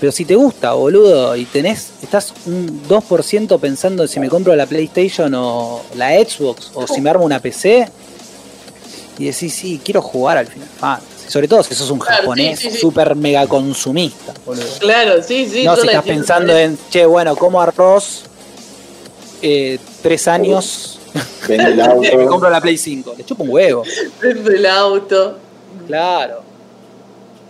Pero 0.01 0.12
si 0.12 0.25
te 0.25 0.35
gusta, 0.37 0.73
boludo, 0.73 1.35
y 1.37 1.45
tenés, 1.45 1.89
estás 2.03 2.33
un 2.47 2.83
2% 2.89 3.59
pensando 3.59 4.07
si 4.07 4.20
me 4.20 4.29
compro 4.29 4.55
la 4.55 4.65
PlayStation 4.66 5.33
o 5.35 5.83
la 5.97 6.11
Xbox, 6.25 6.70
o 6.75 6.87
si 6.87 7.01
me 7.01 7.11
armo 7.11 7.25
una 7.25 7.41
PC, 7.41 7.89
y 9.19 9.25
decís, 9.25 9.53
sí, 9.53 9.81
quiero 9.85 10.01
jugar 10.01 10.39
al 10.39 10.47
Final 10.47 10.69
Fantasy. 10.79 11.29
Sobre 11.29 11.49
todo 11.49 11.62
si 11.65 11.75
sos 11.75 11.91
un 11.91 11.99
Claro, 11.99 12.23
japonés 12.23 12.59
sí, 12.61 12.69
sí, 12.69 12.75
sí. 12.77 12.81
súper 12.81 13.15
mega 13.16 13.47
consumista, 13.49 14.33
boludo. 14.47 14.65
Claro, 14.79 15.20
sí, 15.23 15.47
sí. 15.51 15.65
no, 15.65 15.75
si 15.77 15.87
estás 15.89 16.05
pensando 16.05 16.57
en, 16.57 16.79
che, 16.91 17.05
bueno, 17.05 17.35
como 17.37 17.61
arroz, 17.61 18.23
eh, 19.43 19.79
tres 20.01 20.29
años, 20.29 20.98
Vende 21.48 21.64
el 21.70 21.76
me 21.76 21.82
auto. 21.82 22.26
compro 22.28 22.51
la 22.51 22.60
Play 22.60 22.76
5. 22.78 23.14
Le 23.18 23.24
chupo 23.24 23.43
un 23.44 23.51
huevo. 23.51 23.82
Prendo 24.20 24.51
el 24.51 24.66
auto. 24.66 25.39
Claro. 25.86 26.43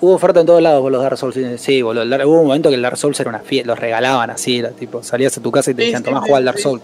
Hubo 0.00 0.12
oferta 0.14 0.40
en 0.40 0.46
todos 0.46 0.62
lados 0.62 0.80
por 0.80 0.92
los 0.92 1.02
Dark 1.02 1.18
Souls. 1.18 1.36
Sí, 1.60 1.82
boludo. 1.82 2.02
el 2.04 2.10
Dark- 2.10 2.26
Hubo 2.26 2.40
un 2.40 2.46
momento 2.46 2.68
que 2.68 2.76
el 2.76 2.82
Dark 2.82 2.96
Souls 2.96 3.18
era 3.18 3.30
una 3.30 3.40
fiesta. 3.40 3.66
Los 3.68 3.78
regalaban 3.80 4.30
así. 4.30 4.58
Era, 4.58 4.70
tipo, 4.70 5.02
salías 5.02 5.36
a 5.36 5.40
tu 5.42 5.50
casa 5.50 5.70
y 5.70 5.74
te 5.74 5.82
Sí, 5.82 5.86
decían, 5.86 6.04
tomá, 6.04 6.18
sí, 6.20 6.22
juega 6.28 6.36
al 6.38 6.44
Dark 6.44 6.58
sí. 6.58 6.62
Souls. 6.62 6.82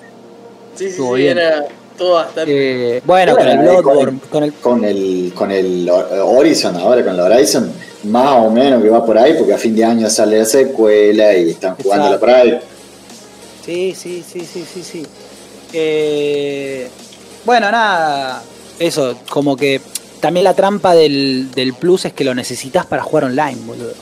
Sí, 0.74 0.84
sí, 0.84 0.84
Estuvo 0.90 1.14
sí, 1.14 1.22
bien. 1.22 1.38
era 1.38 1.64
todo 1.96 2.14
bastante. 2.14 2.96
Eh, 2.96 3.02
bueno, 3.05 3.36
con 3.36 3.46
el 3.48 3.56
Bueno, 3.59 3.82
Bloodborne, 3.82 4.18
con 4.28 4.42
el... 4.42 4.52
Con 4.55 4.84
el, 4.84 5.32
con 5.34 5.51
el 5.52 5.88
Horizon 5.88 6.74
ahora, 6.76 7.05
con 7.05 7.14
el 7.14 7.20
Horizon, 7.20 7.72
más 8.05 8.32
o 8.32 8.51
menos 8.51 8.82
que 8.82 8.88
va 8.90 9.06
por 9.06 9.16
ahí, 9.16 9.34
porque 9.34 9.55
a 9.55 9.59
fin 9.59 9.76
de 9.76 9.84
año 9.84 10.10
sale 10.10 10.40
la 10.40 10.44
secuela 10.44 11.32
y 11.36 11.51
están 11.51 11.76
jugando 11.76 12.10
la 12.10 12.18
por 12.18 12.30
ahí. 12.30 12.59
Sí, 13.64 13.94
sí, 13.96 14.24
sí, 14.28 14.40
sí, 14.40 14.64
sí, 14.74 14.82
sí. 14.82 15.06
Eh, 15.74 16.88
bueno, 17.44 17.70
nada. 17.70 18.42
Eso, 18.78 19.16
como 19.28 19.56
que 19.56 19.80
también 20.20 20.44
la 20.44 20.55
trampa 20.55 20.94
del, 20.94 21.51
del 21.55 21.74
plus 21.74 22.05
es 22.06 22.12
que 22.12 22.24
lo 22.24 22.34
necesitas 22.34 22.86
para 22.86 23.02
jugar 23.02 23.24
online, 23.24 23.56
boludo. 23.66 23.92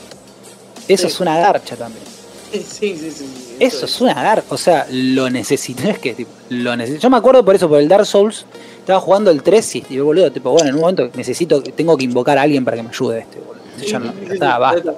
Eso 0.87 1.03
Sí. 1.03 1.07
es 1.13 1.19
una 1.19 1.37
garcha 1.39 1.75
también. 1.75 2.03
Sí, 2.51 2.61
sí, 2.69 2.95
sí. 2.95 3.11
sí, 3.11 3.55
Eso 3.59 3.85
es 3.85 3.99
una 4.01 4.13
gar, 4.13 4.43
o 4.49 4.57
sea, 4.57 4.85
lo 4.91 5.27
necesito, 5.29 5.81
no 5.85 5.89
es 5.89 5.97
que 5.99 6.13
tipo, 6.13 6.31
lo 6.49 6.75
necesito. 6.75 7.01
Yo 7.01 7.09
me 7.09 7.17
acuerdo 7.17 7.43
por 7.43 7.55
eso, 7.55 7.67
por 7.67 7.79
el 7.79 7.87
Dark 7.87 8.05
Souls, 8.05 8.45
estaba 8.79 8.99
jugando 8.99 9.31
el 9.31 9.41
3 9.41 9.75
y 9.75 9.81
yo, 9.89 10.05
boludo, 10.05 10.31
tipo, 10.31 10.51
bueno, 10.51 10.69
en 10.69 10.75
un 10.75 10.81
momento 10.81 11.09
necesito, 11.15 11.63
tengo 11.63 11.97
que 11.97 12.03
invocar 12.05 12.37
a 12.37 12.43
alguien 12.43 12.63
para 12.63 12.77
que 12.77 12.83
me 12.83 12.89
ayude 12.89 13.19
este, 13.21 13.39
boludo. 13.39 13.63
Sí, 13.79 13.85
Yo 13.87 13.99
no, 13.99 14.13
ya 14.27 14.33
está, 14.33 14.57
basta. 14.59 14.93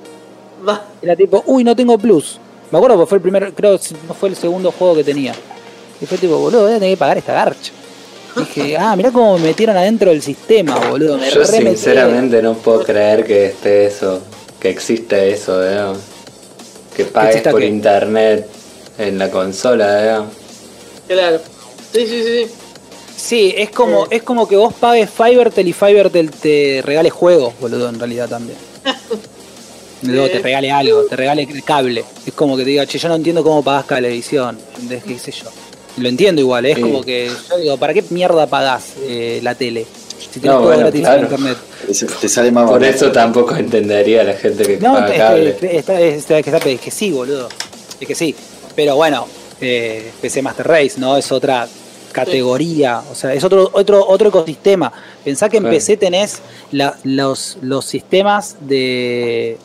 Era 1.02 1.16
tipo, 1.16 1.44
uy, 1.48 1.64
no 1.64 1.76
tengo 1.76 1.98
plus. 1.98 2.40
Me 2.72 2.78
acuerdo 2.78 2.98
porque 2.98 3.10
fue 3.10 3.18
el 3.20 3.22
primer, 3.22 3.54
creo, 3.54 3.80
no 4.08 4.14
fue 4.14 4.30
el 4.30 4.36
segundo 4.36 4.72
juego 4.72 4.96
que 4.96 5.04
tenía. 5.04 5.34
Y 6.02 6.06
fue 6.06 6.18
tipo, 6.18 6.38
boludo, 6.38 6.64
voy 6.64 6.72
a 6.72 6.76
tener 6.76 6.92
que 6.92 6.98
pagar 6.98 7.18
esta 7.18 7.34
garcha. 7.34 7.72
Dije, 8.36 8.78
ah, 8.78 8.96
mirá 8.96 9.12
cómo 9.12 9.38
me 9.38 9.46
metieron 9.46 9.78
adentro 9.78 10.12
del 10.12 10.22
sistema, 10.22 10.78
boludo. 10.90 11.18
Me 11.18 11.30
Yo 11.30 11.46
sinceramente 11.46 12.42
no 12.42 12.54
puedo 12.56 12.84
creer 12.84 13.24
que 13.24 13.46
esté 13.48 13.86
eso, 13.86 14.22
que 14.60 14.70
existe 14.70 15.32
eso, 15.32 15.62
digamos. 15.62 16.00
Que 16.96 17.06
pagues 17.06 17.42
por 17.44 17.62
qué? 17.62 17.68
internet 17.68 18.48
en 18.98 19.18
la 19.18 19.32
consola, 19.32 20.02
digamos. 20.02 20.34
Claro. 21.08 21.40
Sí, 21.94 22.06
sí, 22.08 22.24
sí. 22.24 22.52
Sí, 23.16 23.54
es 23.58 23.70
como, 23.70 24.08
es 24.10 24.22
como 24.24 24.48
que 24.48 24.58
vos 24.58 24.74
pagues 24.74 25.10
Fivertel 25.10 25.68
y 25.68 25.74
Fivertel 25.74 26.30
te 26.30 26.82
regale 26.84 27.10
juegos, 27.10 27.54
boludo, 27.60 27.88
en 27.88 27.98
realidad 27.98 28.28
también. 28.28 28.58
Luego 30.04 30.30
te 30.30 30.40
regale 30.40 30.72
algo, 30.72 31.06
te 31.06 31.16
regale 31.16 31.44
el 31.44 31.64
cable. 31.64 32.04
Es 32.26 32.34
como 32.34 32.58
que 32.58 32.64
te 32.64 32.70
diga, 32.72 32.86
che, 32.86 33.00
yo 33.00 33.08
no 33.08 33.16
entiendo 33.16 33.44
cómo 33.44 33.64
pagás 33.64 33.86
cablevisión. 33.86 34.58
¿Entendés? 34.74 35.04
¿Qué 35.04 35.18
sé 35.18 35.32
yo? 35.32 35.50
Lo 35.98 36.10
entiendo 36.10 36.42
igual, 36.42 36.66
es 36.66 36.76
Sí. 36.76 36.82
como 36.82 37.02
que 37.04 37.32
yo 37.50 37.58
digo, 37.58 37.78
¿para 37.78 37.94
qué 37.94 38.04
mierda 38.10 38.48
pagás 38.48 38.94
eh, 39.04 39.40
la 39.44 39.56
tele? 39.56 39.86
Si 40.20 40.40
tenés 40.40 40.46
No, 40.46 40.54
todo 40.58 40.64
bueno, 40.68 40.80
gratis 40.82 41.02
claro. 41.02 41.18
en 41.18 41.24
internet. 41.24 41.58
Eso 41.90 42.06
te 42.20 42.28
sale 42.30 42.52
más 42.52 42.70
Por 42.70 42.80
barato. 42.82 42.96
eso 42.98 43.12
tampoco 43.12 43.56
entendería 43.56 44.24
la 44.24 44.34
gente 44.34 44.64
que 44.66 44.78
No, 44.78 44.94
paga 44.96 45.10
es 45.14 45.18
cable. 45.20 45.56
que, 45.58 45.78
está- 45.78 46.02
está- 46.02 46.38
es 46.40 46.44
que 46.46 46.50
está- 46.56 46.70
es 46.70 46.82
que 46.82 46.92
sí, 46.92 47.12
boludo. 47.12 47.48
Es 48.00 48.08
que 48.08 48.16
sí. 48.16 48.36
Pero 48.76 48.96
bueno, 48.98 49.28
eh, 49.62 50.12
PC 50.22 50.42
Master 50.42 50.68
Race, 50.68 50.94
¿no? 50.98 51.16
Es 51.16 51.32
otra 51.32 51.68
categoría. 52.12 53.02
O 53.12 53.16
sea, 53.16 53.34
es 53.34 53.44
otro, 53.44 53.70
otro, 53.74 54.06
otro 54.08 54.30
ecosistema. 54.30 54.92
Pensá 55.24 55.48
que 55.50 55.58
en 55.58 55.64
Claro. 55.64 55.76
PC 55.76 55.98
tenés 55.98 56.40
la- 56.72 56.98
los, 57.04 57.58
los 57.62 57.86
sistemas 57.86 58.56
de, 58.62 59.58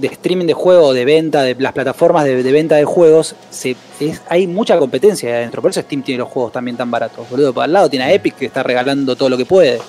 de 0.00 0.06
streaming 0.08 0.46
de 0.46 0.54
juego, 0.54 0.92
de 0.92 1.04
venta, 1.04 1.42
de 1.42 1.54
las 1.58 1.72
plataformas 1.72 2.24
de, 2.24 2.42
de 2.42 2.52
venta 2.52 2.76
de 2.76 2.84
juegos. 2.84 3.34
Se, 3.50 3.76
es- 4.00 4.20
hay 4.28 4.46
mucha 4.46 4.78
competencia 4.78 5.28
ahí 5.28 5.34
adentro. 5.36 5.60
Por 5.62 5.70
eso 5.70 5.80
Steam 5.82 6.02
tiene 6.02 6.18
los 6.20 6.28
juegos 6.28 6.52
también 6.52 6.76
tan 6.76 6.90
baratos, 6.90 7.28
boludo. 7.28 7.52
Para 7.52 7.66
el 7.66 7.72
lado 7.72 7.90
tiene 7.90 8.04
a 8.06 8.12
Epic 8.12 8.36
que 8.36 8.46
está 8.46 8.62
regalando 8.62 9.14
todo 9.16 9.28
lo 9.28 9.36
que 9.36 9.46
puede. 9.46 9.80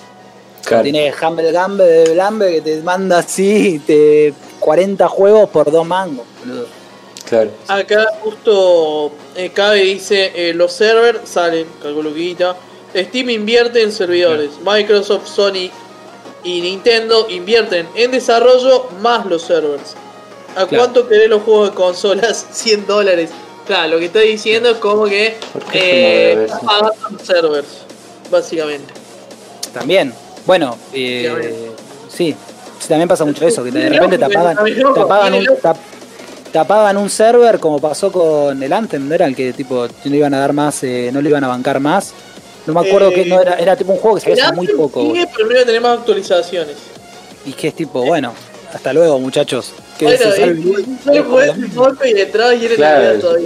Claro. 0.65 0.83
Tiene 0.83 1.11
Humble 1.11 1.51
Gambe 1.51 1.83
de 1.85 2.13
Blambe 2.13 2.51
que 2.53 2.61
te 2.61 2.81
manda 2.83 3.17
así 3.19 3.81
te 3.87 4.31
40 4.59 5.07
juegos 5.07 5.49
por 5.49 5.71
dos 5.71 5.87
mangos, 5.87 6.25
boludo. 6.39 6.67
Claro. 7.27 7.49
Acá 7.67 8.05
justo 8.21 9.11
eh, 9.35 9.49
Cabe 9.53 9.79
dice, 9.83 10.31
eh, 10.35 10.53
los 10.53 10.73
servers 10.73 11.21
salen, 11.29 11.65
calculo 11.81 12.13
que. 12.13 12.55
Steam 12.95 13.29
invierte 13.29 13.81
en 13.81 13.91
servidores. 13.91 14.51
Microsoft, 14.65 15.27
Sony 15.27 15.69
y 16.43 16.61
Nintendo 16.61 17.27
invierten 17.29 17.87
en 17.95 18.11
desarrollo 18.11 18.87
más 19.01 19.25
los 19.25 19.43
servers. 19.43 19.95
¿A 20.55 20.65
Claro. 20.65 20.83
cuánto 20.83 21.07
querés 21.07 21.29
los 21.29 21.43
juegos 21.43 21.69
de 21.69 21.75
consolas? 21.75 22.45
100 22.51 22.87
dólares. 22.87 23.29
Claro, 23.65 23.89
lo 23.91 23.99
que 23.99 24.05
está 24.05 24.19
diciendo 24.19 24.69
es 24.71 24.77
como 24.77 25.05
que 25.05 25.37
¿Por 25.53 25.63
qué 25.65 26.33
eh, 26.33 26.47
los 27.11 27.21
servers, 27.21 27.67
básicamente. 28.29 28.93
También, 29.73 30.13
bueno, 30.45 30.77
eh, 30.93 31.71
sí, 32.09 32.35
también 32.87 33.07
pasa 33.07 33.23
mucho 33.23 33.45
eso, 33.47 33.63
que 33.63 33.71
de 33.71 33.89
repente 33.89 34.17
te 34.17 34.25
apagan, 34.25 34.57
te 34.65 34.99
apagan 34.99 35.31
tiene 35.31 35.49
un, 35.49 35.55
te, 35.57 35.69
te 36.51 36.59
apagan 36.59 36.97
un 36.97 37.09
server 37.09 37.59
como 37.59 37.79
pasó 37.79 38.11
con 38.11 38.61
el 38.61 38.73
Anthem, 38.73 39.07
¿no 39.07 39.15
era 39.15 39.25
el 39.27 39.35
que 39.35 39.53
tipo 39.53 39.87
no 39.87 40.11
le 40.11 40.17
iban 40.17 40.33
a 40.33 40.39
dar 40.39 40.51
más, 40.51 40.83
eh, 40.83 41.09
no 41.13 41.21
le 41.21 41.29
iban 41.29 41.43
a 41.43 41.47
bancar 41.47 41.79
más? 41.79 42.13
No 42.65 42.73
me 42.73 42.87
acuerdo 42.87 43.09
Eh, 43.09 43.13
que 43.15 43.25
no 43.25 43.41
era, 43.41 43.55
era 43.55 43.75
tipo 43.75 43.91
un 43.93 43.99
juego 43.99 44.15
que 44.17 44.21
salía 44.21 44.45
hace 44.45 44.55
muy 44.55 44.67
poco. 44.67 45.01
sigue, 45.01 45.27
pero 45.35 45.47
primero 45.47 45.65
tenemos 45.65 45.97
actualizaciones. 45.99 46.75
Y 47.45 47.53
que 47.53 47.69
es 47.69 47.73
tipo, 47.75 48.03
bueno, 48.03 48.33
hasta 48.73 48.93
luego 48.93 49.19
muchachos. 49.19 49.73
Que 49.97 50.05
Bueno, 50.05 50.31
se 50.31 50.47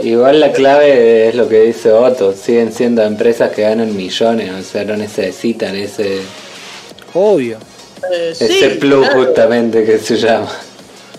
y- 0.03 0.09
igual 0.09 0.39
la 0.39 0.51
clave 0.51 1.29
es 1.29 1.35
lo 1.35 1.47
que 1.49 1.61
dice 1.61 1.91
Otto, 1.91 2.33
siguen 2.33 2.71
siendo 2.73 3.03
empresas 3.03 3.51
que 3.51 3.63
ganan 3.63 3.95
millones, 3.95 4.51
o 4.51 4.63
sea, 4.63 4.83
no 4.83 4.95
necesitan 4.97 5.75
ese... 5.75 6.19
Obvio. 7.13 7.57
Eh, 8.11 8.29
Ese 8.31 8.47
sí, 8.71 8.77
plus 8.79 9.05
claro. 9.07 9.25
justamente 9.25 9.83
que 9.85 9.97
se 9.97 10.17
llama. 10.17 10.51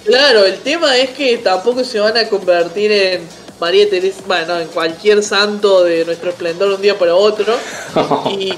Claro, 0.04 0.44
el 0.44 0.58
tema 0.58 0.96
es 0.96 1.10
que 1.10 1.38
tampoco 1.38 1.82
se 1.82 1.98
van 1.98 2.16
a 2.16 2.28
convertir 2.28 2.92
en 2.92 3.20
María 3.60 3.88
Teresa, 3.88 4.18
bueno, 4.26 4.58
en 4.60 4.68
cualquier 4.68 5.22
santo 5.22 5.82
de 5.84 6.04
nuestro 6.04 6.30
esplendor 6.30 6.72
un 6.72 6.82
día 6.82 6.98
para 6.98 7.14
otro. 7.14 7.54
y 8.30 8.52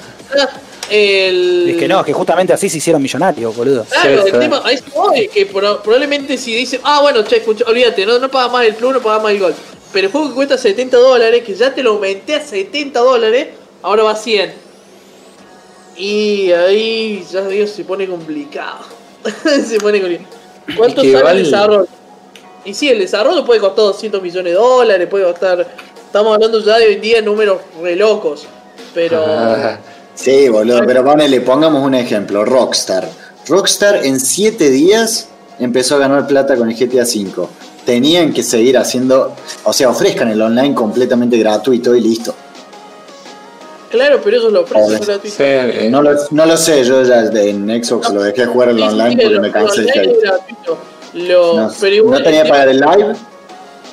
el... 0.91 1.69
Es 1.71 1.77
que 1.77 1.87
no, 1.89 2.01
es 2.01 2.07
que 2.07 2.13
justamente 2.13 2.53
así 2.53 2.69
se 2.69 2.79
hicieron 2.79 3.01
millonarios, 3.03 3.55
boludo. 3.55 3.85
Claro, 3.85 4.23
Sí, 4.23 4.29
el 4.29 4.33
sí. 4.35 4.39
tema 4.41 4.63
a 4.65 4.73
eso 4.73 4.85
voy, 4.95 5.29
que 5.29 5.47
pro- 5.47 5.83
probablemente 5.83 6.37
si 6.37 6.55
dicen, 6.55 6.81
ah, 6.85 7.01
bueno, 7.03 7.23
che, 7.23 7.37
escucha, 7.37 7.65
olvídate, 7.67 8.05
no, 8.07 8.19
no 8.19 8.29
pagas 8.31 8.51
más 8.53 8.65
el 8.67 8.75
plus, 8.75 8.95
no 8.95 9.01
pagas 9.03 9.23
más 9.23 9.33
el 9.33 9.39
gol. 9.39 9.55
Pero 9.93 10.07
el 10.07 10.13
juego 10.13 10.29
que 10.31 10.35
cuesta 10.35 10.59
70 10.59 10.97
dólares, 10.97 11.43
que 11.45 11.55
ya 11.55 11.75
te 11.75 11.83
lo 11.83 11.91
aumenté 11.93 12.35
a 12.35 12.41
70 12.45 12.99
dólares, 13.01 13.49
ahora 13.83 14.03
va 14.03 14.11
a 14.13 14.17
100. 14.17 14.53
Y 15.97 16.53
ahí, 16.53 17.25
ya 17.31 17.43
Dios, 17.43 17.71
se 17.71 17.85
pone 17.85 18.07
complicado. 18.07 18.79
se 19.67 19.79
pone 19.81 20.01
complicado. 20.01 20.31
¿Cuánto 20.77 21.01
Es 21.03 21.07
que 21.07 21.13
sale 21.19 21.31
el 21.39 21.45
desarrollo? 21.45 21.89
Y 22.69 22.75
sí, 22.75 22.91
el 22.91 22.99
desarrollo 22.99 23.47
puede 23.47 23.61
costar 23.61 23.87
200 23.87 24.21
millones 24.21 24.53
de 24.53 24.59
dólares, 24.59 25.09
puede 25.09 25.25
costar... 25.25 25.67
Estamos 26.05 26.35
hablando 26.35 26.63
ya 26.63 26.77
de 26.77 26.87
hoy 26.87 26.95
en 26.95 27.01
día 27.01 27.23
números 27.23 27.61
re 27.83 27.97
locos. 27.97 28.45
Pero... 28.95 29.25
Ah, 29.27 29.79
Sí, 30.15 30.49
boludo, 30.49 30.81
pero 30.85 31.05
ponele, 31.05 31.41
pongamos 31.43 31.83
un 31.83 31.95
ejemplo, 31.95 32.45
Rockstar. 32.45 33.09
Rockstar 33.47 34.05
en 34.05 34.19
7 34.19 34.69
días 34.69 35.29
empezó 35.61 35.95
a 35.95 35.99
ganar 35.99 36.27
plata 36.27 36.57
con 36.57 36.69
el 36.69 36.77
GTA 36.77 37.05
V. 37.05 37.47
Tenían 37.87 38.35
que 38.35 38.43
seguir 38.43 38.77
haciendo, 38.77 39.35
o 39.63 39.73
sea, 39.73 39.89
ofrezcan 39.91 40.29
el 40.29 40.43
online 40.43 40.75
completamente 40.75 41.39
gratuito 41.39 41.95
y 41.95 42.01
listo. 42.01 42.35
Claro, 43.91 44.21
pero 44.23 44.39
eso 44.39 44.49
es 44.49 44.53
lo 44.53 44.65
gratuitos. 44.65 45.21
sí, 45.23 45.35
eh, 45.39 45.89
No 45.89 46.03
lo, 46.03 46.11
no 46.33 46.47
lo 46.47 46.57
sé, 46.57 46.83
yo 46.83 47.03
ya 47.05 47.21
en 47.21 47.83
Xbox 47.83 48.11
lo 48.11 48.23
dejé 48.23 48.45
jugar 48.45 48.71
el 48.71 48.83
online 48.83 49.11
sí, 49.13 49.21
porque 49.23 49.41
me 49.41 49.53
cansé 49.53 49.83
de 49.83 49.93
Lo- 51.15 51.57
no, 51.61 51.73
pero 51.81 51.95
igual 51.97 52.19
no 52.19 52.25
tenía 52.25 52.43
que 52.43 52.49
el 52.49 52.53
pagar 52.53 52.69
tema- 52.69 52.93
el 52.95 52.99
live, 53.01 53.17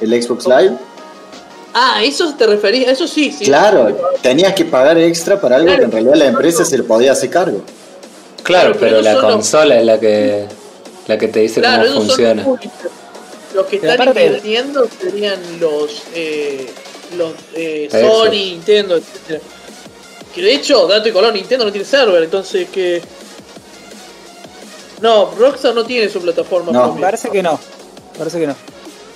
el 0.02 0.24
Xbox 0.24 0.46
Live. 0.48 0.78
Ah, 1.74 2.02
eso 2.04 2.34
te 2.38 2.48
referís, 2.48 2.88
eso 2.88 3.08
sí, 3.08 3.32
sí. 3.32 3.46
Claro, 3.46 3.98
tenías 4.22 4.54
que 4.54 4.64
pagar 4.66 4.98
extra 4.98 5.40
para 5.40 5.58
algo 5.58 5.76
que 5.76 5.84
en 5.84 5.92
realidad 5.92 6.16
la 6.16 6.26
empresa 6.28 6.64
se 6.64 6.78
le 6.78 6.84
podía 6.84 7.12
hacer 7.12 7.30
cargo. 7.30 7.62
claro, 8.44 8.72
Claro, 8.74 8.78
pero 8.80 8.98
pero 8.98 9.02
la 9.02 9.20
consola 9.22 9.78
es 9.80 9.86
la 9.86 10.00
que 10.00 10.46
la 11.08 11.18
que 11.18 11.28
te 11.28 11.40
dice 11.42 11.60
Claro, 11.62 11.86
cómo 11.88 12.06
funciona. 12.06 12.46
los 13.54 13.66
que 13.68 13.76
están 13.78 13.92
aparte- 14.02 14.26
invirtiendo 14.26 14.88
serían 15.02 15.40
los 15.60 16.04
eh, 16.14 16.70
los 17.18 17.34
eh. 17.56 17.88
Sony, 17.92 18.30
Nintendo, 18.32 18.96
etcétera. 18.98 19.40
Que 20.34 20.42
de 20.42 20.54
hecho, 20.56 20.86
dato 20.88 21.08
y 21.08 21.12
color, 21.12 21.34
Nintendo 21.34 21.66
no 21.66 21.72
tiene 21.72 21.86
server, 21.86 22.24
entonces 22.24 22.68
que 22.70 23.02
no, 25.02 25.32
Rockstar 25.38 25.74
no 25.76 25.84
tiene 25.84 26.10
su 26.10 26.20
plataforma 26.22 26.72
No. 26.72 26.84
propia. 26.86 27.02
Parece 27.02 27.30
que 27.30 27.44
no. 27.44 27.60
Parece 28.18 28.40
que 28.40 28.48
no. 28.48 28.56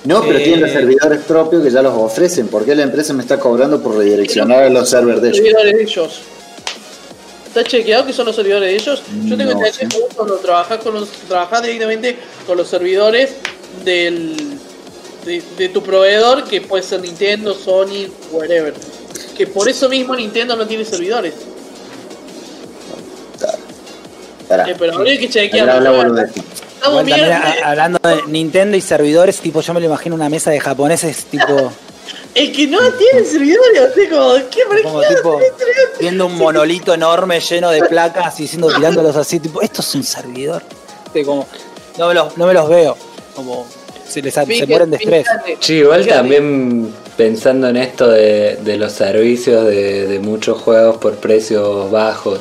No, 0.06 0.22
pero 0.22 0.38
Eh. 0.40 0.44
tienen 0.44 0.62
los 0.62 0.72
servidores 0.72 1.22
propios 1.26 1.64
que 1.64 1.70
ya 1.72 1.82
los 1.82 1.94
ofrecen. 1.94 2.48
¿Por 2.48 2.64
qué 2.66 2.74
la 2.76 2.84
empresa 2.84 3.14
me 3.14 3.22
está 3.22 3.40
cobrando 3.40 3.82
por 3.82 3.98
redireccionar 3.98 4.64
a 4.64 4.70
los 4.70 4.90
servers 4.90 5.22
de 5.22 5.30
Los 5.30 5.38
ellos? 5.40 5.48
servidores 5.52 5.76
de 5.76 5.84
ellos. 5.84 6.20
¿Está 7.48 7.64
chequeado 7.64 8.06
que 8.06 8.14
son 8.14 8.26
los 8.28 8.36
servidores 8.36 8.70
de 8.70 8.76
ellos? 8.76 9.02
Yo 9.26 9.36
tengo 9.36 9.54
No 9.54 9.60
que 9.62 9.86
vos 9.88 10.04
cuando 10.16 10.36
trabajás, 10.38 10.78
con 10.80 10.94
los, 10.94 11.10
trabajás 11.28 11.64
directamente 11.64 12.18
con 12.46 12.58
los 12.58 12.68
servidores 12.68 13.32
del, 13.84 14.36
de, 15.26 15.42
de 15.58 15.70
tu 15.70 15.82
proveedor, 15.82 16.44
que 16.44 16.62
puede 16.62 16.84
ser 16.84 17.02
Nintendo, 17.02 17.54
Sony, 17.56 18.08
whatever. 18.32 18.74
Que 19.36 19.48
por 19.48 19.68
eso 19.68 19.90
mismo 19.90 20.16
Nintendo 20.16 20.56
no 20.56 20.68
tiene 20.68 20.86
servidores. 20.86 21.34
Pará. 24.50 24.70
Eh, 24.70 24.76
pero 24.78 24.96
habría 24.96 25.18
que 25.18 25.30
chequear. 25.30 25.70
Habla- 25.70 25.90
habla 25.92 26.04
porque, 26.04 26.10
boludez. 26.10 26.30
Estamos 26.76 27.08
Igual 27.08 27.20
también, 27.20 27.28
bien. 27.30 27.64
a- 27.64 27.70
hablando 27.70 28.00
de 28.04 28.16
Nintendo 28.28 28.76
y 28.78 28.82
servidores, 28.82 29.40
tipo, 29.40 29.62
yo 29.62 29.74
me 29.74 29.80
lo 29.80 29.86
imagino 29.86 30.16
una 30.16 30.28
mesa 30.30 30.52
de 30.52 30.60
japoneses, 30.60 31.26
tipo, 31.26 31.72
El 32.36 32.52
que 32.52 32.68
no 32.68 32.80
tiene 32.94 33.26
servidores, 33.26 33.82
o 33.82 33.94
sea, 33.94 34.10
como, 34.10 34.34
¿qué 34.50 34.60
por 34.68 34.82
como 34.84 35.02
tipo, 35.02 35.40
viendo 36.00 36.26
un 36.28 36.36
monolito 36.38 36.94
enorme 36.94 37.40
lleno 37.40 37.70
de 37.72 37.84
placas 37.84 38.40
y 38.40 38.44
diciendo, 38.44 38.68
tirándolos 38.76 39.16
así, 39.16 39.40
tipo, 39.40 39.62
esto 39.62 39.82
es 39.82 39.96
un 39.96 40.04
servidor. 40.04 40.64
Este, 41.08 41.24
como, 41.26 41.48
no 41.98 42.08
me 42.08 42.14
los, 42.14 42.38
no 42.38 42.48
me 42.48 42.54
los 42.54 42.70
veo. 42.70 42.98
Como, 43.36 43.68
se 44.08 44.22
les 44.22 44.34
se 44.34 44.46
mueren 44.68 44.90
de 44.92 44.98
estrés. 44.98 45.28
Sí, 45.60 45.76
igual 45.76 46.04
Fíjate. 46.04 46.20
también 46.22 46.94
pensando 47.18 47.68
en 47.70 47.78
esto 47.78 48.08
de, 48.08 48.58
de 48.64 48.78
los 48.78 48.92
servicios 48.94 49.66
de, 49.66 50.08
de 50.08 50.20
muchos 50.20 50.60
juegos 50.62 50.98
por 50.98 51.16
precios 51.18 51.92
bajos, 51.92 52.40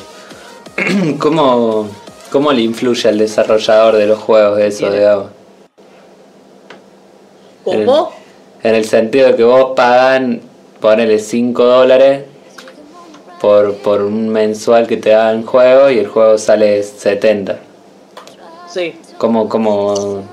¿cómo, 1.19 1.87
¿cómo 2.31 2.51
le 2.51 2.61
influye 2.61 3.09
al 3.09 3.17
desarrollador 3.17 3.95
de 3.97 4.05
los 4.07 4.19
juegos 4.19 4.59
eso, 4.59 4.89
digamos? 4.91 5.27
¿Cómo? 7.63 8.11
En 8.63 8.75
el 8.75 8.85
sentido 8.85 9.27
de 9.27 9.35
que 9.35 9.43
vos 9.43 9.73
pagan, 9.75 10.41
ponele 10.79 11.19
5 11.19 11.63
dólares 11.63 12.23
por, 13.39 13.75
por 13.77 14.01
un 14.01 14.29
mensual 14.29 14.87
que 14.87 14.97
te 14.97 15.09
dan 15.11 15.45
juego 15.45 15.89
y 15.89 15.99
el 15.99 16.07
juego 16.07 16.37
sale 16.37 16.81
70. 16.83 17.57
Sí. 18.69 18.95
¿Cómo, 19.17 19.47
cómo 19.47 20.23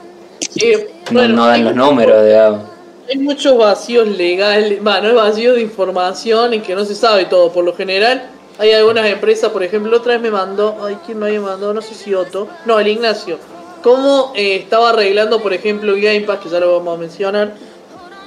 Eh, 0.56 0.88
no, 1.10 1.12
bueno, 1.20 1.34
no 1.36 1.44
hay 1.44 1.50
dan 1.62 1.64
los 1.64 1.74
mucho- 1.74 1.86
números, 1.90 2.24
digamos? 2.26 2.60
Hay 3.08 3.18
muchos 3.18 3.56
vacíos 3.56 4.08
legales, 4.08 4.82
bueno, 4.82 5.06
hay 5.08 5.14
vacíos 5.14 5.54
de 5.54 5.62
información 5.62 6.54
y 6.54 6.58
que 6.60 6.74
no 6.74 6.84
se 6.84 6.96
sabe 6.96 7.26
todo. 7.26 7.52
Por 7.52 7.64
lo 7.64 7.72
general, 7.74 8.28
hay 8.58 8.72
algunas 8.72 9.06
empresas, 9.06 9.50
por 9.50 9.62
ejemplo, 9.62 9.96
otra 9.96 10.14
vez 10.14 10.22
me 10.22 10.30
mandó, 10.30 10.76
ay, 10.82 10.98
¿quién 11.04 11.18
me 11.18 11.26
había 11.26 11.40
mandado? 11.40 11.74
No 11.74 11.82
sé 11.82 11.94
si 11.94 12.14
Otto, 12.14 12.48
no, 12.64 12.78
el 12.78 12.88
Ignacio. 12.88 13.38
Cómo 13.82 14.32
eh, 14.34 14.56
estaba 14.56 14.90
arreglando, 14.90 15.40
por 15.42 15.52
ejemplo, 15.52 15.94
Game 15.94 16.22
Pass, 16.22 16.40
que 16.40 16.48
ya 16.48 16.58
lo 16.60 16.76
vamos 16.78 16.96
a 16.96 17.00
mencionar. 17.00 17.54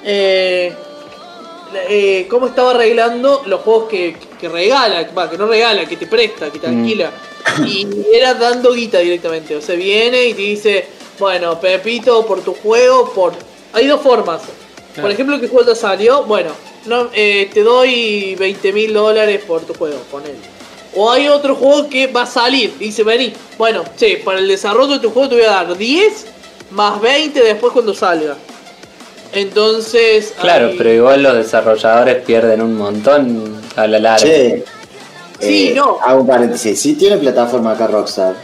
Eh, 0.04 0.72
eh, 1.88 2.26
cómo 2.30 2.46
estaba 2.46 2.70
arreglando 2.70 3.42
los 3.46 3.60
juegos 3.60 3.88
que, 3.88 4.16
que 4.40 4.48
regala, 4.48 5.06
que 5.28 5.38
no 5.38 5.46
regala, 5.46 5.84
que 5.86 5.96
te 5.96 6.06
presta, 6.06 6.50
que 6.50 6.58
te 6.58 6.68
Mm. 6.68 6.80
alquila. 6.80 7.10
Y 7.66 7.86
era 8.12 8.34
dando 8.34 8.72
guita 8.72 8.98
directamente. 8.98 9.54
O 9.56 9.60
sea, 9.60 9.74
viene 9.74 10.26
y 10.26 10.34
te 10.34 10.42
dice, 10.42 10.86
bueno, 11.18 11.60
Pepito, 11.60 12.24
por 12.26 12.40
tu 12.42 12.54
juego, 12.54 13.12
por... 13.12 13.32
Hay 13.72 13.86
dos 13.86 14.00
formas. 14.00 14.42
Por 15.00 15.10
ejemplo, 15.10 15.40
¿qué 15.40 15.48
juego 15.48 15.70
te 15.70 15.76
salió? 15.76 16.24
Bueno, 16.24 16.50
no, 16.86 17.08
eh, 17.14 17.48
te 17.52 17.62
doy 17.62 18.34
20 18.36 18.72
mil 18.72 18.92
dólares 18.92 19.40
por 19.46 19.60
tu 19.62 19.74
juego, 19.74 19.98
ponele. 20.10 20.34
O 20.96 21.10
hay 21.10 21.28
otro 21.28 21.54
juego 21.54 21.88
que 21.88 22.08
va 22.08 22.22
a 22.22 22.26
salir 22.26 22.74
y 22.80 22.86
dice, 22.86 23.04
vení, 23.04 23.32
bueno, 23.56 23.84
che, 23.96 24.16
para 24.24 24.38
el 24.40 24.48
desarrollo 24.48 24.94
de 24.94 24.98
tu 24.98 25.10
juego 25.10 25.28
te 25.28 25.34
voy 25.36 25.44
a 25.44 25.50
dar 25.50 25.76
10 25.76 26.26
más 26.72 27.00
20 27.00 27.40
después 27.42 27.72
cuando 27.72 27.94
salga. 27.94 28.36
Entonces... 29.32 30.34
Claro, 30.40 30.68
hay- 30.68 30.76
pero 30.76 30.92
igual 30.92 31.22
los 31.22 31.34
desarrolladores 31.34 32.22
pierden 32.24 32.60
un 32.62 32.76
montón 32.76 33.60
a 33.76 33.86
la 33.86 33.98
larga. 33.98 34.24
Che, 34.26 34.64
Sí, 35.38 35.68
eh, 35.68 35.72
no. 35.74 35.98
Hago 36.04 36.20
un 36.20 36.26
paréntesis. 36.26 36.78
Sí 36.78 36.94
tiene 36.96 37.16
plataforma 37.16 37.72
acá 37.72 37.86
Rockstar. 37.86 38.34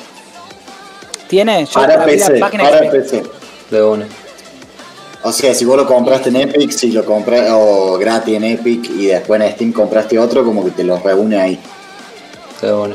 ¿Tiene? 1.28 1.66
Yo 1.66 1.72
Para 1.74 2.04
PC, 2.06 2.38
página 2.38 2.64
para 2.64 2.80
que- 2.80 2.88
PC. 2.88 3.22
De 3.70 3.82
una. 3.82 4.06
O 5.28 5.32
sea, 5.32 5.52
si 5.54 5.64
vos 5.64 5.76
lo 5.76 5.86
compraste 5.86 6.28
en 6.28 6.36
Epic, 6.36 6.70
si 6.70 6.92
lo 6.92 7.04
compras 7.04 7.48
o 7.52 7.98
gratis 7.98 8.36
en 8.36 8.44
Epic 8.44 8.88
y 8.90 9.06
después 9.06 9.40
en 9.40 9.50
Steam 9.52 9.72
compraste 9.72 10.16
otro, 10.18 10.44
como 10.44 10.64
que 10.64 10.70
te 10.70 10.84
los 10.84 11.02
reúne 11.02 11.36
ahí. 11.40 11.58
De 12.62 12.72
una. 12.72 12.94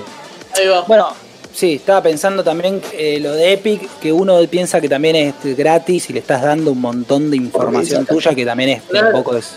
Ahí 0.57 0.67
va. 0.67 0.81
Bueno, 0.83 1.07
sí, 1.53 1.73
estaba 1.73 2.01
pensando 2.01 2.41
también 2.41 2.81
eh, 2.93 3.19
lo 3.21 3.33
de 3.33 3.51
Epic, 3.53 3.81
que 3.99 4.13
uno 4.13 4.37
piensa 4.49 4.79
que 4.79 4.87
también 4.87 5.15
es 5.17 5.57
gratis 5.57 6.09
y 6.09 6.13
le 6.13 6.19
estás 6.19 6.41
dando 6.41 6.71
un 6.71 6.79
montón 6.79 7.29
de 7.29 7.35
información 7.35 8.05
tuya 8.05 8.33
que 8.33 8.45
también 8.45 8.69
es 8.69 8.81
Claro. 8.83 9.07
tampoco 9.11 9.35
es 9.35 9.51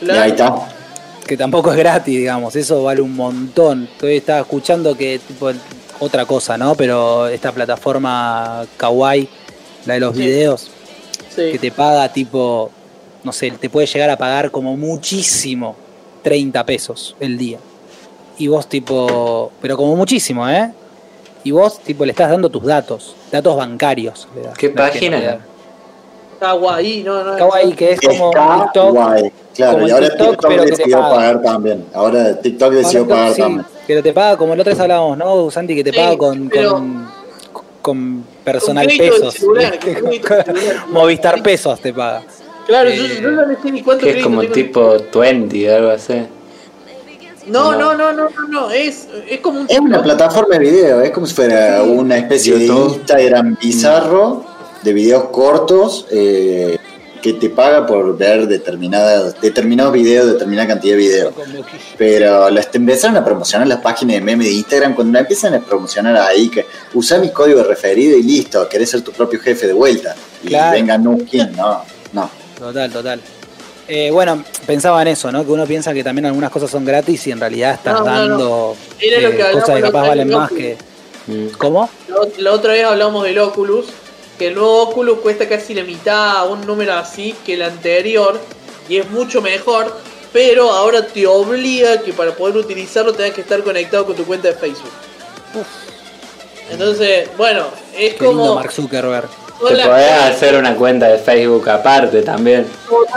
Y 0.00 0.10
ahí 0.10 0.30
está. 0.30 0.54
que 1.24 1.36
tampoco 1.36 1.70
es 1.70 1.78
gratis, 1.78 2.16
digamos, 2.18 2.56
eso 2.56 2.82
vale 2.82 3.00
un 3.00 3.14
montón. 3.14 3.88
Estoy 3.92 4.16
estaba 4.16 4.40
escuchando 4.40 4.96
que 4.96 5.20
tipo 5.20 5.50
otra 6.00 6.24
cosa, 6.26 6.58
¿no? 6.58 6.74
Pero 6.74 7.28
esta 7.28 7.52
plataforma 7.52 8.64
Kawaii, 8.76 9.28
la 9.86 9.94
de 9.94 10.00
los 10.00 10.16
Sí. 10.16 10.22
videos, 10.22 10.70
Sí. 11.34 11.52
que 11.52 11.58
te 11.58 11.70
paga 11.70 12.08
tipo, 12.12 12.70
no 13.24 13.32
sé, 13.32 13.50
te 13.52 13.68
puede 13.70 13.86
llegar 13.86 14.10
a 14.10 14.16
pagar 14.16 14.50
como 14.50 14.76
muchísimo 14.76 15.76
30 16.22 16.64
pesos 16.66 17.16
el 17.20 17.36
día. 17.38 17.58
Y 18.38 18.48
vos 18.48 18.68
tipo, 18.68 19.50
pero 19.60 19.76
como 19.76 19.96
muchísimo, 19.96 20.48
¿eh? 20.48 20.72
Y 21.44 21.50
vos 21.50 21.78
tipo 21.80 22.04
le 22.04 22.10
estás 22.12 22.30
dando 22.30 22.48
tus 22.50 22.64
datos, 22.64 23.14
datos 23.32 23.56
bancarios. 23.56 24.28
le 24.34 24.42
das. 24.42 24.58
¿Qué 24.58 24.70
página? 24.70 25.40
Kawaii, 26.40 27.02
no, 27.02 27.24
no. 27.24 27.36
Kawaii, 27.36 27.72
que 27.72 27.92
es 27.92 28.00
como 28.00 28.30
Está 28.30 28.62
TikTok. 28.64 28.90
guay. 28.94 29.32
Claro, 29.56 29.72
como 29.72 29.86
y 29.86 29.88
el 29.90 29.94
ahora 29.94 30.08
TikTok, 30.08 30.30
TikTok, 30.30 30.48
pero 30.50 30.62
que 30.62 30.70
te 30.70 30.76
decidió 30.76 30.98
paga. 31.00 31.14
pagar 31.16 31.42
también. 31.42 31.84
Ahora 31.92 32.40
TikTok 32.40 32.72
decidió 32.72 33.00
Ahora, 33.00 33.14
pagar 33.16 33.32
sí, 33.34 33.40
también. 33.42 33.66
Pero 33.88 34.02
te 34.04 34.12
paga 34.12 34.36
como 34.36 34.54
la 34.54 34.60
otra 34.62 34.72
vez 34.72 34.80
hablábamos, 34.80 35.18
¿no, 35.18 35.50
Santi? 35.50 35.74
Que 35.74 35.82
te 35.84 35.90
Sí, 35.90 35.96
paga 35.96 36.16
con, 36.16 36.48
pero- 36.48 36.70
con, 36.74 37.08
con 37.82 38.24
personal 38.52 38.86
pesos. 38.86 39.36
Movistar 40.90 41.42
pesos 41.42 41.80
te 41.80 41.92
paga. 41.92 42.22
Claro, 42.66 42.90
Eh, 42.90 42.96
yo, 42.96 43.22
yo 43.22 43.30
no 43.30 43.46
sé 43.62 43.72
ni 43.72 43.82
cuánto 43.82 44.04
Que 44.04 44.18
es 44.18 44.22
como 44.22 44.40
tengo. 44.42 44.52
tipo 44.54 44.96
20, 45.14 45.74
algo 45.74 45.90
así. 45.90 46.26
No, 47.46 47.72
No. 47.72 47.94
no, 47.94 48.12
no, 48.12 48.12
no, 48.12 48.28
no, 48.48 48.70
es, 48.70 49.08
es 49.28 49.40
como 49.40 49.60
un 49.60 49.66
Es 49.70 49.78
una 49.80 50.02
plataforma 50.02 50.56
de 50.58 50.60
video, 50.70 51.00
es 51.00 51.10
como 51.12 51.26
si 51.26 51.34
fuera 51.34 51.82
una 51.82 52.18
especie 52.18 52.58
YouTube. 52.58 52.90
de 52.92 52.96
Instagram 52.98 53.56
bizarro 53.60 54.44
de 54.82 54.92
videos 54.92 55.24
cortos 55.30 56.06
eh, 56.10 56.78
que 57.22 57.32
te 57.34 57.50
paga 57.50 57.86
por 57.86 58.16
ver 58.16 58.46
determinadas, 58.46 59.40
determinados 59.40 59.92
videos, 59.92 60.26
determinada 60.32 60.68
cantidad 60.68 60.94
de 60.94 60.98
videos. 60.98 61.34
Pero 61.96 62.50
las 62.50 62.70
te 62.70 62.78
empezaron 62.78 63.16
a 63.16 63.24
promocionar 63.24 63.66
las 63.66 63.80
páginas 63.80 64.14
de 64.16 64.20
meme 64.20 64.44
de 64.44 64.52
Instagram 64.52 64.94
cuando 64.94 65.12
la 65.14 65.20
empiezan 65.20 65.54
a 65.54 65.60
promocionar 65.60 66.16
ahí 66.16 66.48
que 66.48 66.66
usa 66.94 67.18
mi 67.18 67.30
código 67.30 67.62
referido 67.62 68.16
y 68.16 68.22
listo, 68.22 68.68
querés 68.68 68.90
ser 68.90 69.02
tu 69.02 69.12
propio 69.12 69.40
jefe 69.40 69.66
de 69.66 69.72
vuelta. 69.72 70.14
Y 70.42 70.48
Claro. 70.48 70.72
venga 70.72 70.98
Nukin, 70.98 71.52
no, 71.56 71.82
no. 72.12 72.30
Total, 72.58 72.90
total. 72.90 73.20
Eh, 73.86 74.10
bueno, 74.10 74.44
pensaba 74.66 75.00
en 75.02 75.08
eso, 75.08 75.32
¿no? 75.32 75.44
Que 75.46 75.50
uno 75.52 75.64
piensa 75.66 75.94
que 75.94 76.04
también 76.04 76.26
algunas 76.26 76.50
cosas 76.50 76.70
son 76.70 76.84
gratis 76.84 77.26
y 77.26 77.30
en 77.32 77.40
realidad 77.40 77.74
estás 77.74 77.94
No, 77.94 78.04
no, 78.04 78.06
no. 78.06 78.28
dando 78.28 78.76
eh, 79.00 79.34
que 79.36 79.52
cosas 79.52 79.76
que 79.76 79.80
capaz 79.82 80.08
valen 80.08 80.28
más 80.30 80.50
¿no? 80.50 80.56
que. 80.56 80.76
¿Cómo? 81.58 81.88
La, 82.08 82.16
la 82.38 82.52
otra 82.52 82.72
vez 82.72 82.84
hablamos 82.84 83.24
del 83.24 83.38
Oculus, 83.38 83.86
que 84.38 84.48
el 84.48 84.54
nuevo 84.54 84.82
Oculus 84.82 85.18
cuesta 85.20 85.48
casi 85.48 85.74
la 85.74 85.82
mitad, 85.84 86.48
un 86.50 86.64
número 86.66 86.94
así, 86.94 87.34
que 87.44 87.54
el 87.54 87.62
anterior, 87.62 88.38
y 88.88 88.98
es 88.98 89.10
mucho 89.10 89.42
mejor, 89.42 89.94
pero 90.32 90.70
ahora 90.70 91.06
te 91.06 91.26
obliga 91.26 92.00
que 92.02 92.12
para 92.12 92.32
poder 92.32 92.56
utilizarlo 92.56 93.12
tengas 93.12 93.32
que 93.34 93.40
estar 93.40 93.62
conectado 93.62 94.06
con 94.06 94.14
tu 94.16 94.24
cuenta 94.24 94.48
de 94.48 94.54
Facebook. 94.54 94.90
Entonces, 96.70 97.28
bueno, 97.36 97.66
es 97.96 98.14
Qué 98.14 98.24
lindo 98.24 98.40
como... 98.42 98.54
Mark 98.56 98.72
Zuckerberg. 98.72 99.28
Te 99.58 99.74
podés 99.74 100.12
hacer 100.12 100.54
una 100.54 100.76
cuenta 100.76 101.08
de 101.08 101.18
Facebook 101.18 101.68
aparte 101.68 102.22
también. 102.22 102.64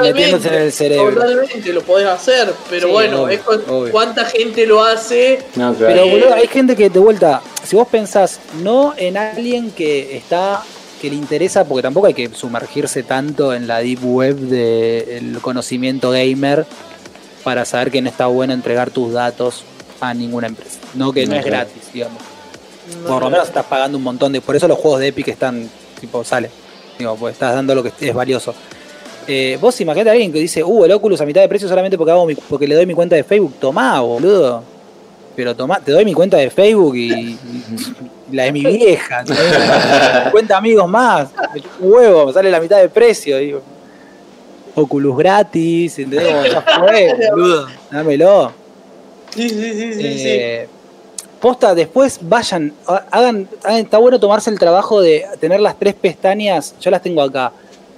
Metiéndose 0.02 0.48
en 0.48 0.54
el 0.56 0.72
cerebro. 0.72 1.14
Totalmente, 1.14 1.72
lo 1.72 1.82
podés 1.84 2.08
hacer, 2.08 2.52
pero 2.68 2.88
Sí, 2.88 2.94
bueno, 2.94 3.24
obvio, 3.24 3.36
es 3.36 3.42
con- 3.42 3.64
obvio. 3.70 3.92
cuánta 3.92 4.26
gente 4.26 4.66
lo 4.66 4.84
hace. 4.84 5.38
No, 5.56 5.76
claro. 5.76 5.94
Pero 5.94 6.08
boludo, 6.08 6.34
hay 6.34 6.48
gente 6.48 6.76
que 6.76 6.90
de 6.90 7.00
vuelta, 7.00 7.42
si 7.64 7.76
vos 7.76 7.88
pensás 7.88 8.40
no 8.64 8.96
en 8.98 9.18
alguien 9.18 9.70
que 9.70 10.18
está 10.18 10.64
que 11.02 11.10
le 11.10 11.16
interesa, 11.16 11.66
porque 11.66 11.82
tampoco 11.82 12.08
hay 12.08 12.14
que 12.14 12.30
sumergirse 12.34 13.02
tanto 13.04 13.54
en 13.54 13.68
la 13.68 13.80
deep 13.80 14.00
web 14.04 14.36
del 14.38 15.40
conocimiento 15.42 16.12
gamer 16.12 16.66
para 17.44 17.66
saber 17.66 17.90
que 17.92 18.02
no 18.02 18.10
está 18.10 18.28
bueno 18.28 18.54
entregar 18.54 18.92
tus 18.92 19.12
datos 19.14 19.64
a 20.00 20.14
ninguna 20.14 20.48
empresa. 20.48 20.80
No 20.94 21.12
que 21.12 21.26
no, 21.26 21.32
No, 21.34 21.40
es 21.40 21.46
claro. 21.46 21.66
gratis, 21.68 21.90
digamos. 21.94 22.22
No, 23.02 23.08
Por 23.08 23.16
lo 23.22 23.26
no. 23.26 23.30
menos 23.32 23.48
estás 23.48 23.66
pagando 23.66 23.98
un 23.98 24.04
montón 24.04 24.32
de. 24.32 24.42
Por 24.42 24.56
eso 24.56 24.68
los 24.68 24.78
juegos 24.78 25.00
de 25.00 25.08
Epic 25.08 25.28
están. 25.30 25.70
Tipo, 26.00 26.24
sale. 26.24 26.50
Digo, 27.00 27.16
pues 27.16 27.34
estás 27.34 27.56
dando 27.56 27.74
lo 27.76 27.84
que 27.84 27.92
es 28.00 28.14
valioso. 28.14 28.54
Eh, 29.28 29.58
vos 29.62 29.80
imagínate 29.82 30.10
a 30.10 30.14
alguien 30.14 30.32
que 30.34 30.40
dice, 30.40 30.64
uh, 30.64 30.86
el 30.86 30.92
Oculus 30.92 31.22
a 31.22 31.26
mitad 31.26 31.42
de 31.42 31.48
precio 31.48 31.68
solamente 31.70 31.98
porque, 31.98 32.12
hago 32.12 32.26
mi- 32.26 32.36
porque 32.36 32.68
le 32.68 32.76
doy 32.76 32.86
mi 32.86 32.94
cuenta 32.94 33.16
de 33.16 33.24
Facebook. 33.24 33.54
Tomá, 33.60 34.00
boludo. 34.02 34.64
Pero 35.36 35.56
tomá, 35.56 35.80
te 35.80 35.92
doy 35.92 36.04
mi 36.06 36.14
cuenta 36.14 36.38
de 36.38 36.50
Facebook 36.50 36.96
y, 36.96 37.12
y 37.14 37.40
la 38.32 38.44
de 38.44 38.52
mi 38.52 38.66
vieja. 38.66 39.20
¿entendés? 39.22 39.46
50 40.26 40.58
amigos 40.58 40.90
más. 40.90 41.30
Me 41.54 41.62
un 41.88 41.94
huevo, 41.94 42.26
me 42.28 42.34
sale 42.34 42.50
la 42.52 42.60
mitad 42.60 42.78
de 42.80 42.90
precio. 42.90 43.38
Digo. 43.38 43.62
Oculus 44.76 45.18
gratis, 45.18 46.00
¿entendés? 46.00 46.34
Ya 46.54 46.62
fue, 46.62 47.30
boludo. 47.32 47.68
Dámelo. 47.92 48.52
Sí, 49.36 49.50
sí, 49.50 49.74
sí, 49.74 49.94
sí, 49.94 50.04
sí. 50.20 50.24
Eh, 50.28 50.68
Posta, 51.40 51.74
después 51.74 52.20
vayan, 52.22 52.72
ha- 52.88 53.06
hagan, 53.10 53.48
hagan- 53.64 53.80
está 53.80 53.98
bueno 53.98 54.20
tomarse 54.20 54.50
el 54.52 54.60
trabajo 54.60 55.02
de 55.02 55.26
tener 55.40 55.60
las 55.60 55.78
tres 55.80 55.96
pestañas, 55.96 56.76
yo 56.80 56.92
las 56.92 57.02
tengo 57.02 57.20
acá, 57.24 57.52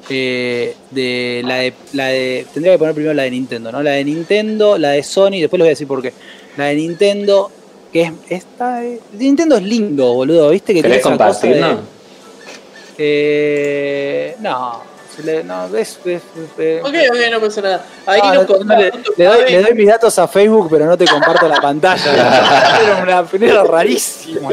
eh, 0.09 0.75
de 0.91 1.41
la 1.45 1.55
de, 1.55 1.73
la 1.91 2.05
de, 2.07 2.45
tendría 2.53 2.73
que 2.73 2.79
poner 2.79 2.93
primero 2.95 3.13
la 3.13 3.23
de 3.23 3.31
Nintendo, 3.31 3.69
¿no? 3.71 3.83
La 3.83 3.91
de 3.91 4.05
Nintendo, 4.05 4.77
la 4.77 4.91
de 4.91 5.03
Sony, 5.03 5.41
después 5.41 5.57
les 5.57 5.65
voy 5.65 5.67
a 5.67 5.69
decir 5.71 5.87
por 5.87 6.01
qué. 6.01 6.13
La 6.55 6.65
de 6.65 6.75
Nintendo, 6.75 7.51
que 7.93 8.01
es, 8.01 8.11
esta, 8.29 8.79
de 8.79 8.99
Nintendo 9.13 9.55
es 9.55 9.63
lindo, 9.63 10.11
boludo, 10.13 10.49
¿viste? 10.49 10.73
Que 10.73 10.81
tiene 10.81 10.97
¿Querés 10.99 11.05
esa 11.05 11.15
cosa 11.15 11.47
de- 11.47 11.51
compartirnos? 11.53 11.79
Eh, 12.97 14.35
no, 14.39 14.81
se 15.15 15.23
le- 15.23 15.43
no, 15.43 15.65
es, 15.77 15.99
es- 16.05 16.21
es- 16.57 16.83
Ok, 16.83 16.89
ok, 17.09 17.17
no 17.31 17.39
pasa 17.41 17.61
nada. 17.61 17.85
Ahí 18.05 18.21
no, 18.23 18.33
nos 18.43 18.65
no, 18.65 18.75
le, 18.77 18.91
le 19.17 19.25
doy, 19.25 19.51
le 19.51 19.61
doy 19.61 19.73
mis 19.73 19.87
datos 19.87 20.17
a 20.19 20.27
Facebook, 20.27 20.67
pero 20.69 20.85
no 20.85 20.97
te 20.97 21.05
comparto 21.05 21.47
la 21.47 21.61
pantalla. 21.61 22.03
Era 22.83 22.97
una 23.03 23.47
era 23.47 23.63
rarísimo. 23.63 24.49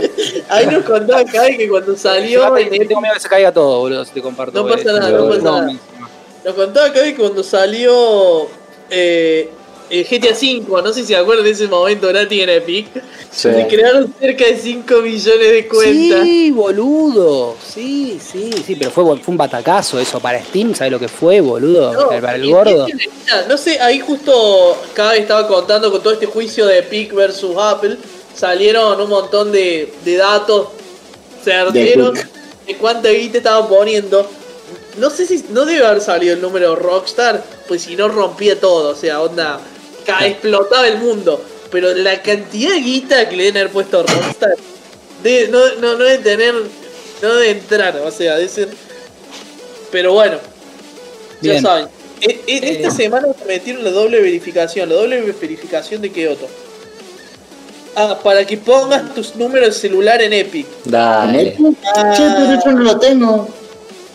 Ahí 0.48 0.66
nos 0.66 0.84
contaba 0.84 1.24
Kai 1.24 1.56
que 1.56 1.68
cuando 1.68 1.96
salió 1.96 2.56
el- 2.56 2.68
tengo 2.70 3.00
miedo 3.00 3.14
que 3.14 3.20
se 3.20 3.28
caiga 3.28 3.52
todo, 3.52 3.80
boludo, 3.80 4.04
si 4.04 4.12
te 4.12 4.22
comparto. 4.22 4.62
No 4.62 4.68
pasa 4.68 4.90
eh, 4.90 4.92
nada, 5.00 5.10
no 5.10 5.28
pasa 5.28 5.42
nada. 5.42 5.72
Nos 6.44 6.54
contaba 6.54 6.92
Kai 6.92 7.12
que 7.14 7.20
cuando 7.20 7.42
salió 7.42 8.48
eh, 8.90 9.50
el 9.90 10.04
GTA 10.04 10.30
V, 10.32 10.82
no 10.82 10.92
sé 10.92 11.00
si 11.00 11.06
se 11.08 11.16
acuerdan 11.16 11.44
de 11.44 11.50
ese 11.50 11.66
momento 11.68 12.08
gratis 12.08 12.42
en 12.42 12.48
Epic, 12.48 12.86
Sí. 13.30 13.48
se 13.52 13.66
crearon 13.68 14.12
cerca 14.18 14.44
de 14.44 14.56
5 14.56 14.94
millones 15.02 15.50
de 15.52 15.68
cuentas. 15.68 16.22
Sí, 16.24 16.50
boludo. 16.50 17.56
Sí, 17.64 18.18
sí, 18.20 18.50
sí, 18.66 18.74
pero 18.76 18.90
fue, 18.90 19.04
fue 19.18 19.32
un 19.32 19.36
batacazo 19.36 20.00
eso. 20.00 20.18
Para 20.20 20.42
Steam, 20.42 20.74
¿sabes 20.74 20.92
lo 20.92 20.98
que 20.98 21.06
fue, 21.08 21.40
boludo? 21.40 21.92
No, 21.92 22.08
para 22.08 22.34
el 22.34 22.50
gordo. 22.50 22.86
no 23.48 23.56
sé, 23.56 23.78
ahí 23.80 24.00
justo 24.00 24.76
cada 24.94 25.12
vez 25.12 25.20
estaba 25.22 25.46
contando 25.46 25.90
con 25.92 26.02
todo 26.02 26.12
este 26.12 26.26
juicio 26.26 26.66
de 26.66 26.78
Epic 26.78 27.12
versus 27.14 27.56
Apple, 27.56 27.98
salieron 28.34 29.00
un 29.00 29.08
montón 29.08 29.52
de, 29.52 29.92
de 30.04 30.16
datos 30.16 30.68
certeros 31.44 32.18
Epic. 32.18 32.32
de 32.66 32.76
cuánta 32.76 33.08
guita 33.10 33.38
estaban 33.38 33.68
poniendo. 33.68 34.28
No 34.98 35.08
sé 35.10 35.24
si 35.26 35.44
no 35.50 35.64
debe 35.64 35.86
haber 35.86 36.00
salido 36.02 36.34
el 36.34 36.40
número 36.40 36.74
Rockstar, 36.74 37.42
pues 37.68 37.82
si 37.82 37.94
no 37.96 38.08
rompía 38.08 38.58
todo, 38.58 38.90
o 38.90 38.94
sea, 38.96 39.20
onda, 39.22 39.60
explotaba 40.20 40.86
el 40.88 40.98
mundo. 40.98 41.42
Pero 41.70 41.94
la 41.94 42.20
cantidad 42.22 42.70
de 42.74 42.80
guita 42.80 43.28
que 43.28 43.36
le 43.36 43.44
deben 43.44 43.60
haber 43.62 43.72
puesto 43.72 44.00
a 44.00 44.02
Rockstar, 44.02 44.54
de- 45.22 45.48
no, 45.48 45.74
no, 45.80 45.92
no 45.96 46.04
debe 46.04 46.18
tener, 46.18 46.54
no 47.22 47.34
debe 47.34 47.50
entrar, 47.50 47.96
o 48.04 48.10
sea, 48.10 48.36
debe 48.36 48.48
ser... 48.48 48.68
Pero 49.92 50.12
bueno, 50.12 50.38
ya 51.40 51.60
saben. 51.60 51.88
En, 52.20 52.40
en 52.46 52.64
esta 52.64 52.88
Eh. 52.88 52.90
semana 52.90 53.28
metieron 53.46 53.82
la 53.84 53.90
doble 53.90 54.20
verificación. 54.20 54.88
¿La 54.88 54.96
doble 54.96 55.20
verificación 55.40 56.02
de 56.02 56.10
qué 56.12 56.28
otro? 56.28 56.48
Ah, 57.96 58.18
para 58.22 58.44
que 58.46 58.56
pongas 58.56 59.14
tus 59.14 59.34
números 59.36 59.68
de 59.68 59.72
celular 59.74 60.20
en 60.22 60.32
Epic. 60.32 60.66
Dale. 60.84 61.56
Ah. 61.94 62.12
Che, 62.16 62.22
pero 62.36 62.60
yo 62.64 62.72
no 62.72 62.84
lo 62.84 62.98
tengo. 62.98 63.48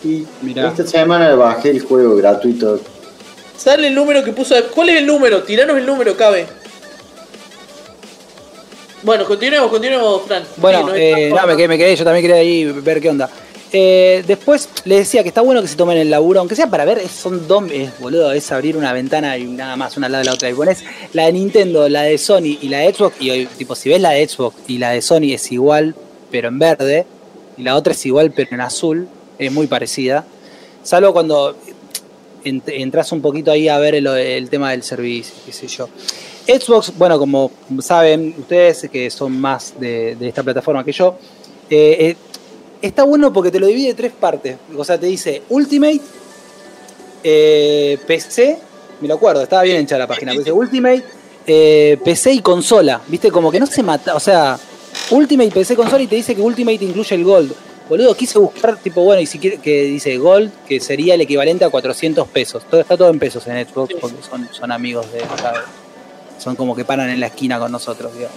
Y 0.04 0.24
Mirá. 0.42 0.68
esta 0.68 0.86
semana 0.86 1.34
bajé 1.34 1.70
el 1.70 1.80
juego 1.80 2.16
gratuito. 2.16 2.80
Sale 3.56 3.88
el 3.88 3.94
número 3.94 4.22
que 4.22 4.32
puso. 4.32 4.54
¿Cuál 4.74 4.90
es 4.90 4.96
el 4.98 5.06
número? 5.06 5.42
Tiranos 5.42 5.76
el 5.76 5.86
número, 5.86 6.16
cabe. 6.16 6.46
Bueno, 9.02 9.24
continuemos, 9.24 9.70
continuemos, 9.70 10.22
Fran. 10.26 10.42
Bueno, 10.56 10.88
Sí, 10.88 11.00
eh, 11.00 11.32
no, 11.34 11.46
me 11.46 11.56
quedé, 11.56 11.68
me 11.68 11.78
quedé, 11.78 11.94
yo 11.94 12.04
también 12.04 12.22
quería 12.22 12.40
ahí 12.40 12.64
ver 12.64 13.00
qué 13.00 13.08
onda. 13.10 13.30
Eh, 13.72 14.24
después 14.26 14.68
le 14.84 14.96
decía 14.96 15.22
que 15.22 15.28
está 15.28 15.40
bueno 15.40 15.60
que 15.60 15.68
se 15.68 15.76
tomen 15.76 15.98
el 15.98 16.08
laburo, 16.08 16.40
aunque 16.40 16.54
sea 16.54 16.68
para 16.68 16.84
ver, 16.84 17.06
son 17.08 17.46
dos, 17.46 17.64
es, 17.70 17.98
boludo, 17.98 18.32
es 18.32 18.50
abrir 18.52 18.76
una 18.76 18.92
ventana 18.92 19.36
y 19.36 19.44
nada 19.44 19.76
más, 19.76 19.96
una 19.96 20.06
al 20.06 20.12
lado 20.12 20.22
de 20.22 20.26
la 20.26 20.34
otra. 20.34 20.50
Y 20.50 20.54
pones 20.54 20.82
la 21.12 21.26
de 21.26 21.32
Nintendo, 21.32 21.88
la 21.88 22.02
de 22.02 22.16
Sony 22.18 22.58
y 22.60 22.68
la 22.68 22.78
de 22.78 22.94
Xbox, 22.94 23.16
y 23.20 23.30
hoy, 23.30 23.46
tipo, 23.58 23.74
si 23.74 23.88
ves 23.88 24.00
la 24.00 24.10
de 24.10 24.26
Xbox 24.26 24.56
y 24.66 24.78
la 24.78 24.90
de 24.90 25.02
Sony 25.02 25.32
es 25.34 25.52
igual, 25.52 25.94
pero 26.30 26.48
en 26.48 26.58
verde, 26.58 27.06
y 27.56 27.62
la 27.62 27.76
otra 27.76 27.92
es 27.92 28.06
igual, 28.06 28.32
pero 28.32 28.50
en 28.52 28.60
azul, 28.60 29.08
es 29.38 29.52
muy 29.52 29.66
parecida. 29.66 30.24
Salvo 30.82 31.12
cuando 31.12 31.56
entras 32.46 33.12
un 33.12 33.20
poquito 33.20 33.50
ahí 33.50 33.68
a 33.68 33.78
ver 33.78 33.94
el, 33.94 34.48
tema 34.48 34.70
del 34.70 34.82
servicio, 34.82 35.34
qué 35.44 35.52
sé 35.52 35.66
yo. 35.66 35.88
Xbox, 36.46 36.92
bueno, 36.96 37.18
como 37.18 37.50
saben 37.80 38.34
ustedes 38.38 38.88
que 38.90 39.10
son 39.10 39.40
más 39.40 39.74
de, 39.78 40.16
esta 40.20 40.42
plataforma 40.42 40.84
que 40.84 40.92
yo, 40.92 41.18
eh, 41.68 41.96
eh, 41.98 42.16
está 42.80 43.02
bueno 43.02 43.32
porque 43.32 43.50
te 43.50 43.58
lo 43.58 43.66
divide 43.66 43.90
en 43.90 43.96
tres 43.96 44.12
partes. 44.12 44.56
O 44.76 44.84
sea, 44.84 44.98
te 44.98 45.06
dice 45.06 45.42
Ultimate, 45.48 46.00
eh, 47.24 47.98
PC, 48.06 48.58
me 49.00 49.08
lo 49.08 49.14
acuerdo, 49.14 49.42
estaba 49.42 49.62
bien 49.62 49.78
hecha 49.78 49.98
la 49.98 50.06
página, 50.06 50.32
dice 50.32 50.52
Ultimate, 50.52 51.02
PC 51.44 52.32
y 52.32 52.40
consola, 52.40 53.00
viste, 53.08 53.30
como 53.30 53.50
que 53.50 53.58
no 53.58 53.66
se 53.66 53.82
mata, 53.82 54.14
o 54.14 54.20
sea, 54.20 54.58
Ultimate, 55.10 55.50
PC, 55.50 55.74
consola 55.74 56.02
y 56.02 56.06
te 56.06 56.16
dice 56.16 56.34
que 56.34 56.42
Ultimate 56.42 56.84
incluye 56.84 57.14
el 57.14 57.24
Gold. 57.24 57.65
Boludo, 57.88 58.14
quise 58.16 58.38
buscar, 58.38 58.76
tipo, 58.78 59.02
bueno, 59.02 59.22
y 59.22 59.26
si 59.26 59.38
quiere, 59.38 59.58
que 59.58 59.84
dice 59.84 60.16
Gold, 60.18 60.50
que 60.68 60.80
sería 60.80 61.14
el 61.14 61.20
equivalente 61.20 61.64
a 61.64 61.70
400 61.70 62.26
pesos. 62.28 62.64
Todo, 62.68 62.80
está 62.80 62.96
todo 62.96 63.10
en 63.10 63.18
pesos 63.18 63.46
en 63.46 63.64
Xbox 63.66 63.94
porque 64.00 64.16
son, 64.28 64.48
son 64.52 64.72
amigos 64.72 65.10
de 65.12 65.22
acá. 65.22 65.64
Son 66.38 66.54
como 66.56 66.74
que 66.76 66.84
paran 66.84 67.08
en 67.10 67.18
la 67.20 67.28
esquina 67.28 67.58
con 67.58 67.72
nosotros, 67.72 68.12
digamos. 68.14 68.36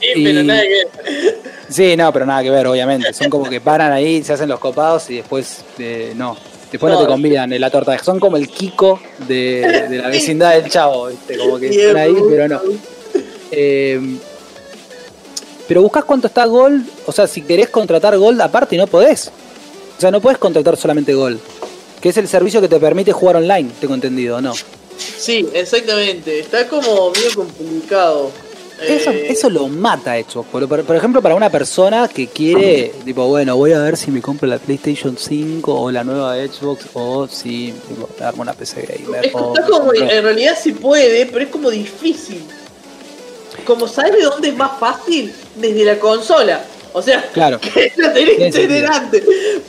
Sí, 0.00 0.22
pero 0.24 0.42
nada 0.42 0.62
que 0.62 0.68
ver. 0.68 0.88
Sí, 1.68 1.96
no, 1.96 2.12
pero 2.12 2.24
nada 2.26 2.42
que 2.42 2.50
ver, 2.50 2.66
obviamente. 2.66 3.12
Son 3.12 3.28
como 3.28 3.48
que 3.48 3.60
paran 3.60 3.92
ahí, 3.92 4.22
se 4.24 4.32
hacen 4.32 4.48
los 4.48 4.58
copados 4.58 5.10
y 5.10 5.16
después 5.16 5.64
eh, 5.78 6.12
no. 6.16 6.36
Después 6.72 6.92
no, 6.92 7.00
No. 7.00 7.04
te 7.06 7.10
convidan 7.12 7.52
en 7.52 7.60
la 7.60 7.70
torta. 7.70 7.98
Son 7.98 8.18
como 8.20 8.36
el 8.36 8.48
Kiko 8.48 9.00
de, 9.28 9.86
de 9.90 9.98
la 9.98 10.08
vecindad 10.08 10.52
del 10.54 10.70
chavo, 10.70 11.08
¿viste? 11.08 11.36
Como 11.36 11.58
que 11.58 11.68
están 11.68 11.96
ahí, 11.96 12.14
pero 12.30 12.48
no. 12.48 12.60
Eh, 13.50 14.00
pero 15.70 15.82
buscas 15.82 16.02
cuánto 16.02 16.26
está 16.26 16.46
Gold. 16.46 16.84
O 17.06 17.12
sea, 17.12 17.28
si 17.28 17.42
querés 17.42 17.68
contratar 17.68 18.18
Gold 18.18 18.40
aparte, 18.40 18.76
no 18.76 18.88
podés. 18.88 19.28
O 19.96 20.00
sea, 20.00 20.10
no 20.10 20.20
podés 20.20 20.38
contratar 20.38 20.76
solamente 20.76 21.14
Gold. 21.14 21.38
Que 22.00 22.08
es 22.08 22.16
el 22.16 22.26
servicio 22.26 22.60
que 22.60 22.66
te 22.66 22.80
permite 22.80 23.12
jugar 23.12 23.36
online, 23.36 23.70
tengo 23.80 23.94
entendido, 23.94 24.38
¿o 24.38 24.40
¿no? 24.40 24.52
Sí, 24.96 25.46
exactamente. 25.54 26.40
Está 26.40 26.66
como 26.66 27.12
medio 27.12 27.32
complicado. 27.36 28.32
Eso, 28.82 29.10
Eh, 29.12 29.26
eso 29.30 29.48
lo 29.48 29.68
mata 29.68 30.16
Xbox. 30.20 30.48
Por, 30.50 30.66
por- 30.68 30.82
por 30.84 30.96
ejemplo, 30.96 31.22
para 31.22 31.36
una 31.36 31.50
persona 31.50 32.08
que 32.08 32.26
quiere, 32.26 32.92
tipo, 33.04 33.28
bueno, 33.28 33.54
voy 33.56 33.72
a 33.72 33.78
ver 33.78 33.96
si 33.96 34.10
me 34.10 34.20
compro 34.20 34.48
la 34.48 34.58
PlayStation 34.58 35.16
5 35.16 35.72
o 35.82 35.90
la 35.92 36.02
nueva 36.02 36.34
Xbox 36.34 36.86
o 36.94 37.28
si 37.28 37.72
tipo, 37.86 38.08
una 38.38 38.54
PC 38.54 38.88
gamer. 39.04 39.26
Es, 39.26 39.34
o 39.34 39.54
está 39.54 39.66
como, 39.70 39.92
en 39.94 40.08
realidad 40.24 40.56
sí 40.60 40.72
puede, 40.72 41.26
pero 41.26 41.44
es 41.44 41.50
como 41.50 41.70
difícil. 41.70 42.42
Como 43.64 43.86
sabes 43.88 44.12
de 44.16 44.22
dónde 44.22 44.48
es 44.48 44.56
más 44.56 44.78
fácil, 44.78 45.32
desde 45.56 45.84
la 45.84 45.98
consola. 45.98 46.62
O 46.92 47.00
sea, 47.02 47.28
Claro. 47.32 47.60
que 47.74 47.92
la 47.96 48.12
tenés. 48.12 48.54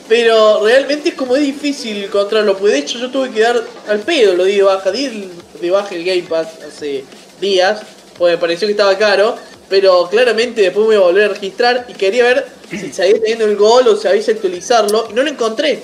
Pero 0.08 0.64
realmente 0.64 1.10
es 1.10 1.14
como 1.14 1.36
es 1.36 1.42
difícil 1.42 2.04
encontrarlo. 2.04 2.56
Pues 2.56 2.72
de 2.72 2.78
hecho 2.80 2.98
yo 2.98 3.10
tuve 3.10 3.30
que 3.30 3.40
dar 3.40 3.62
al 3.88 4.00
pedo, 4.00 4.34
lo 4.34 4.44
di 4.44 4.56
de 4.56 4.62
baja. 4.62 4.90
Di 4.90 5.28
de 5.60 5.70
baja 5.70 5.94
el 5.94 6.04
Game 6.04 6.22
Pass 6.22 6.48
hace 6.66 7.04
días, 7.40 7.80
pues 8.18 8.32
me 8.34 8.38
pareció 8.38 8.66
que 8.66 8.72
estaba 8.72 8.96
caro. 8.98 9.36
Pero 9.68 10.08
claramente 10.10 10.60
después 10.60 10.86
me 10.86 10.96
voy 10.96 11.02
a 11.04 11.06
volver 11.06 11.24
a 11.24 11.28
registrar 11.34 11.86
y 11.88 11.94
quería 11.94 12.24
ver 12.24 12.46
si 12.68 12.92
seguía 12.92 13.14
teniendo 13.20 13.46
el 13.46 13.56
gol 13.56 13.88
o 13.88 13.96
si 13.96 14.06
habéis 14.08 14.28
actualizarlo. 14.28 15.06
Y 15.10 15.14
no 15.14 15.22
lo 15.22 15.30
encontré. 15.30 15.78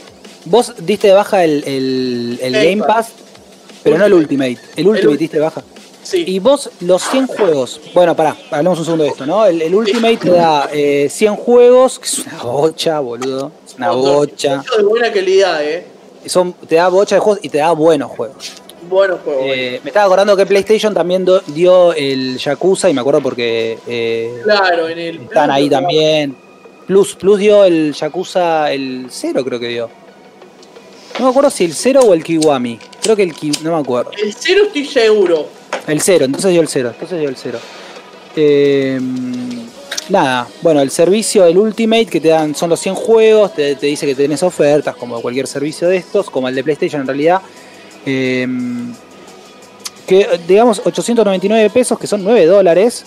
Vos 0.45 0.73
diste 0.79 1.07
de 1.09 1.15
baja 1.15 1.45
el, 1.45 1.63
el- 1.67 2.39
el 2.43 2.53
Game 2.53 2.65
Game 2.71 2.83
Pass. 2.85 3.07
Pass, 3.07 3.13
pero 3.83 3.97
no 3.97 4.05
el 4.07 4.13
Ultimate. 4.13 4.59
El 4.77 4.89
Ultimate 4.89 5.15
ul- 5.15 5.19
diste 5.19 5.37
de 5.39 5.43
baja. 5.43 5.63
Sí. 6.09 6.25
Y 6.27 6.39
vos, 6.39 6.71
los 6.81 7.03
100 7.03 7.27
juegos. 7.27 7.81
Bueno, 7.93 8.17
pará, 8.17 8.35
hablemos 8.51 8.79
un 8.79 8.85
segundo 8.87 9.05
de 9.05 9.11
esto, 9.11 9.27
¿no? 9.27 9.45
El, 9.45 9.61
el 9.61 9.75
Ultimate 9.75 10.17
te 10.17 10.31
da 10.31 10.67
eh, 10.73 11.07
100 11.11 11.37
juegos, 11.37 11.99
que 11.99 12.07
es 12.07 12.19
una 12.21 12.43
bocha, 12.45 13.01
boludo. 13.01 13.53
Es 13.67 13.75
una 13.75 13.91
bocha. 13.91 14.65
De 14.75 14.85
buena 14.85 15.13
calidad, 15.13 15.63
eh. 15.63 15.85
Son, 16.25 16.55
te 16.67 16.77
da 16.77 16.89
bocha 16.89 17.17
de 17.17 17.21
juegos 17.21 17.41
y 17.45 17.51
te 17.51 17.59
da 17.59 17.73
buenos 17.73 18.11
juegos. 18.11 18.53
Buenos 18.89 19.21
juegos. 19.23 19.43
Eh, 19.49 19.81
me 19.85 19.91
estaba 19.91 20.07
acordando 20.07 20.35
que 20.35 20.47
PlayStation 20.47 20.95
también 20.95 21.27
do- 21.27 21.43
dio 21.49 21.93
el 21.93 22.39
Yakuza 22.39 22.89
y 22.89 22.95
me 22.95 23.03
acuerdo 23.03 23.21
porque 23.21 23.79
eh, 23.87 24.41
claro, 24.45 24.89
en 24.89 24.99
el. 24.99 25.17
están 25.25 25.51
ahí 25.51 25.69
también. 25.69 26.35
Plus, 26.87 27.17
Plus 27.17 27.39
dio 27.39 27.65
el 27.65 27.93
Yakuza, 27.93 28.73
el 28.73 29.09
0 29.11 29.45
creo 29.45 29.61
que 29.61 29.69
dio. 29.69 29.91
No 31.19 31.25
me 31.27 31.31
acuerdo 31.31 31.51
si 31.51 31.65
el 31.65 31.75
0 31.75 32.01
o 32.07 32.15
el 32.15 32.23
Kiwami. 32.23 32.79
Creo 33.03 33.17
que 33.17 33.23
el 33.25 33.35
Ki- 33.35 33.53
no 33.63 33.73
me 33.75 33.81
acuerdo. 33.81 34.11
El 34.23 34.33
cero 34.35 34.65
estoy 34.67 34.85
seguro. 34.87 35.49
El 35.87 36.01
0, 36.01 36.25
entonces 36.27 36.51
dio 36.53 36.61
el 36.61 36.69
0. 36.69 36.91
Entonces 36.93 37.19
dio 37.21 37.29
el 37.29 37.37
0. 37.37 37.59
nada, 40.11 40.47
bueno, 40.63 40.81
el 40.81 40.91
servicio, 40.91 41.45
el 41.45 41.59
Ultimate 41.59 42.07
que 42.07 42.21
te 42.21 42.29
dan 42.29 42.55
son 42.55 42.71
los 42.71 42.81
100 42.81 42.95
juegos, 42.95 43.55
te, 43.55 43.75
te 43.77 43.87
dice 43.87 44.07
que 44.07 44.15
tenés 44.15 44.43
ofertas 44.43 44.95
como 44.97 45.21
cualquier 45.21 45.47
servicio 45.47 45.89
de 45.89 45.97
estos, 45.97 46.31
como 46.31 46.49
el 46.49 46.55
de 46.55 46.63
PlayStation 46.65 47.01
en 47.03 47.07
realidad. 47.07 47.41
Eh, 48.07 48.47
que 50.07 50.27
digamos 50.47 50.81
899 50.85 51.69
pesos, 51.71 51.99
que 51.99 52.07
son 52.07 52.23
9 52.25 52.47
dólares, 52.47 53.05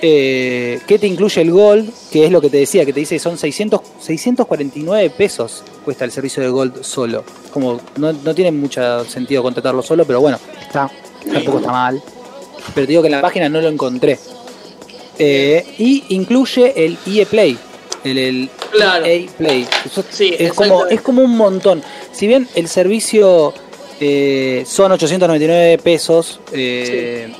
eh, 0.00 0.80
que 0.86 0.98
te 0.98 1.06
incluye 1.06 1.40
el 1.42 1.50
Gold, 1.52 1.92
que 2.10 2.24
es 2.24 2.32
lo 2.32 2.40
que 2.40 2.50
te 2.50 2.56
decía, 2.56 2.84
que 2.84 2.92
te 2.92 3.00
dice 3.00 3.14
que 3.16 3.20
son 3.20 3.38
600, 3.38 3.80
649 4.00 5.10
pesos 5.10 5.62
cuesta 5.82 6.04
el 6.04 6.12
servicio 6.12 6.42
de 6.42 6.48
Gold 6.48 6.82
solo. 6.82 7.24
Como 7.52 7.80
no, 7.96 8.12
no 8.12 8.34
tiene 8.34 8.50
mucho 8.52 9.04
sentido 9.04 9.42
contratarlo 9.42 9.82
solo, 9.82 10.04
pero 10.04 10.20
bueno, 10.20 10.38
está, 10.60 10.90
tampoco 11.32 11.58
está 11.58 11.72
mal. 11.72 12.02
Pero 12.74 12.86
te 12.86 12.90
digo 12.90 13.02
que 13.02 13.08
en 13.08 13.12
la 13.12 13.20
página 13.20 13.48
no 13.48 13.60
lo 13.60 13.68
encontré. 13.68 14.18
Eh, 15.18 15.74
y 15.78 16.04
incluye 16.10 16.72
el 16.84 16.96
EA 17.06 17.26
Play. 17.26 17.58
El, 18.04 18.18
el 18.18 18.50
Claro. 18.70 19.04
EA 19.04 19.26
Play. 19.36 19.66
Eso 19.84 20.02
Sí, 20.10 20.34
es, 20.38 20.52
como, 20.54 20.86
es 20.86 21.00
como 21.02 21.22
un 21.22 21.36
montón. 21.36 21.82
Si 22.12 22.26
bien 22.26 22.48
el 22.54 22.68
servicio 22.68 23.52
eh, 24.00 24.64
son 24.66 24.92
899 24.92 25.78
pesos 25.78 26.40
eh, 26.52 27.32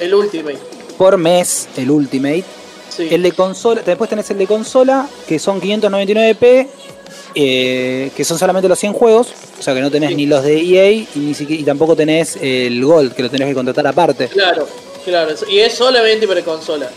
El 0.00 0.14
Ultimate. 0.14 0.58
por 0.98 1.16
mes, 1.16 1.68
el 1.76 1.90
Ultimate. 1.90 2.44
Sí. 2.88 3.08
El 3.10 3.22
de 3.22 3.32
consola, 3.32 3.82
después 3.84 4.08
tenés 4.10 4.30
el 4.30 4.38
de 4.38 4.46
consola, 4.46 5.08
que 5.26 5.38
son 5.38 5.60
599p, 5.60 6.68
eh, 7.34 8.10
que 8.16 8.24
son 8.24 8.38
solamente 8.38 8.68
los 8.68 8.78
100 8.78 8.92
juegos, 8.92 9.28
o 9.58 9.62
sea 9.62 9.74
que 9.74 9.80
no 9.80 9.90
tenés 9.90 10.10
Sí. 10.10 10.16
ni 10.16 10.26
los 10.26 10.42
de 10.44 10.60
EA 10.60 10.90
y, 10.92 11.08
ni 11.16 11.34
siquiera, 11.34 11.60
y 11.62 11.64
tampoco 11.64 11.96
tenés 11.96 12.36
el 12.40 12.84
Gold, 12.84 13.12
que 13.14 13.22
lo 13.22 13.30
tenés 13.30 13.48
que 13.48 13.54
contratar 13.54 13.86
aparte. 13.86 14.28
Claro, 14.28 14.68
claro. 15.04 15.34
Y 15.50 15.58
es 15.58 15.74
solamente 15.74 16.26
para 16.28 16.42
consola. 16.42 16.88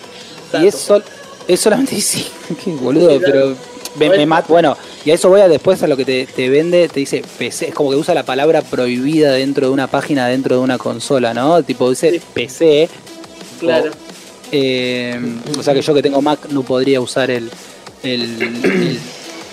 Y 0.61 0.67
es, 0.67 0.75
sol- 0.75 1.03
es 1.48 1.59
solamente 1.59 1.99
sí, 2.01 2.25
qué 2.64 2.72
boludo, 2.72 3.11
Sí, 3.14 3.19
claro. 3.19 3.56
pero 3.99 4.09
me, 4.11 4.17
me 4.17 4.25
mat- 4.27 4.48
bueno, 4.48 4.77
y 5.03 5.11
a 5.11 5.16
eso 5.16 5.27
voy 5.30 5.41
a 5.41 5.48
después 5.48 5.82
a 5.82 5.88
lo 5.88 5.98
que 5.98 6.06
te, 6.06 6.25
te 6.27 6.49
vende, 6.49 6.88
te 6.88 6.99
dice 6.99 7.24
PC, 7.38 7.69
es 7.69 7.74
como 7.74 7.90
que 7.90 7.95
usa 7.95 8.14
la 8.14 8.24
palabra 8.24 8.61
prohibida 8.61 9.32
dentro 9.32 9.67
de 9.67 9.74
una 9.74 9.88
página, 9.88 10.27
dentro 10.27 10.57
de 10.57 10.61
una 10.61 10.77
consola, 10.77 11.33
¿no? 11.33 11.64
Tipo 11.64 11.90
dice 11.90 12.11
Sí. 12.11 12.22
PC, 12.33 12.90
Claro. 13.59 13.90
eh, 14.51 15.19
o 15.57 15.64
sea 15.64 15.74
que 15.74 15.82
yo 15.82 15.93
que 15.93 16.01
tengo 16.03 16.22
Mac 16.22 16.48
no 16.51 16.61
podría 16.64 17.01
usar 17.01 17.32
el, 17.32 17.49
el, 18.03 18.22
el- 18.41 18.99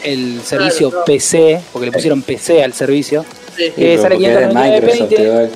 el 0.05 0.41
servicio 0.43 0.89
Claro, 0.91 1.01
no. 1.01 1.05
PC, 1.07 1.61
porque 1.73 1.87
le 1.87 1.93
pusieron 1.93 2.23
PC 2.23 2.63
al 2.63 2.73
servicio. 2.73 3.25
Sí. 3.57 3.73
Eh, 3.77 3.99
sale 4.01 4.17
porque 4.17 4.27
es 4.33 4.41
de 4.41 4.49
599 4.49 4.81
Microsoft, 4.81 5.13
igual. 5.21 5.51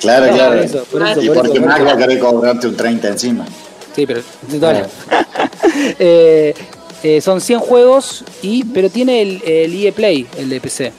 Claro, 0.00 0.26
No, 0.26 0.32
claro. 0.34 0.52
por 0.56 0.64
eso, 0.64 0.84
por 0.90 1.02
eso, 1.08 1.22
y 1.22 1.26
por 1.28 1.36
porque 1.36 1.58
eso, 1.58 1.66
Mac 1.66 1.86
va 1.86 1.92
a 1.92 1.96
querer 1.96 2.18
cobrarte 2.18 2.66
un 2.68 2.76
30 2.76 3.08
encima. 3.08 3.46
Sí, 3.94 4.06
pero 4.06 4.20
dale. 4.60 4.84
Eh, 5.98 6.54
eh, 7.02 7.20
son 7.20 7.40
100 7.40 7.60
juegos 7.60 8.24
y 8.42 8.64
pero 8.64 8.88
tiene 8.88 9.20
el, 9.22 9.42
el 9.44 9.84
EA 9.84 9.92
Play, 9.92 10.26
el 10.38 10.48
de 10.48 10.60
PC. 10.60 10.92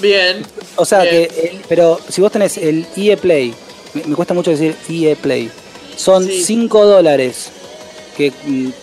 Bien. 0.00 0.42
O 0.76 0.84
sea 0.84 1.02
Bien. 1.02 1.28
que, 1.28 1.48
el- 1.52 1.60
pero 1.68 1.98
si 2.08 2.20
vos 2.20 2.32
tenés 2.32 2.56
el 2.58 2.86
EA 2.96 3.16
Play, 3.16 3.54
me, 3.94 4.02
me 4.04 4.14
cuesta 4.16 4.34
mucho 4.34 4.50
decir 4.50 4.74
EA 4.88 5.14
Play, 5.16 5.50
son 5.96 6.24
Sí. 6.26 6.42
5 6.44 6.84
dólares. 6.86 7.50
Que, 8.20 8.32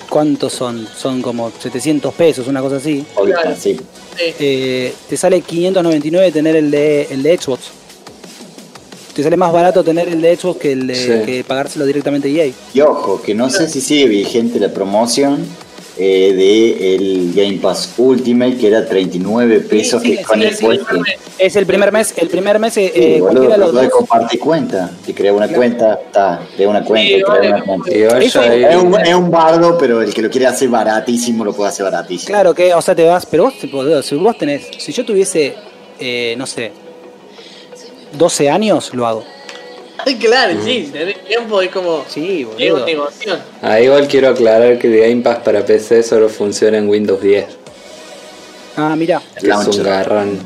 ¿Cuántos 0.10 0.54
son? 0.54 0.88
Son 0.98 1.22
como 1.22 1.52
700 1.52 2.12
pesos, 2.16 2.48
una 2.48 2.60
cosa 2.60 2.78
así. 2.78 3.06
Claro. 3.24 3.56
sí. 3.56 3.78
Sí. 4.18 4.34
Eh, 4.40 4.94
te 5.08 5.16
sale 5.16 5.42
599 5.42 6.32
tener 6.32 6.56
el 6.56 6.72
de, 6.72 7.04
el 7.12 7.22
de 7.22 7.38
Xbox. 7.38 7.66
Te 9.14 9.22
sale 9.22 9.38
más 9.38 9.54
barato 9.54 9.84
tener 9.84 10.08
el 10.10 10.22
de 10.22 10.36
Xbox 10.36 10.60
que 10.60 10.72
el 10.72 10.88
de 10.88 10.96
Sí. 10.96 11.26
que 11.26 11.44
pagárselo 11.44 11.86
directamente 11.86 12.28
a 12.30 12.46
EA. 12.46 12.52
Y 12.74 12.82
ojo, 12.82 13.22
que 13.22 13.36
no 13.36 13.50
sé 13.52 13.70
si 13.70 13.80
sigue 13.80 14.08
vigente 14.08 14.60
la 14.60 14.70
promoción 14.74 15.46
eh, 16.00 16.34
de 16.34 16.96
el 16.96 17.34
Game 17.36 17.58
Pass 17.62 17.94
Ultimate, 17.98 18.58
que 18.58 18.68
era 18.68 18.86
39 18.86 19.62
pesos, 19.62 20.02
Sí, 20.02 20.12
que 20.12 20.18
sí, 20.18 20.24
con 20.24 20.40
sí, 20.40 20.46
el 20.48 20.56
sí. 20.56 20.66
puesto. 20.66 20.96
Es 21.40 21.56
el 21.56 21.66
primer 21.66 21.92
mes, 21.92 22.14
el 22.18 22.28
primer 22.30 22.60
mes 22.60 22.78
eh, 22.78 22.92
Sí, 22.94 23.02
eh, 23.02 23.20
boludo, 23.22 23.58
los 23.58 23.74
dos. 23.74 23.90
compartir 23.90 24.40
cuenta. 24.40 24.92
Te 25.06 25.14
crea 25.14 25.34
una 25.34 25.48
cuenta, 25.48 26.00
está, 26.06 26.42
crea 26.56 26.70
una 26.70 26.84
cuenta, 26.84 27.34
crea 27.40 27.64
una 27.64 28.20
Es 28.20 28.76
un, 28.76 29.00
es 29.00 29.16
un 29.16 29.30
bardo, 29.32 29.78
pero 29.78 30.02
el 30.02 30.14
que 30.14 30.22
lo 30.22 30.30
quiere 30.30 30.48
hacer 30.48 30.70
baratísimo 30.70 31.44
lo 31.46 31.54
puede 31.54 31.70
hacer 31.70 31.84
baratísimo. 31.86 32.28
Claro 32.28 32.54
que, 32.54 32.74
o 32.74 32.82
sea, 32.82 32.96
te 32.96 33.04
vas, 33.06 33.26
pero 33.26 33.44
vos, 33.46 33.54
boludo, 33.72 34.02
si 34.02 34.16
vos 34.16 34.38
tenés, 34.38 34.68
si 34.78 34.92
yo 34.92 35.06
tuviese, 35.06 35.56
eh, 36.00 36.36
no 36.38 36.46
sé, 36.46 36.72
12 38.18 38.50
años, 38.50 38.94
lo 38.94 39.06
hago. 39.08 39.24
claro, 40.20 40.54
sí. 40.64 40.86
Si 40.86 40.92
tenés 40.92 41.24
tiempo 41.26 41.62
es 41.62 41.70
como. 41.72 42.06
Sí, 42.08 42.48
Es 42.58 42.72
boludo. 42.72 43.10
una. 43.26 43.46
Ah, 43.62 43.80
igual 43.80 44.08
quiero 44.08 44.30
aclarar 44.30 44.78
que 44.80 44.90
Game 45.00 45.22
Pass 45.22 45.40
para 45.40 45.66
PC 45.66 46.04
solo 46.04 46.30
funciona 46.30 46.78
en 46.78 46.88
Windows 46.90 47.22
10, 47.22 47.46
Ah, 48.76 48.96
mira, 48.96 49.22
es 49.36 49.44
un 49.44 49.84
garrón. 49.84 50.40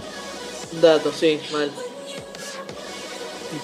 Datos, 0.81 1.15
sí, 1.19 1.37
mal. 1.51 1.69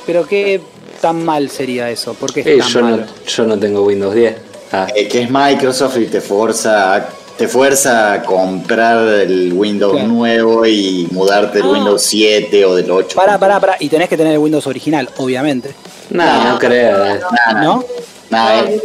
pero 0.05 0.27
qué 0.27 0.59
tan 0.99 1.23
mal 1.23 1.49
sería 1.49 1.89
eso, 1.89 2.13
porque 2.19 2.41
es 2.41 2.47
Eh, 2.47 2.57
tan 2.57 2.67
yo, 2.67 2.81
no, 2.81 2.89
malo. 2.89 3.03
yo 3.25 3.43
no 3.45 3.57
tengo 3.59 3.83
Windows 3.83 4.13
10. 4.13 4.35
Ah, 4.73 4.87
Eh, 4.93 5.07
que 5.07 5.21
es 5.23 5.29
Microsoft 5.31 5.97
y 5.99 6.05
te 6.07 6.19
fuerza, 6.19 6.95
a- 6.95 7.09
te 7.37 7.47
fuerza 7.47 8.13
a 8.13 8.23
comprar 8.23 9.07
el 9.07 9.53
Windows 9.53 9.93
Claro. 9.93 10.07
nuevo 10.07 10.65
y 10.65 11.07
mudarte 11.11 11.59
del 11.59 11.67
Ah. 11.67 11.71
Windows 11.71 12.01
7 12.01 12.65
o 12.65 12.75
del 12.75 12.89
8. 12.89 13.15
Pará, 13.15 13.37
pará, 13.37 13.59
pará, 13.59 13.77
y 13.79 13.89
tenés 13.89 14.09
que 14.09 14.17
tener 14.17 14.33
el 14.33 14.39
Windows 14.39 14.65
original, 14.67 15.09
obviamente, 15.17 15.71
no, 16.09 16.43
no 16.53 16.59
creo. 16.59 17.05
eh. 17.05 17.19
¿no? 17.61 17.83
Nah, 18.29 18.61
No, 18.63 18.67
eh. 18.67 18.81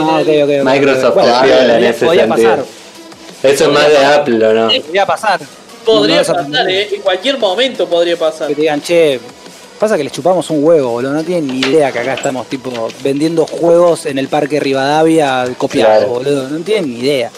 Ah. 0.00 0.22
Microsoft 0.64 1.14
Bueno, 1.14 1.40
te 1.40 1.46
piola 1.46 1.60
en 1.62 1.68
podría- 1.70 1.90
ese 1.90 2.04
podría 2.06 2.26
sentido. 2.26 2.50
pasar, 2.56 2.64
Eso 3.42 3.64
es 3.64 3.70
más 3.72 3.88
de 3.88 3.98
Apple, 4.04 4.46
¿o 4.46 4.52
no? 4.52 4.68
podría 4.68 5.06
pasar. 5.06 5.40
Podría 5.84 6.22
No, 6.22 6.28
no, 6.42 6.50
pasar, 6.50 6.70
eh. 6.70 6.88
En 6.94 7.00
cualquier 7.02 7.38
momento 7.38 7.86
podría 7.88 8.16
pasar. 8.16 8.48
Que 8.48 8.54
te 8.54 8.60
digan, 8.62 8.82
che, 8.82 9.18
pasa 9.78 9.96
que 9.96 10.04
les 10.04 10.12
chupamos 10.12 10.50
un 10.50 10.62
huevo, 10.62 10.90
boludo. 10.90 11.12
No 11.12 11.24
tienen 11.24 11.46
ni 11.46 11.60
idea 11.60 11.90
que 11.92 12.00
acá 12.00 12.14
estamos, 12.14 12.46
tipo, 12.48 12.70
vendiendo 13.02 13.46
juegos 13.46 14.04
en 14.06 14.18
el 14.18 14.28
parque 14.28 14.60
Rivadavia 14.60 15.46
copiados, 15.56 15.98
Claro. 16.04 16.08
boludo. 16.12 16.48
No 16.48 16.58
tienen 16.60 16.90
ni 16.90 16.98
idea. 17.00 17.30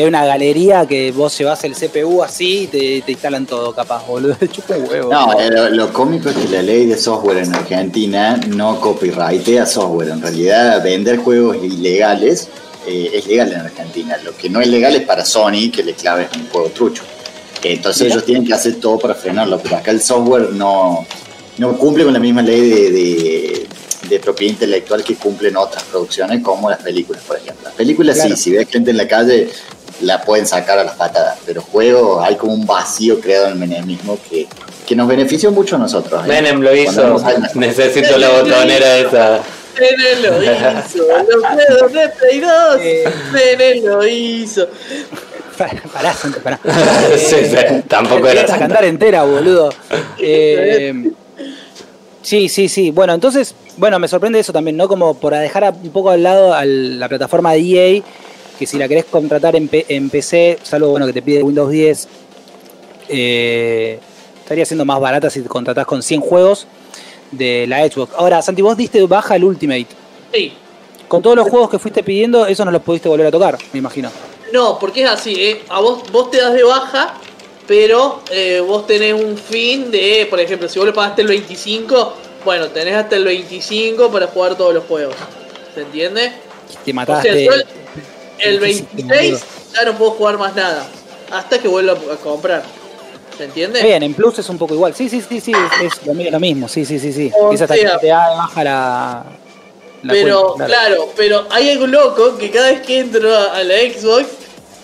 Que 0.00 0.04
hay 0.04 0.08
una 0.08 0.24
galería 0.24 0.86
que 0.86 1.12
vos 1.12 1.36
llevas 1.36 1.62
el 1.64 1.74
CPU 1.74 2.22
así 2.22 2.60
y 2.62 2.66
te, 2.68 3.02
te 3.02 3.12
instalan 3.12 3.44
todo, 3.44 3.74
capaz, 3.74 4.06
boludo. 4.06 4.34
Chupa 4.50 4.78
huevo. 4.78 5.12
No, 5.12 5.38
eh, 5.38 5.50
lo, 5.50 5.68
lo 5.68 5.92
cómico 5.92 6.30
es 6.30 6.36
que 6.36 6.48
la 6.48 6.62
ley 6.62 6.86
de 6.86 6.96
software 6.96 7.36
en 7.36 7.54
Argentina 7.54 8.40
no 8.48 8.80
copyrightea 8.80 9.66
software. 9.66 10.08
En 10.08 10.22
realidad, 10.22 10.82
vender 10.82 11.18
juegos 11.18 11.58
ilegales 11.62 12.48
eh, 12.86 13.10
es 13.12 13.26
legal 13.26 13.52
en 13.52 13.60
Argentina. 13.60 14.16
Lo 14.24 14.34
que 14.34 14.48
no 14.48 14.62
es 14.62 14.68
legal 14.68 14.96
es 14.96 15.02
para 15.02 15.22
Sony 15.22 15.70
que 15.70 15.82
le 15.84 15.92
claves 15.92 16.28
un 16.34 16.48
juego 16.48 16.68
trucho. 16.70 17.02
Entonces 17.62 18.04
Mira. 18.04 18.14
ellos 18.14 18.24
tienen 18.24 18.46
que 18.46 18.54
hacer 18.54 18.76
todo 18.76 18.98
para 18.98 19.14
frenarlo. 19.14 19.58
Pero 19.62 19.76
acá 19.76 19.90
el 19.90 20.00
software 20.00 20.48
no, 20.54 21.04
no 21.58 21.76
cumple 21.76 22.04
con 22.04 22.14
la 22.14 22.20
misma 22.20 22.40
ley 22.40 22.70
de, 22.70 22.90
de- 22.90 23.66
de 24.08 24.18
propiedad 24.18 24.54
intelectual 24.54 25.04
que 25.04 25.14
cumplen 25.14 25.56
otras 25.56 25.84
producciones, 25.84 26.42
como 26.42 26.68
las 26.70 26.82
películas, 26.82 27.22
por 27.22 27.36
ejemplo. 27.36 27.64
Las 27.64 27.74
películas 27.74 28.16
Claro. 28.16 28.34
sí, 28.34 28.42
si 28.44 28.50
ves 28.52 28.66
gente 28.68 28.90
en 28.90 28.96
la 28.96 29.06
calle, 29.06 29.48
la 30.00 30.22
pueden 30.22 30.46
sacar 30.46 30.78
a 30.78 30.84
las 30.84 30.94
patadas, 30.94 31.38
pero 31.44 31.62
juegos 31.62 32.24
hay 32.24 32.36
como 32.36 32.54
un 32.54 32.66
vacío 32.66 33.20
creado 33.20 33.46
en 33.46 33.52
el 33.52 33.58
menemismo 33.58 34.18
que, 34.28 34.46
que 34.86 34.96
nos 34.96 35.08
benefició 35.08 35.50
mucho 35.50 35.76
a 35.76 35.78
nosotros. 35.78 36.24
¿eh? 36.24 36.28
Menem 36.28 36.60
lo 36.60 36.74
hizo. 36.74 37.16
Necesito 37.54 38.18
la 38.18 38.28
botonera 38.42 38.98
esa. 38.98 39.40
Menem 39.78 40.22
lo 40.22 40.42
hizo, 40.42 41.04
los 41.06 41.46
juegos 41.46 41.92
de 41.92 42.08
Play 42.08 42.40
2. 42.40 42.50
Eh. 42.80 43.04
Menem 43.32 43.84
lo 43.84 44.06
hizo. 44.06 44.68
Pará, 45.92 46.14
pará. 46.42 46.60
Sí, 47.18 47.36
sí, 47.44 47.56
tampoco 47.86 48.26
era 48.26 48.42
a 48.42 48.46
tanto. 48.46 48.60
cantar 48.60 48.84
entera, 48.84 49.24
boludo. 49.24 49.68
Eh, 50.18 51.12
sí, 52.22 52.48
sí, 52.48 52.68
sí. 52.68 52.90
Bueno, 52.90 53.12
entonces, 53.12 53.54
bueno, 53.76 53.98
me 53.98 54.08
sorprende 54.08 54.38
eso 54.38 54.54
también, 54.54 54.78
¿no? 54.78 54.88
Como 54.88 55.14
por 55.14 55.34
dejar 55.34 55.74
un 55.82 55.90
poco 55.90 56.10
al 56.10 56.22
lado 56.22 56.54
a 56.54 56.64
la 56.64 57.08
plataforma 57.08 57.52
de 57.52 57.58
EA, 57.60 58.02
que 58.60 58.66
si 58.66 58.76
la 58.78 58.86
querés 58.86 59.06
contratar 59.06 59.56
en, 59.56 59.66
P- 59.68 59.86
en 59.88 60.08
PC, 60.10 60.58
salvo 60.62 60.90
bueno 60.90 61.06
que 61.06 61.12
te 61.14 61.22
pide 61.22 61.42
Windows 61.42 61.70
10, 61.70 62.08
eh, 63.08 63.98
estaría 64.42 64.64
siendo 64.66 64.84
más 64.84 65.00
barata 65.00 65.30
si 65.30 65.40
te 65.42 65.48
contratás 65.48 65.86
con 65.86 66.02
100 66.02 66.20
juegos 66.20 66.66
de 67.30 67.66
la 67.66 67.88
Xbox. 67.88 68.12
Ahora, 68.16 68.42
Santi, 68.42 68.62
vos 68.62 68.76
diste 68.76 69.02
baja 69.06 69.36
el 69.36 69.44
Ultimate. 69.44 69.86
Sí. 70.32 70.52
Con 71.08 71.22
todos 71.22 71.36
los 71.36 71.48
juegos 71.48 71.70
que 71.70 71.78
fuiste 71.78 72.02
pidiendo, 72.02 72.46
eso 72.46 72.64
no 72.64 72.70
los 72.70 72.82
pudiste 72.82 73.08
volver 73.08 73.26
a 73.26 73.30
tocar, 73.30 73.58
me 73.72 73.78
imagino. 73.78 74.10
No, 74.52 74.78
porque 74.78 75.02
es 75.04 75.08
así, 75.10 75.34
¿eh? 75.38 75.62
A 75.68 75.80
vos, 75.80 76.02
vos 76.12 76.30
te 76.30 76.38
das 76.38 76.52
de 76.52 76.62
baja, 76.62 77.14
pero 77.66 78.20
eh, 78.30 78.60
vos 78.64 78.86
tenés 78.86 79.14
un 79.14 79.36
fin 79.38 79.90
de, 79.90 80.26
por 80.28 80.38
ejemplo, 80.38 80.68
si 80.68 80.78
vos 80.78 80.86
le 80.86 80.92
pagaste 80.92 81.22
el 81.22 81.28
25, 81.28 82.14
bueno, 82.44 82.68
tenés 82.68 82.94
hasta 82.94 83.16
el 83.16 83.24
25 83.24 84.10
para 84.10 84.26
jugar 84.28 84.56
todos 84.56 84.74
los 84.74 84.84
juegos. 84.84 85.14
¿Se 85.74 85.80
entiende? 85.82 86.30
Te 86.30 86.74
O 86.76 86.84
sea, 86.84 86.94
mataste. 86.94 87.44
yo 87.44 87.52
el, 88.42 88.54
el 88.56 88.60
Difícil, 88.60 88.86
26 89.06 89.30
boludo. 89.32 89.46
ya 89.74 89.84
no 89.84 89.98
puedo 89.98 90.10
jugar 90.12 90.38
más 90.38 90.54
nada. 90.54 90.86
Hasta 91.32 91.58
que 91.60 91.68
vuelva 91.68 91.92
a 91.92 92.16
comprar. 92.16 92.62
¿Se 93.38 93.44
entiende? 93.44 93.82
Bien, 93.82 94.02
en 94.02 94.12
Plus 94.14 94.38
es 94.38 94.48
un 94.48 94.58
poco 94.58 94.74
igual. 94.74 94.94
Sí, 94.94 95.08
sí, 95.08 95.22
sí, 95.26 95.40
sí, 95.40 95.52
es, 95.52 95.92
es 95.94 96.06
lo, 96.06 96.12
mi- 96.14 96.28
lo 96.30 96.38
mismo. 96.40 96.68
Sí, 96.68 96.84
sí, 96.84 96.98
sí, 96.98 97.12
sí. 97.12 97.30
O 97.40 97.52
Es 97.52 97.62
hasta 97.62 97.74
que 97.74 97.88
te 98.00 98.10
baja 98.10 98.64
la. 98.64 99.24
la 100.02 100.12
pero, 100.12 100.54
cuenta, 100.54 100.66
claro. 100.66 101.08
pero 101.16 101.46
hay 101.50 101.70
algo 101.70 101.86
loco 101.86 102.36
que 102.36 102.50
cada 102.50 102.70
vez 102.70 102.82
que 102.82 102.98
entro 102.98 103.34
a, 103.34 103.56
a 103.56 103.62
la 103.64 103.74
Xbox 103.76 104.26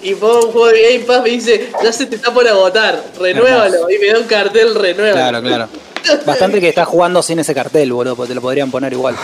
y 0.02 0.14
pongo 0.14 0.46
un 0.46 0.52
juego 0.52 0.66
de 0.68 0.82
Game 0.92 1.04
Pass 1.04 1.22
me 1.22 1.30
dice, 1.30 1.70
ya 1.82 1.92
se 1.92 2.06
te 2.06 2.16
está 2.16 2.32
por 2.32 2.46
agotar, 2.48 3.02
renuévalo. 3.18 3.90
Y 3.90 3.98
me 3.98 4.06
da 4.12 4.18
un 4.20 4.26
cartel, 4.26 4.74
renuévalo. 4.74 5.14
Claro, 5.14 5.42
claro. 5.42 5.68
Bastante 6.26 6.60
que 6.60 6.68
estás 6.68 6.86
jugando 6.86 7.22
sin 7.22 7.38
ese 7.38 7.54
cartel, 7.54 7.92
boludo, 7.92 8.16
porque 8.16 8.30
te 8.30 8.34
lo 8.34 8.40
podrían 8.40 8.70
poner 8.70 8.92
igual. 8.92 9.16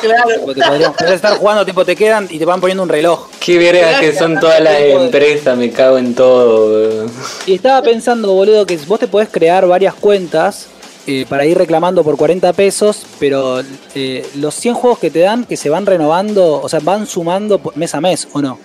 Claro. 0.00 0.40
Porque 0.44 0.60
te 0.60 0.66
podrían 0.66 0.92
podrías 0.92 1.14
estar 1.16 1.36
jugando, 1.38 1.64
tipo, 1.64 1.84
te 1.84 1.96
quedan 1.96 2.28
y 2.30 2.38
te 2.38 2.44
van 2.44 2.60
poniendo 2.60 2.82
un 2.82 2.88
reloj. 2.88 3.28
Qué 3.40 3.58
verga 3.58 4.00
que 4.00 4.12
son 4.14 4.38
todas 4.40 4.60
las 4.60 4.80
empresas, 4.80 5.56
me 5.56 5.70
cago 5.70 5.98
en 5.98 6.14
todo. 6.14 7.06
Y 7.46 7.54
estaba 7.54 7.82
pensando, 7.82 8.32
boludo, 8.32 8.66
que 8.66 8.76
vos 8.86 9.00
te 9.00 9.08
podés 9.08 9.28
crear 9.28 9.66
varias 9.66 9.94
cuentas 9.94 10.68
eh, 11.06 11.24
para 11.28 11.46
ir 11.46 11.56
reclamando 11.56 12.02
por 12.02 12.16
40 12.16 12.52
pesos, 12.52 13.06
pero 13.20 13.62
eh, 13.94 14.26
los 14.34 14.54
100 14.54 14.74
juegos 14.74 14.98
que 14.98 15.10
te 15.10 15.20
dan, 15.20 15.44
que 15.44 15.56
se 15.56 15.70
van 15.70 15.86
renovando, 15.86 16.60
o 16.60 16.68
sea, 16.68 16.80
van 16.82 17.06
sumando 17.06 17.60
mes 17.74 17.94
a 17.94 18.00
mes, 18.00 18.28
¿o 18.32 18.42
no? 18.42 18.58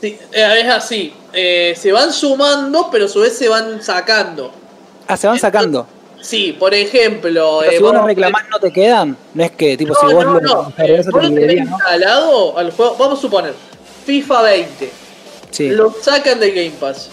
Sí, 0.00 0.18
eh, 0.32 0.60
es 0.62 0.68
así. 0.68 1.12
Eh, 1.32 1.74
se 1.76 1.92
van 1.92 2.12
sumando, 2.12 2.88
pero 2.90 3.04
a 3.04 3.08
su 3.08 3.20
vez 3.20 3.36
se 3.36 3.48
van 3.48 3.82
sacando. 3.82 4.50
Ah, 5.06 5.16
se 5.16 5.26
van 5.26 5.38
sacando. 5.38 5.86
Sí, 6.22 6.52
por 6.58 6.74
ejemplo. 6.74 7.58
Pero 7.60 7.62
eh, 7.62 7.68
si 7.70 7.74
vos 7.78 7.82
los 7.84 7.92
vamos- 7.94 8.06
reclamás, 8.08 8.42
no 8.50 8.58
te 8.58 8.72
quedan. 8.72 9.16
No 9.34 9.44
es 9.44 9.50
que, 9.52 9.76
tipo, 9.76 9.94
No, 9.94 10.08
si 10.08 10.14
vos 10.14 10.24
no, 10.24 10.34
lo 10.34 10.40
no. 10.40 10.62
Vos 10.64 10.74
librería, 10.76 11.30
tenés 11.30 11.70
¿no? 11.70 11.76
instalado 11.76 12.58
al 12.58 12.70
juego. 12.72 12.96
Vamos 12.98 13.18
a 13.18 13.22
suponer, 13.22 13.54
FIFA 14.06 14.42
20. 14.42 14.92
Sí. 15.50 15.68
Lo 15.70 15.94
sacan 16.02 16.38
del 16.40 16.52
Game 16.52 16.72
Pass. 16.78 17.08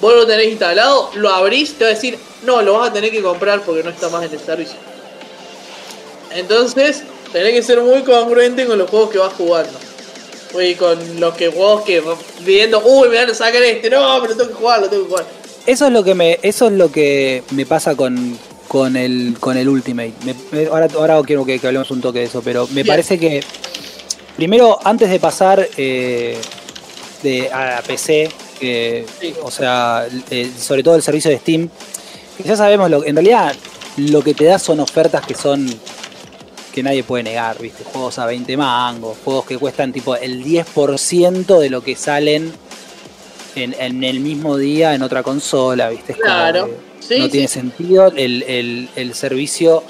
Vos 0.00 0.14
lo 0.14 0.26
tenés 0.26 0.46
instalado, 0.48 1.10
lo 1.14 1.28
abrís, 1.28 1.74
te 1.74 1.84
va 1.84 1.90
a 1.90 1.94
decir, 1.94 2.18
no, 2.44 2.62
lo 2.62 2.78
vas 2.78 2.90
a 2.90 2.92
tener 2.92 3.10
que 3.10 3.20
comprar 3.20 3.60
porque 3.62 3.82
no 3.82 3.90
está 3.90 4.08
más 4.08 4.24
en 4.24 4.32
el 4.32 4.38
servicio. 4.40 4.76
Entonces, 6.34 7.02
tenés 7.32 7.52
que 7.52 7.62
ser 7.62 7.80
muy 7.80 8.02
congruente 8.02 8.66
con 8.66 8.78
los 8.78 8.88
juegos 8.90 9.10
que 9.10 9.18
vas 9.18 9.32
jugando. 9.34 9.78
Y 10.60 10.74
con 10.76 11.20
los 11.20 11.34
que 11.34 11.48
juegos 11.48 11.82
que 11.82 12.02
viendo, 12.40 12.80
uy, 12.84 13.08
me 13.08 13.16
van 13.16 13.30
a 13.30 13.34
sacar 13.34 13.62
este, 13.62 13.90
no, 13.90 14.18
pero 14.22 14.34
tengo 14.36 14.48
que 14.50 14.54
jugarlo, 14.56 14.88
tengo 14.88 15.02
que 15.04 15.08
jugar. 15.10 15.26
Eso 15.68 15.86
es 15.86 15.92
lo 15.92 16.02
que 16.02 16.14
me, 16.14 16.38
eso 16.42 16.66
es 16.68 16.72
lo 16.72 16.90
que 16.90 17.42
me 17.50 17.66
pasa 17.66 17.94
con, 17.94 18.38
con 18.68 18.96
el 18.96 19.36
con 19.38 19.56
el 19.58 19.68
Ultimate. 19.68 20.14
Me- 20.24 20.34
me- 20.50 20.66
ahora, 20.68 20.88
ahora 20.94 21.20
quiero 21.26 21.44
que, 21.44 21.58
que 21.58 21.66
hablemos 21.66 21.90
un 21.90 22.00
toque 22.00 22.20
de 22.20 22.24
eso, 22.24 22.40
pero 22.42 22.66
me 22.68 22.74
Bien. 22.82 22.86
parece 22.86 23.18
que 23.18 23.42
primero 24.36 24.78
antes 24.82 25.10
de 25.10 25.20
pasar 25.20 25.68
eh, 25.76 26.38
de 27.22 27.52
a 27.52 27.82
PC, 27.86 28.30
que, 28.58 29.04
Sí. 29.20 29.34
o 29.42 29.50
sea, 29.50 30.06
eh, 30.30 30.50
sobre 30.58 30.82
todo 30.82 30.96
el 30.96 31.02
servicio 31.02 31.30
de 31.30 31.38
Steam, 31.38 31.68
que 32.38 32.42
ya 32.44 32.56
sabemos 32.56 32.88
lo 32.90 33.04
en 33.04 33.14
realidad 33.16 33.54
lo 33.98 34.22
que 34.22 34.32
te 34.32 34.44
da 34.44 34.58
son 34.58 34.80
ofertas 34.80 35.26
que 35.26 35.34
son 35.34 35.68
que 36.72 36.82
nadie 36.82 37.02
puede 37.02 37.24
negar, 37.24 37.58
¿viste? 37.60 37.84
Juegos 37.84 38.18
a 38.18 38.24
20 38.26 38.56
mangos, 38.56 39.18
juegos 39.24 39.44
que 39.44 39.58
cuestan 39.58 39.92
tipo 39.92 40.16
el 40.16 40.42
10% 40.44 41.58
de 41.58 41.68
lo 41.70 41.82
que 41.82 41.94
salen 41.96 42.52
en, 43.64 43.74
en 43.78 44.04
el 44.04 44.20
mismo 44.20 44.56
día 44.56 44.94
en 44.94 45.02
otra 45.02 45.22
consola, 45.22 45.88
¿viste? 45.90 46.12
Es 46.12 46.18
Claro. 46.18 46.68
Sí, 47.00 47.18
no 47.18 47.24
sí. 47.26 47.30
tiene 47.32 47.48
sentido 47.48 48.12
el, 48.14 48.42
el- 48.42 48.88
el 48.96 49.14
servicio 49.14 49.82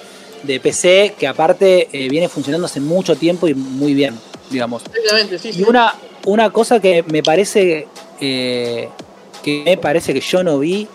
de 0.43 0.61
PC 0.61 1.15
que 1.19 1.27
aparte 1.27 1.89
eh, 1.93 2.09
viene 2.09 2.29
funcionando 2.29 2.67
hace 2.67 2.81
mucho 2.81 3.17
tiempo 3.17 3.49
y 3.49 3.55
muy 3.55 3.95
bien, 3.95 4.15
digamos. 4.51 4.83
Exactamente, 4.95 5.39
sí, 5.39 5.53
sí. 5.53 5.61
Y 5.61 5.65
una, 5.65 5.95
una 6.27 6.51
cosa 6.51 6.81
que 6.81 7.03
me 7.05 7.23
parece 7.23 7.89
eh, 8.21 8.89
que 9.43 9.63
me 9.65 9.77
parece 9.79 10.13
que 10.15 10.21
yo 10.21 10.43
no 10.45 10.59
vi 10.59 10.87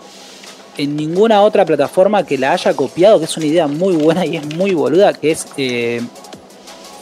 en 0.78 0.96
ninguna 0.96 1.42
otra 1.42 1.64
plataforma 1.64 2.24
que 2.24 2.38
la 2.38 2.52
haya 2.52 2.74
copiado, 2.74 3.18
que 3.18 3.26
es 3.26 3.36
una 3.36 3.46
idea 3.46 3.66
muy 3.66 3.94
buena 3.96 4.24
y 4.26 4.36
es 4.36 4.46
muy 4.56 4.72
boluda, 4.72 5.12
que 5.12 5.30
es 5.32 5.46
eh, 5.56 6.00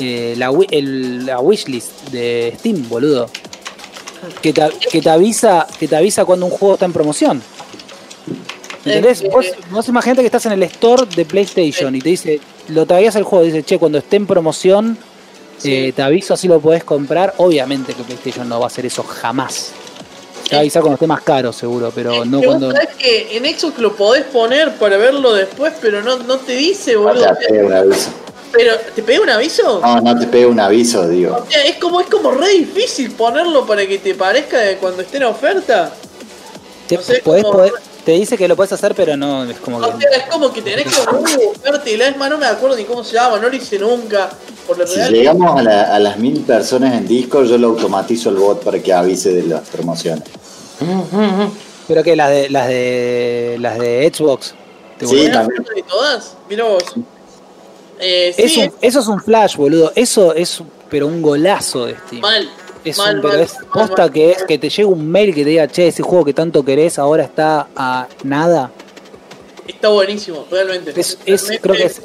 eh, 0.01 0.35
la, 0.37 0.51
el- 0.71 1.27
la 1.27 1.39
wishlist 1.41 2.09
de 2.11 2.55
Steam, 2.59 2.89
boludo. 2.89 3.29
Que 4.41 4.53
te, 4.53 4.63
que 4.91 5.01
te 5.01 5.11
avisa, 5.11 5.67
que 5.79 5.89
te 5.89 5.97
avisa 5.97 6.25
cuando 6.25 6.47
un 6.47 6.53
juego 6.53 6.75
está 6.75 6.87
en 6.87 6.93
promoción. 6.93 7.43
¿Entendés? 8.85 9.23
Eh, 9.23 9.29
Vos, 9.33 9.47
vos 9.71 9.89
imaginate 9.89 10.21
que 10.23 10.27
estás 10.27 10.47
en 10.47 10.53
el 10.53 10.63
store 10.65 11.07
de 11.15 11.25
PlayStation 11.25 11.95
y 11.95 12.01
te 12.01 12.09
dice, 12.09 12.41
lo 12.69 12.85
tagueas 12.87 13.15
el 13.17 13.23
juego, 13.25 13.45
dice, 13.45 13.63
che, 13.63 13.79
cuando 13.79 13.99
esté 13.99 14.17
en 14.17 14.27
promoción, 14.27 14.99
Sí. 15.59 15.73
eh, 15.73 15.93
te 15.95 16.03
aviso 16.03 16.35
así 16.35 16.49
lo 16.49 16.59
podés 16.61 16.83
comprar. 16.83 17.35
Obviamente 17.37 17.95
que 17.95 18.03
PlayStation 18.03 18.49
no 18.49 18.59
va 18.59 18.67
a 18.67 18.69
hacer 18.69 18.85
eso 18.87 19.05
jamás. 19.05 19.71
Te 20.49 20.57
va 20.57 20.59
a 20.59 20.61
avisar 20.63 20.83
cuando 20.83 20.95
esté 20.97 21.07
más 21.07 21.23
caro, 21.23 21.53
seguro, 21.53 21.93
pero 21.95 22.25
no 22.25 22.41
que 22.41 22.47
vos 22.47 22.57
cuando. 22.59 22.73
sabés 22.73 22.95
que 22.97 23.37
en 23.37 23.45
Xbox 23.59 23.79
lo 23.79 23.95
podés 23.95 24.25
poner 24.25 24.73
para 24.75 24.97
verlo 24.97 25.33
después, 25.35 25.73
pero 25.81 26.03
no, 26.03 26.19
no 26.19 26.39
te 26.39 26.57
dice, 26.57 26.97
boludo. 26.97 27.27
Pero, 28.53 28.75
¿te 28.95 29.03
pega 29.03 29.23
un 29.23 29.31
aviso? 29.31 29.81
No, 29.81 30.01
no 30.01 30.19
te 30.19 30.27
pega 30.27 30.47
un 30.49 30.61
aviso, 30.61 31.09
digo. 31.09 31.37
O 31.47 31.51
sea, 31.51 31.65
es 31.65 31.77
como, 31.77 32.01
es 32.01 32.07
como 32.09 32.31
re 32.33 32.51
difícil 32.51 33.11
ponerlo 33.13 33.65
para 33.67 33.87
que 33.87 33.99
te 33.99 34.15
parezca 34.15 34.59
de 34.59 34.77
cuando 34.77 35.03
esté 35.03 35.17
en 35.17 35.25
oferta. 35.25 35.93
Te, 36.87 36.97
no 36.97 37.03
sé, 37.03 37.23
podés- 37.25 37.43
como- 37.45 37.59
podés- 37.59 37.73
te 38.05 38.13
dice 38.13 38.37
que 38.37 38.49
lo 38.49 38.57
puedes 38.57 38.73
hacer, 38.73 38.95
pero 38.95 39.17
no, 39.17 39.45
es 39.45 39.59
como 39.61 39.79
O 39.79 39.81
que. 39.99 40.03
sea, 40.07 40.11
es 40.19 40.25
como 40.31 40.53
que 40.53 40.61
tenés 40.61 40.85
que 40.85 41.01
buscarte 41.47 41.93
y 41.93 41.97
la 41.97 42.11
más 42.17 42.29
no 42.31 42.37
me 42.37 42.47
acuerdo 42.47 42.77
ni 42.77 42.85
cómo 42.85 43.03
se 43.05 43.15
llama, 43.15 43.39
no 43.39 43.49
lo 43.49 43.57
hice 43.57 43.79
nunca. 43.79 44.29
Por 44.67 44.77
lo 44.79 44.87
Si 44.87 44.97
real. 44.97 45.13
llegamos 45.13 45.59
a, 45.59 45.63
la- 45.63 45.95
a 45.95 45.99
las 45.99 46.19
mil 46.19 46.41
personas 46.41 46.95
en 46.95 47.07
Discord, 47.07 47.47
yo 47.47 47.59
lo 47.59 47.69
automatizo 47.69 48.29
el 48.31 48.37
bot 48.37 48.63
para 48.63 48.81
que 48.83 48.93
avise 48.93 49.33
de 49.33 49.45
las 49.45 49.69
promociones. 49.69 50.25
Pero 51.89 52.03
que 52.03 52.17
las 52.17 52.31
de 52.31 52.49
las 52.51 52.69
de 52.69 53.57
las 53.61 53.79
de 53.79 54.11
Xbox. 54.15 54.55
¿Te 54.99 55.07
Sí, 55.07 55.15
volvés- 55.15 55.19
¿Tenés 55.21 55.33
también. 55.33 55.61
oferta 55.63 55.75
de 55.75 55.83
todas? 55.83 56.35
Mirá 56.49 56.65
vos. 56.65 56.85
Eh, 58.03 58.35
Es 58.37 58.53
sí, 58.53 58.61
un- 58.63 58.73
eso 58.81 59.01
es 59.01 59.07
un 59.07 59.21
flash, 59.21 59.57
boludo. 59.57 59.93
Eso 59.95 60.35
es 60.35 60.61
pero 60.91 61.07
un 61.07 61.23
golazo 61.23 61.87
de 61.87 61.97
Steam. 62.07 62.21
mal. 62.21 62.51
Es 62.85 62.99
mal, 62.99 63.17
un, 63.17 63.23
pero 63.23 63.43
es 63.43 63.53
posta 63.73 64.03
mal. 64.03 64.13
que 64.13 64.33
es 64.33 64.43
que 64.43 64.59
te 64.59 64.69
llega 64.69 64.89
un 64.89 65.09
mail 65.09 65.33
que 65.35 65.45
te 65.45 65.51
diga, 65.51 65.69
che, 65.69 65.87
ese 65.87 66.03
juego 66.03 66.25
que 66.25 66.35
tanto 66.35 66.65
querés 66.65 66.99
ahora 66.99 67.23
está 67.23 67.69
a 67.77 68.09
nada. 68.25 68.73
Está 69.69 69.89
buenísimo, 69.89 70.45
realmente. 70.51 70.93
Es, 71.01 71.17
creo 71.63 71.77
que 71.77 71.85
es 71.85 72.03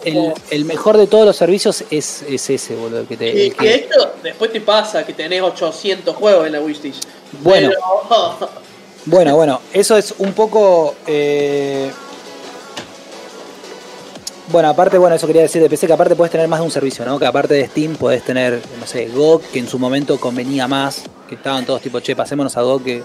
el, 0.51 0.65
mejor 0.65 0.95
de 0.97 1.07
todos 1.07 1.25
los 1.25 1.35
servicios 1.35 1.83
es, 1.89 2.21
es 2.29 2.49
ese, 2.51 2.75
boludo. 2.75 3.07
Que 3.07 3.17
te, 3.17 3.31
Que, 3.33 3.45
el 3.47 3.55
que 3.55 3.65
que- 3.65 3.75
esto 3.75 4.13
después 4.21 4.51
te 4.53 4.61
pasa 4.61 5.03
que 5.03 5.13
tenés 5.13 5.41
800 5.41 6.15
juegos 6.15 6.45
en 6.45 6.51
la 6.53 6.61
wishlist. 6.61 7.05
Bueno. 7.41 7.69
Pero- 7.69 8.49
Bueno, 9.09 9.35
bueno, 9.37 9.61
eso 9.73 9.95
es 9.97 10.13
un 10.17 10.33
poco. 10.33 10.95
eh, 11.07 11.89
Bueno, 14.49 14.69
aparte, 14.69 14.97
bueno, 14.97 15.15
eso 15.15 15.27
quería 15.27 15.41
decir 15.41 15.61
de 15.61 15.69
PC, 15.69 15.87
que 15.87 15.93
aparte 15.93 16.15
puedes 16.15 16.31
tener 16.31 16.47
más 16.47 16.59
de 16.59 16.65
un 16.65 16.71
servicio, 16.71 17.05
¿no? 17.05 17.19
Que 17.19 17.25
aparte 17.25 17.53
de 17.53 17.67
Steam 17.67 17.95
podés 17.95 18.23
tener, 18.23 18.61
no 18.79 18.87
sé, 18.87 19.07
GOG, 19.07 19.41
que 19.41 19.59
en 19.59 19.67
su 19.67 19.77
momento 19.77 20.17
convenía 20.19 20.67
más, 20.69 21.03
que 21.27 21.35
estaban 21.35 21.65
todos 21.65 21.81
tipo, 21.81 21.99
che, 21.99 22.15
pasémonos 22.15 22.55
a 22.55 22.61
GOG, 22.61 22.83
que 22.83 23.03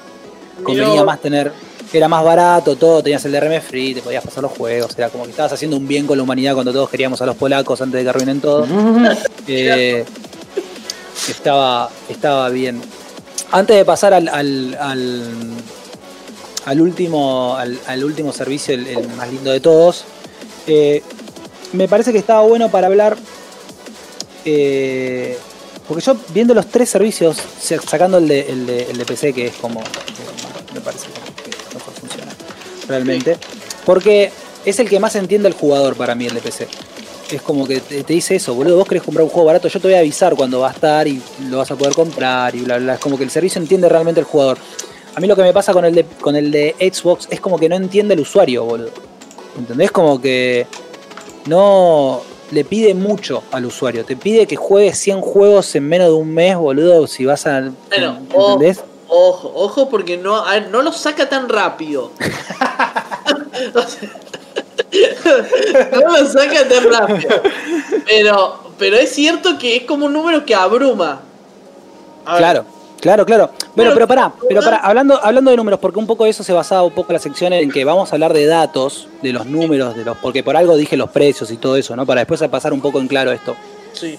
convenía 0.63 1.03
más 1.03 1.21
tener, 1.21 1.53
era 1.93 2.07
más 2.07 2.25
barato, 2.25 2.77
todo, 2.77 3.03
tenías 3.03 3.25
el 3.25 3.33
DRM 3.33 3.61
free, 3.61 3.95
te 3.95 4.03
podías 4.03 4.25
pasar 4.25 4.45
los 4.45 4.53
juegos, 4.53 4.97
era 4.97 5.09
como 5.09 5.25
que 5.25 5.31
estabas 5.31 5.53
haciendo 5.53 5.77
un 5.77 5.89
bien 5.89 6.07
con 6.07 6.17
la 6.17 6.23
humanidad 6.23 6.55
cuando 6.55 6.73
todos 6.73 6.89
queríamos 6.89 7.21
a 7.21 7.27
los 7.27 7.35
polacos 7.35 7.83
antes 7.83 7.99
de 7.99 8.05
que 8.05 8.11
arruinen 8.11 8.41
todo. 8.41 8.67
Eh, 9.49 10.05
estaba, 11.29 11.91
estaba 12.09 12.49
bien. 12.51 12.81
Antes 13.51 13.77
de 13.77 13.85
pasar 13.85 14.15
al, 14.15 14.29
al, 14.29 14.77
al, 14.81 15.23
al 16.65 16.81
último, 16.81 17.57
al, 17.57 17.77
al 17.89 18.05
último 18.05 18.33
servicio, 18.33 18.75
el, 18.75 18.87
el 18.87 19.09
más 19.17 19.33
lindo 19.33 19.51
de 19.51 19.59
todos, 19.59 20.05
eh, 20.69 21.03
me 21.73 21.89
parece 21.89 22.13
que 22.13 22.19
estaba 22.19 22.43
bueno 22.43 22.71
para 22.71 22.87
hablar. 22.89 23.17
eh, 24.45 25.37
porque 25.89 26.03
yo 26.05 26.17
viendo 26.33 26.55
los 26.55 26.67
tres 26.67 26.89
servicios, 26.91 27.37
sa- 27.61 27.81
sacando 27.81 28.19
el 28.19 28.29
de, 28.29 28.41
el 28.51 28.67
de, 28.67 28.83
el 28.91 28.99
de 28.99 29.05
PC, 29.05 29.33
que 29.33 29.47
es 29.47 29.55
como. 29.57 29.81
Me 30.75 30.81
parece 30.81 31.07
que 31.45 31.75
mejor 31.75 31.93
funciona. 31.95 32.33
Realmente. 32.89 33.37
Porque 33.85 34.31
es 34.65 34.79
el 34.79 34.89
que 34.89 35.01
más 35.01 35.15
entiende 35.17 35.49
el 35.49 35.55
jugador 35.55 35.97
para 35.97 36.15
mí, 36.15 36.27
el 36.27 36.35
de 36.35 36.41
PC. 36.41 36.69
Es 37.31 37.43
como 37.43 37.67
que 37.67 37.81
te, 37.81 38.05
te 38.05 38.13
dice 38.13 38.37
eso, 38.37 38.55
boludo, 38.55 38.77
vos 38.77 38.87
querés 38.87 39.03
comprar 39.03 39.25
un 39.25 39.31
juego 39.31 39.47
barato, 39.47 39.67
yo 39.67 39.81
te 39.81 39.89
voy 39.89 39.95
a 39.95 40.01
avisar 40.01 40.35
cuando 40.37 40.61
va 40.61 40.69
a 40.69 40.73
estar 40.73 41.09
y 41.09 41.21
lo 41.49 41.59
vas 41.59 41.71
a 41.71 41.77
poder 41.77 41.95
comprar 41.95 42.55
y 42.55 42.61
bla, 42.61 42.79
bla. 42.79 42.95
Es 42.95 43.01
como 43.01 43.17
que 43.17 43.25
el 43.25 43.31
servicio 43.31 43.61
entiende 43.61 43.89
realmente 43.89 44.21
el 44.21 44.27
jugador. 44.27 44.59
A 45.15 45.21
mí 45.21 45.27
lo 45.27 45.35
que 45.37 45.43
me 45.43 45.53
pasa 45.53 45.73
con 45.73 45.85
el 45.85 45.95
de, 45.95 46.05
con 46.05 46.37
el 46.37 46.51
de 46.51 46.75
Xbox 46.79 47.29
es 47.31 47.41
como 47.41 47.59
que 47.59 47.69
no 47.69 47.77
entiende 47.77 48.15
el 48.15 48.21
usuario, 48.21 48.65
boludo. 48.65 48.91
¿Entendés? 49.59 49.91
Como 49.91 50.21
que 50.21 50.67
no 51.47 52.23
le 52.51 52.65
pide 52.65 52.95
mucho 52.95 53.43
al 53.53 53.65
usuario. 53.67 54.05
Te 54.05 54.17
pide 54.17 54.47
que 54.47 54.57
juegues 54.57 54.99
100 54.99 55.21
juegos 55.21 55.75
en 55.75 55.89
menos 55.89 56.09
de 56.09 56.15
un 56.15 56.33
mes, 56.33 56.57
boludo, 56.57 57.07
si 57.07 57.25
vas 57.25 57.47
a... 57.47 57.71
Bueno, 57.89 58.19
o- 58.35 58.53
¿Entendés? 58.53 58.85
ojo, 59.09 59.53
ojo, 59.55 59.89
porque 59.91 60.17
no, 60.17 60.37
a 60.37 60.53
ver, 60.53 60.71
no 60.71 60.83
lo 60.83 60.93
saca 60.93 61.29
tan 61.29 61.49
rápido. 61.49 62.11
No 65.93 66.19
lo 66.19 66.27
saca 66.29 66.69
tan 66.69 66.85
rápido. 66.91 67.31
Pero, 68.07 68.61
pero 68.79 68.97
es 68.97 69.11
cierto 69.11 69.59
que 69.59 69.77
es 69.77 69.85
como 69.85 70.07
un 70.07 70.13
número 70.13 70.45
que 70.45 70.55
abruma. 70.55 71.21
A 72.25 72.35
ver, 72.35 72.43
Claro, 73.03 73.27
claro. 73.27 73.51
Bueno, 73.75 73.91
Pero- 73.91 73.95
pero 73.95 74.07
pará, 74.09 74.33
pero 74.49 74.61
pará, 74.63 74.77
hablando, 74.77 75.19
hablando 75.21 75.51
de 75.51 75.57
números, 75.57 75.81
porque 75.81 75.99
un 75.99 76.07
poco 76.07 76.25
eso 76.25 76.45
se 76.45 76.53
basaba 76.53 76.85
un 76.85 76.93
poco 76.93 77.13
la 77.13 77.19
sección 77.19 77.53
en 77.53 77.69
que 77.73 77.85
vamos 77.85 78.13
a 78.13 78.15
hablar 78.15 78.33
de 78.33 78.47
datos, 78.47 79.09
de 79.23 79.33
los 79.33 79.45
números, 79.45 79.97
de 79.97 80.05
los, 80.05 80.17
porque 80.19 80.45
por 80.45 80.57
algo 80.57 80.77
dije 80.77 80.97
los 80.97 81.11
precios 81.11 81.51
y 81.51 81.57
todo 81.57 81.77
eso, 81.77 81.97
¿no? 81.97 82.07
Para 82.07 82.21
después 82.21 82.41
pasar 82.49 82.73
un 82.73 82.81
poco 82.81 83.01
en 83.01 83.09
claro 83.09 83.33
esto. 83.33 83.57
Sí. 83.93 84.17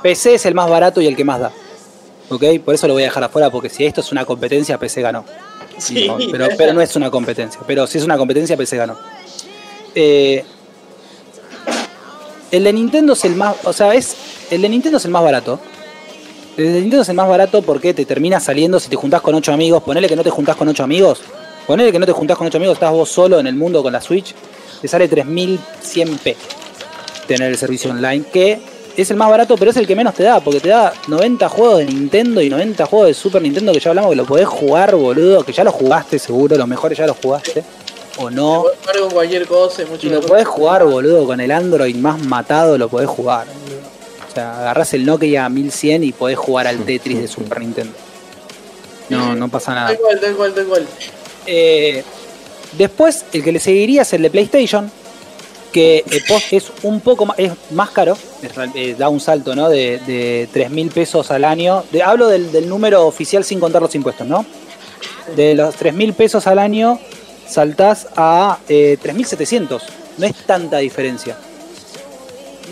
PC 0.00 0.34
es 0.34 0.46
el 0.46 0.54
más 0.54 0.70
barato 0.70 1.00
y 1.00 1.08
el 1.08 1.16
que 1.16 1.24
más 1.24 1.40
da. 1.40 1.50
¿Ok? 2.30 2.44
Por 2.64 2.74
eso 2.76 2.86
lo 2.86 2.94
voy 2.94 3.02
a 3.02 3.06
dejar 3.06 3.24
afuera, 3.24 3.50
porque 3.50 3.68
si 3.68 3.84
esto 3.84 4.00
es 4.00 4.12
una 4.12 4.24
competencia, 4.24 4.78
PC 4.78 5.02
ganó. 5.02 5.24
Sí. 5.78 6.06
No, 6.06 6.16
pero, 6.30 6.46
pero 6.56 6.72
no 6.72 6.80
es 6.80 6.94
una 6.94 7.10
competencia. 7.10 7.60
Pero 7.66 7.84
si 7.88 7.98
es 7.98 8.04
una 8.04 8.16
competencia, 8.16 8.56
PC 8.56 8.76
ganó. 8.76 8.96
Eh, 9.96 10.44
el 12.52 12.62
de 12.62 12.72
Nintendo 12.72 13.14
es 13.14 13.24
el 13.24 13.34
más. 13.34 13.56
O 13.64 13.72
sea, 13.72 13.92
es. 13.94 14.14
El 14.50 14.62
de 14.62 14.68
Nintendo 14.68 14.98
es 14.98 15.04
el 15.04 15.10
más 15.10 15.24
barato. 15.24 15.58
El 16.56 16.66
de 16.66 16.80
Nintendo 16.80 17.02
es 17.02 17.08
el 17.08 17.16
más 17.16 17.28
barato 17.28 17.62
porque 17.62 17.92
te 17.94 18.04
termina 18.04 18.38
saliendo 18.38 18.78
si 18.78 18.88
te 18.88 18.94
juntás 18.94 19.20
con 19.20 19.34
8 19.34 19.52
amigos. 19.52 19.82
Ponele 19.82 20.08
que 20.08 20.14
no 20.14 20.22
te 20.22 20.30
juntás 20.30 20.54
con 20.54 20.68
8 20.68 20.84
amigos. 20.84 21.20
Ponele 21.66 21.90
que 21.90 21.98
no 21.98 22.06
te 22.06 22.12
juntás 22.12 22.38
con 22.38 22.46
8 22.46 22.58
amigos, 22.58 22.74
estás 22.74 22.92
vos 22.92 23.08
solo 23.08 23.40
en 23.40 23.48
el 23.48 23.56
mundo 23.56 23.82
con 23.82 23.92
la 23.92 24.00
Switch. 24.00 24.34
Te 24.80 24.86
sale 24.86 25.10
3100p 25.10 26.36
tener 27.26 27.50
el 27.50 27.58
servicio 27.58 27.90
online. 27.90 28.24
Que 28.32 28.60
es 28.96 29.10
el 29.10 29.16
más 29.16 29.30
barato, 29.30 29.56
pero 29.56 29.72
es 29.72 29.76
el 29.78 29.86
que 29.86 29.96
menos 29.96 30.14
te 30.14 30.22
da. 30.22 30.38
Porque 30.38 30.60
te 30.60 30.68
da 30.68 30.92
90 31.08 31.48
juegos 31.48 31.78
de 31.78 31.86
Nintendo 31.86 32.40
y 32.40 32.48
90 32.48 32.86
juegos 32.86 33.08
de 33.08 33.14
Super 33.14 33.42
Nintendo 33.42 33.72
que 33.72 33.80
ya 33.80 33.90
hablamos 33.90 34.10
que 34.10 34.16
lo 34.16 34.24
podés 34.24 34.46
jugar, 34.46 34.94
boludo. 34.94 35.42
Que 35.42 35.52
ya 35.52 35.64
lo 35.64 35.72
jugaste 35.72 36.20
seguro, 36.20 36.56
los 36.56 36.68
mejores 36.68 36.96
ya 36.96 37.06
los 37.08 37.16
jugaste. 37.16 37.64
O 38.18 38.30
no. 38.30 38.62
Puedes 38.62 38.78
jugar 38.78 38.98
con 39.00 39.10
cualquier 39.10 39.46
cosa, 39.48 39.82
es 39.82 39.90
mucho 39.90 40.06
Y 40.06 40.10
lo 40.10 40.20
podés 40.20 40.46
jugar, 40.46 40.84
boludo, 40.84 41.26
con 41.26 41.40
el 41.40 41.50
Android 41.50 41.96
más 41.96 42.24
matado 42.24 42.78
lo 42.78 42.88
podés 42.88 43.08
jugar. 43.08 43.48
boludo. 43.48 43.93
O 44.34 44.36
sea, 44.36 44.60
agarrás 44.62 44.92
el 44.94 45.06
Nokia 45.06 45.48
1100 45.48 46.02
y 46.02 46.12
podés 46.12 46.36
jugar 46.36 46.66
al 46.66 46.78
Tetris 46.84 47.20
de 47.20 47.28
Super 47.28 47.60
Nintendo. 47.60 47.92
No, 49.08 49.36
no 49.36 49.48
pasa 49.48 49.72
nada. 49.74 49.86
Tal 49.88 49.98
cual, 49.98 50.20
tal 50.20 50.34
cual, 50.36 50.54
tal 50.54 50.66
cual. 50.66 50.86
Eh, 51.46 52.02
después, 52.76 53.24
el 53.32 53.44
que 53.44 53.52
le 53.52 53.60
seguiría 53.60 54.02
es 54.02 54.12
el 54.12 54.22
de 54.22 54.30
PlayStation, 54.30 54.90
que 55.72 55.98
eh, 56.10 56.20
post- 56.26 56.52
es 56.52 56.64
un 56.82 57.00
poco 57.00 57.26
más, 57.26 57.38
es 57.38 57.52
más 57.70 57.90
caro, 57.90 58.18
eh, 58.74 58.96
da 58.98 59.08
un 59.08 59.20
salto 59.20 59.54
¿no? 59.54 59.68
de, 59.68 60.00
de 60.06 60.48
3 60.52 60.70
mil 60.70 60.90
pesos 60.90 61.30
al 61.30 61.44
año. 61.44 61.84
De- 61.92 62.02
hablo 62.02 62.26
del, 62.26 62.50
del 62.50 62.68
número 62.68 63.06
oficial 63.06 63.44
sin 63.44 63.60
contar 63.60 63.82
los 63.82 63.94
impuestos, 63.94 64.26
¿no? 64.26 64.44
De 65.36 65.54
los 65.54 65.76
3 65.76 65.94
mil 65.94 66.12
pesos 66.12 66.46
al 66.48 66.58
año 66.58 66.98
saltás 67.48 68.08
a 68.16 68.58
eh, 68.68 68.98
3.700. 69.00 69.80
No 70.18 70.26
es 70.26 70.34
tanta 70.46 70.78
diferencia. 70.78 71.36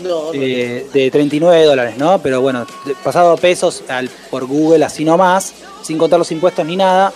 No, 0.01 0.33
no. 0.33 0.33
Eh, 0.33 0.87
de 0.91 1.11
39 1.11 1.65
dólares, 1.65 1.97
¿no? 1.97 2.19
Pero 2.19 2.41
bueno, 2.41 2.65
pasado 3.03 3.37
pesos 3.37 3.83
al, 3.87 4.09
por 4.31 4.45
Google 4.45 4.83
así 4.85 5.05
nomás, 5.05 5.53
sin 5.83 5.97
contar 5.97 6.17
los 6.19 6.31
impuestos 6.31 6.65
ni 6.65 6.75
nada. 6.75 7.13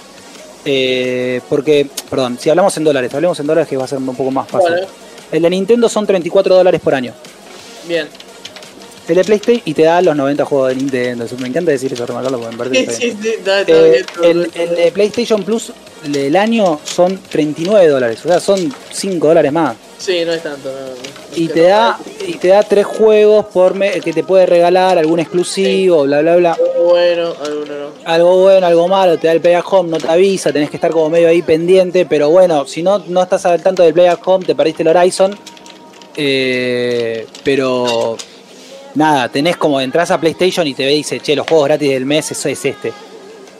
eh, 0.65 1.41
porque, 1.49 1.87
perdón, 2.09 2.37
si 2.39 2.49
hablamos 2.49 2.75
en 2.77 2.83
dólares, 2.83 3.13
hablemos 3.13 3.39
en 3.39 3.47
dólares 3.47 3.69
que 3.69 3.77
va 3.77 3.85
a 3.85 3.87
ser 3.87 3.97
un 3.99 4.15
poco 4.15 4.31
más 4.31 4.47
fácil. 4.47 4.71
Bueno. 4.71 4.87
El 5.31 5.41
de 5.41 5.49
Nintendo 5.49 5.89
son 5.89 6.05
34 6.05 6.55
dólares 6.55 6.79
por 6.81 6.93
año. 6.93 7.13
Bien. 7.87 8.07
El 9.07 9.15
de 9.15 9.23
PlayStation 9.23 9.61
y 9.65 9.73
te 9.73 9.83
da 9.83 10.01
los 10.01 10.15
90 10.15 10.43
juegos 10.45 10.69
de 10.69 10.75
Nintendo. 10.75 11.25
Me 11.39 11.47
encanta 11.47 11.71
decir 11.71 11.93
eso, 11.93 12.05
remarcarlo 12.05 12.39
porque 12.39 12.55
me 12.55 12.57
parece 12.57 12.93
Sí, 12.93 13.11
sí, 13.11 13.17
sí, 13.21 13.29
da- 13.45 13.61
está 13.61 13.71
Eh, 13.73 13.91
bien, 13.91 14.05
todo 14.13 14.23
el, 14.25 14.37
bien. 14.39 14.69
el 14.69 14.75
de 14.75 14.91
PlayStation 14.91 15.43
Plus 15.43 15.71
del 16.03 16.35
año 16.35 16.79
son 16.83 17.17
39 17.29 17.87
dólares, 17.87 18.19
o 18.25 18.27
sea, 18.27 18.39
son 18.39 18.73
5 18.91 19.27
dólares 19.29 19.51
más. 19.51 19.75
Sí, 19.97 20.23
no 20.25 20.33
es 20.33 20.43
tanto. 20.43 20.69
no, 20.69 20.75
no. 20.87 21.17
Y 21.35 21.47
te 21.47 21.61
da 21.63 21.97
y 22.27 22.33
te 22.33 22.49
da 22.49 22.63
tres 22.63 22.85
juegos 22.85 23.45
por 23.47 23.73
me- 23.75 23.99
que 24.01 24.11
te 24.13 24.23
puede 24.23 24.45
regalar, 24.45 24.97
algún 24.97 25.19
exclusivo, 25.19 26.03
bla 26.03 26.21
bla 26.21 26.35
bla. 26.35 26.51
Algo 26.53 26.83
bueno, 26.89 27.33
alguno 27.43 27.65
no. 27.79 27.87
Algo 28.05 28.41
bueno, 28.41 28.67
algo 28.67 28.87
malo, 28.87 29.17
te 29.17 29.27
da 29.27 29.33
el 29.33 29.41
Play 29.41 29.53
at 29.55 29.63
Home, 29.69 29.89
no 29.89 29.97
te 29.97 30.07
avisa, 30.07 30.51
tenés 30.51 30.69
que 30.69 30.77
estar 30.77 30.91
como 30.91 31.09
medio 31.09 31.27
ahí 31.29 31.41
pendiente, 31.41 32.05
pero 32.05 32.29
bueno, 32.29 32.65
si 32.67 32.83
no, 32.83 32.99
no 33.07 33.23
estás 33.23 33.45
al 33.45 33.61
tanto 33.63 33.83
del 33.83 33.93
Play 33.93 34.07
at 34.07 34.19
Home, 34.25 34.45
te 34.45 34.53
perdiste 34.55 34.83
el 34.83 34.89
Horizon. 34.89 35.37
Eh, 36.19 37.27
pero 37.43 38.17
nada, 38.97 39.29
tenés 39.29 39.57
como 39.57 39.79
entras 39.79 40.09
a 40.11 40.19
PlayStation 40.19 40.65
y 40.67 40.73
te 40.73 40.83
ve 40.83 40.93
y 40.93 40.97
dice, 40.97 41.19
che, 41.19 41.35
los 41.35 41.47
juegos 41.47 41.67
gratis 41.67 41.89
del 41.89 42.05
mes, 42.05 42.31
eso 42.31 42.49
es 42.49 42.65
este. 42.65 42.91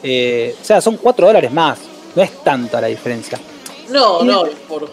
Eh, 0.02 0.54
o 0.60 0.64
sea, 0.64 0.80
son 0.80 0.96
4 0.96 1.26
dólares 1.26 1.52
más, 1.52 1.78
no 2.14 2.22
es 2.22 2.42
tanta 2.42 2.80
la 2.80 2.88
diferencia. 2.88 3.38
No, 3.88 4.22
no, 4.22 4.44
por... 4.68 4.90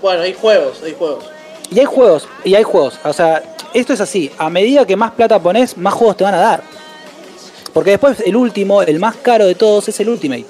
Bueno, 0.00 0.22
hay 0.22 0.34
juegos, 0.34 0.82
hay 0.82 0.94
juegos. 0.96 1.24
Y 1.70 1.80
hay 1.80 1.84
juegos, 1.84 2.28
y 2.44 2.54
hay 2.54 2.62
juegos. 2.62 2.94
O 3.04 3.12
sea, 3.12 3.42
esto 3.74 3.92
es 3.92 4.00
así. 4.00 4.30
A 4.38 4.48
medida 4.50 4.86
que 4.86 4.96
más 4.96 5.12
plata 5.12 5.38
pones, 5.38 5.76
más 5.76 5.94
juegos 5.94 6.16
te 6.16 6.24
van 6.24 6.34
a 6.34 6.38
dar. 6.38 6.62
Porque 7.72 7.90
después 7.90 8.20
el 8.20 8.36
último, 8.36 8.82
el 8.82 8.98
más 9.00 9.16
caro 9.16 9.46
de 9.46 9.54
todos, 9.54 9.88
es 9.88 9.98
el 10.00 10.08
Ultimate. 10.08 10.46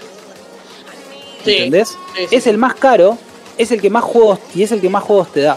Sí. 1.44 1.52
¿Entendés? 1.52 1.88
Sí, 1.88 2.26
sí, 2.28 2.36
es 2.36 2.46
el 2.46 2.58
más 2.58 2.74
caro, 2.74 3.16
es 3.56 3.70
el 3.72 3.80
que 3.80 3.90
más 3.90 4.04
juegos, 4.04 4.38
y 4.54 4.62
es 4.62 4.72
el 4.72 4.80
que 4.80 4.88
más 4.88 5.02
juegos 5.02 5.32
te 5.32 5.40
da. 5.40 5.56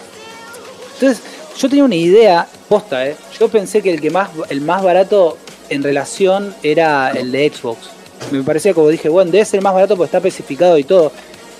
Entonces, 0.93 1.23
yo 1.57 1.69
tenía 1.69 1.83
una 1.83 1.95
idea, 1.95 2.47
posta, 2.67 3.07
¿eh? 3.07 3.15
Yo 3.39 3.47
pensé 3.47 3.81
que 3.81 3.91
el 3.91 4.01
que 4.01 4.09
más, 4.09 4.29
el 4.49 4.61
más 4.61 4.83
barato 4.83 5.37
en 5.69 5.83
relación 5.83 6.55
era 6.63 7.11
el 7.11 7.31
de 7.31 7.51
Xbox. 7.51 7.89
Me 8.31 8.43
parecía 8.43 8.73
como 8.73 8.89
dije, 8.89 9.09
bueno, 9.09 9.31
debe 9.31 9.45
ser 9.45 9.59
el 9.59 9.63
más 9.63 9.73
barato 9.73 9.95
porque 9.95 10.07
está 10.07 10.17
especificado 10.17 10.77
y 10.77 10.83
todo. 10.83 11.11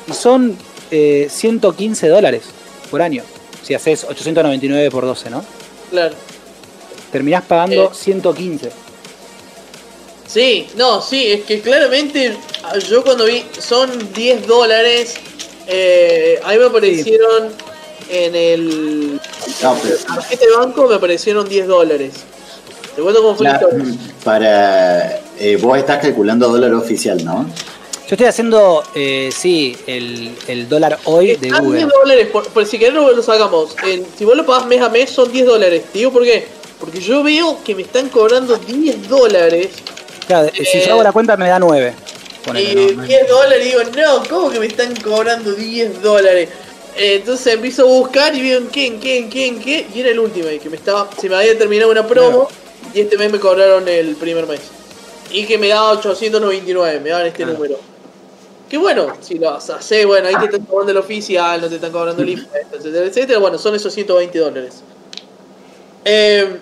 Y 0.07 0.13
son 0.13 0.57
eh, 0.91 1.27
115 1.29 2.07
dólares 2.07 2.43
por 2.91 3.01
año. 3.01 3.23
Si 3.63 3.73
haces 3.73 4.03
899 4.03 4.91
por 4.91 5.05
12, 5.05 5.29
¿no? 5.29 5.43
Claro. 5.89 6.15
Terminás 7.11 7.43
pagando 7.43 7.85
Eh. 7.85 7.89
115. 7.93 8.71
Sí, 10.27 10.67
no, 10.75 11.01
sí, 11.01 11.31
es 11.31 11.43
que 11.45 11.61
claramente 11.61 12.35
ah, 12.63 12.77
yo 12.79 13.03
cuando 13.03 13.25
vi 13.25 13.45
son 13.59 14.11
10 14.13 14.47
dólares, 14.47 15.15
eh, 15.67 16.39
ahí 16.43 16.57
me 16.57 16.65
aparecieron 16.65 17.53
en 18.09 18.35
el 18.35 19.19
de 19.19 20.57
banco, 20.57 20.87
me 20.87 20.95
aparecieron 20.95 21.47
10 21.47 21.67
dólares. 21.67 22.13
Te 22.95 23.01
cuento 23.01 23.21
cómo 23.21 23.35
fue 23.35 23.45
la 23.45 23.59
para 24.23 25.19
eh, 25.39 25.57
vos 25.61 25.77
estás 25.77 25.99
calculando 26.01 26.47
dólar 26.47 26.73
oficial, 26.73 27.23
¿no? 27.25 27.45
Yo 28.07 28.11
estoy 28.13 28.27
haciendo, 28.27 28.83
eh, 28.93 29.31
sí, 29.35 29.75
el, 29.87 30.35
el 30.47 30.69
dólar 30.69 30.99
hoy 31.05 31.35
de 31.35 31.47
Están 31.47 31.63
Google. 31.65 31.79
10 31.79 31.89
dólares, 31.89 32.27
por, 32.27 32.47
por 32.49 32.65
si 32.65 32.77
querés 32.77 32.93
lo, 32.93 33.11
lo 33.11 33.23
sacamos. 33.23 33.75
En- 33.83 34.05
si 34.17 34.23
vos 34.25 34.37
lo 34.37 34.45
pagás 34.45 34.67
mes 34.67 34.79
a 34.81 34.89
mes 34.89 35.09
son 35.09 35.31
10 35.31 35.45
dólares. 35.45 35.83
Te 35.91 35.99
digo 35.99 36.11
por 36.11 36.23
qué. 36.23 36.45
Porque 36.79 36.99
yo 37.01 37.23
veo 37.23 37.57
que 37.63 37.73
me 37.73 37.81
están 37.81 38.09
cobrando 38.09 38.55
10 38.57 39.09
dólares. 39.09 39.69
Claro, 40.27 40.49
si 40.53 40.61
Eh, 40.61 40.83
yo 40.85 40.93
hago 40.93 41.03
la 41.03 41.11
cuenta 41.11 41.35
me 41.35 41.47
da 41.49 41.57
9. 41.57 41.93
Ponele, 42.45 42.71
y 42.71 42.75
no, 42.95 43.01
no. 43.01 43.07
10 43.07 43.27
dólares, 43.27 43.65
digo, 43.65 43.79
no, 43.95 44.23
¿cómo 44.29 44.49
que 44.51 44.59
me 44.59 44.67
están 44.67 44.95
cobrando 44.97 45.51
10 45.53 46.01
dólares? 46.03 46.49
Eh, 46.97 47.15
entonces 47.15 47.53
empiezo 47.53 47.83
a 47.83 47.85
buscar 47.85 48.33
y 48.35 48.41
veo 48.41 48.59
en 48.59 48.67
qué, 48.67 48.87
en 48.87 48.99
qué. 49.59 49.85
Y 49.93 49.99
era 49.99 50.09
el 50.09 50.19
último, 50.19 50.47
que 50.61 50.69
me 50.69 50.77
estaba, 50.77 51.09
se 51.19 51.27
me 51.29 51.35
había 51.35 51.57
terminado 51.57 51.91
una 51.91 52.07
promo. 52.07 52.47
Y 52.93 53.01
este 53.01 53.17
mes 53.17 53.31
me 53.31 53.39
cobraron 53.39 53.87
el 53.87 54.15
primer 54.15 54.47
mes. 54.47 54.61
Y 55.31 55.45
que 55.45 55.57
me 55.57 55.67
daba 55.67 55.91
899, 55.91 56.99
me 57.01 57.09
daban 57.09 57.25
este 57.25 57.45
número. 57.45 57.77
Que 58.69 58.77
bueno, 58.77 59.13
si 59.21 59.37
lo 59.37 59.51
haces, 59.51 60.05
bueno, 60.05 60.27
ahí 60.27 60.35
te 60.39 60.45
están 60.45 60.65
cobrando 60.65 60.91
el 60.91 60.97
oficial, 60.97 61.61
no 61.61 61.67
te 61.67 61.75
están 61.75 61.91
cobrando 61.91 62.23
el 62.23 62.29
impuesto, 62.39 62.77
etcétera, 62.77 63.05
etcétera. 63.05 63.39
Bueno, 63.39 63.57
son 63.57 63.75
esos 63.75 63.93
120 63.93 64.39
dólares. 64.39 64.81
Eh, 66.05 66.57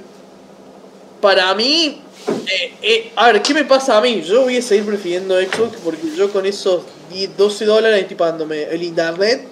para 1.22 1.54
mí, 1.54 2.02
eh, 2.48 2.74
eh, 2.82 3.12
a 3.16 3.32
ver, 3.32 3.42
¿qué 3.42 3.54
me 3.54 3.64
pasa 3.64 3.98
a 3.98 4.02
mí? 4.02 4.22
Yo 4.22 4.42
voy 4.42 4.58
a 4.58 4.62
seguir 4.62 4.86
prefiriendo 4.86 5.40
Xbox 5.40 5.78
porque 5.84 6.16
yo 6.16 6.32
con 6.32 6.46
esos 6.46 6.84
10, 7.12 7.38
12 7.38 7.66
dólares 7.66 8.02
estoy 8.02 8.18
pagándome 8.18 8.64
el 8.64 8.84
internet 8.84 9.48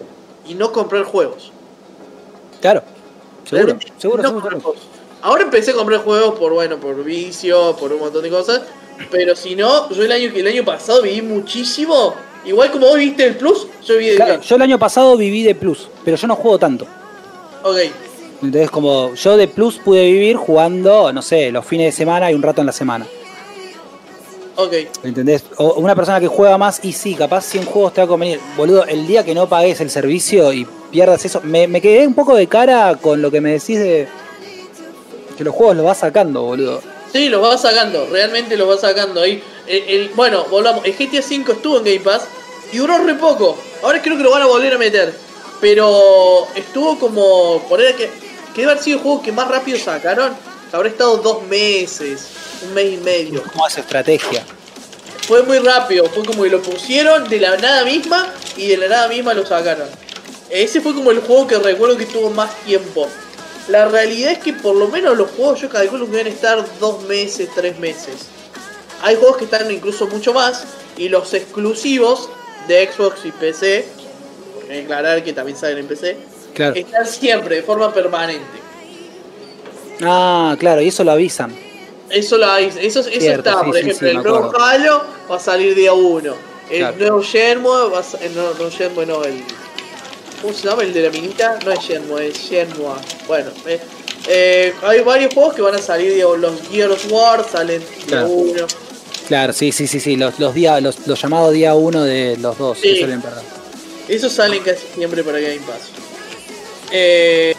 y 0.52 0.56
no 0.56 0.72
comprar 0.72 1.04
juegos. 1.04 1.52
Claro. 2.60 2.84
Seguro, 3.46 3.66
Realmente 3.68 3.94
seguro, 3.98 4.22
no 4.24 4.30
seguro. 4.30 4.42
comprar 4.50 4.62
juegos. 4.62 4.82
Ahora 5.22 5.44
empecé 5.44 5.72
a 5.72 5.74
comprar 5.76 6.02
juegos 6.02 6.38
por, 6.38 6.52
bueno, 6.54 6.78
por 6.78 7.04
vicio, 7.04 7.76
por 7.80 7.92
un 7.94 8.00
montón 8.00 8.24
de 8.24 8.30
cosas. 8.30 8.62
Pero 9.10 9.36
si 9.36 9.56
no, 9.56 9.90
yo 9.90 10.04
el 10.04 10.12
año, 10.12 10.32
el 10.36 10.48
año 10.48 10.66
pasado 10.66 11.02
viví 11.02 11.22
muchísimo. 11.22 12.14
Igual 12.46 12.72
como 12.72 12.88
vos 12.88 12.98
viste 12.98 13.26
el 13.26 13.38
Plus, 13.38 13.68
yo 13.86 13.96
viví 13.98 14.10
el 14.10 14.16
Claro, 14.16 14.42
yo 14.42 14.56
el 14.56 14.62
año 14.64 14.78
pasado 14.80 15.16
viví 15.16 15.44
de 15.44 15.56
Plus, 15.56 15.88
pero 16.04 16.18
yo 16.18 16.28
no 16.28 16.36
juego 16.36 16.58
tanto. 16.60 16.86
Ok, 17.64 17.78
Entonces, 18.42 18.72
como 18.72 19.14
yo 19.14 19.38
de 19.38 19.48
Plus 19.48 19.78
pude 19.78 20.04
vivir 20.06 20.36
jugando, 20.36 21.14
no 21.14 21.22
sé, 21.22 21.52
los 21.52 21.64
fines 21.66 21.88
de 21.88 21.92
semana 21.92 22.32
y 22.32 22.36
un 22.36 22.42
rato 22.42 22.62
en 22.62 22.68
la 22.68 22.74
semana. 22.74 23.06
Ok. 24.64 24.73
¿Entendés? 25.03 25.43
O 25.57 25.73
una 25.75 25.95
persona 25.95 26.19
que 26.19 26.27
juega 26.27 26.57
más 26.57 26.80
y 26.83 26.93
sí, 26.93 27.15
capaz 27.15 27.41
100 27.45 27.65
juegos 27.65 27.93
te 27.93 28.01
va 28.01 28.06
a 28.06 28.07
convenir. 28.07 28.40
Boludo, 28.57 28.85
el 28.85 29.06
día 29.07 29.23
que 29.23 29.33
no 29.35 29.48
pagues 29.48 29.80
el 29.81 29.90
servicio 29.90 30.51
y 30.53 30.65
pierdas 30.91 31.23
eso, 31.25 31.41
me, 31.43 31.67
me 31.67 31.81
quedé 31.81 32.06
un 32.07 32.14
poco 32.14 32.35
de 32.35 32.48
cara 32.48 32.95
con 33.01 33.22
lo 33.22 33.31
que 33.31 33.41
me 33.41 33.51
decís 33.51 33.80
de 33.80 34.07
que 35.38 35.43
los 35.43 35.53
juegos 35.56 35.75
los 35.77 35.85
vas 35.85 35.98
sacando, 35.99 36.41
boludo. 36.43 36.81
Sí, 37.11 37.27
los 37.30 37.43
va 37.43 37.57
sacando, 37.57 38.07
realmente 38.11 38.56
los 38.57 38.69
va 38.69 38.77
sacando 38.77 39.22
ahí. 39.22 39.41
El, 39.67 39.83
el- 39.90 40.09
bueno, 40.15 40.45
volvamos. 40.49 40.85
El 40.85 40.93
GTA 40.93 41.19
V 41.19 41.51
estuvo 41.53 41.77
en 41.77 41.83
Game 41.83 41.99
Pass 41.99 42.23
y 42.72 42.77
duró 42.77 42.98
re 42.99 43.15
poco. 43.15 43.57
Ahora 43.83 44.01
creo 44.01 44.17
que 44.17 44.23
lo 44.23 44.31
van 44.31 44.41
a 44.43 44.45
volver 44.48 44.73
a 44.73 44.77
meter. 44.77 45.14
Pero 45.59 46.48
estuvo 46.56 46.98
como. 46.98 47.61
Poner 47.69 47.95
que. 47.95 48.09
Que 48.56 48.61
debe 48.61 48.72
haber 48.73 48.83
sido 48.83 48.98
el 48.98 49.03
juego 49.03 49.22
que 49.22 49.31
más 49.31 49.48
rápido 49.48 49.77
sacaron. 49.77 50.33
Habrá 50.72 50.90
estado 50.90 51.17
dos 51.17 51.43
meses, 51.43 52.27
un 52.64 52.74
mes 52.74 52.93
y 52.93 52.98
medio. 52.98 53.43
¿Cómo 53.51 53.66
hace 53.66 53.82
estrategia? 53.82 54.43
Fue 55.27 55.43
muy 55.43 55.59
rápido, 55.59 56.06
fue 56.06 56.25
como 56.25 56.43
que 56.43 56.50
lo 56.50 56.61
pusieron 56.61 57.27
de 57.30 57.40
la 57.40 57.58
nada 57.58 57.83
misma 57.85 58.33
y 58.56 58.67
de 58.67 58.77
la 58.77 58.88
nada 58.88 59.08
misma 59.08 59.33
lo 59.33 59.45
sacaron. 59.45 59.88
Ese 60.50 60.82
fue 60.82 60.93
como 60.93 61.11
el 61.11 61.19
juego 61.19 61.48
que 61.48 61.58
recuerdo 61.58 61.98
que 61.98 62.06
tuvo 62.06 62.30
más 62.30 62.56
tiempo. 62.64 63.08
La 63.67 63.88
realidad 63.88 64.32
es 64.33 64.40
que 64.40 64.53
por 64.53 64.75
lo 64.75 64.88
menos 64.88 65.17
los 65.17 65.30
juegos 65.32 65.61
yo 65.61 65.69
calculo 65.69 66.06
que 66.06 66.17
deben 66.17 66.33
estar 66.33 66.66
dos 66.80 67.03
meses, 67.03 67.50
tres 67.56 67.77
meses. 67.80 68.16
Hay 69.01 69.16
juegos 69.16 69.38
que 69.38 69.45
están 69.45 69.69
incluso 69.72 70.08
mucho 70.08 70.33
más 70.33 70.64
y 70.98 71.09
los 71.09 71.33
exclusivos 71.33 72.30
de 72.67 72.90
Xbox 72.91 73.25
y 73.25 73.32
PC, 73.32 73.85
aclarar 74.83 75.24
que 75.24 75.33
también 75.33 75.58
salen 75.58 75.80
en 75.80 75.88
PC, 75.88 76.17
Claro. 76.53 76.75
están 76.75 77.06
siempre 77.08 77.58
de 77.58 77.64
forma 77.64 77.93
permanente. 77.93 78.43
Ah, 80.02 80.56
claro, 80.60 80.82
y 80.82 80.88
eso 80.88 81.04
lo 81.04 81.12
avisan. 81.12 81.54
Eso, 82.10 82.38
la, 82.38 82.60
eso, 82.60 82.80
eso 82.80 83.04
Cierto, 83.04 83.50
está, 83.50 83.62
sí, 83.62 83.66
por 83.68 83.78
ejemplo, 83.78 84.08
sí, 84.08 84.16
el 84.16 84.24
nuevo. 84.24 84.52
Halo 84.60 85.04
va 85.30 85.36
a 85.38 85.40
salir 85.40 85.76
día 85.76 85.94
1. 85.94 86.34
El 86.70 86.78
Claro. 86.80 86.98
nuevo 86.98 87.22
Shenmue 87.24 87.90
va 87.90 88.00
a 88.00 88.24
el 88.26 88.34
nuevo, 88.36 88.54
no, 88.60 88.70
Shenmue 88.70 89.06
no, 89.06 89.24
el... 89.24 89.44
¿Cómo 90.42 90.54
se 90.54 90.68
llama? 90.68 90.84
El 90.84 90.94
de 90.94 91.04
la 91.04 91.10
minita. 91.10 91.60
No 91.66 91.72
es 91.72 91.80
Shenmue, 91.80 92.28
es 92.28 92.38
Shenmue. 92.38 92.96
Bueno, 93.28 93.52
eh, 93.66 93.80
eh, 94.28 94.74
hay 94.84 95.02
varios 95.02 95.34
juegos 95.34 95.54
que 95.56 95.62
van 95.62 95.76
a 95.76 95.82
salir, 95.82 96.14
digo, 96.14 96.36
los 96.36 96.54
Gears 96.70 96.92
of 96.94 97.12
War 97.12 97.46
salen 97.50 97.80
día 97.80 98.06
Claro. 98.08 98.28
1. 98.28 98.68
Claro, 99.28 99.54
sí, 99.54 99.72
sí, 99.72 99.88
sí, 99.88 100.00
sí, 100.02 100.18
los, 100.18 100.38
los, 100.40 100.54
día, 100.54 100.82
los, 100.82 101.08
los 101.08 101.22
llamados 101.22 101.54
día 101.54 101.74
uno 101.76 102.04
de 102.04 102.36
los 102.38 102.58
dos. 102.58 102.78
Sí. 102.80 102.94
que 102.94 103.00
suelen 103.00 103.22
perder. 103.22 103.44
Esos 104.10 104.34
salen 104.34 104.62
casi 104.64 104.86
siempre 104.96 105.24
para 105.24 105.40
Game 105.40 105.60
Pass. 105.60 105.90
Eh, 106.92 107.56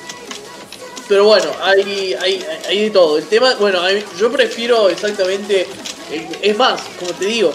pero 1.13 1.27
bueno, 1.27 1.45
hay, 1.63 2.15
hay, 2.19 2.43
hay 2.71 2.85
de 2.85 2.91
todo. 2.91 3.19
El 3.19 3.25
tema, 3.25 3.55
bueno, 3.57 3.81
yo 4.19 4.33
prefiero 4.33 4.89
exactamente. 4.89 5.67
eh, 6.11 6.29
Es 6.41 6.57
más, 6.57 6.81
como 6.99 7.13
te 7.13 7.27
digo, 7.27 7.53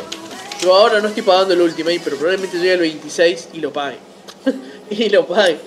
yo 0.61 0.75
ahora 0.75 1.01
no 1.01 1.07
estoy 1.07 1.23
pagando 1.23 1.55
el 1.55 1.61
Ultimate, 1.61 1.99
pero 2.03 2.17
probablemente 2.17 2.57
llegue 2.57 2.73
el 2.73 2.79
26 2.81 3.47
y 3.53 3.57
lo 3.57 3.73
pague. 3.73 3.97
y 4.91 5.09
lo 5.09 5.25
pague. 5.25 5.57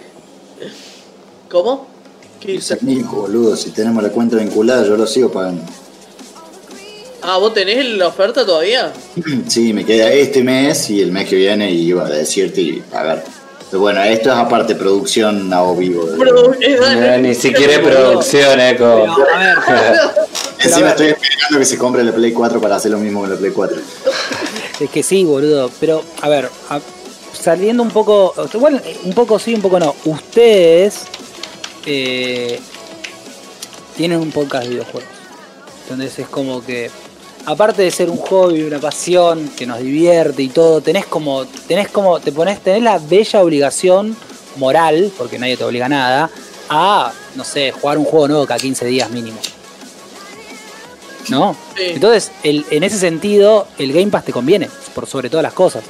¿Cómo? 1.50 1.88
¿Qué 2.38 2.52
dices? 2.52 2.78
boludo, 2.80 3.56
si 3.56 3.70
tenemos 3.70 4.04
la 4.04 4.10
cuenta 4.10 4.36
vinculada, 4.36 4.86
yo 4.86 4.96
lo 4.96 5.08
sigo 5.08 5.32
pagando. 5.32 5.64
Ah, 7.22 7.38
¿vos 7.38 7.52
tenés 7.52 7.84
la 7.86 8.06
oferta 8.06 8.46
todavía? 8.46 8.92
Sí, 9.48 9.72
me 9.72 9.84
queda 9.84 10.12
este 10.12 10.44
mes 10.44 10.90
y 10.90 11.00
el 11.02 11.10
mes 11.10 11.28
que 11.28 11.34
viene 11.34 11.72
y 11.72 11.88
iba 11.88 12.06
a 12.06 12.08
decirte 12.08 12.60
y 12.60 12.74
pagar. 12.88 13.24
Pero 13.70 13.80
bueno, 13.82 14.02
esto 14.02 14.30
es 14.30 14.36
aparte 14.36 14.74
producción 14.74 15.52
a 15.52 15.62
o 15.62 15.76
vivo. 15.76 16.04
Pero, 16.18 16.54
Eh, 16.60 17.18
ni 17.22 17.34
siquiera 17.34 17.74
es 17.74 17.78
producción, 17.78 18.58
eh, 18.58 18.76
como- 18.76 19.14
Pero, 19.16 19.26
a 19.34 19.38
ver, 19.38 19.56
Encima 20.58 20.90
estoy 20.90 21.06
esperando 21.08 21.58
que 21.58 21.64
se 21.64 21.78
compre 21.78 22.02
la 22.04 22.12
Play 22.12 22.32
4 22.32 22.60
para 22.60 22.76
hacer 22.76 22.90
lo 22.90 22.98
mismo 22.98 23.20
con 23.20 23.30
la 23.30 23.36
Play 23.36 23.52
4. 23.52 23.78
Es 24.80 24.90
que 24.90 25.02
sí, 25.02 25.24
boludo. 25.24 25.70
Pero, 25.80 26.02
a 26.20 26.28
ver, 26.28 26.50
a- 26.68 26.80
saliendo 27.32 27.82
un 27.82 27.90
poco. 27.90 28.34
Igual, 28.52 28.82
un 29.04 29.12
poco 29.14 29.38
sí, 29.38 29.54
un 29.54 29.62
poco 29.62 29.78
no. 29.78 29.94
Ustedes 30.04 31.02
eh, 31.86 32.58
tienen 33.96 34.18
un 34.18 34.30
podcast 34.32 34.64
de 34.64 34.70
videojuegos. 34.70 35.08
Entonces 35.88 36.18
es 36.18 36.26
como 36.28 36.64
que. 36.64 36.90
Aparte 37.50 37.82
de 37.82 37.90
ser 37.90 38.08
un 38.10 38.16
hobby, 38.18 38.62
una 38.62 38.78
pasión 38.78 39.50
que 39.56 39.66
nos 39.66 39.78
divierte 39.80 40.42
y 40.42 40.48
todo, 40.48 40.80
tenés 40.80 41.06
como. 41.06 41.44
Tenés 41.44 41.88
como. 41.88 42.20
Te 42.20 42.32
pones. 42.32 42.60
Tenés 42.60 42.82
la 42.82 42.98
bella 42.98 43.42
obligación 43.42 44.16
moral, 44.56 45.10
porque 45.18 45.38
nadie 45.38 45.56
te 45.56 45.64
obliga 45.64 45.86
a 45.86 45.88
nada, 45.88 46.30
a, 46.68 47.12
no 47.34 47.44
sé, 47.44 47.72
jugar 47.72 47.98
un 47.98 48.04
juego 48.04 48.28
nuevo 48.28 48.46
cada 48.46 48.58
15 48.60 48.84
días 48.86 49.10
mínimo. 49.10 49.38
¿No? 51.28 51.54
Sí. 51.76 51.84
Entonces, 51.90 52.32
el- 52.42 52.64
en 52.70 52.82
ese 52.82 52.98
sentido, 52.98 53.66
el 53.78 53.92
Game 53.92 54.08
Pass 54.08 54.24
te 54.24 54.32
conviene, 54.32 54.68
por 54.94 55.06
sobre 55.06 55.30
todas 55.30 55.42
las 55.44 55.52
cosas. 55.52 55.84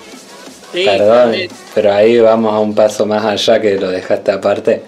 Sí, 0.73 0.85
Perdón, 0.85 1.35
pero 1.75 1.93
ahí 1.93 2.19
vamos 2.21 2.53
a 2.55 2.59
un 2.59 2.75
paso 2.75 3.07
más 3.07 3.25
allá 3.25 3.61
que 3.61 3.77
lo 3.77 3.89
dejaste 3.91 4.31
aparte. 4.33 4.83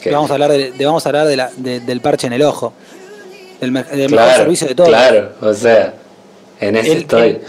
Que- 0.00 0.10
Vamos 0.10 0.30
a 0.30 0.34
hablar, 0.34 0.50
de, 0.52 0.72
de- 0.72 0.86
vamos 0.86 1.04
a 1.04 1.08
hablar 1.10 1.26
de 1.26 1.36
la- 1.36 1.50
de- 1.56 1.80
del 1.80 2.00
parche 2.00 2.26
en 2.26 2.32
el 2.32 2.42
ojo. 2.42 2.72
Del 3.60 3.72
mejor 3.72 4.30
servicio 4.36 4.68
de 4.68 4.74
todos. 4.74 4.88
Claro, 4.88 5.32
o 5.40 5.52
sea, 5.54 5.94
en 6.60 6.76
ese 6.76 6.92
El- 6.92 6.98
estoy. 6.98 7.22
el- 7.28 7.40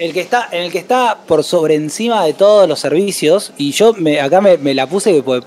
El 0.00 0.12
que 0.12 0.20
está, 0.20 0.48
en 0.52 0.62
el 0.62 0.70
que 0.72 0.78
está 0.78 1.18
por 1.26 1.42
sobre 1.42 1.74
encima 1.74 2.24
de 2.24 2.32
todos 2.32 2.68
los 2.68 2.78
servicios, 2.78 3.52
y 3.58 3.72
yo 3.72 3.94
me, 3.94 4.20
acá 4.20 4.40
me, 4.40 4.56
me 4.56 4.72
la 4.74 4.86
puse 4.86 5.22
pues, 5.24 5.42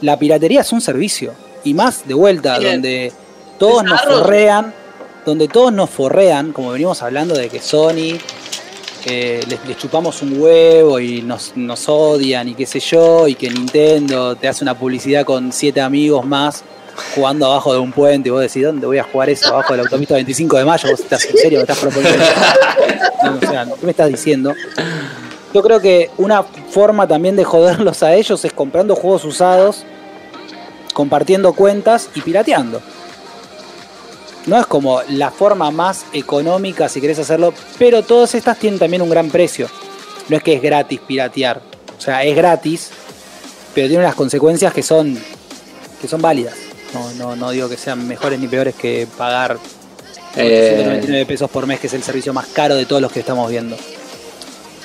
la 0.00 0.16
piratería 0.16 0.60
es 0.60 0.72
un 0.72 0.80
servicio. 0.80 1.32
Y 1.64 1.74
más 1.74 2.06
de 2.06 2.14
vuelta, 2.14 2.58
Bien. 2.58 2.74
donde 2.74 3.12
todos 3.58 3.82
nos 3.84 4.00
forrean, 4.02 4.72
donde 5.26 5.48
todos 5.48 5.72
nos 5.72 5.90
forrean, 5.90 6.52
como 6.52 6.70
venimos 6.70 7.02
hablando 7.02 7.34
de 7.36 7.48
que 7.48 7.60
Sony 7.60 8.16
eh, 9.06 9.40
les, 9.48 9.64
les 9.66 9.76
chupamos 9.76 10.22
un 10.22 10.40
huevo 10.40 11.00
y 11.00 11.22
nos, 11.22 11.52
nos 11.56 11.88
odian 11.88 12.48
y 12.48 12.54
qué 12.54 12.66
sé 12.66 12.78
yo, 12.80 13.26
y 13.26 13.34
que 13.34 13.50
Nintendo 13.50 14.36
te 14.36 14.46
hace 14.46 14.62
una 14.62 14.78
publicidad 14.78 15.24
con 15.24 15.52
siete 15.52 15.80
amigos 15.80 16.24
más 16.24 16.62
jugando 17.14 17.46
abajo 17.46 17.72
de 17.72 17.78
un 17.78 17.92
puente 17.92 18.28
y 18.28 18.32
vos 18.32 18.40
decís, 18.40 18.62
¿dónde 18.62 18.86
voy 18.86 18.98
a 18.98 19.04
jugar 19.04 19.30
eso? 19.30 19.48
Abajo 19.48 19.72
de 19.72 19.78
la 19.78 19.82
autopista 19.84 20.14
25 20.14 20.58
de 20.58 20.64
mayo, 20.64 20.90
vos 20.90 21.00
estás 21.00 21.24
en 21.24 21.36
serio, 21.36 21.58
me 21.58 21.62
estás 21.62 21.78
proponiendo. 21.78 22.24
No, 23.22 23.36
o 23.36 23.40
sea, 23.40 23.66
¿qué 23.66 23.84
me 23.84 23.90
estás 23.90 24.08
diciendo? 24.08 24.54
Yo 25.52 25.62
creo 25.62 25.78
que 25.78 26.10
una 26.16 26.42
forma 26.42 27.06
también 27.06 27.36
de 27.36 27.44
joderlos 27.44 28.02
a 28.02 28.14
ellos 28.14 28.42
es 28.46 28.52
comprando 28.52 28.96
juegos 28.96 29.26
usados, 29.26 29.84
compartiendo 30.94 31.52
cuentas 31.52 32.08
y 32.14 32.22
pirateando. 32.22 32.80
No 34.46 34.58
es 34.58 34.66
como 34.66 35.02
la 35.08 35.30
forma 35.30 35.70
más 35.70 36.06
económica 36.12 36.88
si 36.88 37.00
querés 37.00 37.18
hacerlo, 37.18 37.52
pero 37.78 38.02
todas 38.02 38.34
estas 38.34 38.58
tienen 38.58 38.78
también 38.78 39.02
un 39.02 39.10
gran 39.10 39.28
precio. 39.28 39.68
No 40.28 40.36
es 40.36 40.42
que 40.42 40.54
es 40.54 40.62
gratis 40.62 41.00
piratear. 41.00 41.60
O 41.98 42.00
sea, 42.00 42.24
es 42.24 42.34
gratis, 42.34 42.90
pero 43.74 43.88
tiene 43.88 44.02
unas 44.02 44.14
consecuencias 44.14 44.72
que 44.72 44.82
son, 44.82 45.18
que 46.00 46.08
son 46.08 46.22
válidas. 46.22 46.54
No, 46.94 47.12
no, 47.14 47.36
no 47.36 47.50
digo 47.50 47.68
que 47.68 47.76
sean 47.76 48.06
mejores 48.06 48.38
ni 48.40 48.48
peores 48.48 48.74
que 48.74 49.06
pagar 49.16 49.58
Eh, 50.36 50.74
899 50.78 51.26
pesos 51.26 51.50
por 51.50 51.66
mes, 51.66 51.80
que 51.80 51.86
es 51.88 51.94
el 51.94 52.02
servicio 52.02 52.32
más 52.32 52.46
caro 52.48 52.74
de 52.76 52.86
todos 52.86 53.00
los 53.02 53.10
que 53.12 53.20
estamos 53.20 53.50
viendo. 53.50 53.76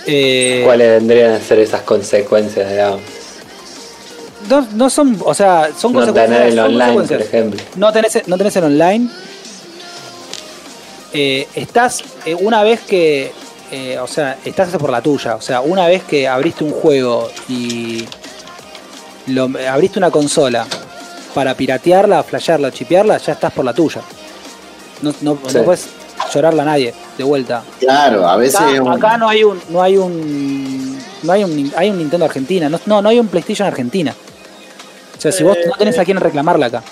Eh, 0.08 0.62
¿Cuáles 0.66 1.00
vendrían 1.00 1.32
a 1.32 1.40
ser 1.40 1.60
esas 1.60 1.82
consecuencias, 1.82 2.70
digamos? 2.70 3.02
no, 4.50 4.68
no 4.74 4.90
son, 4.90 5.18
o 5.26 5.34
sea, 5.34 5.70
son 5.78 5.94
No 5.94 6.00
consecuencias. 6.00 6.38
tener 6.40 6.48
el 6.52 6.56
son 6.56 6.66
online, 6.66 7.08
por 7.08 7.22
ejemplo. 7.22 7.62
No 7.76 7.92
tenés, 7.92 8.28
no 8.28 8.38
tenés 8.38 8.56
el 8.58 8.64
online. 8.66 9.10
Eh, 11.14 11.48
estás, 11.56 12.04
eh, 12.26 12.36
una 12.36 12.62
vez 12.62 12.82
que, 12.82 13.32
eh, 13.72 13.98
o 14.00 14.08
sea, 14.08 14.38
estás 14.46 14.70
por 14.78 14.92
la 14.92 15.02
tuya. 15.02 15.36
O 15.36 15.42
sea, 15.42 15.62
una 15.62 15.88
vez 15.88 16.04
que 16.04 16.28
abriste 16.28 16.64
un 16.64 16.72
juego 16.72 17.30
y 17.48 18.06
lo, 19.28 19.50
abriste 19.70 19.98
una 19.98 20.12
consola 20.12 20.68
para 21.36 21.54
piratearla, 21.54 22.24
flashearla, 22.24 22.72
chipearla, 22.72 23.18
ya 23.20 23.34
estás 23.34 23.52
por 23.54 23.64
la 23.66 23.74
tuya. 23.74 24.02
No, 25.04 25.14
no, 25.22 25.38
Sí. 25.48 25.58
no 25.58 25.64
puedes 25.64 25.86
llorarla 26.34 26.64
a 26.64 26.66
nadie 26.66 26.94
de 27.18 27.24
vuelta. 27.24 27.62
Claro, 27.80 28.28
a 28.28 28.38
veces 28.38 28.56
Acá, 28.60 28.72
es 28.74 28.80
un- 28.80 28.92
acá 28.92 29.18
no 29.18 29.28
hay 29.30 29.44
un, 29.44 29.62
no 29.70 29.82
hay 29.84 29.98
un, 29.98 30.98
no 31.24 31.32
hay 31.34 31.44
un, 31.44 31.74
hay 31.76 31.90
un 31.90 31.98
Nintendo 32.00 32.26
Argentina, 32.26 32.70
no, 32.70 32.80
no, 32.86 33.02
no 33.02 33.10
hay 33.10 33.20
un 33.20 33.28
PlayStation 33.28 33.68
Argentina. 33.68 34.16
O 35.18 35.22
sea, 35.22 35.32
si 35.32 35.44
vos 35.44 35.58
no 35.68 35.74
tenés 35.78 36.00
a 36.00 36.06
quién 36.06 36.18
reclamarla 36.20 36.68
acá. 36.68 36.84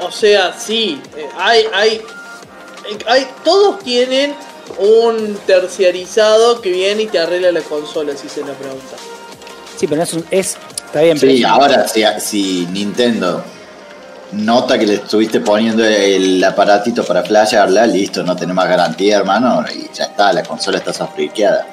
O 0.00 0.10
sea, 0.10 0.54
sí, 0.58 1.00
eh, 1.16 1.28
hay, 1.38 1.64
hay, 1.74 1.90
eh, 1.96 2.98
hay, 3.06 3.26
todos 3.44 3.78
tienen 3.80 4.34
un 4.78 5.38
terciarizado 5.46 6.60
que 6.62 6.70
viene 6.70 7.02
y 7.02 7.06
te 7.08 7.18
arregla 7.18 7.52
la 7.52 7.60
consola, 7.60 8.16
si 8.16 8.28
se 8.28 8.40
la 8.40 8.54
pregunta. 8.54 8.96
Sí, 9.76 9.86
pero 9.86 10.02
es, 10.02 10.14
un, 10.14 10.24
es 10.30 10.56
está 10.92 11.00
bien. 11.00 11.18
Sí, 11.18 11.42
ahora 11.42 11.88
si, 11.88 12.04
si 12.18 12.66
Nintendo 12.66 13.42
nota 14.32 14.78
que 14.78 14.86
le 14.86 14.94
estuviste 14.94 15.40
poniendo 15.40 15.84
el 15.84 16.42
aparatito 16.44 17.04
para 17.04 17.22
flashearla, 17.22 17.86
listo, 17.86 18.22
no 18.22 18.36
tenemos 18.36 18.64
garantía, 18.64 19.18
hermano, 19.18 19.64
y 19.74 19.94
ya 19.94 20.04
está, 20.04 20.32
la 20.32 20.42
consola 20.42 20.78
está 20.78 20.92
sofriqueada. 20.92 21.66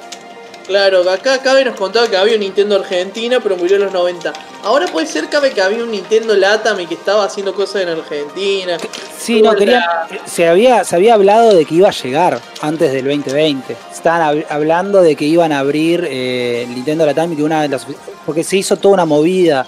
Claro, 0.70 1.10
acá 1.10 1.38
Cabe 1.42 1.64
nos 1.64 1.74
contaba 1.74 2.06
que 2.06 2.16
había 2.16 2.34
un 2.34 2.42
Nintendo 2.42 2.76
Argentina, 2.76 3.40
pero 3.42 3.56
murió 3.56 3.74
en 3.74 3.82
los 3.82 3.92
90. 3.92 4.32
Ahora 4.62 4.86
puede 4.86 5.08
ser, 5.08 5.28
Cabe, 5.28 5.50
que 5.50 5.60
había 5.60 5.82
un 5.82 5.90
Nintendo 5.90 6.36
Latam 6.36 6.78
y 6.78 6.86
que 6.86 6.94
estaba 6.94 7.24
haciendo 7.24 7.52
cosas 7.52 7.82
en 7.82 7.88
Argentina. 7.88 8.78
Sí, 9.18 9.42
no, 9.42 9.52
quería, 9.56 9.84
se, 10.26 10.46
había, 10.46 10.84
se 10.84 10.94
había 10.94 11.14
hablado 11.14 11.56
de 11.56 11.64
que 11.64 11.74
iba 11.74 11.88
a 11.88 11.90
llegar 11.90 12.40
antes 12.60 12.92
del 12.92 13.04
2020. 13.04 13.76
Estaban 13.92 14.44
hablando 14.48 15.02
de 15.02 15.16
que 15.16 15.24
iban 15.24 15.50
a 15.50 15.58
abrir 15.58 16.06
eh, 16.08 16.64
Nintendo 16.68 17.04
Latam 17.04 17.32
y 17.32 17.36
que 17.36 17.42
una 17.42 17.62
de 17.62 17.68
las... 17.68 17.84
Porque 18.24 18.44
se 18.44 18.56
hizo 18.56 18.76
toda 18.76 18.94
una 18.94 19.04
movida 19.04 19.66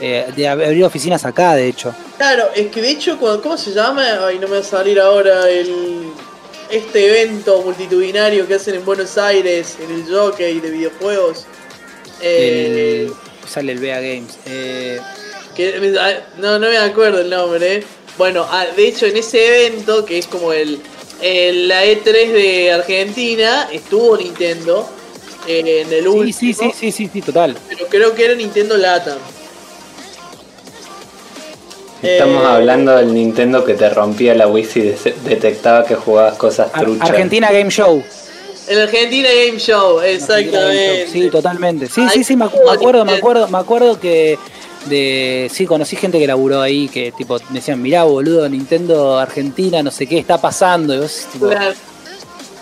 eh, 0.00 0.32
de 0.34 0.48
abrir 0.48 0.82
oficinas 0.82 1.26
acá, 1.26 1.56
de 1.56 1.68
hecho. 1.68 1.94
Claro, 2.16 2.44
es 2.54 2.68
que 2.68 2.80
de 2.80 2.88
hecho, 2.88 3.18
¿cómo 3.18 3.58
se 3.58 3.72
llama? 3.72 4.02
Ay, 4.26 4.38
no 4.38 4.48
me 4.48 4.54
va 4.54 4.60
a 4.60 4.64
salir 4.64 4.98
ahora 4.98 5.50
el 5.50 6.10
este 6.72 7.06
evento 7.06 7.60
multitudinario 7.62 8.48
que 8.48 8.54
hacen 8.54 8.74
en 8.74 8.84
Buenos 8.84 9.18
Aires, 9.18 9.76
en 9.78 9.94
el 9.94 10.04
jockey 10.10 10.58
de 10.58 10.70
videojuegos. 10.70 11.44
Eh, 12.22 13.10
sale 13.46 13.72
el 13.72 13.78
Bea 13.78 14.00
Games. 14.00 14.38
Eh, 14.46 14.98
ah, 16.00 16.12
no, 16.38 16.58
no 16.58 16.68
me 16.68 16.78
acuerdo 16.78 17.20
el 17.20 17.28
nombre. 17.28 17.76
Eh. 17.76 17.84
Bueno, 18.16 18.46
ah, 18.50 18.64
de 18.74 18.88
hecho 18.88 19.04
en 19.04 19.18
ese 19.18 19.66
evento, 19.66 20.06
que 20.06 20.16
es 20.16 20.26
como 20.26 20.54
el, 20.54 20.80
la 21.20 21.84
E3 21.84 22.04
de 22.32 22.72
Argentina, 22.72 23.68
estuvo 23.70 24.16
Nintendo 24.16 24.88
en 25.46 25.92
el 25.92 26.08
último. 26.08 26.32
Sí, 26.32 26.54
sí, 26.54 26.70
sí, 26.74 26.90
sí, 26.90 27.10
sí, 27.12 27.20
total. 27.20 27.54
Pero 27.68 27.86
creo 27.88 28.14
que 28.14 28.24
era 28.24 28.34
Nintendo 28.34 28.78
Latam. 28.78 29.18
Estamos 32.02 32.42
eh, 32.42 32.46
hablando 32.48 32.96
del 32.96 33.14
Nintendo 33.14 33.64
que 33.64 33.74
te 33.74 33.88
rompía 33.88 34.34
la 34.34 34.48
Wii 34.48 34.68
y 34.74 34.80
detectaba 35.28 35.84
que 35.84 35.94
jugabas 35.94 36.36
cosas 36.36 36.72
truchas. 36.72 37.08
Argentina 37.08 37.52
Game 37.52 37.70
Show. 37.70 38.02
El 38.68 38.80
Argentina 38.80 39.28
Game 39.28 39.58
Show, 39.58 40.00
exactamente. 40.00 41.06
Sí, 41.08 41.30
totalmente. 41.30 41.86
Sí, 41.86 42.02
sí, 42.12 42.24
sí, 42.24 42.36
me, 42.36 42.46
acuerdo, 42.46 43.04
me 43.04 43.12
acuerdo, 43.12 43.48
me 43.48 43.58
acuerdo 43.58 44.00
que 44.00 44.36
de 44.86 45.48
sí 45.52 45.64
conocí 45.64 45.94
gente 45.94 46.18
que 46.18 46.26
laburó 46.26 46.60
ahí 46.60 46.88
que 46.88 47.12
tipo 47.12 47.38
me 47.50 47.60
decían, 47.60 47.80
mirá 47.80 48.02
boludo, 48.02 48.48
Nintendo 48.48 49.18
Argentina, 49.18 49.82
no 49.82 49.90
sé 49.92 50.06
qué 50.06 50.18
está 50.18 50.40
pasando. 50.40 50.94
Y 50.94 50.98
vos, 50.98 51.28
tipo, 51.32 51.50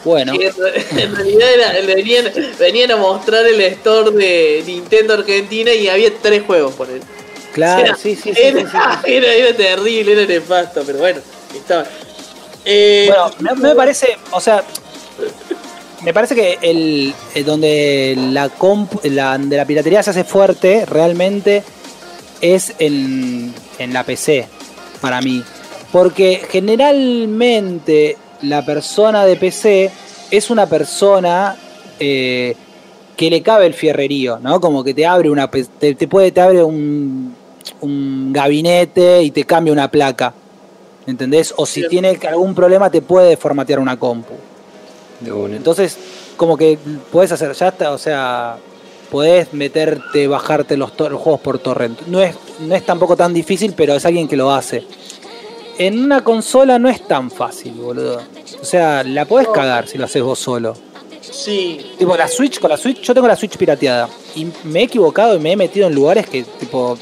Bueno. 0.05 0.33
En 0.35 1.17
realidad 1.17 1.49
venían, 1.87 2.27
venían, 2.59 2.91
a 2.91 2.97
mostrar 2.97 3.47
el 3.47 3.61
store 3.61 4.11
de 4.11 4.63
Nintendo 4.67 5.15
Argentina 5.15 5.73
y 5.73 5.89
había 5.89 6.11
tres 6.21 6.43
juegos 6.43 6.75
por 6.75 6.91
él. 6.91 7.01
Claro, 7.53 7.95
sí, 7.97 8.17
sí, 8.17 8.33
sí, 8.35 8.41
era, 8.43 9.01
Era, 9.05 9.57
terrible, 9.57 10.13
era 10.13 10.27
nefasto, 10.27 10.83
pero 10.87 10.99
bueno, 10.99 11.21
estaba. 11.55 11.85
Eh, 12.65 13.11
bueno, 13.39 13.57
me, 13.57 13.75
parece, 13.75 14.19
o 14.33 14.41
sea, 14.41 14.63
me 16.03 16.13
parece 16.13 16.35
que 16.35 16.59
el, 16.61 17.15
eh, 17.35 17.43
donde 17.43 18.15
la, 18.17 18.51
la, 19.05 19.39
de 19.39 19.57
la 19.57 19.65
piratería 19.65 20.03
se 20.03 20.11
hace 20.11 20.25
fuerte 20.25 20.85
realmente 20.87 21.63
es 22.41 22.75
en, 22.79 23.55
en 23.79 23.93
la 23.93 24.05
PC, 24.05 24.47
para 25.01 25.21
mí. 25.21 25.43
Porque 25.93 26.43
generalmente 26.49 28.17
la 28.43 28.65
persona 28.65 29.27
de 29.27 29.37
PC 29.37 29.91
es 30.31 30.51
una 30.51 30.67
persona 30.67 31.57
eh, 31.99 32.55
que 33.17 33.29
le 33.29 33.43
cabe 33.43 33.67
el 33.67 33.75
fierrerío, 33.75 34.39
¿no? 34.39 34.61
Como 34.61 34.85
que 34.85 34.95
te 34.95 35.05
abre 35.05 35.29
una 35.29 35.51
te, 35.51 35.95
te 35.95 36.09
puede 36.09 36.33
te 36.33 36.41
abre 36.41 36.63
un 36.63 37.35
un 37.81 38.33
gabinete 38.33 39.23
y 39.23 39.31
te 39.31 39.45
cambia 39.45 39.73
una 39.73 39.91
placa. 39.91 40.35
¿Entendés? 41.07 41.55
O 41.57 41.67
si 41.67 41.89
tiene 41.89 42.19
algún 42.29 42.55
problema 42.55 42.91
te 42.91 43.03
puede 43.03 43.37
formatear 43.37 43.79
una 43.79 43.99
compu. 43.99 44.35
Entonces, 45.25 45.99
como 46.37 46.57
que 46.57 46.79
puedes 47.11 47.33
hacer, 47.33 47.53
ya 47.53 47.69
está, 47.69 47.93
o 47.93 47.99
sea, 47.99 48.57
podés 49.11 49.53
meterte, 49.53 50.27
bajarte 50.27 50.77
los, 50.77 50.91
juegos 50.93 51.41
por 51.41 51.59
torrent. 51.59 52.01
No 52.07 52.21
es, 52.21 52.35
no 52.61 52.75
es 52.75 52.85
tampoco 52.87 53.17
tan 53.17 53.35
difícil, 53.35 53.75
pero 53.77 53.95
es 53.95 54.05
alguien 54.07 54.29
que 54.29 54.37
lo 54.37 54.51
hace. 54.51 54.85
En 55.79 56.03
una 56.03 56.23
consola 56.23 56.79
no 56.79 56.89
es 56.89 57.07
tan 57.07 57.31
fácil, 57.31 57.73
boludo. 57.73 58.21
O 58.61 58.65
sea, 58.65 59.03
la 59.03 59.25
podés 59.25 59.49
cagar 59.49 59.89
si 59.89 59.99
lo 59.99 60.05
haces 60.05 60.23
vos 60.23 60.39
solo. 60.39 60.75
Sí. 61.21 61.93
Tipo, 61.99 62.17
la 62.17 62.29
Switch, 62.29 62.59
con 62.61 62.71
la 62.71 62.77
Switch, 62.77 63.01
yo 63.03 63.15
tengo 63.15 63.29
la 63.29 63.37
Switch 63.37 63.57
pirateada. 63.57 64.09
Y 64.35 64.47
me 64.65 64.81
he 64.81 64.83
equivocado 64.85 65.37
y 65.37 65.39
me 65.39 65.53
he 65.53 65.57
metido 65.57 65.87
en 65.87 65.95
lugares 65.95 66.27
que, 66.27 66.43
tipo, 66.43 66.99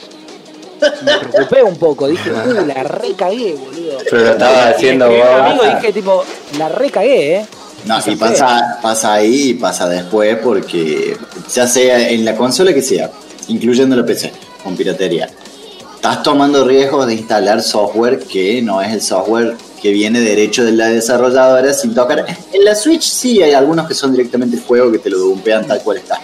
me 1.02 1.18
preocupé 1.18 1.62
un 1.62 1.76
poco, 1.76 2.08
dije, 2.08 2.31
uh, 2.31 2.66
la 2.66 2.82
recagué, 2.82 3.55
boludo. 3.55 3.98
Pero 4.10 4.23
lo 4.23 4.31
estaba 4.31 4.68
haciendo 4.68 5.08
vos. 5.08 5.26
amigo 5.26 5.65
dije, 5.65 5.92
tipo, 5.92 6.24
la 6.58 6.68
recagué, 6.68 7.36
eh. 7.36 7.47
No, 7.84 7.98
y 8.05 8.16
pasa, 8.16 8.78
pasa 8.82 9.15
ahí 9.15 9.50
y 9.50 9.55
pasa 9.55 9.89
después 9.89 10.39
porque 10.42 11.16
ya 11.52 11.66
sea 11.66 12.08
en 12.08 12.24
la 12.24 12.34
consola 12.34 12.74
que 12.74 12.82
sea, 12.82 13.10
incluyendo 13.47 13.94
la 13.97 14.05
PC, 14.05 14.32
con 14.65 14.76
piratería, 14.76 15.31
estás 15.94 16.23
tomando 16.23 16.65
riesgos 16.65 17.07
de 17.07 17.15
instalar 17.15 17.62
software 17.62 18.18
que 18.18 18.60
no 18.62 18.82
es 18.82 18.92
el 18.92 19.00
software 19.00 19.57
que 19.81 19.92
viene 19.92 20.20
derecho 20.20 20.65
de 20.65 20.73
la 20.73 20.89
desarrolladora 20.89 21.73
sin 21.73 21.94
tocar. 21.94 22.24
En 22.52 22.65
la 22.65 22.74
Switch 22.74 23.02
sí 23.02 23.42
hay 23.42 23.52
algunos 23.52 23.86
que 23.86 23.94
son 23.94 24.12
directamente 24.12 24.57
el 24.57 24.62
juego 24.62 24.90
que 24.90 24.98
te 24.98 25.10
lo 25.10 25.18
dumpean 25.18 25.66
tal 25.66 25.81
cual 25.82 25.98
está. 25.98 26.20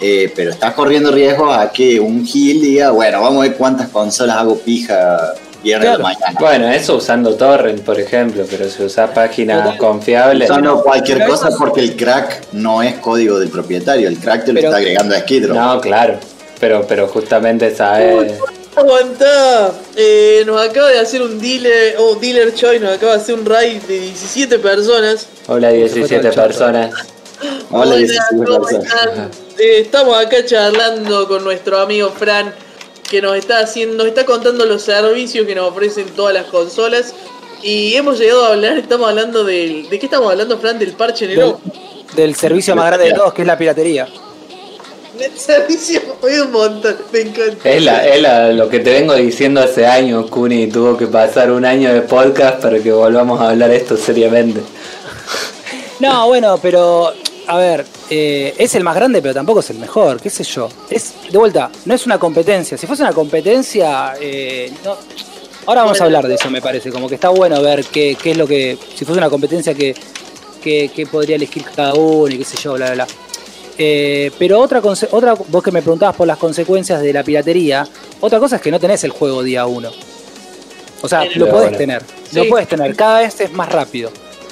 Eh, 0.00 0.30
pero 0.36 0.50
estás 0.50 0.74
corriendo 0.74 1.10
riesgo 1.10 1.50
a 1.50 1.72
que 1.72 1.98
un 1.98 2.26
Gil 2.26 2.60
diga, 2.60 2.90
bueno, 2.90 3.22
vamos 3.22 3.38
a 3.44 3.48
ver 3.48 3.56
cuántas 3.56 3.88
consolas 3.88 4.36
hago 4.36 4.58
pija 4.58 5.34
viernes 5.62 5.98
mañana. 5.98 6.36
Bueno, 6.38 6.68
eso 6.68 6.96
usando 6.96 7.34
torrent, 7.34 7.80
por 7.80 7.98
ejemplo, 7.98 8.44
pero 8.48 8.68
si 8.68 8.82
usas 8.82 9.10
páginas 9.10 9.76
confiables. 9.76 10.50
Usando 10.50 10.82
cualquier 10.82 11.26
cosa 11.26 11.48
porque 11.58 11.80
el 11.80 11.96
crack 11.96 12.52
no 12.52 12.82
es 12.82 12.94
código 12.96 13.38
del 13.38 13.48
propietario, 13.48 14.08
el 14.08 14.18
crack 14.18 14.44
te 14.44 14.52
lo 14.52 14.60
está 14.60 14.76
agregando 14.76 15.14
a 15.14 15.20
Skid 15.20 15.46
No, 15.46 15.80
claro, 15.80 16.18
pero, 16.60 16.86
pero 16.86 17.08
justamente 17.08 17.74
sabes. 17.74 18.34
Aguantá, 18.76 19.72
eh, 19.96 20.42
nos 20.44 20.60
acaba 20.60 20.90
de 20.90 20.98
hacer 20.98 21.22
un 21.22 21.40
dealer, 21.40 21.96
oh, 21.98 22.14
dealer 22.16 22.54
Choi, 22.54 22.78
nos 22.78 22.92
acaba 22.92 23.12
de 23.12 23.22
hacer 23.22 23.34
un 23.34 23.46
raid 23.46 23.80
de 23.84 24.00
17 24.00 24.58
personas. 24.58 25.26
Hola 25.46 25.70
17 25.70 26.30
personas. 26.30 26.94
Hola 27.70 27.96
17 27.96 28.44
personas. 28.44 29.45
Eh, 29.58 29.80
estamos 29.80 30.16
acá 30.18 30.44
charlando 30.44 31.26
con 31.26 31.42
nuestro 31.42 31.78
amigo 31.78 32.10
Fran, 32.10 32.54
que 33.08 33.22
nos 33.22 33.36
está 33.36 33.60
haciendo, 33.60 33.96
nos 33.96 34.06
está 34.06 34.26
contando 34.26 34.66
los 34.66 34.82
servicios 34.82 35.46
que 35.46 35.54
nos 35.54 35.70
ofrecen 35.70 36.06
todas 36.10 36.34
las 36.34 36.44
consolas. 36.46 37.14
Y 37.62 37.94
hemos 37.94 38.18
llegado 38.18 38.44
a 38.44 38.48
hablar, 38.48 38.76
estamos 38.76 39.08
hablando 39.08 39.44
del. 39.44 39.88
¿De 39.88 39.98
qué 39.98 40.06
estamos 40.06 40.30
hablando, 40.30 40.58
Fran? 40.58 40.78
Del 40.78 40.92
parche 40.92 41.24
en 41.24 41.30
el 41.30 41.36
del, 41.38 41.54
del 42.14 42.34
servicio 42.34 42.76
más 42.76 42.86
grande 42.86 43.06
de 43.06 43.14
todos, 43.14 43.32
que 43.32 43.42
es 43.42 43.48
la 43.48 43.56
piratería. 43.56 44.06
El 45.18 45.38
servicio 45.38 46.02
fue 46.20 46.42
un 46.42 46.52
montón, 46.52 46.94
me 47.10 47.20
encanta. 47.20 47.70
Es, 47.70 47.82
la, 47.82 48.06
es 48.06 48.54
lo 48.54 48.68
que 48.68 48.80
te 48.80 48.92
vengo 48.92 49.14
diciendo 49.14 49.62
hace 49.62 49.86
años, 49.86 50.28
Kuni. 50.28 50.66
Tuvo 50.66 50.98
que 50.98 51.06
pasar 51.06 51.50
un 51.50 51.64
año 51.64 51.94
de 51.94 52.02
podcast 52.02 52.60
para 52.60 52.78
que 52.80 52.92
volvamos 52.92 53.40
a 53.40 53.48
hablar 53.48 53.70
esto 53.70 53.96
seriamente. 53.96 54.60
No, 55.98 56.26
bueno, 56.26 56.58
pero 56.60 57.14
a 57.46 57.56
ver, 57.58 57.84
eh, 58.10 58.54
es 58.58 58.74
el 58.74 58.84
más 58.84 58.94
grande, 58.94 59.22
pero 59.22 59.34
tampoco 59.34 59.60
es 59.60 59.70
el 59.70 59.78
mejor, 59.78 60.20
qué 60.20 60.30
sé 60.30 60.44
yo. 60.44 60.68
Es, 60.90 61.14
de 61.30 61.38
vuelta, 61.38 61.70
no 61.84 61.94
es 61.94 62.06
una 62.06 62.18
competencia. 62.18 62.76
Si 62.76 62.86
fuese 62.86 63.02
una 63.02 63.12
competencia, 63.12 64.14
eh, 64.20 64.72
ahora 65.66 65.82
vamos 65.82 66.00
a 66.00 66.04
hablar 66.04 66.26
de 66.26 66.34
eso, 66.34 66.50
me 66.50 66.60
parece. 66.60 66.90
Como 66.90 67.08
que 67.08 67.14
está 67.14 67.28
bueno 67.28 67.60
ver 67.62 67.84
qué, 67.84 68.16
es 68.22 68.36
lo 68.36 68.46
que. 68.46 68.76
Si 68.94 69.04
fuese 69.04 69.18
una 69.18 69.30
competencia, 69.30 69.74
que, 69.74 69.94
podría 71.10 71.36
elegir 71.36 71.64
cada 71.74 71.94
uno 71.94 72.34
y 72.34 72.38
qué 72.38 72.44
sé 72.44 72.56
yo, 72.56 72.74
bla, 72.74 72.86
bla, 72.86 72.94
bla. 72.94 73.06
Eh, 73.78 74.30
pero 74.38 74.60
otra, 74.60 74.80
otra, 75.10 75.34
vos 75.34 75.62
que 75.62 75.70
me 75.70 75.82
preguntabas 75.82 76.16
por 76.16 76.26
las 76.26 76.38
consecuencias 76.38 77.00
de 77.02 77.12
la 77.12 77.22
piratería, 77.22 77.86
otra 78.20 78.40
cosa 78.40 78.56
es 78.56 78.62
que 78.62 78.70
no 78.70 78.80
tenés 78.80 79.04
el 79.04 79.10
juego 79.10 79.42
día 79.42 79.66
uno. 79.66 79.90
O 81.02 81.08
sea, 81.08 81.24
lo 81.36 81.48
podés 81.48 81.76
tener, 81.76 82.02
lo 82.32 82.48
puedes 82.48 82.66
tener, 82.66 82.96
cada 82.96 83.20
vez 83.20 83.40
es 83.40 83.52
más 83.52 83.70
rápido. 83.70 84.10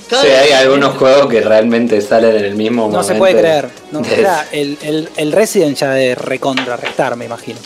Sí, 0.08 0.26
hay 0.26 0.52
algunos 0.52 0.96
juegos 0.96 1.28
que 1.28 1.40
realmente 1.40 2.00
salen 2.00 2.36
en 2.36 2.44
el 2.44 2.54
mismo 2.54 2.82
momento. 2.82 2.98
No 2.98 3.04
se 3.04 3.14
puede 3.14 3.38
creer. 3.38 3.68
No, 3.90 4.02
el, 4.52 5.08
el, 5.16 5.32
Resident 5.32 5.76
ya 5.76 5.92
de 5.92 6.14
recontrarrestar, 6.14 7.16
me 7.16 7.24
imagino. 7.24 7.58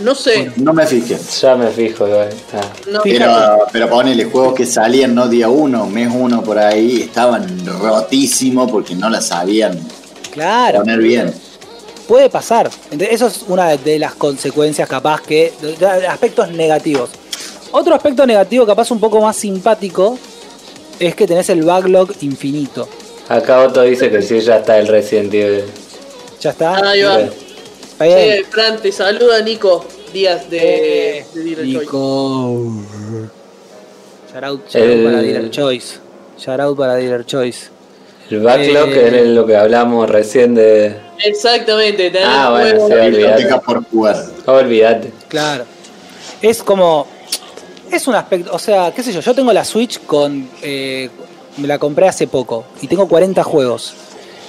No 0.00 0.14
sé. 0.14 0.52
No 0.56 0.72
me 0.72 0.86
fijé. 0.86 1.18
Ya 1.40 1.54
me 1.56 1.68
fijo, 1.68 2.06
pero, 3.02 3.58
pero 3.70 3.88
ponele 3.88 4.24
juegos 4.24 4.54
que 4.54 4.66
salían 4.66 5.14
no 5.14 5.28
día 5.28 5.48
uno, 5.48 5.86
mes 5.86 6.08
uno 6.12 6.42
por 6.42 6.58
ahí, 6.58 7.02
estaban 7.02 7.64
rotísimos 7.66 8.70
porque 8.70 8.94
no 8.94 9.08
la 9.08 9.20
sabían 9.20 9.78
claro. 10.32 10.80
poner 10.80 10.98
bien. 10.98 11.34
Puede 12.08 12.28
pasar. 12.28 12.70
Eso 12.90 13.28
es 13.28 13.44
una 13.48 13.76
de 13.76 13.98
las 13.98 14.14
consecuencias 14.14 14.88
capaz 14.88 15.22
que. 15.22 15.52
de 15.60 16.06
aspectos 16.06 16.50
negativos 16.50 17.10
Otro 17.70 17.94
aspecto 17.94 18.26
negativo, 18.26 18.66
capaz 18.66 18.90
un 18.90 19.00
poco 19.00 19.20
más 19.20 19.36
simpático, 19.36 20.18
es 21.00 21.14
que 21.14 21.26
tenés 21.26 21.48
el 21.50 21.62
backlog 21.62 22.10
infinito. 22.20 22.88
Acá 23.28 23.60
Otto 23.62 23.82
dice 23.82 24.10
que 24.10 24.20
sí, 24.22 24.40
ya 24.40 24.58
está 24.58 24.78
el 24.78 24.86
Resident 24.88 25.32
Evil. 25.32 25.64
Ya 26.40 26.50
está. 26.50 26.76
Ahí 26.90 27.02
va. 27.02 27.16
Bien. 27.18 27.30
Sí, 28.38 28.44
Fran, 28.50 28.78
te 28.82 28.92
saluda 28.92 29.40
Nico 29.40 29.84
Díaz 30.12 30.50
de, 30.50 31.18
Eh, 31.20 31.26
de 31.32 31.42
Dealer 31.42 31.64
Choice. 31.64 31.78
Nico. 31.80 32.70
Shout 34.32 34.44
out, 34.44 34.68
shout 34.68 34.84
out 34.84 35.04
para 35.04 35.22
Dealer 35.22 35.50
Choice. 35.50 35.98
Shout 36.38 36.60
out 36.60 36.76
para 36.76 36.94
Dealer 36.96 37.24
Choice. 37.24 37.68
El 38.30 38.40
backlog 38.40 38.88
Eh. 38.90 39.20
es 39.22 39.28
lo 39.28 39.46
que 39.46 39.56
hablamos 39.56 40.08
recién 40.10 40.54
de. 40.54 40.96
Exactamente, 41.24 42.10
tenés 42.10 42.28
Ah, 42.28 42.50
bueno, 42.50 42.86
sí, 42.88 42.92
olvidate. 42.92 43.46
Por 43.64 43.84
jugar. 43.84 44.16
Olvídate. 44.46 45.12
Claro. 45.28 45.64
Es 46.42 46.62
como. 46.62 47.06
Es 47.90 48.06
un 48.08 48.14
aspecto. 48.14 48.50
O 48.52 48.58
sea, 48.58 48.92
qué 48.94 49.02
sé 49.02 49.12
yo. 49.12 49.20
Yo 49.20 49.34
tengo 49.34 49.52
la 49.52 49.64
Switch 49.64 50.00
con. 50.06 50.48
eh, 50.62 51.08
me 51.56 51.68
la 51.68 51.78
compré 51.78 52.08
hace 52.08 52.26
poco. 52.26 52.64
Y 52.82 52.88
tengo 52.88 53.06
40 53.08 53.42
juegos. 53.44 53.94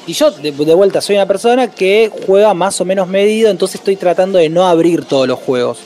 Y 0.07 0.13
yo, 0.13 0.31
de, 0.31 0.51
de 0.51 0.73
vuelta, 0.73 1.01
soy 1.01 1.15
una 1.15 1.25
persona 1.27 1.69
que 1.71 2.11
juega 2.25 2.53
más 2.53 2.79
o 2.81 2.85
menos 2.85 3.07
medido. 3.07 3.49
Entonces 3.49 3.75
estoy 3.81 3.95
tratando 3.95 4.39
de 4.39 4.49
no 4.49 4.65
abrir 4.67 5.05
todos 5.05 5.27
los 5.27 5.39
juegos. 5.39 5.79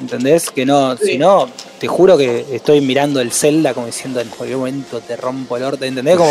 ¿Entendés? 0.00 0.50
Que 0.50 0.64
no. 0.64 0.96
Sí. 0.96 1.06
Si 1.12 1.18
no, 1.18 1.48
te 1.80 1.88
juro 1.88 2.16
que 2.16 2.44
estoy 2.52 2.80
mirando 2.80 3.20
el 3.20 3.32
Zelda 3.32 3.74
como 3.74 3.86
diciendo 3.86 4.20
en 4.20 4.28
cualquier 4.28 4.58
momento 4.58 5.00
te 5.00 5.16
rompo 5.16 5.56
el 5.56 5.64
orto. 5.64 5.84
¿Entendés? 5.84 6.16
Como 6.16 6.30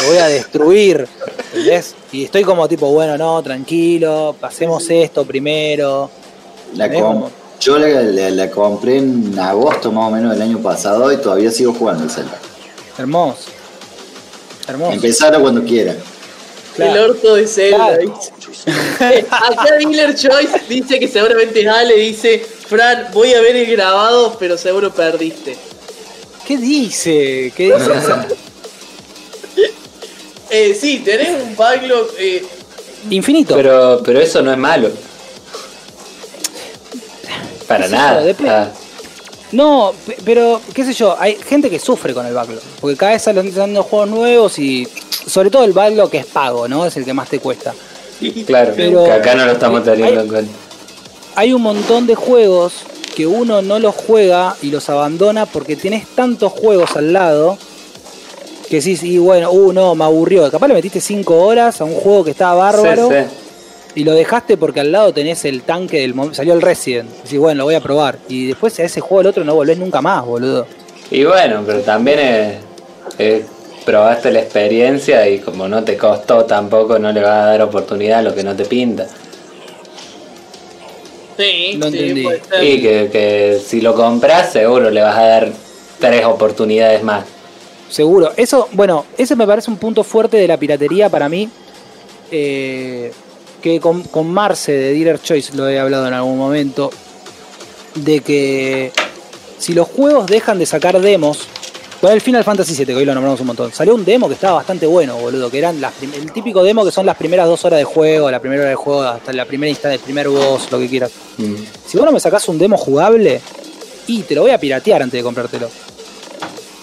te 0.00 0.06
voy 0.08 0.18
a 0.18 0.26
destruir. 0.28 1.08
¿Entendés? 1.54 1.94
Y 2.12 2.24
estoy 2.24 2.42
como 2.42 2.66
tipo, 2.68 2.90
bueno, 2.90 3.16
no, 3.16 3.42
tranquilo. 3.42 4.34
Pasemos 4.40 4.88
esto 4.90 5.24
primero. 5.24 6.10
La 6.74 6.86
¿Eh? 6.86 6.94
com- 6.94 7.02
Como- 7.02 7.30
Yo 7.66 7.78
la, 7.80 7.88
la- 7.88 8.30
la 8.30 8.48
compré 8.50 8.98
en 8.98 9.36
agosto 9.36 9.90
más 9.90 10.06
o 10.06 10.10
menos 10.12 10.30
del 10.32 10.42
año 10.42 10.58
pasado 10.62 11.10
y 11.12 11.16
todavía 11.16 11.50
sigo 11.50 11.72
jugando 11.72 12.04
el 12.04 12.10
Zelda. 12.10 12.38
Hermoso. 12.96 13.48
Hermoso. 14.68 14.92
Empezar 14.92 15.40
cuando 15.40 15.64
quiera. 15.64 15.96
Claro. 16.76 16.92
El 16.92 17.10
orto 17.10 17.34
de 17.34 17.46
Zelda. 17.48 17.96
Claro. 17.98 18.20
Acá 19.30 19.76
Dealer 19.80 20.14
Choice 20.14 20.60
dice 20.68 21.00
que 21.00 21.08
seguramente 21.08 21.60
es 21.62 21.66
Ale, 21.66 21.96
dice, 21.96 22.38
Fran, 22.68 23.08
voy 23.12 23.34
a 23.34 23.40
ver 23.40 23.56
el 23.56 23.66
grabado, 23.66 24.36
pero 24.38 24.56
seguro 24.56 24.92
perdiste. 24.92 25.56
¿Qué 26.46 26.56
dice? 26.58 27.52
¿Qué 27.56 27.72
dice? 27.74 27.90
Eh, 30.48 30.78
sí, 30.80 31.00
tenés 31.04 31.42
un 31.42 31.56
backlog. 31.56 32.06
Eh, 32.18 32.44
infinito. 33.10 33.56
Pero, 33.56 34.00
pero 34.04 34.20
eso 34.20 34.40
no 34.42 34.52
es 34.52 34.56
malo. 34.56 34.88
Para 37.66 37.88
nada. 37.88 38.20
depende. 38.22 38.50
Ah, 38.52 38.70
No, 39.52 39.92
pe- 40.06 40.16
pero 40.24 40.60
qué 40.74 40.84
sé 40.84 40.92
yo, 40.92 41.16
hay 41.18 41.36
gente 41.36 41.70
que 41.70 41.78
sufre 41.78 42.12
con 42.12 42.26
el 42.26 42.34
backlog. 42.34 42.60
Porque 42.80 42.96
cada 42.96 43.12
vez 43.12 43.22
salen 43.22 43.52
saliendo 43.52 43.82
juegos 43.84 44.08
nuevos 44.10 44.58
y 44.58 44.86
sobre 45.26 45.50
todo 45.50 45.64
el 45.64 45.72
backlog 45.72 46.10
que 46.10 46.18
es 46.18 46.26
pago, 46.26 46.66
¿no? 46.68 46.84
Es 46.84 46.96
el 46.96 47.04
que 47.04 47.14
más 47.14 47.28
te 47.28 47.38
cuesta. 47.38 47.72
claro, 48.46 48.72
Pero- 48.76 49.04
que 49.04 49.12
acá 49.12 49.34
no 49.34 49.44
lo 49.46 49.52
estamos 49.52 49.84
teniendo 49.84 50.20
en 50.22 50.28
cuenta. 50.28 50.52
Hay 51.36 51.52
un 51.52 51.62
montón 51.62 52.06
de 52.06 52.14
juegos 52.14 52.72
que 53.14 53.26
uno 53.26 53.62
no 53.62 53.78
los 53.78 53.94
juega 53.94 54.56
y 54.62 54.70
los 54.70 54.88
abandona 54.90 55.46
porque 55.46 55.76
tienes 55.76 56.06
tantos 56.08 56.52
juegos 56.52 56.96
al 56.96 57.12
lado 57.12 57.56
que 58.68 58.80
sí, 58.82 58.96
sí, 58.96 59.16
bueno, 59.18 59.50
uh, 59.52 59.72
no, 59.72 59.94
me 59.94 60.04
aburrió. 60.04 60.50
Capaz 60.50 60.66
le 60.68 60.74
metiste 60.74 61.00
5 61.00 61.34
horas 61.44 61.80
a 61.80 61.84
un 61.84 61.94
juego 61.94 62.24
que 62.24 62.32
estaba 62.32 62.54
bárbaro. 62.54 63.08
Sí, 63.08 63.14
sí. 63.14 63.45
Y 63.96 64.04
lo 64.04 64.12
dejaste 64.12 64.56
porque 64.56 64.78
al 64.80 64.92
lado 64.92 65.12
tenés 65.12 65.44
el 65.44 65.62
tanque 65.62 66.00
del 66.00 66.14
momento. 66.14 66.36
Salió 66.36 66.52
el 66.54 66.62
Resident. 66.62 67.10
Decís, 67.24 67.38
bueno, 67.38 67.58
lo 67.60 67.64
voy 67.64 67.74
a 67.74 67.80
probar. 67.80 68.18
Y 68.28 68.46
después 68.46 68.78
a 68.78 68.84
ese 68.84 69.00
juego 69.00 69.20
al 69.20 69.26
otro 69.26 69.42
no 69.42 69.54
volvés 69.54 69.78
nunca 69.78 70.00
más, 70.00 70.24
boludo. 70.24 70.66
Y 71.10 71.24
bueno, 71.24 71.62
pero 71.66 71.80
también 71.80 72.18
es- 72.20 72.54
es- 73.18 73.44
probaste 73.84 74.30
la 74.32 74.40
experiencia 74.40 75.28
y 75.28 75.38
como 75.38 75.66
no 75.68 75.82
te 75.84 75.96
costó 75.96 76.44
tampoco, 76.44 76.98
no 76.98 77.10
le 77.12 77.20
vas 77.22 77.30
a 77.42 77.46
dar 77.46 77.62
oportunidad 77.62 78.18
a 78.18 78.22
lo 78.22 78.34
que 78.34 78.42
no 78.44 78.54
te 78.54 78.64
pinta. 78.66 79.06
sí, 81.36 81.76
No 81.78 81.90
sí, 81.90 81.98
entendí. 81.98 82.22
ser. 82.24 82.64
Y 82.64 82.80
que, 82.82 83.08
que 83.12 83.60
si 83.64 83.80
lo 83.80 83.94
compras, 83.94 84.52
seguro 84.52 84.90
le 84.90 85.00
vas 85.02 85.16
a 85.16 85.22
dar 85.26 85.52
tres 86.00 86.24
oportunidades 86.24 87.02
más. 87.02 87.24
Seguro. 87.90 88.32
Eso, 88.36 88.68
bueno, 88.72 89.04
ese 89.18 89.36
me 89.36 89.46
parece 89.46 89.70
un 89.70 89.76
punto 89.76 90.02
fuerte 90.02 90.36
de 90.38 90.48
la 90.48 90.56
piratería 90.56 91.08
para 91.08 91.28
mí. 91.28 91.48
eh, 92.30 93.12
que 93.60 93.80
con, 93.80 94.02
con 94.02 94.30
Marce 94.30 94.72
de 94.72 94.92
Dealer 94.92 95.20
Choice 95.20 95.56
lo 95.56 95.68
he 95.68 95.78
hablado 95.78 96.06
en 96.06 96.14
algún 96.14 96.38
momento. 96.38 96.90
De 97.94 98.20
que 98.20 98.92
si 99.58 99.72
los 99.72 99.88
juegos 99.88 100.26
dejan 100.26 100.58
de 100.58 100.66
sacar 100.66 101.00
demos. 101.00 101.48
Con 102.00 102.12
el 102.12 102.20
Final 102.20 102.44
Fantasy 102.44 102.74
VII, 102.74 102.86
que 102.86 102.94
hoy 102.94 103.04
lo 103.06 103.14
nombramos 103.14 103.40
un 103.40 103.46
montón. 103.46 103.72
Salió 103.72 103.94
un 103.94 104.04
demo 104.04 104.28
que 104.28 104.34
estaba 104.34 104.56
bastante 104.56 104.84
bueno, 104.84 105.16
boludo. 105.16 105.50
Que 105.50 105.58
eran 105.58 105.80
las 105.80 105.94
el 106.02 106.30
típico 106.30 106.62
demo 106.62 106.84
que 106.84 106.90
son 106.90 107.06
las 107.06 107.16
primeras 107.16 107.48
dos 107.48 107.64
horas 107.64 107.78
de 107.78 107.84
juego, 107.84 108.30
la 108.30 108.38
primera 108.38 108.60
hora 108.60 108.70
de 108.70 108.76
juego, 108.76 109.02
hasta 109.02 109.32
la 109.32 109.46
primera 109.46 109.70
instancia, 109.70 109.94
el 109.94 110.00
primer 110.00 110.28
boss, 110.28 110.70
lo 110.70 110.78
que 110.78 110.88
quieras. 110.88 111.10
Mm. 111.38 111.54
Si 111.86 111.96
vos 111.96 112.04
no 112.04 112.12
me 112.12 112.20
sacás 112.20 112.46
un 112.50 112.58
demo 112.58 112.76
jugable, 112.76 113.40
y 114.06 114.22
te 114.22 114.34
lo 114.34 114.42
voy 114.42 114.50
a 114.50 114.58
piratear 114.58 115.02
antes 115.02 115.18
de 115.18 115.24
comprártelo. 115.24 115.68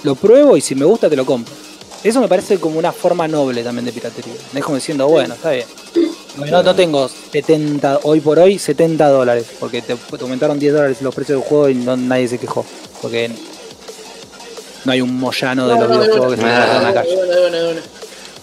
Lo 0.04 0.16
pruebo 0.16 0.58
y 0.58 0.62
si 0.62 0.76
me 0.76 0.86
gusta 0.86 1.10
te 1.10 1.16
lo 1.16 1.26
compro. 1.26 1.54
Eso 2.04 2.20
me 2.20 2.28
parece 2.28 2.60
como 2.60 2.80
una 2.80 2.92
forma 2.92 3.28
noble 3.28 3.64
también 3.64 3.86
de 3.86 3.94
piratería. 3.94 4.34
No 4.52 4.60
es 4.60 4.66
como 4.66 4.76
diciendo, 4.76 5.08
bueno, 5.08 5.36
está 5.36 5.52
bien. 5.52 5.66
No, 6.38 6.64
no 6.64 6.76
tengo 6.76 7.08
70, 7.08 8.00
hoy 8.04 8.20
por 8.20 8.40
hoy 8.40 8.58
70 8.58 9.08
dólares, 9.10 9.46
porque 9.60 9.82
te, 9.82 9.96
te 9.96 10.22
aumentaron 10.22 10.58
10 10.58 10.74
dólares 10.74 11.02
los 11.02 11.14
precios 11.14 11.40
del 11.40 11.48
juego 11.48 11.70
y 11.70 11.76
no, 11.76 11.96
nadie 11.96 12.28
se 12.28 12.40
quejó. 12.40 12.66
Porque 13.02 13.30
no 14.86 14.92
hay 14.92 15.02
un 15.02 15.18
moyano 15.18 15.68
de 15.68 15.76
No, 15.76 15.82
los 15.82 15.90
no, 15.90 16.02
videojuegos 16.02 16.36
que 16.36 16.42
se 16.42 16.48
en 16.48 16.84
la 16.84 16.94
calle. 16.94 17.82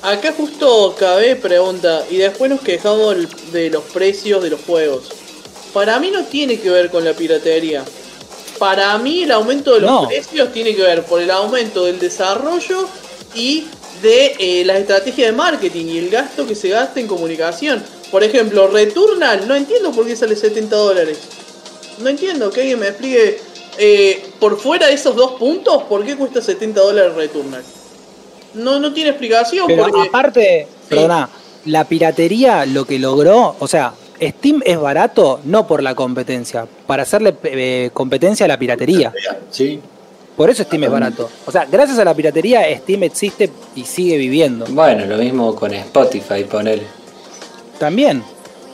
Acá 0.02 0.32
justo 0.34 0.94
KB 0.98 1.40
pregunta, 1.40 2.04
y 2.10 2.16
después 2.16 2.50
nos 2.50 2.60
quejamos 2.60 3.16
de 3.52 3.68
los 3.68 3.82
precios 3.84 4.42
de 4.42 4.50
los 4.50 4.60
juegos. 4.62 5.04
Para 5.74 5.98
mí 6.00 6.10
no 6.10 6.24
tiene 6.24 6.58
que 6.58 6.70
ver 6.70 6.90
con 6.90 7.04
la 7.04 7.12
piratería. 7.12 7.84
Para 8.58 8.96
mí 8.98 9.24
el 9.24 9.32
aumento 9.32 9.74
de 9.74 9.80
los 9.80 10.06
precios 10.06 10.52
tiene 10.52 10.74
que 10.74 10.82
ver 10.82 11.04
por 11.04 11.20
el 11.20 11.30
aumento 11.30 11.84
del 11.84 11.98
desarrollo 11.98 12.88
y 13.34 13.66
de 14.02 14.34
eh, 14.38 14.64
la 14.64 14.78
estrategia 14.78 15.26
de 15.26 15.32
marketing 15.32 15.86
y 15.86 15.98
el 15.98 16.10
gasto 16.10 16.46
que 16.46 16.54
se 16.54 16.68
gasta 16.68 17.00
en 17.00 17.06
comunicación. 17.06 17.82
Por 18.10 18.24
ejemplo, 18.24 18.68
Returnal, 18.68 19.46
no 19.46 19.54
entiendo 19.54 19.92
por 19.92 20.06
qué 20.06 20.16
sale 20.16 20.36
70 20.36 20.74
dólares. 20.74 21.18
No 21.98 22.08
entiendo, 22.08 22.50
que 22.50 22.60
alguien 22.60 22.80
me 22.80 22.88
explique 22.88 23.40
eh, 23.78 24.24
por 24.38 24.58
fuera 24.58 24.86
de 24.86 24.94
esos 24.94 25.14
dos 25.14 25.32
puntos, 25.32 25.84
¿por 25.84 26.04
qué 26.04 26.16
cuesta 26.16 26.40
70 26.40 26.80
dólares 26.80 27.14
Returnal? 27.14 27.62
No, 28.54 28.80
no 28.80 28.92
tiene 28.92 29.10
explicación 29.10 29.66
Pero 29.68 29.84
porque... 29.84 30.08
aparte, 30.08 30.66
perdona, 30.88 31.28
la 31.66 31.84
piratería 31.84 32.66
lo 32.66 32.84
que 32.84 32.98
logró, 32.98 33.54
o 33.58 33.68
sea, 33.68 33.94
Steam 34.20 34.60
es 34.64 34.78
barato 34.78 35.40
no 35.44 35.66
por 35.66 35.82
la 35.82 35.94
competencia, 35.94 36.66
para 36.86 37.04
hacerle 37.04 37.34
eh, 37.44 37.90
competencia 37.92 38.44
a 38.44 38.48
la 38.48 38.58
piratería. 38.58 39.12
¿Sí? 39.50 39.80
Por 40.40 40.48
eso 40.48 40.62
Steam 40.64 40.84
es 40.84 40.90
barato. 40.90 41.28
O 41.44 41.52
sea, 41.52 41.66
gracias 41.70 41.98
a 41.98 42.04
la 42.06 42.14
piratería 42.14 42.62
Steam 42.78 43.02
existe 43.02 43.50
y 43.76 43.84
sigue 43.84 44.16
viviendo. 44.16 44.64
Bueno, 44.70 45.04
lo 45.04 45.18
mismo 45.18 45.54
con 45.54 45.74
Spotify, 45.74 46.44
poner. 46.44 46.80
También. 47.78 48.24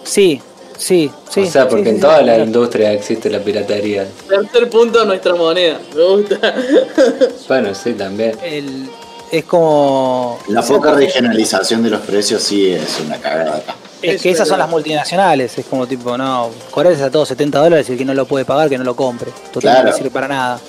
Sí, 0.05 0.41
sí, 0.79 1.11
sí. 1.29 1.41
o 1.41 1.47
sea, 1.51 1.67
porque 1.69 1.87
sí, 1.87 1.91
en 1.91 1.97
sí, 1.97 2.01
toda 2.03 2.19
sí, 2.19 2.25
la 2.25 2.33
claro. 2.35 2.45
industria 2.45 2.93
existe 2.93 3.29
la 3.29 3.41
piratería. 3.41 4.07
Tercer 4.29 4.71
punto, 4.71 5.05
nuestra 5.05 5.35
moneda. 5.35 5.81
Me 5.93 6.05
gusta. 6.05 6.39
Bueno, 7.49 7.75
sí, 7.75 7.95
también. 7.95 8.39
El- 8.45 8.89
es 9.33 9.45
como. 9.47 10.39
La 10.47 10.63
poca 10.63 10.93
regionalización 10.93 11.83
de 11.83 11.91
los 11.91 12.01
precios 12.03 12.45
sí 12.45 12.71
es 12.71 13.01
una 13.05 13.17
cagada 13.17 13.57
acá. 13.57 13.75
Es 14.03 14.23
que 14.23 14.31
esas 14.31 14.47
son 14.47 14.61
las 14.61 14.69
multinacionales. 14.71 15.59
Es 15.59 15.67
como 15.67 15.85
tipo, 15.89 16.17
no, 16.17 16.49
cobrarles 16.71 17.03
a 17.03 17.11
todos 17.11 17.27
70 17.27 17.59
dólares 17.59 17.89
y 17.89 17.93
el 17.95 17.99
que 17.99 18.05
no 18.05 18.15
lo 18.15 18.25
puede 18.25 18.45
pagar, 18.45 18.69
que 18.69 18.79
no 18.79 18.85
lo 18.85 18.95
compre. 18.95 19.33
Total, 19.53 19.61
Claro. 19.73 19.91
no 19.91 19.97
sirve 19.97 20.11
para 20.11 20.29
nada. 20.29 20.61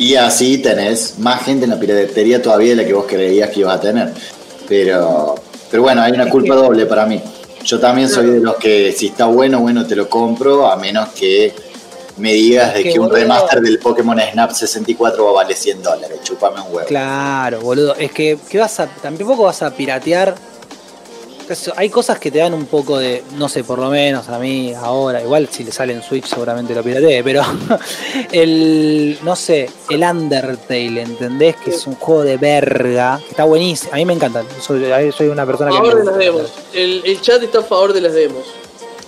Y 0.00 0.14
así 0.16 0.56
tenés 0.56 1.18
más 1.18 1.42
gente 1.44 1.64
en 1.64 1.70
la 1.72 1.78
piratería 1.78 2.40
todavía 2.40 2.70
de 2.70 2.76
la 2.76 2.86
que 2.86 2.94
vos 2.94 3.04
creías 3.06 3.50
que 3.50 3.60
ibas 3.60 3.76
a 3.76 3.80
tener. 3.82 4.14
Pero, 4.66 5.34
pero 5.70 5.82
bueno, 5.82 6.00
hay 6.00 6.12
una 6.12 6.30
culpa 6.30 6.54
doble 6.54 6.86
para 6.86 7.04
mí. 7.04 7.20
Yo 7.64 7.78
también 7.78 8.08
soy 8.08 8.30
de 8.30 8.40
los 8.40 8.56
que 8.56 8.92
si 8.92 9.08
está 9.08 9.26
bueno, 9.26 9.60
bueno, 9.60 9.86
te 9.86 9.94
lo 9.94 10.08
compro, 10.08 10.70
a 10.70 10.76
menos 10.76 11.10
que 11.10 11.52
me 12.16 12.32
digas 12.32 12.72
de 12.72 12.82
Que 12.82 12.98
un 12.98 13.08
boludo. 13.08 13.16
remaster 13.18 13.60
del 13.60 13.78
Pokémon 13.78 14.18
Snap 14.18 14.50
64 14.52 15.22
va 15.22 15.30
a 15.30 15.34
valer 15.34 15.54
100 15.54 15.82
dólares. 15.82 16.20
Chupame 16.22 16.62
un 16.62 16.74
huevo. 16.74 16.88
Claro, 16.88 17.60
boludo. 17.60 17.94
Es 17.96 18.10
que, 18.12 18.38
¿qué 18.48 18.56
vas 18.56 18.80
a, 18.80 18.86
tampoco 18.86 19.42
vas 19.42 19.60
a 19.60 19.70
piratear. 19.70 20.34
Hay 21.76 21.88
cosas 21.90 22.18
que 22.18 22.30
te 22.30 22.38
dan 22.38 22.54
un 22.54 22.66
poco 22.66 22.98
de, 22.98 23.22
no 23.36 23.48
sé, 23.48 23.64
por 23.64 23.78
lo 23.78 23.88
menos 23.90 24.28
a 24.28 24.38
mí 24.38 24.72
ahora, 24.74 25.20
igual 25.22 25.48
si 25.50 25.64
le 25.64 25.72
sale 25.72 25.92
en 25.92 26.02
Switch 26.02 26.26
seguramente 26.26 26.74
lo 26.74 26.82
piratee, 26.82 27.22
pero 27.24 27.42
el, 28.32 29.18
no 29.22 29.36
sé, 29.36 29.68
el 29.88 30.02
Undertale, 30.02 31.02
¿entendés? 31.02 31.56
Que 31.56 31.70
es 31.70 31.86
un 31.86 31.94
juego 31.96 32.22
de 32.22 32.36
verga, 32.36 33.18
que 33.24 33.30
está 33.30 33.44
buenísimo, 33.44 33.92
a 33.92 33.96
mí 33.96 34.04
me 34.04 34.12
encanta, 34.14 34.42
soy, 34.60 34.82
soy 35.12 35.28
una 35.28 35.46
persona 35.46 35.70
A 35.70 35.80
que... 35.82 35.88
favor 35.90 35.94
me 35.94 36.00
de 36.00 36.06
las 36.06 36.18
demos. 36.18 36.52
El, 36.72 37.02
el 37.04 37.20
chat 37.20 37.42
está 37.42 37.58
a 37.60 37.62
favor 37.62 37.92
de 37.92 38.00
las 38.00 38.12
demos. 38.14 38.44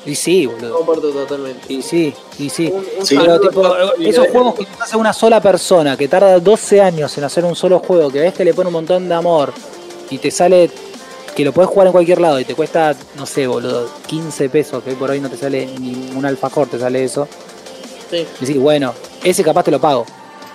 Y 0.05 0.17
sí, 0.17 0.47
boludo. 0.47 0.79
Comparto 0.79 1.11
totalmente. 1.13 1.73
Y 1.73 1.81
sí, 1.81 2.13
y 2.37 2.51
sí. 2.51 2.73
Un- 2.75 2.85
un 2.99 3.07
Sí. 3.07 3.17
Pero 3.17 3.39
tipo, 3.41 3.63
esos 4.01 4.27
juegos 4.31 4.55
que 4.57 4.67
hace 4.81 4.97
una 4.97 5.13
sola 5.13 5.41
persona, 5.41 5.97
que 5.97 6.09
tarda 6.09 6.41
12 6.41 6.81
años 6.81 7.17
en 7.19 7.25
hacer 7.25 7.45
un 7.45 7.55
solo 7.55 7.79
juego, 7.79 8.11
que 8.11 8.19
ves 8.19 8.35
que 8.35 8.45
le 8.45 8.53
pone 8.53 8.67
un 8.67 8.73
montón 8.73 9.09
de 9.09 9.15
amor 9.15 9.53
y 10.11 10.19
te 10.19 10.33
sale 10.33 10.69
que 11.35 11.45
lo 11.45 11.53
puedes 11.53 11.71
jugar 11.71 11.87
en 11.87 11.93
cualquier 11.93 12.21
lado 12.21 12.39
y 12.41 12.45
te 12.45 12.55
cuesta, 12.55 12.95
no 13.17 13.27
sé, 13.27 13.47
boludo, 13.47 13.89
15 14.07 14.49
pesos, 14.49 14.83
que 14.83 14.91
hoy 14.91 14.97
por 14.97 15.11
hoy 15.11 15.21
no 15.21 15.31
te 15.31 15.37
sale 15.37 15.67
ni 15.79 16.13
un 16.15 16.25
alfajor, 16.27 16.69
te 16.69 16.79
sale 16.79 17.05
eso. 17.05 17.27
Sí. 18.11 18.27
Y 18.41 18.45
decís, 18.47 18.61
bueno, 18.61 18.93
ese 19.25 19.43
capaz 19.43 19.65
te 19.65 19.71
lo 19.71 19.81
pago. 19.81 20.05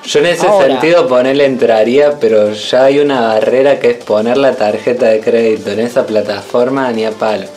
Yo 0.06 0.20
en 0.20 0.28
ese 0.28 0.48
Ahora. 0.48 0.68
sentido 0.68 1.08
ponerle 1.08 1.46
entraría, 1.46 2.18
pero 2.20 2.54
ya 2.54 2.86
hay 2.86 3.00
una 3.00 3.22
barrera 3.22 3.80
que 3.80 3.92
es 3.92 4.04
poner 4.04 4.38
la 4.38 4.54
tarjeta 4.56 5.08
de 5.08 5.20
crédito 5.20 5.72
en 5.72 5.80
esa 5.80 6.06
plataforma 6.06 6.92
ni 6.92 7.04
a 7.06 7.12
palo. 7.12 7.48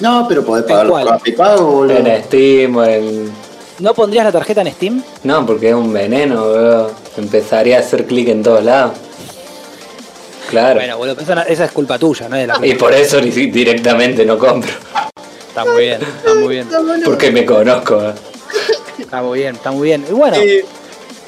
No, 0.00 0.26
pero 0.28 0.44
podés 0.44 0.64
pagar 0.64 0.86
los 0.86 0.92
cuál? 1.02 1.34
pago, 1.36 1.66
boludo. 1.72 1.96
En 1.96 2.22
Steam 2.24 2.76
o 2.76 2.84
en... 2.84 3.32
¿No 3.80 3.94
pondrías 3.94 4.24
la 4.24 4.32
tarjeta 4.32 4.60
en 4.62 4.72
Steam? 4.72 5.02
No, 5.24 5.44
porque 5.44 5.70
es 5.70 5.74
un 5.74 5.92
veneno, 5.92 6.40
boludo. 6.44 6.92
Empezaría 7.16 7.76
a 7.78 7.80
hacer 7.80 8.06
clic 8.06 8.28
en 8.28 8.42
todos 8.44 8.64
lados. 8.64 8.92
Claro. 10.48 10.76
Bueno, 10.80 10.96
boludo, 10.96 11.16
pero 11.16 11.32
esa, 11.40 11.42
esa 11.42 11.64
es 11.66 11.72
culpa 11.72 11.98
tuya, 11.98 12.28
no 12.28 12.36
es 12.36 12.42
de 12.42 12.46
la 12.46 12.66
Y 12.66 12.74
por 12.74 12.92
eso 12.94 13.20
directamente 13.20 14.24
no 14.24 14.38
compro. 14.38 14.72
Está 15.48 15.64
muy 15.64 15.82
bien, 15.84 16.00
está 16.02 16.34
muy 16.34 16.48
bien. 16.54 16.68
Porque 17.04 17.30
me 17.30 17.44
conozco. 17.44 18.00
¿eh? 18.02 18.12
Está 18.98 19.22
muy 19.22 19.40
bien, 19.40 19.56
está 19.56 19.70
muy 19.70 19.88
bien. 19.88 20.04
Y 20.08 20.12
bueno, 20.12 20.36
Eh, 20.36 20.64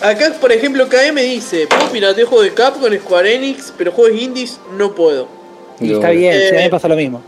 acá, 0.02 0.32
por 0.40 0.52
ejemplo, 0.52 0.88
KM 0.88 1.20
dice: 1.22 1.66
Puedo 1.66 1.88
piratear 1.90 2.26
juegos 2.26 2.46
de 2.46 2.54
Capcom, 2.54 2.92
Square 2.98 3.34
Enix, 3.34 3.72
pero 3.76 3.92
juegos 3.92 4.20
indies 4.20 4.58
no 4.76 4.94
puedo. 4.94 5.28
y 5.80 5.92
está 5.92 6.10
bien, 6.10 6.38
sí, 6.40 6.48
a 6.48 6.58
mí 6.58 6.64
me 6.64 6.70
pasa 6.70 6.88
lo 6.88 6.96
mismo. 6.96 7.22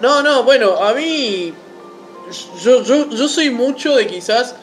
No, 0.00 0.22
no, 0.22 0.44
bueno, 0.44 0.76
a 0.76 0.92
mí. 0.94 1.52
Yo, 2.62 2.82
yo, 2.82 3.08
yo 3.08 3.28
soy 3.28 3.50
mucho 3.50 3.96
de 3.96 4.06
quizás. 4.06 4.54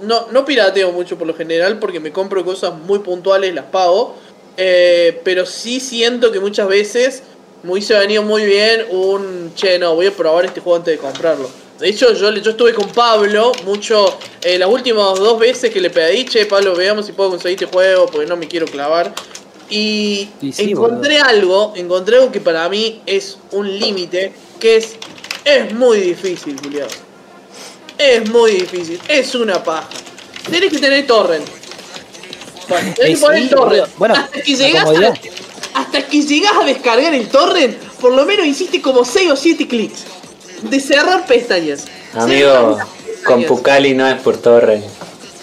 No, 0.00 0.28
no 0.30 0.46
pirateo 0.46 0.92
mucho 0.92 1.18
por 1.18 1.26
lo 1.26 1.34
general 1.34 1.78
porque 1.78 2.00
me 2.00 2.10
compro 2.10 2.42
cosas 2.44 2.72
muy 2.74 3.00
puntuales, 3.00 3.54
las 3.54 3.66
pago. 3.66 4.16
Eh, 4.56 5.20
pero 5.24 5.46
sí 5.46 5.80
siento 5.80 6.30
que 6.32 6.40
muchas 6.40 6.68
veces 6.68 7.22
me 7.62 7.72
hubiese 7.72 7.94
venido 7.94 8.22
muy 8.22 8.44
bien 8.44 8.86
un. 8.90 9.52
Che, 9.54 9.78
no, 9.78 9.94
voy 9.94 10.06
a 10.06 10.12
probar 10.12 10.44
este 10.46 10.60
juego 10.60 10.76
antes 10.76 10.94
de 10.94 10.98
comprarlo. 10.98 11.50
De 11.78 11.88
hecho, 11.88 12.12
yo, 12.12 12.30
yo 12.32 12.50
estuve 12.50 12.74
con 12.74 12.88
Pablo 12.90 13.52
mucho. 13.64 14.18
eh, 14.42 14.58
las 14.58 14.68
últimas 14.68 15.18
dos 15.18 15.38
veces 15.38 15.70
que 15.70 15.80
le 15.80 15.90
pedí, 15.90 16.24
che, 16.24 16.44
Pablo, 16.46 16.74
veamos 16.74 17.06
si 17.06 17.12
puedo 17.12 17.30
conseguir 17.30 17.62
este 17.62 17.74
juego 17.74 18.06
porque 18.06 18.26
no 18.26 18.36
me 18.36 18.46
quiero 18.48 18.66
clavar. 18.66 19.14
Y, 19.70 20.28
Y 20.42 20.52
sí, 20.52 20.72
encontré 20.72 21.18
algo, 21.20 21.72
encontré 21.76 22.16
algo 22.16 22.32
que 22.32 22.40
para 22.40 22.68
mí 22.68 23.00
es 23.06 23.38
un 23.52 23.78
límite, 23.78 24.32
que 24.58 24.76
es, 24.76 24.96
es 25.44 25.72
muy 25.72 26.00
difícil, 26.00 26.56
Julián. 26.62 26.88
Es 27.96 28.28
muy 28.28 28.52
difícil, 28.52 29.00
es 29.08 29.34
una 29.34 29.62
paja. 29.62 29.88
Tenés 30.50 30.70
que 30.70 30.78
tener 30.78 31.06
torrent. 31.06 31.46
Bueno, 32.70 33.48
torrent. 33.50 33.88
Bueno, 33.96 34.14
hasta 34.14 34.40
que 34.42 34.54
comodidad. 34.84 35.14
a, 35.74 35.80
hasta 35.80 36.02
que 36.06 36.22
llegás 36.22 36.52
a 36.60 36.64
descargar 36.64 37.14
el 37.14 37.28
torrent, 37.28 37.76
por 38.00 38.12
lo 38.14 38.24
menos 38.24 38.46
hiciste 38.46 38.80
como 38.80 39.04
6 39.04 39.30
o 39.32 39.36
7 39.36 39.66
clics. 39.68 40.04
De 40.62 40.78
cerrar 40.78 41.26
pestañas. 41.26 41.84
Amigo, 42.14 42.78
con. 43.24 43.44
Pucali 43.44 43.94
no 43.94 44.06
es 44.06 44.20
por 44.20 44.36
torre. 44.38 44.82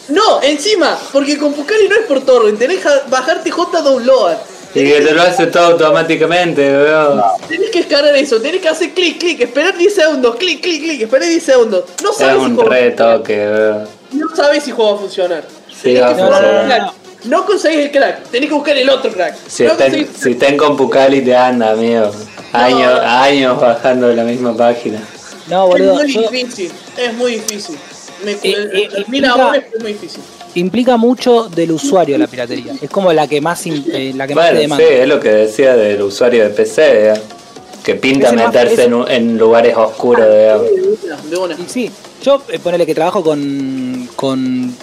No, 0.09 0.41
encima, 0.41 0.97
porque 1.11 1.37
con 1.37 1.53
Pucali 1.53 1.87
no 1.89 1.95
es 1.95 2.05
por 2.07 2.21
torrent, 2.21 2.57
tenés 2.57 2.79
que 2.79 2.89
bajarte 3.09 3.51
J 3.51 3.81
download. 3.81 4.37
Y 4.75 4.83
que 4.83 5.01
te 5.01 5.11
lo 5.13 5.21
hace 5.23 5.47
todo 5.47 5.71
automáticamente, 5.73 6.61
weón. 6.69 7.21
Tenés 7.47 7.71
que 7.71 7.79
descargar 7.79 8.15
eso, 8.15 8.39
tenés 8.39 8.61
que 8.61 8.69
hacer 8.69 8.91
clic, 8.93 9.17
clic, 9.17 9.41
esperar 9.41 9.75
10 9.77 9.95
segundos, 9.95 10.35
clic, 10.35 10.61
clic, 10.61 10.83
clic, 10.83 11.01
esperar 11.01 11.27
10 11.27 11.43
segundos. 11.43 11.83
No 12.03 12.11
Es 12.11 12.17
sabes 12.17 12.35
si 12.35 12.45
un 12.45 12.55
juego- 12.55 12.69
retoque, 12.69 13.37
weón. 13.37 13.87
No 14.11 14.35
sabes 14.35 14.63
si 14.63 14.71
juego 14.71 14.91
va 14.91 14.97
a 14.97 15.01
funcionar. 15.01 15.43
Sí, 15.69 15.81
Tenés 15.83 16.01
va 16.03 16.07
a 16.09 16.15
funcionar. 16.15 16.91
No 17.27 17.45
conseguís 17.45 17.79
el 17.85 17.91
crack, 17.91 18.23
tenés 18.29 18.49
que 18.49 18.55
buscar 18.55 18.77
el 18.77 18.89
otro 18.89 19.11
crack. 19.11 19.35
Si 19.47 19.63
no 19.63 19.71
están, 19.71 19.91
conseguís- 19.91 20.07
si 20.17 20.31
están 20.31 20.57
con 20.57 20.77
Pucali 20.77 21.21
te 21.21 21.35
anda, 21.35 21.71
amigo. 21.71 22.09
Años, 22.53 22.99
años 23.03 23.59
bajando 23.59 24.13
la 24.13 24.23
misma 24.23 24.55
página. 24.55 25.01
No, 25.49 25.63
es 25.65 25.69
boludo, 25.71 25.95
muy 25.95 26.13
yo- 26.13 26.21
difícil, 26.29 26.71
es 26.97 27.13
muy 27.13 27.31
difícil. 27.33 27.77
Me, 28.23 28.31
Eh, 28.31 28.37
eh, 28.43 28.69
mira, 28.73 28.99
implica- 29.29 29.31
ahora 29.31 29.57
es 29.57 29.81
muy 29.81 29.93
difícil. 29.93 30.21
implica 30.55 30.97
mucho 30.97 31.49
del 31.49 31.71
usuario 31.71 32.17
la 32.17 32.27
piratería. 32.27 32.73
Es 32.81 32.89
como 32.89 33.11
la 33.13 33.27
que 33.27 33.41
más, 33.41 33.65
eh, 33.67 34.13
la 34.15 34.25
que 34.27 34.33
más 34.33 34.45
te 34.45 34.51
Bueno, 34.53 34.59
demanda. 34.59 34.85
sí, 34.87 34.93
es 34.93 35.07
lo 35.07 35.19
que 35.19 35.29
decía 35.29 35.75
del 35.75 36.01
usuario 36.01 36.43
de 36.45 36.49
PC, 36.51 37.09
¿eh? 37.11 37.13
que 37.83 37.95
pinta 37.95 38.27
Ese 38.27 38.35
más- 38.37 38.47
meterse 38.47 38.83
en, 38.85 39.05
en 39.09 39.37
lugares 39.37 39.75
oscuros, 39.77 40.25
digamos. 40.27 41.29
De 41.29 41.37
una. 41.37 41.53
Y 41.55 41.65
sí, 41.67 41.91
yo 42.23 42.41
eh, 42.49 42.59
ponele 42.59 42.85
que 42.85 42.95
trabajo 42.95 43.23
con, 43.23 44.09
con 44.15 44.75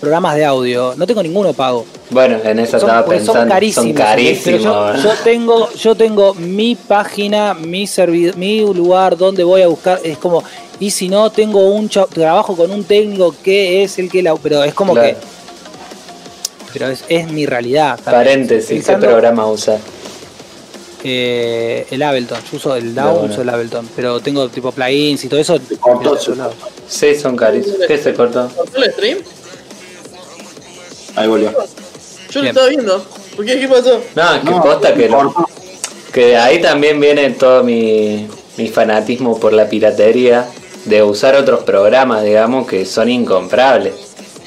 programas 0.00 0.34
de 0.36 0.44
audio, 0.44 0.94
no 0.96 1.06
tengo 1.06 1.22
ninguno 1.22 1.52
pago. 1.52 1.84
Bueno, 2.10 2.38
en 2.42 2.58
eso 2.58 2.78
Son, 2.80 2.88
estaba 2.88 3.06
pensando. 3.06 3.40
son 3.40 3.48
carísimos. 3.48 3.84
Son 3.86 3.94
Pero 3.94 4.04
carísimos. 4.08 4.62
yo, 4.64 5.02
yo 5.02 5.10
tengo, 5.22 5.72
yo 5.74 5.94
tengo 5.94 6.34
mi 6.34 6.74
página, 6.74 7.54
mi 7.54 7.86
servidor, 7.86 8.36
mi 8.36 8.60
lugar 8.60 9.16
donde 9.16 9.44
voy 9.44 9.62
a 9.62 9.68
buscar. 9.68 10.00
Es 10.02 10.16
como, 10.18 10.42
y 10.78 10.90
si 10.90 11.08
no, 11.08 11.30
tengo 11.30 11.68
un 11.68 11.88
trabajo 11.88 12.56
con 12.56 12.70
un 12.70 12.84
técnico 12.84 13.34
que 13.44 13.82
es 13.84 13.98
el 13.98 14.10
que 14.10 14.22
la. 14.22 14.34
Pero 14.36 14.64
es 14.64 14.72
como 14.74 14.94
Claro. 14.94 15.08
que. 15.08 15.16
Pero 16.72 16.88
es, 16.88 17.04
es 17.08 17.30
mi 17.30 17.46
realidad. 17.46 17.96
también. 18.02 18.24
Paréntesis, 18.24 18.68
¿qué 18.68 18.74
Pensando, 18.76 19.06
programa 19.08 19.46
usas? 19.46 19.80
eh, 21.02 21.86
el 21.90 22.02
Ableton, 22.02 22.38
yo 22.50 22.56
uso 22.58 22.76
el 22.76 22.94
DAW, 22.94 23.18
bueno. 23.20 23.32
uso 23.32 23.42
el 23.42 23.48
Ableton, 23.48 23.88
pero 23.96 24.20
tengo 24.20 24.48
tipo 24.50 24.70
plugins 24.70 25.24
y 25.24 25.28
todo 25.28 25.40
eso. 25.40 25.58
cortó, 25.80 26.16
se 26.18 26.34
lado. 26.36 26.52
Sí, 26.88 27.14
son 27.14 27.36
carísimos. 27.36 27.78
¿Qué 27.88 27.96
se 27.98 28.12
cortó? 28.14 28.48
¿Cortó 28.54 28.82
el 28.82 28.92
stream? 28.92 29.18
Ahí 31.16 31.28
volvió. 31.28 31.52
Yo 32.30 32.42
lo 32.42 32.48
estaba 32.48 32.66
viendo. 32.68 33.04
¿Por 33.36 33.44
qué? 33.44 33.58
¿Qué 33.60 33.68
pasó? 33.68 34.00
No, 34.14 34.34
es 34.34 34.40
que 34.40 34.50
No, 34.50 34.62
posta 34.62 34.94
que, 34.94 35.08
lo- 35.08 35.34
que 36.12 36.26
de 36.26 36.36
ahí 36.36 36.60
también 36.60 37.00
viene 37.00 37.30
todo 37.30 37.62
mi, 37.64 38.28
mi 38.56 38.68
fanatismo 38.68 39.38
por 39.38 39.52
la 39.52 39.68
piratería 39.68 40.46
de 40.84 41.02
usar 41.02 41.34
otros 41.36 41.64
programas, 41.64 42.22
digamos, 42.22 42.66
que 42.66 42.84
son 42.86 43.08
incomprables. 43.10 43.94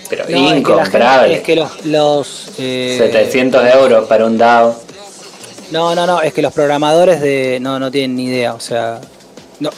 Pero 0.09 0.23
No, 0.25 0.29
es 0.29 0.35
que 0.35 0.47
gente- 0.49 0.59
incomprables. 0.71 1.37
Es 1.39 1.43
que 1.43 1.55
los. 1.55 1.85
los 1.85 2.51
eh, 2.59 2.95
700 2.99 3.65
euros 3.75 4.07
para 4.07 4.25
un 4.25 4.37
DAO. 4.37 4.75
No, 5.71 5.95
no, 5.95 6.05
no, 6.05 6.21
es 6.21 6.33
que 6.33 6.41
los 6.41 6.53
programadores 6.53 7.19
de. 7.21 7.57
No, 7.61 7.79
no 7.79 7.89
tienen 7.91 8.15
ni 8.15 8.25
idea, 8.25 8.53
o 8.53 8.59
sea. 8.59 8.99
no, 9.59 9.71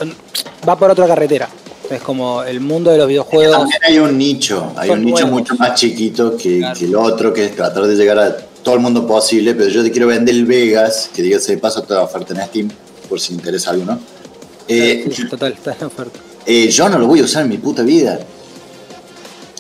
va 0.68 0.76
por 0.78 0.92
otra 0.92 1.08
carretera. 1.08 1.48
Es 1.90 2.02
como 2.02 2.44
el 2.44 2.60
mundo 2.60 2.92
de 2.92 2.98
los 2.98 3.08
videojuegos. 3.08 3.58
También 3.58 3.80
hay 3.88 4.00
un 4.00 4.18
nicho, 4.18 4.72
hay 4.76 4.90
un 4.90 5.06
nicho 5.06 5.22
nuevos. 5.26 5.32
mucho 5.42 5.56
más 5.56 5.76
chiquito 5.80 6.36
que, 6.36 6.60
Claro. 6.60 6.80
que 6.80 6.86
el 6.86 6.96
otro, 6.96 7.34
que 7.34 7.46
es 7.46 7.56
tratar 7.56 7.86
de 7.86 7.96
llegar 7.96 8.18
a 8.20 8.36
todo 8.38 8.76
el 8.76 8.82
mundo 8.82 9.06
posible, 9.06 9.54
pero 9.54 9.70
yo 9.70 9.84
te 9.84 9.92
quiero 9.92 10.08
vender 10.08 10.34
el 10.34 10.46
Vegas, 10.46 11.10
que 11.14 11.22
diga 11.22 11.40
se 11.40 11.58
paso 11.58 11.84
toda 11.84 12.02
oferta 12.02 12.34
en 12.34 12.46
Steam, 12.48 12.70
por 13.08 13.20
si 13.20 13.34
interesa 13.34 13.72
alguno. 13.72 14.00
Eh, 14.68 15.08
Sí, 15.12 15.28
total, 15.30 15.54
está 15.54 15.86
oferta. 15.86 16.20
eh, 16.46 16.68
yo 16.70 16.90
no 16.90 16.98
lo 16.98 17.06
voy 17.08 17.20
a 17.20 17.24
usar 17.24 17.44
en 17.44 17.50
mi 17.50 17.58
puta 17.58 17.84
vida. 17.84 18.20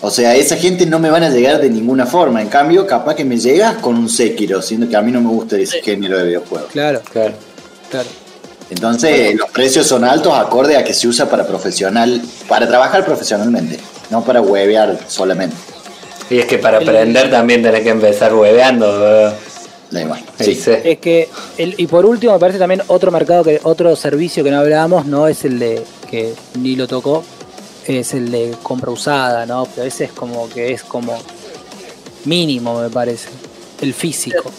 O 0.01 0.11
sea, 0.11 0.35
esa 0.35 0.55
gente 0.57 0.85
no 0.85 0.99
me 0.99 1.09
van 1.09 1.23
a 1.23 1.29
llegar 1.29 1.61
de 1.61 1.69
ninguna 1.69 2.05
forma. 2.05 2.41
En 2.41 2.47
cambio, 2.49 2.85
capaz 2.85 3.15
que 3.15 3.25
me 3.25 3.37
llegas 3.37 3.75
con 3.77 3.95
un 3.97 4.09
Sekiro, 4.09 4.61
siendo 4.61 4.87
que 4.89 4.95
a 4.95 5.01
mí 5.01 5.11
no 5.11 5.21
me 5.21 5.29
gusta 5.29 5.57
ese 5.57 5.81
género 5.81 6.17
de 6.17 6.25
videojuegos. 6.25 6.71
Claro, 6.71 7.01
Claro. 7.11 7.33
claro. 7.89 8.07
Entonces, 8.69 9.35
los 9.35 9.49
precios 9.51 9.85
son 9.85 10.03
altos 10.03 10.33
acorde 10.33 10.75
a 10.75 10.83
que 10.83 10.93
se 10.93 11.07
usa 11.07 11.29
para 11.29 11.45
profesional, 11.45 12.21
para 12.47 12.67
trabajar 12.67 13.05
profesionalmente, 13.05 13.79
no 14.09 14.23
para 14.23 14.41
huevear 14.41 14.97
solamente. 15.07 15.55
Y 16.29 16.39
es 16.39 16.45
que 16.45 16.57
para 16.57 16.77
aprender 16.77 17.29
también 17.29 17.61
tenés 17.61 17.81
que 17.81 17.89
empezar 17.89 18.33
hueveando. 18.33 18.87
weón. 18.87 19.33
Da 19.91 20.01
igual. 20.01 20.25
Sí. 20.39 20.55
Sí. 20.55 20.71
Es 20.83 20.97
que, 20.97 21.29
el, 21.57 21.75
y 21.77 21.85
por 21.85 22.05
último, 22.05 22.33
me 22.33 22.39
parece 22.39 22.57
también 22.57 22.81
otro 22.87 23.11
mercado, 23.11 23.43
que 23.43 23.59
otro 23.63 23.95
servicio 23.95 24.43
que 24.43 24.49
no 24.49 24.59
hablábamos, 24.59 25.05
no 25.05 25.27
es 25.27 25.45
el 25.45 25.59
de, 25.59 25.83
que 26.09 26.33
ni 26.59 26.75
lo 26.75 26.87
tocó, 26.87 27.23
es 27.85 28.13
el 28.15 28.31
de 28.31 28.55
compra 28.63 28.91
usada, 28.91 29.45
¿no? 29.45 29.67
Pero 29.75 29.87
ese 29.87 30.05
es 30.05 30.11
como 30.11 30.49
que 30.49 30.73
es 30.73 30.83
como 30.83 31.15
mínimo, 32.25 32.81
me 32.81 32.89
parece. 32.89 33.29
El 33.79 33.93
físico. 33.93 34.51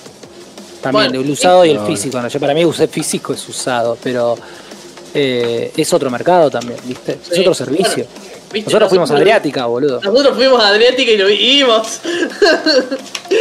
También, 0.92 1.10
Bueno, 1.12 1.24
el 1.24 1.30
usado 1.30 1.64
y 1.64 1.70
el 1.70 1.80
físico. 1.80 2.20
¿no? 2.20 2.28
Yo 2.28 2.40
para 2.40 2.54
mí 2.54 2.64
usé 2.64 2.88
físico 2.88 3.32
es 3.32 3.48
usado, 3.48 3.96
pero 4.02 4.36
eh, 5.14 5.72
es 5.76 5.92
otro 5.92 6.10
mercado 6.10 6.50
también, 6.50 6.78
¿viste? 6.84 7.12
Es 7.12 7.34
Sí, 7.34 7.40
otro 7.40 7.54
servicio. 7.54 8.04
bueno, 8.06 8.30
¿viste? 8.52 8.70
Nosotros 8.70 8.88
fuimos 8.90 9.10
a 9.10 9.16
Adriática, 9.16 9.66
boludo. 9.66 10.00
Nosotros 10.02 10.36
fuimos 10.36 10.62
a 10.62 10.68
Adriática 10.68 11.10
y 11.12 11.16
lo 11.16 11.26
vimos. 11.26 12.00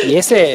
Y 0.07 0.15
ese, 0.15 0.53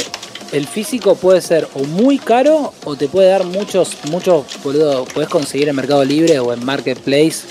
el 0.52 0.66
físico 0.66 1.14
puede 1.14 1.40
ser 1.40 1.68
o 1.74 1.80
muy 1.84 2.18
caro 2.18 2.72
o 2.84 2.96
te 2.96 3.08
puede 3.08 3.28
dar 3.28 3.44
muchos, 3.44 3.90
muchos, 4.10 4.44
boludo, 4.64 5.04
puedes 5.04 5.28
conseguir 5.30 5.68
en 5.68 5.76
Mercado 5.76 6.04
Libre 6.04 6.38
o 6.40 6.52
en 6.52 6.64
Marketplace, 6.64 7.42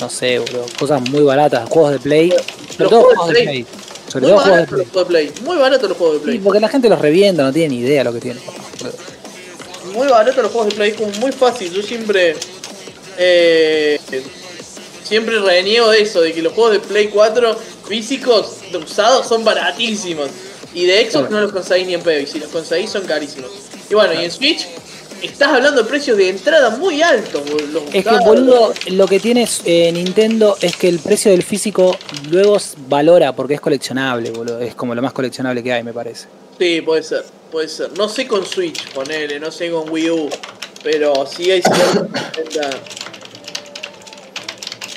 no 0.00 0.08
sé, 0.10 0.38
boludo, 0.38 0.66
cosas 0.78 1.00
muy 1.10 1.22
baratas, 1.22 1.68
juegos 1.68 1.92
de 1.92 1.98
Play, 2.00 2.30
sobre 2.76 2.88
todo 2.90 3.02
juegos 3.02 3.10
de 3.10 3.16
juegos 3.16 3.28
de 3.34 3.42
Play. 3.42 3.66
Muy 4.14 4.30
barato 4.32 4.76
los 4.76 4.88
juegos 4.88 4.94
de 4.94 5.04
Play. 5.06 5.32
Muy 5.44 5.56
barato 5.58 5.88
los 5.88 5.96
juegos 5.96 6.14
de 6.16 6.20
Sí, 6.20 6.24
Play. 6.24 6.38
porque 6.38 6.60
la 6.60 6.68
gente 6.68 6.88
los 6.88 6.98
revienta, 7.00 7.42
no 7.42 7.52
tiene 7.52 7.68
ni 7.76 7.80
idea 7.82 8.02
lo 8.04 8.12
que 8.12 8.20
tiene. 8.20 8.40
Muy 9.94 10.08
barato 10.08 10.42
los 10.42 10.50
juegos 10.52 10.70
de 10.70 10.76
Play. 10.76 10.92
Como 10.92 11.10
muy 11.18 11.32
fácil. 11.32 11.72
Yo 11.72 11.82
siempre. 11.82 12.36
eh, 13.18 13.98
siempre 15.04 15.38
reniego 15.40 15.90
de 15.90 16.02
eso, 16.02 16.20
de 16.20 16.32
que 16.32 16.40
los 16.42 16.52
juegos 16.52 16.72
de 16.74 16.80
Play 16.80 17.08
4 17.08 17.56
físicos 17.88 18.52
usados 18.84 19.26
son 19.26 19.44
baratísimos. 19.44 20.28
Y 20.72 20.86
de 20.86 21.10
Xbox 21.10 21.30
no 21.30 21.40
los 21.40 21.52
conseguís 21.52 21.86
ni 21.88 21.94
en 21.94 22.02
pedo, 22.02 22.20
y 22.20 22.26
si 22.28 22.38
los 22.38 22.48
conseguís 22.50 22.90
son 22.90 23.04
carísimos. 23.04 23.50
Y 23.90 23.94
bueno, 23.94 24.14
y 24.14 24.24
en 24.24 24.30
Switch 24.30 24.68
estás 25.22 25.48
hablando 25.48 25.82
de 25.82 25.88
precios 25.88 26.16
de 26.16 26.28
entrada 26.30 26.70
muy 26.70 27.02
altos. 27.02 27.42
los 27.72 27.82
Es 27.94 28.04
que, 28.04 28.18
boludo, 28.24 28.72
lo 28.88 29.06
que 29.06 29.20
tiene 29.20 29.46
eh, 29.64 29.90
Nintendo 29.92 30.56
es 30.60 30.76
que 30.76 30.88
el 30.88 30.98
precio 30.98 31.30
del 31.30 31.42
físico 31.42 31.96
luego 32.30 32.56
valora 32.88 33.34
porque 33.34 33.54
es 33.54 33.60
coleccionable, 33.60 34.30
boludo. 34.30 34.60
Es 34.60 34.74
como 34.74 34.94
lo 34.94 35.02
más 35.02 35.12
coleccionable 35.12 35.62
que 35.62 35.72
hay, 35.72 35.82
me 35.82 35.92
parece. 35.92 36.26
Sí, 36.58 36.80
puede 36.82 37.02
ser, 37.02 37.24
puede 37.50 37.68
ser. 37.68 37.90
No 37.96 38.08
sé 38.08 38.26
con 38.26 38.44
Switch, 38.46 38.88
ponele, 38.92 39.40
no 39.40 39.50
sé 39.50 39.70
con 39.70 39.88
Wii 39.90 40.10
U, 40.10 40.28
pero 40.82 41.26
sí 41.26 41.50
hay 41.50 41.62
cierta... 41.62 42.70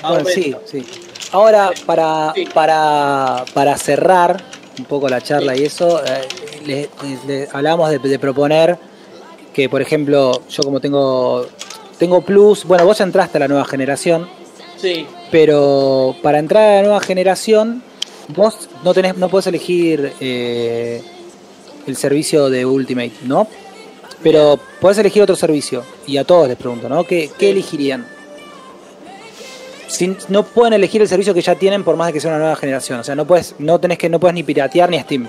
Bueno, 0.05 0.25
sí, 0.29 0.53
sí. 0.69 0.85
Ahora, 1.31 1.71
para, 1.85 2.33
Sí. 2.35 2.45
para, 2.53 3.45
para 3.53 3.77
cerrar 3.77 4.43
un 4.77 4.85
poco 4.85 5.07
la 5.07 5.21
charla 5.21 5.55
y 5.55 5.63
eso, 5.63 6.03
eh, 6.05 6.27
le, 6.65 6.89
le- 7.25 7.47
hablábamos 7.53 7.89
de, 7.89 7.99
de 7.99 8.19
proponer 8.19 8.77
que, 9.53 9.69
por 9.69 9.81
ejemplo, 9.81 10.41
yo 10.49 10.63
como 10.63 10.79
tengo, 10.79 11.45
tengo 11.99 12.21
Plus, 12.21 12.65
bueno, 12.65 12.85
vos 12.85 12.97
ya 12.97 13.03
entraste 13.03 13.37
a 13.37 13.41
la 13.41 13.47
nueva 13.47 13.65
generación, 13.65 14.27
Sí, 14.77 15.05
pero 15.31 16.13
para 16.21 16.39
entrar 16.39 16.63
a 16.69 16.75
la 16.77 16.81
nueva 16.81 16.99
generación, 16.99 17.81
vos 18.29 18.67
no 18.83 18.93
tenés, 18.93 19.15
no 19.15 19.29
podés 19.29 19.47
elegir 19.47 20.11
eh, 20.19 21.01
el 21.87 21.95
servicio 21.95 22.49
de 22.49 22.65
Ultimate, 22.65 23.13
¿no? 23.23 23.47
Pero 24.21 24.59
podés 24.81 24.97
elegir 24.97 25.21
otro 25.21 25.35
servicio. 25.37 25.83
Y 26.07 26.17
a 26.17 26.23
todos 26.25 26.47
les 26.49 26.57
pregunto, 26.57 26.89
¿no? 26.89 27.03
¿Qué, 27.05 27.29
qué 27.37 27.51
elegirían? 27.51 28.05
Sin- 29.87 30.17
no 30.29 30.43
pueden 30.43 30.73
elegir 30.73 31.01
el 31.01 31.07
servicio 31.07 31.33
que 31.33 31.41
ya 31.41 31.55
tienen 31.55 31.83
por 31.83 31.95
más 31.95 32.07
de 32.07 32.13
que 32.13 32.19
sea 32.19 32.31
una 32.31 32.39
nueva 32.39 32.55
generación. 32.55 32.99
O 32.99 33.03
sea, 33.03 33.15
no 33.15 33.25
puedes, 33.25 33.55
no 33.59 33.79
tenés 33.79 33.97
que, 33.97 34.09
no 34.09 34.19
puedes 34.19 34.33
ni 34.33 34.43
piratear 34.43 34.89
ni 34.89 34.99
Steam. 34.99 35.27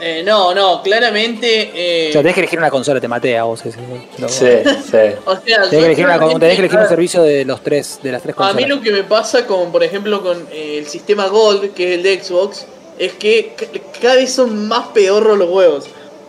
Eh, 0.00 0.22
no, 0.24 0.54
no, 0.54 0.82
claramente... 0.82 1.70
eh, 1.74 2.08
O 2.10 2.12
sea, 2.12 2.20
tenés 2.22 2.34
que 2.34 2.40
elegir 2.40 2.58
una 2.58 2.70
consola, 2.70 3.00
te 3.00 3.08
maté 3.08 3.38
a 3.38 3.44
vos 3.44 3.60
ese. 3.64 3.78
Sí, 3.78 4.46
sí. 4.90 4.96
o 5.24 5.34
sea, 5.36 5.42
Tenés 5.42 5.70
que 5.70 5.76
elegir, 5.78 6.04
una, 6.04 6.14
claramente- 6.14 6.40
tenés 6.40 6.54
que 6.56 6.60
elegir 6.62 6.78
un 6.80 6.88
servicio 6.88 7.22
de 7.22 7.44
los 7.44 7.62
tres, 7.62 8.00
de 8.02 8.12
las 8.12 8.22
tres 8.22 8.34
A 8.34 8.36
consolas. 8.36 8.56
mí 8.62 8.68
lo 8.68 8.80
que 8.80 8.90
me 8.92 9.04
pasa 9.04 9.46
con, 9.46 9.70
por 9.70 9.82
ejemplo, 9.84 10.22
con 10.22 10.46
eh, 10.50 10.78
el 10.78 10.86
sistema 10.86 11.28
Gold, 11.28 11.72
que 11.74 11.92
es 11.92 11.98
el 11.98 12.02
de 12.02 12.22
Xbox, 12.22 12.66
es 12.98 13.12
que 13.14 13.54
ca- 13.56 13.66
cada 14.02 14.16
vez 14.16 14.32
son 14.32 14.66
más 14.68 14.88
pedorros 14.88 15.38
los 15.38 15.48
juegos. 15.48 15.84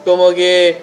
Como 0.05 0.29
que 0.33 0.77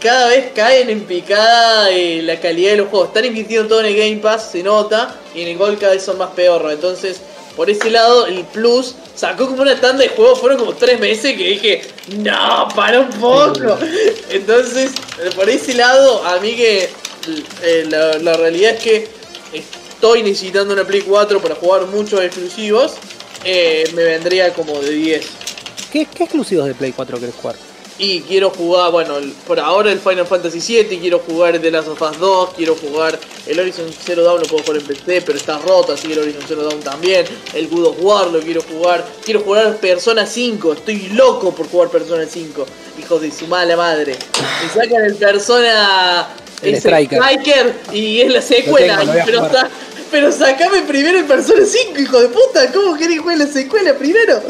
cada 0.00 0.28
vez 0.28 0.50
caen 0.54 0.90
en 0.90 1.00
picada 1.04 1.90
eh, 1.90 2.20
la 2.22 2.38
calidad 2.38 2.72
de 2.72 2.76
los 2.76 2.88
juegos. 2.88 3.08
Están 3.08 3.24
invirtiendo 3.24 3.66
todo 3.68 3.80
en 3.80 3.86
el 3.86 3.96
Game 3.96 4.16
Pass, 4.18 4.50
se 4.52 4.62
nota, 4.62 5.16
y 5.34 5.40
en 5.42 5.48
el 5.48 5.56
Gold 5.58 5.78
cada 5.80 5.94
vez 5.94 6.02
son 6.04 6.18
más 6.18 6.30
pedorros. 6.30 6.72
Entonces, 6.74 7.20
por 7.58 7.68
ese 7.68 7.90
lado, 7.90 8.26
el 8.26 8.44
Plus 8.44 8.94
sacó 9.16 9.48
como 9.48 9.62
una 9.62 9.80
tanda 9.80 10.04
de 10.04 10.10
juegos, 10.10 10.38
fueron 10.38 10.60
como 10.60 10.74
tres 10.74 11.00
meses 11.00 11.36
que 11.36 11.42
dije, 11.42 11.82
no, 12.18 12.68
para 12.76 13.00
un 13.00 13.10
poco. 13.10 13.76
Entonces, 14.30 14.92
eh, 15.20 15.30
por 15.34 15.50
ese 15.50 15.74
lado, 15.74 16.24
a 16.24 16.38
mí 16.38 16.54
que 16.54 16.88
eh, 17.62 17.86
la, 17.90 18.16
la 18.18 18.34
realidad 18.34 18.74
es 18.76 18.80
que 18.80 19.08
estoy 19.52 20.22
necesitando 20.22 20.72
una 20.72 20.84
Play 20.84 21.00
4 21.00 21.42
para 21.42 21.56
jugar 21.56 21.86
muchos 21.86 22.22
exclusivos, 22.22 22.92
eh, 23.44 23.90
me 23.92 24.04
vendría 24.04 24.54
como 24.54 24.78
de 24.78 24.92
10. 24.92 25.26
¿Qué, 25.92 26.06
¿Qué 26.06 26.22
exclusivos 26.22 26.64
de 26.64 26.76
Play 26.76 26.92
4 26.92 27.18
querés 27.18 27.34
jugar? 27.34 27.56
Y 28.00 28.20
quiero 28.20 28.50
jugar, 28.50 28.92
bueno, 28.92 29.16
el- 29.16 29.32
por 29.32 29.58
ahora 29.58 29.90
el 29.90 29.98
Final 29.98 30.24
Fantasy 30.24 30.60
VII, 30.60 30.98
quiero 31.00 31.18
jugar 31.18 31.58
The 31.58 31.68
Last 31.70 31.88
of 31.88 32.00
Us 32.00 32.16
2, 32.18 32.50
quiero 32.56 32.76
jugar 32.76 33.18
el 33.46 33.58
Horizon 33.58 33.90
Zero 33.92 34.22
Dawn, 34.22 34.40
lo 34.40 34.46
puedo 34.46 34.62
jugar 34.62 34.80
en 34.80 34.86
PC, 34.86 35.22
pero 35.22 35.36
está 35.36 35.58
roto, 35.58 35.94
así 35.94 36.06
que 36.06 36.12
el 36.12 36.20
Horizon 36.20 36.42
Zero 36.46 36.62
Dawn 36.62 36.80
también. 36.80 37.26
El 37.54 37.66
Good 37.68 37.86
of 37.86 37.96
War 38.00 38.28
lo 38.28 38.38
quiero 38.40 38.62
jugar, 38.62 39.04
quiero 39.24 39.40
jugar 39.40 39.76
Persona 39.78 40.26
5, 40.26 40.74
estoy 40.74 41.08
loco 41.08 41.52
por 41.52 41.68
jugar 41.68 41.88
Persona 41.88 42.24
5, 42.24 42.64
hijos 43.00 43.20
de 43.20 43.32
su 43.32 43.48
mala 43.48 43.76
madre. 43.76 44.14
Me 44.62 44.68
sacan 44.68 45.04
el 45.04 45.16
Persona 45.16 46.28
El 46.62 46.76
Striker. 46.76 47.74
y 47.92 48.20
es 48.20 48.32
la 48.32 48.42
secuela, 48.42 48.98
tengo, 49.00 49.12
pero, 49.26 49.40
sa- 49.50 49.68
pero 50.12 50.30
sacame 50.32 50.82
primero 50.82 51.18
el 51.18 51.24
Persona 51.24 51.64
5, 51.66 52.00
hijo 52.00 52.20
de 52.20 52.28
puta, 52.28 52.70
¿cómo 52.72 52.96
querés 52.96 53.18
jugar 53.18 53.38
la 53.38 53.46
secuela 53.48 53.92
primero? 53.98 54.40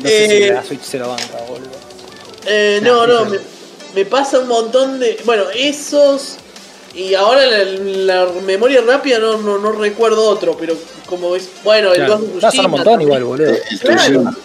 No 0.00 0.08
sé 0.08 0.28
si 0.28 0.34
Eh, 0.44 0.50
la 0.52 0.64
Switch 0.64 0.82
se 0.82 0.98
lo 0.98 1.08
banca, 1.08 1.38
boludo. 1.46 1.78
Eh, 2.46 2.80
no, 2.82 3.06
no, 3.06 3.24
me, 3.26 3.38
me 3.94 4.04
pasa 4.04 4.38
un 4.40 4.48
montón 4.48 4.98
de. 5.00 5.18
Bueno, 5.24 5.44
esos. 5.54 6.36
Y 6.94 7.14
ahora 7.14 7.46
la, 7.46 7.64
la 7.64 8.26
memoria 8.44 8.80
rápida 8.80 9.18
no, 9.20 9.36
no, 9.38 9.58
no 9.58 9.72
recuerdo 9.72 10.28
otro, 10.28 10.56
pero 10.58 10.74
como 11.06 11.36
es. 11.36 11.48
Bueno, 11.62 11.90
el 11.90 11.96
Claro. 12.04 12.18
Ghost 12.18 12.34
of 12.36 12.42
No, 12.42 12.50
son 12.52 12.64
un 12.64 12.70
montón 12.72 12.84
también. 12.94 13.08
igual, 13.08 13.24
boludo. 13.24 13.50
El 13.50 13.78
Claro. 13.78 13.98
Tsushima. 14.02 14.36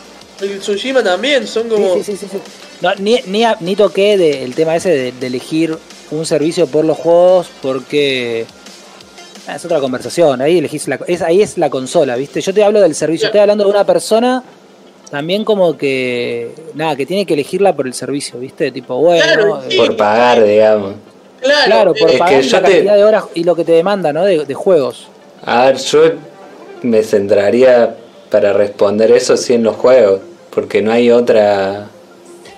El 0.41 0.59
Tsushima 0.59 1.03
también, 1.03 1.47
son 1.47 1.69
como. 1.69 1.95
Sí, 1.95 2.03
sí, 2.03 2.17
sí, 2.17 2.27
sí. 2.31 2.37
No, 2.81 2.93
ni, 2.95 3.19
ni, 3.27 3.43
ni 3.61 3.75
toqué 3.75 4.17
de- 4.17 4.43
el 4.43 4.53
tema 4.53 4.75
ese 4.75 4.89
de, 4.89 5.11
de 5.13 5.27
elegir 5.27 5.75
un 6.11 6.25
servicio 6.25 6.67
por 6.67 6.85
los 6.85 6.97
juegos 6.97 7.47
porque 7.61 8.45
ah, 9.47 9.55
es 9.55 9.65
otra 9.65 9.79
conversación. 9.79 10.39
Ahí 10.41 10.59
elegís 10.59 10.87
la, 10.87 10.99
es, 11.07 11.21
ahí 11.23 11.41
es 11.41 11.57
la 11.57 11.69
consola, 11.71 12.15
¿viste? 12.15 12.41
Yo 12.41 12.53
te 12.53 12.63
hablo 12.63 12.81
del 12.81 12.93
servicio, 12.93 13.27
estoy 13.27 13.39
hablando 13.41 13.63
de 13.63 13.69
una 13.71 13.85
persona 13.85 14.43
también 15.15 15.45
como 15.45 15.77
que 15.77 16.49
nada, 16.73 16.97
que 16.97 17.05
tiene 17.05 17.25
que 17.25 17.35
elegirla 17.35 17.73
por 17.73 17.87
el 17.87 17.93
servicio, 17.93 18.37
¿viste? 18.37 18.69
Tipo, 18.69 18.97
bueno, 18.97 19.23
Claro, 19.23 19.61
eh, 19.61 19.65
sí. 19.69 19.77
Por 19.77 19.95
pagar, 19.95 20.43
digamos. 20.43 20.95
Claro, 21.41 21.61
claro, 21.65 21.93
por 21.93 22.09
eh, 22.09 22.13
Es 22.15 22.19
pagar 22.19 22.41
que 22.41 22.47
yo 22.49 22.59
la 22.59 22.67
te- 22.67 22.81
de 22.81 23.03
horas 23.05 23.23
y 23.33 23.45
lo 23.45 23.55
que 23.55 23.63
te 23.63 23.71
demanda, 23.71 24.11
¿no? 24.11 24.25
De, 24.25 24.43
de 24.43 24.53
juegos. 24.53 25.07
A 25.45 25.67
ver, 25.67 25.77
yo 25.77 25.99
me 26.81 27.01
centraría 27.01 27.95
para 28.29 28.51
responder 28.51 29.09
eso 29.13 29.37
sí 29.37 29.53
en 29.53 29.63
los 29.63 29.77
juegos, 29.77 30.19
porque 30.49 30.81
no 30.81 30.91
hay 30.91 31.09
otra 31.11 31.87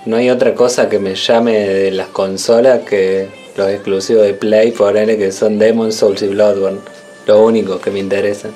no 0.07 0.15
hay 0.17 0.31
otra 0.31 0.55
cosa 0.55 0.89
que 0.89 0.97
me 0.97 1.13
llame 1.13 1.59
de 1.59 1.91
las 1.91 2.07
consolas 2.07 2.79
que 2.89 3.27
los 3.55 3.69
exclusivos 3.69 4.23
de 4.25 4.33
Play, 4.33 4.71
por 4.71 4.97
N 4.97 5.15
que 5.15 5.31
son 5.31 5.59
Demon 5.59 5.91
Souls 5.91 6.23
y 6.23 6.27
Bloodborne, 6.29 6.79
lo 7.27 7.43
único 7.45 7.79
que 7.79 7.91
me 7.91 7.99
interesan. 7.99 8.51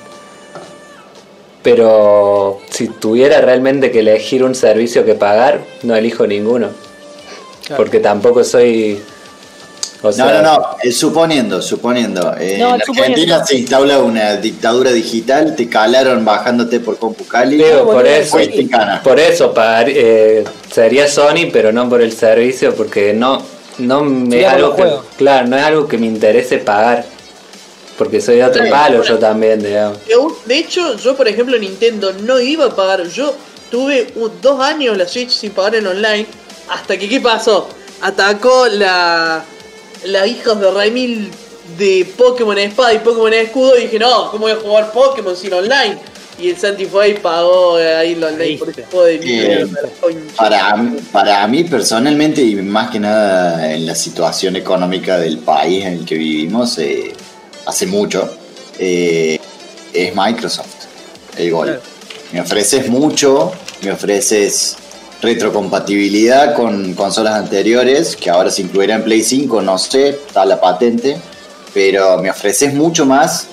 Pero 1.62 2.60
si 2.70 2.88
tuviera 2.88 3.40
realmente 3.40 3.90
que 3.90 4.00
elegir 4.00 4.42
un 4.44 4.54
servicio 4.54 5.04
que 5.04 5.14
pagar, 5.14 5.60
no 5.82 5.94
elijo 5.94 6.26
ninguno. 6.26 6.68
Claro. 7.66 7.82
Porque 7.82 8.00
tampoco 8.00 8.42
soy 8.42 9.00
o 10.02 10.06
No, 10.08 10.12
sea, 10.12 10.42
no, 10.42 10.42
no, 10.42 10.66
eh, 10.82 10.90
suponiendo, 10.90 11.62
suponiendo. 11.62 12.34
Eh, 12.38 12.56
No, 12.58 12.74
en 12.74 12.80
suponiendo. 12.80 13.02
Argentina 13.12 13.44
se 13.46 13.56
instaura 13.56 13.98
una 14.00 14.36
dictadura 14.36 14.90
digital, 14.90 15.54
te 15.54 15.68
calaron 15.68 16.24
bajándote 16.24 16.80
por 16.80 16.98
CompuCali. 16.98 17.62
Por 17.84 18.04
eso, 18.08 18.36
por 19.04 19.20
eso 19.20 19.54
pagar, 19.54 19.86
eh, 19.88 20.42
sería 20.72 21.06
Sony, 21.06 21.50
pero 21.52 21.70
no 21.70 21.88
por 21.88 22.02
el 22.02 22.12
servicio, 22.12 22.74
porque 22.74 23.14
no, 23.14 23.40
no 23.78 24.02
me 24.02 24.40
es 24.40 24.46
algo 24.48 24.74
que, 24.74 24.84
claro, 25.16 25.46
no 25.46 25.56
es 25.56 25.62
algo 25.62 25.86
que 25.86 25.98
me 25.98 26.06
interese 26.06 26.58
pagar, 26.58 27.04
porque 27.98 28.20
soy 28.20 28.36
de 28.36 28.44
otro 28.44 28.64
palo 28.70 28.98
bueno. 28.98 29.04
yo 29.04 29.18
también, 29.18 29.62
digamos. 29.62 29.98
De 30.46 30.58
hecho, 30.58 30.96
yo 30.96 31.16
por 31.16 31.28
ejemplo 31.28 31.58
Nintendo 31.58 32.12
no 32.12 32.40
iba 32.40 32.66
a 32.66 32.74
pagar. 32.74 33.06
Yo 33.08 33.34
tuve 33.70 34.12
dos 34.40 34.60
años 34.60 34.96
la 34.96 35.06
Switch 35.06 35.30
sin 35.30 35.52
pagar 35.52 35.76
en 35.76 35.86
online. 35.86 36.26
Hasta 36.68 36.98
que, 36.98 37.08
¿qué 37.08 37.20
pasó? 37.20 37.68
Atacó 38.00 38.66
la, 38.68 39.44
la 40.04 40.26
hijos 40.26 40.60
de 40.60 40.70
Raimil 40.70 41.30
de 41.78 42.06
Pokémon 42.16 42.58
Espada 42.58 42.94
y 42.94 42.98
Pokémon 42.98 43.32
Escudo. 43.32 43.76
Y 43.78 43.82
dije, 43.82 43.98
no, 43.98 44.30
¿cómo 44.30 44.42
voy 44.42 44.52
a 44.52 44.56
jugar 44.56 44.92
Pokémon 44.92 45.36
sin 45.36 45.52
online? 45.52 45.98
Y 46.38 46.48
el 46.48 46.56
Santi 46.56 46.86
fue 46.86 47.10
y 47.10 47.14
pagó 47.14 47.78
eh, 47.78 47.94
ahí 47.94 48.14
lo 48.14 48.28
online 48.28 48.56
por 48.58 48.70
este 48.70 48.84
juego 48.84 49.06
de 49.06 49.18
mierda. 49.18 49.80
concha. 50.00 50.18
Para, 50.36 50.92
para 51.12 51.46
mí 51.46 51.64
personalmente 51.64 52.42
y 52.42 52.56
más 52.56 52.90
que 52.90 52.98
nada 52.98 53.72
en 53.72 53.86
la 53.86 53.94
situación 53.94 54.56
económica 54.56 55.18
del 55.18 55.38
país 55.38 55.84
en 55.84 55.92
el 55.94 56.04
que 56.04 56.16
vivimos 56.16 56.78
eh, 56.78 57.12
hace 57.66 57.86
mucho, 57.86 58.30
eh, 58.78 59.38
es 59.92 60.14
Microsoft 60.14 60.86
el 61.36 61.50
gol. 61.50 61.66
Claro. 61.66 61.82
Me 62.32 62.40
ofreces 62.40 62.88
mucho, 62.88 63.52
me 63.82 63.92
ofreces 63.92 64.76
retrocompatibilidad 65.20 66.54
con 66.54 66.94
consolas 66.94 67.34
anteriores, 67.34 68.16
que 68.16 68.30
ahora 68.30 68.50
se 68.50 68.62
incluirá 68.62 68.96
en 68.96 69.04
Play 69.04 69.22
5, 69.22 69.62
no 69.62 69.78
sé, 69.78 70.08
está 70.10 70.44
la 70.44 70.60
patente, 70.60 71.16
pero 71.72 72.18
me 72.18 72.30
ofreces 72.30 72.74
mucho 72.74 73.06
más 73.06 73.46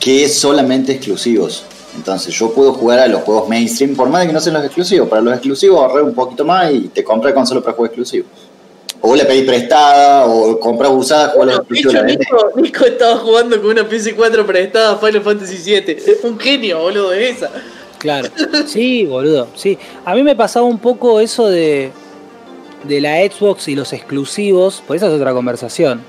que 0.00 0.28
solamente 0.28 0.92
exclusivos. 0.92 1.64
Entonces 1.94 2.34
yo 2.34 2.52
puedo 2.54 2.72
jugar 2.72 3.00
a 3.00 3.06
los 3.06 3.22
juegos 3.22 3.48
mainstream, 3.48 3.94
por 3.94 4.08
más 4.08 4.22
de 4.22 4.28
que 4.28 4.32
no 4.32 4.40
sean 4.40 4.54
los 4.54 4.64
exclusivos. 4.64 5.08
Para 5.08 5.20
los 5.20 5.34
exclusivos 5.34 5.80
ahorré 5.80 6.02
un 6.02 6.14
poquito 6.14 6.44
más 6.44 6.72
y 6.72 6.88
te 6.88 7.04
compré 7.04 7.34
consola 7.34 7.60
para 7.60 7.74
juegos 7.74 7.90
exclusivos. 7.90 8.30
O 9.04 9.16
la 9.16 9.26
pedí 9.26 9.42
prestada, 9.42 10.26
o 10.26 10.58
compras 10.60 10.92
usada, 10.94 11.30
jugar 11.30 11.48
los 11.48 11.68
Bueno, 11.68 11.90
hecho. 11.90 12.04
Nico, 12.04 12.50
Nico 12.56 12.84
estaba 12.84 13.16
jugando 13.16 13.60
con 13.60 13.72
una 13.72 13.88
PS4 13.88 14.46
prestada 14.46 14.92
a 14.92 14.96
Final 14.96 15.22
Fantasy 15.22 15.56
VII. 15.56 15.96
Un 16.22 16.38
genio, 16.38 16.78
boludo, 16.78 17.10
de 17.10 17.30
esa. 17.30 17.50
Claro. 17.98 18.28
Sí, 18.66 19.04
boludo. 19.04 19.48
Sí. 19.56 19.76
A 20.04 20.14
mí 20.14 20.22
me 20.22 20.36
pasaba 20.36 20.66
un 20.66 20.78
poco 20.78 21.20
eso 21.20 21.48
de, 21.48 21.90
de 22.84 23.00
la 23.00 23.16
Xbox 23.18 23.66
y 23.68 23.74
los 23.74 23.92
exclusivos. 23.92 24.82
Por 24.86 24.96
eso 24.96 25.08
es 25.08 25.12
otra 25.12 25.32
conversación. 25.32 26.02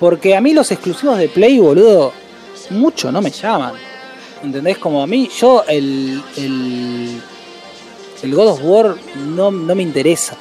Porque 0.00 0.36
a 0.36 0.40
mí 0.40 0.54
los 0.54 0.72
exclusivos 0.72 1.16
de 1.18 1.28
Play, 1.28 1.58
boludo, 1.58 2.12
mucho 2.70 3.12
no 3.12 3.20
me 3.22 3.30
llaman. 3.30 3.74
¿Entendés? 4.42 4.78
Como 4.78 5.02
a 5.02 5.06
mí, 5.06 5.28
yo 5.36 5.64
el, 5.68 6.22
el, 6.36 7.20
el 8.22 8.34
God 8.34 8.48
of 8.48 8.60
War 8.62 8.96
no, 9.16 9.50
no 9.50 9.74
me 9.74 9.82
interesa. 9.82 10.36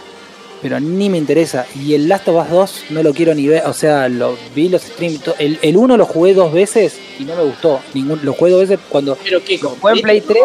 Pero 0.61 0.80
ni 0.80 1.10
me 1.10 1.18
interesa. 1.18 1.66
Y 1.76 1.94
el 1.94 2.08
Last 2.10 2.27
of 2.30 2.44
Us 2.45 2.50
2 2.50 2.84
no 2.90 3.03
lo 3.03 3.14
quiero 3.14 3.34
ni 3.36 3.48
ver. 3.48 3.64
O 3.68 3.74
sea, 3.74 4.10
lo 4.10 4.36
vi 4.56 4.69
los 4.69 4.82
streams. 4.82 5.22
El, 5.38 5.60
el 5.61 5.77
1 5.77 5.98
lo 5.98 6.06
jugué 6.06 6.34
dos 6.34 6.52
veces 6.52 6.98
y 7.19 7.24
no 7.26 7.36
me 7.36 7.44
gustó. 7.44 7.80
Ningún, 7.94 8.19
lo 8.24 8.34
jugué 8.34 8.52
dos 8.52 8.61
veces 8.61 8.80
cuando 8.90 9.16
¿Pero 9.24 9.44
qué? 9.44 9.58
lo 9.60 9.69
jugué 9.69 9.94
en 9.94 10.02
Play 10.02 10.22
3. 10.22 10.42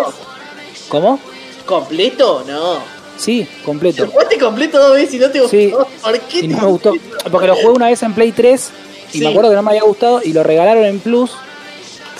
¿Cómo? 0.88 1.18
¿Completo? 1.64 2.44
No. 2.46 2.78
Sí, 3.16 3.46
completo. 3.64 4.04
¿Lo 4.04 4.10
jugaste 4.10 4.38
completo 4.38 4.78
dos 4.80 4.94
veces 4.94 5.14
y 5.14 5.18
no 5.18 5.30
te 5.30 5.40
gustó? 5.40 5.56
Sí. 5.56 5.72
¿Por 6.02 6.20
qué 6.20 6.38
Y 6.40 6.48
no 6.48 6.58
me 6.60 6.66
gustó. 6.66 6.92
Porque 7.30 7.46
lo 7.46 7.54
jugué 7.56 7.68
una 7.74 7.86
vez 7.86 8.02
en 8.02 8.14
Play 8.14 8.32
3 8.32 8.70
y 9.12 9.18
Sí. 9.18 9.24
me 9.24 9.30
acuerdo 9.30 9.50
que 9.50 9.56
no 9.56 9.62
me 9.62 9.70
había 9.70 9.82
gustado 9.84 10.20
y 10.24 10.32
lo 10.32 10.42
regalaron 10.42 10.84
en 10.84 10.98
Plus 11.00 11.30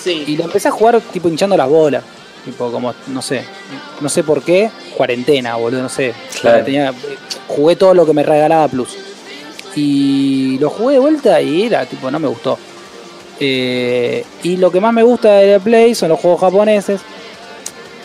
Sí. 0.03 0.25
y 0.27 0.37
lo 0.37 0.45
empecé 0.45 0.69
a 0.69 0.71
jugar 0.71 1.01
tipo 1.13 1.29
hinchando 1.29 1.57
las 1.57 1.69
bolas. 1.69 2.05
Tipo 2.45 2.71
como, 2.73 2.93
no 3.07 3.23
sé, 3.23 3.45
no 4.01 4.09
sé 4.09 4.25
por 4.25 4.43
qué, 4.43 4.69
cuarentena, 4.97 5.55
boludo, 5.57 5.83
no 5.83 5.89
sé. 5.89 6.13
Claro. 6.41 6.65
Tenía- 6.65 6.93
jugué 7.53 7.77
todo 7.77 7.95
lo 7.95 8.05
que 8.07 8.13
me 8.13 8.23
regalaba 8.23 8.69
Plus. 8.69 8.97
Y 9.75 10.59
lo 10.59 10.71
jugué 10.71 10.95
de 10.95 11.01
vuelta 11.01 11.41
y 11.41 11.65
era 11.65 11.87
tipo, 11.87 12.11
no 12.11 12.19
me 12.19 12.29
gustó. 12.29 12.59
Eh, 13.41 14.25
y 14.43 14.57
lo 14.57 14.71
que 14.71 14.81
más 14.81 14.93
me 14.93 15.03
gusta 15.03 15.35
de 15.35 15.53
la 15.53 15.59
Play 15.59 15.95
son 15.95 16.11
los 16.11 16.21
juegos 16.21 16.41
japoneses, 16.41 17.01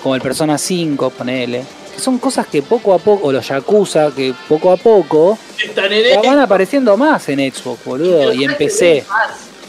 como 0.01 0.15
el 0.15 0.21
Persona 0.21 0.57
5, 0.57 1.09
ponele. 1.11 1.63
Que 1.93 2.01
son 2.01 2.17
cosas 2.17 2.47
que 2.47 2.61
poco 2.61 2.93
a 2.93 2.99
poco, 2.99 3.27
o 3.27 3.31
los 3.31 3.47
Yakuza, 3.47 4.11
que 4.15 4.33
poco 4.47 4.71
a 4.71 4.77
poco 4.77 5.37
Están 5.63 5.91
en 5.91 6.21
van 6.21 6.39
apareciendo 6.39 6.95
más 6.95 7.27
en 7.29 7.39
Xbox, 7.51 7.83
boludo, 7.83 8.33
y 8.33 8.45
en 8.45 8.55
PC. 8.55 9.03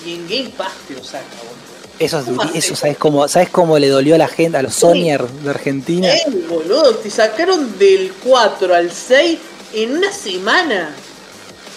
Y 0.06 0.14
en 0.14 0.28
Game 0.28 0.50
Pass 0.56 0.72
te 0.86 0.94
lo 0.94 1.02
saca, 1.02 1.24
boludo. 1.38 1.58
Eso, 1.98 2.22
eso 2.54 2.76
¿sabes 2.76 2.96
cómo, 2.96 3.26
¿sabes 3.26 3.50
cómo 3.50 3.76
le 3.78 3.88
dolió 3.88 4.14
a 4.14 4.18
la 4.18 4.28
gente, 4.28 4.56
a 4.56 4.62
los 4.62 4.74
Sonier 4.74 5.26
de 5.26 5.50
Argentina? 5.50 6.08
Eh, 6.08 6.22
boludo, 6.48 6.94
te 6.94 7.10
sacaron 7.10 7.76
del 7.76 8.12
4 8.24 8.74
al 8.74 8.92
6 8.92 9.38
en 9.72 9.96
una 9.96 10.12
semana. 10.12 10.94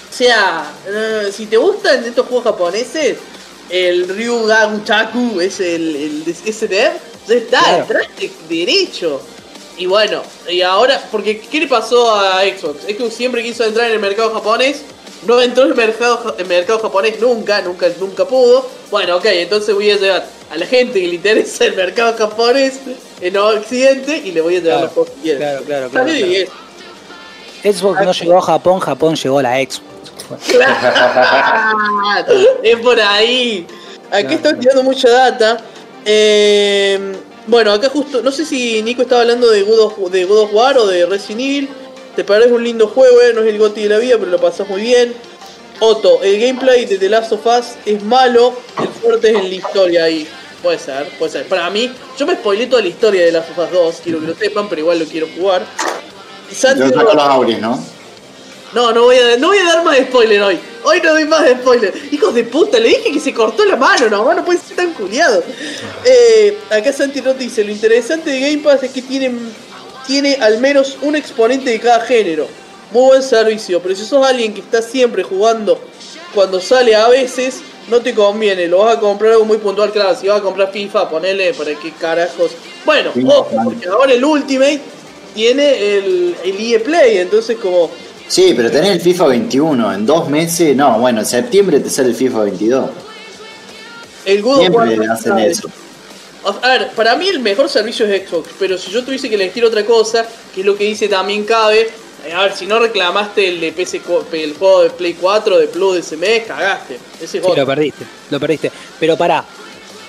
O 0.10 0.14
sea, 0.14 0.72
eh, 0.88 1.32
si 1.36 1.46
te 1.46 1.58
gustan 1.58 2.04
estos 2.04 2.26
juegos 2.28 2.44
japoneses, 2.46 3.18
el 3.70 4.08
Ryuga 4.10 4.70
Chaku 4.84 5.40
es 5.40 5.60
el, 5.62 5.96
el 5.96 6.26
de 6.26 6.34
SDF, 6.34 7.28
ya 7.28 7.36
está, 7.36 7.86
Claro. 7.88 8.00
derecho. 8.50 9.22
Y 9.78 9.86
bueno, 9.86 10.22
y 10.50 10.62
ahora, 10.62 11.02
porque 11.12 11.40
¿qué 11.40 11.62
le 11.62 11.68
pasó 11.68 12.14
a 12.14 12.42
Xbox? 12.42 12.84
Xbox 12.84 13.14
siempre 13.14 13.42
quiso 13.42 13.64
entrar 13.64 13.88
en 13.88 13.94
el 13.94 14.00
mercado 14.00 14.34
japonés, 14.34 14.82
no 15.26 15.40
entró 15.42 15.64
en 15.64 15.70
el 15.70 15.76
mercado, 15.76 16.36
el 16.38 16.46
mercado 16.46 16.80
japonés 16.80 17.20
nunca, 17.22 17.62
nunca, 17.62 17.88
nunca 18.00 18.26
pudo. 18.28 18.68
Bueno, 18.92 19.16
ok, 19.18 19.26
entonces 19.28 19.74
voy 19.74 19.90
a 19.92 19.98
llevar 19.98 20.28
a 20.52 20.58
la 20.58 20.66
gente 20.66 21.00
que 21.00 21.08
le 21.08 21.16
interesa 21.16 21.66
el 21.66 21.76
mercado 21.76 22.16
japonés 22.18 22.74
en 23.22 23.38
Occidente 23.38 24.18
y 24.18 24.34
le 24.34 24.42
voy 24.42 24.58
a 24.58 24.60
llevar 24.60 24.80
Claro, 24.80 24.86
los 24.88 24.94
juegos 24.94 25.14
que 25.24 25.38
claro, 25.38 25.64
claro, 25.64 25.90
claro, 25.90 26.06
bien, 26.06 26.48
Xbox 27.64 28.02
no 28.04 28.12
llegó 28.12 28.38
a 28.38 28.42
Japón, 28.42 28.80
Japón 28.80 29.16
llegó 29.16 29.40
a 29.40 29.44
la 29.44 29.56
Xbox. 29.58 29.82
Claro, 30.48 32.34
es 32.64 32.76
por 32.80 33.00
ahí. 33.00 33.66
Aquí 34.12 34.24
Claro. 34.28 34.36
estoy 34.36 34.54
tirando 34.60 34.84
mucha 34.84 35.10
data. 35.10 35.58
Eh, 36.06 37.14
bueno, 37.48 37.72
acá 37.72 37.90
justo, 37.90 38.22
no 38.22 38.32
sé 38.32 38.46
si 38.46 38.82
Nico 38.84 39.02
estaba 39.04 39.22
hablando 39.22 39.50
de 39.50 39.64
God 39.64 39.80
of, 39.80 40.12
de 40.12 40.26
God 40.26 40.40
of 40.44 40.54
War 40.54 40.78
o 40.78 40.88
de 40.88 41.06
Resident 41.06 41.42
Evil. 41.42 41.70
Te 42.16 42.24
parece 42.24 42.52
un 42.52 42.64
lindo 42.64 42.88
juego, 42.88 43.22
eh, 43.22 43.32
no 43.34 43.42
es 43.42 43.48
el 43.48 43.58
GOTY 43.58 43.84
de 43.84 43.90
la 43.90 43.98
vida, 43.98 44.16
pero 44.20 44.32
lo 44.32 44.40
pasás 44.40 44.68
muy 44.68 44.82
bien. 44.82 45.14
Otto, 45.80 46.22
el 46.24 46.40
gameplay 46.40 46.86
de 46.86 46.98
The 46.98 47.10
Last 47.10 47.32
of 47.32 47.46
Us 47.46 47.66
es 47.86 48.04
malo, 48.04 48.54
el 48.80 48.88
fuerte 48.90 49.30
es 49.32 49.36
en 49.38 49.50
la 49.50 49.56
historia 49.56 50.04
ahí. 50.04 50.28
Puede 50.62 50.78
ser, 50.78 51.08
puede 51.18 51.32
ser. 51.32 51.48
Para 51.48 51.70
mí, 51.70 51.92
yo 52.20 52.28
me 52.28 52.36
spoilé 52.36 52.68
toda 52.68 52.82
la 52.82 52.90
historia 52.90 53.22
de 53.22 53.28
The 53.28 53.34
Last 53.34 53.50
of 53.52 53.58
Us 53.66 53.72
2, 53.72 53.96
quiero 54.04 54.20
que 54.20 54.28
lo 54.28 54.36
sepan, 54.36 54.70
pero 54.70 54.82
igual 54.82 55.00
lo 55.00 55.06
quiero 55.06 55.28
jugar. 55.36 55.64
Santi 56.56 56.80
Yo 56.82 56.88
no- 56.88 56.94
saco 56.96 57.14
los 57.14 57.24
auris, 57.24 57.60
¿no? 57.60 57.84
no, 58.74 58.92
no 58.94 59.04
voy, 59.04 59.18
a, 59.18 59.38
no 59.38 59.48
voy 59.48 59.58
a 59.58 59.66
dar 59.66 59.84
más 59.84 59.98
spoiler 59.98 60.42
hoy. 60.44 60.60
Hoy 60.84 61.02
no 61.04 61.12
doy 61.12 61.26
más 61.26 61.48
spoiler. 61.50 61.94
Hijos 62.12 62.34
de 62.34 62.44
puta, 62.46 62.80
le 62.80 62.90
dije 62.90 63.12
que 63.12 63.20
se 63.20 63.34
cortó 63.34 63.66
la 63.66 63.76
mano, 63.76 64.10
no, 64.10 64.34
no 64.34 64.46
puede 64.46 64.60
ser 64.60 64.76
tan 64.78 64.94
culiado. 64.94 65.44
Eh, 66.06 66.58
acá 66.70 66.92
Santi 66.94 67.22
Roth 67.22 67.38
dice, 67.38 67.64
lo 67.64 67.72
interesante 67.72 68.30
de 68.32 68.40
Game 68.40 68.58
Pass 68.60 68.84
es 68.84 68.92
que 68.92 69.02
tiene, 69.02 69.32
tiene 70.08 70.36
al 70.42 70.60
menos 70.60 70.98
un 71.02 71.16
exponente 71.16 71.70
de 71.70 71.80
cada 71.80 72.00
género. 72.02 72.48
Muy 72.92 73.04
buen 73.08 73.24
servicio, 73.24 73.82
pero 73.82 73.96
si 73.96 74.04
sos 74.06 74.26
alguien 74.26 74.54
que 74.54 74.60
está 74.62 74.82
siempre 74.82 75.24
jugando 75.24 75.80
cuando 76.34 76.60
sale 76.60 76.96
a 76.96 77.08
veces, 77.10 77.62
no 77.90 78.02
te 78.02 78.14
conviene. 78.14 78.68
Lo 78.68 78.80
vas 78.80 78.98
a 78.98 79.00
comprar 79.00 79.34
algo 79.34 79.46
muy 79.46 79.58
puntual, 79.60 79.92
claro, 79.92 80.18
si 80.20 80.28
vas 80.28 80.40
a 80.40 80.44
comprar 80.44 80.72
FIFA, 80.72 81.10
ponele 81.10 81.54
para 81.54 81.74
qué 81.76 81.92
carajos. 81.92 82.52
Bueno, 82.86 83.12
ojo, 83.28 83.50
porque 83.66 83.88
ahora 83.88 84.12
el 84.14 84.24
Ultimate 84.26 84.82
tiene 85.34 85.98
el, 85.98 86.36
el 86.44 86.60
EA 86.60 86.80
Play, 86.84 87.18
entonces 87.18 87.58
como... 87.58 87.90
Sí, 88.28 88.54
pero 88.56 88.72
tenés 88.72 88.92
el 88.92 89.02
FIFA 89.02 89.28
21 89.28 89.94
en 89.94 90.06
dos 90.06 90.30
meses. 90.30 90.76
No, 90.76 91.00
bueno, 91.00 91.20
en 91.20 91.26
septiembre 91.26 91.80
te 91.82 91.90
sale 91.90 92.10
el 92.10 92.16
FIFA 92.16 92.44
22. 92.44 92.90
El 94.26 94.42
God 94.42 94.60
Siempre 94.60 95.00
War 95.00 95.10
hacen 95.12 95.38
eso. 95.40 95.70
A 96.64 96.68
ver, 96.70 96.92
para 96.92 97.16
mí 97.18 97.28
el 97.28 97.40
mejor 97.40 97.70
servicio 97.70 98.06
es 98.08 98.28
Xbox, 98.30 98.50
pero 98.58 98.78
si 98.78 98.90
yo 98.90 99.04
tuviese 99.04 99.30
que 99.30 99.36
elegir 99.36 99.64
otra 99.66 99.86
cosa, 99.86 100.26
que 100.56 100.62
es 100.62 100.66
lo 100.66 100.76
que 100.76 100.86
dice 100.86 101.08
también 101.08 101.44
cabe, 101.44 101.90
eh, 102.26 102.34
a 102.34 102.44
ver, 102.44 102.54
si 102.56 102.66
no 102.66 102.80
reclamaste 102.80 103.48
el 103.48 103.60
de 103.62 103.72
PC, 103.74 104.02
el 104.34 104.54
juego 104.56 104.84
de 104.84 104.90
Play 104.92 105.14
4, 105.20 105.58
de 105.60 105.68
Plus 105.68 105.94
de 105.96 106.00
ese 106.00 106.18
mes, 106.18 106.44
cagaste. 106.48 106.98
Ese 107.16 107.26
es 107.26 107.32
Sí, 107.32 107.38
otro. 107.40 107.56
lo 107.56 107.66
perdiste, 107.68 108.06
lo 108.32 108.40
perdiste. 108.40 108.72
Pero 109.00 109.18
pará, 109.18 109.46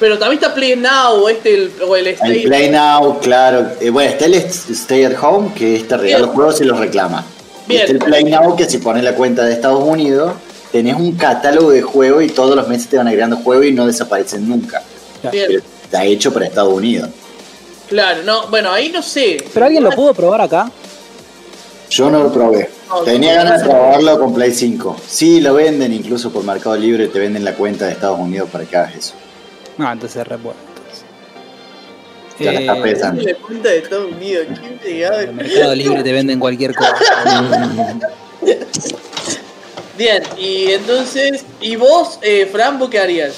Pero 0.02 0.18
también 0.18 0.42
está 0.42 0.52
Play 0.52 0.74
Now, 0.74 1.28
este, 1.28 1.54
el, 1.54 1.72
o 1.86 1.94
el 1.94 2.08
El 2.08 2.14
Stay. 2.14 2.42
Play 2.42 2.70
Now, 2.70 3.20
claro. 3.20 3.68
Eh, 3.80 3.88
bueno, 3.88 4.10
está 4.10 4.24
el 4.24 4.34
Stay 4.34 5.04
at 5.04 5.12
Home, 5.22 5.52
que 5.54 5.76
este 5.76 5.96
regala 5.96 6.26
los 6.26 6.34
juegos 6.34 6.60
y 6.60 6.64
los 6.64 6.76
reclama. 6.76 7.24
Y 7.66 7.68
Bien. 7.68 7.82
está 7.82 7.92
el 7.92 7.98
Play 8.00 8.24
Now, 8.24 8.56
que 8.56 8.68
si 8.68 8.78
pones 8.78 9.04
la 9.04 9.14
cuenta 9.14 9.44
de 9.44 9.52
Estados 9.52 9.80
Unidos, 9.84 10.32
tenés 10.72 10.96
un 10.96 11.12
catálogo 11.12 11.70
de 11.70 11.82
juegos 11.82 12.24
y 12.24 12.30
todos 12.30 12.56
los 12.56 12.66
meses 12.66 12.88
te 12.88 12.96
van 12.96 13.06
agregando 13.06 13.36
juegos 13.36 13.64
y 13.66 13.70
no 13.70 13.86
desaparecen 13.86 14.48
nunca. 14.48 14.82
Bien, 15.30 15.44
Pero 15.46 15.62
está 15.84 16.04
hecho 16.04 16.32
para 16.32 16.46
Estados 16.46 16.72
Unidos. 16.74 17.08
claro, 17.88 18.24
no, 18.24 18.48
bueno, 18.48 18.72
ahí 18.72 18.88
no 18.88 19.02
sé. 19.02 19.36
pero 19.54 19.66
alguien 19.66 19.84
lo 19.84 19.90
pudo 19.90 20.12
probar 20.14 20.40
acá. 20.40 20.68
Yo 21.90 22.10
no 22.10 22.24
lo 22.24 22.32
probé. 22.32 22.68
No, 22.88 23.02
Tenía 23.02 23.34
ganas 23.34 23.62
de 23.62 23.68
probarlo 23.68 24.18
con 24.18 24.34
Play 24.34 24.50
5. 24.50 24.96
Sí, 25.06 25.40
lo 25.40 25.54
venden 25.54 25.92
incluso 25.92 26.32
por 26.32 26.42
Mercado 26.42 26.76
Libre, 26.76 27.06
te 27.06 27.20
venden 27.20 27.44
la 27.44 27.54
cuenta 27.54 27.86
de 27.86 27.92
Estados 27.92 28.18
Unidos 28.18 28.48
para 28.50 28.64
que 28.64 28.76
hagas 28.76 28.96
eso. 28.96 29.14
No, 29.78 29.90
entonces 29.90 30.20
es 30.22 30.26
re 30.28 30.36
bueno. 30.36 30.58
entonces. 30.76 31.04
Ya 32.38 32.52
la 32.52 32.60
está 32.60 32.76
Eh, 32.76 32.82
pensando. 32.82 33.22
La 33.22 33.34
cuenta 33.36 33.68
de 33.70 33.78
Estados 33.78 34.12
Unidos, 34.12 34.46
en 34.48 35.02
el 35.28 35.32
Mercado 35.34 35.74
Libre 35.74 36.02
te 36.02 36.12
venden 36.12 36.38
cualquier 36.40 36.74
cosa. 36.74 36.94
Bien, 39.98 40.22
y 40.38 40.72
entonces, 40.72 41.44
¿y 41.60 41.76
vos, 41.76 42.18
eh, 42.22 42.48
Fran, 42.50 42.78
vos 42.78 42.88
qué 42.90 42.98
harías? 42.98 43.34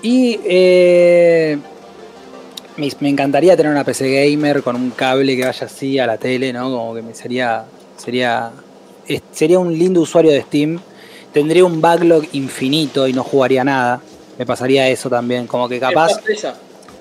Y 0.00 0.38
eh, 0.44 1.58
me, 2.76 2.88
me 3.00 3.08
encantaría 3.08 3.56
tener 3.56 3.72
una 3.72 3.82
PC 3.84 4.30
gamer 4.30 4.62
con 4.62 4.76
un 4.76 4.90
cable 4.90 5.36
que 5.36 5.44
vaya 5.44 5.66
así 5.66 5.98
a 5.98 6.06
la 6.06 6.16
tele, 6.16 6.52
¿no? 6.52 6.70
Como 6.70 6.94
que 6.94 7.02
me 7.02 7.14
sería 7.14 7.64
sería 7.96 8.52
es- 9.08 9.22
sería 9.32 9.58
un 9.58 9.76
lindo 9.76 10.00
usuario 10.00 10.30
de 10.30 10.42
Steam. 10.42 10.78
Tendría 11.32 11.64
un 11.64 11.80
backlog 11.80 12.24
infinito 12.32 13.06
y 13.08 13.12
no 13.12 13.24
jugaría 13.24 13.64
nada. 13.64 14.00
Me 14.38 14.44
pasaría 14.46 14.88
eso 14.88 15.08
también, 15.08 15.46
como 15.46 15.68
que 15.68 15.80
capaz 15.80 16.20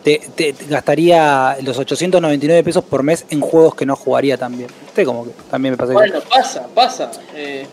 te, 0.03 0.21
te- 0.35 0.53
te 0.53 0.65
gastaría 0.67 1.57
los 1.63 1.77
899 1.77 2.63
pesos 2.63 2.83
por 2.83 3.03
mes 3.03 3.25
en 3.29 3.41
juegos 3.41 3.75
que 3.75 3.85
no 3.85 3.95
jugaría 3.95 4.37
también. 4.37 4.69
¿Viste? 4.85 5.03
Como 5.05 5.25
que 5.25 5.31
también 5.49 5.73
me 5.73 5.77
pasaría. 5.77 5.99
Bueno, 5.99 6.19
pasa, 6.29 6.67
pasa. 6.73 7.11
Eh, 7.35 7.65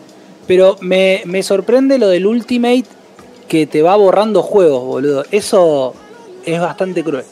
Pero 0.47 0.75
me, 0.81 1.21
me 1.25 1.41
sorprende 1.43 1.97
lo 1.97 2.07
del 2.09 2.25
Ultimate 2.25 2.85
que 3.47 3.67
te 3.67 3.81
va 3.81 3.95
borrando 3.95 4.41
juegos, 4.41 4.83
boludo. 4.83 5.25
Eso 5.31 5.93
es 6.45 6.59
bastante 6.59 7.03
cruel. 7.03 7.25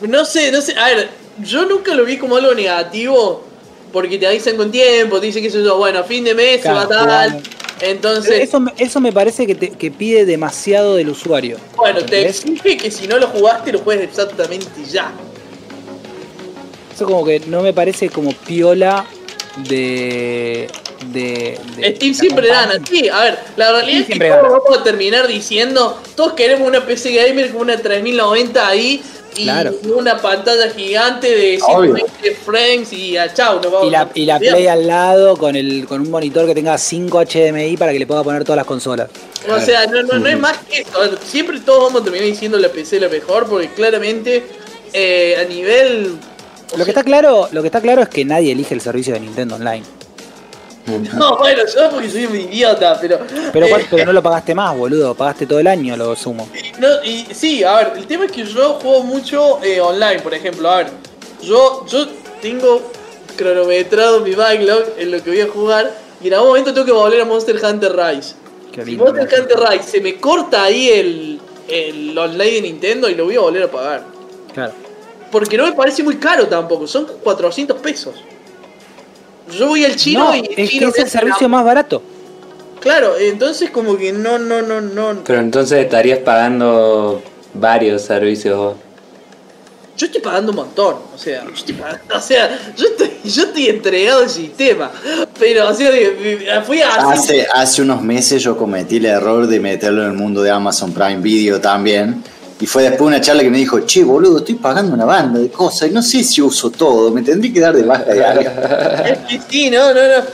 No 0.00 0.24
sé, 0.24 0.50
no 0.50 0.60
sé. 0.60 0.74
A 0.78 0.86
ver, 0.88 1.08
yo 1.44 1.64
nunca 1.66 1.94
lo 1.94 2.04
vi 2.04 2.16
como 2.18 2.36
algo 2.36 2.54
negativo. 2.54 3.44
Porque 3.92 4.16
te 4.16 4.26
avisan 4.26 4.56
con 4.56 4.70
tiempo, 4.72 5.20
te 5.20 5.26
dicen 5.26 5.42
que 5.42 5.48
eso, 5.48 5.76
bueno, 5.76 5.98
a 5.98 6.04
fin 6.04 6.24
de 6.24 6.34
mes 6.34 6.62
se 6.62 6.72
va 6.72 6.86
Claro, 6.86 7.04
tal. 7.06 7.28
claro. 7.28 7.38
Entonces, 7.82 8.40
Eso, 8.40 8.60
me- 8.60 8.72
eso 8.78 9.00
me 9.00 9.12
parece 9.12 9.46
que, 9.46 9.54
te- 9.56 9.70
que 9.70 9.90
pide 9.90 10.24
demasiado 10.24 10.94
del 10.96 11.08
usuario. 11.08 11.58
bueno, 11.76 12.04
te 12.04 12.28
exige 12.28 12.76
que 12.76 12.90
si 12.90 13.06
no 13.08 13.18
lo 13.18 13.26
jugaste, 13.26 13.72
lo 13.72 13.80
juegues 13.80 14.08
exactamente 14.08 14.66
ya. 14.90 15.10
Eso 16.94 17.06
como 17.06 17.24
que 17.24 17.40
no 17.40 17.62
me 17.62 17.72
parece 17.72 18.08
como 18.08 18.32
piola 18.32 19.04
de... 19.68 20.68
de, 21.06 21.58
de- 21.76 21.96
Steam 21.96 22.14
siempre 22.14 22.48
gana, 22.48 22.74
sí. 22.88 23.08
A 23.08 23.20
ver, 23.22 23.38
la 23.56 23.72
realidad 23.72 24.00
es 24.02 24.06
que 24.06 24.18
todos 24.28 24.42
vamos 24.62 24.78
a 24.78 24.84
terminar 24.84 25.26
diciendo, 25.26 26.00
todos 26.14 26.34
queremos 26.34 26.68
una 26.68 26.84
PC 26.84 27.12
Gamer 27.12 27.50
con 27.50 27.62
una 27.62 27.76
3090 27.78 28.68
ahí 28.68 29.02
y 29.36 29.44
Claro. 29.44 29.74
una 29.96 30.16
pantalla 30.18 30.70
gigante 30.70 31.28
de 31.28 31.58
Obvio. 31.62 31.96
120 31.96 32.34
frames 32.44 32.92
y 32.92 33.16
a 33.16 33.32
chau, 33.32 33.60
nos 33.60 33.72
vamos 33.72 33.88
Y 33.88 33.90
la, 33.90 34.10
y 34.14 34.26
la. 34.26 34.38
Play 34.38 34.66
al 34.66 34.86
lado 34.86 35.36
con, 35.36 35.56
el, 35.56 35.86
con 35.86 36.00
un 36.00 36.10
monitor 36.10 36.46
que 36.46 36.54
tenga 36.54 36.76
5 36.76 37.24
HDMI 37.24 37.76
para 37.76 37.92
que 37.92 37.98
le 37.98 38.06
pueda 38.06 38.22
poner 38.22 38.44
todas 38.44 38.56
las 38.56 38.66
consolas. 38.66 39.08
O 39.48 39.60
sea, 39.60 39.86
no, 39.86 40.02
no, 40.02 40.18
no 40.18 40.28
es 40.28 40.38
más 40.38 40.58
que 40.68 40.80
eso. 40.80 41.16
Siempre 41.24 41.60
todos 41.60 41.84
vamos 41.84 42.00
a 42.00 42.04
terminar 42.04 42.26
diciendo 42.28 42.58
la 42.58 42.68
PC 42.68 43.00
la 43.00 43.08
mejor 43.08 43.46
porque 43.46 43.68
claramente 43.68 44.44
eh, 44.92 45.36
a 45.40 45.44
nivel... 45.48 46.16
Lo 46.76 46.84
que 46.84 46.90
está 46.90 47.02
claro, 47.04 47.48
lo 47.52 47.60
que 47.60 47.68
está 47.68 47.80
claro 47.80 48.02
es 48.02 48.08
que 48.08 48.24
nadie 48.24 48.52
elige 48.52 48.74
el 48.74 48.80
servicio 48.80 49.12
de 49.14 49.20
Nintendo 49.20 49.56
Online. 49.56 49.84
No, 51.14 51.38
bueno, 51.38 51.62
yo 51.72 51.90
porque 51.90 52.10
soy 52.10 52.26
un 52.26 52.36
idiota, 52.36 52.98
pero... 53.00 53.20
Pero, 53.52 53.66
eh, 53.66 53.68
¿cuál- 53.70 53.86
pero 53.90 54.06
no 54.06 54.12
lo 54.12 54.22
pagaste 54.22 54.54
más, 54.54 54.76
boludo. 54.76 55.14
Pagaste 55.14 55.46
todo 55.46 55.58
el 55.60 55.66
año, 55.66 55.96
lo 55.96 56.16
sumo. 56.16 56.48
No, 56.78 56.88
y 57.04 57.26
sí, 57.32 57.62
a 57.62 57.76
ver, 57.76 57.92
el 57.96 58.06
tema 58.06 58.24
es 58.24 58.32
que 58.32 58.44
yo 58.44 58.74
juego 58.80 59.02
mucho 59.04 59.62
eh, 59.62 59.80
online, 59.80 60.20
por 60.20 60.34
ejemplo. 60.34 60.68
A 60.70 60.78
ver, 60.78 60.86
yo, 61.42 61.86
yo 61.86 62.06
tengo 62.40 62.82
cronometrado 63.36 64.20
mi 64.20 64.34
backlog 64.34 64.84
en 64.98 65.10
lo 65.10 65.22
que 65.22 65.30
voy 65.30 65.40
a 65.40 65.48
jugar 65.48 65.90
y 66.22 66.28
en 66.28 66.34
algún 66.34 66.48
momento 66.48 66.72
tengo 66.74 66.86
que 66.86 66.92
volver 66.92 67.20
a 67.20 67.24
Monster 67.24 67.56
Hunter 67.64 67.96
Rise. 67.96 68.34
Qué 68.72 68.84
Si. 68.84 68.96
Monster 68.96 69.40
Hunter 69.40 69.58
Rise 69.70 69.84
se 69.84 70.00
me 70.00 70.16
corta 70.16 70.64
ahí 70.64 70.88
el, 70.88 71.40
el 71.68 72.16
online 72.18 72.50
de 72.52 72.62
Nintendo 72.62 73.08
y 73.08 73.14
lo 73.14 73.24
voy 73.24 73.36
a 73.36 73.40
volver 73.40 73.62
a 73.64 73.70
pagar. 73.70 74.02
Claro. 74.52 74.72
Porque 75.30 75.56
no 75.56 75.64
me 75.64 75.72
parece 75.72 76.02
muy 76.02 76.16
caro 76.16 76.46
tampoco, 76.46 76.86
son 76.86 77.06
400 77.22 77.78
pesos. 77.80 78.14
Yo 79.50 79.68
voy 79.68 79.84
al 79.84 79.96
chino 79.96 80.24
No, 80.24 80.36
y 80.36 80.48
es 80.56 80.70
chino 80.70 80.92
que 80.92 81.02
es 81.02 81.14
el 81.14 81.20
servicio 81.20 81.48
más 81.48 81.64
barato. 81.64 82.02
Claro, 82.80 83.16
entonces 83.18 83.70
como 83.70 83.96
que 83.96 84.12
no, 84.12 84.38
no, 84.38 84.60
no, 84.60 84.80
no. 84.80 85.22
Pero 85.24 85.38
entonces 85.38 85.84
estarías 85.84 86.18
pagando 86.18 87.22
varios 87.54 88.02
servicios 88.02 88.56
vos. 88.56 88.76
Yo 89.96 90.06
estoy 90.06 90.22
pagando 90.22 90.50
un 90.50 90.56
montón, 90.56 90.96
o 91.14 91.18
sea, 91.18 91.44
yo 91.44 91.54
estoy 91.54 91.74
pagando, 91.74 92.16
o 92.16 92.20
sea, 92.20 92.58
yo 92.76 92.86
estoy, 92.86 93.10
yo 93.22 93.42
estoy 93.44 93.66
entregado 93.66 94.22
al 94.22 94.30
sistema, 94.30 94.90
pero, 95.38 95.68
o 95.68 95.74
sea, 95.74 95.92
fui. 96.64 96.80
Hace, 96.80 97.46
hace 97.54 97.82
unos 97.82 98.02
meses 98.02 98.42
yo 98.42 98.56
cometí 98.56 98.96
el 98.96 99.04
error 99.04 99.46
de 99.46 99.60
meterlo 99.60 100.02
en 100.02 100.10
el 100.10 100.16
mundo 100.16 100.42
de 100.42 100.50
Amazon 100.50 100.92
Prime 100.92 101.18
Video 101.18 101.60
también. 101.60 102.24
Y 102.62 102.66
fue 102.66 102.84
después 102.84 103.02
una 103.08 103.20
charla 103.20 103.42
que 103.42 103.50
me 103.50 103.58
dijo, 103.58 103.80
che, 103.80 104.04
boludo, 104.04 104.38
estoy 104.38 104.54
pagando 104.54 104.94
una 104.94 105.04
banda 105.04 105.40
de 105.40 105.50
cosas 105.50 105.90
y 105.90 105.92
no 105.92 106.00
sé 106.00 106.22
si 106.22 106.40
uso 106.40 106.70
todo, 106.70 107.10
me 107.10 107.20
tendré 107.22 107.52
que 107.52 107.58
dar 107.58 107.74
de 107.74 107.82
baja 107.82 108.04
de 108.04 108.24
algo. 108.24 108.50
Es 109.04 109.18
que 109.28 109.40
sí, 109.50 109.68
no, 109.70 109.92
no, 109.92 110.00
no. 110.00 110.24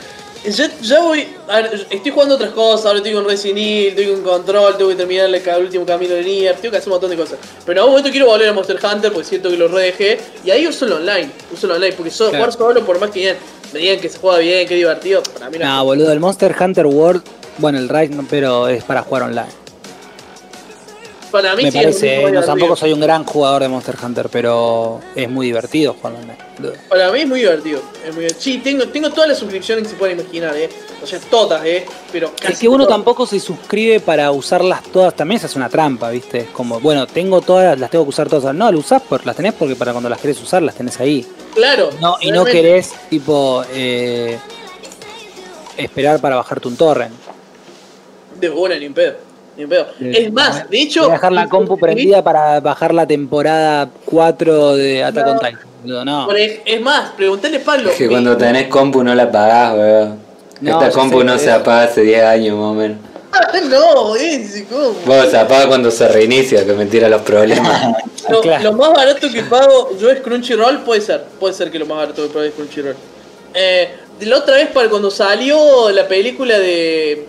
Yo 0.44 0.64
ya 0.82 1.00
voy, 1.00 1.26
a 1.48 1.56
ver, 1.62 1.86
estoy 1.90 2.12
jugando 2.12 2.34
otras 2.34 2.50
cosas, 2.50 2.84
ahora 2.86 2.98
estoy 2.98 3.12
con 3.14 3.24
Resident 3.24 3.58
Evil, 3.58 3.86
estoy 3.88 4.06
con 4.12 4.22
Control, 4.22 4.76
tengo 4.76 4.90
que 4.90 4.96
terminar 4.96 5.24
el, 5.26 5.34
el 5.34 5.62
último 5.64 5.84
camino 5.86 6.14
de 6.14 6.22
Nier, 6.22 6.54
tengo 6.56 6.70
que 6.70 6.76
hacer 6.76 6.88
un 6.88 6.92
montón 6.94 7.10
de 7.10 7.16
cosas. 7.16 7.38
Pero 7.64 7.80
a 7.80 7.84
un 7.86 7.90
momento 7.92 8.10
quiero 8.10 8.26
volver 8.26 8.48
a 8.48 8.52
Monster 8.52 8.78
Hunter 8.82 9.10
porque 9.12 9.26
siento 9.26 9.48
que 9.50 9.56
lo 9.56 9.68
redejé. 9.68 10.18
Y 10.44 10.50
ahí 10.50 10.66
uso 10.66 10.84
el 10.84 10.92
online, 10.92 11.30
uso 11.52 11.66
el 11.66 11.72
online, 11.72 11.94
porque 11.94 12.10
so- 12.10 12.28
Claro. 12.28 12.44
jugar 12.44 12.52
solo, 12.58 12.84
por 12.86 13.00
más 13.00 13.10
que 13.10 13.20
digan- 13.20 13.36
me 13.72 13.80
digan 13.80 14.00
que 14.00 14.08
se 14.10 14.18
juega 14.18 14.38
bien, 14.38 14.68
que 14.68 14.74
es 14.74 14.78
divertido, 14.80 15.22
para 15.22 15.48
mí 15.50 15.58
no. 15.58 15.64
No, 15.64 15.84
boludo, 15.84 16.12
el 16.12 16.20
Monster 16.20 16.54
Hunter 16.60 16.86
World, 16.86 17.22
bueno, 17.58 17.78
el 17.78 17.88
Rise, 17.88 18.14
no, 18.14 18.24
pero 18.28 18.68
es 18.68 18.84
para 18.84 19.02
jugar 19.02 19.22
online. 19.24 19.48
Para 21.30 21.54
mí 21.56 21.62
Me 21.64 21.70
sí 21.70 21.78
es 21.78 21.84
parece, 21.84 22.20
muy 22.22 22.32
no, 22.32 22.42
tampoco 22.42 22.76
soy 22.76 22.92
un 22.92 23.00
gran 23.00 23.24
jugador 23.24 23.62
de 23.62 23.68
Monster 23.68 23.96
Hunter, 24.02 24.28
pero 24.30 25.00
es 25.14 25.28
muy 25.28 25.46
divertido 25.46 25.94
jugar 25.94 26.14
online. 26.14 26.36
boludo. 26.58 26.72
Para 26.88 27.10
mí 27.12 27.20
es 27.20 27.28
muy 27.28 27.40
divertido. 27.40 27.80
Es 28.06 28.14
muy. 28.14 28.26
Sí, 28.38 28.58
tengo, 28.58 28.86
tengo 28.88 29.10
todas 29.10 29.28
las 29.28 29.38
suscripciones 29.38 29.84
que 29.84 29.90
se 29.90 29.96
pueden 29.96 30.18
imaginar, 30.20 30.56
eh. 30.56 30.68
O 31.02 31.06
sea, 31.06 31.20
todas, 31.20 31.64
eh. 31.64 31.86
Pero 32.10 32.32
casi 32.40 32.52
Es 32.52 32.58
que 32.58 32.68
uno 32.68 32.84
todas. 32.84 32.96
tampoco 32.96 33.26
se 33.26 33.38
suscribe 33.40 34.00
para 34.00 34.30
usarlas 34.32 34.82
todas, 34.84 35.14
también 35.14 35.36
esa 35.38 35.46
es 35.46 35.56
una 35.56 35.68
trampa, 35.68 36.10
¿viste? 36.10 36.38
Es 36.38 36.48
como, 36.50 36.80
bueno, 36.80 37.06
tengo 37.06 37.40
todas, 37.40 37.78
las 37.78 37.90
tengo 37.90 38.04
que 38.04 38.10
usar 38.10 38.28
todas. 38.28 38.54
No, 38.54 38.70
las 38.70 38.80
usás, 38.80 39.02
por, 39.02 39.24
las 39.24 39.36
tenés 39.36 39.54
porque 39.54 39.76
para 39.76 39.92
cuando 39.92 40.08
las 40.08 40.20
querés 40.20 40.40
usar 40.42 40.62
las 40.62 40.74
tenés 40.74 40.98
ahí. 41.00 41.26
Claro. 41.54 41.90
No, 42.00 42.16
y 42.20 42.30
no 42.30 42.44
querés, 42.44 42.92
tipo, 43.10 43.62
eh, 43.72 44.38
esperar 45.76 46.20
para 46.20 46.36
bajarte 46.36 46.68
un 46.68 46.76
torrent. 46.76 47.14
De 48.40 48.48
buena, 48.48 48.76
ni 48.78 48.88
pedo. 48.90 49.27
Ni 49.58 49.64
en 49.64 49.68
pedo. 49.68 49.86
Eh, 50.00 50.12
es 50.14 50.32
más, 50.32 50.70
de 50.70 50.80
hecho. 50.80 51.00
Voy 51.02 51.10
a 51.10 51.14
dejar 51.14 51.32
la 51.32 51.48
compu 51.48 51.76
prendida 51.76 52.22
para 52.22 52.60
bajar 52.60 52.94
la 52.94 53.06
temporada 53.06 53.90
4 54.06 54.76
de 54.76 55.04
Attack 55.04 55.26
on. 55.26 55.38
Titan. 55.38 55.58
No. 55.84 56.30
Es 56.32 56.80
más, 56.80 57.10
preguntale 57.16 57.58
a 57.58 57.64
Pablo. 57.64 57.90
Es 57.90 57.96
que 57.96 58.08
cuando 58.08 58.36
tenés 58.36 58.68
compu 58.68 59.02
no 59.02 59.14
la 59.14 59.30
pagás, 59.30 59.74
weón. 59.76 60.18
No, 60.60 60.82
Esta 60.82 60.90
compu 60.98 61.22
no 61.22 61.38
se 61.38 61.50
apaga 61.50 61.82
hace 61.84 62.02
10 62.02 62.22
años 62.24 62.56
más 62.56 62.66
o 62.66 62.74
menos. 62.74 62.98
Ah, 63.32 63.46
no, 63.68 64.16
es 64.16 64.64
¿cómo? 64.70 64.94
Vos 65.06 65.28
se 65.30 65.36
apaga 65.36 65.68
cuando 65.68 65.90
se 65.90 66.08
reinicia, 66.08 66.64
que 66.64 66.72
me 66.72 66.86
tira 66.86 67.08
los 67.08 67.22
problemas. 67.22 67.82
Lo, 68.28 68.40
Claro. 68.42 68.64
lo 68.64 68.72
más 68.74 68.92
barato 68.92 69.30
que 69.32 69.42
pago 69.44 69.96
yo 69.98 70.10
es 70.10 70.20
Crunchyroll, 70.20 70.80
puede 70.80 71.00
ser. 71.00 71.24
Puede 71.40 71.54
ser 71.54 71.70
que 71.70 71.78
lo 71.78 71.86
más 71.86 71.98
barato 71.98 72.22
que 72.22 72.28
pago 72.28 72.42
es 72.44 72.52
Crunchyroll. 72.54 72.96
Eh, 73.54 73.88
la 74.20 74.36
otra 74.38 74.56
vez, 74.56 74.68
para 74.68 74.88
cuando 74.90 75.10
salió 75.10 75.90
la 75.90 76.06
película 76.06 76.58
de, 76.58 77.26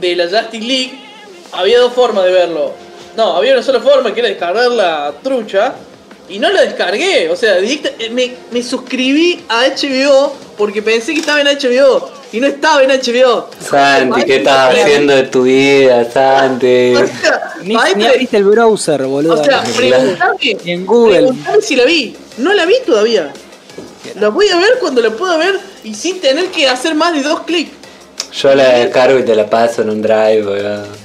de 0.00 0.16
la 0.16 0.24
Justice 0.24 0.64
League, 0.66 1.03
había 1.56 1.78
dos 1.80 1.92
formas 1.92 2.24
de 2.24 2.32
verlo. 2.32 2.72
No, 3.16 3.36
había 3.36 3.52
una 3.52 3.62
sola 3.62 3.80
forma, 3.80 4.12
que 4.12 4.20
era 4.20 4.28
descargar 4.28 4.70
la 4.70 5.12
trucha. 5.22 5.74
Y 6.28 6.38
no 6.38 6.50
la 6.50 6.62
descargué, 6.62 7.28
o 7.28 7.36
sea, 7.36 7.56
directa- 7.56 7.90
eh, 7.98 8.08
me, 8.08 8.32
me 8.50 8.62
suscribí 8.62 9.44
a 9.46 9.66
HBO 9.66 10.32
porque 10.56 10.80
pensé 10.80 11.12
que 11.12 11.20
estaba 11.20 11.42
en 11.42 11.48
HBO 11.48 12.10
y 12.32 12.40
no 12.40 12.46
estaba 12.46 12.82
en 12.82 12.88
HBO. 12.90 13.50
Santi, 13.60 14.24
¿qué 14.24 14.36
estás 14.36 14.74
haciendo 14.74 15.14
de 15.14 15.24
tu 15.24 15.42
vida, 15.42 16.10
Santi? 16.10 16.94
O 16.94 17.06
sea, 17.06 17.52
Ni, 17.62 17.74
abriste 17.76 18.38
el 18.38 18.44
browser, 18.44 19.02
boludo. 19.04 19.38
o 19.38 19.44
sea, 19.44 19.62
preguntame, 19.76 20.56
en 20.64 20.86
Google. 20.86 21.16
preguntame 21.18 21.60
si 21.60 21.76
la 21.76 21.84
vi. 21.84 22.16
No 22.38 22.54
la 22.54 22.64
vi 22.64 22.76
todavía. 22.86 23.30
La 24.18 24.30
voy 24.30 24.48
a 24.48 24.56
ver 24.56 24.78
cuando 24.80 25.02
la 25.02 25.10
pueda 25.10 25.36
ver 25.36 25.60
y 25.82 25.94
sin 25.94 26.20
tener 26.22 26.46
que 26.46 26.66
hacer 26.68 26.94
más 26.94 27.12
de 27.12 27.22
dos 27.22 27.40
clics. 27.40 27.70
Yo 28.32 28.54
la 28.54 28.78
descargo 28.78 29.18
y 29.18 29.24
te 29.24 29.34
la 29.36 29.48
paso 29.50 29.82
en 29.82 29.90
un 29.90 30.00
drive, 30.00 30.42
weón. 30.46 31.03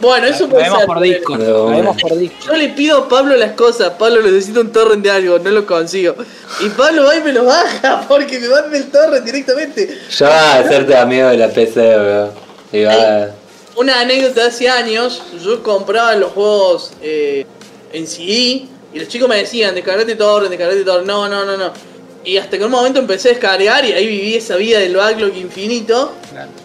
Bueno, 0.00 0.26
eso 0.26 0.48
puede 0.48 0.64
vemos 0.64 0.78
ser. 0.80 0.86
por 0.86 1.00
disco. 1.00 1.38
Vemos 1.38 1.96
por 2.00 2.16
disco. 2.16 2.36
Yo 2.46 2.52
le 2.54 2.68
pido 2.70 2.98
a 2.98 3.08
Pablo 3.08 3.36
las 3.36 3.52
cosas. 3.52 3.92
Pablo 3.98 4.22
necesita 4.22 4.60
un 4.60 4.72
torrent 4.72 5.02
de 5.02 5.10
algo, 5.10 5.38
no 5.38 5.50
lo 5.50 5.66
consigo. 5.66 6.14
Y 6.60 6.68
Pablo 6.70 7.04
va 7.04 7.16
y 7.16 7.22
me 7.22 7.32
lo 7.32 7.44
baja 7.44 8.04
porque 8.08 8.38
me 8.38 8.48
manda 8.48 8.76
el 8.76 8.90
torrent 8.90 9.24
directamente. 9.24 9.98
Yo 10.10 10.26
voy 10.26 10.34
a 10.34 10.58
hacerte 10.58 10.96
amigo 10.96 11.28
de 11.28 11.36
la 11.36 11.48
PC, 11.48 11.80
weón. 11.80 12.30
Y 12.72 12.84
va. 12.84 13.28
Una 13.76 14.00
anécdota 14.00 14.42
de 14.42 14.46
hace 14.48 14.68
años, 14.68 15.22
yo 15.44 15.62
compraba 15.62 16.14
los 16.14 16.32
juegos 16.32 16.92
eh, 17.02 17.44
en 17.92 18.06
CD 18.06 18.66
y 18.92 19.00
los 19.00 19.08
chicos 19.08 19.28
me 19.28 19.36
decían, 19.36 19.74
descargate 19.74 20.14
torrent, 20.14 20.50
descargate 20.50 20.84
torrent. 20.84 21.06
No, 21.06 21.28
no, 21.28 21.44
no, 21.44 21.56
no. 21.56 21.72
Y 22.24 22.36
hasta 22.38 22.50
que 22.52 22.56
en 22.56 22.64
un 22.64 22.70
momento 22.70 23.00
empecé 23.00 23.28
a 23.28 23.32
descargar 23.32 23.84
y 23.84 23.92
ahí 23.92 24.06
viví 24.06 24.34
esa 24.34 24.56
vida 24.56 24.78
del 24.78 24.96
backlog 24.96 25.36
infinito. 25.36 26.12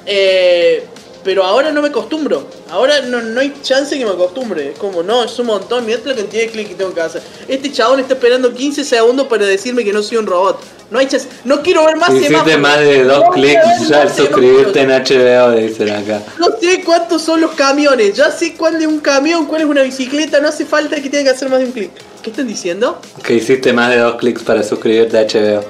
Eh, 0.06 0.86
pero 1.24 1.44
ahora 1.44 1.72
no 1.72 1.82
me 1.82 1.90
acostumbro. 1.90 2.46
Ahora 2.70 3.02
no, 3.02 3.22
no 3.22 3.42
hay 3.42 3.54
chance 3.62 3.98
que 3.98 4.06
me 4.06 4.12
acostumbre. 4.12 4.70
Es 4.72 4.80
como, 4.80 5.04
no, 5.04 5.24
es 5.24 5.38
un 5.40 5.48
montón. 5.48 5.86
Mirá 5.86 6.00
la 6.06 6.16
cantidad 6.16 6.44
de 6.44 6.50
clics 6.50 6.70
que 6.70 6.76
tengo 6.76 6.94
que 6.94 7.02
hacer. 7.02 7.22
Este 7.48 7.72
chabón 7.72 8.00
está 8.00 8.14
esperando 8.14 8.54
15 8.54 8.84
segundos 8.84 9.28
para 9.28 9.46
decirme 9.46 9.84
que 9.84 9.92
no 9.94 10.02
soy 10.02 10.18
un 10.18 10.28
robot. 10.28 10.60
No 10.92 10.98
hay 10.98 11.08
chance. 11.08 11.28
No 11.44 11.62
quiero 11.62 11.86
ver 11.86 11.98
más 11.98 12.10
Hiciste 12.10 12.30
semáforos. 12.30 12.60
más 12.60 12.80
de 12.80 13.04
dos 13.04 13.24
No 13.26 13.30
clics 13.32 13.88
ya 13.90 14.02
al 14.02 14.14
suscribirte 14.16 14.82
en. 14.82 14.90
HBO, 14.90 15.52
dicen 15.52 15.90
acá. 15.90 16.24
No 16.40 16.48
sé 16.60 16.84
cuántos 16.84 17.22
son 17.22 17.42
los 17.42 17.52
camiones. 17.52 18.16
Ya 18.16 18.32
sé 18.32 18.56
cuál 18.56 18.76
es 18.82 18.88
un 18.88 19.00
camión, 19.00 19.46
cuál 19.46 19.62
es 19.62 19.68
una 19.68 19.84
bicicleta. 19.84 20.40
No 20.40 20.48
hace 20.48 20.66
falta 20.66 20.96
que 20.96 21.10
tenga 21.10 21.26
que 21.26 21.30
hacer 21.32 21.50
más 21.50 21.60
de 21.60 21.66
un 21.66 21.72
clic. 21.74 21.92
¿Qué 22.24 22.32
están 22.32 22.48
diciendo? 22.48 23.00
Que 23.24 23.36
hiciste 23.36 23.72
más 23.72 23.90
de 23.92 23.98
dos 23.98 24.16
clics 24.16 24.42
para 24.44 24.64
suscribirte 24.64 25.18
a 25.18 25.22
HBO. 25.28 25.64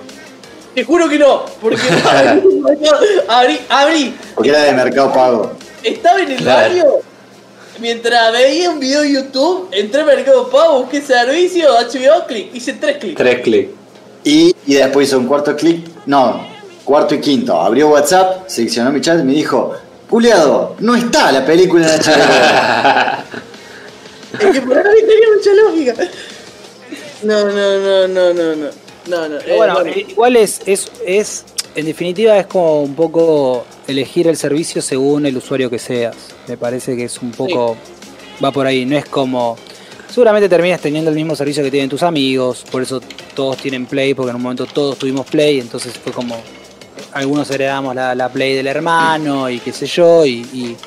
Te 0.79 0.85
juro 0.85 1.09
que 1.09 1.19
no. 1.19 1.43
Porque 1.59 1.81
abrí, 3.27 3.59
abrí, 3.67 4.15
Porque 4.33 4.49
era 4.49 4.63
de 4.63 4.71
mercado 4.71 5.11
pago. 5.11 5.51
Estaba 5.83 6.21
en 6.21 6.31
el 6.31 6.37
Claro. 6.37 6.69
baño 6.69 6.85
mientras 7.81 8.31
veía 8.31 8.69
un 8.69 8.79
video 8.79 9.01
de 9.01 9.11
YouTube, 9.11 9.67
entré 9.73 9.99
a 10.01 10.05
Mercado 10.05 10.49
Pago, 10.49 10.83
busqué 10.83 11.01
servicio, 11.01 11.67
HBO, 11.73 12.25
clic, 12.27 12.55
hice 12.55 12.73
tres 12.73 12.97
clics. 12.97 13.17
Tres 13.17 13.41
clics. 13.41 13.71
Y, 14.23 14.55
y 14.65 14.73
después 14.75 15.09
hizo 15.09 15.17
un 15.19 15.27
cuarto 15.27 15.53
clic, 15.57 15.85
no, 16.05 16.47
cuarto 16.85 17.13
y 17.15 17.19
quinto. 17.19 17.59
Abrió 17.59 17.89
WhatsApp, 17.89 18.47
seleccionó 18.47 18.89
mi 18.93 19.01
chat 19.01 19.19
y 19.19 19.23
me 19.23 19.33
dijo, 19.33 19.73
Juliado, 20.09 20.77
no 20.79 20.95
está 20.95 21.29
la 21.33 21.45
película 21.45 21.93
en 21.93 21.99
HBO. 22.01 23.23
Es 24.39 24.51
que 24.53 24.61
por 24.61 24.77
ahí 24.77 25.01
tenía 25.01 25.27
mucha 25.35 25.53
lógica. 25.53 25.93
No, 27.23 27.43
no, 27.49 27.79
no, 27.79 28.07
no, 28.07 28.33
no, 28.33 28.55
no. 28.55 28.88
No, 29.09 29.27
no. 29.27 29.37
Eh, 29.37 29.55
bueno, 29.57 29.73
bueno. 29.75 29.91
eh, 29.91 30.05
igual 30.07 30.35
es, 30.35 30.61
es, 30.65 30.91
es, 31.05 31.45
en 31.75 31.85
definitiva 31.85 32.37
es 32.37 32.47
como 32.47 32.81
un 32.81 32.95
poco 32.95 33.65
elegir 33.87 34.27
el 34.27 34.37
servicio 34.37 34.81
según 34.81 35.25
el 35.25 35.35
usuario 35.37 35.69
que 35.69 35.79
seas. 35.79 36.15
Me 36.47 36.57
parece 36.57 36.95
que 36.95 37.05
es 37.05 37.17
un 37.21 37.31
poco, 37.31 37.75
va 38.43 38.51
por 38.51 38.65
ahí, 38.65 38.85
no 38.85 38.97
es 38.97 39.05
como, 39.05 39.57
seguramente 40.09 40.47
terminas 40.47 40.81
teniendo 40.81 41.09
el 41.09 41.15
mismo 41.15 41.35
servicio 41.35 41.63
que 41.63 41.71
tienen 41.71 41.89
tus 41.89 42.03
amigos, 42.03 42.65
por 42.71 42.81
eso 42.81 43.01
todos 43.35 43.57
tienen 43.57 43.85
Play, 43.85 44.13
porque 44.13 44.29
en 44.29 44.35
un 44.35 44.41
momento 44.41 44.65
todos 44.65 44.97
tuvimos 44.97 45.25
Play, 45.25 45.59
entonces 45.59 45.93
fue 45.93 46.11
como, 46.11 46.35
algunos 47.13 47.49
heredamos 47.49 47.95
la, 47.95 48.13
la 48.15 48.29
Play 48.29 48.55
del 48.55 48.67
hermano 48.67 49.49
y 49.49 49.59
qué 49.59 49.71
sé 49.71 49.87
yo, 49.87 50.25
y, 50.25 50.45
y, 50.53 50.77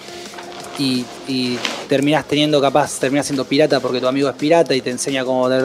y, 0.79 1.05
y 1.29 1.59
terminás 1.93 2.25
teniendo 2.27 2.59
capaz, 2.59 2.99
terminás 2.99 3.27
siendo 3.27 3.45
pirata 3.45 3.79
porque 3.79 4.01
tu 4.01 4.07
amigo 4.07 4.27
es 4.31 4.35
pirata 4.35 4.75
y 4.75 4.81
te 4.81 4.89
enseña 4.89 5.27
cómo. 5.27 5.51
Es 5.51 5.63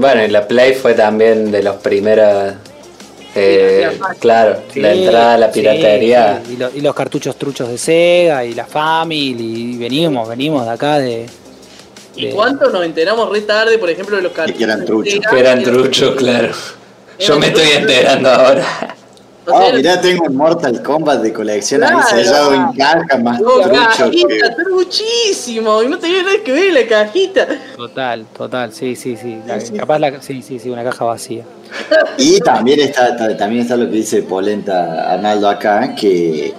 Bueno, 0.00 0.24
y 0.24 0.28
la 0.28 0.48
Play 0.48 0.74
fue 0.74 0.94
también 0.94 1.52
de 1.52 1.62
los 1.62 1.76
primeros 1.76 2.54
Eh, 3.36 3.88
claro, 4.18 4.56
la 4.74 4.92
entrada 4.92 5.34
a 5.34 5.38
la 5.38 5.52
piratería. 5.52 6.42
sí, 6.44 6.54
Y, 6.54 6.56
lo- 6.56 6.70
y 6.74 6.80
los 6.80 6.92
cartuchos 6.96 7.36
truchos 7.36 7.68
de 7.68 7.78
Sega 7.78 8.44
y 8.44 8.54
la 8.54 8.66
Family. 8.66 9.74
Y 9.74 9.78
venimos, 9.78 10.28
venimos 10.28 10.64
de 10.64 10.70
acá 10.72 10.98
de. 10.98 11.26
¿Y 12.16 12.26
de- 12.26 12.30
cuánto 12.32 12.68
nos 12.70 12.84
enteramos 12.84 13.30
re 13.30 13.42
tarde, 13.42 13.78
por 13.78 13.88
ejemplo, 13.88 14.16
de 14.16 14.22
los 14.22 14.32
cartuchos? 14.32 14.58
que 14.58 14.64
eran 14.64 14.84
truchos. 14.84 15.20
Que 15.30 15.38
eran 15.38 15.62
truchos, 15.62 16.16
claro. 16.16 16.48
Yo 17.20 17.38
me 17.38 17.46
estoy 17.46 17.68
enterando 17.76 18.28
ahora. 18.30 18.96
O 19.46 19.50
sea, 19.58 19.70
Ah, 19.70 19.72
mirá, 19.74 20.00
tengo 20.00 20.24
un 20.26 20.36
Mortal 20.36 20.82
Kombat 20.82 21.22
de 21.22 21.32
colección 21.32 21.82
ahí 21.82 21.90
Claro. 21.90 22.06
sellado 22.08 22.54
en 22.54 22.72
caja, 22.72 23.16
más 23.22 23.40
No, 23.40 23.48
trucho 23.60 23.70
que... 23.70 23.76
cajita, 24.26 24.54
truchísimo. 24.56 25.82
Y 25.82 25.88
no 25.88 25.98
tenía 25.98 26.22
nada 26.22 26.36
que 26.44 26.52
ver 26.52 26.72
la 26.72 26.86
cajita. 26.86 27.46
Total, 27.76 28.26
total, 28.36 28.72
sí, 28.72 28.94
sí, 28.96 29.16
sí. 29.16 29.38
La- 29.46 29.58
Sí, 29.60 29.68
sí. 29.68 29.72
capaz 29.74 29.98
la. 29.98 30.20
Sí, 30.22 30.42
sí, 30.42 30.58
sí, 30.58 30.68
una 30.70 30.84
caja 30.84 31.04
vacía. 31.04 31.44
Y 32.18 32.38
también 32.40 32.80
está, 32.80 33.16
ta- 33.16 33.36
también 33.36 33.62
está 33.62 33.76
lo 33.76 33.86
que 33.86 33.96
dice 33.96 34.22
Polenta 34.22 35.10
Arnaldo 35.12 35.48
acá, 35.48 35.94
que 35.94 36.52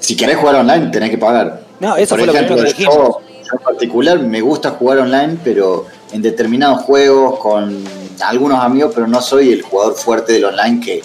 si 0.00 0.16
querés 0.16 0.36
jugar 0.38 0.56
online 0.56 0.88
tenés 0.88 1.10
que 1.10 1.18
pagar. 1.18 1.62
No, 1.78 1.96
eso 1.96 2.10
Por 2.16 2.18
fue 2.20 2.26
lo 2.26 2.32
ejemplo, 2.32 2.56
primero 2.56 2.74
que 2.76 2.82
dijimos. 2.82 2.94
yo, 2.96 3.20
yo 3.44 3.52
en 3.52 3.58
particular 3.64 4.18
me 4.18 4.40
gusta 4.40 4.70
jugar 4.70 4.98
online, 4.98 5.38
pero 5.44 5.86
en 6.12 6.20
determinados 6.20 6.80
juegos 6.82 7.38
con 7.38 7.82
algunos 8.20 8.58
amigos, 8.62 8.92
pero 8.94 9.06
no 9.06 9.20
soy 9.22 9.52
el 9.52 9.62
jugador 9.62 9.94
fuerte 9.94 10.32
del 10.34 10.44
online 10.46 10.80
que, 10.84 11.02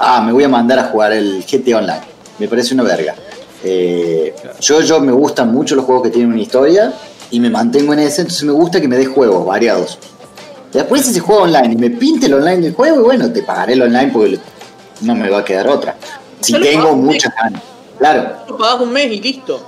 ah, 0.00 0.22
me 0.22 0.32
voy 0.32 0.44
a 0.44 0.48
mandar 0.48 0.78
a 0.78 0.84
jugar 0.84 1.12
el 1.12 1.44
GT 1.44 1.74
Online. 1.74 2.00
Me 2.38 2.48
parece 2.48 2.74
una 2.74 2.82
verga. 2.82 3.14
Eh, 3.62 4.34
yo, 4.60 4.80
yo 4.80 5.00
me 5.00 5.12
gustan 5.12 5.52
mucho 5.52 5.76
los 5.76 5.84
juegos 5.84 6.04
que 6.04 6.10
tienen 6.10 6.32
una 6.32 6.40
historia 6.40 6.92
y 7.30 7.38
me 7.38 7.50
mantengo 7.50 7.92
en 7.92 8.00
ese, 8.00 8.22
entonces 8.22 8.44
me 8.44 8.52
gusta 8.52 8.80
que 8.80 8.88
me 8.88 8.96
dé 8.96 9.06
juegos 9.06 9.46
variados. 9.46 9.98
Después 10.72 11.04
si 11.04 11.12
se 11.12 11.20
juega 11.20 11.42
online 11.42 11.74
y 11.74 11.76
me 11.76 11.90
pinte 11.90 12.26
el 12.26 12.34
online 12.34 12.58
del 12.58 12.74
juego, 12.74 13.00
y 13.00 13.04
bueno, 13.04 13.30
te 13.32 13.42
pagaré 13.42 13.74
el 13.74 13.82
online 13.82 14.10
porque 14.12 14.38
no 15.02 15.14
me 15.14 15.28
va 15.28 15.38
a 15.38 15.44
quedar 15.44 15.68
otra. 15.68 15.96
Si 16.40 16.52
tengo 16.54 16.84
pagas 16.84 16.96
muchas 16.96 17.34
ganas. 17.34 17.62
Claro. 17.98 18.56
Pagás 18.58 18.80
un 18.80 18.92
mes 18.92 19.12
y 19.12 19.20
listo. 19.20 19.60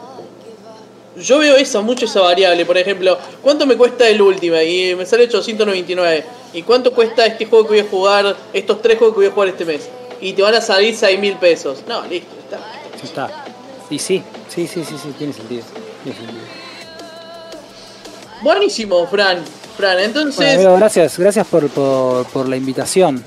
Yo 1.17 1.39
veo 1.39 1.57
esa, 1.57 1.83
mucho 1.83 2.07
esa 2.07 2.21
variable. 2.21 2.65
Por 2.65 2.79
ejemplo, 2.79 3.19
¿cuánto 3.43 3.67
me 3.67 3.77
cuesta 3.77 4.09
el 4.09 4.23
Ultimate? 4.23 4.67
Y 4.67 4.95
me 4.95 5.05
sale 5.05 5.25
899. 5.25 6.25
¿Y 6.55 6.63
cuánto 6.63 6.93
cuesta 6.93 7.27
este 7.27 7.45
juego 7.45 7.65
que 7.65 7.71
voy 7.71 7.81
a 7.81 7.91
jugar, 7.91 8.37
estos 8.53 8.81
tres 8.81 8.97
juegos 8.97 9.15
que 9.15 9.21
voy 9.21 9.29
a 9.29 9.33
jugar 9.33 9.49
este 9.49 9.65
mes? 9.65 9.89
Y 10.23 10.33
te 10.35 10.43
van 10.43 10.55
a 10.55 10.61
salir 10.61 10.97
6 10.97 11.19
mil 11.19 11.37
pesos. 11.37 11.81
No, 11.89 12.07
listo, 12.07 12.35
está. 12.39 12.59
Ya 12.97 13.05
está. 13.05 13.45
Y 13.91 13.99
sí, 13.99 14.23
sí, 14.49 14.67
sí, 14.67 14.85
sí, 14.85 14.95
sí, 15.03 15.09
tiene 15.19 15.33
sentido. 15.33 15.65
Tiene 16.05 16.19
sentido. 16.19 16.41
Buenísimo, 18.43 19.07
Fran. 19.09 19.43
Fran, 19.77 19.99
entonces. 19.99 20.37
Bueno, 20.37 20.61
amigo, 20.61 20.77
gracias, 20.77 21.19
gracias 21.19 21.47
por, 21.47 21.69
por, 21.71 22.25
por 22.27 22.49
la 22.49 22.57
invitación. 22.57 23.23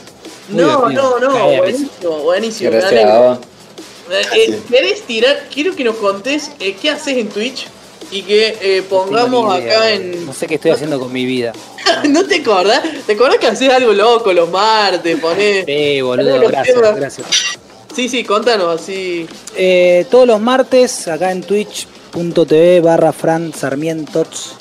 Muy 0.49 0.61
no, 0.61 0.90
no, 0.90 1.19
no, 1.19 1.57
buenísimo, 1.57 2.17
buenísimo. 2.24 2.72
Gracias. 2.72 3.40
Eh, 4.09 4.22
eh, 4.35 4.59
¿Querés 4.69 5.01
tirar? 5.01 5.48
Quiero 5.53 5.75
que 5.75 5.83
nos 5.83 5.95
contés 5.95 6.51
eh, 6.59 6.75
qué 6.80 6.91
haces 6.91 7.17
en 7.17 7.27
Twitch 7.30 7.67
y 8.11 8.22
que 8.24 8.58
eh, 8.61 8.84
pongamos 8.90 9.59
idea, 9.59 9.77
acá 9.77 9.92
en. 9.92 10.25
No 10.25 10.34
sé 10.34 10.48
qué 10.48 10.56
estoy 10.56 10.72
haciendo 10.72 11.00
con 11.00 11.11
mi 11.11 11.25
vida. 11.25 11.53
¿No 12.09 12.25
te 12.25 12.38
acordás? 12.42 12.84
¿Te 13.06 13.14
acordás 13.14 13.38
que 13.38 13.48
haces 13.48 13.69
algo 13.69 13.93
loco 13.93 14.34
los 14.34 14.50
martes? 14.50 15.19
Ponés. 15.19 15.66
Sí, 15.75 16.01
boludo, 16.01 16.40
gracias, 16.48 16.75
temas. 16.75 16.95
gracias. 16.95 17.27
Sí, 17.95 18.09
sí, 18.09 18.24
contanos 18.25 18.82
así. 18.82 19.25
Eh, 19.56 20.06
todos 20.11 20.27
los 20.27 20.42
martes, 20.42 21.08
acá 21.08 21.32
en 21.32 21.42
twitch.tv 21.42 22.82
barra 22.82 23.14
Fran 23.14 23.53
Sarmientos, 23.53 24.56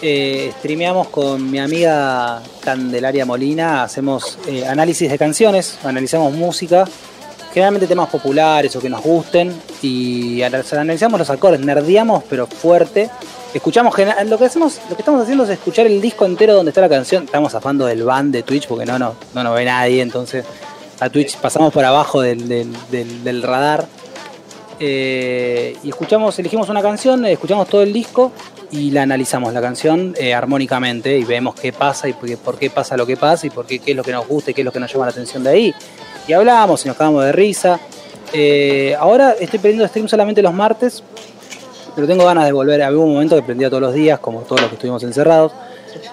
eh, 0.00 0.50
streameamos 0.58 1.08
con 1.08 1.50
mi 1.50 1.58
amiga 1.58 2.42
Candelaria 2.60 3.26
Molina, 3.26 3.82
hacemos 3.82 4.38
eh, 4.46 4.64
análisis 4.66 5.10
de 5.10 5.18
canciones, 5.18 5.78
analizamos 5.84 6.32
música, 6.32 6.88
generalmente 7.52 7.86
temas 7.86 8.08
populares 8.08 8.74
o 8.76 8.80
que 8.80 8.88
nos 8.88 9.02
gusten, 9.02 9.54
y 9.82 10.42
ana- 10.42 10.62
analizamos 10.72 11.18
los 11.18 11.30
acordes, 11.30 11.60
nerdeamos 11.60 12.22
pero 12.28 12.46
fuerte. 12.46 13.10
Escuchamos, 13.52 13.94
lo 14.26 14.38
que 14.38 14.44
hacemos, 14.44 14.78
lo 14.88 14.94
que 14.96 15.02
estamos 15.02 15.22
haciendo 15.22 15.42
es 15.44 15.50
escuchar 15.50 15.86
el 15.86 16.00
disco 16.00 16.24
entero 16.24 16.54
donde 16.54 16.70
está 16.70 16.80
la 16.80 16.88
canción. 16.88 17.24
Estamos 17.24 17.50
zafando 17.52 17.84
del 17.86 18.04
ban 18.04 18.30
de 18.30 18.42
Twitch 18.44 18.68
porque 18.68 18.86
no, 18.86 18.98
no, 18.98 19.14
no 19.34 19.42
nos 19.42 19.54
ve 19.56 19.64
nadie, 19.64 20.02
entonces 20.02 20.44
a 21.00 21.10
Twitch 21.10 21.36
pasamos 21.38 21.72
por 21.72 21.84
abajo 21.84 22.20
del, 22.20 22.46
del- 22.48 22.72
del- 22.90 23.24
del 23.24 23.42
radar. 23.42 23.86
Eh, 24.78 25.76
y 25.82 25.88
escuchamos, 25.90 26.38
elegimos 26.38 26.68
una 26.68 26.80
canción, 26.80 27.24
escuchamos 27.26 27.68
todo 27.68 27.82
el 27.82 27.92
disco 27.92 28.32
y 28.70 28.90
la 28.90 29.02
analizamos 29.02 29.52
la 29.52 29.60
canción 29.60 30.14
eh, 30.18 30.32
armónicamente 30.32 31.18
y 31.18 31.24
vemos 31.24 31.54
qué 31.54 31.72
pasa 31.72 32.08
y 32.08 32.12
por 32.12 32.28
qué, 32.28 32.36
por 32.36 32.58
qué 32.58 32.70
pasa 32.70 32.96
lo 32.96 33.06
que 33.06 33.16
pasa 33.16 33.46
y 33.46 33.50
por 33.50 33.66
qué, 33.66 33.80
qué 33.80 33.92
es 33.92 33.96
lo 33.96 34.04
que 34.04 34.12
nos 34.12 34.26
gusta 34.26 34.50
y 34.50 34.54
qué 34.54 34.60
es 34.60 34.64
lo 34.64 34.72
que 34.72 34.80
nos 34.80 34.92
llama 34.92 35.06
la 35.06 35.12
atención 35.12 35.42
de 35.42 35.50
ahí. 35.50 35.74
Y 36.28 36.32
hablamos 36.32 36.84
y 36.84 36.88
nos 36.88 36.96
cagamos 36.96 37.24
de 37.24 37.32
risa. 37.32 37.80
Eh, 38.32 38.94
ahora 38.98 39.32
estoy 39.32 39.58
perdiendo 39.58 39.86
stream 39.88 40.08
solamente 40.08 40.40
los 40.42 40.54
martes, 40.54 41.02
pero 41.94 42.06
tengo 42.06 42.24
ganas 42.24 42.44
de 42.44 42.52
volver. 42.52 42.82
Había 42.82 42.98
un 42.98 43.12
momento 43.12 43.34
que 43.36 43.42
prendía 43.42 43.68
todos 43.68 43.82
los 43.82 43.94
días, 43.94 44.20
como 44.20 44.40
todos 44.42 44.60
los 44.60 44.70
que 44.70 44.76
estuvimos 44.76 45.02
encerrados, 45.02 45.52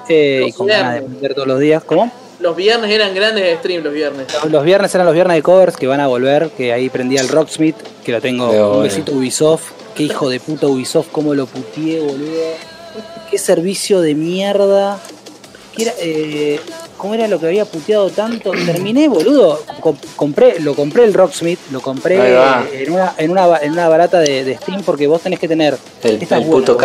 eh, 0.09 0.45
y 0.47 0.51
con 0.53 0.67
ganas 0.67 0.95
de 0.95 1.01
prender 1.01 1.33
todos 1.35 1.47
los 1.47 1.59
días. 1.59 1.83
¿Cómo? 1.83 2.11
Los 2.39 2.55
viernes 2.55 2.91
eran 2.91 3.15
grandes 3.15 3.43
de 3.43 3.57
stream 3.57 3.83
los 3.83 3.93
viernes. 3.93 4.27
Los 4.49 4.63
viernes 4.63 4.93
eran 4.93 5.05
los 5.05 5.13
viernes 5.15 5.37
de 5.37 5.41
covers 5.43 5.75
que 5.75 5.87
van 5.87 5.99
a 5.99 6.07
volver, 6.07 6.49
que 6.55 6.71
ahí 6.71 6.89
prendía 6.89 7.21
el 7.21 7.29
Rocksmith, 7.29 7.75
que 8.05 8.11
lo 8.11 8.21
tengo. 8.21 8.49
Un 8.49 8.57
bueno. 8.57 8.79
besito 8.79 9.11
Ubisoft. 9.13 9.71
Qué 9.95 10.03
hijo 10.03 10.29
de 10.29 10.39
puta 10.39 10.67
Ubisoft, 10.67 11.07
cómo 11.11 11.33
lo 11.33 11.47
puteé, 11.47 11.99
boludo. 11.99 12.53
Qué 13.31 13.37
servicio 13.39 14.01
de 14.01 14.13
mierda. 14.13 14.99
¿Qué 15.75 15.83
era, 15.83 15.93
eh, 15.99 16.59
¿Cómo 16.97 17.13
era 17.15 17.27
lo 17.27 17.39
que 17.39 17.47
había 17.47 17.65
puteado 17.65 18.09
tanto? 18.11 18.51
Terminé, 18.51 19.07
boludo. 19.07 19.59
Com- 19.79 19.97
compré, 20.15 20.59
lo 20.59 20.75
compré 20.75 21.03
el 21.05 21.13
Rocksmith, 21.13 21.59
lo 21.71 21.81
compré 21.81 22.15
en 22.15 22.91
una, 22.91 23.13
en, 23.17 23.31
una, 23.31 23.57
en 23.61 23.71
una 23.71 23.87
barata 23.89 24.19
de, 24.19 24.43
de 24.43 24.57
Steam 24.57 24.83
porque 24.83 25.07
vos 25.07 25.21
tenés 25.21 25.39
que 25.39 25.47
tener. 25.47 25.77
El, 26.03 26.11
el 26.11 26.19
buena, 26.27 26.45
puto 26.45 26.73
boludo. 26.73 26.77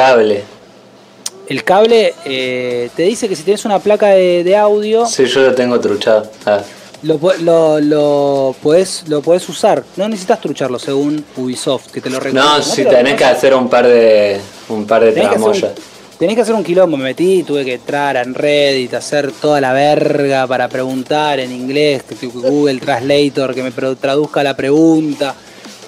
El 1.52 1.64
cable 1.64 2.14
eh, 2.24 2.88
te 2.96 3.02
dice 3.02 3.28
que 3.28 3.36
si 3.36 3.42
tenés 3.42 3.66
una 3.66 3.78
placa 3.78 4.06
de, 4.08 4.42
de 4.42 4.56
audio, 4.56 5.04
Sí, 5.04 5.26
yo 5.26 5.42
lo 5.42 5.54
tengo 5.54 5.78
truchado. 5.80 6.30
Ah, 6.46 6.60
Lo, 7.02 7.20
lo, 7.40 7.78
lo, 7.78 8.56
podés, 8.62 9.04
lo 9.08 9.20
podés 9.20 9.46
usar. 9.50 9.84
No 9.96 10.08
necesitas 10.08 10.40
trucharlo 10.40 10.78
según 10.78 11.22
Ubisoft, 11.36 11.88
que 11.90 12.00
te 12.00 12.08
lo 12.08 12.20
recomiendo. 12.20 12.56
No, 12.58 12.62
si 12.62 12.84
te 12.84 12.88
tenés 12.90 13.16
que 13.16 13.24
hacer 13.26 13.54
un 13.54 13.68
par 13.68 13.86
de 13.86 14.40
un 14.70 14.86
par 14.86 15.04
de 15.04 15.12
Tenés 15.12 15.28
tramoyas. 15.28 15.72
un, 15.76 16.16
tenés 16.18 16.36
que 16.36 16.40
hacer 16.40 16.54
un 16.54 16.64
quilombo. 16.64 16.96
Me 16.96 17.04
metí, 17.04 17.42
tuve 17.42 17.66
que 17.66 17.74
entrar 17.74 18.16
en 18.16 18.32
Reddit, 18.32 18.94
hacer 18.94 19.30
toda 19.32 19.60
la 19.60 19.74
verga 19.74 20.46
para 20.46 20.68
preguntar 20.70 21.38
en 21.38 21.52
inglés, 21.52 22.02
que 22.04 22.14
tu- 22.14 22.30
Google 22.32 22.80
Translator, 22.80 23.54
que 23.54 23.62
me 23.62 23.72
traduzca 23.72 24.42
la 24.42 24.56
pregunta 24.56 25.34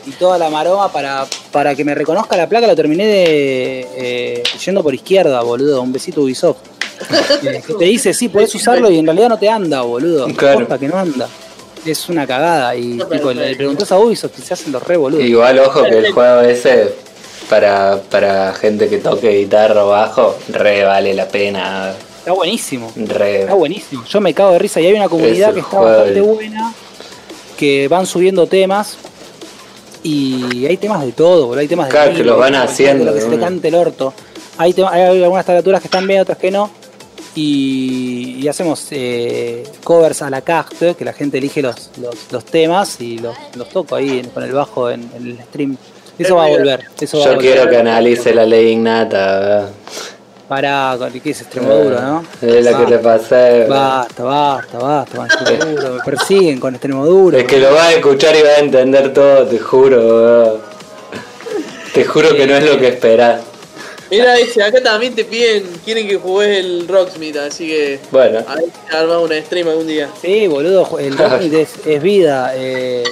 y 0.07 0.11
toda 0.13 0.39
la 0.39 0.51
maroma 0.51 0.91
para, 0.93 1.27
para 1.51 1.75
que 1.75 1.85
me 1.85 1.95
reconozca 1.95 2.37
la 2.37 2.49
placa. 2.49 2.67
Lo 2.67 2.77
terminé 2.77 3.07
de, 3.07 3.89
eh, 3.97 4.43
yendo 4.65 4.83
por 4.83 4.95
izquierda, 4.95 5.41
boludo. 5.43 5.83
Un 5.83 5.93
besito 5.93 6.23
Ubisoft. 6.23 6.59
Eh, 7.43 7.61
que 7.67 7.75
te 7.75 7.85
dice, 7.85 8.15
sí, 8.15 8.29
podés 8.29 8.55
usarlo 8.55 8.89
y 8.89 8.99
en 8.99 9.05
realidad 9.05 9.29
no 9.29 9.39
te 9.39 9.49
anda, 9.49 9.83
boludo. 9.83 10.27
Claro. 10.37 10.61
Posta 10.61 10.79
que 10.79 10.89
no 10.89 10.97
anda. 10.97 11.29
Es 11.85 12.09
una 12.09 12.27
cagada. 12.27 12.75
Y 12.77 12.99
tipo, 13.11 13.33
le 13.33 13.57
preguntás 13.57 13.91
a 13.93 13.99
Ubisoft 13.99 14.39
y 14.39 14.43
se 14.43 14.55
hacen 14.55 14.73
los 14.73 14.83
re 14.83 14.97
boludo. 14.97 15.21
Igual 15.21 15.59
ojo 15.59 15.83
que 15.83 15.99
el 15.99 16.13
juego 16.13 16.41
ese 16.43 16.95
para, 17.51 18.01
para 18.11 18.55
gente 18.55 18.89
que 18.89 18.99
toque 18.99 19.39
guitarra 19.39 19.85
o 19.85 19.89
bajo, 19.91 20.37
re 20.49 20.85
vale 20.85 21.13
la 21.15 21.29
pena. 21.29 21.93
Está 22.19 22.33
buenísimo. 22.33 22.91
Re. 22.97 23.43
Está 23.43 23.55
buenísimo. 23.55 24.05
Yo 24.05 24.21
me 24.21 24.33
cago 24.33 24.53
de 24.53 24.59
risa 24.61 24.81
y 24.81 24.87
hay 24.87 24.95
una 24.95 25.09
comunidad 25.09 25.53
que 25.53 25.61
está 25.61 25.79
bastante 25.79 26.21
buena, 26.21 26.73
que 27.59 27.89
van 27.89 28.07
subiendo 28.07 28.47
temas 28.47 28.97
y 30.05 30.67
hay 30.67 30.77
temas 30.77 31.05
de 31.05 31.11
todo, 31.13 31.47
boludo. 31.47 31.61
Hay 31.61 31.67
temas 31.69 31.87
de 31.89 31.91
Claro, 31.93 32.13
que 32.13 32.19
Milo, 32.19 32.33
lo 32.35 32.39
van 32.39 32.55
haciendo 32.55 33.13
que 33.13 33.21
se 33.21 33.27
una. 33.27 33.41
cante 33.41 33.69
el 33.69 33.75
orto. 33.75 34.15
Hay, 34.59 34.73
hay 34.89 35.23
algunas 35.23 35.45
tablaturas 35.45 35.81
que 35.81 35.89
están 35.89 36.07
bien, 36.07 36.21
otras 36.21 36.39
que 36.39 36.51
no. 36.53 36.71
Y, 37.35 38.37
y 38.41 38.47
hacemos 38.47 38.87
eh, 38.93 39.65
covers 39.83 40.23
a 40.23 40.31
la 40.31 40.43
carte, 40.43 40.95
que 40.95 41.05
la 41.05 41.13
gente 41.13 41.39
elige 41.39 41.61
los, 41.63 41.91
los, 42.01 42.15
los 42.31 42.45
temas 42.45 43.01
y 43.01 43.19
los, 43.19 43.35
los 43.57 43.69
toco 43.71 43.97
ahí 43.97 44.23
con 44.33 44.45
el 44.45 44.53
bajo 44.53 44.89
en, 44.91 45.11
en 45.17 45.27
el 45.27 45.39
stream. 45.39 45.77
Eso 46.17 46.37
va 46.37 46.45
a 46.45 46.49
volver. 46.51 46.85
Eso 47.01 47.19
va 47.19 47.25
a 47.25 47.27
Yo 47.31 47.35
volver. 47.35 47.53
quiero 47.53 47.71
que 47.71 47.77
analice 47.79 48.33
la 48.33 48.47
ley 48.47 48.71
innata, 48.71 49.41
¿verdad? 49.41 49.71
Para, 50.49 50.99
que 51.23 51.31
es 51.31 51.41
Extremoduro, 51.41 52.01
¿no? 52.01 52.25
Es 52.43 52.65
la 52.65 52.77
que 52.77 52.87
le 52.91 52.99
pasé. 52.99 53.67
Basta, 53.67 54.23
basta, 54.23 54.79
basta, 54.79 55.17
con 55.17 55.27
Extremoduro. 55.27 55.95
Me 55.95 56.01
persiguen 56.01 56.61
con 56.61 56.75
Extremoduro. 56.75 57.39
Es 57.39 57.45
que 57.45 57.59
lo 57.59 57.73
vas 57.73 57.89
a 57.89 57.93
escuchar 57.93 58.37
y 58.37 58.43
vas 58.43 58.59
a 58.59 58.61
entender 58.61 59.13
todo, 59.15 59.47
te 59.47 59.59
juro. 59.59 60.61
Te 61.95 62.05
juro 62.05 62.37
que 62.37 62.47
no 62.47 62.57
es 62.57 62.65
lo 62.65 62.79
que 62.79 62.89
esperás. 62.89 63.41
Mira 64.11 64.39
ese, 64.39 64.63
acá 64.63 64.83
también 64.83 65.15
te 65.15 65.25
piden, 65.25 65.65
quieren 65.85 66.07
que 66.07 66.17
juegues 66.17 66.65
el 66.65 66.87
Rocksmith, 66.87 67.37
así 67.37 67.67
que 67.67 67.99
Bueno, 68.11 68.41
a 68.47 68.55
ver 68.57 68.65
si 68.65 68.97
armamos 68.97 69.31
una 69.31 69.41
stream 69.41 69.69
algún 69.69 69.87
día. 69.87 70.11
Sí, 70.21 70.47
boludo, 70.47 70.99
el 70.99 71.17
Rocksmith 71.17 71.55
es, 71.55 71.87
es 71.87 72.03
vida. 72.03 72.53
Eh, 72.55 73.03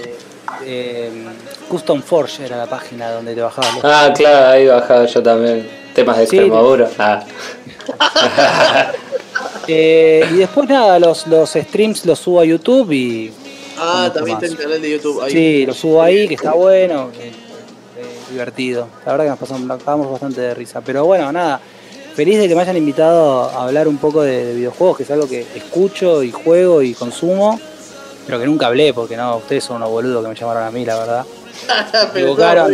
eh, 0.67 1.11
Custom 1.69 2.02
Forge 2.02 2.44
era 2.44 2.57
la 2.59 2.67
página 2.67 3.11
donde 3.11 3.35
te 3.35 3.41
bajabas 3.41 3.78
ah, 3.83 4.12
claro, 4.15 4.49
ahí 4.49 4.67
bajaba 4.67 5.07
yo 5.07 5.23
también. 5.23 5.82
Temas 5.95 6.19
de 6.19 6.27
Sí, 6.27 6.37
Extremadura. 6.37 6.91
Ah, 6.99 7.25
Eh, 9.69 10.27
y 10.33 10.39
después 10.39 10.69
nada, 10.69 10.99
los, 10.99 11.27
los 11.29 11.51
streams 11.53 12.05
los 12.05 12.19
subo 12.19 12.41
a 12.41 12.45
YouTube 12.45 12.91
y, 12.91 13.33
Ah, 13.79 14.11
también 14.12 14.37
está 14.37 14.47
el 14.47 14.57
canal 14.57 14.83
de 14.83 14.91
YouTube. 14.91 15.21
Ahí. 15.23 15.33
Sí, 15.33 15.67
lo 15.67 15.75
subo 15.75 16.03
ahí, 16.03 16.29
que 16.29 16.35
está 16.35 16.53
bueno, 16.53 17.11
eh, 17.19 17.33
eh, 17.97 18.05
divertido. 18.31 18.89
La 19.05 19.12
verdad 19.12 19.25
que 19.25 19.31
nos 19.31 19.39
pasamos, 19.39 19.71
acabamos 19.71 20.11
bastante 20.11 20.41
de 20.41 20.55
risa. 20.55 20.81
Pero 20.83 21.05
bueno, 21.05 21.33
nada, 21.33 21.61
feliz 22.15 22.39
de 22.39 22.49
que 22.49 22.55
me 22.55 22.62
hayan 22.62 22.77
invitado 22.77 23.51
a 23.51 23.65
hablar 23.65 23.89
un 23.89 23.99
poco 23.99 24.23
de, 24.23 24.47
de 24.47 24.55
videojuegos, 24.55 24.97
que 24.99 25.03
es 25.05 25.11
algo 25.11 25.29
que 25.29 25.47
escucho 25.55 26.23
y 26.23 26.31
juego 26.31 26.83
y 26.83 26.95
consumo, 26.95 27.59
pero 28.27 28.39
que 28.39 28.47
nunca 28.47 28.67
hablé, 28.67 28.93
porque 28.95 29.17
no, 29.17 29.37
ustedes 29.39 29.65
son 29.65 29.77
unos 29.77 29.91
boludos 29.91 30.23
que 30.23 30.29
me 30.29 30.35
llamaron 30.35 30.65
a 30.65 30.71
mí, 30.71 30.85
la 30.85 30.99
verdad. 30.99 31.25
Equivocaron. 32.15 32.73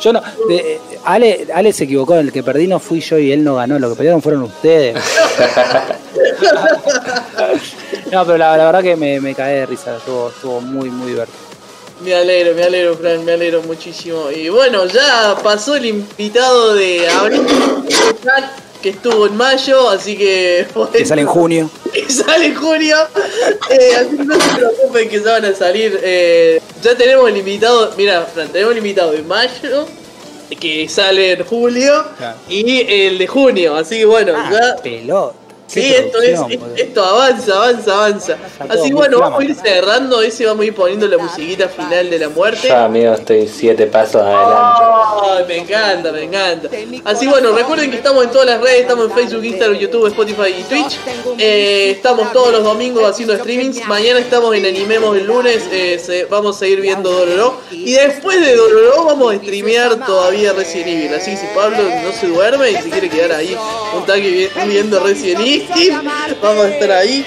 Yo 0.00 0.12
no, 0.12 0.20
de- 0.48 0.80
Ale, 1.04 1.46
Ale 1.54 1.72
se 1.72 1.84
equivocó, 1.84 2.16
el 2.16 2.32
que 2.32 2.42
perdí 2.42 2.66
no 2.66 2.78
fui 2.80 3.00
yo 3.00 3.18
y 3.18 3.30
él 3.32 3.44
no 3.44 3.54
ganó, 3.56 3.78
lo 3.78 3.90
que 3.90 3.94
perdieron 3.96 4.20
fueron 4.22 4.42
ustedes. 4.42 4.96
no, 8.10 8.24
pero 8.26 8.38
la, 8.38 8.56
la 8.56 8.64
verdad 8.66 8.82
que 8.82 8.96
me, 8.96 9.20
me 9.20 9.34
caí 9.34 9.54
de 9.56 9.66
risa, 9.66 9.96
estuvo, 9.96 10.30
estuvo 10.30 10.60
muy, 10.60 10.90
muy 10.90 11.08
divertido. 11.12 11.38
Me 12.02 12.14
alegro, 12.14 12.54
me 12.54 12.64
alegro, 12.64 12.96
Fran, 12.96 13.24
me 13.24 13.32
alegro 13.32 13.62
muchísimo. 13.62 14.28
Y 14.30 14.48
bueno, 14.48 14.86
ya 14.86 15.36
pasó 15.42 15.76
el 15.76 15.86
invitado 15.86 16.74
de 16.74 17.08
abril, 17.08 17.42
que 18.82 18.90
estuvo 18.90 19.26
en 19.26 19.36
mayo, 19.36 19.88
así 19.88 20.16
que. 20.16 20.66
Que 20.92 21.06
sale 21.06 21.22
en 21.22 21.26
junio. 21.28 21.70
que 21.92 22.10
sale 22.12 22.46
en 22.46 22.54
junio. 22.54 22.96
Eh, 23.70 23.94
así 23.96 24.16
que 24.16 24.24
no 24.24 24.34
se 24.40 24.54
preocupen 24.56 25.08
que 25.08 25.22
ya 25.22 25.32
van 25.32 25.44
a 25.46 25.54
salir. 25.54 25.98
eh, 26.02 26.60
ya 26.82 26.94
tenemos 26.96 27.28
el 27.30 27.36
invitado, 27.38 27.92
mira, 27.96 28.22
Fran, 28.26 28.48
tenemos 28.48 28.72
el 28.72 28.78
invitado 28.78 29.12
de 29.12 29.22
mayo, 29.22 29.86
que 30.60 30.86
sale 30.88 31.32
en 31.32 31.44
julio, 31.44 32.04
Claro. 32.18 32.36
y 32.48 32.80
el 33.06 33.16
de 33.18 33.26
junio. 33.26 33.74
Así 33.76 33.98
que 33.98 34.04
bueno, 34.04 34.34
Ah, 34.36 34.50
ya. 34.52 34.82
pelota. 34.82 35.34
Sí, 35.72 35.94
esto 35.94 36.20
es, 36.20 36.38
esto 36.76 37.04
avanza, 37.04 37.54
avanza, 37.54 37.94
avanza. 37.94 38.36
Así 38.68 38.88
que 38.88 38.94
bueno, 38.94 39.18
vamos 39.20 39.40
a 39.40 39.44
ir 39.44 39.54
cerrando 39.54 40.20
ese, 40.20 40.44
vamos 40.44 40.62
a 40.62 40.66
ir 40.66 40.74
poniendo 40.74 41.08
la 41.08 41.16
musiquita 41.18 41.68
final 41.68 42.10
de 42.10 42.18
la 42.18 42.28
muerte. 42.28 42.68
Yo, 42.68 42.76
amigo, 42.76 43.14
estoy 43.14 43.48
siete 43.48 43.86
pasos 43.86 44.20
adelante. 44.22 45.44
Me 45.48 45.56
encanta, 45.58 46.12
me 46.12 46.22
encanta. 46.24 46.68
Así 47.04 47.26
bueno, 47.26 47.52
recuerden 47.52 47.90
que 47.90 47.96
estamos 47.96 48.24
en 48.24 48.30
todas 48.30 48.46
las 48.46 48.60
redes, 48.60 48.80
estamos 48.82 49.06
en 49.06 49.12
Facebook, 49.12 49.44
Instagram, 49.44 49.78
YouTube, 49.78 50.06
Spotify 50.08 50.54
y 50.58 50.62
Twitch. 50.64 50.98
Eh, 51.38 51.90
estamos 51.96 52.32
todos 52.32 52.52
los 52.52 52.64
domingos 52.64 53.04
haciendo 53.04 53.34
streamings. 53.36 53.86
Mañana 53.86 54.20
estamos 54.20 54.54
en 54.54 54.66
Animemos 54.66 55.16
el 55.16 55.26
lunes, 55.26 55.62
eh, 55.72 55.98
se- 55.98 56.24
vamos 56.26 56.60
a 56.60 56.66
ir 56.66 56.80
viendo 56.80 57.10
Dororo. 57.10 57.60
Y 57.70 57.92
después 57.94 58.40
de 58.44 58.54
Dororo 58.56 59.04
vamos 59.06 59.34
a 59.34 59.36
streamear 59.38 60.04
todavía 60.04 60.52
Resident 60.52 60.88
Evil. 60.88 61.14
Así 61.14 61.30
que 61.32 61.36
si 61.38 61.46
Pablo 61.54 61.78
no 62.04 62.12
se 62.12 62.26
duerme 62.26 62.70
y 62.70 62.76
se 62.76 62.90
quiere 62.90 63.08
quedar 63.08 63.32
ahí 63.32 63.56
un 63.96 64.04
taque 64.06 64.30
vi- 64.30 64.48
viendo 64.68 65.00
Resident 65.00 65.40
Evil, 65.40 65.61
vamos 66.42 66.64
a 66.64 66.68
estar 66.68 66.90
ahí. 66.92 67.24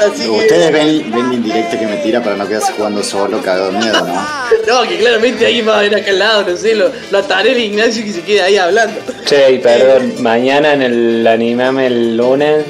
Así 0.00 0.24
que... 0.24 0.30
Ustedes 0.30 0.72
ven, 0.72 1.10
ven 1.10 1.28
la 1.28 1.34
indirecta 1.34 1.78
que 1.78 1.86
me 1.86 1.96
tira 1.96 2.22
para 2.22 2.36
no 2.36 2.46
quedarse 2.46 2.72
jugando 2.72 3.02
solo, 3.02 3.40
cagado 3.40 3.72
de 3.72 3.78
miedo, 3.78 4.06
¿no? 4.06 4.26
No, 4.66 4.88
que 4.88 4.98
claramente 4.98 5.46
ahí 5.46 5.60
va 5.62 5.78
a 5.78 5.82
ver 5.82 5.94
acá 5.94 6.10
al 6.10 6.18
lado, 6.18 6.50
no 6.50 6.56
sé, 6.56 6.74
lo, 6.74 6.90
lo 7.10 7.18
ataré 7.18 7.52
el 7.52 7.60
Ignacio 7.60 8.04
que 8.04 8.12
se 8.12 8.22
quede 8.22 8.42
ahí 8.42 8.56
hablando. 8.56 9.00
Che, 9.24 9.52
y 9.52 9.58
perdón, 9.58 10.14
mañana 10.22 10.72
en 10.74 10.82
el 10.82 11.26
animame 11.26 11.86
el 11.86 12.16
lunes 12.16 12.64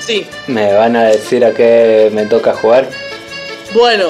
Sí, 0.00 0.26
me 0.48 0.74
van 0.74 0.96
a 0.96 1.04
decir 1.04 1.44
a 1.46 1.52
qué 1.52 2.10
me 2.12 2.26
toca 2.26 2.52
jugar. 2.52 2.86
bueno, 3.72 4.08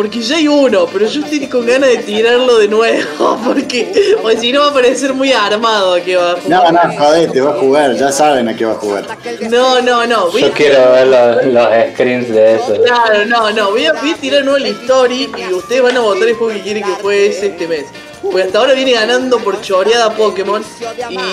porque 0.00 0.22
ya 0.22 0.36
hay 0.36 0.48
uno, 0.48 0.86
pero 0.90 1.06
yo 1.06 1.20
estoy 1.22 1.46
con 1.46 1.66
ganas 1.66 1.90
de 1.90 1.98
tirarlo 1.98 2.56
de 2.56 2.68
nuevo, 2.68 3.38
porque 3.44 4.16
o 4.22 4.30
si 4.30 4.50
no 4.50 4.60
va 4.60 4.68
a 4.68 4.72
parecer 4.72 5.12
muy 5.12 5.30
armado 5.30 6.02
que 6.02 6.16
va 6.16 6.30
a 6.32 6.34
No, 6.48 6.58
jugar. 6.60 6.72
no, 6.72 6.98
jodete, 7.04 7.40
va 7.42 7.50
a 7.50 7.58
jugar, 7.58 7.94
ya 7.96 8.10
saben 8.10 8.48
a 8.48 8.56
qué 8.56 8.64
va 8.64 8.72
a 8.72 8.76
jugar. 8.76 9.04
No, 9.50 9.82
no, 9.82 10.06
no, 10.06 10.30
voy 10.30 10.40
Yo 10.40 10.46
a, 10.48 10.50
quiero 10.52 10.92
ver 10.92 11.06
los, 11.08 11.44
los 11.52 11.68
screens 11.92 12.30
de 12.32 12.54
eso. 12.54 12.74
claro, 12.82 13.26
no, 13.26 13.50
no, 13.52 13.70
voy 13.72 13.84
a, 13.84 13.92
voy 13.92 14.10
a 14.12 14.16
tirar 14.16 14.42
nuevo 14.42 14.58
la 14.58 14.68
historia 14.68 15.28
y 15.50 15.52
ustedes 15.52 15.82
van 15.82 15.98
a 15.98 16.00
votar 16.00 16.28
el 16.28 16.34
juego 16.34 16.54
que 16.54 16.60
quieren 16.62 16.82
que 16.82 17.02
juegue 17.02 17.26
ese 17.26 17.46
este 17.48 17.68
mes. 17.68 17.84
Porque 18.22 18.42
hasta 18.42 18.58
ahora 18.58 18.74
viene 18.74 18.92
ganando 18.92 19.38
por 19.38 19.60
choreada 19.62 20.14
Pokémon 20.14 20.62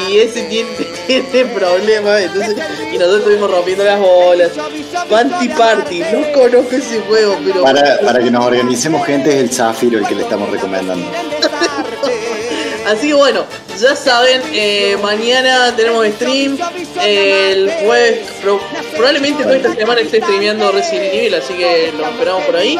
y 0.10 0.18
ese 0.20 0.44
tiene, 0.44 0.70
tiene 1.08 1.46
problemas, 1.54 2.22
entonces, 2.22 2.56
y 2.94 2.98
nosotros 2.98 3.20
estuvimos 3.20 3.52
rompiendo 3.52 3.84
las 3.84 4.00
bolas. 4.00 4.52
Panty 5.10 5.50
Party, 5.50 6.00
no 6.00 6.32
conozco 6.34 6.76
ese 6.76 7.02
juego, 7.02 7.38
pero 7.46 7.64
Para, 7.64 8.00
para 8.00 8.20
que 8.24 8.32
nos 8.32 8.46
organicemos 8.46 9.06
gente 9.06 9.30
es 9.32 9.36
el 9.36 9.52
Zafiro 9.52 10.00
el 10.00 10.08
que 10.08 10.16
le 10.16 10.24
estamos 10.24 10.50
recomendando. 10.50 11.06
Así 12.88 13.08
que 13.10 13.14
bueno, 13.16 13.44
ya 13.78 13.98
saben, 13.98 14.42
eh, 14.54 14.98
mañana 15.02 15.76
tenemos 15.76 16.08
stream. 16.08 16.58
El 17.04 17.70
jueves, 17.84 18.20
pro- 18.42 18.62
probablemente 18.96 19.44
toda 19.44 19.58
esta 19.58 19.76
semana 19.76 20.00
esté 20.00 20.22
streameando 20.22 20.72
Resident 20.72 21.14
Evil, 21.14 21.36
así 21.36 21.54
que 21.54 21.92
lo 21.98 22.06
esperamos 22.08 22.46
por 22.46 22.56
ahí. 22.56 22.80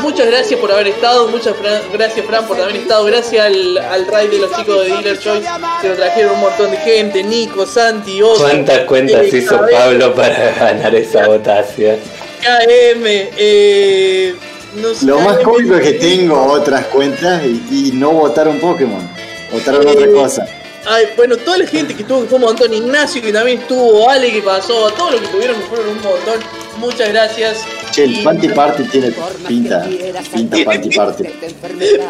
Muchas 0.00 0.26
gracias 0.26 0.60
por 0.60 0.70
haber 0.70 0.88
estado, 0.88 1.28
muchas 1.28 1.56
fra- 1.56 1.80
gracias 1.92 2.24
Fran 2.26 2.46
por 2.46 2.60
haber 2.60 2.76
estado, 2.76 3.04
gracias 3.04 3.44
al, 3.46 3.78
al 3.78 4.06
raid 4.06 4.30
de 4.30 4.38
los 4.38 4.52
chicos 4.56 4.82
de 4.84 4.88
Dealer 4.90 5.18
Choice, 5.18 5.48
que 5.82 5.88
nos 5.88 5.96
trajeron 5.98 6.34
un 6.34 6.40
montón 6.42 6.70
de 6.70 6.76
gente, 6.78 7.22
Nico, 7.22 7.66
Santi, 7.66 8.22
Oso, 8.22 8.42
¿Cuántas 8.42 8.80
cuentas 8.80 9.22
eh, 9.24 9.38
hizo 9.38 9.60
Pablo 9.70 10.14
para 10.14 10.52
ganar 10.58 10.94
esa 10.94 11.26
votación? 11.26 11.96
KM, 12.40 13.04
eh, 13.06 14.34
no 14.76 14.94
sé, 14.94 15.06
Lo 15.06 15.18
más 15.20 15.38
KM, 15.38 15.42
cómico 15.44 15.74
es 15.76 15.82
que 15.82 15.92
tengo 15.94 16.44
otras 16.52 16.86
cuentas 16.86 17.42
y, 17.44 17.88
y 17.88 17.92
no 17.92 18.12
votaron 18.12 18.58
Pokémon, 18.60 19.08
votaron 19.52 19.86
otra 19.88 20.06
cosa. 20.12 20.46
Ay, 20.88 21.06
bueno, 21.16 21.36
toda 21.38 21.58
la 21.58 21.66
gente 21.66 21.94
que 21.96 22.02
estuvo, 22.02 22.22
que 22.22 22.28
fue 22.28 22.36
un 22.38 22.44
montón, 22.44 22.72
Ignacio 22.72 23.20
que 23.20 23.32
también 23.32 23.58
estuvo, 23.60 24.08
Ale 24.08 24.30
que 24.30 24.40
pasó, 24.42 24.88
todos 24.92 25.12
los 25.12 25.20
que 25.22 25.26
tuvieron 25.28 25.56
que 25.56 25.66
fueron 25.66 25.88
un 25.88 25.94
montón, 25.96 26.38
muchas 26.78 27.08
gracias. 27.08 27.64
Che, 27.92 28.04
el 28.04 28.22
Panty 28.22 28.48
Party 28.48 28.84
tiene 28.84 29.12
pinta, 29.46 29.86
pinta 30.32 30.56
Panty 30.64 30.90
Party. 30.90 31.24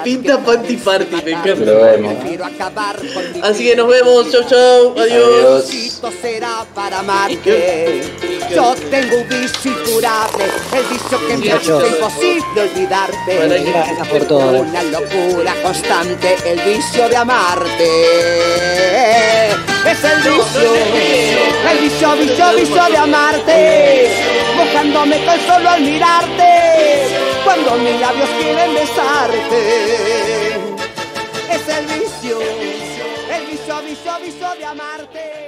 Pinta 0.05 0.39
Panty 0.39 0.77
Party, 0.77 1.17
me 1.25 1.31
encanta. 1.33 2.95
Así 3.43 3.65
que 3.65 3.77
nos 3.77 3.89
vemos, 3.89 4.31
chau 4.33 4.43
chau, 4.45 4.99
adiós. 4.99 5.65
Será 6.23 6.65
para 6.75 7.01
amarte. 7.01 8.03
Yo 8.55 8.75
tengo 8.91 9.17
un 9.19 9.29
vicio 9.29 9.73
incurable, 9.73 10.45
el 10.73 10.85
vicio 10.85 11.27
que 11.27 11.37
me 11.37 11.53
hace 11.53 11.89
imposible 11.89 12.61
olvidarte. 12.63 13.37
Bueno, 13.37 13.55
gracias 13.67 14.09
por 14.09 14.25
todo. 14.27 14.61
Una 14.61 14.83
locura 14.85 15.55
constante, 15.63 16.37
el 16.45 16.61
vicio 16.61 17.09
de 17.09 17.17
amarte. 17.17 17.91
Es 19.87 20.05
el 20.05 20.19
vicio, 20.19 20.75
el 21.71 21.79
vicio, 21.79 22.17
vicio, 22.17 22.55
vicio 22.57 22.85
de 22.91 22.97
amarte. 22.97 24.11
Mojándome 24.67 25.17
tan 25.21 25.41
solo 25.47 25.71
al 25.71 25.81
mirarte, 25.81 27.09
cuando 27.45 27.77
mis 27.77 28.01
labios 28.01 28.29
quieren 28.41 28.75
besarte. 28.75 30.51
Es 31.51 31.69
el 31.69 31.87
vicio, 31.87 32.41
el 32.41 33.47
vicio, 33.47 33.83
vicio, 33.83 34.19
vicio 34.21 34.55
de 34.59 34.65
amarte. 34.65 35.46